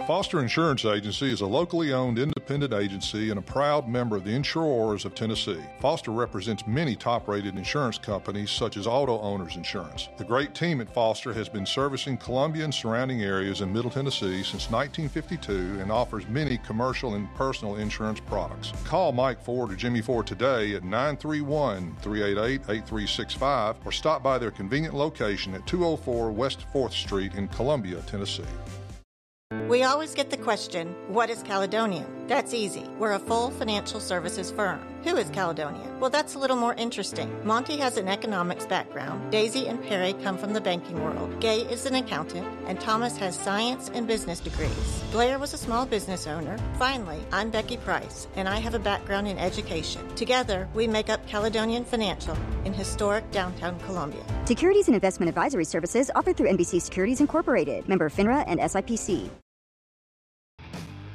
Foster 0.06 0.38
Insurance 0.38 0.84
Agency 0.84 1.32
is 1.32 1.40
a 1.40 1.46
locally 1.46 1.92
owned 1.92 2.20
independent 2.20 2.72
agency 2.72 3.30
and 3.30 3.40
a 3.40 3.42
proud 3.42 3.88
member 3.88 4.14
of 4.14 4.22
the 4.22 4.30
Insurers 4.30 5.04
of 5.04 5.16
Tennessee. 5.16 5.58
Foster 5.80 6.12
represents 6.12 6.64
many 6.64 6.94
top 6.94 7.26
rated 7.26 7.56
insurance 7.56 7.98
companies 7.98 8.52
such 8.52 8.76
as 8.76 8.86
Auto 8.86 9.18
Owners 9.18 9.56
Insurance. 9.56 10.08
The 10.16 10.24
great 10.24 10.54
team 10.54 10.80
at 10.80 10.94
Foster 10.94 11.32
has 11.32 11.48
been 11.48 11.66
servicing 11.66 12.16
Columbia 12.18 12.62
and 12.62 12.72
surrounding 12.72 13.22
areas 13.22 13.62
in 13.62 13.72
Middle 13.72 13.90
Tennessee 13.90 14.44
since 14.44 14.70
1952 14.70 15.80
and 15.80 15.90
offers 15.90 16.28
many 16.28 16.58
commercial 16.58 17.14
and 17.14 17.28
personal 17.34 17.74
insurance 17.74 18.20
products. 18.20 18.72
Call 18.84 19.10
Mike 19.10 19.42
Ford 19.42 19.72
or 19.72 19.74
Jimmy 19.74 20.02
Ford 20.02 20.28
today 20.28 20.76
at 20.76 20.84
931 20.84 21.96
388 22.00 22.60
8365 22.60 23.76
or 23.84 23.90
stop 23.90 24.22
by 24.22 24.38
their 24.38 24.52
convenient 24.52 24.94
location 24.94 25.52
at 25.54 25.66
204 25.66 26.30
West 26.30 26.64
4th 26.72 26.92
Street 26.92 27.34
in 27.34 27.48
Columbia, 27.48 28.00
Tennessee. 28.06 28.44
We 29.68 29.84
always 29.84 30.14
get 30.14 30.30
the 30.30 30.36
question, 30.36 30.94
what 31.06 31.30
is 31.30 31.42
Caledonian? 31.42 32.26
That's 32.26 32.52
easy. 32.52 32.84
We're 32.98 33.12
a 33.12 33.18
full 33.20 33.50
financial 33.50 34.00
services 34.00 34.50
firm. 34.50 34.80
Who 35.04 35.16
is 35.16 35.30
Caledonian? 35.30 36.00
Well, 36.00 36.10
that's 36.10 36.34
a 36.34 36.38
little 36.40 36.56
more 36.56 36.74
interesting. 36.74 37.30
Monty 37.44 37.76
has 37.76 37.96
an 37.96 38.08
economics 38.08 38.66
background. 38.66 39.30
Daisy 39.30 39.68
and 39.68 39.80
Perry 39.84 40.14
come 40.14 40.36
from 40.36 40.52
the 40.52 40.60
banking 40.60 41.00
world. 41.02 41.40
Gay 41.40 41.60
is 41.60 41.86
an 41.86 41.94
accountant, 41.94 42.46
and 42.66 42.80
Thomas 42.80 43.16
has 43.16 43.38
science 43.38 43.88
and 43.94 44.08
business 44.08 44.40
degrees. 44.40 45.02
Blair 45.12 45.38
was 45.38 45.54
a 45.54 45.58
small 45.58 45.86
business 45.86 46.26
owner. 46.26 46.58
Finally, 46.76 47.24
I'm 47.30 47.50
Becky 47.50 47.76
Price, 47.76 48.26
and 48.34 48.48
I 48.48 48.58
have 48.58 48.74
a 48.74 48.80
background 48.80 49.28
in 49.28 49.38
education. 49.38 50.12
Together, 50.16 50.68
we 50.74 50.88
make 50.88 51.08
up 51.08 51.24
Caledonian 51.28 51.84
Financial 51.84 52.36
in 52.64 52.72
historic 52.72 53.30
downtown 53.30 53.78
Columbia. 53.80 54.24
Securities 54.44 54.88
and 54.88 54.96
investment 54.96 55.28
advisory 55.28 55.64
services 55.64 56.10
offered 56.16 56.36
through 56.36 56.50
NBC 56.50 56.82
Securities 56.82 57.20
Incorporated, 57.20 57.88
member 57.88 58.08
FINRA 58.10 58.44
and 58.48 58.58
SIPC. 58.58 59.30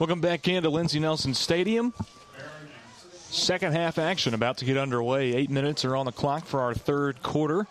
Welcome 0.00 0.20
back 0.20 0.48
into 0.48 0.70
Lindsey 0.70 0.98
Nelson 0.98 1.34
Stadium. 1.34 1.94
Second 3.12 3.74
half 3.74 3.96
action 3.96 4.34
about 4.34 4.56
to 4.56 4.64
get 4.64 4.76
underway. 4.76 5.32
Eight 5.34 5.50
minutes 5.50 5.84
are 5.84 5.94
on 5.94 6.04
the 6.04 6.10
clock 6.10 6.46
for 6.46 6.60
our 6.62 6.74
third 6.74 7.22
quarter 7.22 7.68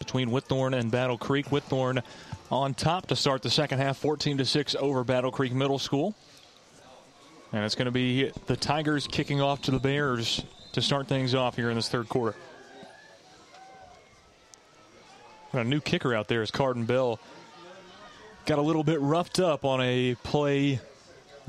between 0.00 0.30
Whitthorne 0.30 0.76
and 0.76 0.90
Battle 0.90 1.16
Creek. 1.16 1.46
Whitthorne 1.46 2.02
on 2.50 2.74
top 2.74 3.06
to 3.06 3.16
start 3.16 3.42
the 3.42 3.50
second 3.50 3.78
half, 3.78 3.98
14 3.98 4.38
to 4.38 4.44
6 4.44 4.74
over 4.80 5.04
Battle 5.04 5.30
Creek 5.30 5.52
Middle 5.52 5.78
School. 5.78 6.16
And 7.52 7.64
it's 7.64 7.76
going 7.76 7.86
to 7.86 7.92
be 7.92 8.32
the 8.46 8.56
Tigers 8.56 9.06
kicking 9.06 9.40
off 9.40 9.62
to 9.62 9.70
the 9.70 9.78
Bears 9.78 10.42
to 10.72 10.82
start 10.82 11.06
things 11.06 11.36
off 11.36 11.54
here 11.54 11.70
in 11.70 11.76
this 11.76 11.88
third 11.88 12.08
quarter. 12.08 12.36
Got 15.52 15.66
a 15.66 15.68
new 15.68 15.80
kicker 15.80 16.16
out 16.16 16.26
there 16.26 16.42
is 16.42 16.50
Carden 16.50 16.84
Bell. 16.84 17.20
Got 18.44 18.58
a 18.58 18.62
little 18.62 18.82
bit 18.82 19.00
roughed 19.00 19.38
up 19.38 19.64
on 19.64 19.80
a 19.80 20.16
play 20.24 20.80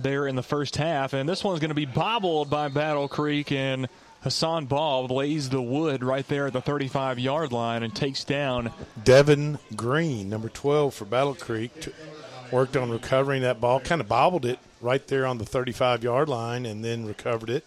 there 0.04 0.28
in 0.28 0.36
the 0.36 0.44
first 0.44 0.76
half. 0.76 1.14
And 1.14 1.28
this 1.28 1.44
one's 1.44 1.60
going 1.60 1.70
to 1.70 1.76
be 1.76 1.86
bobbled 1.86 2.50
by 2.50 2.68
Battle 2.68 3.08
Creek, 3.08 3.52
and 3.52 3.88
Hassan 4.22 4.66
Ball 4.66 5.08
lays 5.08 5.50
the 5.50 5.62
wood 5.62 6.04
right 6.04 6.28
there 6.28 6.48
at 6.48 6.54
the 6.54 6.62
35 6.62 7.20
yard 7.20 7.52
line 7.52 7.84
and 7.84 7.96
takes 7.96 8.24
down 8.24 8.72
Devin 9.04 9.60
Green, 9.76 10.30
number 10.30 10.50
12 10.50 10.94
for 10.94 11.06
Battle 11.06 11.36
Creek. 11.36 11.72
Worked 12.52 12.76
on 12.76 12.90
recovering 12.90 13.44
that 13.44 13.62
ball, 13.62 13.80
kind 13.80 14.02
of 14.02 14.08
bobbled 14.08 14.46
it 14.46 14.60
right 14.82 15.06
there 15.08 15.26
on 15.26 15.38
the 15.38 15.46
35 15.46 16.04
yard 16.04 16.28
line 16.30 16.66
and 16.66 16.84
then 16.84 17.06
recovered 17.06 17.50
it. 17.50 17.66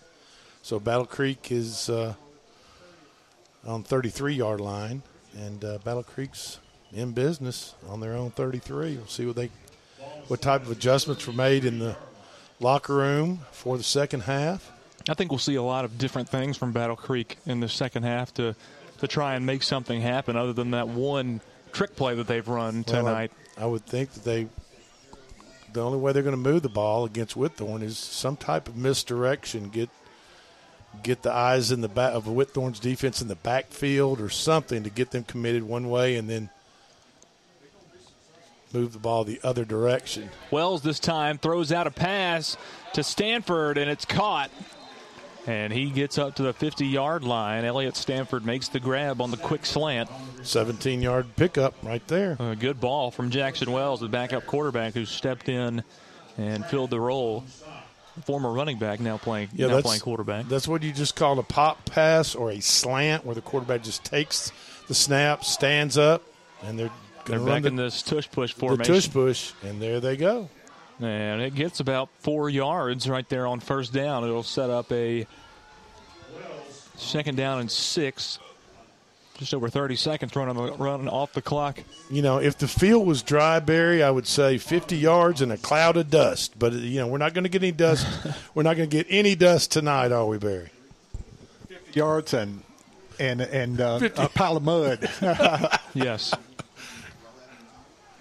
So 0.63 0.79
Battle 0.79 1.07
Creek 1.07 1.51
is 1.51 1.89
uh, 1.89 2.15
on 3.67 3.83
33 3.83 4.35
yard 4.35 4.61
line, 4.61 5.03
and 5.37 5.65
uh, 5.65 5.79
Battle 5.79 6.03
Creek's 6.03 6.59
in 6.93 7.13
business 7.13 7.75
on 7.89 8.01
their 8.01 8.15
own 8.15 8.31
33. 8.31 8.97
We'll 8.97 9.07
see 9.07 9.27
what 9.27 9.37
they 9.37 9.51
what 10.29 10.41
type 10.41 10.63
of 10.63 10.71
adjustments 10.71 11.27
were 11.27 11.33
made 11.33 11.65
in 11.65 11.79
the 11.79 11.97
locker 12.63 12.95
room 12.95 13.41
for 13.51 13.77
the 13.77 13.83
second 13.83 14.21
half. 14.21 14.71
I 15.09 15.15
think 15.15 15.31
we'll 15.31 15.39
see 15.39 15.57
a 15.57 15.63
lot 15.63 15.85
of 15.85 15.99
different 15.99 16.29
things 16.29 16.57
from 16.57 16.73
Battle 16.73 16.97
Creek 16.97 17.37
in 17.47 17.61
the 17.61 17.69
second 17.69 18.05
half 18.05 18.33
to 18.35 18.55
to 18.99 19.09
try 19.09 19.35
and 19.35 19.45
make 19.45 19.65
something 19.65 20.01
happen 20.01 20.37
other 20.37 20.53
than 20.53 20.71
that 20.71 20.87
one 20.87 21.41
trick 21.73 21.97
play 21.97 22.15
that 22.15 22.29
they've 22.29 22.47
run 22.47 22.85
Well, 22.87 22.97
I- 22.97 22.99
tonight. 23.01 23.33
I, 23.59 23.67
would 23.67 23.85
think 23.85 24.13
that 24.13 24.23
they 24.25 24.47
the 25.73 25.83
only 25.83 25.99
way 25.99 26.13
they're 26.13 26.23
going 26.23 26.37
to 26.37 26.51
move 26.51 26.63
the 26.63 26.69
ball 26.69 27.05
against 27.05 27.35
Whitthorne 27.35 27.83
is 27.83 27.99
some 27.99 28.37
type 28.37 28.69
of 28.69 28.77
misdirection. 28.77 29.69
Get 29.71 29.91
get 31.03 31.23
the 31.23 31.33
eyes 31.33 31.73
in 31.73 31.81
the 31.81 31.89
back 31.89 32.13
of 32.15 32.27
Whitthorne's 32.27 32.79
defense 32.79 33.21
in 33.23 33.29
the 33.29 33.35
backfield 33.35 34.21
or 34.21 34.29
something 34.29 34.85
to 34.85 34.91
get 34.91 35.11
them 35.11 35.25
committed 35.25 35.63
one 35.65 35.89
way, 35.91 36.17
and 36.17 36.29
then 36.31 36.51
move 38.73 38.93
the 38.93 38.99
ball 38.99 39.25
the 39.25 39.41
other 39.43 39.65
direction. 39.65 40.31
Wells 40.51 40.83
this 40.83 40.99
time 40.99 41.39
throws 41.39 41.73
out 41.73 41.87
a 41.87 41.91
pass 41.91 42.57
to 42.95 43.03
Stanford, 43.03 43.79
and 43.79 43.91
it's 43.91 44.05
caught. 44.05 44.51
And 45.47 45.73
he 45.73 45.91
gets 45.91 46.19
up 46.19 46.37
to 46.37 46.43
the 46.45 46.53
50 46.53 46.87
yard 46.87 47.25
line. 47.25 47.65
Elliott 47.65 47.97
Stanford 47.97 48.47
makes 48.47 48.69
the 48.69 48.79
grab 48.79 49.21
on 49.21 49.33
the 49.33 49.37
quick 49.37 49.67
slant. 49.67 50.09
17 50.43 51.03
yard 51.03 51.35
pickup 51.35 51.75
right 51.83 52.07
there. 52.07 52.37
A 52.39 52.55
good 52.55 52.81
ball 52.81 53.11
from 53.11 53.31
Jackson 53.31 53.73
Wells, 53.73 54.01
the 54.01 54.09
backup 54.09 54.47
quarterback 54.47 54.95
who 54.95 55.05
stepped 55.05 55.49
in 55.49 55.83
and 56.39 56.65
filled 56.67 56.91
the 56.91 57.01
role. 57.01 57.45
Former 58.25 58.53
running 58.53 58.79
back, 58.79 59.01
now 59.01 59.17
playing, 59.17 59.49
Yeah, 59.55 59.69
now 59.69 59.77
that's 59.77 59.87
playing 59.87 60.03
quarterback. 60.03 60.47
That's 60.47 60.69
what 60.69 60.83
you 60.83 60.93
just 60.93 61.17
call 61.17 61.39
a 61.39 61.43
pop 61.43 61.87
pass 61.87 62.35
or 62.35 62.51
a 62.53 62.61
slant, 62.61 63.25
where 63.25 63.35
the 63.35 63.41
quarterback 63.41 63.83
just 63.83 64.05
takes 64.05 64.53
the 64.87 64.95
snap, 64.95 65.45
stands 65.45 65.97
up, 65.97 66.23
and 66.63 66.79
they're 66.79 66.91
They're 67.25 67.39
going 67.39 67.47
to 67.47 67.53
run 67.53 67.63
back 67.63 67.71
in 67.71 67.77
this 67.77 68.03
tush 68.03 68.31
push 68.31 68.53
formation. 68.53 68.93
the 68.93 69.01
tush 69.01 69.11
push, 69.11 69.53
and 69.63 69.81
there 69.81 70.01
they 70.01 70.17
go. 70.17 70.49
And 71.01 71.41
it 71.41 71.55
gets 71.55 71.81
about 71.81 72.11
four 72.21 72.49
yards 72.49 73.09
right 73.09 73.29
there 73.29 73.47
on 73.47 73.61
first 73.61 73.93
down. 73.93 74.25
It'll 74.25 74.43
set 74.43 74.71
up 74.71 74.91
a 74.93 75.27
second 76.97 77.37
down 77.37 77.61
and 77.61 77.71
six. 77.71 78.39
Just 79.39 79.55
over 79.55 79.69
30 79.69 79.97
seconds 79.97 80.37
running, 80.37 80.57
running 80.77 81.09
off 81.09 81.33
the 81.33 81.43
clock. 81.43 81.81
You 82.11 82.23
know, 82.23 82.39
if 82.39 82.59
the 82.59 82.69
field 82.69 83.07
was 83.07 83.23
dry, 83.23 83.59
Barry, 83.59 84.03
I 84.03 84.11
would 84.11 84.27
say 84.27 84.59
50 84.59 84.97
yards 84.97 85.41
and 85.41 85.51
a 85.51 85.57
cloud 85.57 85.97
of 85.97 86.11
dust. 86.11 86.57
But 86.59 86.75
you 86.75 87.01
know, 87.01 87.09
we're 87.09 87.19
not 87.19 87.35
going 87.35 87.45
to 87.45 87.51
get 87.51 87.63
any 87.63 87.73
dust. 87.73 88.07
we're 88.55 88.63
not 88.63 88.77
going 88.77 88.89
to 88.89 88.97
get 88.97 89.07
any 89.09 89.35
dust 89.35 89.73
tonight, 89.73 90.13
are 90.13 90.27
we, 90.27 90.39
Barry? 90.39 90.69
yards 91.97 92.35
and 92.35 92.63
and 93.19 93.41
and 93.41 93.81
uh, 93.81 93.99
50. 93.99 94.23
a 94.23 94.29
pile 94.29 94.57
of 94.57 94.63
mud. 94.63 95.09
yes. 95.95 96.35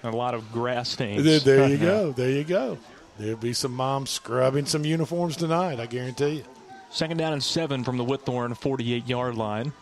A 0.03 0.09
lot 0.09 0.33
of 0.33 0.51
grass 0.51 0.89
stains. 0.89 1.23
There, 1.23 1.39
there 1.39 1.67
you 1.67 1.77
go. 1.79 2.11
There 2.11 2.29
you 2.29 2.43
go. 2.43 2.77
There'll 3.19 3.37
be 3.37 3.53
some 3.53 3.73
moms 3.73 4.09
scrubbing 4.09 4.65
some 4.65 4.83
uniforms 4.85 5.35
tonight. 5.37 5.79
I 5.79 5.85
guarantee 5.85 6.37
you. 6.37 6.43
Second 6.89 7.17
down 7.17 7.33
and 7.33 7.43
seven 7.43 7.83
from 7.83 7.97
the 7.97 8.03
Whitthorne 8.05 8.57
48 8.57 9.07
yard 9.07 9.35
line. 9.35 9.73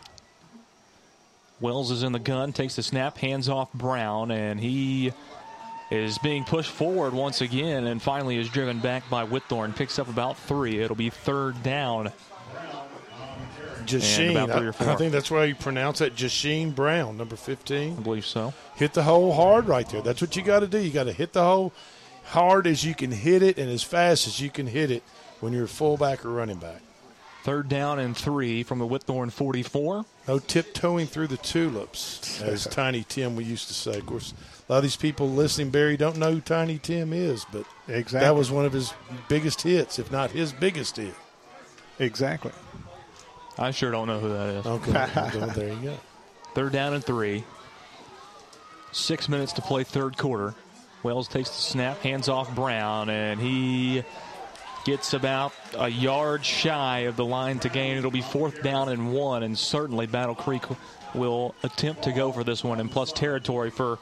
Wells 1.60 1.90
is 1.90 2.02
in 2.02 2.12
the 2.12 2.18
gun, 2.18 2.52
takes 2.52 2.76
the 2.76 2.82
snap, 2.82 3.18
hands 3.18 3.48
off 3.48 3.72
Brown, 3.72 4.30
and 4.30 4.58
he 4.58 5.12
is 5.90 6.16
being 6.18 6.44
pushed 6.44 6.70
forward 6.70 7.12
once 7.12 7.40
again 7.40 7.86
and 7.86 8.00
finally 8.00 8.36
is 8.38 8.48
driven 8.48 8.78
back 8.78 9.08
by 9.10 9.26
Whitthorne. 9.26 9.74
Picks 9.74 9.98
up 9.98 10.08
about 10.08 10.38
three. 10.38 10.80
It'll 10.80 10.96
be 10.96 11.10
third 11.10 11.62
down. 11.62 12.12
Jasheen. 13.90 14.28
And 14.28 14.36
about 14.38 14.58
three 14.58 14.66
I, 14.66 14.70
or 14.70 14.72
four. 14.72 14.88
I 14.90 14.96
think 14.96 15.12
that's 15.12 15.30
why 15.30 15.44
you 15.44 15.54
pronounce 15.54 15.98
that 16.00 16.14
Jasheen 16.14 16.74
Brown, 16.74 17.16
number 17.16 17.36
15. 17.36 17.96
I 17.98 18.00
believe 18.00 18.26
so. 18.26 18.52
Hit 18.76 18.92
the 18.94 19.02
hole 19.02 19.32
hard 19.34 19.66
right 19.68 19.88
there. 19.88 20.02
That's 20.02 20.20
what 20.20 20.36
you 20.36 20.42
got 20.42 20.60
to 20.60 20.66
do. 20.66 20.78
You 20.78 20.90
got 20.90 21.04
to 21.04 21.12
hit 21.12 21.32
the 21.32 21.42
hole 21.44 21.72
hard 22.24 22.66
as 22.66 22.84
you 22.84 22.94
can 22.94 23.10
hit 23.10 23.42
it 23.42 23.58
and 23.58 23.70
as 23.70 23.82
fast 23.82 24.26
as 24.26 24.40
you 24.40 24.50
can 24.50 24.66
hit 24.66 24.90
it 24.90 25.02
when 25.40 25.52
you're 25.52 25.64
a 25.64 25.68
fullback 25.68 26.24
or 26.24 26.30
running 26.30 26.58
back. 26.58 26.80
Third 27.42 27.70
down 27.70 27.98
and 27.98 28.14
three 28.14 28.62
from 28.62 28.78
the 28.80 28.86
Whitthorne 28.86 29.32
44. 29.32 30.04
No 30.28 30.38
tiptoeing 30.38 31.06
through 31.06 31.28
the 31.28 31.38
tulips, 31.38 32.40
as 32.42 32.64
Tiny 32.70 33.02
Tim 33.08 33.34
we 33.34 33.44
used 33.44 33.66
to 33.68 33.74
say. 33.74 33.96
Of 33.96 34.04
course, 34.04 34.34
a 34.68 34.72
lot 34.72 34.76
of 34.76 34.82
these 34.82 34.96
people 34.96 35.30
listening, 35.30 35.70
Barry, 35.70 35.96
don't 35.96 36.18
know 36.18 36.32
who 36.34 36.40
Tiny 36.42 36.78
Tim 36.78 37.14
is, 37.14 37.46
but 37.50 37.64
Exactly. 37.88 38.20
that 38.20 38.36
was 38.36 38.50
one 38.50 38.66
of 38.66 38.74
his 38.74 38.92
biggest 39.28 39.62
hits, 39.62 39.98
if 39.98 40.12
not 40.12 40.32
his 40.32 40.52
biggest 40.52 40.98
hit. 40.98 41.14
exactly. 41.98 42.52
I 43.60 43.70
sure 43.72 43.90
don't 43.90 44.06
know 44.06 44.18
who 44.18 44.30
that 44.30 44.48
is. 44.54 44.66
Okay, 44.66 45.52
there 45.54 45.68
you 45.68 45.80
go. 45.90 45.98
Third 46.54 46.72
down 46.72 46.94
and 46.94 47.04
three. 47.04 47.44
Six 48.92 49.28
minutes 49.28 49.52
to 49.52 49.62
play 49.62 49.84
third 49.84 50.16
quarter. 50.16 50.54
Wells 51.02 51.28
takes 51.28 51.50
the 51.50 51.60
snap, 51.60 52.00
hands 52.00 52.28
off 52.28 52.54
Brown, 52.54 53.10
and 53.10 53.38
he 53.38 54.02
gets 54.84 55.12
about 55.12 55.52
a 55.76 55.88
yard 55.88 56.44
shy 56.44 57.00
of 57.00 57.16
the 57.16 57.24
line 57.24 57.58
to 57.60 57.68
gain. 57.68 57.98
It'll 57.98 58.10
be 58.10 58.22
fourth 58.22 58.62
down 58.62 58.88
and 58.88 59.12
one, 59.12 59.42
and 59.42 59.56
certainly 59.56 60.06
Battle 60.06 60.34
Creek 60.34 60.62
will 61.14 61.54
attempt 61.62 62.04
to 62.04 62.12
go 62.12 62.32
for 62.32 62.44
this 62.44 62.64
one 62.64 62.80
in 62.80 62.88
plus 62.88 63.12
territory 63.12 63.70
for 63.70 63.98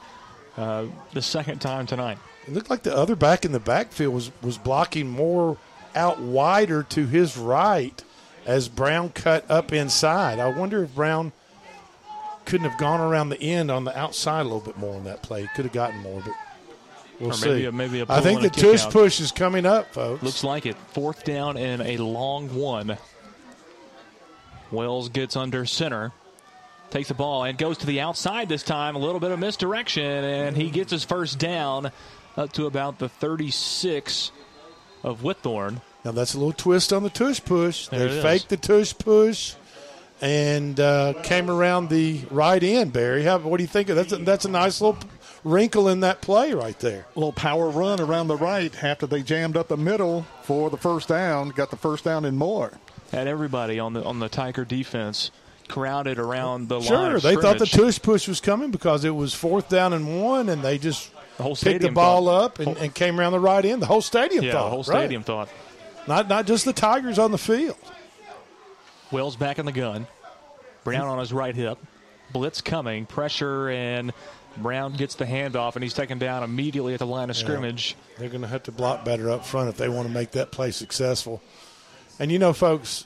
uh, 0.57 0.85
the 1.13 1.21
second 1.21 1.59
time 1.59 1.85
tonight. 1.85 2.17
It 2.47 2.53
looked 2.53 2.69
like 2.69 2.83
the 2.83 2.95
other 2.95 3.15
back 3.15 3.45
in 3.45 3.51
the 3.51 3.59
backfield 3.59 4.13
was, 4.13 4.31
was 4.41 4.57
blocking 4.57 5.09
more 5.09 5.57
out 5.95 6.19
wider 6.19 6.83
to 6.83 7.05
his 7.05 7.37
right 7.37 8.01
as 8.49 8.67
Brown 8.67 9.09
cut 9.09 9.45
up 9.49 9.71
inside. 9.71 10.39
I 10.39 10.47
wonder 10.49 10.83
if 10.83 10.95
Brown 10.95 11.31
couldn't 12.45 12.67
have 12.67 12.79
gone 12.79 12.99
around 12.99 13.29
the 13.29 13.39
end 13.39 13.69
on 13.69 13.83
the 13.83 13.95
outside 13.95 14.41
a 14.41 14.43
little 14.43 14.59
bit 14.59 14.75
more 14.75 14.95
on 14.95 15.03
that 15.03 15.21
play. 15.21 15.47
Could 15.55 15.65
have 15.65 15.73
gotten 15.73 15.99
more, 15.99 16.19
but 16.25 16.33
we'll 17.19 17.29
Or 17.29 17.33
see. 17.33 17.47
maybe 17.49 17.65
a- 17.65 17.71
maybe 17.71 17.99
a 17.99 18.05
I 18.09 18.21
think 18.21 18.41
the 18.41 18.49
tush 18.49 18.85
out. 18.85 18.91
push 18.91 19.19
is 19.19 19.31
coming 19.31 19.67
up, 19.67 19.93
folks. 19.93 20.23
Looks 20.23 20.43
like 20.43 20.65
it. 20.65 20.75
Fourth 20.93 21.23
down 21.23 21.57
and 21.57 21.83
a 21.83 21.97
long 21.97 22.55
one. 22.55 22.97
Wells 24.71 25.09
gets 25.09 25.35
under 25.35 25.65
center, 25.67 26.11
takes 26.89 27.07
the 27.09 27.13
ball 27.13 27.43
and 27.43 27.55
goes 27.55 27.77
to 27.79 27.85
the 27.85 28.01
outside 28.01 28.49
this 28.49 28.63
time. 28.63 28.95
A 28.95 28.99
little 28.99 29.19
bit 29.19 29.29
of 29.31 29.37
misdirection, 29.37 30.03
and 30.03 30.57
he 30.57 30.71
gets 30.71 30.91
his 30.91 31.03
first 31.03 31.37
down 31.37 31.91
up 32.35 32.51
to 32.53 32.65
about 32.65 32.97
the 32.97 33.09
36 33.09 34.31
of 35.03 35.21
Whitthorne. 35.21 35.81
Now 36.05 36.11
that's 36.11 36.33
a 36.33 36.37
little 36.37 36.53
twist 36.53 36.93
on 36.93 37.03
the 37.03 37.09
tush 37.09 37.41
push. 37.43 37.87
There 37.87 38.05
it 38.05 38.09
they 38.09 38.17
is. 38.17 38.23
faked 38.23 38.49
the 38.49 38.57
tush 38.57 38.93
push 38.97 39.55
and 40.21 40.79
uh, 40.79 41.13
came 41.23 41.49
around 41.49 41.89
the 41.89 42.21
right 42.29 42.61
end. 42.61 42.93
Barry, 42.93 43.23
how, 43.23 43.37
what 43.39 43.57
do 43.57 43.63
you 43.63 43.67
think 43.67 43.89
of 43.89 43.95
that's 43.95 44.11
a, 44.11 44.17
that's 44.17 44.45
a 44.45 44.49
nice 44.49 44.81
little 44.81 44.97
wrinkle 45.43 45.87
in 45.87 46.01
that 46.01 46.21
play 46.21 46.53
right 46.53 46.77
there. 46.79 47.05
A 47.15 47.19
little 47.19 47.33
power 47.33 47.69
run 47.69 47.99
around 47.99 48.27
the 48.27 48.35
right 48.37 48.83
after 48.83 49.07
they 49.07 49.23
jammed 49.23 49.55
up 49.57 49.67
the 49.69 49.77
middle 49.77 50.25
for 50.43 50.69
the 50.69 50.77
first 50.77 51.07
down. 51.09 51.49
Got 51.49 51.69
the 51.71 51.77
first 51.77 52.03
down 52.03 52.25
and 52.25 52.37
more. 52.37 52.73
Had 53.11 53.27
everybody 53.27 53.79
on 53.79 53.93
the 53.93 54.03
on 54.03 54.19
the 54.19 54.29
Tiger 54.29 54.65
defense 54.65 55.31
crowded 55.67 56.17
around 56.19 56.67
the 56.69 56.79
line. 56.79 56.87
Sure, 56.87 57.15
of 57.17 57.21
they 57.21 57.35
thought 57.35 57.59
the 57.59 57.65
tush 57.65 58.01
push 58.01 58.27
was 58.27 58.39
coming 58.41 58.71
because 58.71 59.03
it 59.05 59.11
was 59.15 59.33
fourth 59.33 59.69
down 59.69 59.93
and 59.93 60.21
one, 60.21 60.49
and 60.49 60.61
they 60.63 60.77
just 60.77 61.11
The 61.37 61.43
whole 61.43 61.55
picked 61.55 61.81
the 61.81 61.91
ball 61.91 62.25
thought- 62.25 62.43
up 62.43 62.59
and, 62.59 62.77
and 62.77 62.93
came 62.93 63.19
around 63.19 63.31
the 63.33 63.39
right 63.39 63.63
end. 63.63 63.81
The 63.81 63.85
whole 63.85 64.01
stadium 64.01 64.43
Yeah, 64.43 64.53
thought. 64.53 64.63
the 64.65 64.69
whole 64.69 64.83
right. 64.83 64.99
stadium 65.01 65.23
thought. 65.23 65.49
Not 66.09 66.27
not 66.27 66.47
just 66.47 66.65
the 66.65 66.73
Tigers 66.73 67.19
on 67.19 67.31
the 67.31 67.37
field. 67.37 67.77
Wells 69.11 69.35
back 69.35 69.59
in 69.59 69.65
the 69.67 69.71
gun. 69.71 70.07
Brown 70.83 71.07
on 71.07 71.19
his 71.19 71.31
right 71.31 71.55
hip. 71.55 71.77
Blitz 72.33 72.61
coming. 72.61 73.05
Pressure, 73.05 73.69
and 73.69 74.11
Brown 74.57 74.93
gets 74.93 75.13
the 75.15 75.25
handoff, 75.25 75.75
and 75.75 75.83
he's 75.83 75.93
taken 75.93 76.17
down 76.17 76.41
immediately 76.43 76.93
at 76.93 76.99
the 76.99 77.05
line 77.05 77.29
of 77.29 77.35
Yeah. 77.35 77.43
scrimmage. 77.43 77.95
They're 78.17 78.29
going 78.29 78.41
to 78.41 78.47
have 78.47 78.63
to 78.63 78.71
block 78.71 79.05
better 79.05 79.29
up 79.29 79.45
front 79.45 79.69
if 79.69 79.77
they 79.77 79.87
want 79.87 80.07
to 80.07 80.13
make 80.13 80.31
that 80.31 80.51
play 80.51 80.71
successful. 80.71 81.41
And 82.19 82.31
you 82.31 82.39
know, 82.39 82.53
folks, 82.53 83.05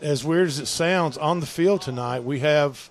as 0.00 0.24
weird 0.24 0.46
as 0.46 0.60
it 0.60 0.66
sounds, 0.66 1.18
on 1.18 1.40
the 1.40 1.46
field 1.46 1.82
tonight 1.82 2.20
we 2.22 2.38
have 2.40 2.90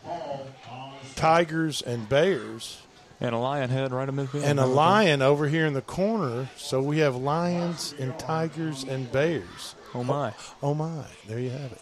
Tigers 1.15 1.81
and 1.81 2.07
Bears 2.09 2.77
And 3.21 3.35
a 3.35 3.37
lion 3.37 3.69
head 3.69 3.91
right 3.91 4.07
in 4.07 4.15
midfield. 4.15 4.43
and 4.43 4.59
a 4.59 4.65
lion 4.65 5.21
over 5.21 5.47
here 5.47 5.65
in 5.65 5.73
the 5.73 5.81
corner. 5.81 6.49
So 6.55 6.81
we 6.81 6.99
have 6.99 7.15
lions 7.15 7.93
and 7.99 8.17
tigers 8.17 8.83
and 8.83 9.11
bears. 9.11 9.75
Oh 9.93 10.03
my! 10.03 10.33
Oh 10.63 10.73
my! 10.73 11.03
There 11.27 11.39
you 11.39 11.49
have 11.49 11.71
it. 11.71 11.81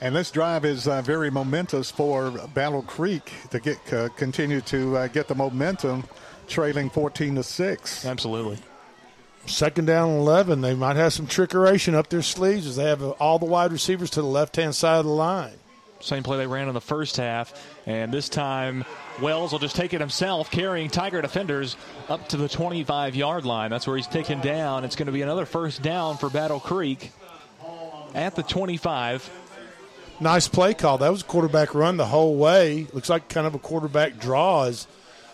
And 0.00 0.16
this 0.16 0.30
drive 0.30 0.64
is 0.64 0.88
uh, 0.88 1.02
very 1.02 1.30
momentous 1.30 1.90
for 1.90 2.30
Battle 2.54 2.82
Creek 2.82 3.32
to 3.50 3.60
get 3.60 3.92
uh, 3.92 4.08
continue 4.10 4.60
to 4.62 4.96
uh, 4.96 5.06
get 5.08 5.28
the 5.28 5.34
momentum, 5.34 6.04
trailing 6.48 6.88
14 6.88 7.34
to 7.34 7.42
six. 7.42 8.06
Absolutely. 8.06 8.58
Second 9.46 9.86
down 9.86 10.10
and 10.10 10.18
11. 10.20 10.60
They 10.60 10.74
might 10.74 10.96
have 10.96 11.12
some 11.12 11.26
trickeration 11.26 11.94
up 11.94 12.08
their 12.08 12.22
sleeves 12.22 12.66
as 12.66 12.76
they 12.76 12.84
have 12.84 13.02
all 13.02 13.38
the 13.38 13.46
wide 13.46 13.72
receivers 13.72 14.10
to 14.10 14.22
the 14.22 14.28
left 14.28 14.56
hand 14.56 14.74
side 14.74 14.98
of 15.00 15.04
the 15.04 15.10
line. 15.10 15.54
Same 16.00 16.22
play 16.22 16.38
they 16.38 16.46
ran 16.46 16.68
in 16.68 16.74
the 16.74 16.80
first 16.80 17.16
half, 17.18 17.52
and 17.86 18.12
this 18.12 18.28
time 18.28 18.84
Wells 19.20 19.52
will 19.52 19.58
just 19.58 19.76
take 19.76 19.92
it 19.92 20.00
himself, 20.00 20.50
carrying 20.50 20.88
Tiger 20.88 21.20
defenders 21.20 21.76
up 22.08 22.28
to 22.30 22.36
the 22.36 22.48
25 22.48 23.14
yard 23.14 23.44
line. 23.44 23.70
That's 23.70 23.86
where 23.86 23.96
he's 23.96 24.06
taken 24.06 24.40
down. 24.40 24.84
It's 24.84 24.96
going 24.96 25.06
to 25.06 25.12
be 25.12 25.22
another 25.22 25.44
first 25.46 25.82
down 25.82 26.16
for 26.16 26.30
Battle 26.30 26.58
Creek 26.60 27.12
at 28.14 28.34
the 28.34 28.42
25. 28.42 29.30
nice 30.20 30.48
play 30.48 30.74
call. 30.74 30.98
That 30.98 31.10
was 31.10 31.22
a 31.22 31.26
quarterback 31.26 31.74
run 31.74 31.96
the 31.96 32.06
whole 32.06 32.36
way. 32.36 32.86
Looks 32.92 33.08
like 33.10 33.28
kind 33.28 33.46
of 33.46 33.54
a 33.54 33.58
quarterback 33.58 34.18
draw 34.18 34.64
as 34.64 34.86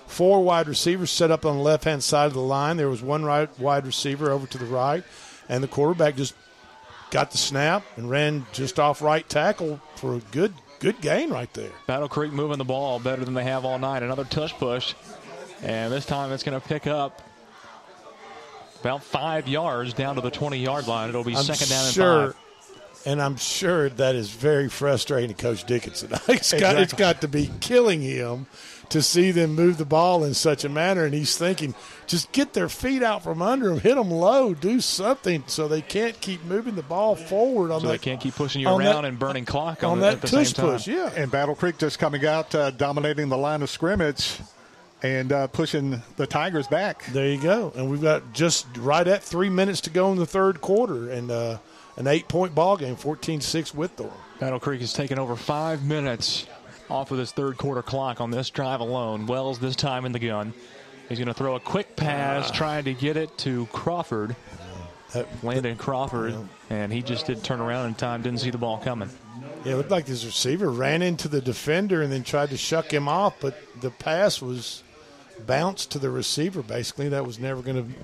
four 0.06 0.42
wide 0.42 0.68
receivers 0.68 1.10
set 1.10 1.30
up 1.30 1.46
on 1.46 1.56
the 1.56 1.62
left 1.62 1.84
hand 1.84 2.02
side 2.02 2.26
of 2.26 2.34
the 2.34 2.40
line. 2.40 2.76
There 2.76 2.88
was 2.88 3.02
one 3.02 3.24
right 3.24 3.48
wide 3.58 3.86
receiver 3.86 4.30
over 4.30 4.46
to 4.46 4.58
the 4.58 4.66
right, 4.66 5.04
and 5.48 5.62
the 5.62 5.68
quarterback 5.68 6.16
just 6.16 6.34
got 7.10 7.30
the 7.30 7.38
snap 7.38 7.84
and 7.96 8.10
ran 8.10 8.46
just 8.52 8.78
off 8.80 9.00
right 9.02 9.28
tackle 9.28 9.80
for 9.96 10.14
a 10.14 10.20
good 10.32 10.52
good 10.78 11.00
gain 11.00 11.30
right 11.30 11.52
there. 11.54 11.70
Battle 11.86 12.08
Creek 12.08 12.32
moving 12.32 12.58
the 12.58 12.64
ball 12.64 12.98
better 13.00 13.24
than 13.24 13.34
they 13.34 13.44
have 13.44 13.64
all 13.64 13.78
night. 13.78 14.02
Another 14.02 14.24
tush 14.24 14.52
push, 14.54 14.94
and 15.62 15.92
this 15.92 16.04
time 16.06 16.32
it's 16.32 16.42
going 16.42 16.60
to 16.60 16.66
pick 16.66 16.86
up 16.86 17.22
about 18.80 19.02
five 19.02 19.48
yards 19.48 19.94
down 19.94 20.16
to 20.16 20.20
the 20.20 20.30
20 20.30 20.58
yard 20.58 20.86
line. 20.86 21.08
It'll 21.08 21.24
be 21.24 21.34
I'm 21.34 21.42
second 21.44 21.68
down 21.68 21.84
and 21.86 21.94
sure, 21.94 22.26
five. 22.32 22.36
And 23.06 23.22
I'm 23.22 23.36
sure 23.36 23.88
that 23.88 24.14
is 24.16 24.30
very 24.30 24.68
frustrating 24.68 25.28
to 25.34 25.40
Coach 25.42 25.64
Dickinson. 25.64 26.10
It's 26.28 26.52
got, 26.52 26.76
it's 26.76 26.92
Exactly. 26.92 26.98
got 26.98 27.20
to 27.22 27.28
be 27.28 27.50
killing 27.60 28.00
him 28.02 28.46
to 28.90 29.02
see 29.02 29.30
them 29.30 29.54
move 29.54 29.78
the 29.78 29.84
ball 29.84 30.22
in 30.24 30.32
such 30.34 30.64
a 30.64 30.68
manner. 30.68 31.04
And 31.04 31.12
he's 31.14 31.36
thinking, 31.36 31.74
just 32.06 32.30
get 32.32 32.52
their 32.52 32.68
feet 32.68 33.02
out 33.02 33.22
from 33.24 33.42
under 33.42 33.68
them, 33.68 33.80
hit 33.80 33.96
them 33.96 34.10
low, 34.10 34.54
do 34.54 34.80
something 34.80 35.44
so 35.46 35.66
they 35.68 35.82
can't 35.82 36.20
keep 36.20 36.44
moving 36.44 36.74
the 36.76 36.82
ball 36.82 37.16
forward 37.16 37.70
on 37.70 37.80
So 37.80 37.86
that. 37.88 37.92
they 37.94 37.98
can't 37.98 38.20
keep 38.20 38.34
pushing 38.34 38.60
you 38.62 38.68
around 38.68 38.80
that- 39.02 39.04
and 39.06 39.18
burning 39.18 39.44
clock 39.44 39.82
on, 39.82 39.92
on 39.92 39.98
the, 39.98 40.04
that 40.06 40.14
at 40.14 40.20
the 40.22 40.28
tush 40.28 40.46
same 40.48 40.54
time. 40.64 40.74
push, 40.76 40.86
yeah. 40.86 41.10
And 41.16 41.30
Battle 41.30 41.54
Creek 41.54 41.78
just 41.78 41.98
coming 41.98 42.24
out, 42.24 42.54
uh, 42.54 42.70
dominating 42.70 43.28
the 43.28 43.36
line 43.38 43.62
of 43.62 43.70
scrimmage 43.70 44.38
and 45.02 45.32
uh, 45.32 45.46
pushing 45.48 46.02
the 46.16 46.26
Tigers 46.26 46.66
back. 46.68 47.04
There 47.06 47.28
you 47.28 47.40
go. 47.40 47.72
And 47.76 47.90
we've 47.90 48.00
got 48.02 48.32
just 48.32 48.66
right 48.78 49.06
at 49.06 49.22
three 49.22 49.50
minutes 49.50 49.80
to 49.82 49.90
go 49.90 50.10
in 50.12 50.16
the 50.18 50.26
third 50.26 50.60
quarter, 50.60 51.10
and 51.10 51.30
uh, 51.30 51.58
an 51.96 52.06
eight-point 52.06 52.54
ball 52.54 52.76
game, 52.76 52.96
14-6 52.96 53.74
with 53.74 53.96
Whitthorne. 53.96 54.12
Battle 54.38 54.60
Creek 54.60 54.80
has 54.82 54.92
taken 54.92 55.18
over 55.18 55.34
five 55.34 55.82
minutes 55.84 56.46
off 56.88 57.10
of 57.10 57.18
this 57.18 57.32
third 57.32 57.56
quarter 57.56 57.82
clock 57.82 58.20
on 58.20 58.30
this 58.30 58.50
drive 58.50 58.80
alone. 58.80 59.26
Wells 59.26 59.58
this 59.58 59.76
time 59.76 60.04
in 60.04 60.12
the 60.12 60.18
gun. 60.18 60.52
He's 61.08 61.18
going 61.18 61.28
to 61.28 61.34
throw 61.34 61.54
a 61.54 61.60
quick 61.60 61.96
pass, 61.96 62.50
ah. 62.50 62.54
trying 62.54 62.84
to 62.84 62.94
get 62.94 63.16
it 63.16 63.36
to 63.38 63.66
Crawford. 63.66 64.34
Landon 65.42 65.76
Crawford, 65.76 66.34
and 66.68 66.92
he 66.92 67.00
just 67.00 67.26
didn't 67.26 67.44
turn 67.44 67.60
around 67.60 67.86
in 67.86 67.94
time, 67.94 68.22
didn't 68.22 68.40
see 68.40 68.50
the 68.50 68.58
ball 68.58 68.78
coming. 68.78 69.08
Yeah, 69.64 69.72
it 69.72 69.76
looked 69.76 69.90
like 69.90 70.04
this 70.04 70.24
receiver 70.24 70.70
ran 70.70 71.00
into 71.00 71.28
the 71.28 71.40
defender 71.40 72.02
and 72.02 72.12
then 72.12 72.22
tried 72.22 72.50
to 72.50 72.56
shuck 72.56 72.92
him 72.92 73.08
off, 73.08 73.34
but 73.40 73.56
the 73.80 73.90
pass 73.90 74.42
was 74.42 74.82
bounced 75.46 75.90
to 75.92 75.98
the 75.98 76.10
receiver. 76.10 76.62
Basically, 76.62 77.08
that 77.08 77.24
was 77.24 77.38
never 77.38 77.62
going 77.62 77.94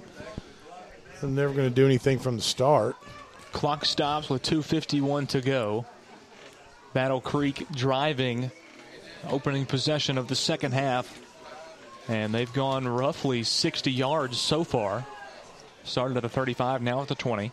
to 1.22 1.26
never 1.26 1.54
going 1.54 1.68
to 1.68 1.74
do 1.74 1.86
anything 1.86 2.18
from 2.18 2.36
the 2.36 2.42
start. 2.42 2.96
Clock 3.52 3.84
stops 3.84 4.28
with 4.28 4.42
2.51 4.42 5.28
to 5.28 5.40
go. 5.40 5.86
Battle 6.94 7.20
Creek 7.20 7.66
driving, 7.72 8.50
opening 9.28 9.66
possession 9.66 10.18
of 10.18 10.28
the 10.28 10.34
second 10.34 10.72
half. 10.72 11.20
And 12.08 12.34
they've 12.34 12.52
gone 12.52 12.86
roughly 12.86 13.42
60 13.42 13.90
yards 13.90 14.38
so 14.38 14.64
far. 14.64 15.06
Started 15.84 16.16
at 16.16 16.22
the 16.22 16.28
35, 16.28 16.82
now 16.82 17.02
at 17.02 17.08
the 17.08 17.14
20. 17.14 17.52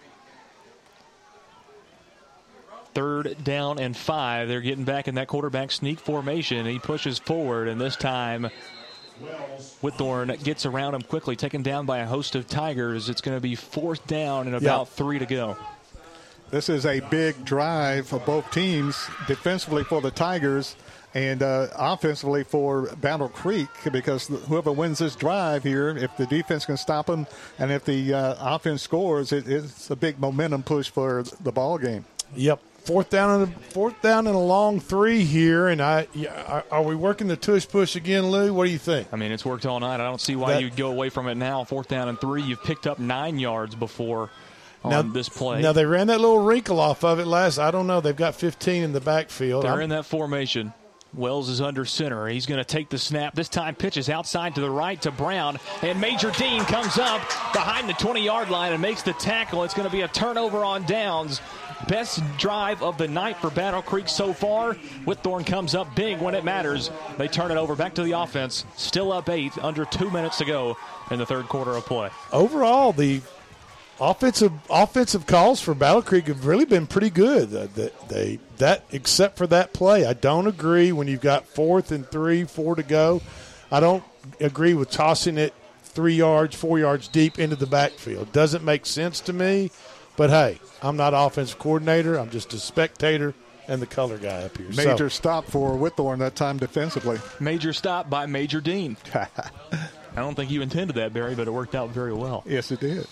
Third 2.94 3.44
down 3.44 3.80
and 3.80 3.96
five. 3.96 4.48
They're 4.48 4.62
getting 4.62 4.84
back 4.84 5.08
in 5.08 5.16
that 5.16 5.28
quarterback 5.28 5.72
sneak 5.72 6.00
formation. 6.00 6.66
He 6.66 6.80
pushes 6.80 7.20
forward, 7.20 7.68
and 7.68 7.80
this 7.80 7.96
time 7.96 8.50
Whitthorne 9.82 10.44
gets 10.44 10.66
around 10.66 10.96
him 10.96 11.04
quickly, 11.04 11.36
taken 11.36 11.62
down 11.62 11.86
by 11.86 12.00
a 12.00 12.06
host 12.06 12.36
of 12.36 12.48
Tigers. 12.48 13.10
It's 13.10 13.22
going 13.22 13.38
to 13.38 13.42
be 13.42 13.56
fourth 13.56 14.06
down 14.08 14.48
and 14.48 14.56
about 14.56 14.90
three 14.90 15.20
to 15.20 15.26
go. 15.26 15.56
This 16.50 16.68
is 16.68 16.86
a 16.88 17.00
big 17.00 17.46
drive 17.46 18.08
for 18.08 18.20
both 18.20 18.50
teams, 18.52 19.08
defensively 19.28 19.84
for 19.84 20.02
the 20.02 20.10
Tigers 20.10 20.76
and 21.14 21.42
uh, 21.42 21.68
offensively 21.76 22.44
for 22.44 22.84
Battle 22.98 23.30
Creek, 23.30 23.68
because 23.92 24.28
whoever 24.28 24.72
wins 24.72 25.00
this 25.00 25.16
drive 25.16 25.64
here, 25.64 25.90
if 25.98 26.16
the 26.18 26.26
defense 26.28 26.66
can 26.66 26.78
stop 26.78 27.08
them 27.08 27.26
and 27.58 27.72
if 27.72 27.86
the 27.86 28.14
uh, 28.14 28.36
offense 28.40 28.82
scores, 28.82 29.32
it, 29.32 29.48
it's 29.48 29.90
a 29.90 29.96
big 29.96 30.20
momentum 30.20 30.64
push 30.64 30.90
for 30.90 31.24
the 31.42 31.52
ball 31.52 31.78
game. 31.78 32.06
Yep. 32.36 32.62
Fourth 32.86 33.10
down 33.10 33.42
and 33.42 33.54
a, 33.54 33.60
fourth 33.72 34.02
down 34.02 34.26
and 34.26 34.36
a 34.36 34.40
long 34.40 34.80
three 34.80 35.24
here, 35.24 35.68
and 35.68 35.82
I 35.82 36.08
yeah, 36.14 36.32
are- 36.48 36.66
are 36.72 36.82
we 36.84 36.96
working 36.96 37.28
the 37.28 37.36
tush 37.36 37.68
push 37.68 37.96
again, 37.96 38.28
Lou? 38.32 38.54
What 38.54 38.66
do 38.66 38.72
you 38.72 38.78
think? 38.78 39.10
I 39.12 39.16
mean, 39.18 39.32
it's 39.32 39.46
worked 39.46 39.66
all 39.66 39.80
night. 39.80 39.96
I 39.96 40.06
don't 40.06 40.22
see 40.22 40.36
why 40.36 40.54
That- 40.54 40.62
you'd 40.62 40.76
go 40.78 40.90
away 40.90 41.10
from 41.10 41.28
it 41.28 41.36
now. 41.36 41.64
Fourth 41.66 41.88
down 41.88 42.08
and 42.08 42.20
three. 42.20 42.42
You've 42.42 42.64
picked 42.64 42.88
up 42.88 42.98
nine 42.98 43.38
yards 43.38 43.76
before 43.76 44.30
on 44.84 44.92
Now- 44.92 45.02
this 45.02 45.28
play. 45.28 45.62
Now 45.62 45.74
they 45.74 45.86
ran 45.86 46.08
that 46.08 46.22
little 46.22 46.40
wrinkle 46.40 46.80
off 46.80 47.04
of 47.04 47.20
it 47.20 47.28
last. 47.28 47.60
I 47.60 47.70
don't 47.70 47.86
know. 47.86 48.00
They've 48.00 48.16
got 48.16 48.34
15 48.34 48.82
in 48.82 48.94
the 48.94 49.02
backfield. 49.02 49.66
They're 49.66 49.72
I'm- 49.74 49.82
in 49.82 49.90
that 49.90 50.06
formation. 50.06 50.74
Wells 51.14 51.50
is 51.50 51.62
under 51.62 51.86
center. 51.86 52.28
He's 52.28 52.46
going 52.46 52.60
to 52.60 52.66
take 52.66 52.90
the 52.90 52.98
snap. 52.98 53.36
This 53.36 53.50
time 53.50 53.76
pitches 53.76 54.10
outside 54.10 54.56
to 54.56 54.62
the 54.62 54.70
right 54.70 55.02
to 55.02 55.12
Brown. 55.12 55.58
And 55.82 56.00
Major 56.00 56.32
Dean 56.32 56.64
comes 56.66 56.98
up 56.98 57.22
behind 57.54 57.90
the 57.90 57.94
20 57.94 58.24
yard 58.24 58.50
line 58.50 58.74
and 58.74 58.82
makes 58.82 59.02
the 59.02 59.14
tackle. 59.14 59.64
It's 59.64 59.74
going 59.74 59.88
to 59.88 59.92
be 59.92 60.02
a 60.02 60.08
turnover 60.08 60.64
on 60.64 60.86
downs. 60.86 61.42
Best 61.88 62.22
drive 62.38 62.84
of 62.84 62.98
the 62.98 63.08
night 63.08 63.38
for 63.38 63.50
Battle 63.50 63.82
Creek 63.82 64.08
so 64.08 64.34
far. 64.34 64.74
Whitthorne 65.06 65.46
comes 65.46 65.76
up 65.76 65.96
big 65.96 66.20
when 66.20 66.36
it 66.36 66.44
matters. 66.44 66.92
They 67.18 67.28
turn 67.28 67.52
it 67.52 67.58
over 67.58 67.76
back 67.76 67.96
to 67.96 68.04
the 68.04 68.12
offense. 68.12 68.66
Still 68.76 69.12
up 69.12 69.30
eight, 69.30 69.58
under 69.64 69.86
two 69.86 70.12
minutes 70.12 70.38
to 70.40 70.46
go 70.46 70.78
in 71.10 71.20
the 71.20 71.26
third 71.26 71.48
quarter 71.48 71.72
of 71.72 71.86
play. 71.86 72.10
overall 72.32 72.92
the 72.92 73.22
offensive 74.02 74.52
offensive 74.70 75.26
calls 75.28 75.62
for 75.62 75.74
Battle 75.74 76.02
Creek 76.02 76.28
have 76.28 76.46
really 76.46 76.66
been 76.66 76.88
pretty 76.88 77.10
good. 77.10 77.54
Uh, 77.54 77.68
they, 77.76 77.90
they 78.08 78.40
that 78.58 78.84
except 78.92 79.38
for 79.38 79.48
that 79.48 79.74
play, 79.74 80.06
I 80.06 80.14
don't 80.14 80.48
agree 80.48 80.92
when 80.92 81.08
you've 81.08 81.22
got 81.22 81.48
fourth 81.48 81.92
and 81.92 82.08
three, 82.10 82.44
four 82.46 82.76
to 82.76 82.84
go. 82.84 83.22
I 83.72 83.80
don't 83.80 84.04
agree 84.40 84.74
with 84.74 84.90
tossing 84.90 85.38
it 85.38 85.54
three 85.84 86.16
yards, 86.16 86.56
four 86.56 86.80
yards 86.80 87.08
deep 87.08 87.40
into 87.40 87.56
the 87.56 87.66
backfield. 87.68 88.32
Doesn't 88.32 88.64
make 88.64 88.86
sense 88.86 89.20
to 89.22 89.34
me. 89.34 89.72
But 90.18 90.30
hey, 90.30 90.60
I'm 90.82 90.98
not 90.98 91.14
offensive 91.16 91.60
coordinator. 91.60 92.18
I'm 92.18 92.30
just 92.30 92.54
a 92.54 92.60
spectator 92.60 93.34
and 93.70 93.82
the 93.82 93.86
color 93.88 94.18
guy 94.18 94.44
up 94.44 94.58
here. 94.58 94.72
So- 94.74 94.84
Major 94.90 95.10
stop 95.10 95.46
for 95.46 95.72
Whitthorne 95.78 96.20
that 96.20 96.36
time 96.36 96.58
defensively. 96.58 97.20
Major 97.40 97.72
stop 97.72 98.10
by 98.10 98.26
Major 98.26 98.60
Dean. 98.60 98.98
I 99.14 99.28
don't 100.16 100.36
think 100.36 100.52
you 100.52 100.62
intended 100.62 100.96
that, 100.98 101.14
Barry, 101.14 101.36
but 101.36 101.48
it 101.48 101.52
worked 101.52 101.76
out 101.76 101.90
very 101.92 102.14
well. 102.14 102.44
Yes, 102.46 102.72
it 102.72 102.80
did. 102.80 103.08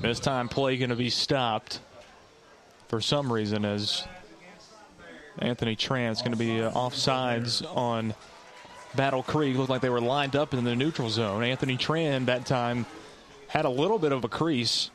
This 0.00 0.20
time, 0.20 0.48
play 0.48 0.76
going 0.76 0.90
to 0.90 0.96
be 0.96 1.10
stopped 1.10 1.80
for 2.88 3.00
some 3.00 3.32
reason 3.32 3.64
as 3.64 4.04
Anthony 5.38 5.76
Tran's 5.76 6.20
going 6.20 6.32
to 6.32 6.38
be 6.38 6.60
uh, 6.62 6.70
offsides 6.70 7.64
on 7.76 8.14
Battle 8.94 9.22
Creek. 9.22 9.56
Looked 9.56 9.70
like 9.70 9.80
they 9.80 9.90
were 9.90 10.00
lined 10.00 10.36
up 10.36 10.54
in 10.54 10.64
the 10.64 10.76
neutral 10.76 11.10
zone. 11.10 11.42
Anthony 11.42 11.76
Tran 11.76 12.26
that 12.26 12.46
time 12.46 12.86
had 13.48 13.64
a 13.64 13.70
little 13.70 13.98
bit 13.98 14.12
of 14.12 14.24
a 14.24 14.28
crease. 14.28 14.90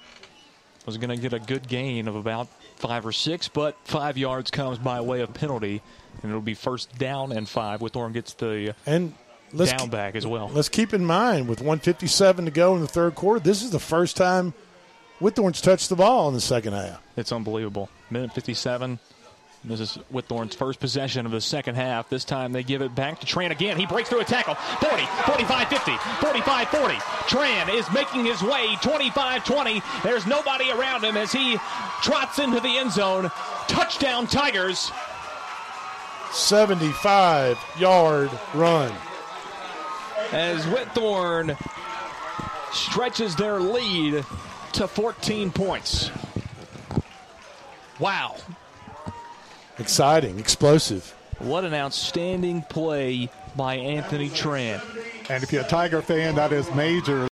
Was 0.85 0.97
going 0.97 1.09
to 1.09 1.17
get 1.17 1.31
a 1.33 1.39
good 1.39 1.67
gain 1.67 2.07
of 2.07 2.15
about 2.15 2.47
five 2.77 3.05
or 3.05 3.11
six, 3.11 3.47
but 3.47 3.77
five 3.83 4.17
yards 4.17 4.49
comes 4.49 4.79
by 4.79 4.99
way 5.01 5.21
of 5.21 5.31
penalty, 5.31 5.79
and 6.23 6.31
it'll 6.31 6.41
be 6.41 6.55
first 6.55 6.97
down 6.97 7.31
and 7.31 7.47
five. 7.47 7.81
With 7.81 7.93
Whitthorne 7.93 8.13
gets 8.13 8.33
the 8.33 8.73
and 8.87 9.13
let's 9.53 9.71
down 9.71 9.89
back 9.91 10.15
as 10.15 10.25
well. 10.25 10.49
Let's 10.51 10.69
keep 10.69 10.91
in 10.95 11.05
mind 11.05 11.47
with 11.47 11.59
157 11.59 12.45
to 12.45 12.51
go 12.51 12.75
in 12.75 12.81
the 12.81 12.87
third 12.87 13.13
quarter, 13.13 13.39
this 13.39 13.61
is 13.61 13.69
the 13.69 13.79
first 13.79 14.17
time 14.17 14.55
Whitthorne's 15.21 15.61
touched 15.61 15.89
the 15.89 15.95
ball 15.95 16.27
in 16.29 16.33
the 16.33 16.41
second 16.41 16.73
half. 16.73 16.99
It's 17.15 17.31
unbelievable. 17.31 17.89
Minute 18.09 18.33
57. 18.33 18.97
This 19.63 19.79
is 19.79 19.99
Whitthorne's 20.11 20.55
first 20.55 20.79
possession 20.79 21.27
of 21.27 21.31
the 21.31 21.39
second 21.39 21.75
half. 21.75 22.09
This 22.09 22.25
time 22.25 22.51
they 22.51 22.63
give 22.63 22.81
it 22.81 22.95
back 22.95 23.19
to 23.19 23.27
Tran 23.27 23.51
again. 23.51 23.77
He 23.77 23.85
breaks 23.85 24.09
through 24.09 24.21
a 24.21 24.25
tackle. 24.25 24.55
40, 24.55 25.05
45 25.25 25.67
50, 25.67 25.97
45 26.19 26.67
40. 26.69 26.95
Tran 26.95 27.71
is 27.71 27.85
making 27.93 28.25
his 28.25 28.41
way 28.41 28.75
25 28.81 29.45
20. 29.45 29.81
There's 30.01 30.25
nobody 30.25 30.71
around 30.71 31.03
him 31.03 31.15
as 31.15 31.31
he 31.31 31.57
trots 32.01 32.39
into 32.39 32.59
the 32.59 32.75
end 32.79 32.91
zone. 32.91 33.29
Touchdown, 33.67 34.25
Tigers. 34.25 34.91
75 36.31 37.59
yard 37.77 38.31
run. 38.55 38.91
As 40.31 40.65
Whitthorne 40.65 41.55
stretches 42.73 43.35
their 43.35 43.59
lead 43.59 44.25
to 44.71 44.87
14 44.87 45.51
points. 45.51 46.11
Wow. 47.99 48.35
Exciting, 49.77 50.39
explosive. 50.39 51.13
What 51.39 51.65
an 51.65 51.73
outstanding 51.73 52.61
play 52.63 53.29
by 53.55 53.75
Anthony 53.75 54.29
Tran. 54.29 54.81
And 55.29 55.43
if 55.43 55.51
you're 55.51 55.63
a 55.63 55.67
Tiger 55.67 56.01
fan, 56.01 56.35
that 56.35 56.51
is 56.51 56.73
major. 56.75 57.27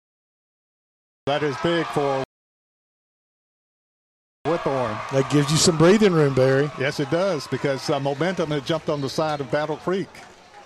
That 1.25 1.43
is 1.43 1.55
big 1.63 1.85
for 1.87 2.23
Whitthorne. 4.45 5.09
That 5.11 5.29
gives 5.31 5.49
you 5.51 5.57
some 5.57 5.77
breathing 5.77 6.13
room, 6.13 6.35
Barry. 6.35 6.69
Yes, 6.79 6.99
it 6.99 7.09
does, 7.09 7.47
because 7.47 7.89
uh, 7.89 7.99
momentum 7.99 8.51
has 8.51 8.63
jumped 8.63 8.89
on 8.89 9.01
the 9.01 9.09
side 9.09 9.41
of 9.41 9.49
Battle 9.49 9.77
Creek. 9.77 10.09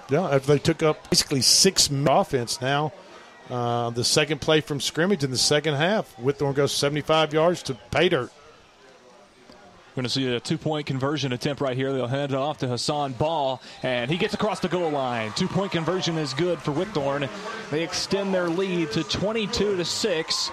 Yeah, 0.10 0.28
after 0.30 0.54
they 0.54 0.60
took 0.60 0.84
up 0.84 1.10
basically 1.10 1.42
six 1.42 1.90
offense 1.90 2.60
now. 2.60 2.92
Uh, 3.50 3.90
the 3.90 4.04
second 4.04 4.40
play 4.40 4.62
from 4.62 4.80
scrimmage 4.80 5.24
in 5.24 5.32
the 5.32 5.38
second 5.38 5.76
half, 5.76 6.16
Whitthorne 6.18 6.54
goes 6.54 6.72
75 6.72 7.34
yards 7.34 7.64
to 7.64 7.74
pay 7.92 8.10
dirt. 8.10 8.32
We're 9.50 9.96
going 9.96 10.04
to 10.04 10.10
see 10.10 10.36
a 10.36 10.40
two 10.40 10.60
point 10.60 10.86
conversion 10.86 11.34
attempt 11.34 11.62
right 11.62 11.76
here. 11.76 11.92
They'll 11.92 12.08
hand 12.08 12.32
it 12.32 12.38
off 12.38 12.60
to 12.60 12.68
Hassan 12.68 13.14
Ball, 13.14 13.60
and 13.82 14.10
he 14.10 14.18
gets 14.18 14.36
across 14.36 14.60
the 14.60 14.68
goal 14.68 14.92
line. 14.92 15.32
Two 15.34 15.48
point 15.48 15.72
conversion 15.72 16.18
is 16.18 16.34
good 16.36 16.60
for 16.60 16.72
Whitthorne. 16.72 17.28
They 17.72 17.84
extend 17.84 18.34
their 18.34 18.50
lead 18.50 18.92
to 18.92 19.04
22 19.04 19.78
to 19.78 19.86
6 19.86 20.52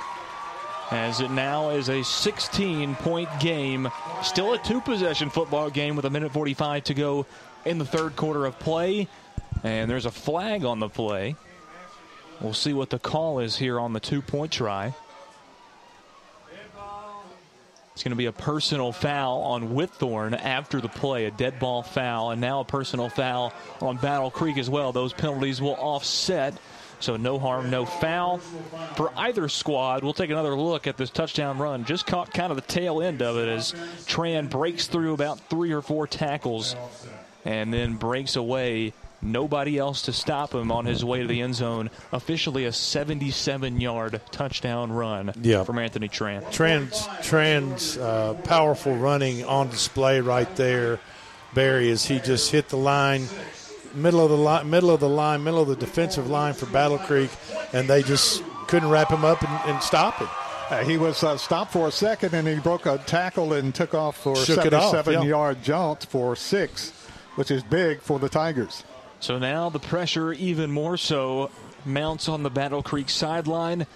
as 0.90 1.20
it 1.20 1.30
now 1.30 1.70
is 1.70 1.90
a 1.90 2.02
16 2.02 2.94
point 2.96 3.28
game. 3.38 3.88
Still 4.22 4.54
a 4.54 4.58
two 4.58 4.80
possession 4.80 5.28
football 5.28 5.68
game 5.68 5.96
with 5.96 6.06
a 6.06 6.10
minute 6.10 6.32
45 6.32 6.84
to 6.84 6.94
go 6.94 7.26
in 7.66 7.78
the 7.78 7.84
third 7.84 8.16
quarter 8.16 8.46
of 8.46 8.58
play. 8.58 9.06
And 9.64 9.90
there's 9.90 10.06
a 10.06 10.10
flag 10.10 10.64
on 10.64 10.80
the 10.80 10.88
play. 10.88 11.36
We'll 12.40 12.54
see 12.54 12.72
what 12.72 12.90
the 12.90 12.98
call 12.98 13.38
is 13.38 13.56
here 13.56 13.80
on 13.80 13.92
the 13.92 14.00
two 14.00 14.22
point 14.22 14.52
try. 14.52 14.94
It's 17.96 18.02
going 18.02 18.10
to 18.10 18.16
be 18.16 18.26
a 18.26 18.32
personal 18.32 18.92
foul 18.92 19.40
on 19.40 19.70
Whitthorne 19.70 20.38
after 20.38 20.82
the 20.82 20.88
play, 20.88 21.24
a 21.24 21.30
dead 21.30 21.58
ball 21.58 21.82
foul, 21.82 22.30
and 22.30 22.42
now 22.42 22.60
a 22.60 22.64
personal 22.64 23.08
foul 23.08 23.54
on 23.80 23.96
Battle 23.96 24.30
Creek 24.30 24.58
as 24.58 24.68
well. 24.68 24.92
Those 24.92 25.14
penalties 25.14 25.62
will 25.62 25.76
offset. 25.76 26.52
So 27.00 27.16
no 27.16 27.38
harm, 27.38 27.70
no 27.70 27.86
foul 27.86 28.38
for 28.96 29.10
either 29.16 29.48
squad. 29.48 30.04
We'll 30.04 30.12
take 30.12 30.28
another 30.28 30.54
look 30.54 30.86
at 30.86 30.98
this 30.98 31.08
touchdown 31.08 31.56
run. 31.56 31.86
Just 31.86 32.06
caught 32.06 32.34
kind 32.34 32.50
of 32.50 32.56
the 32.56 32.62
tail 32.62 33.00
end 33.00 33.22
of 33.22 33.38
it 33.38 33.48
as 33.48 33.72
Tran 34.06 34.50
breaks 34.50 34.86
through 34.86 35.14
about 35.14 35.40
three 35.48 35.72
or 35.72 35.80
four 35.80 36.06
tackles 36.06 36.76
and 37.46 37.72
then 37.72 37.96
breaks 37.96 38.36
away. 38.36 38.92
Nobody 39.32 39.78
else 39.78 40.02
to 40.02 40.12
stop 40.12 40.54
him 40.54 40.70
on 40.72 40.86
his 40.86 41.04
way 41.04 41.20
to 41.20 41.26
the 41.26 41.40
end 41.42 41.54
zone. 41.54 41.90
Officially 42.12 42.64
a 42.64 42.72
77 42.72 43.80
yard 43.80 44.20
touchdown 44.30 44.92
run 44.92 45.32
Yeah. 45.42 45.64
from 45.64 45.78
Anthony 45.78 46.08
Tran. 46.08 46.50
Trans 46.52 47.08
trans 47.22 47.96
uh, 47.98 48.34
powerful 48.44 48.94
running 48.96 49.44
on 49.44 49.68
display 49.68 50.20
right 50.20 50.54
there, 50.56 51.00
Barry, 51.54 51.90
as 51.90 52.04
he 52.04 52.18
just 52.20 52.50
hit 52.50 52.68
the 52.68 52.76
line, 52.76 53.26
middle 53.94 54.22
of 54.22 54.30
the 54.30 54.36
line, 54.36 54.68
middle 54.70 54.90
of 54.90 55.00
the 55.00 55.08
line, 55.08 55.42
middle 55.44 55.60
of 55.62 55.68
the 55.68 55.76
defensive 55.76 56.28
line 56.28 56.54
for 56.54 56.66
Battle 56.66 56.98
Creek, 56.98 57.30
and 57.72 57.88
they 57.88 58.02
just 58.02 58.42
couldn't 58.68 58.90
wrap 58.90 59.10
him 59.10 59.24
up 59.24 59.42
and, 59.42 59.70
and 59.74 59.82
stop 59.82 60.18
him. 60.18 60.28
Uh, 60.68 60.82
he 60.84 60.98
was 60.98 61.22
uh, 61.22 61.36
stopped 61.36 61.72
for 61.72 61.86
a 61.86 61.92
second 61.92 62.34
and 62.34 62.48
he 62.48 62.56
broke 62.56 62.86
a 62.86 62.98
tackle 63.06 63.52
and 63.52 63.72
took 63.72 63.94
off 63.94 64.16
for 64.20 64.32
a 64.32 64.36
Shook 64.36 64.64
it 64.66 64.74
off, 64.74 64.90
77 64.90 65.22
yeah. 65.22 65.28
yard 65.28 65.62
jaunt 65.62 66.04
for 66.10 66.34
six, 66.34 66.90
which 67.36 67.52
is 67.52 67.62
big 67.62 68.00
for 68.00 68.18
the 68.18 68.28
Tigers. 68.28 68.82
So 69.20 69.38
now 69.38 69.68
the 69.70 69.78
pressure, 69.78 70.32
even 70.32 70.70
more 70.70 70.96
so, 70.96 71.50
mounts 71.84 72.28
on 72.28 72.42
the 72.42 72.50
Battle 72.50 72.82
Creek 72.82 73.08
sideline. 73.10 73.86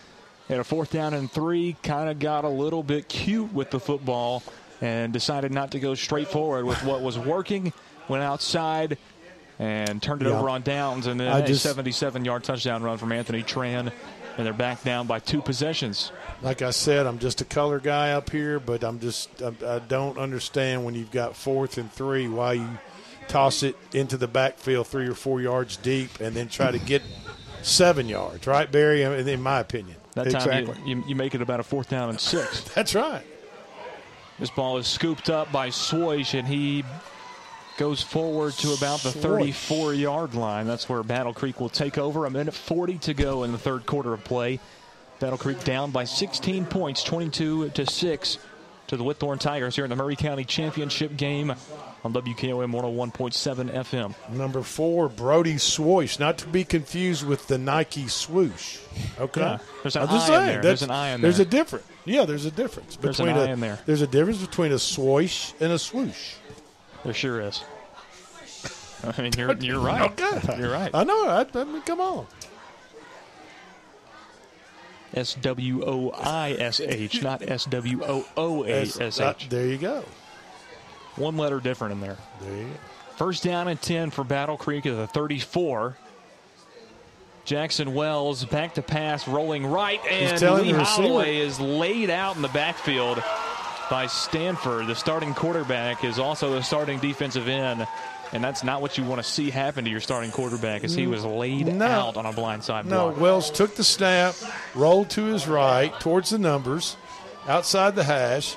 At 0.48 0.58
a 0.58 0.64
fourth 0.64 0.90
down 0.90 1.14
and 1.14 1.30
three, 1.30 1.76
kind 1.82 2.08
of 2.10 2.18
got 2.18 2.44
a 2.44 2.48
little 2.48 2.82
bit 2.82 3.08
cute 3.08 3.52
with 3.52 3.70
the 3.70 3.78
football 3.78 4.42
and 4.80 5.12
decided 5.12 5.52
not 5.52 5.70
to 5.72 5.78
go 5.80 5.94
straight 5.94 6.26
forward 6.26 6.64
with 6.64 6.82
what 6.84 7.02
was 7.02 7.16
working. 7.16 7.72
Went 8.08 8.24
outside 8.24 8.98
and 9.60 10.02
turned 10.02 10.22
it 10.22 10.28
Yeah. 10.28 10.38
over 10.38 10.48
on 10.48 10.62
downs, 10.62 11.06
and 11.06 11.20
then 11.20 11.28
I 11.30 11.40
a 11.40 11.46
just- 11.46 11.62
77 11.62 12.24
yard 12.24 12.42
touchdown 12.42 12.82
run 12.82 12.98
from 12.98 13.12
Anthony 13.12 13.42
Tran. 13.44 13.92
And 14.36 14.46
they're 14.46 14.52
back 14.54 14.82
down 14.82 15.06
by 15.06 15.18
two 15.18 15.42
possessions. 15.42 16.12
Like 16.40 16.62
I 16.62 16.70
said, 16.70 17.04
I'm 17.06 17.18
just 17.18 17.40
a 17.42 17.44
color 17.44 17.78
guy 17.78 18.12
up 18.12 18.30
here, 18.30 18.58
but 18.58 18.82
I'm 18.82 18.98
just 18.98 19.28
I, 19.42 19.52
I 19.66 19.78
don't 19.80 20.16
understand 20.18 20.84
when 20.84 20.94
you've 20.94 21.10
got 21.10 21.36
fourth 21.36 21.76
and 21.78 21.92
three 21.92 22.26
why 22.26 22.54
you 22.54 22.68
toss 23.30 23.62
it 23.62 23.76
into 23.92 24.16
the 24.16 24.26
backfield 24.26 24.86
three 24.86 25.08
or 25.08 25.14
four 25.14 25.40
yards 25.40 25.76
deep 25.76 26.20
and 26.20 26.34
then 26.34 26.48
try 26.48 26.70
to 26.70 26.78
get 26.78 27.02
seven 27.62 28.08
yards, 28.08 28.46
right, 28.46 28.70
Barry? 28.70 29.02
In 29.02 29.42
my 29.42 29.60
opinion, 29.60 29.96
That 30.14 30.30
time 30.30 30.66
you, 30.84 30.96
you, 30.96 31.04
you 31.08 31.14
make 31.14 31.34
it 31.34 31.42
about 31.42 31.60
a 31.60 31.62
fourth 31.62 31.88
down 31.88 32.08
and 32.10 32.20
six. 32.20 32.62
That's 32.74 32.94
right. 32.94 33.22
This 34.38 34.50
ball 34.50 34.78
is 34.78 34.86
scooped 34.86 35.28
up 35.30 35.52
by 35.52 35.68
Swoish, 35.68 36.38
and 36.38 36.48
he 36.48 36.82
goes 37.76 38.02
forward 38.02 38.54
to 38.54 38.72
about 38.72 39.00
the 39.00 39.12
34 39.12 39.94
yard 39.94 40.34
line. 40.34 40.66
That's 40.66 40.88
where 40.88 41.02
Battle 41.02 41.32
Creek 41.32 41.60
will 41.60 41.68
take 41.68 41.98
over. 41.98 42.26
A 42.26 42.30
minute 42.30 42.54
40 42.54 42.98
to 42.98 43.14
go 43.14 43.44
in 43.44 43.52
the 43.52 43.58
third 43.58 43.86
quarter 43.86 44.12
of 44.12 44.24
play. 44.24 44.58
Battle 45.18 45.38
Creek 45.38 45.62
down 45.64 45.90
by 45.90 46.04
16 46.04 46.64
points, 46.64 47.02
22 47.04 47.70
to 47.70 47.86
6 47.86 48.38
to 48.90 48.96
the 48.96 49.04
Whitthorne 49.04 49.38
Tigers 49.38 49.76
here 49.76 49.84
in 49.84 49.90
the 49.90 49.94
Maury 49.94 50.16
County 50.16 50.44
Championship 50.44 51.16
game 51.16 51.50
on 52.02 52.12
WKOM 52.12 52.72
101.7 52.74 53.72
FM. 53.72 54.14
Number 54.32 54.62
four, 54.62 55.08
Brody 55.08 55.54
Swoish, 55.54 56.18
not 56.18 56.38
to 56.38 56.48
be 56.48 56.64
confused 56.64 57.24
with 57.24 57.46
the 57.46 57.56
Nike 57.56 58.08
swoosh. 58.08 58.80
Okay, 59.20 59.42
Yeah, 59.42 59.58
there's 59.82 59.94
an 59.94 60.02
I'm 60.02 60.08
just 60.08 60.26
saying, 60.26 60.46
there. 60.46 60.62
There's 60.62 60.82
an 60.82 60.90
eye 60.90 61.10
in 61.10 61.20
there. 61.20 61.30
There's 61.30 61.36
there. 61.36 61.46
a 61.46 61.50
difference. 61.50 61.86
Yeah, 62.04 62.24
there's 62.24 62.46
a 62.46 62.50
difference 62.50 62.96
There's 62.96 63.18
between 63.18 63.36
a, 63.36 63.44
in 63.44 63.60
there. 63.60 63.78
There's 63.86 64.02
a 64.02 64.08
difference 64.08 64.44
between 64.44 64.72
a 64.72 64.78
swoosh 64.80 65.52
and 65.60 65.70
a 65.72 65.78
swoosh. 65.78 66.34
There 67.04 67.14
sure 67.14 67.42
is. 67.42 67.62
I 69.04 69.22
mean, 69.22 69.32
you're, 69.38 69.54
you're 69.58 69.78
right. 69.86 70.10
Okay. 70.20 70.58
You're 70.58 70.72
right. 70.72 70.90
I 70.92 71.04
know. 71.04 71.28
I, 71.28 71.46
I 71.54 71.62
mean, 71.64 71.82
come 71.82 72.00
on. 72.00 72.26
S 75.14 75.34
W 75.34 75.82
O 75.84 76.10
I 76.10 76.52
S 76.52 76.80
H, 76.80 77.22
not 77.22 77.42
S 77.42 77.64
W 77.66 78.02
O 78.04 78.24
O 78.36 78.64
A 78.64 78.82
S 78.82 78.94
That's- 78.94 79.20
uh, 79.20 79.34
H. 79.36 79.48
there 79.48 79.66
you 79.66 79.78
go. 79.78 80.04
One 81.16 81.36
letter 81.36 81.58
different 81.60 81.92
in 81.94 82.00
there. 82.00 82.16
There 82.40 82.56
you 82.56 82.64
go. 82.64 82.70
First 83.16 83.42
down 83.42 83.68
and 83.68 83.80
10 83.80 84.10
for 84.10 84.24
Battle 84.24 84.56
Creek 84.56 84.86
at 84.86 84.96
the 84.96 85.06
34. 85.06 85.96
Jackson 87.44 87.94
Wells 87.94 88.44
back 88.44 88.74
to 88.74 88.82
pass, 88.82 89.26
rolling 89.26 89.66
right, 89.66 90.00
and 90.06 90.40
Lee 90.62 90.70
Holloway 90.72 91.38
is 91.38 91.58
laid 91.58 92.08
out 92.10 92.36
in 92.36 92.42
the 92.42 92.48
backfield 92.48 93.22
by 93.90 94.06
Stanford. 94.06 94.86
The 94.86 94.94
starting 94.94 95.34
quarterback 95.34 96.04
is 96.04 96.18
also 96.18 96.52
the 96.52 96.62
starting 96.62 96.98
defensive 97.00 97.48
end, 97.48 97.86
and 98.32 98.42
that's 98.44 98.62
not 98.62 98.80
what 98.80 98.96
you 98.96 99.04
want 99.04 99.22
to 99.22 99.28
see 99.28 99.50
happen 99.50 99.84
to 99.84 99.90
your 99.90 100.00
starting 100.00 100.30
quarterback 100.30 100.84
as 100.84 100.94
he 100.94 101.06
was 101.06 101.24
laid 101.24 101.66
No. 101.66 101.86
out 101.86 102.16
on 102.16 102.26
a 102.26 102.32
blindside 102.32 102.84
block. 102.88 103.16
No. 103.16 103.20
Wells 103.20 103.50
took 103.50 103.74
the 103.76 103.84
snap, 103.84 104.34
rolled 104.74 105.10
to 105.10 105.24
his 105.24 105.48
right 105.48 105.92
towards 106.00 106.30
the 106.30 106.38
numbers, 106.38 106.96
outside 107.48 107.96
the 107.96 108.04
hash, 108.04 108.56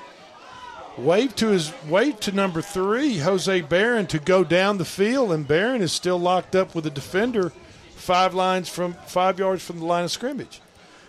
waved 0.96 1.36
to 1.38 1.48
his 1.48 1.72
waved 1.88 2.20
to 2.22 2.32
number 2.32 2.62
three, 2.62 3.18
Jose 3.18 3.60
Barron, 3.62 4.06
to 4.08 4.18
go 4.18 4.44
down 4.44 4.78
the 4.78 4.84
field, 4.84 5.32
and 5.32 5.46
Barron 5.46 5.82
is 5.82 5.92
still 5.92 6.18
locked 6.18 6.54
up 6.54 6.74
with 6.74 6.86
a 6.86 6.90
defender, 6.90 7.50
five 7.96 8.34
lines 8.34 8.68
from 8.68 8.92
five 9.06 9.38
yards 9.38 9.64
from 9.64 9.78
the 9.80 9.84
line 9.86 10.04
of 10.04 10.10
scrimmage. 10.12 10.60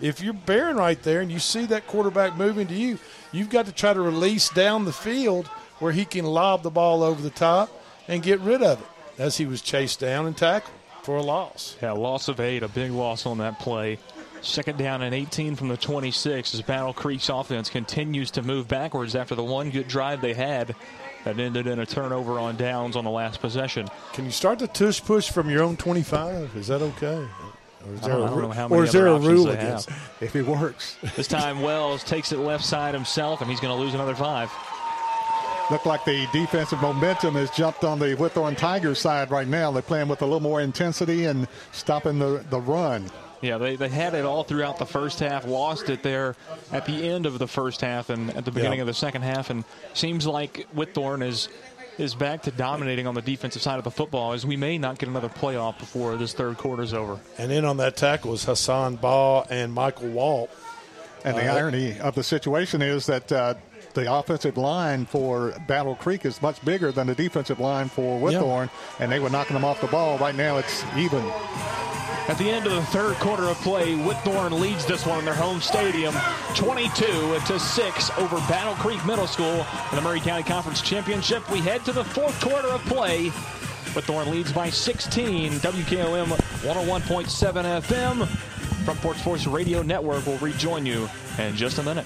If 0.02 0.22
you're 0.22 0.34
Barron 0.34 0.76
right 0.78 1.02
there 1.04 1.22
and 1.22 1.32
you 1.32 1.40
see 1.40 1.66
that 1.68 1.88
quarterback 1.88 2.36
moving 2.36 2.68
to 2.68 2.74
you, 2.74 3.00
you've 3.32 3.50
got 3.50 3.66
to 3.68 3.72
try 3.72 3.94
to 3.94 4.02
release 4.02 4.50
down 4.50 4.86
the 4.86 4.92
field 4.92 5.48
where 5.80 5.92
he 5.94 6.04
can 6.04 6.26
lob 6.26 6.64
the 6.64 6.70
ball 6.70 7.02
over 7.04 7.22
the 7.22 7.30
top 7.30 7.70
and 8.08 8.22
get 8.24 8.40
rid 8.42 8.62
of 8.62 8.82
it 8.82 8.88
as 9.22 9.38
he 9.38 9.46
was 9.46 9.62
chased 9.62 10.00
down 10.00 10.26
and 10.26 10.36
tackled 10.38 10.74
for 11.04 11.18
a 11.18 11.22
loss. 11.22 11.78
Yeah, 11.82 11.92
loss 11.92 12.28
of 12.28 12.40
eight, 12.40 12.64
a 12.64 12.68
big 12.68 12.92
loss 12.92 13.26
on 13.26 13.38
that 13.38 13.60
play. 13.60 14.00
Second 14.42 14.78
down 14.78 15.02
and 15.02 15.16
18 15.16 15.56
from 15.56 15.70
the 15.70 15.78
26 15.78 16.54
as 16.54 16.62
Battle 16.62 16.94
Creek's 16.94 17.30
offense 17.30 17.70
continues 17.70 18.32
to 18.32 18.44
move 18.44 18.68
backwards 18.68 19.16
after 19.16 19.34
the 19.34 19.44
one 19.44 19.72
good 19.72 19.88
drive 19.88 20.22
they 20.22 20.34
had 20.34 20.76
that 21.24 21.40
ended 21.40 21.66
in 21.66 21.80
a 21.80 21.86
turnover 21.86 22.40
on 22.40 22.56
downs 22.56 22.96
on 22.96 23.04
the 23.04 23.10
last 23.10 23.42
possession. 23.42 23.88
Can 24.14 24.26
you 24.26 24.32
start 24.32 24.60
the 24.60 24.68
tush 24.68 25.02
push 25.02 25.30
from 25.30 25.50
your 25.50 25.64
own 25.64 25.78
25? 25.78 26.56
Is 26.56 26.68
that 26.68 26.82
okay? 26.82 27.28
Or 27.88 27.94
is 27.94 28.02
I 28.04 28.08
there 28.08 28.18
don't, 28.18 28.22
a, 28.22 28.26
I 28.26 28.30
don't 28.30 28.42
know 28.42 28.52
how 28.52 28.68
or 28.68 28.84
is 28.84 28.92
there 28.92 29.08
a 29.08 29.20
rule 29.20 29.50
against 29.50 29.90
If 30.22 30.36
it 30.36 30.46
works. 30.46 30.98
This 31.16 31.28
time 31.28 31.62
Wells 31.62 32.04
takes 32.04 32.32
it 32.32 32.38
left 32.38 32.64
side 32.64 32.94
himself, 32.94 33.42
and 33.42 33.50
he's 33.50 33.60
going 33.60 33.76
to 33.76 33.82
lose 33.84 33.94
another 33.94 34.16
five. 34.16 34.52
Look 35.72 35.86
like 35.88 36.06
the 36.06 36.28
defensive 36.32 36.80
momentum 36.82 37.34
has 37.36 37.50
jumped 37.50 37.84
on 37.84 37.98
the 37.98 38.16
Whitthorne 38.16 38.56
Tigers 38.56 39.00
side 39.00 39.32
right 39.32 39.48
now. 39.48 39.72
They're 39.72 39.82
playing 39.82 40.08
with 40.08 40.22
a 40.22 40.26
little 40.26 40.40
more 40.40 40.62
intensity 40.62 41.26
and 41.26 41.48
stopping 41.72 42.20
the, 42.20 42.46
the 42.52 42.60
run. 42.60 43.10
Yeah, 43.42 43.58
they, 43.58 43.76
they 43.76 43.90
had 43.90 44.14
it 44.14 44.26
all 44.26 44.44
throughout 44.44 44.78
the 44.78 44.86
first 44.86 45.20
half, 45.20 45.46
lost 45.46 45.90
it 45.90 46.04
there 46.04 46.36
at 46.72 46.86
the 46.86 47.08
end 47.10 47.26
of 47.26 47.40
the 47.40 47.48
first 47.48 47.82
half 47.82 48.10
and 48.12 48.30
at 48.36 48.46
the 48.46 48.52
beginning 48.52 48.78
Yeah. 48.78 48.84
of 48.84 48.88
the 48.88 48.94
second 48.94 49.24
half, 49.24 49.50
and 49.50 49.64
seems 49.94 50.28
like 50.28 50.68
Whitthorne 50.76 51.24
is 51.26 51.50
is 51.98 52.14
back 52.14 52.42
to 52.44 52.52
dominating 52.52 53.08
on 53.08 53.16
the 53.16 53.22
defensive 53.22 53.62
side 53.62 53.78
of 53.78 53.86
the 53.86 53.92
football 53.92 54.34
as 54.34 54.46
we 54.46 54.58
may 54.58 54.78
not 54.78 55.00
get 55.00 55.08
another 55.08 55.30
playoff 55.30 55.80
before 55.80 56.18
this 56.18 56.34
third 56.34 56.58
quarter 56.58 56.84
is 56.84 56.94
over. 56.94 57.18
And 57.38 57.54
in 57.54 57.64
on 57.64 57.78
that 57.78 57.96
tackle 57.96 58.32
was 58.32 58.44
Hassan 58.44 58.98
Ball 58.98 59.48
and 59.50 59.72
Michael 59.74 60.10
Walp. 60.10 60.50
And 61.24 61.38
the 61.38 61.48
Uh, 61.50 61.56
irony 61.56 61.98
of 62.02 62.14
the 62.14 62.22
situation 62.24 62.82
is 62.82 63.06
that 63.06 63.32
uh, 63.32 63.54
the 63.96 64.14
offensive 64.14 64.58
line 64.58 65.06
for 65.06 65.54
Battle 65.68 65.96
Creek 65.96 66.26
is 66.26 66.42
much 66.42 66.64
bigger 66.64 66.92
than 66.92 67.08
the 67.08 67.16
defensive 67.16 67.60
line 67.60 67.88
for 67.88 68.20
Whitthorne, 68.20 68.70
and 69.00 69.12
they 69.12 69.20
were 69.20 69.30
knocking 69.30 69.56
them 69.56 69.66
off 69.66 69.82
the 69.82 69.88
ball. 69.88 70.18
Right 70.18 70.36
now, 70.36 70.58
it's 70.58 70.84
even. 70.96 71.24
At 72.28 72.38
the 72.38 72.50
end 72.50 72.66
of 72.66 72.74
the 72.74 72.82
third 72.88 73.16
quarter 73.18 73.44
of 73.44 73.58
play, 73.58 73.94
Whitthorne 73.94 74.60
leads 74.60 74.86
this 74.86 75.06
one 75.06 75.20
in 75.20 75.26
their 75.26 75.36
home 75.36 75.62
stadium, 75.62 76.14
22 76.56 77.40
to 77.46 77.60
6 77.60 78.10
over 78.18 78.38
Battle 78.50 78.74
Creek 78.76 79.04
Middle 79.06 79.28
School 79.28 79.66
in 79.90 79.96
the 79.96 80.02
Maury 80.02 80.20
County 80.20 80.44
Conference 80.44 80.82
Championship. 80.82 81.50
We 81.52 81.60
head 81.60 81.86
to 81.86 81.92
the 81.92 82.04
fourth 82.04 82.40
quarter 82.42 82.68
of 82.68 82.82
play. 82.86 83.30
Whitthorne 83.94 84.28
leads 84.28 84.52
by 84.52 84.70
16. 84.70 85.54
WKOM 85.54 86.26
101.7 86.28 87.82
FM 87.82 88.28
from 88.84 88.98
Port 88.98 89.18
Force 89.18 89.48
Radio 89.48 89.82
Network 89.84 90.26
will 90.26 90.38
rejoin 90.40 90.86
you 90.86 91.08
in 91.38 91.56
just 91.56 91.78
a 91.78 91.84
minute. 91.84 92.06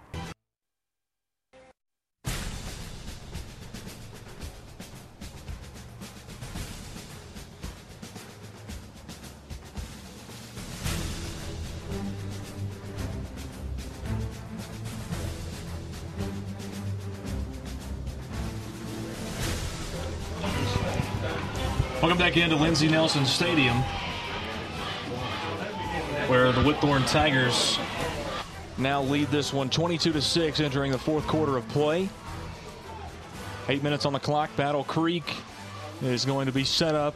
Back 22.31 22.37
into 22.37 22.55
Lindsey 22.55 22.87
Nelson 22.87 23.25
Stadium, 23.25 23.75
where 26.29 26.53
the 26.53 26.61
Whitthorne 26.61 27.05
Tigers 27.11 27.77
now 28.77 29.01
lead 29.01 29.27
this 29.27 29.51
one 29.51 29.69
22 29.69 30.13
to 30.13 30.21
6 30.21 30.59
entering 30.61 30.93
the 30.93 30.97
fourth 30.97 31.27
quarter 31.27 31.57
of 31.57 31.67
play. 31.67 32.07
Eight 33.67 33.83
minutes 33.83 34.05
on 34.05 34.13
the 34.13 34.19
clock. 34.19 34.49
Battle 34.55 34.85
Creek 34.85 35.25
is 36.01 36.23
going 36.23 36.45
to 36.45 36.53
be 36.53 36.63
set 36.63 36.95
up. 36.95 37.15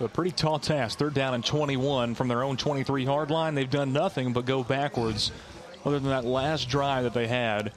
A 0.00 0.08
pretty 0.08 0.32
tall 0.32 0.58
task. 0.58 0.98
Third 0.98 1.14
down 1.14 1.34
and 1.34 1.44
21 1.44 2.16
from 2.16 2.26
their 2.26 2.42
own 2.42 2.56
23 2.56 3.04
hard 3.04 3.30
line. 3.30 3.54
They've 3.54 3.70
done 3.70 3.92
nothing 3.92 4.32
but 4.32 4.44
go 4.44 4.64
backwards, 4.64 5.30
other 5.84 6.00
than 6.00 6.10
that 6.10 6.24
last 6.24 6.68
drive 6.68 7.04
that 7.04 7.14
they 7.14 7.28
had. 7.28 7.72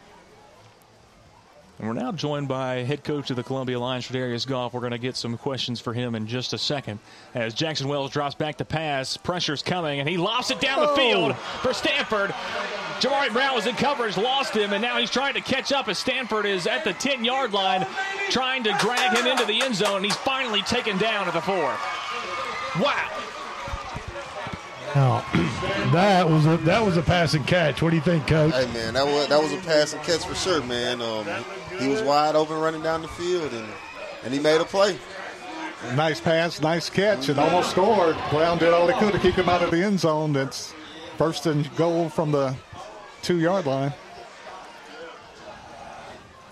And 1.77 1.87
we're 1.89 1.93
now 1.93 2.13
joined 2.13 2.47
by 2.47 2.83
head 2.83 3.03
coach 3.03 3.29
of 3.31 3.35
the 3.35 3.43
Columbia 3.43 3.77
Lions, 3.79 4.07
Darius 4.07 4.45
Goff. 4.45 4.73
We're 4.73 4.79
going 4.79 4.93
to 4.93 4.97
get 4.97 5.17
some 5.17 5.37
questions 5.37 5.81
for 5.81 5.93
him 5.93 6.15
in 6.15 6.25
just 6.25 6.53
a 6.53 6.57
second. 6.57 6.99
As 7.33 7.53
Jackson 7.53 7.89
Wells 7.89 8.11
drops 8.11 8.33
back 8.33 8.57
to 8.59 8.65
pass, 8.65 9.17
pressure's 9.17 9.61
coming, 9.61 9.99
and 9.99 10.07
he 10.07 10.15
lofts 10.15 10.51
it 10.51 10.61
down 10.61 10.79
the 10.79 10.89
Oh. 10.89 10.95
field 10.95 11.35
for 11.61 11.73
Stanford. 11.73 12.33
Jamari 13.01 13.31
Brown 13.33 13.53
was 13.55 13.67
in 13.67 13.75
coverage, 13.75 14.15
lost 14.15 14.53
him, 14.55 14.71
and 14.71 14.81
now 14.81 14.97
he's 14.97 15.11
trying 15.11 15.33
to 15.33 15.41
catch 15.41 15.73
up 15.73 15.89
as 15.89 15.97
Stanford 15.97 16.45
is 16.45 16.65
at 16.65 16.85
the 16.85 16.93
10 16.93 17.25
yard 17.25 17.51
line, 17.51 17.85
trying 18.29 18.63
to 18.63 18.71
drag 18.79 19.17
him 19.17 19.27
into 19.27 19.43
the 19.43 19.61
end 19.61 19.75
zone, 19.75 19.97
and 19.97 20.05
he's 20.05 20.15
finally 20.15 20.61
taken 20.61 20.97
down 20.97 21.27
at 21.27 21.33
the 21.33 21.41
four. 21.41 21.75
Wow. 22.81 23.09
Now, 24.95 25.25
that 25.91 26.29
was 26.29 26.45
a 26.45 26.55
that 26.57 26.85
was 26.85 26.95
a 26.95 27.01
passing 27.01 27.43
catch. 27.43 27.81
What 27.81 27.89
do 27.89 27.97
you 27.97 28.01
think, 28.01 28.27
Coach? 28.27 28.53
Hey 28.53 28.71
man, 28.71 28.93
that 28.93 29.05
was 29.05 29.27
that 29.27 29.41
was 29.43 29.51
a 29.51 29.57
pass 29.57 29.91
and 29.91 30.01
catch 30.03 30.25
for 30.25 30.35
sure, 30.35 30.63
man. 30.63 31.01
Um, 31.01 31.25
he 31.79 31.87
was 31.87 32.01
wide 32.01 32.35
open 32.35 32.59
running 32.59 32.81
down 32.81 33.01
the 33.01 33.07
field, 33.07 33.51
and 33.53 33.67
and 34.23 34.33
he 34.33 34.39
made 34.39 34.61
a 34.61 34.65
play. 34.65 34.97
Nice 35.95 36.19
pass, 36.19 36.61
nice 36.61 36.89
catch, 36.89 37.29
and 37.29 37.39
almost 37.39 37.71
scored. 37.71 38.15
Brown 38.31 38.57
did 38.57 38.73
all 38.73 38.87
he 38.87 38.93
could 38.99 39.13
to 39.13 39.19
keep 39.19 39.35
him 39.35 39.49
out 39.49 39.61
of 39.61 39.71
the 39.71 39.83
end 39.83 39.99
zone. 39.99 40.33
That's 40.33 40.73
first 41.17 41.45
and 41.45 41.73
goal 41.75 42.09
from 42.09 42.31
the 42.31 42.55
two 43.21 43.39
yard 43.39 43.65
line. 43.65 43.93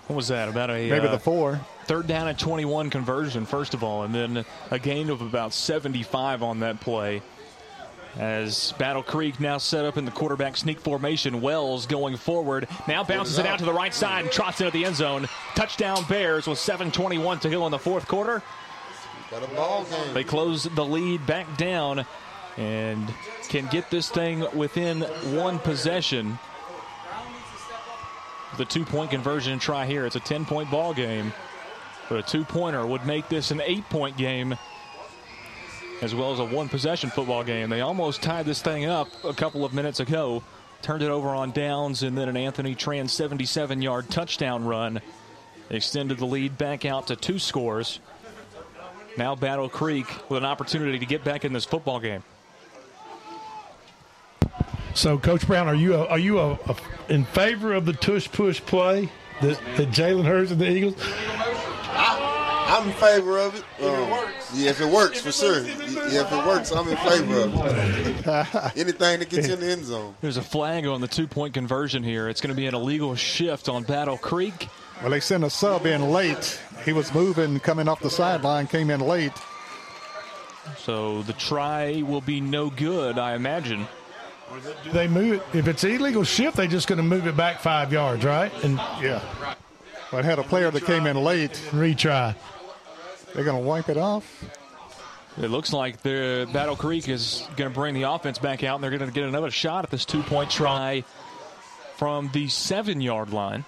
What 0.06 0.16
was 0.16 0.28
that? 0.28 0.48
About 0.48 0.70
a 0.70 0.90
Maybe 0.90 1.08
uh, 1.08 1.12
the 1.12 1.18
four. 1.18 1.60
Third 1.86 2.06
down 2.06 2.28
at 2.28 2.38
21 2.38 2.90
conversion, 2.90 3.44
first 3.44 3.74
of 3.74 3.82
all, 3.82 4.04
and 4.04 4.14
then 4.14 4.44
a 4.70 4.78
gain 4.78 5.10
of 5.10 5.20
about 5.20 5.52
75 5.52 6.42
on 6.42 6.60
that 6.60 6.80
play. 6.80 7.22
As 8.18 8.72
Battle 8.78 9.02
Creek 9.02 9.40
now 9.40 9.58
set 9.58 9.84
up 9.84 9.96
in 9.96 10.04
the 10.04 10.10
quarterback 10.10 10.56
sneak 10.56 10.78
formation, 10.78 11.40
Wells 11.40 11.86
going 11.86 12.16
forward. 12.16 12.68
Now 12.86 13.02
bounces 13.02 13.38
it 13.38 13.46
out 13.46 13.58
to 13.58 13.64
the 13.64 13.72
right 13.72 13.92
side 13.92 14.24
and 14.24 14.32
trots 14.32 14.60
into 14.60 14.70
the 14.70 14.84
end 14.84 14.94
zone. 14.94 15.28
Touchdown 15.56 16.04
Bears 16.08 16.46
with 16.46 16.58
7.21 16.58 17.40
to 17.40 17.50
go 17.50 17.66
in 17.66 17.72
the 17.72 17.78
fourth 17.78 18.06
quarter. 18.06 18.42
They 20.12 20.22
close 20.22 20.64
the 20.64 20.84
lead 20.84 21.26
back 21.26 21.56
down 21.56 22.06
and 22.56 23.12
can 23.48 23.66
get 23.66 23.90
this 23.90 24.08
thing 24.08 24.46
within 24.54 25.00
one 25.36 25.58
possession. 25.58 26.38
The 28.58 28.64
two 28.64 28.84
point 28.84 29.10
conversion 29.10 29.58
try 29.58 29.86
here. 29.86 30.06
It's 30.06 30.14
a 30.14 30.20
10 30.20 30.44
point 30.44 30.70
ball 30.70 30.94
game. 30.94 31.32
But 32.08 32.18
a 32.18 32.22
two 32.22 32.44
pointer 32.44 32.86
would 32.86 33.06
make 33.06 33.28
this 33.28 33.50
an 33.50 33.60
eight 33.62 33.88
point 33.88 34.16
game 34.16 34.56
as 36.02 36.14
well 36.14 36.32
as 36.32 36.38
a 36.38 36.44
one 36.44 36.68
possession 36.68 37.10
football 37.10 37.44
game. 37.44 37.70
They 37.70 37.80
almost 37.80 38.22
tied 38.22 38.46
this 38.46 38.62
thing 38.62 38.84
up 38.86 39.08
a 39.24 39.34
couple 39.34 39.64
of 39.64 39.72
minutes 39.72 40.00
ago. 40.00 40.42
Turned 40.82 41.02
it 41.02 41.10
over 41.10 41.28
on 41.28 41.52
downs 41.52 42.02
and 42.02 42.16
then 42.16 42.28
an 42.28 42.36
Anthony 42.36 42.74
Tran 42.74 43.08
77 43.08 43.80
yard 43.80 44.10
touchdown 44.10 44.64
run. 44.64 45.00
Extended 45.70 46.18
the 46.18 46.26
lead 46.26 46.58
back 46.58 46.84
out 46.84 47.06
to 47.06 47.16
two 47.16 47.38
scores. 47.38 48.00
Now 49.16 49.34
Battle 49.34 49.68
Creek 49.68 50.06
with 50.28 50.38
an 50.38 50.44
opportunity 50.44 50.98
to 50.98 51.06
get 51.06 51.24
back 51.24 51.44
in 51.44 51.52
this 51.52 51.64
football 51.64 52.00
game. 52.00 52.22
So, 54.94 55.18
Coach 55.18 55.46
Brown, 55.46 55.66
are 55.66 55.74
you 55.74 55.94
a, 55.94 56.06
are 56.06 56.18
you 56.18 56.38
a, 56.38 56.52
a, 56.52 56.76
in 57.08 57.24
favor 57.24 57.72
of 57.72 57.84
the 57.84 57.92
tush 57.92 58.30
push 58.30 58.60
play 58.60 59.08
that, 59.42 59.60
that 59.76 59.88
Jalen 59.88 60.24
Hurts 60.24 60.52
and 60.52 60.60
the 60.60 60.70
Eagles? 60.70 60.94
I'm 62.74 62.88
in 62.88 62.94
favor 62.94 63.38
of 63.38 63.54
it. 63.54 63.84
Um, 63.84 64.08
yeah, 64.52 64.70
if 64.70 64.80
it 64.80 64.88
works, 64.90 65.20
for 65.20 65.30
sure. 65.30 65.62
Yeah, 65.62 66.22
if 66.22 66.32
it 66.32 66.44
works, 66.44 66.72
I'm 66.72 66.88
in 66.88 66.96
favor 66.96 67.40
of 67.42 67.54
it. 67.54 68.26
Anything 68.76 69.20
to 69.20 69.24
get 69.24 69.46
you 69.46 69.54
in 69.54 69.60
the 69.60 69.70
end 69.70 69.84
zone. 69.84 70.16
There's 70.20 70.38
a 70.38 70.42
flag 70.42 70.84
on 70.84 71.00
the 71.00 71.06
two 71.06 71.28
point 71.28 71.54
conversion 71.54 72.02
here. 72.02 72.28
It's 72.28 72.40
going 72.40 72.52
to 72.52 72.56
be 72.56 72.66
an 72.66 72.74
illegal 72.74 73.14
shift 73.14 73.68
on 73.68 73.84
Battle 73.84 74.18
Creek. 74.18 74.68
Well, 75.00 75.10
they 75.10 75.20
sent 75.20 75.44
a 75.44 75.50
sub 75.50 75.86
in 75.86 76.10
late. 76.10 76.60
He 76.84 76.92
was 76.92 77.14
moving, 77.14 77.60
coming 77.60 77.86
off 77.86 78.00
the 78.00 78.10
sideline, 78.10 78.66
came 78.66 78.90
in 78.90 78.98
late. 79.00 79.32
So 80.78 81.22
the 81.22 81.32
try 81.34 82.02
will 82.02 82.22
be 82.22 82.40
no 82.40 82.70
good, 82.70 83.18
I 83.18 83.34
imagine. 83.34 83.86
Do 84.82 84.90
they 84.90 85.06
move 85.06 85.34
it? 85.34 85.42
If 85.56 85.68
it's 85.68 85.84
illegal 85.84 86.24
shift, 86.24 86.56
they're 86.56 86.66
just 86.66 86.88
going 86.88 86.96
to 86.96 87.04
move 87.04 87.28
it 87.28 87.36
back 87.36 87.60
five 87.60 87.92
yards, 87.92 88.24
right? 88.24 88.52
And 88.64 88.78
yeah, 89.00 89.22
but 90.10 90.18
it 90.18 90.24
had 90.24 90.40
a 90.40 90.42
player 90.42 90.72
that 90.72 90.84
came 90.84 91.06
in 91.06 91.16
late. 91.16 91.52
Retry. 91.70 92.34
They're 93.34 93.44
going 93.44 93.60
to 93.60 93.68
wipe 93.68 93.88
it 93.88 93.96
off. 93.96 94.44
It 95.36 95.48
looks 95.48 95.72
like 95.72 96.02
the 96.02 96.48
Battle 96.52 96.76
Creek 96.76 97.08
is 97.08 97.46
going 97.56 97.68
to 97.70 97.74
bring 97.74 97.94
the 97.94 98.04
offense 98.04 98.38
back 98.38 98.62
out, 98.62 98.76
and 98.76 98.84
they're 98.84 98.96
going 98.96 99.10
to 99.10 99.12
get 99.14 99.24
another 99.24 99.50
shot 99.50 99.84
at 99.84 99.90
this 99.90 100.04
two-point 100.04 100.50
try 100.50 101.02
from 101.96 102.30
the 102.32 102.46
seven-yard 102.48 103.32
line. 103.32 103.64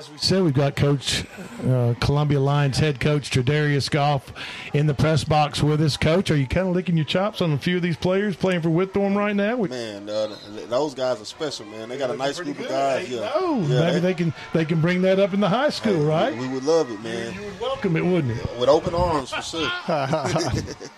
As 0.00 0.08
we 0.08 0.16
said, 0.16 0.42
we've 0.42 0.54
got 0.54 0.76
Coach 0.76 1.26
uh, 1.68 1.92
Columbia 2.00 2.40
Lions 2.40 2.78
head 2.78 3.00
coach 3.00 3.30
Tredarius 3.30 3.90
Goff 3.90 4.32
in 4.72 4.86
the 4.86 4.94
press 4.94 5.24
box 5.24 5.62
with 5.62 5.82
us. 5.82 5.98
Coach, 5.98 6.30
are 6.30 6.38
you 6.38 6.46
kind 6.46 6.66
of 6.68 6.74
licking 6.74 6.96
your 6.96 7.04
chops 7.04 7.42
on 7.42 7.52
a 7.52 7.58
few 7.58 7.76
of 7.76 7.82
these 7.82 7.98
players 7.98 8.34
playing 8.34 8.62
for 8.62 8.70
Whitthorne 8.70 9.14
right 9.14 9.36
now? 9.36 9.56
We- 9.56 9.68
Man, 9.68 10.08
uh, 10.08 10.34
those 10.70 10.94
guys 10.94 11.20
are 11.20 11.26
special, 11.26 11.66
man. 11.66 11.90
They 11.90 11.98
got 11.98 12.08
a 12.08 12.16
nice 12.16 12.40
group 12.40 12.58
of 12.60 12.68
guys. 12.70 13.10
Yeah, 13.10 13.30
Oh, 13.34 13.60
yeah 13.68 13.80
maybe 13.80 14.00
they 14.00 14.14
can 14.14 14.32
they 14.54 14.64
can 14.64 14.80
bring 14.80 15.02
that 15.02 15.20
up 15.20 15.34
in 15.34 15.40
the 15.40 15.50
high 15.50 15.68
school, 15.68 16.02
right? 16.02 16.34
We 16.34 16.48
would 16.48 16.64
love 16.64 16.90
it, 16.90 17.02
man. 17.02 17.34
You, 17.34 17.40
you 17.40 17.46
would 17.50 17.60
welcome 17.60 17.94
it, 17.98 18.02
wouldn't 18.02 18.38
it? 18.38 18.58
With 18.58 18.70
open 18.70 18.94
arms, 18.94 19.32
for 19.32 19.42
sure. 19.42 19.70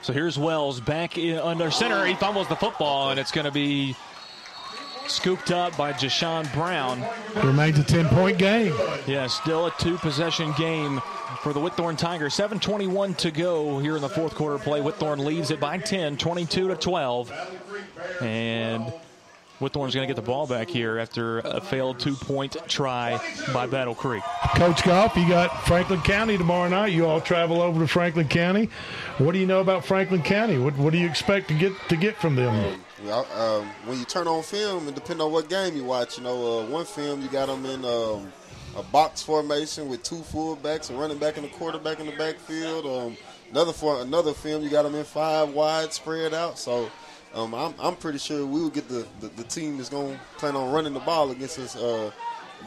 So 0.00 0.12
here's 0.12 0.38
Wells 0.38 0.80
back 0.80 1.18
in, 1.18 1.38
under 1.38 1.72
center. 1.72 2.06
He 2.06 2.14
fumbles 2.14 2.46
the 2.48 2.54
football, 2.54 3.10
and 3.10 3.18
it's 3.18 3.32
going 3.32 3.46
to 3.46 3.50
be 3.50 3.96
scooped 5.10 5.50
up 5.50 5.76
by 5.76 5.92
Jashawn 5.92 6.52
Brown. 6.52 7.02
Remains 7.44 7.78
a 7.78 7.84
ten 7.84 8.06
point 8.08 8.38
game. 8.38 8.74
Yeah, 9.06 9.26
still 9.26 9.66
a 9.66 9.70
two 9.78 9.96
possession 9.98 10.52
game 10.58 11.00
for 11.42 11.52
the 11.52 11.60
Whitthorne 11.60 11.96
Tigers. 11.96 12.34
7.21 12.34 13.16
to 13.18 13.30
go 13.30 13.78
here 13.78 13.96
in 13.96 14.02
the 14.02 14.08
fourth 14.08 14.34
quarter 14.34 14.58
play. 14.58 14.80
Whitthorne 14.80 15.24
leads 15.24 15.50
it 15.50 15.60
by 15.60 15.78
10, 15.78 16.16
22 16.16 16.68
to 16.68 16.76
12. 16.76 17.32
And 18.20 18.92
Whitthorne's 19.60 19.94
going 19.94 20.06
to 20.06 20.12
get 20.12 20.16
the 20.16 20.22
ball 20.22 20.46
back 20.46 20.68
here 20.68 20.98
after 20.98 21.40
a 21.40 21.60
failed 21.60 21.98
two 21.98 22.14
point 22.14 22.56
try 22.68 23.20
by 23.52 23.66
Battle 23.66 23.94
Creek. 23.94 24.22
Coach 24.54 24.84
Goff, 24.84 25.16
you 25.16 25.28
got 25.28 25.66
Franklin 25.66 26.00
County 26.02 26.38
tomorrow 26.38 26.68
night. 26.68 26.92
You 26.92 27.06
all 27.06 27.20
travel 27.20 27.60
over 27.60 27.80
to 27.80 27.88
Franklin 27.88 28.28
County. 28.28 28.70
What 29.18 29.32
do 29.32 29.38
you 29.38 29.46
know 29.46 29.60
about 29.60 29.84
Franklin 29.84 30.22
County? 30.22 30.58
What 30.58 30.76
what 30.76 30.92
do 30.92 30.98
you 30.98 31.06
expect 31.08 31.48
to 31.48 31.54
get 31.54 31.72
to 31.88 31.96
get 31.96 32.16
from 32.16 32.36
them? 32.36 32.80
Well, 33.04 33.26
um, 33.36 33.68
when 33.86 33.98
you 33.98 34.04
turn 34.04 34.26
on 34.26 34.42
film, 34.42 34.86
and 34.86 34.94
depending 34.94 35.24
on 35.24 35.30
what 35.30 35.48
game 35.48 35.76
you 35.76 35.84
watch, 35.84 36.18
you 36.18 36.24
know, 36.24 36.60
uh, 36.60 36.66
one 36.66 36.84
film 36.84 37.22
you 37.22 37.28
got 37.28 37.46
them 37.46 37.64
in 37.64 37.84
um, 37.84 38.32
a 38.76 38.82
box 38.82 39.22
formation 39.22 39.88
with 39.88 40.02
two 40.02 40.16
fullbacks, 40.16 40.90
a 40.90 40.94
running 40.94 41.18
back 41.18 41.36
and 41.36 41.46
a 41.46 41.48
quarterback 41.50 42.00
in 42.00 42.06
the 42.06 42.16
backfield. 42.16 42.86
Um, 42.86 43.16
another 43.50 43.72
for 43.72 44.00
another 44.00 44.32
film 44.32 44.62
you 44.64 44.70
got 44.70 44.82
them 44.82 44.96
in 44.96 45.04
five 45.04 45.50
wide, 45.50 45.92
spread 45.92 46.34
out. 46.34 46.58
So. 46.58 46.90
Um, 47.34 47.54
I'm, 47.54 47.74
I'm 47.78 47.94
pretty 47.94 48.16
sure 48.16 48.46
we 48.46 48.62
will 48.62 48.70
get 48.70 48.88
the, 48.88 49.06
the, 49.20 49.28
the 49.28 49.44
team 49.44 49.76
that's 49.76 49.90
going 49.90 50.14
to 50.14 50.20
plan 50.38 50.56
on 50.56 50.72
running 50.72 50.94
the 50.94 51.00
ball 51.00 51.30
against 51.30 51.58
us 51.58 51.76
uh, 51.76 52.10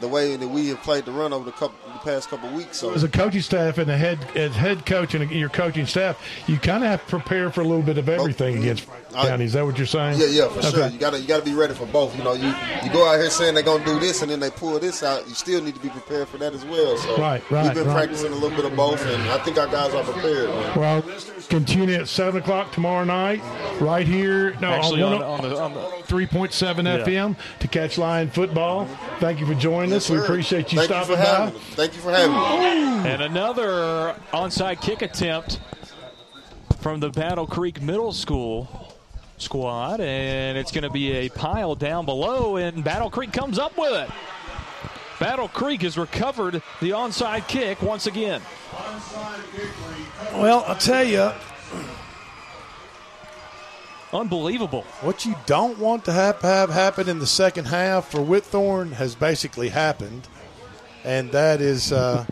the 0.00 0.08
way 0.08 0.36
that 0.36 0.48
we 0.48 0.68
have 0.68 0.82
played 0.82 1.04
the 1.04 1.12
run 1.12 1.32
over 1.32 1.44
the, 1.44 1.52
couple, 1.52 1.76
the 1.92 1.98
past 2.00 2.28
couple 2.28 2.50
weeks. 2.50 2.78
So 2.78 2.92
As 2.92 3.04
a 3.04 3.08
coaching 3.08 3.40
staff 3.40 3.78
and 3.78 3.88
the 3.88 3.96
head 3.96 4.18
as 4.34 4.54
head 4.54 4.84
coach 4.84 5.14
and 5.14 5.30
your 5.30 5.48
coaching 5.48 5.86
staff, 5.86 6.20
you 6.46 6.58
kind 6.58 6.82
of 6.82 6.90
have 6.90 7.04
to 7.04 7.08
prepare 7.08 7.50
for 7.50 7.60
a 7.60 7.64
little 7.64 7.82
bit 7.82 7.98
of 7.98 8.08
oh. 8.08 8.12
everything 8.12 8.58
against 8.58 8.88
I- 9.14 9.28
County. 9.28 9.44
Is 9.44 9.52
that 9.52 9.64
what 9.64 9.76
you're 9.76 9.86
saying? 9.86 10.18
Yeah, 10.18 10.26
yeah, 10.26 10.48
for 10.48 10.62
sure. 10.62 10.88
You 10.88 10.98
gotta 10.98 11.20
you 11.20 11.28
gotta 11.28 11.44
be 11.44 11.54
ready 11.54 11.74
for 11.74 11.86
both. 11.86 12.16
You 12.16 12.24
know, 12.24 12.32
you, 12.32 12.48
you 12.82 12.90
go 12.92 13.06
out 13.06 13.20
here 13.20 13.28
saying 13.28 13.54
they're 13.54 13.62
gonna 13.62 13.84
do 13.84 14.00
this 14.00 14.22
and 14.22 14.30
then 14.30 14.40
they 14.40 14.50
pull 14.50 14.78
this 14.78 15.02
out. 15.02 15.28
You 15.28 15.34
still 15.34 15.62
need 15.62 15.74
to 15.74 15.80
be 15.80 15.90
prepared 15.90 16.28
for 16.28 16.38
that 16.38 16.54
as 16.54 16.64
well. 16.64 16.96
So 16.96 17.18
Right, 17.18 17.42
right, 17.50 17.64
we've 17.64 17.74
been 17.74 17.86
right. 17.86 17.96
practicing 18.08 18.32
a 18.32 18.36
little 18.36 18.56
bit 18.56 18.64
of 18.64 18.74
both, 18.74 19.04
and 19.04 19.22
I 19.30 19.38
think 19.38 19.58
our 19.58 19.66
guys 19.66 19.92
are 19.92 20.02
prepared. 20.02 20.48
Man. 20.48 20.78
Well, 20.78 21.04
continue 21.48 21.96
at 21.96 22.08
seven 22.08 22.40
o'clock 22.40 22.72
tomorrow 22.72 23.04
night, 23.04 23.42
right 23.80 24.06
here. 24.06 24.54
No, 24.60 24.70
Actually, 24.70 25.02
on, 25.02 25.22
oh 25.22 25.32
on, 25.32 25.44
on 25.44 25.50
the, 25.50 25.60
on 25.60 25.74
the 25.74 26.02
three 26.04 26.26
point 26.26 26.54
seven 26.54 26.86
Yeah. 26.86 27.04
FM 27.04 27.36
to 27.60 27.68
catch 27.68 27.98
Lion 27.98 28.30
football. 28.30 28.86
Thank 29.20 29.40
you 29.40 29.46
for 29.46 29.54
joining 29.54 29.81
Yes, 29.90 30.04
us. 30.04 30.10
We 30.10 30.18
appreciate 30.18 30.72
you 30.72 30.78
Thank 30.78 30.90
stopping 30.90 31.18
you 31.18 31.22
by. 31.22 31.50
Thank 31.74 31.94
you 31.94 32.00
for 32.00 32.10
having 32.10 32.34
me. 32.34 33.10
And 33.10 33.22
another 33.22 34.14
onside 34.32 34.80
kick 34.80 35.02
attempt 35.02 35.60
from 36.80 37.00
the 37.00 37.10
Battle 37.10 37.46
Creek 37.46 37.80
Middle 37.80 38.12
School 38.12 38.94
squad, 39.38 40.00
and 40.00 40.56
it's 40.56 40.70
going 40.72 40.84
to 40.84 40.90
be 40.90 41.12
a 41.12 41.28
pile 41.28 41.74
down 41.74 42.04
below, 42.04 42.56
and 42.56 42.84
Battle 42.84 43.10
Creek 43.10 43.32
comes 43.32 43.58
up 43.58 43.76
with 43.76 43.92
it. 43.92 44.10
Battle 45.18 45.48
Creek 45.48 45.82
has 45.82 45.96
recovered 45.96 46.62
the 46.80 46.90
onside 46.90 47.46
kick 47.46 47.80
once 47.82 48.06
again. 48.06 48.40
Well, 50.34 50.64
I'll 50.66 50.76
tell 50.76 51.04
you, 51.04 51.30
Unbelievable. 54.12 54.82
what 55.00 55.24
you 55.24 55.34
don't 55.46 55.78
want 55.78 56.04
to 56.04 56.12
have, 56.12 56.40
have 56.42 56.70
happen 56.70 57.08
in 57.08 57.18
the 57.18 57.26
second 57.26 57.66
half 57.66 58.10
for 58.10 58.18
Whitthorne 58.20 58.92
has 58.92 59.14
basically 59.14 59.70
happened, 59.70 60.28
and 61.04 61.32
that 61.32 61.60
is, 61.60 61.92
uh, 61.92 62.26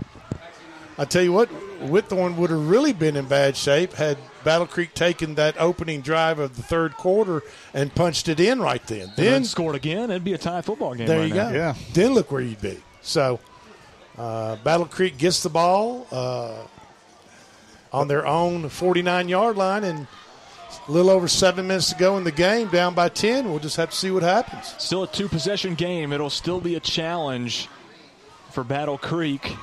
I 0.99 1.05
tell 1.07 1.23
you 1.23 1.33
what, 1.33 1.49
Whitthorne 1.81 2.36
would 2.36 2.50
have 2.50 2.68
really 2.68 2.92
been 2.92 3.17
in 3.17 3.26
bad 3.26 3.57
shape 3.57 3.94
had 3.94 4.18
Battle 4.44 4.67
Creek 4.67 4.94
taken 4.94 5.34
that 5.36 5.59
opening 5.59 6.02
drive 6.02 6.39
of 6.39 6.57
the 6.57 6.62
third 6.62 6.94
quarter 6.97 7.42
and 7.75 7.94
punched 7.94 8.28
it 8.28 8.39
in 8.41 8.60
right 8.60 8.84
then. 8.86 9.09
And 9.09 9.17
then 9.17 9.44
scored 9.44 9.75
again. 9.75 10.10
It'd 10.10 10.25
be 10.25 10.33
a 10.34 10.39
tie 10.39 10.62
football 10.62 10.94
game. 10.94 11.07
There 11.07 11.20
right 11.20 11.28
you 11.28 11.34
now. 11.34 11.50
go. 11.50 11.57
Yeah. 11.57 11.75
Then 11.92 12.15
look 12.15 12.31
where 12.31 12.41
you'd 12.42 12.60
be. 12.60 12.83
So, 13.02 13.41
uh, 14.18 14.57
Battle 14.57 14.86
Creek 14.86 15.17
gets 15.18 15.42
the 15.42 15.49
ball 15.49 16.07
uh, 16.12 16.67
on 17.92 18.09
their 18.09 18.26
own 18.26 18.68
49 18.68 19.28
yard 19.28 19.57
line, 19.57 19.84
and 19.84 20.07
a 20.91 20.93
little 20.93 21.10
over 21.10 21.28
seven 21.28 21.69
minutes 21.69 21.91
to 21.91 21.94
go 21.94 22.19
in 22.19 22.25
the 22.25 22.33
game, 22.33 22.67
down 22.67 22.94
by 22.94 23.09
10. 23.09 23.49
We'll 23.49 23.60
just 23.60 23.77
have 23.77 23.91
to 23.91 23.97
see 23.97 24.10
what 24.10 24.25
happens. 24.25 24.75
Still 24.78 25.05
a 25.05 25.07
two 25.07 25.28
possession 25.28 25.77
game. 25.77 26.12
It'll 26.12 26.28
still 26.28 26.60
be 26.60 26.75
a 26.75 26.81
challenge 26.81 27.69
for 28.51 28.65
Battle 28.65 28.99
Creek 28.99 29.55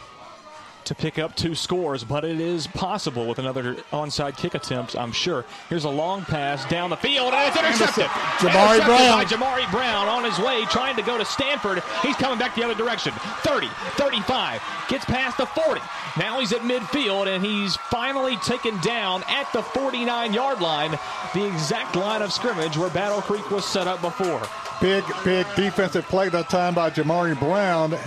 to 0.87 0.95
pick 0.95 1.19
up 1.19 1.35
two 1.35 1.53
scores, 1.53 2.03
but 2.05 2.23
it 2.23 2.39
is 2.39 2.65
possible 2.65 3.27
with 3.27 3.39
another 3.39 3.75
onside 3.91 4.37
kick 4.37 4.55
attempt, 4.55 4.95
I'm 4.95 5.11
sure. 5.11 5.43
Here's 5.67 5.83
a 5.83 5.89
long 5.89 6.23
pass 6.23 6.65
down 6.69 6.89
the 6.89 6.95
field, 6.95 7.33
and 7.33 7.47
it's 7.47 7.57
intercepted. 7.57 8.05
Jamari 8.05 8.75
intercepted 8.75 8.85
Brown. 8.85 9.11
by 9.11 9.25
Jamari 9.25 9.71
Brown 9.71 10.07
on 10.07 10.23
his 10.23 10.39
way, 10.39 10.63
trying 10.65 10.95
to 10.95 11.01
go 11.01 11.17
to 11.17 11.25
Stanford. 11.25 11.83
He's 12.01 12.15
coming 12.15 12.39
back 12.39 12.55
the 12.55 12.63
other 12.63 12.73
direction. 12.73 13.11
30, 13.43 13.67
35, 13.97 14.61
gets 14.87 15.03
past 15.03 15.37
the 15.37 15.45
40. 15.45 15.81
Now 16.17 16.39
he's 16.39 16.53
at 16.53 16.61
midfield, 16.61 17.27
and 17.27 17.45
he's 17.45 17.75
finally 17.75 18.37
taken 18.37 18.79
down 18.79 19.23
at 19.27 19.51
the 19.51 19.61
49 19.61 20.33
yard 20.33 20.61
line, 20.61 20.97
the 21.33 21.45
exact 21.45 21.97
line 21.97 22.21
of 22.21 22.31
scrimmage 22.31 22.77
where 22.77 22.89
Battle 22.89 23.21
Creek 23.21 23.49
was 23.51 23.65
set 23.65 23.87
up 23.87 24.01
before. 24.01 24.41
Big, 24.79 25.03
big 25.25 25.45
defensive 25.55 26.05
play 26.05 26.29
that 26.29 26.49
time 26.49 26.73
by 26.73 26.89
Jamari 26.89 27.37
Brown. 27.37 27.97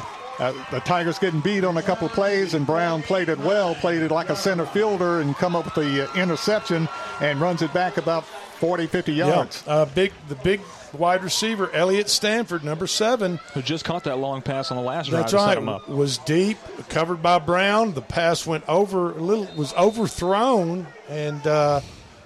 Uh, 0.41 0.55
the 0.71 0.81
Tigers 0.81 1.19
getting 1.19 1.41
beat 1.41 1.65
on 1.65 1.77
a 1.77 1.83
couple 1.83 2.09
plays, 2.09 2.55
and 2.55 2.67
Brown 2.67 3.03
played 3.03 3.29
it 3.29 3.39
well, 3.41 3.75
played 3.75 4.01
it 4.01 4.11
like 4.11 4.31
a 4.31 4.37
center 4.37 4.65
fielder, 4.65 5.21
and 5.21 5.37
come 5.37 5.55
up 5.55 5.67
with 5.67 5.75
the 5.75 6.09
uh, 6.09 6.15
interception 6.15 6.89
and 7.21 7.39
runs 7.43 7.61
it 7.61 7.71
back 7.75 7.99
about 7.99 8.25
40, 8.25 8.87
50 8.87 9.13
yards. 9.13 9.63
Yeah, 9.67 9.73
uh, 9.73 9.85
big 9.85 10.13
the 10.29 10.37
big 10.37 10.63
wide 10.95 11.23
receiver 11.23 11.71
Elliott 11.73 12.09
Stanford, 12.09 12.65
number 12.65 12.87
seven, 12.87 13.39
Who 13.53 13.61
just 13.61 13.85
caught 13.85 14.05
that 14.05 14.17
long 14.17 14.41
pass 14.41 14.71
on 14.71 14.79
the 14.79 14.83
last 14.83 15.11
drive 15.11 15.25
That's 15.25 15.33
to 15.33 15.39
set 15.39 15.47
right. 15.47 15.59
him 15.59 15.69
up. 15.69 15.87
Was 15.91 16.17
deep, 16.17 16.57
covered 16.89 17.23
by 17.23 17.39
Brown. 17.39 17.93
The 17.93 18.01
pass 18.03 18.47
went 18.47 18.65
over 18.67 19.11
a 19.11 19.21
little, 19.21 19.47
was 19.57 19.75
overthrown, 19.75 20.87
and 21.11 21.47
uh, 21.47 21.83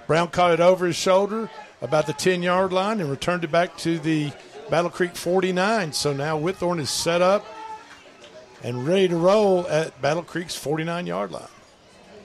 Brown 0.06 0.28
caught 0.28 0.52
it 0.52 0.60
over 0.60 0.86
his 0.86 0.96
shoulder 0.96 1.50
about 1.82 2.06
the 2.06 2.12
ten 2.12 2.44
yard 2.44 2.72
line 2.72 3.00
and 3.00 3.10
returned 3.10 3.42
it 3.42 3.50
back 3.50 3.76
to 3.78 3.98
the 3.98 4.30
Battle 4.70 4.90
Creek 4.90 5.16
forty 5.16 5.52
nine. 5.52 5.92
So 5.92 6.12
now 6.12 6.38
Whitthorne 6.38 6.78
is 6.78 6.90
set 6.90 7.20
up 7.20 7.44
and 8.64 8.86
ready 8.86 9.06
to 9.06 9.16
roll 9.16 9.68
at 9.68 10.00
Battle 10.02 10.22
Creek's 10.22 10.56
forty 10.56 10.82
nine 10.82 11.06
yard 11.06 11.30
line. 11.30 11.46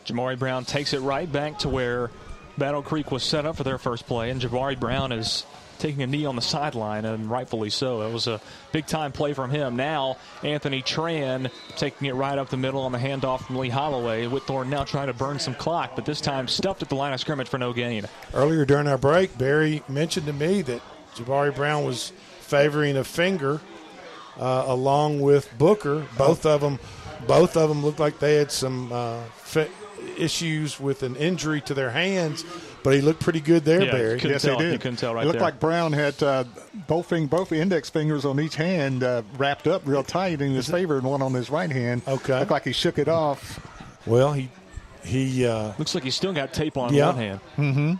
Jamari 0.06 0.40
Brown 0.40 0.66
takes 0.66 0.94
it 0.94 1.02
right 1.02 1.32
back 1.32 1.60
to 1.60 1.70
where 1.70 2.10
Battle 2.58 2.82
Creek 2.82 3.12
was 3.12 3.24
set 3.24 3.46
up 3.46 3.58
for 3.58 3.64
their 3.64 3.78
first 3.78 4.08
play, 4.08 4.32
and 4.32 4.42
Jamari 4.42 4.80
Brown 4.80 5.12
is 5.12 5.46
taking 5.78 6.02
a 6.02 6.08
knee 6.08 6.26
on 6.26 6.36
the 6.36 6.42
sideline, 6.42 7.06
and 7.06 7.30
rightfully 7.30 7.70
so. 7.70 8.02
It 8.02 8.12
was 8.12 8.28
a 8.28 8.42
big 8.72 8.86
time 8.86 9.12
play 9.12 9.34
from 9.34 9.50
him. 9.50 9.76
Now, 9.76 10.18
Anthony 10.44 10.82
Tran 10.82 11.52
taking 11.78 12.08
it 12.08 12.16
right 12.16 12.38
up 12.38 12.50
the 12.50 12.58
middle 12.58 12.82
on 12.82 12.92
the 12.92 12.98
handoff 12.98 13.46
from 13.46 13.58
Lee 13.58 13.70
Holloway. 13.70 14.26
Whitthorne 14.26 14.68
now 14.68 14.84
trying 14.84 15.08
to 15.08 15.14
burn 15.14 15.40
some 15.40 15.56
clock, 15.56 15.92
but 15.96 16.06
this 16.06 16.20
time 16.20 16.48
stuffed 16.48 16.82
at 16.82 16.90
the 16.90 16.96
line 16.96 17.14
of 17.14 17.20
scrimmage 17.20 17.48
for 17.48 17.58
no 17.58 17.72
gain. 17.72 18.08
Earlier 18.34 18.66
during 18.66 18.88
our 18.88 18.98
break, 18.98 19.38
Barry 19.38 19.84
mentioned 19.88 20.26
to 20.26 20.34
me 20.34 20.62
that 20.64 20.82
Jabari 21.16 21.56
Brown 21.56 21.86
was 21.86 22.12
favoring 22.42 22.98
a 22.98 23.04
finger 23.04 23.62
uh, 24.40 24.64
along 24.68 25.20
with 25.22 25.56
Booker. 25.58 26.06
Both 26.18 26.46
of 26.46 26.62
them, 26.62 26.80
both 27.28 27.58
of 27.58 27.70
them 27.70 27.84
looked 27.84 28.00
like 28.00 28.20
they 28.20 28.36
had 28.36 28.52
some 28.52 28.92
uh, 28.92 29.22
fi- 29.36 29.68
issues 30.18 30.80
with 30.80 31.04
an 31.04 31.16
injury 31.18 31.62
to 31.62 31.74
their 31.74 31.90
hands, 31.92 32.44
but 32.84 32.94
he 32.94 33.02
looked 33.02 33.20
pretty 33.22 33.42
good 33.42 33.66
there, 33.66 33.84
Yeah, 33.84 33.92
Barry. 33.92 34.16
couldn't 34.20 34.32
yes, 34.32 34.42
tell. 34.44 34.58
he 34.58 34.64
did. 34.66 34.74
You 34.74 34.80
couldn't 34.80 34.98
tell 34.98 35.14
right 35.14 35.24
it 35.24 35.28
looked 35.28 35.40
there. 35.40 35.48
like 35.48 35.60
Brown 35.60 35.92
had 35.94 36.22
uh, 36.24 36.46
both 36.88 37.08
fing- 37.08 37.28
both 37.28 37.52
index 37.52 37.90
fingers 37.90 38.24
on 38.26 38.40
each 38.40 38.56
hand 38.56 39.04
uh, 39.04 39.24
wrapped 39.38 39.68
up 39.68 39.82
real 39.86 40.04
tight 40.04 40.42
in 40.42 40.54
his 40.54 40.70
favor, 40.70 40.98
and 40.98 41.06
one 41.06 41.22
on 41.22 41.34
his 41.34 41.50
right 41.50 41.70
hand. 41.72 42.02
Okay. 42.08 42.40
looked 42.40 42.52
like 42.52 42.64
he 42.64 42.72
shook 42.72 42.98
it 42.98 43.08
off. 43.10 43.60
Well, 44.06 44.32
he 44.34 44.50
he 45.04 45.46
uh, 45.46 45.74
Looks 45.78 45.96
like 45.96 46.04
he's 46.04 46.16
still 46.16 46.34
got 46.34 46.54
tape 46.54 46.78
on 46.78 46.94
Yeah. 46.94 47.08
one 47.08 47.16
hand. 47.16 47.40
Mm-hmm. 47.58 47.94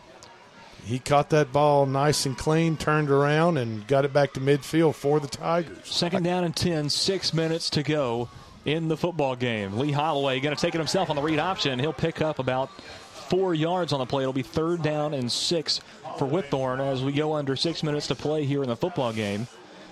He 0.90 1.00
caught 1.00 1.30
that 1.30 1.54
ball 1.54 1.86
nice 1.86 2.26
and 2.26 2.38
clean, 2.38 2.76
turned 2.78 3.10
around, 3.10 3.58
and 3.58 3.86
got 3.88 4.06
it 4.06 4.12
back 4.14 4.34
to 4.34 4.40
midfield 4.40 4.96
for 4.96 5.20
the 5.20 5.28
Tigers. 5.28 5.78
Second 5.88 6.24
down 6.24 6.44
and 6.44 6.56
10, 6.56 6.90
six 6.90 7.34
minutes 7.34 7.70
to 7.72 7.84
go 7.84 8.30
in 8.66 8.88
the 8.88 8.98
football 8.98 9.36
game. 9.36 9.78
Lee 9.78 9.92
Holloway 9.92 10.40
going 10.40 10.56
to 10.56 10.62
take 10.62 10.76
it 10.76 10.80
himself 10.80 11.10
on 11.10 11.16
the 11.16 11.22
read 11.22 11.40
option. 11.40 11.80
He'll 11.80 11.94
pick 11.94 12.22
up 12.22 12.40
about 12.40 12.70
four 13.30 13.54
yards 13.54 13.94
on 13.94 14.00
the 14.00 14.06
play. 14.06 14.24
It'll 14.24 14.34
be 14.34 14.42
third 14.42 14.82
down 14.82 15.14
and 15.14 15.32
six 15.32 15.80
for 16.18 16.28
Whitthorne 16.28 16.80
as 16.80 17.04
we 17.04 17.12
go 17.12 17.34
under 17.34 17.56
six 17.56 17.84
minutes 17.84 18.08
to 18.08 18.16
play 18.16 18.44
here 18.46 18.64
in 18.64 18.70
the 18.70 18.76
football 18.76 19.14
game. 19.14 19.48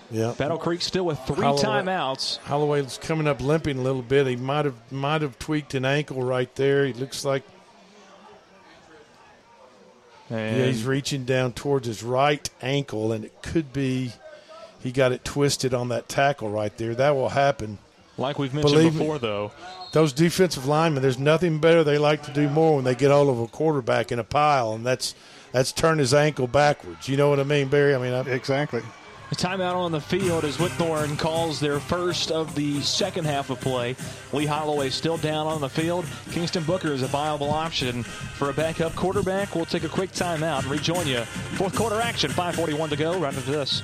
Yeah, 0.09 0.33
Battle 0.37 0.57
Creek 0.57 0.81
still 0.81 1.05
with 1.05 1.19
three 1.27 1.43
Holloway- 1.43 1.61
timeouts. 1.63 2.37
Holloway's 2.39 2.97
coming 3.01 3.27
up 3.27 3.41
limping 3.41 3.77
a 3.77 3.81
little 3.81 4.01
bit. 4.01 4.25
He 4.25 4.35
might 4.37 4.63
have 4.65 4.75
might 4.91 5.21
have 5.21 5.37
tweaked 5.37 5.73
an 5.73 5.83
ankle 5.85 6.23
right 6.23 6.53
there. 6.55 6.85
He 6.85 6.93
looks 6.93 7.25
like 7.25 7.43
And 10.29 10.57
yeah, 10.57 10.65
he's 10.65 10.83
reaching 10.83 11.23
down 11.23 11.53
towards 11.53 11.87
his 11.87 12.03
right 12.03 12.49
ankle, 12.61 13.11
and 13.11 13.25
it 13.25 13.41
could 13.41 13.71
be 13.71 14.11
he 14.81 14.91
got 14.91 15.11
it 15.11 15.23
twisted 15.23 15.73
on 15.73 15.89
that 15.89 16.09
tackle 16.09 16.49
right 16.49 16.75
there. 16.77 16.93
That 16.95 17.15
will 17.15 17.29
happen. 17.29 17.77
like 18.17 18.37
we've 18.37 18.53
mentioned 18.53 18.73
Believe 18.73 18.93
me. 18.93 18.99
before, 18.99 19.19
though, 19.19 19.51
Those 19.93 20.13
defensive 20.13 20.65
linemen, 20.65 21.01
there's 21.01 21.17
nothing 21.17 21.59
better 21.59 21.83
they 21.83 21.97
like 21.97 22.23
to 22.23 22.33
do 22.33 22.49
more 22.49 22.75
when 22.75 22.83
they 22.83 22.95
get 22.95 23.11
hold 23.11 23.29
of 23.29 23.39
a 23.39 23.47
quarterback 23.47 24.11
in 24.11 24.19
a 24.19 24.23
pile, 24.23 24.73
and 24.73 24.85
that's 24.85 25.15
that's 25.51 25.71
turn 25.71 25.97
his 25.97 26.13
ankle 26.13 26.47
backwards. 26.47 27.07
You 27.07 27.17
know 27.17 27.29
what 27.29 27.39
I 27.39 27.43
mean, 27.43 27.69
Barry? 27.69 27.95
I 27.95 27.97
mean, 27.97 28.13
I, 28.13 28.21
Exactly. 28.29 28.81
The 29.29 29.35
timeout 29.35 29.75
on 29.75 29.91
the 29.91 29.99
field 29.99 30.45
as 30.45 30.55
Whitthorne 30.55 31.19
calls 31.19 31.59
their 31.59 31.79
first 31.81 32.31
of 32.31 32.55
the 32.55 32.79
second 32.81 33.25
half 33.25 33.49
of 33.49 33.59
play. 33.59 33.95
Lee 34.31 34.45
Holloway 34.45 34.89
still 34.89 35.17
down 35.17 35.47
on 35.47 35.59
the 35.59 35.67
field. 35.67 36.05
Kingston 36.31 36.63
Booker 36.63 36.93
is 36.93 37.01
a 37.01 37.07
viable 37.07 37.49
option 37.49 38.03
for 38.03 38.49
a 38.49 38.53
backup 38.53 38.95
quarterback. 38.95 39.53
We'll 39.53 39.65
take 39.65 39.83
a 39.83 39.89
quick 39.89 40.11
timeout 40.11 40.59
and 40.59 40.67
rejoin 40.67 41.07
you. 41.07 41.21
Fourth 41.55 41.75
quarter 41.75 41.99
action, 41.99 42.29
541 42.31 42.89
to 42.89 42.95
go. 42.95 43.19
Right 43.19 43.33
into 43.33 43.51
this. 43.51 43.83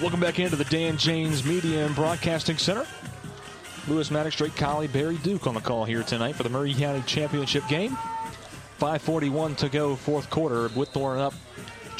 Welcome 0.00 0.20
back 0.20 0.38
into 0.40 0.56
the 0.56 0.64
Dan 0.64 0.96
James 0.96 1.44
Media 1.44 1.86
and 1.86 1.94
Broadcasting 1.94 2.58
Center. 2.58 2.86
Lewis 3.86 4.10
Maddox, 4.10 4.34
Drake 4.34 4.56
Colley, 4.56 4.86
Barry 4.86 5.18
Duke 5.18 5.46
on 5.46 5.54
the 5.54 5.60
call 5.60 5.84
here 5.84 6.02
tonight 6.02 6.34
for 6.34 6.42
the 6.42 6.48
Maury 6.48 6.74
County 6.74 7.02
Championship 7.06 7.66
game. 7.68 7.96
5:41 8.78 9.56
to 9.56 9.68
go, 9.68 9.94
fourth 9.96 10.28
quarter. 10.28 10.68
Whitthorne 10.70 11.18
up 11.18 11.34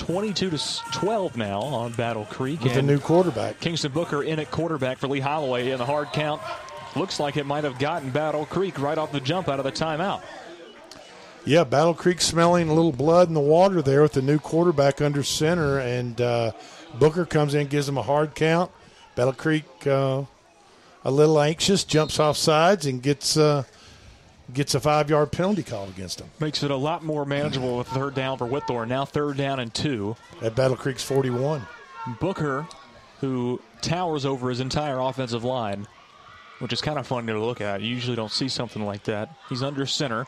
22 0.00 0.50
to 0.50 0.58
12 0.92 1.36
now 1.36 1.60
on 1.60 1.92
Battle 1.92 2.24
Creek. 2.24 2.62
With 2.62 2.76
a 2.76 2.82
new 2.82 2.98
quarterback. 2.98 3.60
Kingston 3.60 3.92
Booker 3.92 4.22
in 4.22 4.38
at 4.38 4.50
quarterback 4.50 4.96
for 4.96 5.08
Lee 5.08 5.20
Holloway 5.20 5.70
in 5.70 5.78
the 5.78 5.84
hard 5.84 6.08
count. 6.12 6.40
Looks 6.96 7.20
like 7.20 7.36
it 7.36 7.44
might 7.44 7.64
have 7.64 7.78
gotten 7.78 8.08
Battle 8.10 8.46
Creek 8.46 8.80
right 8.80 8.96
off 8.96 9.12
the 9.12 9.20
jump 9.20 9.48
out 9.48 9.60
of 9.60 9.64
the 9.64 9.72
timeout. 9.72 10.22
Yeah, 11.44 11.64
Battle 11.64 11.92
Creek 11.92 12.22
smelling 12.22 12.70
a 12.70 12.74
little 12.74 12.92
blood 12.92 13.28
in 13.28 13.34
the 13.34 13.40
water 13.40 13.82
there 13.82 14.00
with 14.00 14.14
the 14.14 14.22
new 14.22 14.38
quarterback 14.38 15.02
under 15.02 15.22
center, 15.22 15.78
and 15.78 16.18
uh, 16.18 16.52
Booker 16.98 17.26
comes 17.26 17.54
in, 17.54 17.66
gives 17.66 17.84
them 17.84 17.98
a 17.98 18.02
hard 18.02 18.34
count. 18.34 18.70
Battle 19.16 19.34
Creek 19.34 19.64
uh, 19.86 20.24
a 21.04 21.10
little 21.10 21.38
anxious, 21.38 21.84
jumps 21.84 22.18
off 22.18 22.38
sides, 22.38 22.86
and 22.86 23.02
gets 23.02 23.36
uh, 23.36 23.64
gets 24.54 24.74
a 24.74 24.80
five 24.80 25.10
yard 25.10 25.32
penalty 25.32 25.62
call 25.62 25.88
against 25.88 26.20
him. 26.20 26.28
Makes 26.40 26.62
it 26.62 26.70
a 26.70 26.76
lot 26.76 27.02
more 27.04 27.24
manageable 27.24 27.78
with 27.78 27.88
third 27.88 28.14
down 28.14 28.38
for 28.38 28.46
Whitthorne. 28.46 28.88
Now 28.88 29.04
third 29.04 29.36
down 29.36 29.60
and 29.60 29.72
two. 29.72 30.16
At 30.42 30.54
Battle 30.54 30.76
Creek's 30.76 31.02
41. 31.02 31.66
Booker, 32.18 32.66
who 33.20 33.60
towers 33.82 34.24
over 34.24 34.48
his 34.48 34.60
entire 34.60 34.98
offensive 34.98 35.44
line, 35.44 35.86
which 36.58 36.72
is 36.72 36.80
kind 36.80 36.98
of 36.98 37.06
funny 37.06 37.26
to 37.32 37.40
look 37.40 37.60
at. 37.60 37.80
You 37.80 37.88
usually 37.88 38.16
don't 38.16 38.32
see 38.32 38.48
something 38.48 38.84
like 38.84 39.04
that. 39.04 39.34
He's 39.48 39.62
under 39.62 39.86
center. 39.86 40.26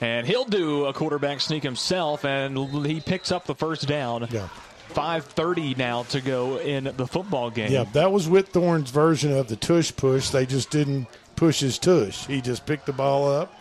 And 0.00 0.26
he'll 0.26 0.44
do 0.44 0.86
a 0.86 0.92
quarterback 0.92 1.40
sneak 1.40 1.62
himself, 1.62 2.24
and 2.24 2.58
he 2.84 3.00
picks 3.00 3.30
up 3.30 3.46
the 3.46 3.54
first 3.54 3.86
down. 3.86 4.26
Yeah. 4.30 4.48
5.30 4.94 5.76
now 5.76 6.02
to 6.04 6.20
go 6.20 6.58
in 6.58 6.92
the 6.96 7.06
football 7.06 7.50
game. 7.50 7.72
Yeah, 7.72 7.84
that 7.92 8.12
was 8.12 8.28
Whitthorne's 8.28 8.90
version 8.90 9.32
of 9.32 9.48
the 9.48 9.56
tush 9.56 9.94
push. 9.94 10.30
They 10.30 10.44
just 10.44 10.70
didn't 10.70 11.06
push 11.36 11.60
his 11.60 11.78
tush. 11.78 12.26
He 12.26 12.40
just 12.40 12.66
picked 12.66 12.86
the 12.86 12.92
ball 12.92 13.30
up, 13.30 13.52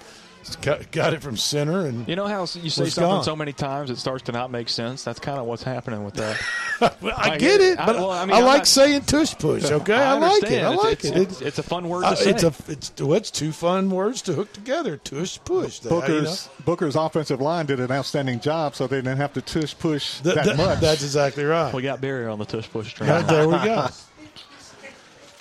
got, 0.61 0.91
got 0.91 1.13
it 1.13 1.21
from 1.21 1.37
center, 1.37 1.85
and 1.85 2.07
You 2.07 2.15
know 2.15 2.27
how 2.27 2.41
you 2.41 2.69
say 2.69 2.85
something 2.89 3.03
gone. 3.03 3.23
so 3.23 3.35
many 3.35 3.53
times 3.53 3.89
it 3.89 3.97
starts 3.97 4.23
to 4.23 4.31
not 4.31 4.49
make 4.51 4.69
sense? 4.69 5.03
That's 5.03 5.19
kind 5.19 5.37
of 5.39 5.45
what's 5.45 5.63
happening 5.63 6.03
with 6.03 6.15
that. 6.15 6.41
Well, 6.99 7.13
I 7.15 7.37
get 7.37 7.61
it, 7.61 7.77
but 7.77 7.89
I, 7.95 7.99
well, 7.99 8.09
I, 8.09 8.25
mean, 8.25 8.35
I'm 8.35 8.43
like 8.43 8.61
not- 8.61 8.67
saying 8.67 9.01
tush 9.01 9.35
push. 9.37 9.63
Okay, 9.71 9.93
I, 9.93 10.13
like 10.13 10.41
it. 10.41 10.63
I 10.63 10.73
It's- 10.73 10.83
like 10.83 10.93
it's, 10.93 11.05
it. 11.05 11.17
It's, 11.17 11.41
it's 11.41 11.59
a 11.59 11.63
fun 11.63 11.87
word 11.89 12.01
to 12.01 12.07
Uh, 12.07 12.15
say. 12.15 12.31
it's 12.31 12.41
a 12.43 12.51
it's 12.67 12.91
well, 12.99 13.13
it's 13.13 13.29
two 13.29 13.51
fun 13.51 13.91
words 13.91 14.23
to 14.23 14.33
hook 14.33 14.51
together. 14.51 14.97
Tush 14.97 15.37
push. 15.45 15.77
That, 15.81 15.91
you 15.91 15.95
know? 15.95 16.01
Booker's 16.01 16.49
Booker's 16.65 16.95
offensive 16.95 17.39
line 17.39 17.67
did 17.67 17.79
an 17.79 17.91
outstanding 17.91 18.39
job, 18.39 18.73
so 18.75 18.87
they 18.87 18.95
didn't 18.97 19.17
have 19.17 19.33
to 19.33 19.41
tush 19.43 19.77
push 19.77 20.21
Th- 20.21 20.33
that 20.33 20.43
th- 20.45 20.57
much. 20.57 20.79
That's 20.79 21.03
exactly 21.03 21.43
right. 21.43 21.71
We 21.71 21.83
got 21.83 22.01
Barry 22.01 22.25
on 22.25 22.39
the 22.39 22.45
tush 22.45 22.67
push 22.67 22.93
train. 22.95 23.11
Right, 23.11 23.27
there 23.27 23.47
we 23.47 23.53
go. 23.57 23.87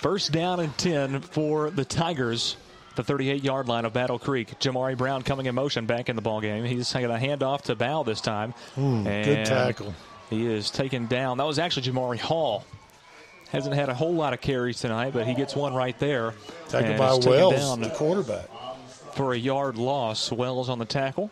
First 0.01 0.31
down 0.31 0.59
and 0.59 0.75
10 0.79 1.21
for 1.21 1.69
the 1.69 1.85
Tigers. 1.85 2.57
The 2.95 3.03
38 3.03 3.43
yard 3.43 3.67
line 3.67 3.85
of 3.85 3.93
Battle 3.93 4.17
Creek. 4.17 4.59
Jamari 4.59 4.97
Brown 4.97 5.21
coming 5.21 5.45
in 5.45 5.53
motion 5.53 5.85
back 5.85 6.09
in 6.09 6.15
the 6.15 6.23
ball 6.23 6.41
game. 6.41 6.65
He's 6.65 6.91
going 6.91 7.07
to 7.07 7.19
hand 7.19 7.43
off 7.43 7.61
to 7.63 7.75
Bow 7.75 8.01
this 8.01 8.19
time. 8.19 8.53
Hmm, 8.73 9.03
good 9.03 9.45
tackle. 9.45 9.93
He 10.31 10.47
is 10.47 10.71
taken 10.71 11.05
down. 11.05 11.37
That 11.37 11.45
was 11.45 11.59
actually 11.59 11.83
Jamari 11.83 12.19
Hall. 12.19 12.65
Hasn't 13.51 13.75
had 13.75 13.89
a 13.89 13.93
whole 13.93 14.13
lot 14.13 14.33
of 14.33 14.41
carries 14.41 14.79
tonight, 14.79 15.13
but 15.13 15.27
he 15.27 15.35
gets 15.35 15.55
one 15.55 15.75
right 15.75 15.97
there. 15.99 16.33
Tackled 16.69 16.97
by 16.97 17.29
Wells, 17.29 17.53
down 17.53 17.81
the 17.81 17.89
quarterback. 17.91 18.49
For 19.13 19.33
a 19.33 19.37
yard 19.37 19.77
loss. 19.77 20.31
Wells 20.31 20.67
on 20.67 20.79
the 20.79 20.85
tackle. 20.85 21.29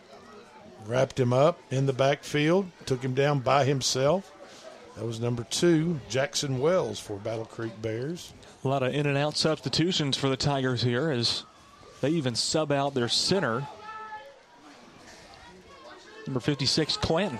Wrapped 0.86 1.18
him 1.18 1.32
up 1.32 1.58
in 1.72 1.86
the 1.86 1.92
backfield, 1.92 2.70
took 2.86 3.02
him 3.02 3.14
down 3.14 3.40
by 3.40 3.64
himself. 3.64 4.32
That 4.96 5.04
was 5.04 5.18
number 5.18 5.44
two, 5.44 5.98
Jackson 6.08 6.60
Wells 6.60 7.00
for 7.00 7.16
Battle 7.16 7.44
Creek 7.44 7.72
Bears. 7.82 8.32
A 8.64 8.68
lot 8.68 8.82
of 8.82 8.94
in 8.94 9.06
and 9.06 9.16
out 9.16 9.36
substitutions 9.36 10.16
for 10.16 10.28
the 10.28 10.36
Tigers 10.36 10.82
here 10.82 11.10
as 11.10 11.44
they 12.00 12.10
even 12.10 12.34
sub 12.34 12.70
out 12.70 12.92
their 12.94 13.08
center. 13.08 13.66
Number 16.26 16.40
56, 16.40 16.96
Clinton. 16.98 17.38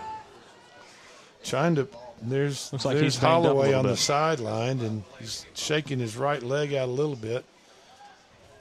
Trying 1.44 1.74
to 1.76 1.88
there's 2.22 2.70
Looks 2.72 2.84
like 2.84 2.98
there's 2.98 3.14
he's 3.14 3.22
banged 3.22 3.46
up 3.46 3.52
a 3.52 3.54
Holloway 3.54 3.72
on 3.72 3.86
the 3.86 3.96
sideline 3.96 4.80
and 4.80 5.02
he's 5.18 5.46
shaking 5.54 5.98
his 5.98 6.16
right 6.16 6.42
leg 6.42 6.74
out 6.74 6.88
a 6.88 6.92
little 6.92 7.16
bit. 7.16 7.44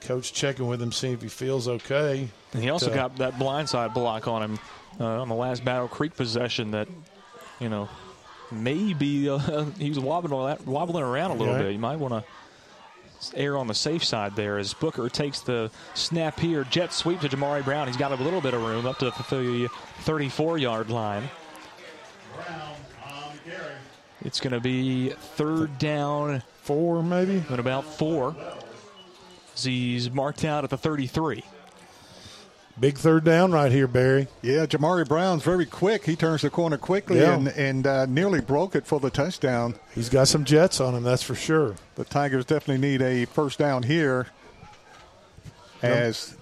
Coach 0.02 0.32
checking 0.32 0.68
with 0.68 0.82
him, 0.82 0.94
seeing 0.94 1.14
if 1.14 1.22
he 1.22 1.28
feels 1.28 1.68
okay. 1.68 2.30
And 2.54 2.64
he 2.64 2.70
also 2.70 2.88
But, 2.88 2.94
uh, 2.94 3.08
got 3.10 3.18
that 3.18 3.34
blindside 3.34 3.94
block 3.94 4.30
on 4.30 4.42
him 4.44 4.60
uh, 4.98 5.22
on 5.22 5.28
the 5.28 5.36
last 5.36 5.66
Battle 5.66 5.90
Creek 5.90 6.16
possession 6.16 6.72
that, 6.72 6.88
you 7.60 7.68
know, 7.68 7.90
maybe 8.50 9.28
uh, 9.30 9.38
he 9.78 9.90
was 9.90 10.00
wobbling, 10.00 10.58
wobbling 10.66 11.04
around 11.04 11.32
a 11.32 11.36
little 11.36 11.54
Yeah. 11.56 11.64
bit. 11.64 11.74
You 11.74 11.80
might 11.80 11.98
want 12.00 12.14
to 12.14 12.24
err 13.35 13.57
on 13.57 13.67
the 13.67 13.73
safe 13.73 14.03
side 14.03 14.35
there 14.35 14.57
as 14.57 14.73
Booker 14.73 15.09
takes 15.09 15.41
the 15.41 15.72
snap 15.93 16.39
here. 16.39 16.64
Jet 16.65 16.93
sweep 16.93 17.19
to 17.22 17.30
Jamari 17.30 17.64
Brown. 17.64 17.88
He's 17.88 17.98
got 17.98 18.11
a 18.11 18.15
little 18.15 18.41
bit 18.41 18.53
of 18.53 18.61
room 18.61 18.85
up 18.85 18.98
to 18.99 19.06
the 19.06 19.69
34 20.01 20.57
yard 20.57 20.89
line. 20.89 21.30
It's 24.22 24.39
going 24.39 24.53
to 24.53 24.59
be 24.59 25.09
third 25.09 25.77
down. 25.77 26.43
Four, 26.61 27.01
maybe? 27.01 27.43
And 27.49 27.59
about 27.59 27.85
four. 27.85 28.35
He's 29.56 30.11
marked 30.11 30.45
out 30.45 30.64
at 30.64 30.69
the 30.69 30.77
33. 30.77 31.43
Big 32.80 32.98
third 32.98 33.25
down 33.25 33.51
right 33.51 33.72
here, 33.72 33.88
Barry. 33.88 34.27
Yeah, 34.41 34.66
Jamari 34.66 35.08
Brown's 35.08 35.43
very 35.43 35.66
quick. 35.66 36.06
He 36.06 36.16
turns 36.16 36.43
the 36.43 36.49
corner 36.49 36.77
quickly 36.77 37.19
Yeah. 37.19 37.33
and, 37.35 37.48
and 37.49 37.85
uh, 37.88 38.06
nearly 38.06 38.40
broke 38.40 38.75
it 38.75 38.85
for 38.88 38.99
the 39.01 39.09
touchdown. 39.09 39.75
He's 39.93 40.08
got 40.08 40.27
some 40.30 40.45
jets 40.45 40.80
on 40.80 40.95
him, 40.95 41.03
that's 41.03 41.24
for 41.24 41.35
sure. 41.35 41.75
The 41.95 42.06
Tigers 42.06 42.45
definitely 42.45 42.88
need 42.88 43.01
a 43.01 43.25
first 43.25 43.59
down 43.59 43.83
here 43.83 44.27
as 45.82 46.35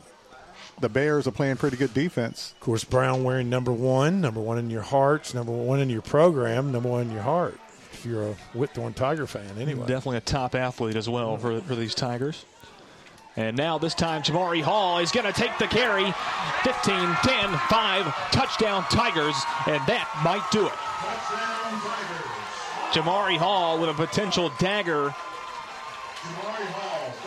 the 0.79 0.89
Bears 0.89 1.27
are 1.27 1.31
playing 1.31 1.57
pretty 1.57 1.77
good 1.77 1.93
defense. 1.93 2.53
Of 2.53 2.59
course, 2.59 2.83
Brown 2.83 3.23
wearing 3.23 3.49
number 3.49 3.71
one, 3.71 4.21
number 4.21 4.39
one 4.39 4.57
in 4.59 4.69
your 4.69 4.83
hearts, 4.83 5.33
number 5.33 5.51
one 5.51 5.79
in 5.79 5.89
your 5.89 6.01
program, 6.03 6.71
number 6.71 6.89
one 6.89 7.01
in 7.01 7.11
your 7.11 7.23
heart. 7.23 7.59
If 7.93 8.05
you're 8.05 8.29
a 8.29 8.35
Whitthorne 8.53 8.93
Tiger 8.93 9.25
fan, 9.25 9.57
anyway. 9.59 9.87
Definitely 9.87 10.17
a 10.17 10.21
top 10.21 10.53
athlete 10.53 10.95
as 10.95 11.09
well 11.09 11.35
for, 11.37 11.59
for 11.61 11.75
these 11.75 11.95
Tigers. 11.95 12.45
And 13.37 13.55
now 13.55 13.77
this 13.77 13.93
time 13.93 14.23
Jamari 14.23 14.63
Hall 14.63 14.97
is 14.97 15.11
going 15.11 15.27
to 15.27 15.31
take 15.31 15.55
the 15.59 15.67
carry. 15.67 16.11
15, 16.63 16.93
10, 17.23 17.57
5, 17.69 18.31
touchdown 18.31 18.83
Tigers, 18.89 19.35
and 19.67 19.79
that 19.85 20.09
might 20.23 20.43
do 20.51 20.65
it. 20.65 20.73
Jamari 22.91 23.37
Hall 23.37 23.79
with 23.79 23.91
a 23.91 23.93
potential 23.93 24.51
dagger 24.57 25.13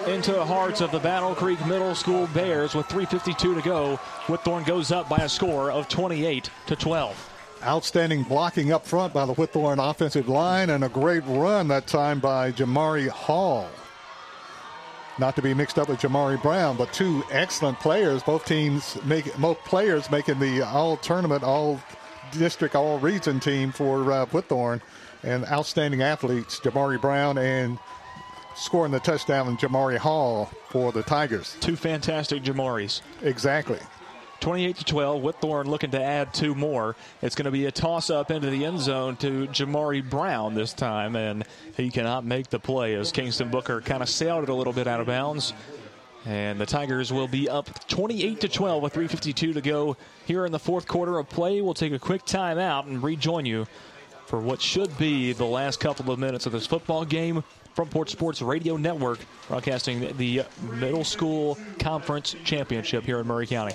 into 0.08 0.32
the 0.32 0.44
hearts 0.44 0.80
of 0.80 0.90
the 0.90 0.98
Battle 0.98 1.34
Creek 1.34 1.64
Middle 1.64 1.94
School 1.94 2.26
Bears 2.34 2.74
with 2.74 2.89
3.52 2.89 3.55
to 3.55 3.62
go. 3.62 3.97
Whitthorne 4.26 4.66
goes 4.66 4.90
up 4.90 5.08
by 5.08 5.18
a 5.18 5.28
score 5.28 5.70
of 5.70 5.89
28 5.89 6.50
to 6.66 6.74
12. 6.74 7.30
Outstanding 7.62 8.24
blocking 8.24 8.72
up 8.72 8.84
front 8.84 9.12
by 9.12 9.26
the 9.26 9.34
Whitthorne 9.34 9.78
offensive 9.78 10.28
line 10.28 10.70
and 10.70 10.82
a 10.82 10.89
great 10.89 11.22
run 11.26 11.68
that 11.68 11.86
time 11.86 12.18
by 12.18 12.50
Jamari 12.50 13.08
Hall. 13.08 13.68
Not 15.18 15.36
to 15.36 15.42
be 15.42 15.52
mixed 15.52 15.78
up 15.78 15.89
with 15.89 16.00
Jamari 16.00 16.40
Brown, 16.42 16.76
but 16.76 16.92
two 16.92 17.22
excellent 17.30 17.78
players. 17.80 18.22
Both 18.22 18.47
teams 18.47 18.97
make 19.05 19.34
both 19.36 19.58
players 19.64 20.10
making 20.10 20.39
the 20.39 20.62
all 20.62 20.97
tournament, 20.97 21.42
all 21.42 21.80
district, 22.32 22.74
all 22.74 22.98
region 22.98 23.40
team 23.40 23.72
for 23.72 24.12
uh, 24.12 24.26
Whitthorne, 24.26 24.80
and 25.22 25.44
outstanding 25.47 26.02
athletes 26.02 26.60
Jamari 26.60 27.00
Brown 27.00 27.36
and 27.39 27.78
scoring 28.55 28.92
the 28.92 29.00
touchdown 29.00 29.48
and 29.48 29.58
Jamari 29.58 29.98
Hall 29.98 30.50
for 30.68 30.92
the 30.92 31.02
Tigers. 31.02 31.56
Two 31.60 31.76
fantastic 31.76 32.42
Jamaris. 32.42 33.02
Exactly. 33.22 33.78
28 34.41 34.77
to 34.77 34.85
12. 34.85 35.23
Whitthorne 35.23 35.67
looking 35.67 35.91
to 35.93 36.02
add 36.02 36.33
two 36.35 36.55
more. 36.55 36.97
It's 37.23 37.35
going 37.35 37.44
to 37.44 37.51
be 37.51 37.67
a 37.67 37.70
toss 37.70 38.10
up 38.10 38.31
into 38.31 38.51
the 38.51 38.65
end 38.65 38.81
zone 38.81 39.17
to 39.17 39.47
Jamari 39.49 40.09
Brown 40.09 40.55
this 40.55 40.73
time, 40.73 41.17
and 41.17 41.44
he 41.77 41.91
cannot 41.91 42.25
make 42.25 42.49
the 42.49 42.59
play 42.59 42.94
as 42.94 43.12
Kingston 43.12 43.51
Booker 43.51 43.81
kind 43.81 44.02
of 44.02 44.09
sailed 44.09 44.44
it 44.44 44.49
a 44.49 44.55
little 44.55 44.73
bit 44.73 44.86
out 44.86 45.01
of 45.01 45.07
bounds. 45.07 45.52
And 46.27 46.60
the 46.60 46.67
Tigers 46.67 47.12
will 47.12 47.28
be 47.28 47.49
up 47.49 47.89
28 47.89 48.41
to 48.41 48.49
12 48.49 48.83
with 48.83 48.93
3:52 48.93 49.55
to 49.55 49.60
go 49.60 49.97
here 50.27 50.44
in 50.44 50.52
the 50.52 50.59
fourth 50.59 50.86
quarter 50.86 51.19
of 51.19 51.28
play. 51.31 51.60
We'll 51.62 51.73
take 51.73 51.93
a 51.93 51.99
quick 51.99 52.27
timeout 52.27 52.86
and 52.86 53.02
rejoin 53.02 53.47
you 53.47 53.67
for 54.27 54.39
what 54.39 54.60
should 54.60 54.97
be 54.99 55.33
the 55.33 55.47
last 55.47 55.81
couple 55.81 56.10
of 56.12 56.19
minutes 56.19 56.47
of 56.47 56.52
this 56.52 56.67
football 56.67 57.05
game 57.05 57.43
from 57.75 57.89
Port 57.89 58.10
Sports 58.10 58.43
Radio 58.43 58.77
Network, 58.77 59.19
broadcasting 59.49 60.15
the 60.19 60.43
Middle 60.75 61.05
School 61.05 61.59
Conference 61.78 62.36
Championship 62.44 63.05
here 63.05 63.19
in 63.20 63.27
Maury 63.27 63.47
County. 63.47 63.75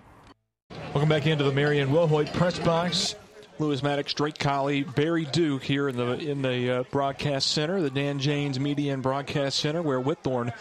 Welcome 0.93 1.09
back 1.09 1.25
into 1.25 1.43
the 1.43 1.51
Marion 1.51 1.89
Wilhoit 1.89 2.33
press 2.33 2.59
box. 2.59 3.15
Lewis 3.59 3.83
Maddox, 3.83 4.13
Drake 4.13 4.39
Colley, 4.39 4.83
Barry 4.83 5.25
Duke 5.25 5.63
here 5.63 5.87
in 5.87 5.95
the 5.95 6.13
in 6.13 6.41
the 6.41 6.71
uh, 6.71 6.83
broadcast 6.91 7.51
center, 7.51 7.81
the 7.81 7.89
Dan 7.89 8.19
James 8.19 8.59
Media 8.59 8.93
and 8.93 9.03
Broadcast 9.03 9.59
Center, 9.59 9.81
where 9.81 10.01
Whitthorne 10.01 10.51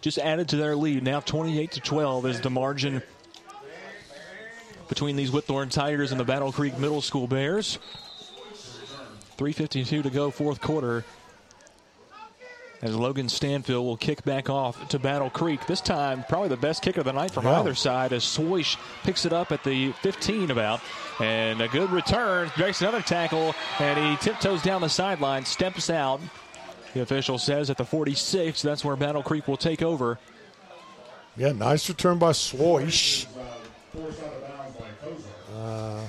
just 0.00 0.18
added 0.18 0.48
to 0.48 0.56
their 0.56 0.74
lead. 0.74 1.02
Now 1.02 1.20
28 1.20 1.72
to 1.72 1.80
12 1.80 2.26
is 2.26 2.40
the 2.40 2.50
margin 2.50 3.02
between 4.88 5.16
these 5.16 5.30
Whitthorne 5.30 5.70
Tigers 5.70 6.12
and 6.12 6.20
the 6.20 6.24
Battle 6.24 6.52
Creek 6.52 6.78
Middle 6.78 7.02
School 7.02 7.26
Bears. 7.26 7.78
3.52 9.36 10.04
to 10.04 10.10
go, 10.10 10.30
fourth 10.30 10.60
quarter. 10.60 11.04
As 12.82 12.94
Logan 12.94 13.28
Stanfield 13.30 13.84
will 13.86 13.96
kick 13.96 14.22
back 14.24 14.50
off 14.50 14.88
to 14.88 14.98
Battle 14.98 15.30
Creek. 15.30 15.66
This 15.66 15.80
time, 15.80 16.24
probably 16.28 16.48
the 16.50 16.58
best 16.58 16.82
kick 16.82 16.98
of 16.98 17.04
the 17.06 17.12
night 17.12 17.30
from 17.30 17.46
Yeah. 17.46 17.60
either 17.60 17.74
side 17.74 18.12
as 18.12 18.22
Swoish 18.22 18.76
picks 19.02 19.24
it 19.24 19.32
up 19.32 19.50
at 19.50 19.64
the 19.64 19.92
15 20.02 20.50
about. 20.50 20.80
And 21.18 21.62
a 21.62 21.68
good 21.68 21.90
return. 21.90 22.50
Breaks 22.56 22.82
another 22.82 23.00
tackle, 23.00 23.54
and 23.78 23.98
he 23.98 24.16
tiptoes 24.18 24.60
down 24.62 24.82
the 24.82 24.88
sideline, 24.90 25.46
steps 25.46 25.88
out. 25.88 26.20
The 26.92 27.00
official 27.00 27.38
says 27.38 27.70
at 27.70 27.78
the 27.78 27.84
46, 27.84 28.60
that's 28.60 28.84
where 28.84 28.96
Battle 28.96 29.22
Creek 29.22 29.48
will 29.48 29.56
take 29.56 29.80
over. 29.82 30.18
Yeah, 31.36 31.52
nice 31.52 31.88
return 31.88 32.18
by 32.18 32.32
Swoish. 32.32 33.26
Uh, 35.56 36.00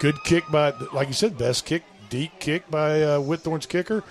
good 0.00 0.14
kick 0.24 0.44
by, 0.50 0.72
like 0.92 1.08
you 1.08 1.14
said, 1.14 1.36
best 1.36 1.66
kick, 1.66 1.82
deep 2.10 2.32
kick 2.40 2.70
by 2.70 3.02
uh, 3.02 3.18
Whitthorne's 3.20 3.66
kicker. 3.66 4.02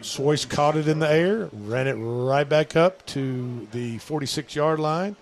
Swoish 0.00 0.48
caught 0.48 0.76
it 0.76 0.86
in 0.88 0.98
the 1.00 1.10
air, 1.10 1.48
ran 1.52 1.86
it 1.86 1.94
right 1.94 2.48
back 2.48 2.76
up 2.76 3.04
to 3.06 3.66
the 3.72 3.98
46 3.98 4.54
yard 4.54 4.78
line. 4.80 5.16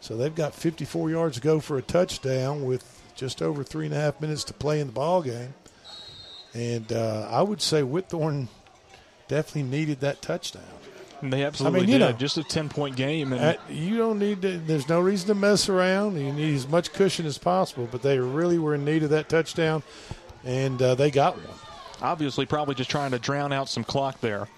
So 0.00 0.16
they've 0.16 0.34
got 0.34 0.54
54 0.54 1.10
yards 1.10 1.36
to 1.36 1.42
go 1.42 1.60
for 1.60 1.78
a 1.78 1.82
touchdown 1.82 2.64
with 2.64 3.00
just 3.14 3.40
over 3.42 3.62
three 3.62 3.86
and 3.86 3.94
a 3.94 3.98
half 4.00 4.20
minutes 4.20 4.44
to 4.44 4.54
play 4.54 4.80
in 4.80 4.88
the 4.88 4.92
ball 4.92 5.22
game. 5.22 5.54
And 6.54 6.92
uh, 6.92 7.28
I 7.30 7.42
would 7.42 7.62
say 7.62 7.82
Whitthorne 7.82 8.48
definitely 9.28 9.62
needed 9.64 10.00
that 10.00 10.20
touchdown. 10.20 10.62
And 11.20 11.32
they 11.32 11.44
absolutely 11.44 11.80
I 11.80 11.82
mean, 11.82 11.92
you 11.92 11.98
did. 11.98 12.04
know, 12.04 12.12
Just 12.12 12.36
a 12.36 12.42
10 12.42 12.68
point 12.68 12.96
game. 12.96 13.32
And 13.32 13.40
Uh, 13.40 13.54
you 13.70 13.96
don't 13.96 14.18
need 14.18 14.42
to. 14.42 14.58
There's 14.58 14.88
no 14.88 15.00
reason 15.00 15.28
to 15.28 15.34
mess 15.36 15.68
around. 15.68 16.18
You 16.18 16.32
need 16.32 16.54
as 16.56 16.66
much 16.68 16.92
cushion 16.92 17.26
as 17.26 17.38
possible. 17.38 17.88
But 17.90 18.02
they 18.02 18.18
really 18.18 18.58
were 18.58 18.74
in 18.74 18.84
need 18.84 19.04
of 19.04 19.10
that 19.10 19.28
touchdown, 19.28 19.84
and 20.44 20.82
uh, 20.82 20.96
they 20.96 21.12
got 21.12 21.36
one. 21.36 21.56
Obviously 22.02 22.44
probably 22.46 22.74
just 22.74 22.90
trying 22.90 23.12
to 23.12 23.18
drown 23.18 23.52
out 23.52 23.68
some 23.68 23.84
clock 23.84 24.20
there. 24.20 24.48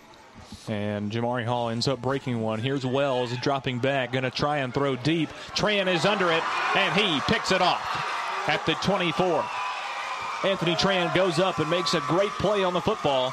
And 0.69 1.13
Jamari 1.13 1.45
Hall 1.45 1.69
ends 1.69 1.87
up 1.87 2.01
breaking 2.03 2.41
one. 2.41 2.59
Here's 2.59 2.85
Wells 2.85 3.37
dropping 3.39 3.79
back, 3.79 4.13
going 4.13 4.25
to 4.25 4.31
try 4.31 4.59
and 4.59 4.73
throw 4.73 4.97
deep. 4.97 5.29
Tran 5.55 5.93
is 5.93 6.05
under 6.05 6.31
it, 6.33 6.43
and 6.77 6.95
he 6.99 7.21
picks 7.33 7.53
it 7.53 7.61
off 7.61 8.49
at 8.49 8.65
the 8.67 8.75
24. 8.75 9.45
Anthony 10.45 10.75
Tran 10.75 11.15
goes 11.15 11.39
up 11.39 11.59
and 11.59 11.69
makes 11.71 11.95
a 11.95 12.01
great 12.01 12.31
play 12.33 12.65
on 12.65 12.73
the 12.75 12.81
football. 12.81 13.33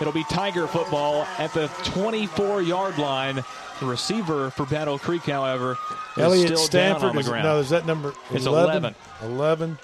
It'll 0.00 0.12
be 0.12 0.24
Tiger 0.24 0.66
football 0.66 1.26
at 1.38 1.52
the 1.54 1.68
24 1.84 2.62
yard 2.62 2.98
line. 2.98 3.44
The 3.80 3.86
receiver 3.86 4.50
for 4.50 4.66
Battle 4.66 4.98
Creek, 4.98 5.22
however, 5.22 5.76
is 6.16 6.22
Elliot 6.22 6.46
still 6.46 6.58
down 6.58 6.66
Stanford 7.00 7.08
on 7.10 7.14
the 7.14 7.20
is 7.20 7.28
ground. 7.28 7.44
no. 7.44 7.58
Is 7.58 7.70
that 7.70 7.86
number? 7.86 8.12
It's 8.30 8.46
11? 8.46 8.94
11. 9.22 9.78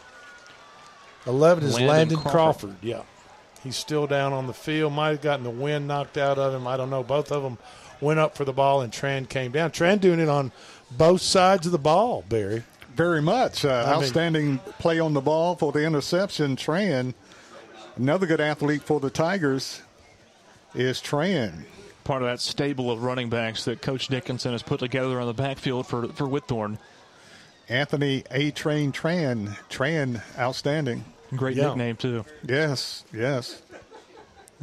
11 1.28 1.64
is 1.64 1.74
Landon 1.74 1.88
Landon, 1.88 2.16
Crawford. 2.18 2.32
Crawford. 2.32 2.76
Yeah, 2.82 3.02
he's 3.62 3.76
still 3.76 4.06
down 4.06 4.32
on 4.32 4.46
the 4.46 4.54
field. 4.54 4.92
Might 4.92 5.10
have 5.10 5.20
gotten 5.22 5.44
the 5.44 5.50
wind 5.50 5.86
knocked 5.86 6.16
out 6.18 6.38
of 6.38 6.54
him. 6.54 6.66
I 6.66 6.76
don't 6.76 6.90
know. 6.90 7.02
Both 7.02 7.30
of 7.30 7.42
them 7.42 7.58
went 8.00 8.18
up 8.18 8.36
for 8.36 8.44
the 8.44 8.52
ball, 8.52 8.80
and 8.80 8.92
Tran 8.92 9.28
came 9.28 9.52
down. 9.52 9.70
Tran 9.70 10.00
doing 10.00 10.20
it 10.20 10.28
on 10.28 10.50
both 10.90 11.20
sides 11.20 11.66
of 11.66 11.72
the 11.72 11.78
ball. 11.78 12.24
Barry. 12.28 12.64
Very 12.94 13.22
much. 13.22 13.64
Uh, 13.64 13.68
I 13.86 13.90
mean- 13.92 14.02
outstanding 14.04 14.58
play 14.78 14.98
on 14.98 15.12
the 15.14 15.20
ball 15.20 15.54
for 15.54 15.70
the 15.70 15.84
interception. 15.84 16.56
Tran, 16.56 17.14
another 17.96 18.26
good 18.26 18.40
athlete 18.40 18.82
for 18.82 18.98
the 18.98 19.10
Tigers, 19.10 19.82
is 20.74 21.00
Tran. 21.00 21.64
part 22.04 22.22
of 22.22 22.28
that 22.28 22.40
stable 22.40 22.90
of 22.90 23.02
running 23.02 23.28
backs 23.28 23.64
that 23.66 23.82
Coach 23.82 24.08
Dickinson 24.08 24.52
has 24.52 24.62
put 24.62 24.80
together 24.80 25.20
on 25.20 25.26
the 25.26 25.34
backfield 25.34 25.86
for, 25.86 26.08
for 26.08 26.26
Whitthorne. 26.26 26.78
Anthony 27.68 28.24
A. 28.30 28.50
Train 28.50 28.92
Tran. 28.92 29.58
Tran, 29.68 30.22
outstanding. 30.38 31.04
Great 31.36 31.56
Yeah. 31.56 31.68
nickname, 31.68 31.96
too. 31.96 32.24
Yes, 32.46 33.04
yes. 33.12 33.62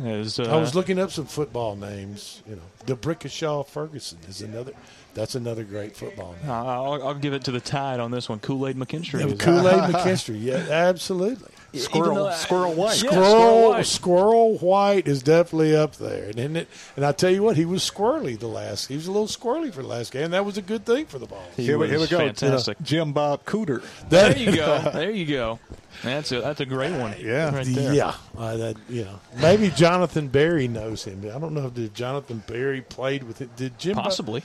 As, 0.03 0.40
uh, 0.40 0.44
I 0.53 0.58
was 0.60 0.76
looking 0.76 1.00
up 1.00 1.10
some 1.11 1.26
football 1.26 1.76
names. 1.77 2.42
You 2.50 2.58
know, 2.58 2.61
DeBrickashaw 2.95 3.66
Ferguson 3.68 4.18
is 4.27 4.42
another. 4.42 4.74
That's 5.14 5.35
another 5.35 5.64
great 5.64 5.95
football 5.95 6.35
name. 6.42 6.52
I'll, 6.52 7.02
I'll 7.08 7.14
give 7.14 7.34
it 7.34 7.45
to 7.45 7.52
the 7.52 7.61
Tide 7.61 8.02
on 8.02 8.11
this 8.11 8.27
one. 8.27 8.40
Kool 8.40 8.68
Aid 8.68 8.76
McKinstry. 8.76 9.22
Yeah, 9.30 9.35
Kool 9.38 9.66
Aid 9.69 9.94
McKinstry. 9.94 10.42
Yeah, 10.42 10.66
absolutely. 10.69 11.52
Squirrel, 11.79 12.15
though 12.15 12.27
I- 12.27 12.33
Squirrel 12.35 12.73
White. 12.73 13.03
Yeah, 13.03 13.09
Squirrel, 13.11 13.25
Squirrel 13.31 13.69
White. 13.69 13.85
Squirrel 13.85 14.57
White 14.59 15.07
is 15.07 15.23
definitely 15.23 15.75
up 15.75 15.95
there, 15.95 16.25
and 16.29 16.39
isn't 16.39 16.55
it? 16.55 16.67
And 16.95 17.05
I 17.05 17.11
tell 17.11 17.29
you 17.31 17.43
what, 17.43 17.57
he 17.57 17.65
was 17.65 17.89
squirrely 17.89 18.37
the 18.39 18.47
last. 18.47 18.87
He 18.87 18.95
was 18.95 19.07
a 19.07 19.11
little 19.11 19.27
squirrely 19.27 19.73
for 19.73 19.81
the 19.81 19.87
last 19.87 20.11
game. 20.11 20.31
That 20.31 20.45
was 20.45 20.57
a 20.57 20.61
good 20.61 20.85
thing 20.85 21.05
for 21.05 21.19
the 21.19 21.25
ball. 21.25 21.43
He 21.55 21.63
Here 21.65 21.77
we, 21.77 21.87
here 21.89 21.99
we 21.99 22.07
go. 22.07 22.17
fantastic. 22.17 22.77
Jim 22.81 23.13
Bob 23.13 23.45
Cooter. 23.45 23.83
There 24.09 24.37
you 24.37 24.55
go. 24.55 24.79
There 24.93 25.11
you 25.11 25.25
go. 25.25 25.59
That's 26.03 26.31
a 26.33 26.41
that's 26.41 26.59
a 26.59 26.65
great 26.65 26.91
one. 26.91 27.15
Yeah. 27.19 27.55
right 27.55 27.65
there. 27.65 27.93
Yeah, 27.93 28.13
uh, 28.37 28.57
that 28.57 28.75
you 28.89 29.05
know, 29.05 29.19
maybe 29.41 29.69
Jonathan 29.69 30.27
Barry 30.27 30.67
knows 30.67 31.05
him. 31.05 31.21
I 31.33 31.39
don't 31.39 31.53
know 31.53 31.67
if 31.67 31.73
did 31.73 31.95
Jonathan 31.95 32.43
Barry 32.45 32.81
played 32.81 33.23
with 33.23 33.41
it. 33.41 33.55
Did 33.55 33.79
Jim 33.79 33.95
Possibly. 33.95 34.43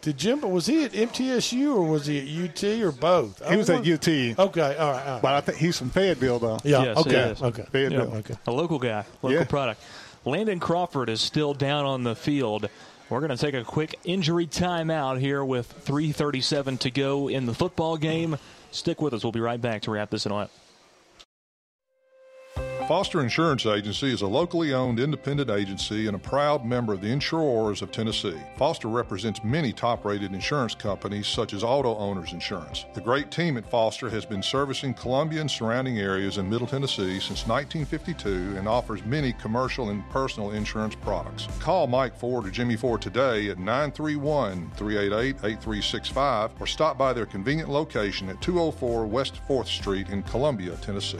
Did 0.00 0.16
Jim? 0.16 0.40
Was 0.42 0.66
he 0.66 0.84
at 0.84 0.92
MTSU 0.92 1.74
or 1.74 1.82
was 1.82 2.06
he 2.06 2.18
at 2.18 2.50
UT 2.50 2.64
or 2.82 2.92
both? 2.92 3.46
He 3.48 3.56
was 3.56 3.68
at 3.68 3.86
UT, 3.86 4.06
Okay, 4.08 4.36
all 4.36 4.38
right. 4.40 4.78
All 4.78 4.92
right. 4.92 5.22
but 5.22 5.34
I 5.34 5.40
think 5.40 5.58
he's 5.58 5.76
from 5.76 5.90
Fayetteville, 5.90 6.38
though. 6.38 6.58
Yeah. 6.62 6.84
Yes, 6.84 7.04
he 7.04 7.10
okay. 7.10 7.20
is. 7.30 7.42
Okay. 7.42 7.64
Fayetteville. 7.72 8.10
Yeah. 8.12 8.18
Okay. 8.18 8.34
A 8.46 8.52
local 8.52 8.78
guy, 8.78 9.04
local 9.22 9.38
Yeah. 9.38 9.44
product. 9.44 9.82
Landon 10.24 10.60
Crawford 10.60 11.08
is 11.08 11.20
still 11.20 11.52
down 11.52 11.84
on 11.84 12.04
the 12.04 12.14
field. 12.14 12.68
We're 13.10 13.20
going 13.20 13.30
to 13.30 13.36
take 13.38 13.54
a 13.54 13.64
quick 13.64 13.98
injury 14.04 14.46
timeout 14.46 15.18
here 15.18 15.44
with 15.44 15.72
3:37 15.86 16.78
to 16.80 16.90
go 16.90 17.28
in 17.28 17.46
the 17.46 17.54
football 17.54 17.96
game. 17.96 18.36
Stick 18.70 19.00
with 19.00 19.14
us. 19.14 19.22
We'll 19.24 19.32
be 19.32 19.40
right 19.40 19.60
back 19.60 19.82
to 19.82 19.90
wrap 19.90 20.10
this 20.10 20.26
one 20.26 20.42
up. 20.44 20.50
Foster 22.88 23.20
Insurance 23.20 23.66
Agency 23.66 24.10
is 24.14 24.22
a 24.22 24.26
locally 24.26 24.72
owned 24.72 24.98
independent 24.98 25.50
agency 25.50 26.06
and 26.06 26.16
a 26.16 26.18
proud 26.18 26.64
member 26.64 26.94
of 26.94 27.02
the 27.02 27.12
Insurers 27.12 27.82
of 27.82 27.92
Tennessee. 27.92 28.40
Foster 28.56 28.88
represents 28.88 29.44
many 29.44 29.74
top 29.74 30.06
rated 30.06 30.32
insurance 30.32 30.74
companies 30.74 31.26
such 31.26 31.52
as 31.52 31.62
Auto 31.62 31.94
Owners 31.96 32.32
Insurance. 32.32 32.86
The 32.94 33.02
great 33.02 33.30
team 33.30 33.58
at 33.58 33.70
Foster 33.70 34.08
has 34.08 34.24
been 34.24 34.42
servicing 34.42 34.94
Columbia 34.94 35.42
and 35.42 35.50
surrounding 35.50 35.98
areas 35.98 36.38
in 36.38 36.48
Middle 36.48 36.66
Tennessee 36.66 37.20
since 37.20 37.46
1952 37.46 38.56
and 38.56 38.66
offers 38.66 39.04
many 39.04 39.34
commercial 39.34 39.90
and 39.90 40.02
personal 40.08 40.52
insurance 40.52 40.94
products. 40.94 41.46
Call 41.60 41.88
Mike 41.88 42.16
Ford 42.16 42.46
or 42.46 42.50
Jimmy 42.50 42.76
Ford 42.76 43.02
today 43.02 43.50
at 43.50 43.58
931 43.58 44.70
388 44.76 45.36
8365 45.44 46.52
or 46.58 46.66
stop 46.66 46.96
by 46.96 47.12
their 47.12 47.26
convenient 47.26 47.68
location 47.68 48.30
at 48.30 48.40
204 48.40 49.04
West 49.04 49.34
4th 49.46 49.66
Street 49.66 50.08
in 50.08 50.22
Columbia, 50.22 50.74
Tennessee. 50.76 51.18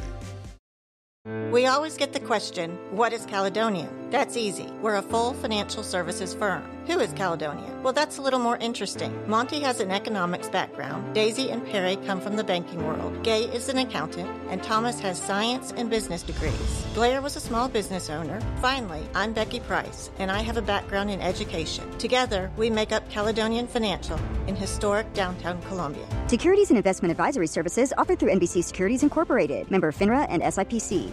We 1.51 1.67
always 1.67 1.97
get 1.97 2.15
the 2.15 2.21
question, 2.21 2.79
what 2.91 3.13
is 3.13 3.27
Caledonia? 3.27 3.89
That's 4.11 4.37
easy. 4.37 4.67
We're 4.81 4.97
a 4.97 5.03
full 5.03 5.35
financial 5.35 5.83
services 5.83 6.33
firm. 6.33 6.63
Who 6.89 7.01
is 7.01 7.13
Caledonia? 7.13 7.71
Well, 7.83 7.93
that's 7.93 8.17
a 8.17 8.23
little 8.23 8.39
more 8.39 8.57
interesting. 8.57 9.13
Monty 9.29 9.61
has 9.61 9.81
an 9.81 9.91
economics 9.91 10.49
background. 10.49 11.15
Daisy 11.15 11.51
and 11.51 11.63
Perry 11.67 11.97
come 11.97 12.19
from 12.19 12.37
the 12.37 12.43
banking 12.43 12.83
world. 12.83 13.23
Gay 13.23 13.43
is 13.43 13.69
an 13.69 13.77
accountant, 13.77 14.31
and 14.49 14.63
Thomas 14.63 14.99
has 15.01 15.21
science 15.21 15.71
and 15.77 15.91
business 15.91 16.23
degrees. 16.23 16.87
Blair 16.95 17.21
was 17.21 17.37
a 17.37 17.41
small 17.41 17.69
business 17.69 18.09
owner. 18.09 18.41
Finally, 18.63 19.07
I'm 19.15 19.35
Becky 19.35 19.61
Price, 19.61 20.11
and 20.19 20.31
I 20.31 20.41
have 20.41 20.57
a 20.57 20.63
background 20.63 21.11
in 21.11 21.21
education. 21.21 21.85
Together, 21.99 22.51
we 22.57 22.71
make 22.71 22.91
up 22.91 23.07
Caledonian 23.11 23.67
Financial 23.67 24.19
in 24.47 24.57
historic 24.57 25.13
downtown 25.13 25.61
Columbia. 25.69 26.07
Securities 26.29 26.71
and 26.71 26.79
investment 26.79 27.11
advisory 27.11 27.49
services 27.49 27.93
offered 27.99 28.19
through 28.19 28.31
NBC 28.31 28.65
Securities 28.65 29.03
Incorporated, 29.03 29.71
member 29.71 29.93
FINRA 29.93 30.27
and 30.31 30.43
SIPC. 30.43 31.13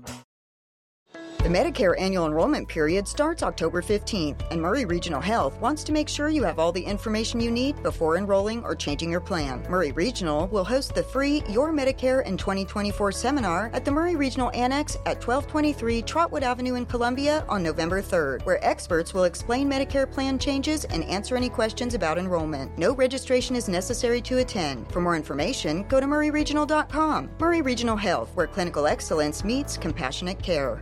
Medicare 1.51 1.99
annual 1.99 2.27
enrollment 2.27 2.65
period 2.65 3.05
starts 3.05 3.43
October 3.43 3.81
15th, 3.81 4.39
and 4.51 4.61
Maury 4.61 4.85
Regional 4.85 5.19
Health 5.19 5.59
wants 5.59 5.83
to 5.83 5.91
make 5.91 6.07
sure 6.07 6.29
you 6.29 6.43
have 6.43 6.59
all 6.59 6.71
the 6.71 6.81
information 6.81 7.41
you 7.41 7.51
need 7.51 7.83
before 7.83 8.15
enrolling 8.15 8.63
or 8.63 8.73
changing 8.73 9.11
your 9.11 9.19
plan. 9.19 9.61
Maury 9.69 9.91
Regional 9.91 10.47
will 10.47 10.63
host 10.63 10.95
the 10.95 11.03
free 11.03 11.43
Your 11.49 11.73
Medicare 11.73 12.25
in 12.25 12.37
2024 12.37 13.11
seminar 13.11 13.69
at 13.73 13.83
the 13.83 13.91
Maury 13.91 14.15
Regional 14.15 14.49
Annex 14.53 14.95
at 15.05 15.17
1223 15.17 16.01
Trotwood 16.03 16.41
Avenue 16.41 16.75
in 16.75 16.85
Columbia 16.85 17.45
on 17.49 17.61
November 17.61 18.01
3rd, 18.01 18.45
where 18.45 18.63
experts 18.65 19.13
will 19.13 19.25
explain 19.25 19.69
Medicare 19.69 20.09
plan 20.09 20.39
changes 20.39 20.85
and 20.85 21.03
answer 21.03 21.35
any 21.35 21.49
questions 21.49 21.95
about 21.95 22.17
enrollment. 22.17 22.77
No 22.77 22.95
registration 22.95 23.57
is 23.57 23.67
necessary 23.67 24.21
to 24.21 24.37
attend. 24.37 24.89
For 24.89 25.01
more 25.01 25.17
information, 25.17 25.83
go 25.89 25.99
to 25.99 26.05
mauryregional.com. 26.05 27.29
Maury 27.41 27.61
Regional 27.61 27.97
Health, 27.97 28.29
where 28.35 28.47
clinical 28.47 28.87
excellence 28.87 29.43
meets 29.43 29.75
compassionate 29.75 30.41
care. 30.41 30.81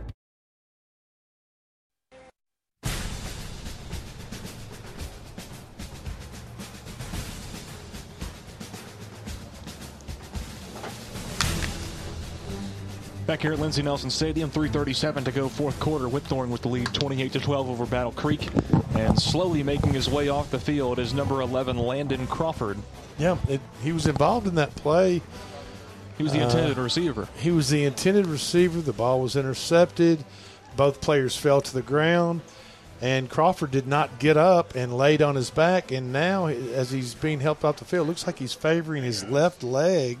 Back 13.30 13.42
here 13.42 13.52
at 13.52 13.60
Lindsey 13.60 13.82
Nelson 13.82 14.10
Stadium, 14.10 14.50
3:37 14.50 15.24
to 15.26 15.30
go, 15.30 15.48
fourth 15.48 15.78
quarter. 15.78 16.06
Whitthorne 16.06 16.48
with 16.48 16.62
the 16.62 16.68
lead, 16.68 16.92
28 16.92 17.30
to 17.34 17.38
12 17.38 17.70
over 17.70 17.86
Battle 17.86 18.10
Creek, 18.10 18.48
and 18.96 19.16
slowly 19.16 19.62
making 19.62 19.92
his 19.92 20.10
way 20.10 20.28
off 20.28 20.50
the 20.50 20.58
field 20.58 20.98
is 20.98 21.14
number 21.14 21.40
11 21.40 21.78
Landon 21.78 22.26
Crawford. 22.26 22.76
Yeah, 23.18 23.36
it, 23.48 23.60
he 23.84 23.92
was 23.92 24.08
involved 24.08 24.48
in 24.48 24.56
that 24.56 24.74
play. 24.74 25.22
He 26.16 26.24
was 26.24 26.32
the 26.32 26.40
intended 26.40 26.76
uh, 26.76 26.82
receiver. 26.82 27.28
He 27.36 27.52
was 27.52 27.70
the 27.70 27.84
intended 27.84 28.26
receiver. 28.26 28.80
The 28.80 28.92
ball 28.92 29.20
was 29.20 29.36
intercepted. 29.36 30.24
Both 30.74 31.00
players 31.00 31.36
fell 31.36 31.60
to 31.60 31.72
the 31.72 31.82
ground, 31.82 32.40
and 33.00 33.30
Crawford 33.30 33.70
did 33.70 33.86
not 33.86 34.18
get 34.18 34.36
up 34.36 34.74
and 34.74 34.92
laid 34.92 35.22
on 35.22 35.36
his 35.36 35.50
back. 35.50 35.92
And 35.92 36.12
now, 36.12 36.48
as 36.48 36.90
he's 36.90 37.14
being 37.14 37.38
helped 37.38 37.64
off 37.64 37.76
the 37.76 37.84
field, 37.84 38.08
looks 38.08 38.26
like 38.26 38.40
he's 38.40 38.54
favoring 38.54 39.04
his 39.04 39.22
left 39.22 39.62
leg 39.62 40.18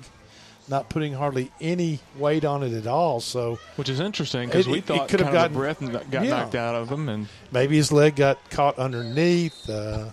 not 0.70 0.88
putting 0.88 1.12
hardly 1.12 1.50
any 1.60 1.98
weight 2.16 2.44
on 2.44 2.62
it 2.62 2.72
at 2.72 2.86
all. 2.86 3.20
So, 3.20 3.58
which 3.76 3.88
is 3.88 3.98
interesting 3.98 4.48
because 4.48 4.68
we 4.68 4.80
thought 4.80 5.08
could 5.08 5.20
have 5.20 5.32
gotten 5.32 5.56
breath 5.56 5.80
and 5.80 5.92
got 5.92 6.24
yeah. 6.24 6.30
knocked 6.30 6.54
out 6.54 6.76
of 6.76 6.90
him, 6.90 7.08
and 7.08 7.28
maybe 7.50 7.76
his 7.76 7.90
leg 7.90 8.16
got 8.16 8.38
caught 8.50 8.78
underneath. 8.78 9.68
Uh, 9.68 10.10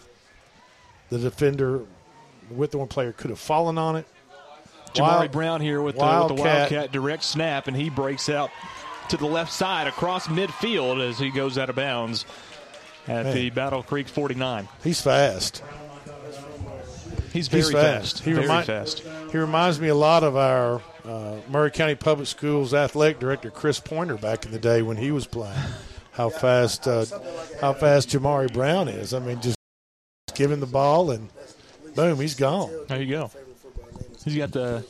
the 1.09 1.19
defender, 1.19 1.85
with 2.49 2.71
the 2.71 2.79
one 2.79 2.87
player, 2.87 3.13
could 3.13 3.29
have 3.29 3.39
fallen 3.39 3.77
on 3.77 3.95
it. 3.95 4.05
Jamari 4.93 4.99
Wild, 4.99 5.31
Brown 5.31 5.61
here 5.61 5.81
with 5.81 5.95
the, 5.95 6.25
with 6.27 6.35
the 6.35 6.43
Wildcat 6.43 6.91
direct 6.91 7.23
snap, 7.23 7.67
and 7.67 7.77
he 7.77 7.89
breaks 7.89 8.27
out 8.27 8.49
to 9.09 9.17
the 9.17 9.25
left 9.25 9.53
side 9.53 9.87
across 9.87 10.27
midfield 10.27 11.07
as 11.07 11.19
he 11.19 11.29
goes 11.29 11.57
out 11.57 11.69
of 11.69 11.75
bounds 11.75 12.25
at 13.07 13.25
Man. 13.25 13.35
the 13.35 13.49
Battle 13.51 13.83
Creek 13.83 14.07
49. 14.07 14.67
He's 14.83 14.99
fast. 14.99 15.63
He's 17.37 17.47
very 17.49 17.61
He's 17.63 17.71
fast. 17.71 18.13
fast. 18.15 18.23
He 18.25 18.33
very 18.33 18.47
remi- 18.47 18.65
fast. 18.65 19.03
He 19.31 19.37
reminds 19.37 19.79
me 19.79 19.89
a 19.89 19.95
lot 19.95 20.23
of 20.23 20.35
our 20.35 20.81
uh, 21.05 21.35
Maury 21.49 21.69
County 21.69 21.93
Public 21.93 22.27
Schools 22.27 22.73
athletic 22.73 23.19
director 23.19 23.51
Chris 23.51 23.79
Pointer 23.79 24.15
back 24.15 24.45
in 24.47 24.51
the 24.51 24.57
day 24.57 24.81
when 24.81 24.97
he 24.97 25.11
was 25.11 25.27
playing. 25.27 25.55
How 26.13 26.29
fast, 26.29 26.87
uh, 26.87 27.05
how 27.61 27.73
fast 27.73 28.09
Jamari 28.09 28.51
Brown 28.51 28.87
is. 28.87 29.13
I 29.13 29.19
mean, 29.19 29.39
just 29.39 29.55
give 30.33 30.51
him 30.51 30.59
the 30.61 30.65
ball 30.65 31.11
and 31.11 31.29
boom, 31.95 32.19
he's 32.19 32.33
gone. 32.33 32.71
There 32.87 32.99
you 32.99 33.11
go. 33.11 33.29
He's 34.25 34.35
got 34.35 34.51
the 34.51 34.83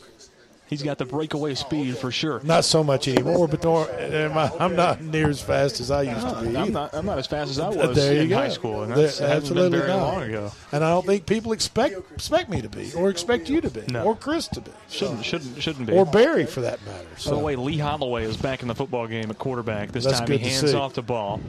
He's 0.70 0.84
got 0.84 0.98
the 0.98 1.06
breakaway 1.06 1.56
speed 1.56 1.98
for 1.98 2.12
sure. 2.12 2.42
Not 2.44 2.66
so 2.66 2.84
much 2.84 3.08
anymore, 3.08 3.48
but 3.48 3.64
nor, 3.64 3.90
I'm 3.90 4.76
not 4.76 5.02
near 5.02 5.30
as 5.30 5.42
fast 5.42 5.80
as 5.80 5.90
I 5.92 6.02
used 6.04 6.28
to 6.28 6.42
be. 6.42 6.58
I'm 6.58 6.74
not, 6.74 6.94
I'm 6.94 7.06
not 7.06 7.18
as 7.18 7.26
fast 7.28 7.50
as 7.52 7.58
I 7.60 7.70
was 7.70 7.96
there 7.96 8.22
in 8.22 8.28
go. 8.30 8.36
high 8.36 8.50
school. 8.50 8.84
And 8.84 8.92
that's 8.92 9.20
There- 9.20 9.30
hasn't 9.30 9.56
been 9.56 9.64
absolutely 9.64 9.78
very 9.80 9.90
not. 9.92 10.14
long 10.14 10.24
ago. 10.24 10.52
And 10.74 10.84
I 10.84 10.90
don't 10.90 11.06
think 11.06 11.26
people 11.26 11.54
expect 11.54 11.96
expect 12.12 12.50
me 12.50 12.62
to 12.62 12.68
be, 12.70 12.92
or 12.96 13.10
expect 13.10 13.50
you 13.50 13.62
to 13.62 13.70
be, 13.70 13.84
No. 13.90 14.04
or 14.04 14.16
Chris 14.16 14.48
to 14.50 14.62
be, 14.62 14.72
Shouldn't 14.90 15.24
shouldn't 15.24 15.62
shouldn't 15.62 15.88
be. 15.88 15.94
or 15.94 16.06
Barry 16.06 16.46
for 16.46 16.60
that 16.62 16.86
matter. 16.86 16.98
By 17.06 17.14
the 17.16 17.22
So 17.22 17.40
way, 17.40 17.56
Lee 17.56 17.78
Holloway 17.78 18.26
is 18.26 18.36
back 18.36 18.62
in 18.62 18.68
the 18.68 18.76
football 18.76 19.08
game 19.08 19.30
at 19.30 19.38
quarterback. 19.40 19.94
This 19.94 20.04
That's 20.04 20.20
time 20.20 20.30
he 20.32 20.38
hands 20.40 20.74
off 20.74 20.94
the 20.96 21.02
ball, 21.02 21.40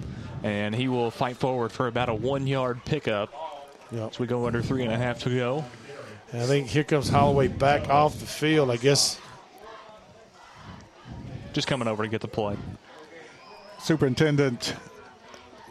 and 0.44 0.74
he 0.76 0.86
will 0.86 1.10
fight 1.10 1.36
forward 1.38 1.72
for 1.72 1.88
about 1.88 2.08
a 2.08 2.14
one-yard 2.14 2.84
pickup. 2.84 3.32
Yep. 3.90 4.10
As 4.12 4.18
we 4.18 4.26
go 4.26 4.46
under 4.46 4.60
three 4.62 4.84
and 4.84 4.92
a 4.92 4.96
half 4.98 5.18
to 5.20 5.30
go. 5.34 5.64
And 6.32 6.42
I 6.42 6.46
think 6.46 6.66
here 6.68 6.84
comes 6.84 7.08
Holloway 7.08 7.48
back 7.48 7.88
off 7.88 8.18
the 8.20 8.26
field. 8.26 8.70
I 8.70 8.76
guess 8.76 9.18
Just 11.52 11.66
coming 11.66 11.88
over 11.88 12.02
to 12.02 12.08
get 12.08 12.20
the 12.20 12.28
play. 12.28 12.56
Superintendent 13.80 14.74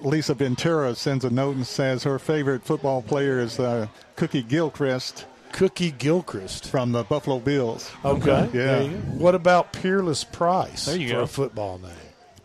Lisa 0.02 0.34
Ventura 0.34 0.96
sends 0.96 1.26
a 1.26 1.30
note 1.30 1.56
and 1.56 1.66
says 1.68 2.04
her 2.04 2.18
favorite 2.20 2.64
football 2.64 3.02
player 3.02 3.40
is 3.40 3.60
uh, 3.60 3.88
Cookie 4.16 4.44
Gilchrist. 4.44 5.26
Cookie 5.54 5.92
Gilchrist 5.92 6.68
from 6.68 6.92
the 6.92 7.04
Buffalo 7.04 7.40
Bills. 7.40 7.90
Okay. 8.04 8.30
yeah. 8.30 8.50
There 8.52 8.84
you 8.84 8.90
go. 8.92 8.98
What 9.18 9.36
about 9.36 9.74
Peerless 9.74 10.24
Price? 10.24 10.86
There 10.86 10.98
you 10.98 11.10
for 11.10 11.14
go. 11.16 11.22
a 11.22 11.28
football 11.28 11.78
name. 11.80 11.92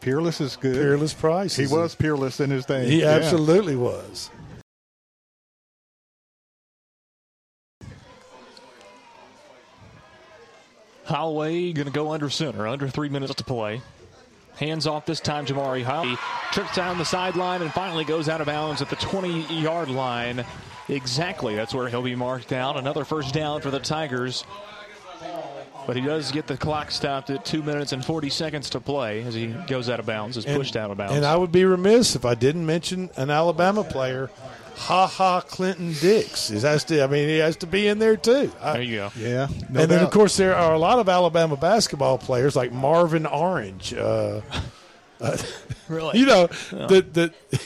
Peerless 0.00 0.40
is 0.40 0.56
good. 0.56 0.74
Peerless 0.76 1.12
Price. 1.14 1.56
He 1.56 1.64
is 1.64 1.70
was 1.70 1.94
peerless 1.94 2.40
in 2.40 2.50
his 2.50 2.64
day. 2.66 2.86
He 2.88 3.00
Yeah. 3.02 3.08
absolutely 3.08 3.76
was. 3.76 4.30
Holloway 11.12 11.72
going 11.72 11.86
to 11.86 11.92
go 11.92 12.10
under 12.12 12.28
center, 12.30 12.66
under 12.66 12.88
three 12.88 13.08
minutes 13.10 13.34
to 13.36 13.44
play. 13.44 13.82
Hands 14.56 14.86
off 14.86 15.06
this 15.06 15.20
time, 15.20 15.46
Jamari 15.46 15.82
Holloway 15.82 16.16
trips 16.52 16.74
down 16.74 16.98
the 16.98 17.04
sideline 17.04 17.62
and 17.62 17.72
finally 17.72 18.04
goes 18.04 18.28
out 18.28 18.40
of 18.40 18.46
bounds 18.46 18.82
at 18.82 18.90
the 18.90 18.96
20 18.96 19.60
yard 19.60 19.88
line. 19.88 20.44
Exactly, 20.88 21.54
that's 21.54 21.72
where 21.74 21.88
he'll 21.88 22.02
be 22.02 22.14
marked 22.14 22.48
down. 22.48 22.76
Another 22.76 23.04
first 23.04 23.32
down 23.32 23.60
for 23.60 23.70
the 23.70 23.78
Tigers. 23.78 24.44
But 25.86 25.96
he 25.96 26.02
does 26.02 26.30
get 26.30 26.46
the 26.46 26.56
clock 26.56 26.90
stopped 26.90 27.30
at 27.30 27.44
two 27.44 27.62
minutes 27.62 27.92
and 27.92 28.04
40 28.04 28.30
seconds 28.30 28.70
to 28.70 28.80
play 28.80 29.22
as 29.22 29.34
he 29.34 29.48
goes 29.66 29.88
out 29.90 29.98
of 30.00 30.06
bounds, 30.06 30.36
is 30.36 30.44
And- 30.44 30.56
pushed 30.56 30.76
out 30.76 30.90
of 30.90 30.96
bounds. 30.96 31.14
And 31.14 31.24
I 31.24 31.36
would 31.36 31.50
be 31.52 31.64
remiss 31.64 32.14
if 32.14 32.24
I 32.24 32.34
didn't 32.34 32.66
mention 32.66 33.10
an 33.16 33.30
Alabama 33.30 33.82
player, 33.84 34.30
Ha 34.76 35.06
Ha 35.06 35.40
Clinton 35.42 35.94
Dix. 36.00 36.48
He 36.48 36.58
has 36.60 36.84
to. 36.84 37.02
I 37.02 37.06
mean, 37.06 37.28
he 37.28 37.38
has 37.38 37.56
to 37.58 37.66
be 37.66 37.86
in 37.88 37.98
there 37.98 38.16
too. 38.16 38.50
I- 38.60 38.72
there 38.74 38.82
you 38.82 38.96
go. 38.96 39.10
Yeah. 39.16 39.48
and 39.68 39.88
then, 39.90 40.02
of 40.02 40.10
course, 40.10 40.36
there 40.36 40.54
are 40.56 40.72
a 40.74 40.78
lot 40.78 40.98
of 40.98 41.08
Alabama 41.08 41.56
basketball 41.56 42.18
players 42.18 42.56
like 42.56 42.72
Marvin 42.72 43.26
Orange. 43.26 43.92
Uh, 43.94 44.40
uh, 45.20 45.36
Really? 45.88 46.18
You 46.20 46.26
know, 46.26 46.48
Yeah. 46.72 46.86
the, 46.86 47.00
the 47.12 47.60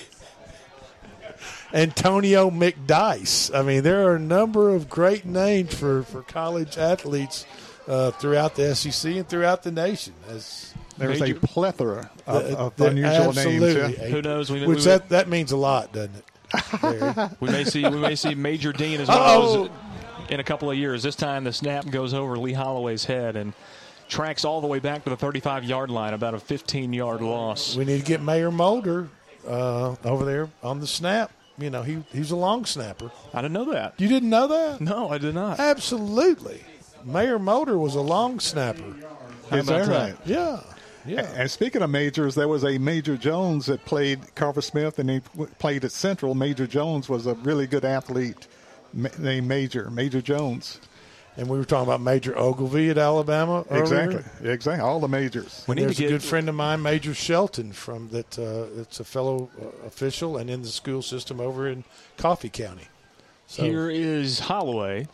Antonio 1.72 2.50
McDyess. 2.50 3.54
I 3.56 3.62
mean, 3.62 3.82
there 3.82 4.06
are 4.08 4.16
a 4.16 4.20
number 4.20 4.70
of 4.74 4.88
great 4.88 5.24
names 5.24 5.74
for, 5.74 6.02
for 6.04 6.22
college 6.22 6.78
athletes 6.78 7.44
uh, 7.86 8.10
throughout 8.12 8.54
the 8.56 8.74
SEC 8.74 9.12
and 9.16 9.28
throughout 9.28 9.62
the 9.62 9.70
nation. 9.70 10.14
As 10.28 10.72
There's 10.98 11.20
a 11.22 11.34
plethora 11.34 12.10
of, 12.26 12.44
The- 12.48 12.56
of 12.58 12.76
the- 12.76 12.86
unusual 12.86 13.32
names. 13.32 13.62
Yeah. 13.74 13.88
Who 14.08 14.22
knows? 14.22 14.50
We- 14.50 14.66
Which 14.66 14.78
we- 14.78 14.84
that, 14.84 15.08
that 15.10 15.28
means 15.28 15.52
a 15.52 15.56
lot, 15.56 15.92
doesn't 15.92 16.14
it? 16.16 16.24
Barry? 16.80 17.28
We 17.40 17.50
may 17.50 17.64
see 17.64 17.82
we 17.88 17.98
may 17.98 18.14
see 18.14 18.34
Major 18.34 18.72
Dean 18.72 19.00
as 19.00 19.08
well 19.08 19.18
Uh-oh. 19.18 19.64
as 19.64 20.30
in 20.30 20.40
a 20.40 20.44
couple 20.44 20.70
of 20.70 20.76
years. 20.76 21.02
This 21.02 21.16
time 21.16 21.44
the 21.44 21.52
snap 21.52 21.88
goes 21.90 22.12
over 22.14 22.36
Lee 22.38 22.52
Holloway's 22.52 23.04
head 23.04 23.36
and 23.36 23.52
tracks 24.08 24.44
all 24.44 24.60
the 24.60 24.66
way 24.66 24.78
back 24.78 25.04
to 25.04 25.10
the 25.10 25.16
35 25.16 25.64
yard 25.64 25.90
line, 25.90 26.14
about 26.14 26.34
a 26.34 26.38
15 26.38 26.92
yard 26.92 27.20
loss. 27.22 27.76
We 27.76 27.84
need 27.84 27.98
to 28.00 28.04
get 28.06 28.20
Mayor 28.22 28.50
Molder 28.50 29.08
uh, 29.46 29.96
over 30.04 30.24
there 30.24 30.48
on 30.62 30.80
the 30.80 30.86
snap. 30.86 31.30
You 31.58 31.70
know, 31.70 31.82
he 31.82 32.04
he's 32.12 32.30
a 32.32 32.36
long 32.36 32.64
snapper. 32.66 33.10
I 33.32 33.40
didn't 33.40 33.54
know 33.54 33.72
that. 33.72 33.94
You 33.98 34.08
didn't 34.08 34.28
know 34.30 34.46
that? 34.48 34.80
No, 34.80 35.08
I 35.08 35.18
did 35.18 35.34
not. 35.34 35.58
Absolutely. 35.58 36.60
Mayor 37.04 37.38
Molder 37.38 37.78
was 37.78 37.94
a 37.94 38.00
long 38.00 38.40
snapper. 38.40 38.94
Is 39.52 39.66
that 39.66 39.86
right? 39.86 40.16
Yeah. 40.26 40.60
Yeah. 41.06 41.30
And 41.34 41.50
speaking 41.50 41.82
of 41.82 41.90
majors, 41.90 42.34
there 42.34 42.48
was 42.48 42.64
a 42.64 42.78
Major 42.78 43.16
Jones 43.16 43.66
that 43.66 43.84
played 43.84 44.34
Carver 44.34 44.62
Smith, 44.62 44.98
and 44.98 45.08
he 45.10 45.20
played 45.58 45.84
at 45.84 45.92
Central. 45.92 46.34
Major 46.34 46.66
Jones 46.66 47.08
was 47.08 47.26
a 47.26 47.34
really 47.34 47.66
good 47.66 47.84
athlete 47.84 48.46
ma- 48.92 49.08
named 49.18 49.46
Major 49.48 49.90
Major 49.90 50.20
Jones. 50.20 50.80
And 51.38 51.50
we 51.50 51.58
were 51.58 51.66
talking 51.66 51.86
about 51.86 52.00
Major 52.00 52.36
Ogilvie 52.38 52.88
at 52.88 52.96
Alabama. 52.96 53.64
earlier. 53.70 53.82
Exactly, 54.10 54.50
exactly. 54.50 54.82
All 54.82 55.00
the 55.00 55.08
majors. 55.08 55.64
And 55.68 55.78
there's 55.78 56.00
a 56.00 56.08
good 56.08 56.22
friend 56.22 56.48
of 56.48 56.54
mine, 56.54 56.80
Major 56.80 57.12
Shelton, 57.12 57.72
from 57.72 58.08
that. 58.08 58.38
Uh, 58.38 58.80
it's 58.80 59.00
a 59.00 59.04
fellow 59.04 59.50
uh, 59.60 59.86
official 59.86 60.38
and 60.38 60.48
in 60.48 60.62
the 60.62 60.68
school 60.68 61.02
system 61.02 61.38
over 61.38 61.68
in 61.68 61.84
Coffee 62.16 62.48
County. 62.48 62.88
So 63.48 63.64
Here 63.64 63.90
is 63.90 64.40
Holloway. 64.40 65.08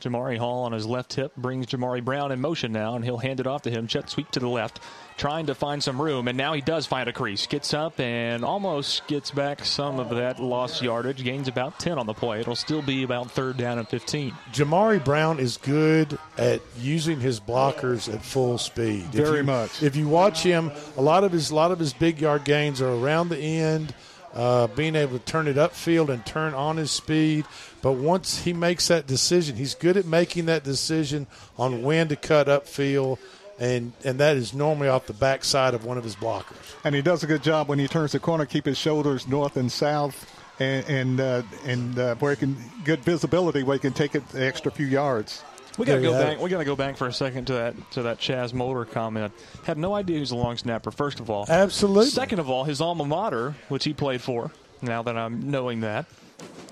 Jamari 0.00 0.38
Hall 0.38 0.64
on 0.64 0.72
his 0.72 0.86
left 0.86 1.14
hip 1.14 1.32
brings 1.36 1.66
Jamari 1.66 2.04
Brown 2.04 2.32
in 2.32 2.40
motion 2.40 2.72
now, 2.72 2.94
and 2.96 3.04
he'll 3.04 3.18
hand 3.18 3.40
it 3.40 3.46
off 3.46 3.62
to 3.62 3.70
him. 3.70 3.86
jet 3.86 4.08
sweep 4.10 4.30
to 4.32 4.40
the 4.40 4.48
left, 4.48 4.80
trying 5.16 5.46
to 5.46 5.54
find 5.54 5.82
some 5.82 6.00
room, 6.00 6.28
and 6.28 6.36
now 6.38 6.52
he 6.52 6.60
does 6.60 6.86
find 6.86 7.08
a 7.08 7.12
crease. 7.12 7.46
Gets 7.46 7.74
up 7.74 8.00
and 8.00 8.44
almost 8.44 9.06
gets 9.06 9.30
back 9.30 9.64
some 9.64 10.00
of 10.00 10.10
that 10.10 10.40
lost 10.40 10.82
yardage. 10.82 11.22
Gains 11.22 11.48
about 11.48 11.78
10 11.78 11.98
on 11.98 12.06
the 12.06 12.14
play. 12.14 12.40
It'll 12.40 12.56
still 12.56 12.82
be 12.82 13.02
about 13.02 13.30
third 13.30 13.56
down 13.56 13.78
and 13.78 13.88
15. 13.88 14.32
Jamari 14.52 15.04
Brown 15.04 15.38
is 15.38 15.56
good 15.58 16.18
at 16.38 16.60
using 16.78 17.20
his 17.20 17.38
blockers 17.40 18.12
at 18.12 18.22
full 18.24 18.58
speed. 18.58 19.04
If 19.12 19.24
Very 19.26 19.38
you- 19.38 19.44
much. 19.44 19.82
If 19.82 19.96
you 19.96 20.08
watch 20.08 20.42
him, 20.42 20.70
a 20.96 21.02
lot 21.02 21.24
of 21.24 21.32
his 21.32 21.50
a 21.50 21.54
lot 21.54 21.70
of 21.70 21.78
his 21.78 21.92
big 21.92 22.20
yard 22.20 22.44
gains 22.44 22.80
are 22.80 22.92
around 22.92 23.28
the 23.28 23.38
end, 23.38 23.94
uh, 24.34 24.68
being 24.68 24.94
able 24.94 25.18
to 25.18 25.24
turn 25.24 25.48
it 25.48 25.56
upfield 25.56 26.08
and 26.08 26.24
turn 26.24 26.54
on 26.54 26.76
his 26.76 26.90
speed. 26.90 27.44
But 27.82 27.92
once 27.92 28.42
he 28.42 28.52
makes 28.52 28.88
that 28.88 29.06
decision, 29.06 29.56
he's 29.56 29.74
good 29.74 29.96
at 29.96 30.04
making 30.04 30.46
that 30.46 30.64
decision 30.64 31.26
on 31.58 31.82
when 31.82 32.08
to 32.08 32.16
cut 32.16 32.46
upfield, 32.46 33.18
and 33.58 33.92
and 34.04 34.18
that 34.20 34.36
is 34.36 34.52
normally 34.52 34.88
off 34.88 35.06
the 35.06 35.12
backside 35.14 35.72
of 35.74 35.84
one 35.84 35.96
of 35.98 36.04
his 36.04 36.14
blockers. 36.16 36.74
And 36.84 36.94
he 36.94 37.02
does 37.02 37.22
a 37.24 37.26
good 37.26 37.42
job 37.42 37.68
when 37.68 37.78
he 37.78 37.88
turns 37.88 38.12
the 38.12 38.20
corner, 38.20 38.44
keep 38.46 38.66
his 38.66 38.76
shoulders 38.78 39.26
north 39.26 39.56
and 39.56 39.70
south, 39.72 40.30
and 40.60 40.84
and 40.88 41.20
uh, 41.20 41.42
and 41.64 41.98
uh, 41.98 42.14
where 42.16 42.32
he 42.32 42.36
can 42.36 42.56
good 42.84 43.00
visibility, 43.00 43.62
where 43.62 43.76
he 43.76 43.80
can 43.80 43.92
take 43.94 44.14
it 44.14 44.28
the 44.28 44.44
extra 44.46 44.70
few 44.70 44.86
yards. 44.86 45.42
We 45.78 45.86
gotta 45.86 46.00
There 46.00 46.10
go 46.10 46.18
back. 46.18 46.36
it. 46.36 46.40
We 46.42 46.50
gotta 46.50 46.64
go 46.66 46.76
back 46.76 46.96
for 46.98 47.06
a 47.06 47.12
second 47.12 47.46
to 47.46 47.52
that 47.54 47.90
to 47.92 48.02
that 48.02 48.18
Chaz 48.18 48.52
Molder 48.52 48.84
comment. 48.84 49.32
Had 49.64 49.78
no 49.78 49.94
idea 49.94 50.16
he 50.16 50.20
was 50.20 50.32
a 50.32 50.36
long 50.36 50.58
snapper. 50.58 50.90
First 50.90 51.20
of 51.20 51.30
all, 51.30 51.46
Absolutely. 51.48 52.10
Second 52.10 52.40
of 52.40 52.50
all, 52.50 52.64
his 52.64 52.80
alma 52.82 53.06
mater, 53.06 53.54
which 53.68 53.84
he 53.84 53.94
played 53.94 54.20
for. 54.20 54.50
Now 54.82 55.02
that 55.02 55.16
I'm 55.16 55.50
knowing 55.50 55.80
that, 55.80 56.06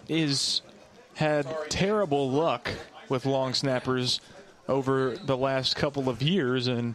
is 0.09 0.63
had 1.19 1.47
terrible 1.69 2.31
luck 2.31 2.71
with 3.09 3.27
long 3.27 3.53
snappers 3.53 4.21
over 4.69 5.17
the 5.17 5.37
last 5.37 5.75
couple 5.75 6.09
of 6.09 6.23
years, 6.23 6.69
and 6.69 6.95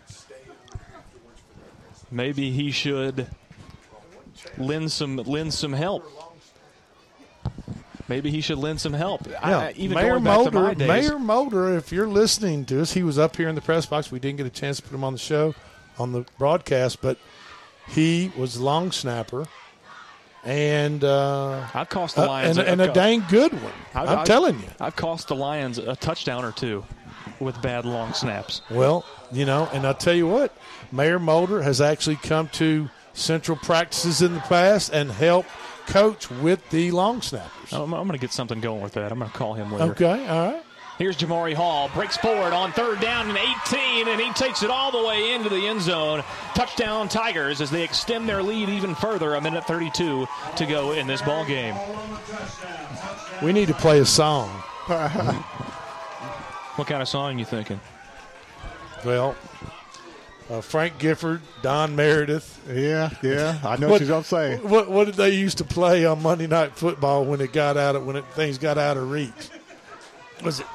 maybe 2.10 2.52
he 2.52 2.72
should 2.72 3.28
lend 4.58 4.92
some 4.94 5.18
lend 5.18 5.54
some 5.54 5.74
help. 5.74 6.10
Maybe 8.08 8.32
he 8.32 8.40
should 8.40 8.58
lend 8.60 8.80
some 8.80 8.94
help. 8.94 9.28
I- 9.42 9.54
I, 9.54 9.74
even 9.76 9.96
Mayor 9.96 10.12
going 10.12 10.24
back 10.24 10.36
Molder, 10.36 10.52
to 10.52 10.60
my 10.60 10.74
days, 10.74 10.88
Mayor 11.10 11.20
Molder, 11.20 11.76
if 11.78 11.92
you're 11.92 12.08
listening 12.08 12.64
to 12.66 12.82
us, 12.82 12.94
he 12.94 13.04
was 13.04 13.18
up 13.20 13.36
here 13.36 13.50
in 13.50 13.56
the 13.56 13.62
press 13.62 13.86
box. 13.86 14.10
We 14.10 14.20
didn't 14.20 14.38
get 14.38 14.46
a 14.46 14.50
chance 14.52 14.78
to 14.78 14.84
put 14.84 14.94
him 14.94 15.04
on 15.04 15.14
the 15.14 15.20
show, 15.20 15.54
on 16.00 16.14
the 16.14 16.26
broadcast, 16.38 17.02
but 17.02 17.18
he 17.90 18.32
was 18.38 18.58
long 18.60 18.92
snapper, 18.94 19.48
and 20.46 21.04
uh, 21.04 21.68
I've 21.74 21.90
cost 21.90 22.16
the 22.16 22.24
uh, 22.24 22.28
Lions 22.28 22.58
and, 22.58 22.68
a- 22.68 22.72
and 22.72 22.82
a 22.82 22.94
dang 22.94 23.24
good 23.30 23.54
one. 23.54 23.72
I'm 23.96 24.10
I've- 24.10 24.26
telling 24.28 24.60
you. 24.60 24.68
I've 24.80 24.96
cost 24.96 25.28
the 25.28 25.36
Lions 25.36 25.78
a 25.78 25.96
touchdown 25.96 26.44
or 26.46 26.52
two 26.52 26.84
with 27.40 27.62
bad 27.62 27.86
long 27.86 28.14
snaps. 28.14 28.62
Well, 28.70 29.06
you 29.32 29.46
know, 29.46 29.70
and 29.74 29.86
I'll 29.86 29.94
tell 29.94 30.14
you 30.14 30.28
what, 30.28 30.56
Mayor 30.92 31.20
Molder 31.20 31.62
has 31.62 31.82
actually 31.82 32.18
come 32.18 32.48
to 32.50 32.90
central 33.14 33.58
practices 33.58 34.22
in 34.22 34.34
the 34.34 34.40
past 34.42 34.92
and 34.94 35.12
helped 35.12 35.50
coach 35.88 36.30
with 36.30 36.68
the 36.70 36.92
long 36.92 37.22
snappers. 37.22 37.72
I'm, 37.74 37.94
I'm 37.94 38.08
going 38.08 38.12
to 38.12 38.18
get 38.18 38.32
something 38.32 38.60
going 38.62 38.82
with 38.82 38.94
that. 38.94 39.12
I'm 39.12 39.20
going 39.20 39.30
to 39.32 39.38
call 39.38 39.54
him 39.54 39.72
later. 39.72 39.92
Okay, 39.92 40.28
all 40.28 40.52
right. 40.54 40.64
Here's 40.98 41.18
Jamari 41.18 41.54
Hall. 41.54 41.90
Breaks 41.94 42.18
forward 42.18 42.54
on 42.54 42.72
third 42.72 43.00
down 43.02 43.30
and 43.30 43.38
18, 43.38 44.08
and 44.08 44.22
he 44.22 44.32
takes 44.34 44.62
it 44.64 44.70
all 44.70 44.92
the 44.92 45.04
way 45.08 45.34
into 45.34 45.50
the 45.50 45.68
end 45.68 45.82
zone. 45.82 46.24
Touchdown 46.54 47.10
Tigers 47.10 47.62
as 47.62 47.72
they 47.72 47.84
extend 47.84 48.30
their 48.30 48.44
lead 48.44 48.70
even 48.70 48.94
further. 48.94 49.34
A 49.36 49.42
minute 49.42 49.66
32 49.66 50.28
to 50.56 50.66
go 50.66 50.92
in 50.92 51.08
this 51.08 51.22
ball 51.22 51.46
game. 51.46 51.76
We 53.42 53.54
need 53.54 53.68
to 53.70 53.74
play 53.74 54.00
a 54.00 54.06
song. 54.06 54.64
What 56.76 56.88
kind 56.88 57.04
of 57.04 57.08
song 57.08 57.38
you 57.38 57.46
thinking? 57.46 57.80
Well, 59.06 59.36
uh, 60.50 60.62
Frank 60.62 60.98
Gifford, 60.98 61.42
Don 61.62 61.96
Meredith. 61.96 62.60
Yeah, 62.68 63.12
yeah, 63.22 63.60
I 63.64 63.78
know 63.78 63.90
what 63.90 64.02
you're 64.02 64.10
gonna 64.10 64.24
say. 64.24 64.58
What 64.58 64.90
what 64.90 65.06
did 65.06 65.14
they 65.14 65.30
used 65.30 65.60
to 65.60 65.66
play 65.66 66.04
on 66.06 66.24
Monday 66.24 66.48
Night 66.48 66.76
Football 66.76 67.26
when 67.26 67.42
it 67.42 67.54
got 67.54 67.78
out 67.78 67.96
of 67.96 68.08
when 68.08 68.16
it, 68.16 68.26
things 68.34 68.58
got 68.58 68.80
out 68.80 68.98
of 68.98 69.12
reach? 69.12 69.50
Was 70.44 70.62
it 70.62 70.66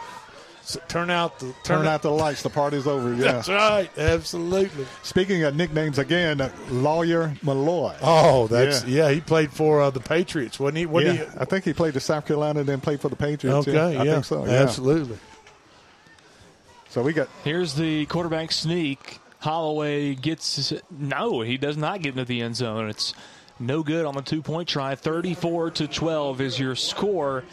so 0.68 0.80
turn 0.86 1.08
out 1.08 1.38
the 1.38 1.54
Turn 1.64 1.86
out 1.86 2.02
the 2.02 2.10
lights. 2.10 2.42
The 2.42 2.50
party's 2.50 2.86
over. 2.86 3.08
Yeah, 3.18 3.32
That's 3.32 3.48
right, 3.48 3.90
absolutely. 3.96 4.84
Speaking 5.02 5.42
of 5.44 5.56
nicknames 5.56 5.98
again, 5.98 6.42
uh, 6.42 6.52
Lawyer 6.68 7.34
Milloy. 7.42 7.96
Oh, 8.02 8.48
that's 8.48 8.84
yeah. 8.84 9.10
he 9.10 9.22
played 9.22 9.50
for 9.50 9.80
uh, 9.80 9.88
the 9.88 10.00
Patriots, 10.00 10.60
wasn't 10.60 10.78
he? 10.78 10.86
What 10.86 11.06
yeah, 11.06 11.12
he? 11.12 11.22
I 11.38 11.46
think 11.46 11.64
he 11.64 11.72
played 11.72 11.94
to 11.94 12.00
South 12.00 12.26
Carolina, 12.26 12.60
and 12.60 12.68
then 12.68 12.82
played 12.82 13.00
for 13.00 13.08
the 13.08 13.16
Patriots. 13.16 13.66
Okay, 13.66 13.72
yeah, 13.72 14.00
I 14.00 14.04
yeah, 14.04 14.12
think 14.12 14.26
so. 14.26 14.44
Yeah. 14.44 14.52
absolutely. 14.52 15.18
So 16.90 17.02
we 17.02 17.14
got 17.14 17.28
Here's 17.44 17.74
the 17.74 18.04
quarterback 18.06 18.52
sneak. 18.52 19.20
Holloway 19.38 20.16
gets 20.16 20.72
no, 20.90 21.40
he 21.40 21.56
does 21.56 21.78
not 21.78 22.02
get 22.02 22.10
into 22.10 22.26
the 22.26 22.42
end 22.42 22.56
zone. 22.56 22.90
It's 22.90 23.14
no 23.58 23.82
good 23.82 24.04
on 24.04 24.14
the 24.14 24.22
two 24.22 24.42
point 24.42 24.68
try. 24.68 24.94
34 24.94 25.70
to 25.72 25.88
12 25.88 26.40
is 26.42 26.58
your 26.58 26.74
score 26.74 27.44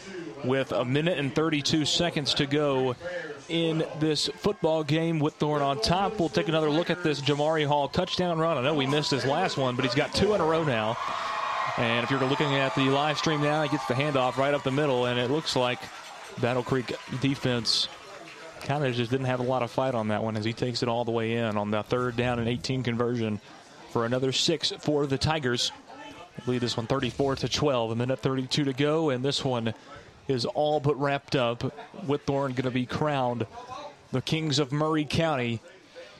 with 0.44 0.72
a 0.72 0.84
minute 0.84 1.18
and 1.18 1.34
32 1.34 1.84
seconds 1.84 2.34
to 2.34 2.46
go 2.46 2.94
in 3.48 3.84
this 4.00 4.28
football 4.28 4.82
game 4.82 5.20
Whitthorne 5.20 5.62
on 5.62 5.80
top. 5.80 6.18
We'll 6.18 6.28
take 6.28 6.48
another 6.48 6.70
look 6.70 6.90
at 6.90 7.02
this 7.02 7.20
Jamari 7.20 7.66
Hall 7.66 7.88
touchdown 7.88 8.38
run. 8.38 8.58
I 8.58 8.62
know 8.62 8.74
we 8.74 8.86
missed 8.86 9.10
his 9.10 9.24
last 9.24 9.56
one, 9.56 9.76
but 9.76 9.84
he's 9.84 9.94
got 9.94 10.14
two 10.14 10.34
in 10.34 10.40
a 10.40 10.44
row 10.44 10.64
now. 10.64 10.96
And 11.76 12.04
if 12.04 12.10
you're 12.10 12.20
looking 12.20 12.54
at 12.54 12.74
the 12.74 12.88
live 12.88 13.18
stream 13.18 13.42
now, 13.42 13.62
he 13.62 13.68
gets 13.68 13.86
the 13.86 13.94
handoff 13.94 14.36
right 14.36 14.54
up 14.54 14.62
the 14.62 14.70
middle, 14.70 15.06
and 15.06 15.18
it 15.18 15.30
looks 15.30 15.56
like 15.56 15.78
Battle 16.40 16.62
Creek 16.62 16.94
defense 17.20 17.88
kind 18.62 18.84
of 18.84 18.94
just 18.94 19.10
didn't 19.10 19.26
have 19.26 19.40
a 19.40 19.44
lot 19.44 19.62
of 19.62 19.70
fight 19.70 19.94
on 19.94 20.08
that 20.08 20.22
one 20.22 20.36
as 20.36 20.44
he 20.44 20.52
takes 20.52 20.82
it 20.82 20.88
all 20.88 21.04
the 21.04 21.10
way 21.10 21.34
in 21.34 21.56
on 21.56 21.70
the 21.70 21.82
third 21.84 22.16
down 22.16 22.38
and 22.38 22.48
18 22.48 22.82
conversion 22.82 23.40
for 23.90 24.06
another 24.06 24.32
six 24.32 24.72
for 24.80 25.06
the 25.06 25.18
Tigers. 25.18 25.70
Believe 26.44 26.60
this 26.60 26.76
one 26.76 26.86
34 26.86 27.36
to 27.36 27.48
12, 27.48 27.92
a 27.92 27.94
minute 27.94 28.18
32 28.18 28.64
to 28.64 28.72
go, 28.72 29.10
and 29.10 29.24
this 29.24 29.44
one 29.44 29.72
is 30.28 30.44
all 30.44 30.80
but 30.80 30.98
wrapped 30.98 31.36
up. 31.36 31.60
Whitthorne 32.06 32.54
going 32.54 32.64
to 32.64 32.70
be 32.70 32.86
crowned 32.86 33.46
the 34.12 34.22
Kings 34.22 34.58
of 34.58 34.72
Maury 34.72 35.04
County 35.04 35.60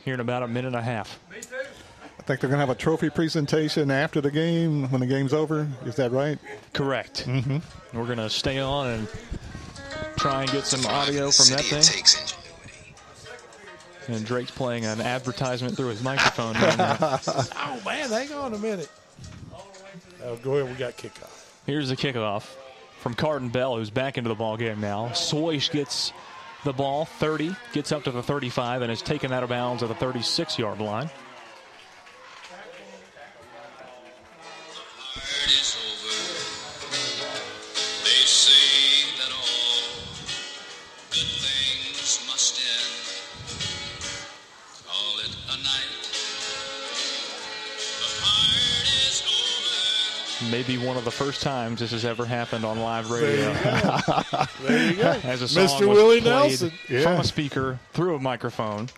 here 0.04 0.14
in 0.14 0.20
about 0.20 0.42
a 0.42 0.48
minute 0.48 0.68
and 0.68 0.76
a 0.76 0.82
half. 0.82 1.18
I 1.30 2.22
think 2.22 2.40
they're 2.40 2.50
going 2.50 2.58
to 2.58 2.66
have 2.66 2.70
a 2.70 2.74
trophy 2.74 3.10
presentation 3.10 3.90
after 3.90 4.20
the 4.20 4.30
game 4.30 4.90
when 4.90 5.00
the 5.00 5.06
game's 5.06 5.32
over. 5.32 5.68
Is 5.84 5.96
that 5.96 6.10
right? 6.10 6.38
Correct. 6.72 7.26
Mm-hmm. 7.26 7.58
We're 7.96 8.06
going 8.06 8.18
to 8.18 8.30
stay 8.30 8.58
on 8.58 8.88
and 8.88 9.08
try 10.16 10.42
and 10.42 10.50
get 10.50 10.64
some 10.64 10.84
audio 10.86 11.30
from 11.30 11.46
that 11.56 11.62
thing. 11.62 12.26
And 14.08 14.24
Drake's 14.24 14.50
playing 14.52 14.84
an 14.84 15.00
advertisement 15.00 15.76
through 15.76 15.88
his 15.88 16.02
microphone. 16.02 16.54
oh 16.58 17.82
man, 17.84 18.08
hang 18.08 18.32
on 18.32 18.54
a 18.54 18.58
minute. 18.58 18.90
Oh, 20.24 20.36
go 20.36 20.56
ahead. 20.56 20.70
We 20.70 20.78
got 20.78 20.96
kickoff. 20.96 21.48
Here's 21.66 21.88
the 21.88 21.96
kickoff 21.96 22.54
from 23.06 23.14
Carden 23.14 23.50
Bell, 23.50 23.76
who's 23.76 23.88
back 23.88 24.18
into 24.18 24.26
the 24.26 24.34
ball 24.34 24.56
game 24.56 24.80
now. 24.80 25.10
Swoish 25.10 25.70
gets 25.70 26.12
the 26.64 26.72
ball 26.72 27.04
30, 27.04 27.54
gets 27.72 27.92
up 27.92 28.02
to 28.02 28.10
the 28.10 28.20
35, 28.20 28.82
and 28.82 28.90
is 28.90 29.00
taken 29.00 29.32
out 29.32 29.44
of 29.44 29.48
bounds 29.48 29.84
at 29.84 29.88
the 29.88 29.94
36 29.94 30.58
yard 30.58 30.80
line. 30.80 31.08
Maybe 50.50 50.78
one 50.78 50.96
of 50.96 51.04
the 51.04 51.10
first 51.10 51.42
times 51.42 51.80
this 51.80 51.90
has 51.90 52.04
ever 52.04 52.24
happened 52.24 52.64
on 52.64 52.78
live 52.80 53.10
radio. 53.10 53.52
There 54.62 54.90
you 54.90 54.96
go. 54.96 55.10
As 55.24 55.42
a 55.42 55.48
song 55.48 55.64
Mr. 55.66 55.86
was 55.88 55.96
Willie 55.98 56.20
played 56.20 56.60
Nelson. 56.60 57.02
from 57.02 57.20
a 57.20 57.24
speaker 57.24 57.78
through 57.92 58.16
a 58.16 58.18
microphone. 58.20 58.88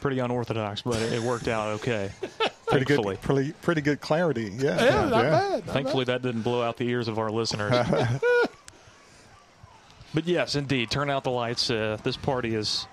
pretty 0.00 0.18
unorthodox, 0.20 0.82
but 0.82 1.00
it, 1.02 1.14
it 1.14 1.22
worked 1.22 1.48
out 1.48 1.68
okay. 1.80 2.10
Pretty 2.66 2.86
Thankfully. 2.86 3.16
good, 3.16 3.22
pretty, 3.22 3.52
pretty 3.60 3.80
good 3.82 4.00
clarity. 4.00 4.50
Yeah, 4.56 4.82
Yeah, 4.82 5.04
not 5.04 5.10
bad, 5.10 5.66
not 5.66 5.74
Thankfully, 5.74 6.04
that 6.06 6.22
didn't 6.22 6.42
blow 6.42 6.62
out 6.62 6.78
the 6.78 6.88
ears 6.88 7.08
of 7.08 7.18
our 7.18 7.30
listeners. 7.30 7.70
but 10.14 10.26
yes, 10.26 10.54
indeed, 10.56 10.90
turn 10.90 11.10
out 11.10 11.24
the 11.24 11.30
lights. 11.30 11.70
Uh, 11.70 11.98
this 12.02 12.16
party 12.16 12.54
is 12.54 12.86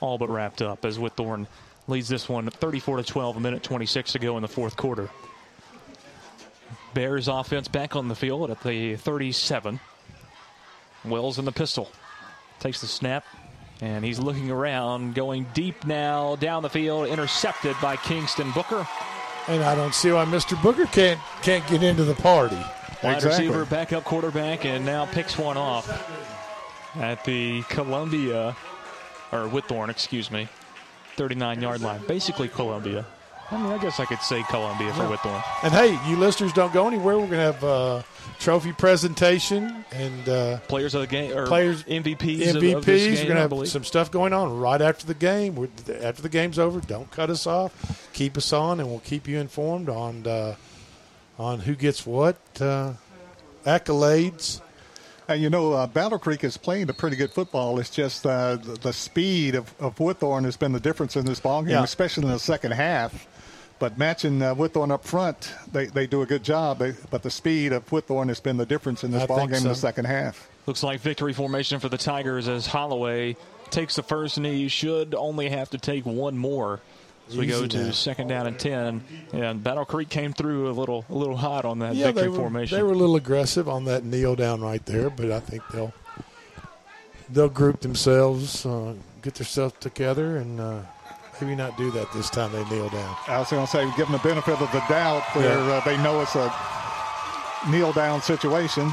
all 0.00 0.18
but 0.18 0.30
wrapped 0.30 0.62
up 0.62 0.84
as 0.84 0.98
Whitthorne 0.98 1.48
leads 1.88 2.08
this 2.08 2.28
one 2.28 2.48
34 2.48 2.98
to 2.98 3.02
12, 3.02 3.36
a 3.36 3.40
minute 3.40 3.62
26 3.64 4.12
to 4.12 4.18
go 4.20 4.36
in 4.36 4.42
the 4.42 4.48
fourth 4.48 4.76
quarter. 4.76 5.10
Bears 6.94 7.28
offense 7.28 7.68
back 7.68 7.96
on 7.96 8.08
the 8.08 8.14
field 8.14 8.50
at 8.50 8.62
the 8.62 8.96
37. 8.96 9.80
Wells 11.04 11.38
in 11.38 11.44
the 11.44 11.52
pistol. 11.52 11.90
Takes 12.60 12.80
the 12.80 12.86
snap, 12.86 13.24
and 13.80 14.04
he's 14.04 14.20
looking 14.20 14.50
around, 14.50 15.14
going 15.14 15.46
deep 15.54 15.84
now 15.84 16.36
down 16.36 16.62
the 16.62 16.70
field, 16.70 17.08
intercepted 17.08 17.76
by 17.82 17.96
Kingston 17.96 18.50
Booker. 18.52 18.86
And 19.48 19.64
I 19.64 19.74
don't 19.74 19.94
see 19.94 20.12
why 20.12 20.24
Mr. 20.24 20.60
Booker 20.62 20.86
can't 20.86 21.18
can't 21.42 21.66
get 21.66 21.82
into 21.82 22.04
the 22.04 22.14
party. 22.14 22.60
Wide 23.02 23.22
receiver, 23.24 23.64
backup 23.64 24.04
quarterback, 24.04 24.64
and 24.64 24.86
now 24.86 25.06
picks 25.06 25.36
one 25.36 25.56
off 25.56 25.90
at 26.96 27.24
the 27.24 27.62
Columbia, 27.62 28.56
or 29.32 29.48
Whitthorne, 29.48 29.88
excuse 29.88 30.30
me, 30.30 30.46
39 31.16 31.60
yard 31.60 31.80
line. 31.80 32.00
Basically, 32.06 32.48
Columbia. 32.48 33.04
I 33.52 33.58
mean, 33.62 33.70
I 33.72 33.78
guess 33.78 34.00
I 34.00 34.06
could 34.06 34.20
say 34.22 34.42
Columbia 34.44 34.92
for 34.94 35.02
Whitthorne. 35.02 35.42
And 35.62 35.72
hey, 35.74 35.98
you 36.08 36.16
listeners 36.16 36.52
don't 36.54 36.72
go 36.72 36.86
anywhere. 36.88 37.18
We're 37.18 37.26
going 37.26 37.32
to 37.32 37.52
have 37.52 37.62
uh, 37.64 38.02
trophy 38.38 38.72
presentation 38.72 39.84
and 39.92 40.28
uh, 40.28 40.58
Players 40.68 40.94
of 40.94 41.02
the 41.02 41.06
game, 41.06 41.36
or 41.36 41.46
players 41.46 41.82
MVPs. 41.84 42.16
MVPs. 42.40 42.76
of 42.76 42.84
this 42.86 43.20
We're 43.20 43.34
going 43.34 43.48
to 43.50 43.56
have 43.56 43.68
some 43.68 43.84
stuff 43.84 44.10
going 44.10 44.32
on 44.32 44.58
right 44.58 44.80
after 44.80 45.06
the 45.06 45.14
game. 45.14 45.54
We're, 45.54 45.68
after 46.00 46.22
the 46.22 46.30
game's 46.30 46.58
over, 46.58 46.80
don't 46.80 47.10
cut 47.10 47.28
us 47.28 47.46
off. 47.46 48.08
Keep 48.14 48.38
us 48.38 48.52
on, 48.54 48.80
and 48.80 48.88
we'll 48.88 49.00
keep 49.00 49.28
you 49.28 49.38
informed 49.38 49.90
on 49.90 50.26
uh, 50.26 50.54
on 51.38 51.60
who 51.60 51.74
gets 51.74 52.06
what 52.06 52.36
uh, 52.60 52.92
accolades. 53.66 54.60
And 55.28 55.40
you 55.42 55.50
know, 55.50 55.72
uh, 55.72 55.86
Battle 55.86 56.18
Creek 56.18 56.42
is 56.42 56.56
playing 56.56 56.88
a 56.90 56.94
pretty 56.94 57.16
good 57.16 57.30
football. 57.32 57.78
It's 57.78 57.90
just 57.90 58.26
uh, 58.26 58.56
the, 58.56 58.74
the 58.74 58.92
speed 58.92 59.54
of, 59.54 59.72
of 59.78 59.96
Whitthorne 59.96 60.44
has 60.44 60.56
been 60.56 60.72
the 60.72 60.80
difference 60.80 61.16
in 61.16 61.24
this 61.26 61.38
ball 61.40 61.62
game, 61.62 61.72
Yeah. 61.72 61.82
especially 61.84 62.24
in 62.24 62.30
the 62.30 62.38
second 62.38 62.72
half. 62.72 63.28
But 63.82 63.98
matching 63.98 64.40
uh, 64.40 64.54
Whitthorne 64.54 64.92
up 64.92 65.04
front, 65.04 65.52
they, 65.72 65.86
they 65.86 66.06
do 66.06 66.22
a 66.22 66.26
good 66.26 66.44
job. 66.44 66.78
They, 66.78 66.94
but 67.10 67.24
the 67.24 67.32
speed 67.32 67.72
of 67.72 67.84
Whitthorne 67.90 68.28
has 68.28 68.38
been 68.38 68.56
the 68.56 68.64
difference 68.64 69.02
in 69.02 69.10
this 69.10 69.24
I 69.24 69.26
ball 69.26 69.38
think 69.38 69.50
game 69.50 69.62
in 69.62 69.68
the 69.70 69.74
second 69.74 70.04
half. 70.04 70.48
Looks 70.66 70.84
like 70.84 71.00
victory 71.00 71.32
formation 71.32 71.80
for 71.80 71.88
the 71.88 71.98
Tigers 71.98 72.46
as 72.46 72.68
Holloway 72.68 73.34
takes 73.70 73.96
the 73.96 74.04
first 74.04 74.38
knee. 74.38 74.68
Should 74.68 75.16
only 75.16 75.48
have 75.48 75.70
to 75.70 75.78
take 75.78 76.06
one 76.06 76.38
more. 76.38 76.78
As 77.26 77.36
we 77.36 77.48
go 77.48 77.66
to 77.66 77.86
now. 77.86 77.90
second 77.90 78.28
down 78.28 78.46
and 78.46 78.56
ten, 78.56 79.02
and 79.32 79.64
Battle 79.64 79.84
Creek 79.84 80.08
came 80.08 80.32
through 80.32 80.70
a 80.70 80.74
little, 80.74 81.04
a 81.10 81.14
little 81.14 81.36
hot 81.36 81.64
on 81.64 81.80
that 81.80 81.96
yeah, 81.96 82.06
victory 82.06 82.22
they 82.22 82.28
were, 82.28 82.36
formation. 82.36 82.78
they 82.78 82.84
were 82.84 82.92
a 82.92 82.96
little 82.96 83.16
aggressive 83.16 83.68
on 83.68 83.86
that 83.86 84.04
kneel 84.04 84.36
down 84.36 84.60
right 84.60 84.86
there, 84.86 85.10
but 85.10 85.32
I 85.32 85.40
think 85.40 85.64
they'll 85.72 85.92
they'll 87.28 87.48
group 87.48 87.80
themselves, 87.80 88.64
uh, 88.64 88.94
get 89.22 89.34
themselves 89.34 89.74
together, 89.80 90.36
and 90.36 90.60
uh, 90.60 90.82
maybe 91.40 91.54
not 91.54 91.76
do 91.76 91.90
that 91.92 92.12
this 92.12 92.30
time. 92.30 92.52
They 92.52 92.64
kneel 92.66 92.88
down. 92.88 93.16
I 93.28 93.38
was 93.38 93.50
going 93.50 93.64
to 93.64 93.70
say, 93.70 93.84
give 93.96 94.06
them 94.08 94.12
the 94.12 94.18
benefit 94.28 94.60
of 94.60 94.70
the 94.72 94.82
doubt 94.88 95.22
where 95.34 95.46
Yeah. 95.58 95.72
uh, 95.74 95.84
they 95.84 95.96
know 95.98 96.20
it's 96.20 96.34
a 96.36 96.52
kneel 97.70 97.92
down 97.92 98.20
situation 98.22 98.90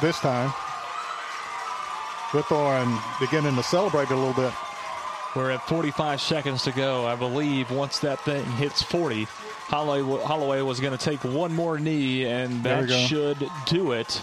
this 0.00 0.18
time. 0.20 0.50
Whitthorne 2.30 2.98
beginning 3.20 3.54
to 3.56 3.62
celebrate 3.62 4.10
a 4.10 4.16
little 4.16 4.32
bit. 4.32 4.52
We're 5.36 5.50
at 5.50 5.66
45 5.68 6.20
seconds 6.20 6.62
to 6.64 6.72
go. 6.72 7.06
I 7.06 7.16
believe 7.16 7.70
once 7.70 7.98
that 8.00 8.20
thing 8.20 8.44
hits 8.52 8.82
40, 8.82 9.24
Holloway, 9.66 10.22
Holloway 10.24 10.60
was 10.62 10.78
going 10.80 10.96
to 10.96 11.04
take 11.04 11.22
one 11.24 11.52
more 11.54 11.78
knee, 11.78 12.24
and 12.24 12.62
There 12.62 12.86
that 12.86 13.08
should 13.08 13.48
do 13.66 13.92
it. 13.92 14.20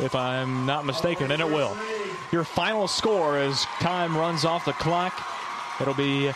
If 0.00 0.16
I'm 0.16 0.66
not 0.66 0.84
mistaken, 0.84 1.30
and 1.30 1.40
it 1.40 1.46
will. 1.48 1.76
Your 2.32 2.42
final 2.42 2.88
score 2.88 3.38
as 3.38 3.64
time 3.80 4.16
runs 4.16 4.44
off 4.44 4.64
the 4.64 4.72
clock. 4.72 5.12
It'll 5.80 5.94
be 5.94 6.32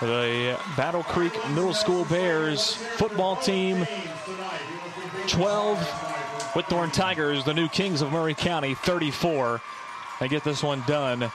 the 0.00 0.58
Battle 0.76 1.04
Creek 1.04 1.32
Middle 1.50 1.74
School 1.74 2.04
Bears 2.06 2.74
football 2.96 3.36
team 3.36 3.86
12, 5.28 5.78
Whitthorne 6.54 6.92
Tigers, 6.92 7.44
the 7.44 7.54
new 7.54 7.68
Kings 7.68 8.02
of 8.02 8.10
Maury 8.10 8.34
County 8.34 8.74
34. 8.74 9.60
They 10.18 10.28
get 10.28 10.42
this 10.42 10.62
one 10.62 10.82
done 10.86 11.30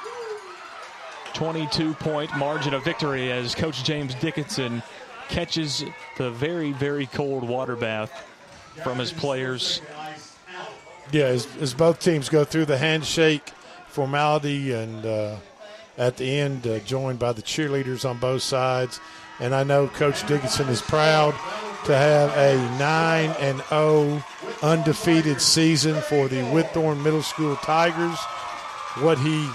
22 1.34 1.94
point 1.94 2.36
margin 2.38 2.74
of 2.74 2.84
victory 2.84 3.32
as 3.32 3.56
Coach 3.56 3.84
James 3.84 4.14
Dickinson 4.16 4.84
catches 5.30 5.86
the 6.18 6.32
very, 6.32 6.74
very 6.74 7.06
cold 7.06 7.48
water 7.48 7.76
bath 7.76 8.12
from 8.84 8.98
his 8.98 9.14
players. 9.14 9.82
Yeah, 11.12 11.26
as, 11.26 11.48
as 11.58 11.74
both 11.74 12.00
teams 12.00 12.28
go 12.28 12.44
through 12.44 12.66
the 12.66 12.78
handshake 12.78 13.52
formality 13.88 14.74
and 14.74 15.06
uh, 15.06 15.36
at 15.98 16.18
the 16.18 16.40
end, 16.40 16.68
uh, 16.68 16.80
joined 16.80 17.20
by 17.20 17.34
the 17.34 17.42
cheerleaders 17.42 18.08
on 18.08 18.18
both 18.18 18.42
sides. 18.42 19.00
And 19.40 19.54
I 19.54 19.64
know 19.64 19.88
Coach 19.88 20.26
Dickinson 20.28 20.68
is 20.70 20.82
proud 20.82 21.34
to 21.86 21.96
have 21.96 22.36
a 22.38 22.56
9 22.78 23.30
and 23.40 23.62
0 23.70 24.24
undefeated 24.62 25.42
season 25.42 26.02
for 26.02 26.28
the 26.28 26.38
Whitthorne 26.38 27.04
Middle 27.04 27.22
School 27.22 27.56
Tigers. 27.58 28.18
What 29.00 29.20
he 29.20 29.48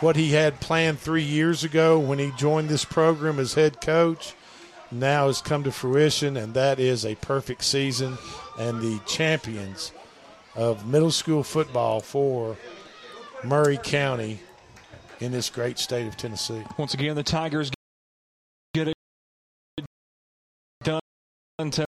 what 0.00 0.16
he 0.16 0.32
had 0.32 0.60
planned 0.60 0.98
three 0.98 1.22
years 1.22 1.64
ago 1.64 1.98
when 1.98 2.18
he 2.18 2.30
joined 2.36 2.68
this 2.68 2.84
program 2.84 3.38
as 3.38 3.54
head 3.54 3.80
coach 3.80 4.34
now 4.90 5.26
has 5.26 5.40
come 5.40 5.64
to 5.64 5.72
fruition, 5.72 6.36
and 6.36 6.54
that 6.54 6.78
is 6.78 7.04
a 7.04 7.14
perfect 7.16 7.64
season 7.64 8.18
and 8.58 8.80
the 8.80 9.00
champions 9.06 9.92
of 10.54 10.86
middle 10.86 11.10
school 11.10 11.42
football 11.42 12.00
for 12.00 12.56
Maury 13.42 13.78
County 13.78 14.40
in 15.20 15.32
this 15.32 15.50
great 15.50 15.78
state 15.78 16.06
of 16.06 16.16
Tennessee. 16.16 16.62
Once 16.76 16.94
again, 16.94 17.16
the 17.16 17.22
Tigers 17.22 17.70
get 18.74 18.88
it 18.88 18.94
done 20.82 21.00
tonight 21.58 21.86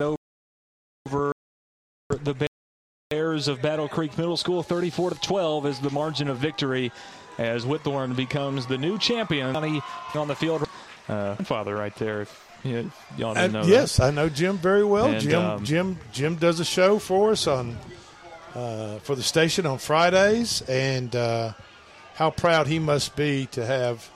over 0.00 1.32
the 2.08 2.48
Bears 3.10 3.48
of 3.48 3.62
Battle 3.62 3.88
Creek 3.88 4.16
Middle 4.16 4.36
School. 4.36 4.62
34 4.62 5.10
to 5.10 5.20
12 5.20 5.66
is 5.66 5.80
the 5.80 5.90
margin 5.90 6.28
of 6.28 6.38
victory 6.38 6.92
as 7.38 7.64
Whitthorne 7.64 8.16
becomes 8.16 8.66
the 8.66 8.78
new 8.78 8.98
champion 8.98 9.54
on 9.56 10.28
the 10.28 10.34
field. 10.34 10.68
Uh, 11.08 11.36
father, 11.36 11.74
right 11.76 11.94
there. 11.96 12.26
You, 12.64 12.90
y'all 13.16 13.34
know 13.34 13.62
yes, 13.64 13.98
that. 13.98 14.04
I 14.04 14.10
know 14.10 14.28
Jim 14.28 14.56
very 14.58 14.84
well. 14.84 15.06
And, 15.06 15.20
Jim, 15.20 15.44
um, 15.44 15.64
Jim, 15.64 15.98
Jim 16.12 16.34
does 16.36 16.58
a 16.58 16.64
show 16.64 16.98
for 16.98 17.30
us 17.30 17.46
on 17.46 17.76
uh, 18.56 18.98
for 19.00 19.14
the 19.14 19.22
station 19.22 19.66
on 19.66 19.78
Fridays, 19.78 20.62
and 20.62 21.14
uh, 21.14 21.52
how 22.14 22.30
proud 22.30 22.66
he 22.66 22.78
must 22.78 23.14
be 23.16 23.46
to 23.52 23.64
have 23.64 24.08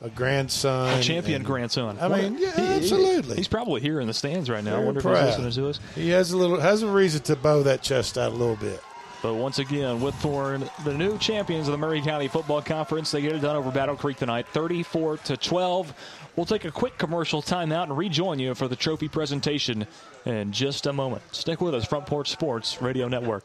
a 0.00 0.08
grandson, 0.08 0.98
A 0.98 1.02
champion 1.02 1.36
and- 1.36 1.44
grandson. 1.44 1.98
I 2.00 2.08
mean, 2.08 2.36
yeah, 2.38 2.56
He- 2.56 2.62
absolutely. 2.82 3.36
he's 3.36 3.46
probably 3.48 3.80
here 3.80 4.00
in 4.00 4.06
the 4.08 4.14
stands 4.14 4.50
right 4.50 4.64
now. 4.64 4.76
I 4.80 4.84
wonder 4.84 5.00
proud. 5.00 5.16
if 5.16 5.36
he's 5.36 5.44
listening 5.44 5.64
to 5.64 5.70
us. 5.70 5.80
He 5.94 6.08
has 6.10 6.32
a 6.32 6.36
little 6.36 6.58
has 6.58 6.82
a 6.82 6.88
reason 6.88 7.22
to 7.24 7.36
bow 7.36 7.62
that 7.64 7.82
chest 7.82 8.18
out 8.18 8.32
a 8.32 8.34
little 8.34 8.56
bit. 8.56 8.80
But 9.22 9.34
once 9.34 9.60
again, 9.60 10.00
Whitthorne, 10.00 10.68
the 10.82 10.92
new 10.92 11.16
champions 11.16 11.68
of 11.68 11.72
the 11.72 11.78
Maury 11.78 12.02
County 12.02 12.26
Football 12.26 12.60
Conference, 12.60 13.12
they 13.12 13.22
get 13.22 13.32
it 13.32 13.38
done 13.38 13.54
over 13.54 13.70
Battle 13.70 13.94
Creek 13.94 14.16
tonight, 14.16 14.48
34 14.48 15.18
to 15.18 15.36
12. 15.36 15.94
We'll 16.34 16.44
take 16.44 16.64
a 16.64 16.72
quick 16.72 16.98
commercial 16.98 17.40
timeout 17.40 17.84
and 17.84 17.96
rejoin 17.96 18.40
you 18.40 18.54
for 18.56 18.66
the 18.66 18.74
trophy 18.74 19.06
presentation 19.06 19.86
in 20.24 20.50
just 20.50 20.86
a 20.86 20.92
moment. 20.92 21.22
Stick 21.30 21.60
with 21.60 21.72
us, 21.72 21.84
Front 21.84 22.06
Porch 22.06 22.30
Sports 22.30 22.82
Radio 22.82 23.06
Network. 23.06 23.44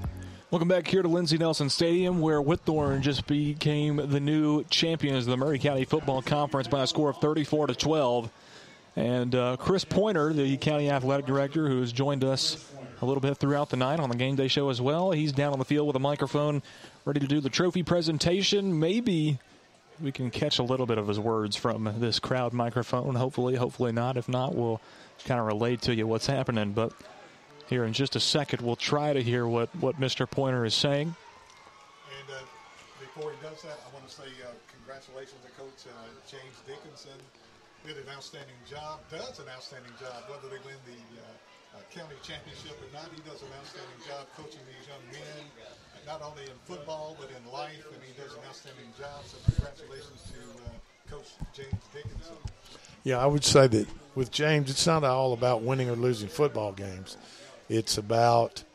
Welcome 0.51 0.67
back 0.67 0.85
here 0.85 1.01
to 1.01 1.07
Lindsey 1.07 1.37
Nelson 1.37 1.69
Stadium, 1.69 2.19
where 2.19 2.41
Whitthorne 2.41 2.99
just 2.99 3.25
became 3.25 3.95
the 3.95 4.19
new 4.19 4.65
champions 4.65 5.25
of 5.25 5.31
the 5.31 5.37
Maury 5.37 5.57
County 5.57 5.85
Football 5.85 6.21
Conference 6.21 6.67
by 6.67 6.83
a 6.83 6.87
score 6.87 7.09
of 7.09 7.15
34 7.19 7.67
to 7.67 7.73
12. 7.73 8.29
And 8.97 9.33
uh, 9.33 9.55
Chris 9.55 9.85
Pointer, 9.85 10.33
the 10.33 10.57
county 10.57 10.89
athletic 10.89 11.25
director, 11.25 11.69
who 11.69 11.79
has 11.79 11.93
joined 11.93 12.25
us 12.25 12.69
a 13.01 13.05
little 13.05 13.21
bit 13.21 13.37
throughout 13.37 13.69
the 13.69 13.77
night 13.77 14.01
on 14.01 14.09
the 14.09 14.17
game 14.17 14.35
day 14.35 14.49
show 14.49 14.69
as 14.69 14.81
well, 14.81 15.11
he's 15.11 15.31
down 15.31 15.53
on 15.53 15.59
the 15.59 15.63
field 15.63 15.87
with 15.87 15.95
a 15.95 15.99
microphone, 15.99 16.61
ready 17.05 17.21
to 17.21 17.27
do 17.27 17.39
the 17.39 17.49
trophy 17.49 17.81
presentation. 17.81 18.77
Maybe 18.77 19.39
we 20.01 20.11
can 20.11 20.29
catch 20.29 20.59
a 20.59 20.63
little 20.63 20.85
bit 20.85 20.97
of 20.97 21.07
his 21.07 21.17
words 21.17 21.55
from 21.55 21.89
this 21.99 22.19
crowd 22.19 22.51
microphone. 22.51 23.15
Hopefully, 23.15 23.55
hopefully 23.55 23.93
not. 23.93 24.17
If 24.17 24.27
not, 24.27 24.53
we'll 24.53 24.81
kind 25.23 25.39
of 25.39 25.45
relate 25.45 25.81
to 25.83 25.95
you 25.95 26.07
what's 26.07 26.27
happening. 26.27 26.73
But 26.73 26.91
here 27.71 27.87
in 27.87 27.95
just 27.95 28.19
a 28.19 28.19
second, 28.19 28.59
we'll 28.59 28.75
try 28.75 29.15
to 29.15 29.23
hear 29.23 29.47
what, 29.47 29.71
what 29.79 29.95
Mr. 29.95 30.29
Pointer 30.29 30.67
is 30.67 30.75
saying. 30.75 31.07
And 31.07 32.27
uh, 32.27 32.43
before 32.99 33.31
he 33.31 33.39
does 33.39 33.63
that, 33.63 33.79
I 33.79 33.89
want 33.95 34.03
to 34.03 34.11
say 34.11 34.27
uh, 34.43 34.51
congratulations 34.67 35.39
to 35.39 35.51
Coach 35.55 35.87
uh, 35.87 35.95
James 36.27 36.59
Dickinson. 36.67 37.15
Did 37.87 37.95
an 37.95 38.11
outstanding 38.11 38.59
job, 38.69 38.99
does 39.09 39.39
an 39.39 39.47
outstanding 39.55 39.95
job, 39.97 40.27
whether 40.27 40.51
they 40.51 40.59
win 40.67 40.75
the 40.83 40.99
uh, 41.15 41.79
uh, 41.79 41.79
county 41.95 42.19
championship 42.21 42.75
or 42.75 42.91
not. 42.91 43.07
He 43.15 43.23
does 43.23 43.39
an 43.39 43.55
outstanding 43.55 44.03
job 44.03 44.27
coaching 44.35 44.61
these 44.67 44.85
young 44.91 45.01
men, 45.15 45.47
not 46.05 46.21
only 46.21 46.43
in 46.43 46.57
football, 46.67 47.15
but 47.17 47.31
in 47.31 47.41
life, 47.55 47.87
and 47.87 48.03
he 48.03 48.11
does 48.19 48.35
an 48.35 48.43
outstanding 48.51 48.91
job. 48.99 49.23
So 49.23 49.39
congratulations 49.47 50.27
to 50.35 50.39
uh, 50.67 50.75
Coach 51.07 51.39
James 51.55 51.87
Dickinson. 51.95 52.35
Yeah, 53.07 53.17
I 53.17 53.25
would 53.25 53.47
say 53.47 53.65
that 53.65 53.87
with 54.13 54.29
James, 54.29 54.69
it's 54.69 54.85
not 54.85 55.03
all 55.03 55.31
about 55.31 55.63
winning 55.63 55.89
or 55.89 55.95
losing 55.95 56.27
football 56.27 56.75
games. 56.75 57.15
It's 57.71 57.97
about 57.97 58.65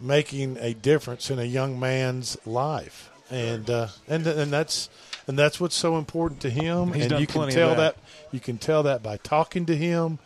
making 0.00 0.56
a 0.60 0.74
difference 0.74 1.30
in 1.30 1.38
a 1.38 1.44
young 1.44 1.78
man's 1.78 2.36
life, 2.44 3.10
and 3.30 3.70
uh, 3.70 3.86
and 4.08 4.26
and 4.26 4.52
that's 4.52 4.90
and 5.28 5.38
that's 5.38 5.60
what's 5.60 5.76
so 5.76 5.96
important 5.96 6.40
to 6.40 6.50
him. 6.50 6.92
He's 6.92 7.06
and 7.06 7.20
you 7.20 7.28
can 7.28 7.48
tell 7.48 7.76
that. 7.76 7.96
you 8.32 8.40
can 8.40 8.58
tell 8.58 8.82
that 8.82 9.04
by 9.04 9.18
talking 9.18 9.66
to 9.66 9.76
him, 9.76 10.18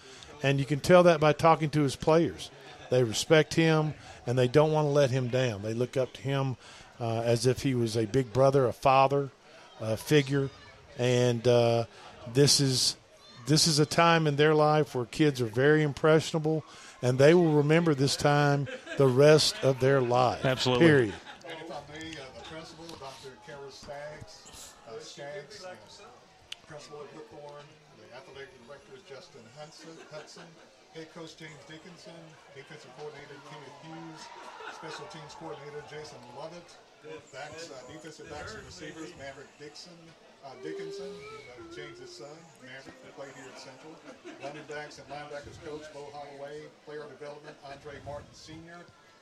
and 0.42 0.58
you 0.58 0.64
can 0.64 0.80
tell 0.80 1.02
that 1.02 1.20
by 1.20 1.34
talking 1.34 1.68
to 1.70 1.82
his 1.82 1.96
players. 1.96 2.50
They 2.90 3.04
respect 3.04 3.52
him, 3.52 3.92
and 4.26 4.38
they 4.38 4.48
don't 4.48 4.72
want 4.72 4.86
to 4.86 4.90
let 4.90 5.10
him 5.10 5.28
down. 5.28 5.60
They 5.60 5.74
look 5.74 5.98
up 5.98 6.14
to 6.14 6.22
him 6.22 6.56
uh, 6.98 7.20
as 7.20 7.46
if 7.46 7.62
he 7.62 7.74
was 7.74 7.94
a 7.94 8.06
big 8.06 8.32
brother, 8.32 8.66
a 8.66 8.72
father, 8.72 9.30
a 9.82 9.98
figure, 9.98 10.48
and 10.98 11.46
uh, 11.46 11.84
this 12.32 12.58
is 12.58 12.96
this 13.46 13.66
is 13.66 13.78
a 13.78 13.86
time 13.86 14.26
in 14.26 14.36
their 14.36 14.54
life 14.54 14.94
where 14.94 15.04
kids 15.04 15.40
are 15.40 15.46
very 15.46 15.82
impressionable, 15.82 16.64
and 17.02 17.18
they 17.18 17.34
will 17.34 17.52
remember 17.52 17.94
this 17.94 18.16
time 18.16 18.68
the 18.98 19.06
rest 19.06 19.56
of 19.62 19.80
their 19.80 20.00
life. 20.00 20.44
Absolutely. 20.44 20.86
Period. 20.86 21.14
And 21.48 21.58
if 21.60 21.70
I 21.70 21.80
may, 21.92 22.10
uh, 22.12 22.24
the 22.36 22.44
principal, 22.48 22.84
Dr. 23.00 23.32
Kara 23.46 23.70
Staggs, 23.70 24.74
uh, 24.88 24.92
Skaggs, 25.00 25.64
uh, 25.64 25.74
principal 26.66 27.00
at 27.00 27.08
Whitthorne, 27.16 27.68
the 27.96 28.06
athletic 28.16 28.52
director 28.66 28.92
is 28.94 29.02
Justin 29.08 29.42
Hudson, 29.58 29.96
Hudson, 30.12 30.48
head 30.94 31.08
coach 31.14 31.36
James 31.36 31.62
Dickinson, 31.66 32.20
defensive 32.54 32.90
coordinator 32.98 33.38
Kenneth 33.48 33.78
Hughes, 33.86 34.22
special 34.74 35.06
teams 35.08 35.34
coordinator 35.38 35.82
Jason 35.88 36.18
Lovett, 36.36 36.68
backs, 37.32 37.70
uh, 37.70 37.92
defensive 37.92 38.28
backs 38.28 38.54
and 38.54 38.64
receivers 38.66 39.10
Maverick 39.18 39.48
Dixon, 39.58 39.96
uh, 40.44 40.50
Dickinson, 40.62 41.10
uh, 41.10 41.74
James's 41.74 42.10
son, 42.10 42.32
Maverick, 42.62 42.96
who 43.04 43.10
played 43.16 43.32
here 43.36 43.46
at 43.52 43.58
Central, 43.60 43.92
running 44.42 44.64
backs 44.68 44.98
and 44.98 45.06
linebackers 45.08 45.56
coach 45.64 45.84
Bo 45.92 46.08
Holloway, 46.12 46.64
player 46.86 47.04
development 47.18 47.56
Andre 47.64 47.94
Martin 48.06 48.32
Sr., 48.32 48.80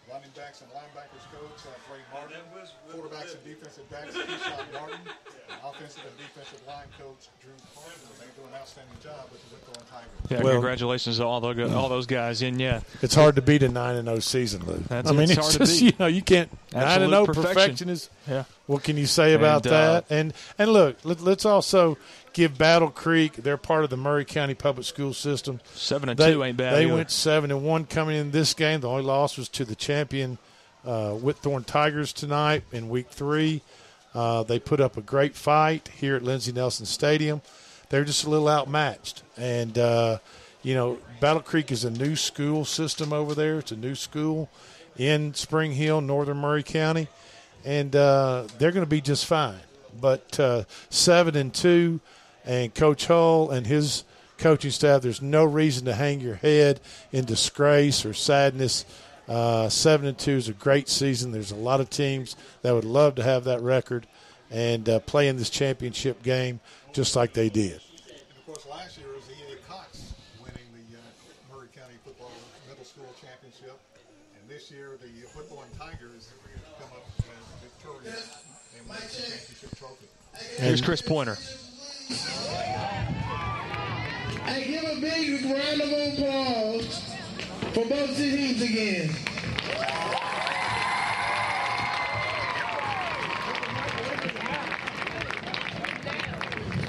running 0.08 0.30
backs 0.34 0.62
and 0.62 0.70
linebackers 0.72 1.20
coach 1.28 1.68
uh, 1.68 1.74
Dre 1.84 2.00
Martin, 2.14 2.40
quarterbacks 2.88 3.34
and 3.36 3.44
defensive 3.44 3.84
backs 3.90 4.16
Keyshawn 4.16 4.72
Martin, 4.80 4.96
and 5.04 5.58
offensive 5.62 6.00
and 6.08 6.16
defensive 6.16 6.62
line 6.66 6.86
coach 6.98 7.28
Drew 7.42 7.52
Parker. 7.74 7.92
They 8.18 8.24
do 8.40 8.48
an 8.48 8.54
outstanding 8.54 8.96
job 9.02 9.28
with 9.30 9.42
the 9.50 9.56
Whitthorne 9.56 9.84
Tigers. 9.90 10.08
Yeah, 10.30 10.42
Well- 10.42 10.54
congratulations 10.54 11.18
to 11.18 11.26
all, 11.26 11.40
the, 11.42 11.74
all 11.76 11.90
those 11.90 12.06
guys. 12.06 12.40
And 12.40 12.58
yeah, 12.58 12.80
It's 13.02 13.14
hard 13.14 13.36
to 13.36 13.42
beat 13.42 13.62
a 13.62 13.68
nine 13.68 13.96
and 13.96 14.08
zero 14.08 14.20
season, 14.20 14.64
Lou. 14.64 14.78
That's- 14.88 15.08
I 15.08 15.12
mean, 15.12 15.22
it's 15.24 15.32
it's, 15.32 15.40
hard 15.40 15.52
to 15.52 15.58
just 15.58 15.78
beat. 15.80 15.86
you 15.86 15.92
know 15.98 16.06
you 16.06 16.22
can't 16.22 16.50
nine 16.72 16.82
Absolute 16.84 17.02
and 17.04 17.10
zero 17.12 17.26
perfection. 17.26 17.54
perfection 17.54 17.88
is. 17.90 18.10
Yeah. 18.26 18.44
What 18.68 18.84
can 18.84 18.96
you 18.96 19.06
say 19.06 19.32
about 19.32 19.66
And, 19.66 19.74
uh, 19.74 19.92
that? 19.92 20.04
And 20.10 20.32
and 20.58 20.72
look, 20.72 20.98
let, 21.02 21.20
let's 21.20 21.44
also 21.44 21.98
give 22.32 22.56
Battle 22.56 22.90
Creek. 22.90 23.32
They're 23.32 23.56
part 23.56 23.82
of 23.82 23.90
the 23.90 23.96
Maury 23.96 24.24
County 24.24 24.54
Public 24.54 24.86
School 24.86 25.12
System. 25.14 25.60
Seven 25.74 26.08
and 26.10 26.16
They- 26.18 26.32
two 26.32 26.44
ain't 26.44 26.56
bad 26.58 26.74
They 26.76 26.84
either. 26.84 26.94
went 26.94 27.10
seven 27.10 27.50
and 27.50 27.64
one 27.64 27.86
coming 27.86 28.14
in 28.16 28.30
this 28.30 28.54
game. 28.54 28.80
The 28.80 28.88
only 28.88 29.02
loss 29.02 29.36
was 29.36 29.48
to 29.48 29.64
the 29.64 29.74
champion 29.74 30.38
uh, 30.86 31.10
Whitthorne 31.12 31.66
Tigers 31.66 32.12
tonight 32.12 32.62
in 32.70 32.88
Week 32.88 33.08
Three. 33.10 33.62
Uh, 34.14 34.42
they 34.42 34.58
put 34.58 34.80
up 34.80 34.96
a 34.96 35.00
great 35.02 35.34
fight 35.34 35.88
here 35.98 36.14
at 36.16 36.22
Lindsey 36.22 36.52
Nelson 36.52 36.86
Stadium. 36.86 37.42
They're 37.88 38.04
just 38.04 38.24
a 38.24 38.30
little 38.30 38.48
outmatched, 38.48 39.22
and 39.38 39.76
uh, 39.78 40.18
you 40.62 40.74
know 40.74 40.98
Battle 41.20 41.40
Creek 41.42 41.72
is 41.72 41.84
a 41.84 41.90
new 41.90 42.16
school 42.16 42.64
system 42.66 43.12
over 43.14 43.34
there. 43.34 43.58
It's 43.58 43.72
a 43.72 43.76
new 43.76 43.94
school 43.94 44.50
in 44.98 45.32
Spring 45.32 45.72
Hill, 45.72 46.00
Northern 46.02 46.36
Maury 46.36 46.62
County, 46.62 47.08
and 47.68 47.94
uh, 47.94 48.46
they're 48.56 48.72
going 48.72 48.84
to 48.84 48.88
be 48.88 49.02
just 49.02 49.26
fine. 49.26 49.60
But 50.00 50.40
uh, 50.40 50.64
seven 50.88 51.36
and 51.36 51.52
two, 51.52 52.00
and 52.46 52.74
Coach 52.74 53.06
Hull 53.06 53.50
and 53.50 53.66
his 53.66 54.04
coaching 54.38 54.70
staff, 54.70 55.02
there's 55.02 55.20
no 55.20 55.44
reason 55.44 55.84
to 55.84 55.94
hang 55.94 56.20
your 56.20 56.36
head 56.36 56.80
in 57.12 57.26
disgrace 57.26 58.06
or 58.06 58.14
sadness. 58.14 58.86
Uh, 59.28 59.68
seven 59.68 60.06
and 60.06 60.16
two 60.16 60.32
is 60.32 60.48
a 60.48 60.54
great 60.54 60.88
season. 60.88 61.30
There's 61.30 61.50
a 61.50 61.56
lot 61.56 61.82
of 61.82 61.90
teams 61.90 62.36
that 62.62 62.72
would 62.72 62.86
love 62.86 63.16
to 63.16 63.22
have 63.22 63.44
that 63.44 63.60
record 63.60 64.06
and 64.50 64.88
uh, 64.88 65.00
play 65.00 65.28
in 65.28 65.36
this 65.36 65.50
championship 65.50 66.22
game 66.22 66.60
just 66.94 67.16
like 67.16 67.34
they 67.34 67.50
did. 67.50 67.82
Here's 80.58 80.80
Chris 80.80 81.00
Pointer. 81.00 81.38
I 84.44 84.60
give 84.66 84.82
a 84.82 85.00
big 85.00 85.44
round 85.44 85.80
of 85.80 85.92
applause 85.92 87.14
for 87.72 87.84
both 87.84 88.16
teams 88.16 88.60
again. 88.62 89.10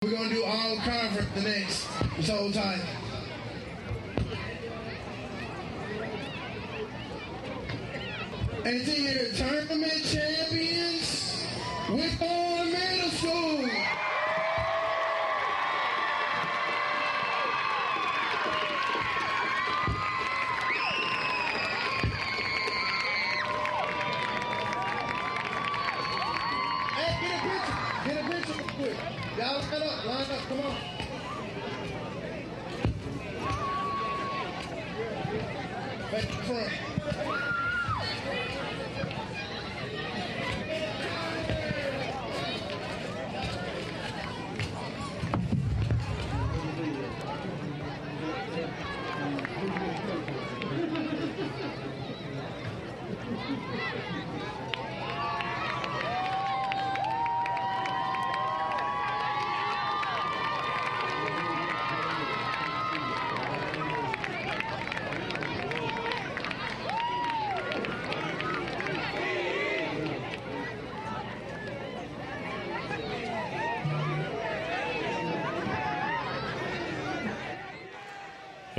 We're 0.01 0.11
gonna 0.11 0.29
do 0.29 0.43
all 0.45 0.77
conference 0.77 1.29
the 1.35 1.41
next. 1.41 1.87
Just 2.17 2.29
hold 2.29 2.53
tight. 2.53 2.94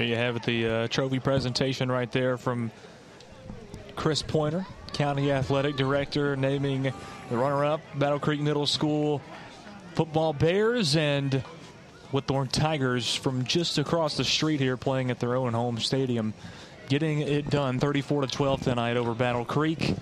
You 0.07 0.17
have 0.17 0.37
it, 0.37 0.43
the 0.45 0.67
uh, 0.67 0.89
trophy 0.89 1.19
presentation 1.19 1.91
right 1.91 2.11
there 2.11 2.39
from 2.39 2.71
Chris 3.95 4.23
Pointer, 4.23 4.67
County 4.93 5.33
Athletic 5.33 5.77
Director, 5.77 6.37
naming 6.37 6.93
the 7.31 7.37
runner-up 7.37 7.81
Battle 7.95 8.19
Creek 8.19 8.41
Middle 8.41 8.67
School 8.67 9.21
football 9.95 10.33
Bears 10.33 10.95
and 10.95 11.43
Whitthorne 12.13 12.51
Tigers 12.51 13.15
from 13.15 13.45
just 13.45 13.79
across 13.79 14.17
the 14.17 14.25
street 14.25 14.61
here, 14.61 14.77
playing 14.77 15.11
at 15.11 15.19
their 15.19 15.35
own 15.35 15.55
home 15.55 15.79
stadium, 15.79 16.35
getting 16.89 17.21
it 17.21 17.51
done, 17.51 17.79
34 17.81 18.23
to 18.23 18.27
12 18.27 18.63
tonight 18.63 18.97
over 18.97 19.15
Battle 19.15 19.45
Creek 19.45 19.97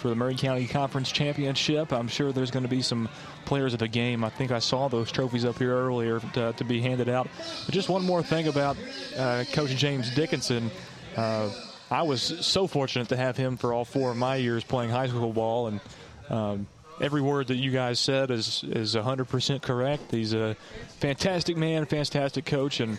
for 0.00 0.08
the 0.08 0.14
Maury 0.14 0.34
County 0.34 0.66
Conference 0.66 1.12
Championship. 1.12 1.92
I'm 1.92 2.08
sure 2.08 2.32
there's 2.32 2.50
going 2.50 2.62
to 2.64 2.68
be 2.68 2.82
some 2.82 3.08
players 3.44 3.72
of 3.72 3.78
the 3.78 3.88
game. 3.88 4.24
I 4.24 4.30
think 4.30 4.50
I 4.50 4.58
saw 4.58 4.88
those 4.88 5.12
trophies 5.12 5.44
up 5.44 5.58
here 5.58 5.74
earlier 5.74 6.20
to, 6.34 6.52
to 6.54 6.64
be 6.64 6.80
handed 6.80 7.08
out. 7.08 7.28
But 7.66 7.74
just 7.74 7.88
one 7.88 8.04
more 8.04 8.22
thing 8.22 8.48
about 8.48 8.76
uh, 9.16 9.44
Coach 9.52 9.70
James 9.70 10.12
Dickinson. 10.14 10.70
Uh, 11.16 11.50
I 11.90 12.02
was 12.02 12.22
so 12.22 12.66
fortunate 12.66 13.08
to 13.08 13.16
have 13.16 13.36
him 13.36 13.56
for 13.56 13.72
all 13.72 13.84
four 13.84 14.10
of 14.10 14.16
my 14.16 14.36
years 14.36 14.64
playing 14.64 14.90
high 14.90 15.08
school 15.08 15.32
ball, 15.32 15.66
and 15.66 15.80
um, 16.28 16.66
every 17.00 17.20
word 17.20 17.48
that 17.48 17.56
you 17.56 17.72
guys 17.72 17.98
said 17.98 18.30
is 18.30 18.62
is 18.64 18.94
100% 18.94 19.60
correct. 19.62 20.12
He's 20.12 20.32
a 20.32 20.56
fantastic 21.00 21.56
man, 21.56 21.86
fantastic 21.86 22.46
coach, 22.46 22.78
and 22.78 22.98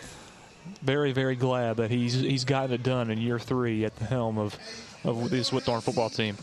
very 0.81 1.11
very 1.13 1.35
glad 1.35 1.77
that 1.77 1.89
he's 1.89 2.13
he's 2.13 2.45
gotten 2.45 2.73
it 2.73 2.83
done 2.83 3.09
in 3.09 3.19
year 3.19 3.39
three 3.39 3.85
at 3.85 3.95
the 3.95 4.05
helm 4.05 4.37
of 4.37 4.57
of 5.03 5.29
this 5.29 5.49
Whitthorne 5.51 5.81
football 5.81 6.09
team. 6.09 6.35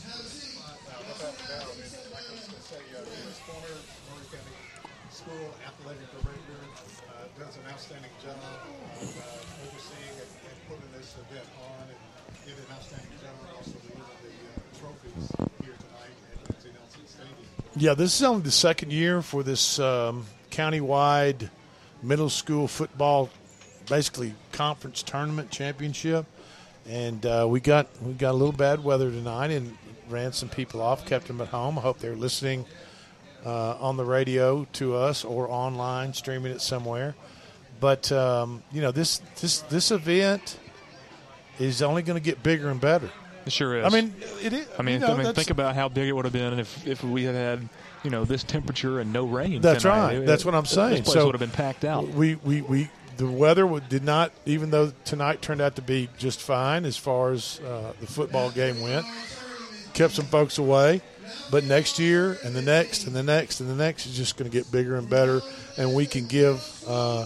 Yeah, 17.80 17.94
this 17.94 18.16
is 18.16 18.24
only 18.24 18.42
the 18.42 18.50
second 18.50 18.92
year 18.92 19.22
for 19.22 19.44
this 19.44 19.78
um, 19.78 20.26
countywide 20.50 21.48
middle 22.02 22.28
school 22.28 22.66
football, 22.66 23.30
basically 23.88 24.34
conference 24.50 25.04
tournament 25.04 25.52
championship. 25.52 26.26
And 26.88 27.24
uh, 27.24 27.46
we 27.48 27.60
got 27.60 27.86
we 28.02 28.14
got 28.14 28.32
a 28.32 28.36
little 28.36 28.50
bad 28.50 28.82
weather 28.82 29.12
tonight 29.12 29.52
and 29.52 29.78
ran 30.08 30.32
some 30.32 30.48
people 30.48 30.82
off, 30.82 31.06
kept 31.06 31.28
them 31.28 31.40
at 31.40 31.48
home. 31.48 31.78
I 31.78 31.82
hope 31.82 32.00
they're 32.00 32.16
listening 32.16 32.66
uh, 33.46 33.76
on 33.76 33.96
the 33.96 34.04
radio 34.04 34.66
to 34.72 34.96
us 34.96 35.24
or 35.24 35.48
online, 35.48 36.14
streaming 36.14 36.50
it 36.50 36.60
somewhere. 36.60 37.14
But 37.78 38.10
um, 38.10 38.64
you 38.72 38.80
know 38.80 38.90
this 38.90 39.18
this 39.40 39.60
this 39.60 39.92
event 39.92 40.58
is 41.60 41.80
only 41.80 42.02
going 42.02 42.18
to 42.18 42.24
get 42.24 42.42
bigger 42.42 42.70
and 42.70 42.80
better. 42.80 43.12
It 43.48 43.52
sure 43.52 43.78
is. 43.78 43.86
I 43.86 43.88
mean, 43.88 44.14
it 44.42 44.52
is. 44.52 44.68
I 44.78 44.82
mean, 44.82 45.00
you 45.00 45.06
know, 45.06 45.14
I 45.14 45.22
mean, 45.22 45.32
think 45.32 45.48
about 45.48 45.74
how 45.74 45.88
big 45.88 46.06
it 46.06 46.12
would 46.12 46.26
have 46.26 46.34
been 46.34 46.58
if, 46.58 46.86
if 46.86 47.02
we 47.02 47.24
had 47.24 47.34
had 47.34 47.68
you 48.04 48.10
know 48.10 48.26
this 48.26 48.44
temperature 48.44 49.00
and 49.00 49.10
no 49.10 49.24
rain. 49.24 49.62
That's 49.62 49.84
tonight. 49.84 49.98
right. 50.00 50.16
It- 50.16 50.26
That's 50.26 50.44
what 50.44 50.54
I'm 50.54 50.66
saying. 50.66 50.90
This 50.98 51.00
place 51.00 51.14
so 51.14 51.24
would 51.24 51.34
have 51.34 51.40
been 51.40 51.50
packed 51.50 51.86
out. 51.86 52.08
We 52.08 52.34
we, 52.34 52.60
we 52.60 52.90
the 53.16 53.26
weather 53.26 53.66
did 53.88 54.04
not, 54.04 54.32
even 54.44 54.70
though 54.70 54.92
tonight 55.06 55.40
turned 55.40 55.62
out 55.62 55.76
to 55.76 55.82
be 55.82 56.10
just 56.18 56.42
fine 56.42 56.84
as 56.84 56.98
far 56.98 57.32
as 57.32 57.58
uh, 57.60 57.94
the 58.00 58.06
football 58.06 58.50
game 58.50 58.82
went, 58.82 59.06
kept 59.94 60.12
some 60.12 60.26
folks 60.26 60.58
away. 60.58 61.00
But 61.50 61.64
next 61.64 61.98
year 61.98 62.36
and 62.44 62.54
the 62.54 62.60
next 62.62 63.06
and 63.06 63.16
the 63.16 63.22
next 63.22 63.60
and 63.60 63.70
the 63.70 63.74
next 63.74 64.04
is 64.06 64.14
just 64.14 64.36
going 64.36 64.50
to 64.50 64.54
get 64.54 64.70
bigger 64.70 64.96
and 64.96 65.08
better, 65.08 65.40
and 65.78 65.94
we 65.94 66.04
can 66.04 66.26
give 66.26 66.62
uh, 66.86 67.24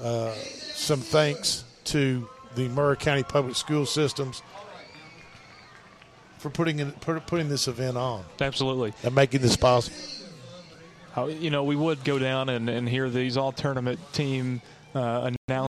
uh, 0.00 0.32
some 0.74 1.00
thanks 1.00 1.64
to 1.86 2.28
the 2.54 2.68
Maury 2.68 2.96
County 2.96 3.24
Public 3.24 3.56
School 3.56 3.84
Systems 3.84 4.40
for 6.44 6.50
putting 6.50 6.78
in, 6.78 6.92
put- 6.92 7.26
putting 7.26 7.48
this 7.48 7.68
event 7.68 7.96
on 7.96 8.22
Absolutely. 8.38 8.92
and 9.02 9.14
making 9.14 9.40
this 9.40 9.56
possible. 9.56 9.96
How, 11.14 11.28
you 11.28 11.48
know, 11.48 11.64
we 11.64 11.74
would 11.74 12.04
go 12.04 12.18
down 12.18 12.50
and, 12.50 12.68
and 12.68 12.86
hear 12.86 13.08
these 13.08 13.38
all 13.38 13.50
tournament 13.50 13.98
team 14.12 14.60
uh, 14.94 15.30
announcements, 15.48 15.70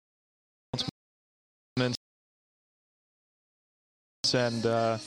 and 4.33 4.65
uh, 4.65 4.97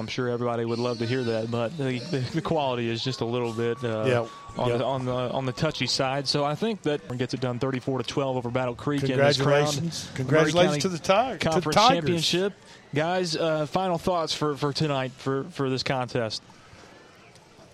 I'm 0.00 0.06
sure 0.08 0.28
everybody 0.28 0.64
would 0.64 0.78
love 0.80 0.98
to 0.98 1.06
hear 1.06 1.22
that, 1.22 1.50
but 1.50 1.76
the, 1.78 1.98
the, 2.10 2.18
the 2.18 2.40
quality 2.42 2.88
is 2.90 3.04
just 3.04 3.20
a 3.20 3.24
little 3.24 3.52
bit 3.52 3.76
uh, 3.84 4.04
Yeah. 4.06 4.26
on 4.58 4.68
Yeah. 4.70 4.76
the 4.78 4.84
on 4.84 5.04
the 5.04 5.12
on 5.12 5.46
the 5.46 5.52
touchy 5.52 5.86
side. 5.86 6.26
So 6.26 6.44
I 6.44 6.54
think 6.56 6.82
that 6.82 7.16
gets 7.16 7.34
it 7.34 7.40
done 7.40 7.58
34 7.60 7.98
to 7.98 8.04
12 8.04 8.36
over 8.36 8.50
Battle 8.50 8.74
Creek. 8.74 9.04
in 9.04 9.16
this 9.18 9.36
crowned 9.40 9.68
Congratulations. 9.68 10.10
Congratulations 10.14 10.82
to 10.82 10.88
the 10.88 10.98
Tigers- 10.98 11.38
to 11.40 11.44
the 11.44 11.50
Conference 11.52 11.76
Tigers. 11.76 11.94
Championship, 12.00 12.52
guys. 12.94 13.36
Uh, 13.36 13.66
final 13.66 13.98
thoughts 13.98 14.32
for, 14.34 14.56
for 14.56 14.72
tonight 14.72 15.12
for 15.12 15.44
for 15.50 15.70
this 15.70 15.82
contest. 15.84 16.42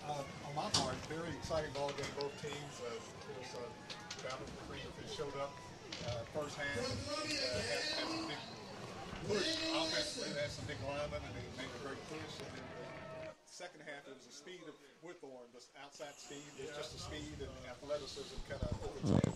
Uh, 0.07 0.11
on 0.13 0.55
my 0.55 0.69
part, 0.69 0.93
very 1.09 1.29
exciting 1.39 1.71
ball 1.73 1.87
game. 1.97 2.05
Both 2.19 2.35
teams. 2.41 2.53
Uh, 2.83 2.91
it 2.93 3.01
was 3.39 3.55
uh, 3.55 4.29
Battle 4.29 4.45
Creek 4.69 4.83
that 4.83 5.09
showed 5.15 5.33
up 5.41 5.51
uh, 6.05 6.11
first 6.37 6.55
half. 6.57 6.77
Uh, 6.77 7.25
had, 7.25 7.63
had 7.65 7.83
some 7.97 8.27
big 8.27 8.37
push 9.27 9.55
offensively. 9.73 10.29
They 10.35 10.41
had 10.41 10.51
some 10.51 10.65
big 10.67 10.79
linemen, 10.85 11.19
and 11.25 11.33
they 11.35 11.43
made 11.59 11.71
a 11.71 11.81
great 11.83 11.99
push. 12.11 12.31
And 12.45 12.51
then 12.53 12.65
the 13.27 13.51
second 13.51 13.81
half, 13.89 14.05
it 14.07 14.13
was 14.15 14.23
the 14.27 14.35
speed 14.35 14.61
of 14.69 14.75
Whitthorne, 15.03 15.49
the 15.55 15.59
outside 15.83 16.13
speed. 16.27 16.43
It 16.59 16.75
just 16.75 16.93
the 16.93 16.99
speed 16.99 17.39
and 17.39 17.49
athleticism 17.71 18.35
kind 18.49 18.61
of 18.61 18.75
overcame 18.83 19.33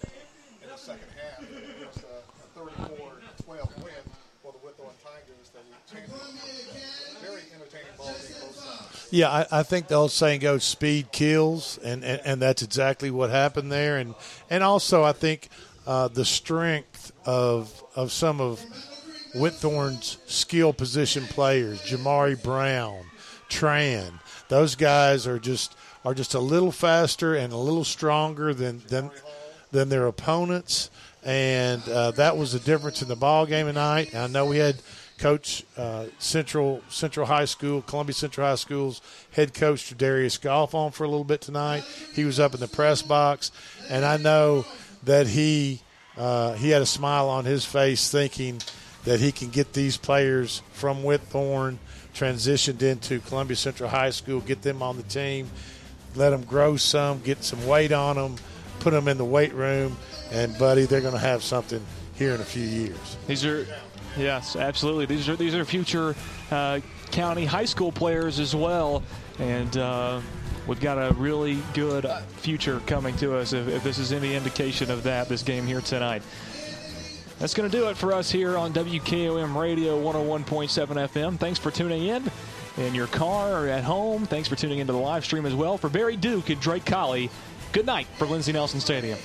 in 0.61 0.69
the 0.69 0.77
second 0.77 1.07
half. 1.15 1.41
It 1.41 1.87
was 1.87 2.03
a, 2.03 2.59
a 2.59 2.87
34-12 3.47 3.83
win 3.83 3.93
for 4.43 4.51
the 4.51 4.59
Whitthorne 4.59 4.97
Tigers. 5.01 5.51
They 5.53 5.61
championed. 5.89 6.21
Very 7.21 7.41
entertaining 7.55 7.95
ball 7.97 8.07
game 8.07 8.35
both 8.41 8.55
sides. 8.55 9.07
Yeah, 9.11 9.29
I, 9.29 9.59
I 9.59 9.63
think 9.63 9.87
the 9.87 9.95
old 9.95 10.11
saying 10.11 10.41
goes, 10.41 10.63
"Speed 10.63 11.11
kills," 11.11 11.77
and, 11.83 12.03
and, 12.03 12.21
and 12.25 12.41
that's 12.41 12.61
exactly 12.61 13.11
what 13.11 13.29
happened 13.29 13.71
there. 13.71 13.97
And 13.97 14.15
and 14.49 14.63
also, 14.63 15.03
I 15.03 15.11
think 15.13 15.49
uh, 15.85 16.07
the 16.09 16.25
strength 16.25 17.11
of 17.25 17.83
of 17.95 18.11
some 18.11 18.41
of 18.41 18.59
Whitthorne's 19.35 20.17
skill 20.25 20.73
position 20.73 21.23
players, 21.25 21.81
Jamari 21.83 22.41
Brown, 22.41 23.03
Tran, 23.49 24.19
those 24.49 24.75
guys 24.75 25.27
are 25.27 25.39
just 25.39 25.75
are 26.03 26.13
just 26.13 26.33
a 26.33 26.39
little 26.39 26.71
faster 26.71 27.35
and 27.35 27.53
a 27.53 27.57
little 27.57 27.83
stronger 27.83 28.53
than 28.53 28.81
than 28.87 29.11
than 29.71 29.89
their 29.89 30.07
opponents, 30.07 30.89
and 31.23 31.87
uh, 31.87 32.11
that 32.11 32.37
was 32.37 32.53
the 32.53 32.59
difference 32.59 33.01
in 33.01 33.07
the 33.07 33.15
ball 33.15 33.45
game 33.45 33.67
tonight. 33.67 34.13
I 34.15 34.27
know 34.27 34.45
we 34.45 34.57
had 34.57 34.75
coach 35.17 35.63
uh, 35.77 36.07
Central 36.17 36.81
Central 36.89 37.25
High 37.25 37.45
School, 37.45 37.81
Columbia 37.83 38.13
Central 38.13 38.47
High 38.47 38.55
School's 38.55 39.01
head 39.31 39.53
coach 39.53 39.95
Darius 39.97 40.37
Goff 40.37 40.73
on 40.73 40.91
for 40.91 41.03
a 41.03 41.07
little 41.07 41.23
bit 41.23 41.41
tonight. 41.41 41.83
He 42.13 42.25
was 42.25 42.39
up 42.39 42.53
in 42.53 42.59
the 42.59 42.67
press 42.67 43.01
box, 43.01 43.51
and 43.89 44.03
I 44.03 44.17
know 44.17 44.65
that 45.03 45.27
he 45.27 45.81
uh, 46.17 46.53
he 46.53 46.69
had 46.69 46.81
a 46.81 46.87
smile 46.87 47.29
on 47.29 47.45
his 47.45 47.65
face, 47.65 48.11
thinking 48.11 48.61
that 49.03 49.19
he 49.19 49.31
can 49.31 49.49
get 49.49 49.73
these 49.73 49.97
players 49.97 50.61
from 50.73 51.03
Whitthorne 51.03 51.77
transitioned 52.13 52.81
into 52.81 53.19
Columbia 53.19 53.55
Central 53.55 53.89
High 53.89 54.09
School, 54.09 54.41
get 54.41 54.61
them 54.61 54.83
on 54.83 54.97
the 54.97 55.03
team, 55.03 55.49
let 56.15 56.31
them 56.31 56.43
grow 56.43 56.75
some, 56.75 57.19
get 57.21 57.43
some 57.43 57.65
weight 57.65 57.91
on 57.91 58.15
them, 58.15 58.35
put 58.79 58.91
them 58.91 59.07
in 59.07 59.17
the 59.17 59.25
weight 59.25 59.53
room, 59.53 59.97
and 60.31 60.57
buddy, 60.57 60.85
they're 60.85 61.01
going 61.01 61.13
to 61.13 61.19
have 61.19 61.43
something 61.43 61.83
here 62.15 62.33
in 62.33 62.41
a 62.41 62.45
few 62.45 62.63
years. 62.63 63.17
These 63.27 63.45
are, 63.45 63.65
yes, 64.17 64.55
absolutely. 64.55 65.05
These 65.05 65.29
are 65.29 65.35
these 65.35 65.55
are 65.55 65.65
future 65.65 66.15
uh, 66.49 66.79
county 67.11 67.45
high 67.45 67.65
school 67.65 67.91
players 67.91 68.39
as 68.39 68.55
well, 68.55 69.03
and 69.39 69.75
uh, 69.77 70.21
we've 70.67 70.79
got 70.79 70.97
a 70.97 71.13
really 71.15 71.59
good 71.73 72.09
future 72.37 72.81
coming 72.85 73.15
to 73.17 73.37
us. 73.37 73.53
If, 73.53 73.67
if 73.67 73.83
this 73.83 73.97
is 73.97 74.11
any 74.11 74.35
indication 74.35 74.91
of 74.91 75.03
that, 75.03 75.29
this 75.29 75.43
game 75.43 75.65
here 75.65 75.81
tonight. 75.81 76.23
That's 77.39 77.55
going 77.55 77.69
to 77.69 77.75
do 77.75 77.89
it 77.89 77.97
for 77.97 78.13
us 78.13 78.29
here 78.29 78.55
on 78.55 78.71
WKOM 78.71 79.59
Radio 79.59 79.99
101.7 79.99 81.09
FM. 81.09 81.39
Thanks 81.39 81.57
for 81.57 81.71
tuning 81.71 82.03
in 82.03 82.29
in 82.77 82.95
your 82.95 83.07
car 83.07 83.65
or 83.65 83.67
at 83.67 83.83
home. 83.83 84.25
Thanks 84.25 84.47
for 84.47 84.55
tuning 84.55 84.79
into 84.79 84.93
the 84.93 84.99
live 84.99 85.25
stream 85.25 85.45
as 85.45 85.53
well. 85.53 85.77
For 85.77 85.89
Barry 85.89 86.15
Duke 86.15 86.49
and 86.49 86.59
Drake 86.59 86.85
Colley, 86.85 87.29
good 87.71 87.85
night 87.85 88.07
for 88.17 88.25
Lindsey 88.25 88.51
Nelson 88.51 88.79
Stadium. 88.79 89.19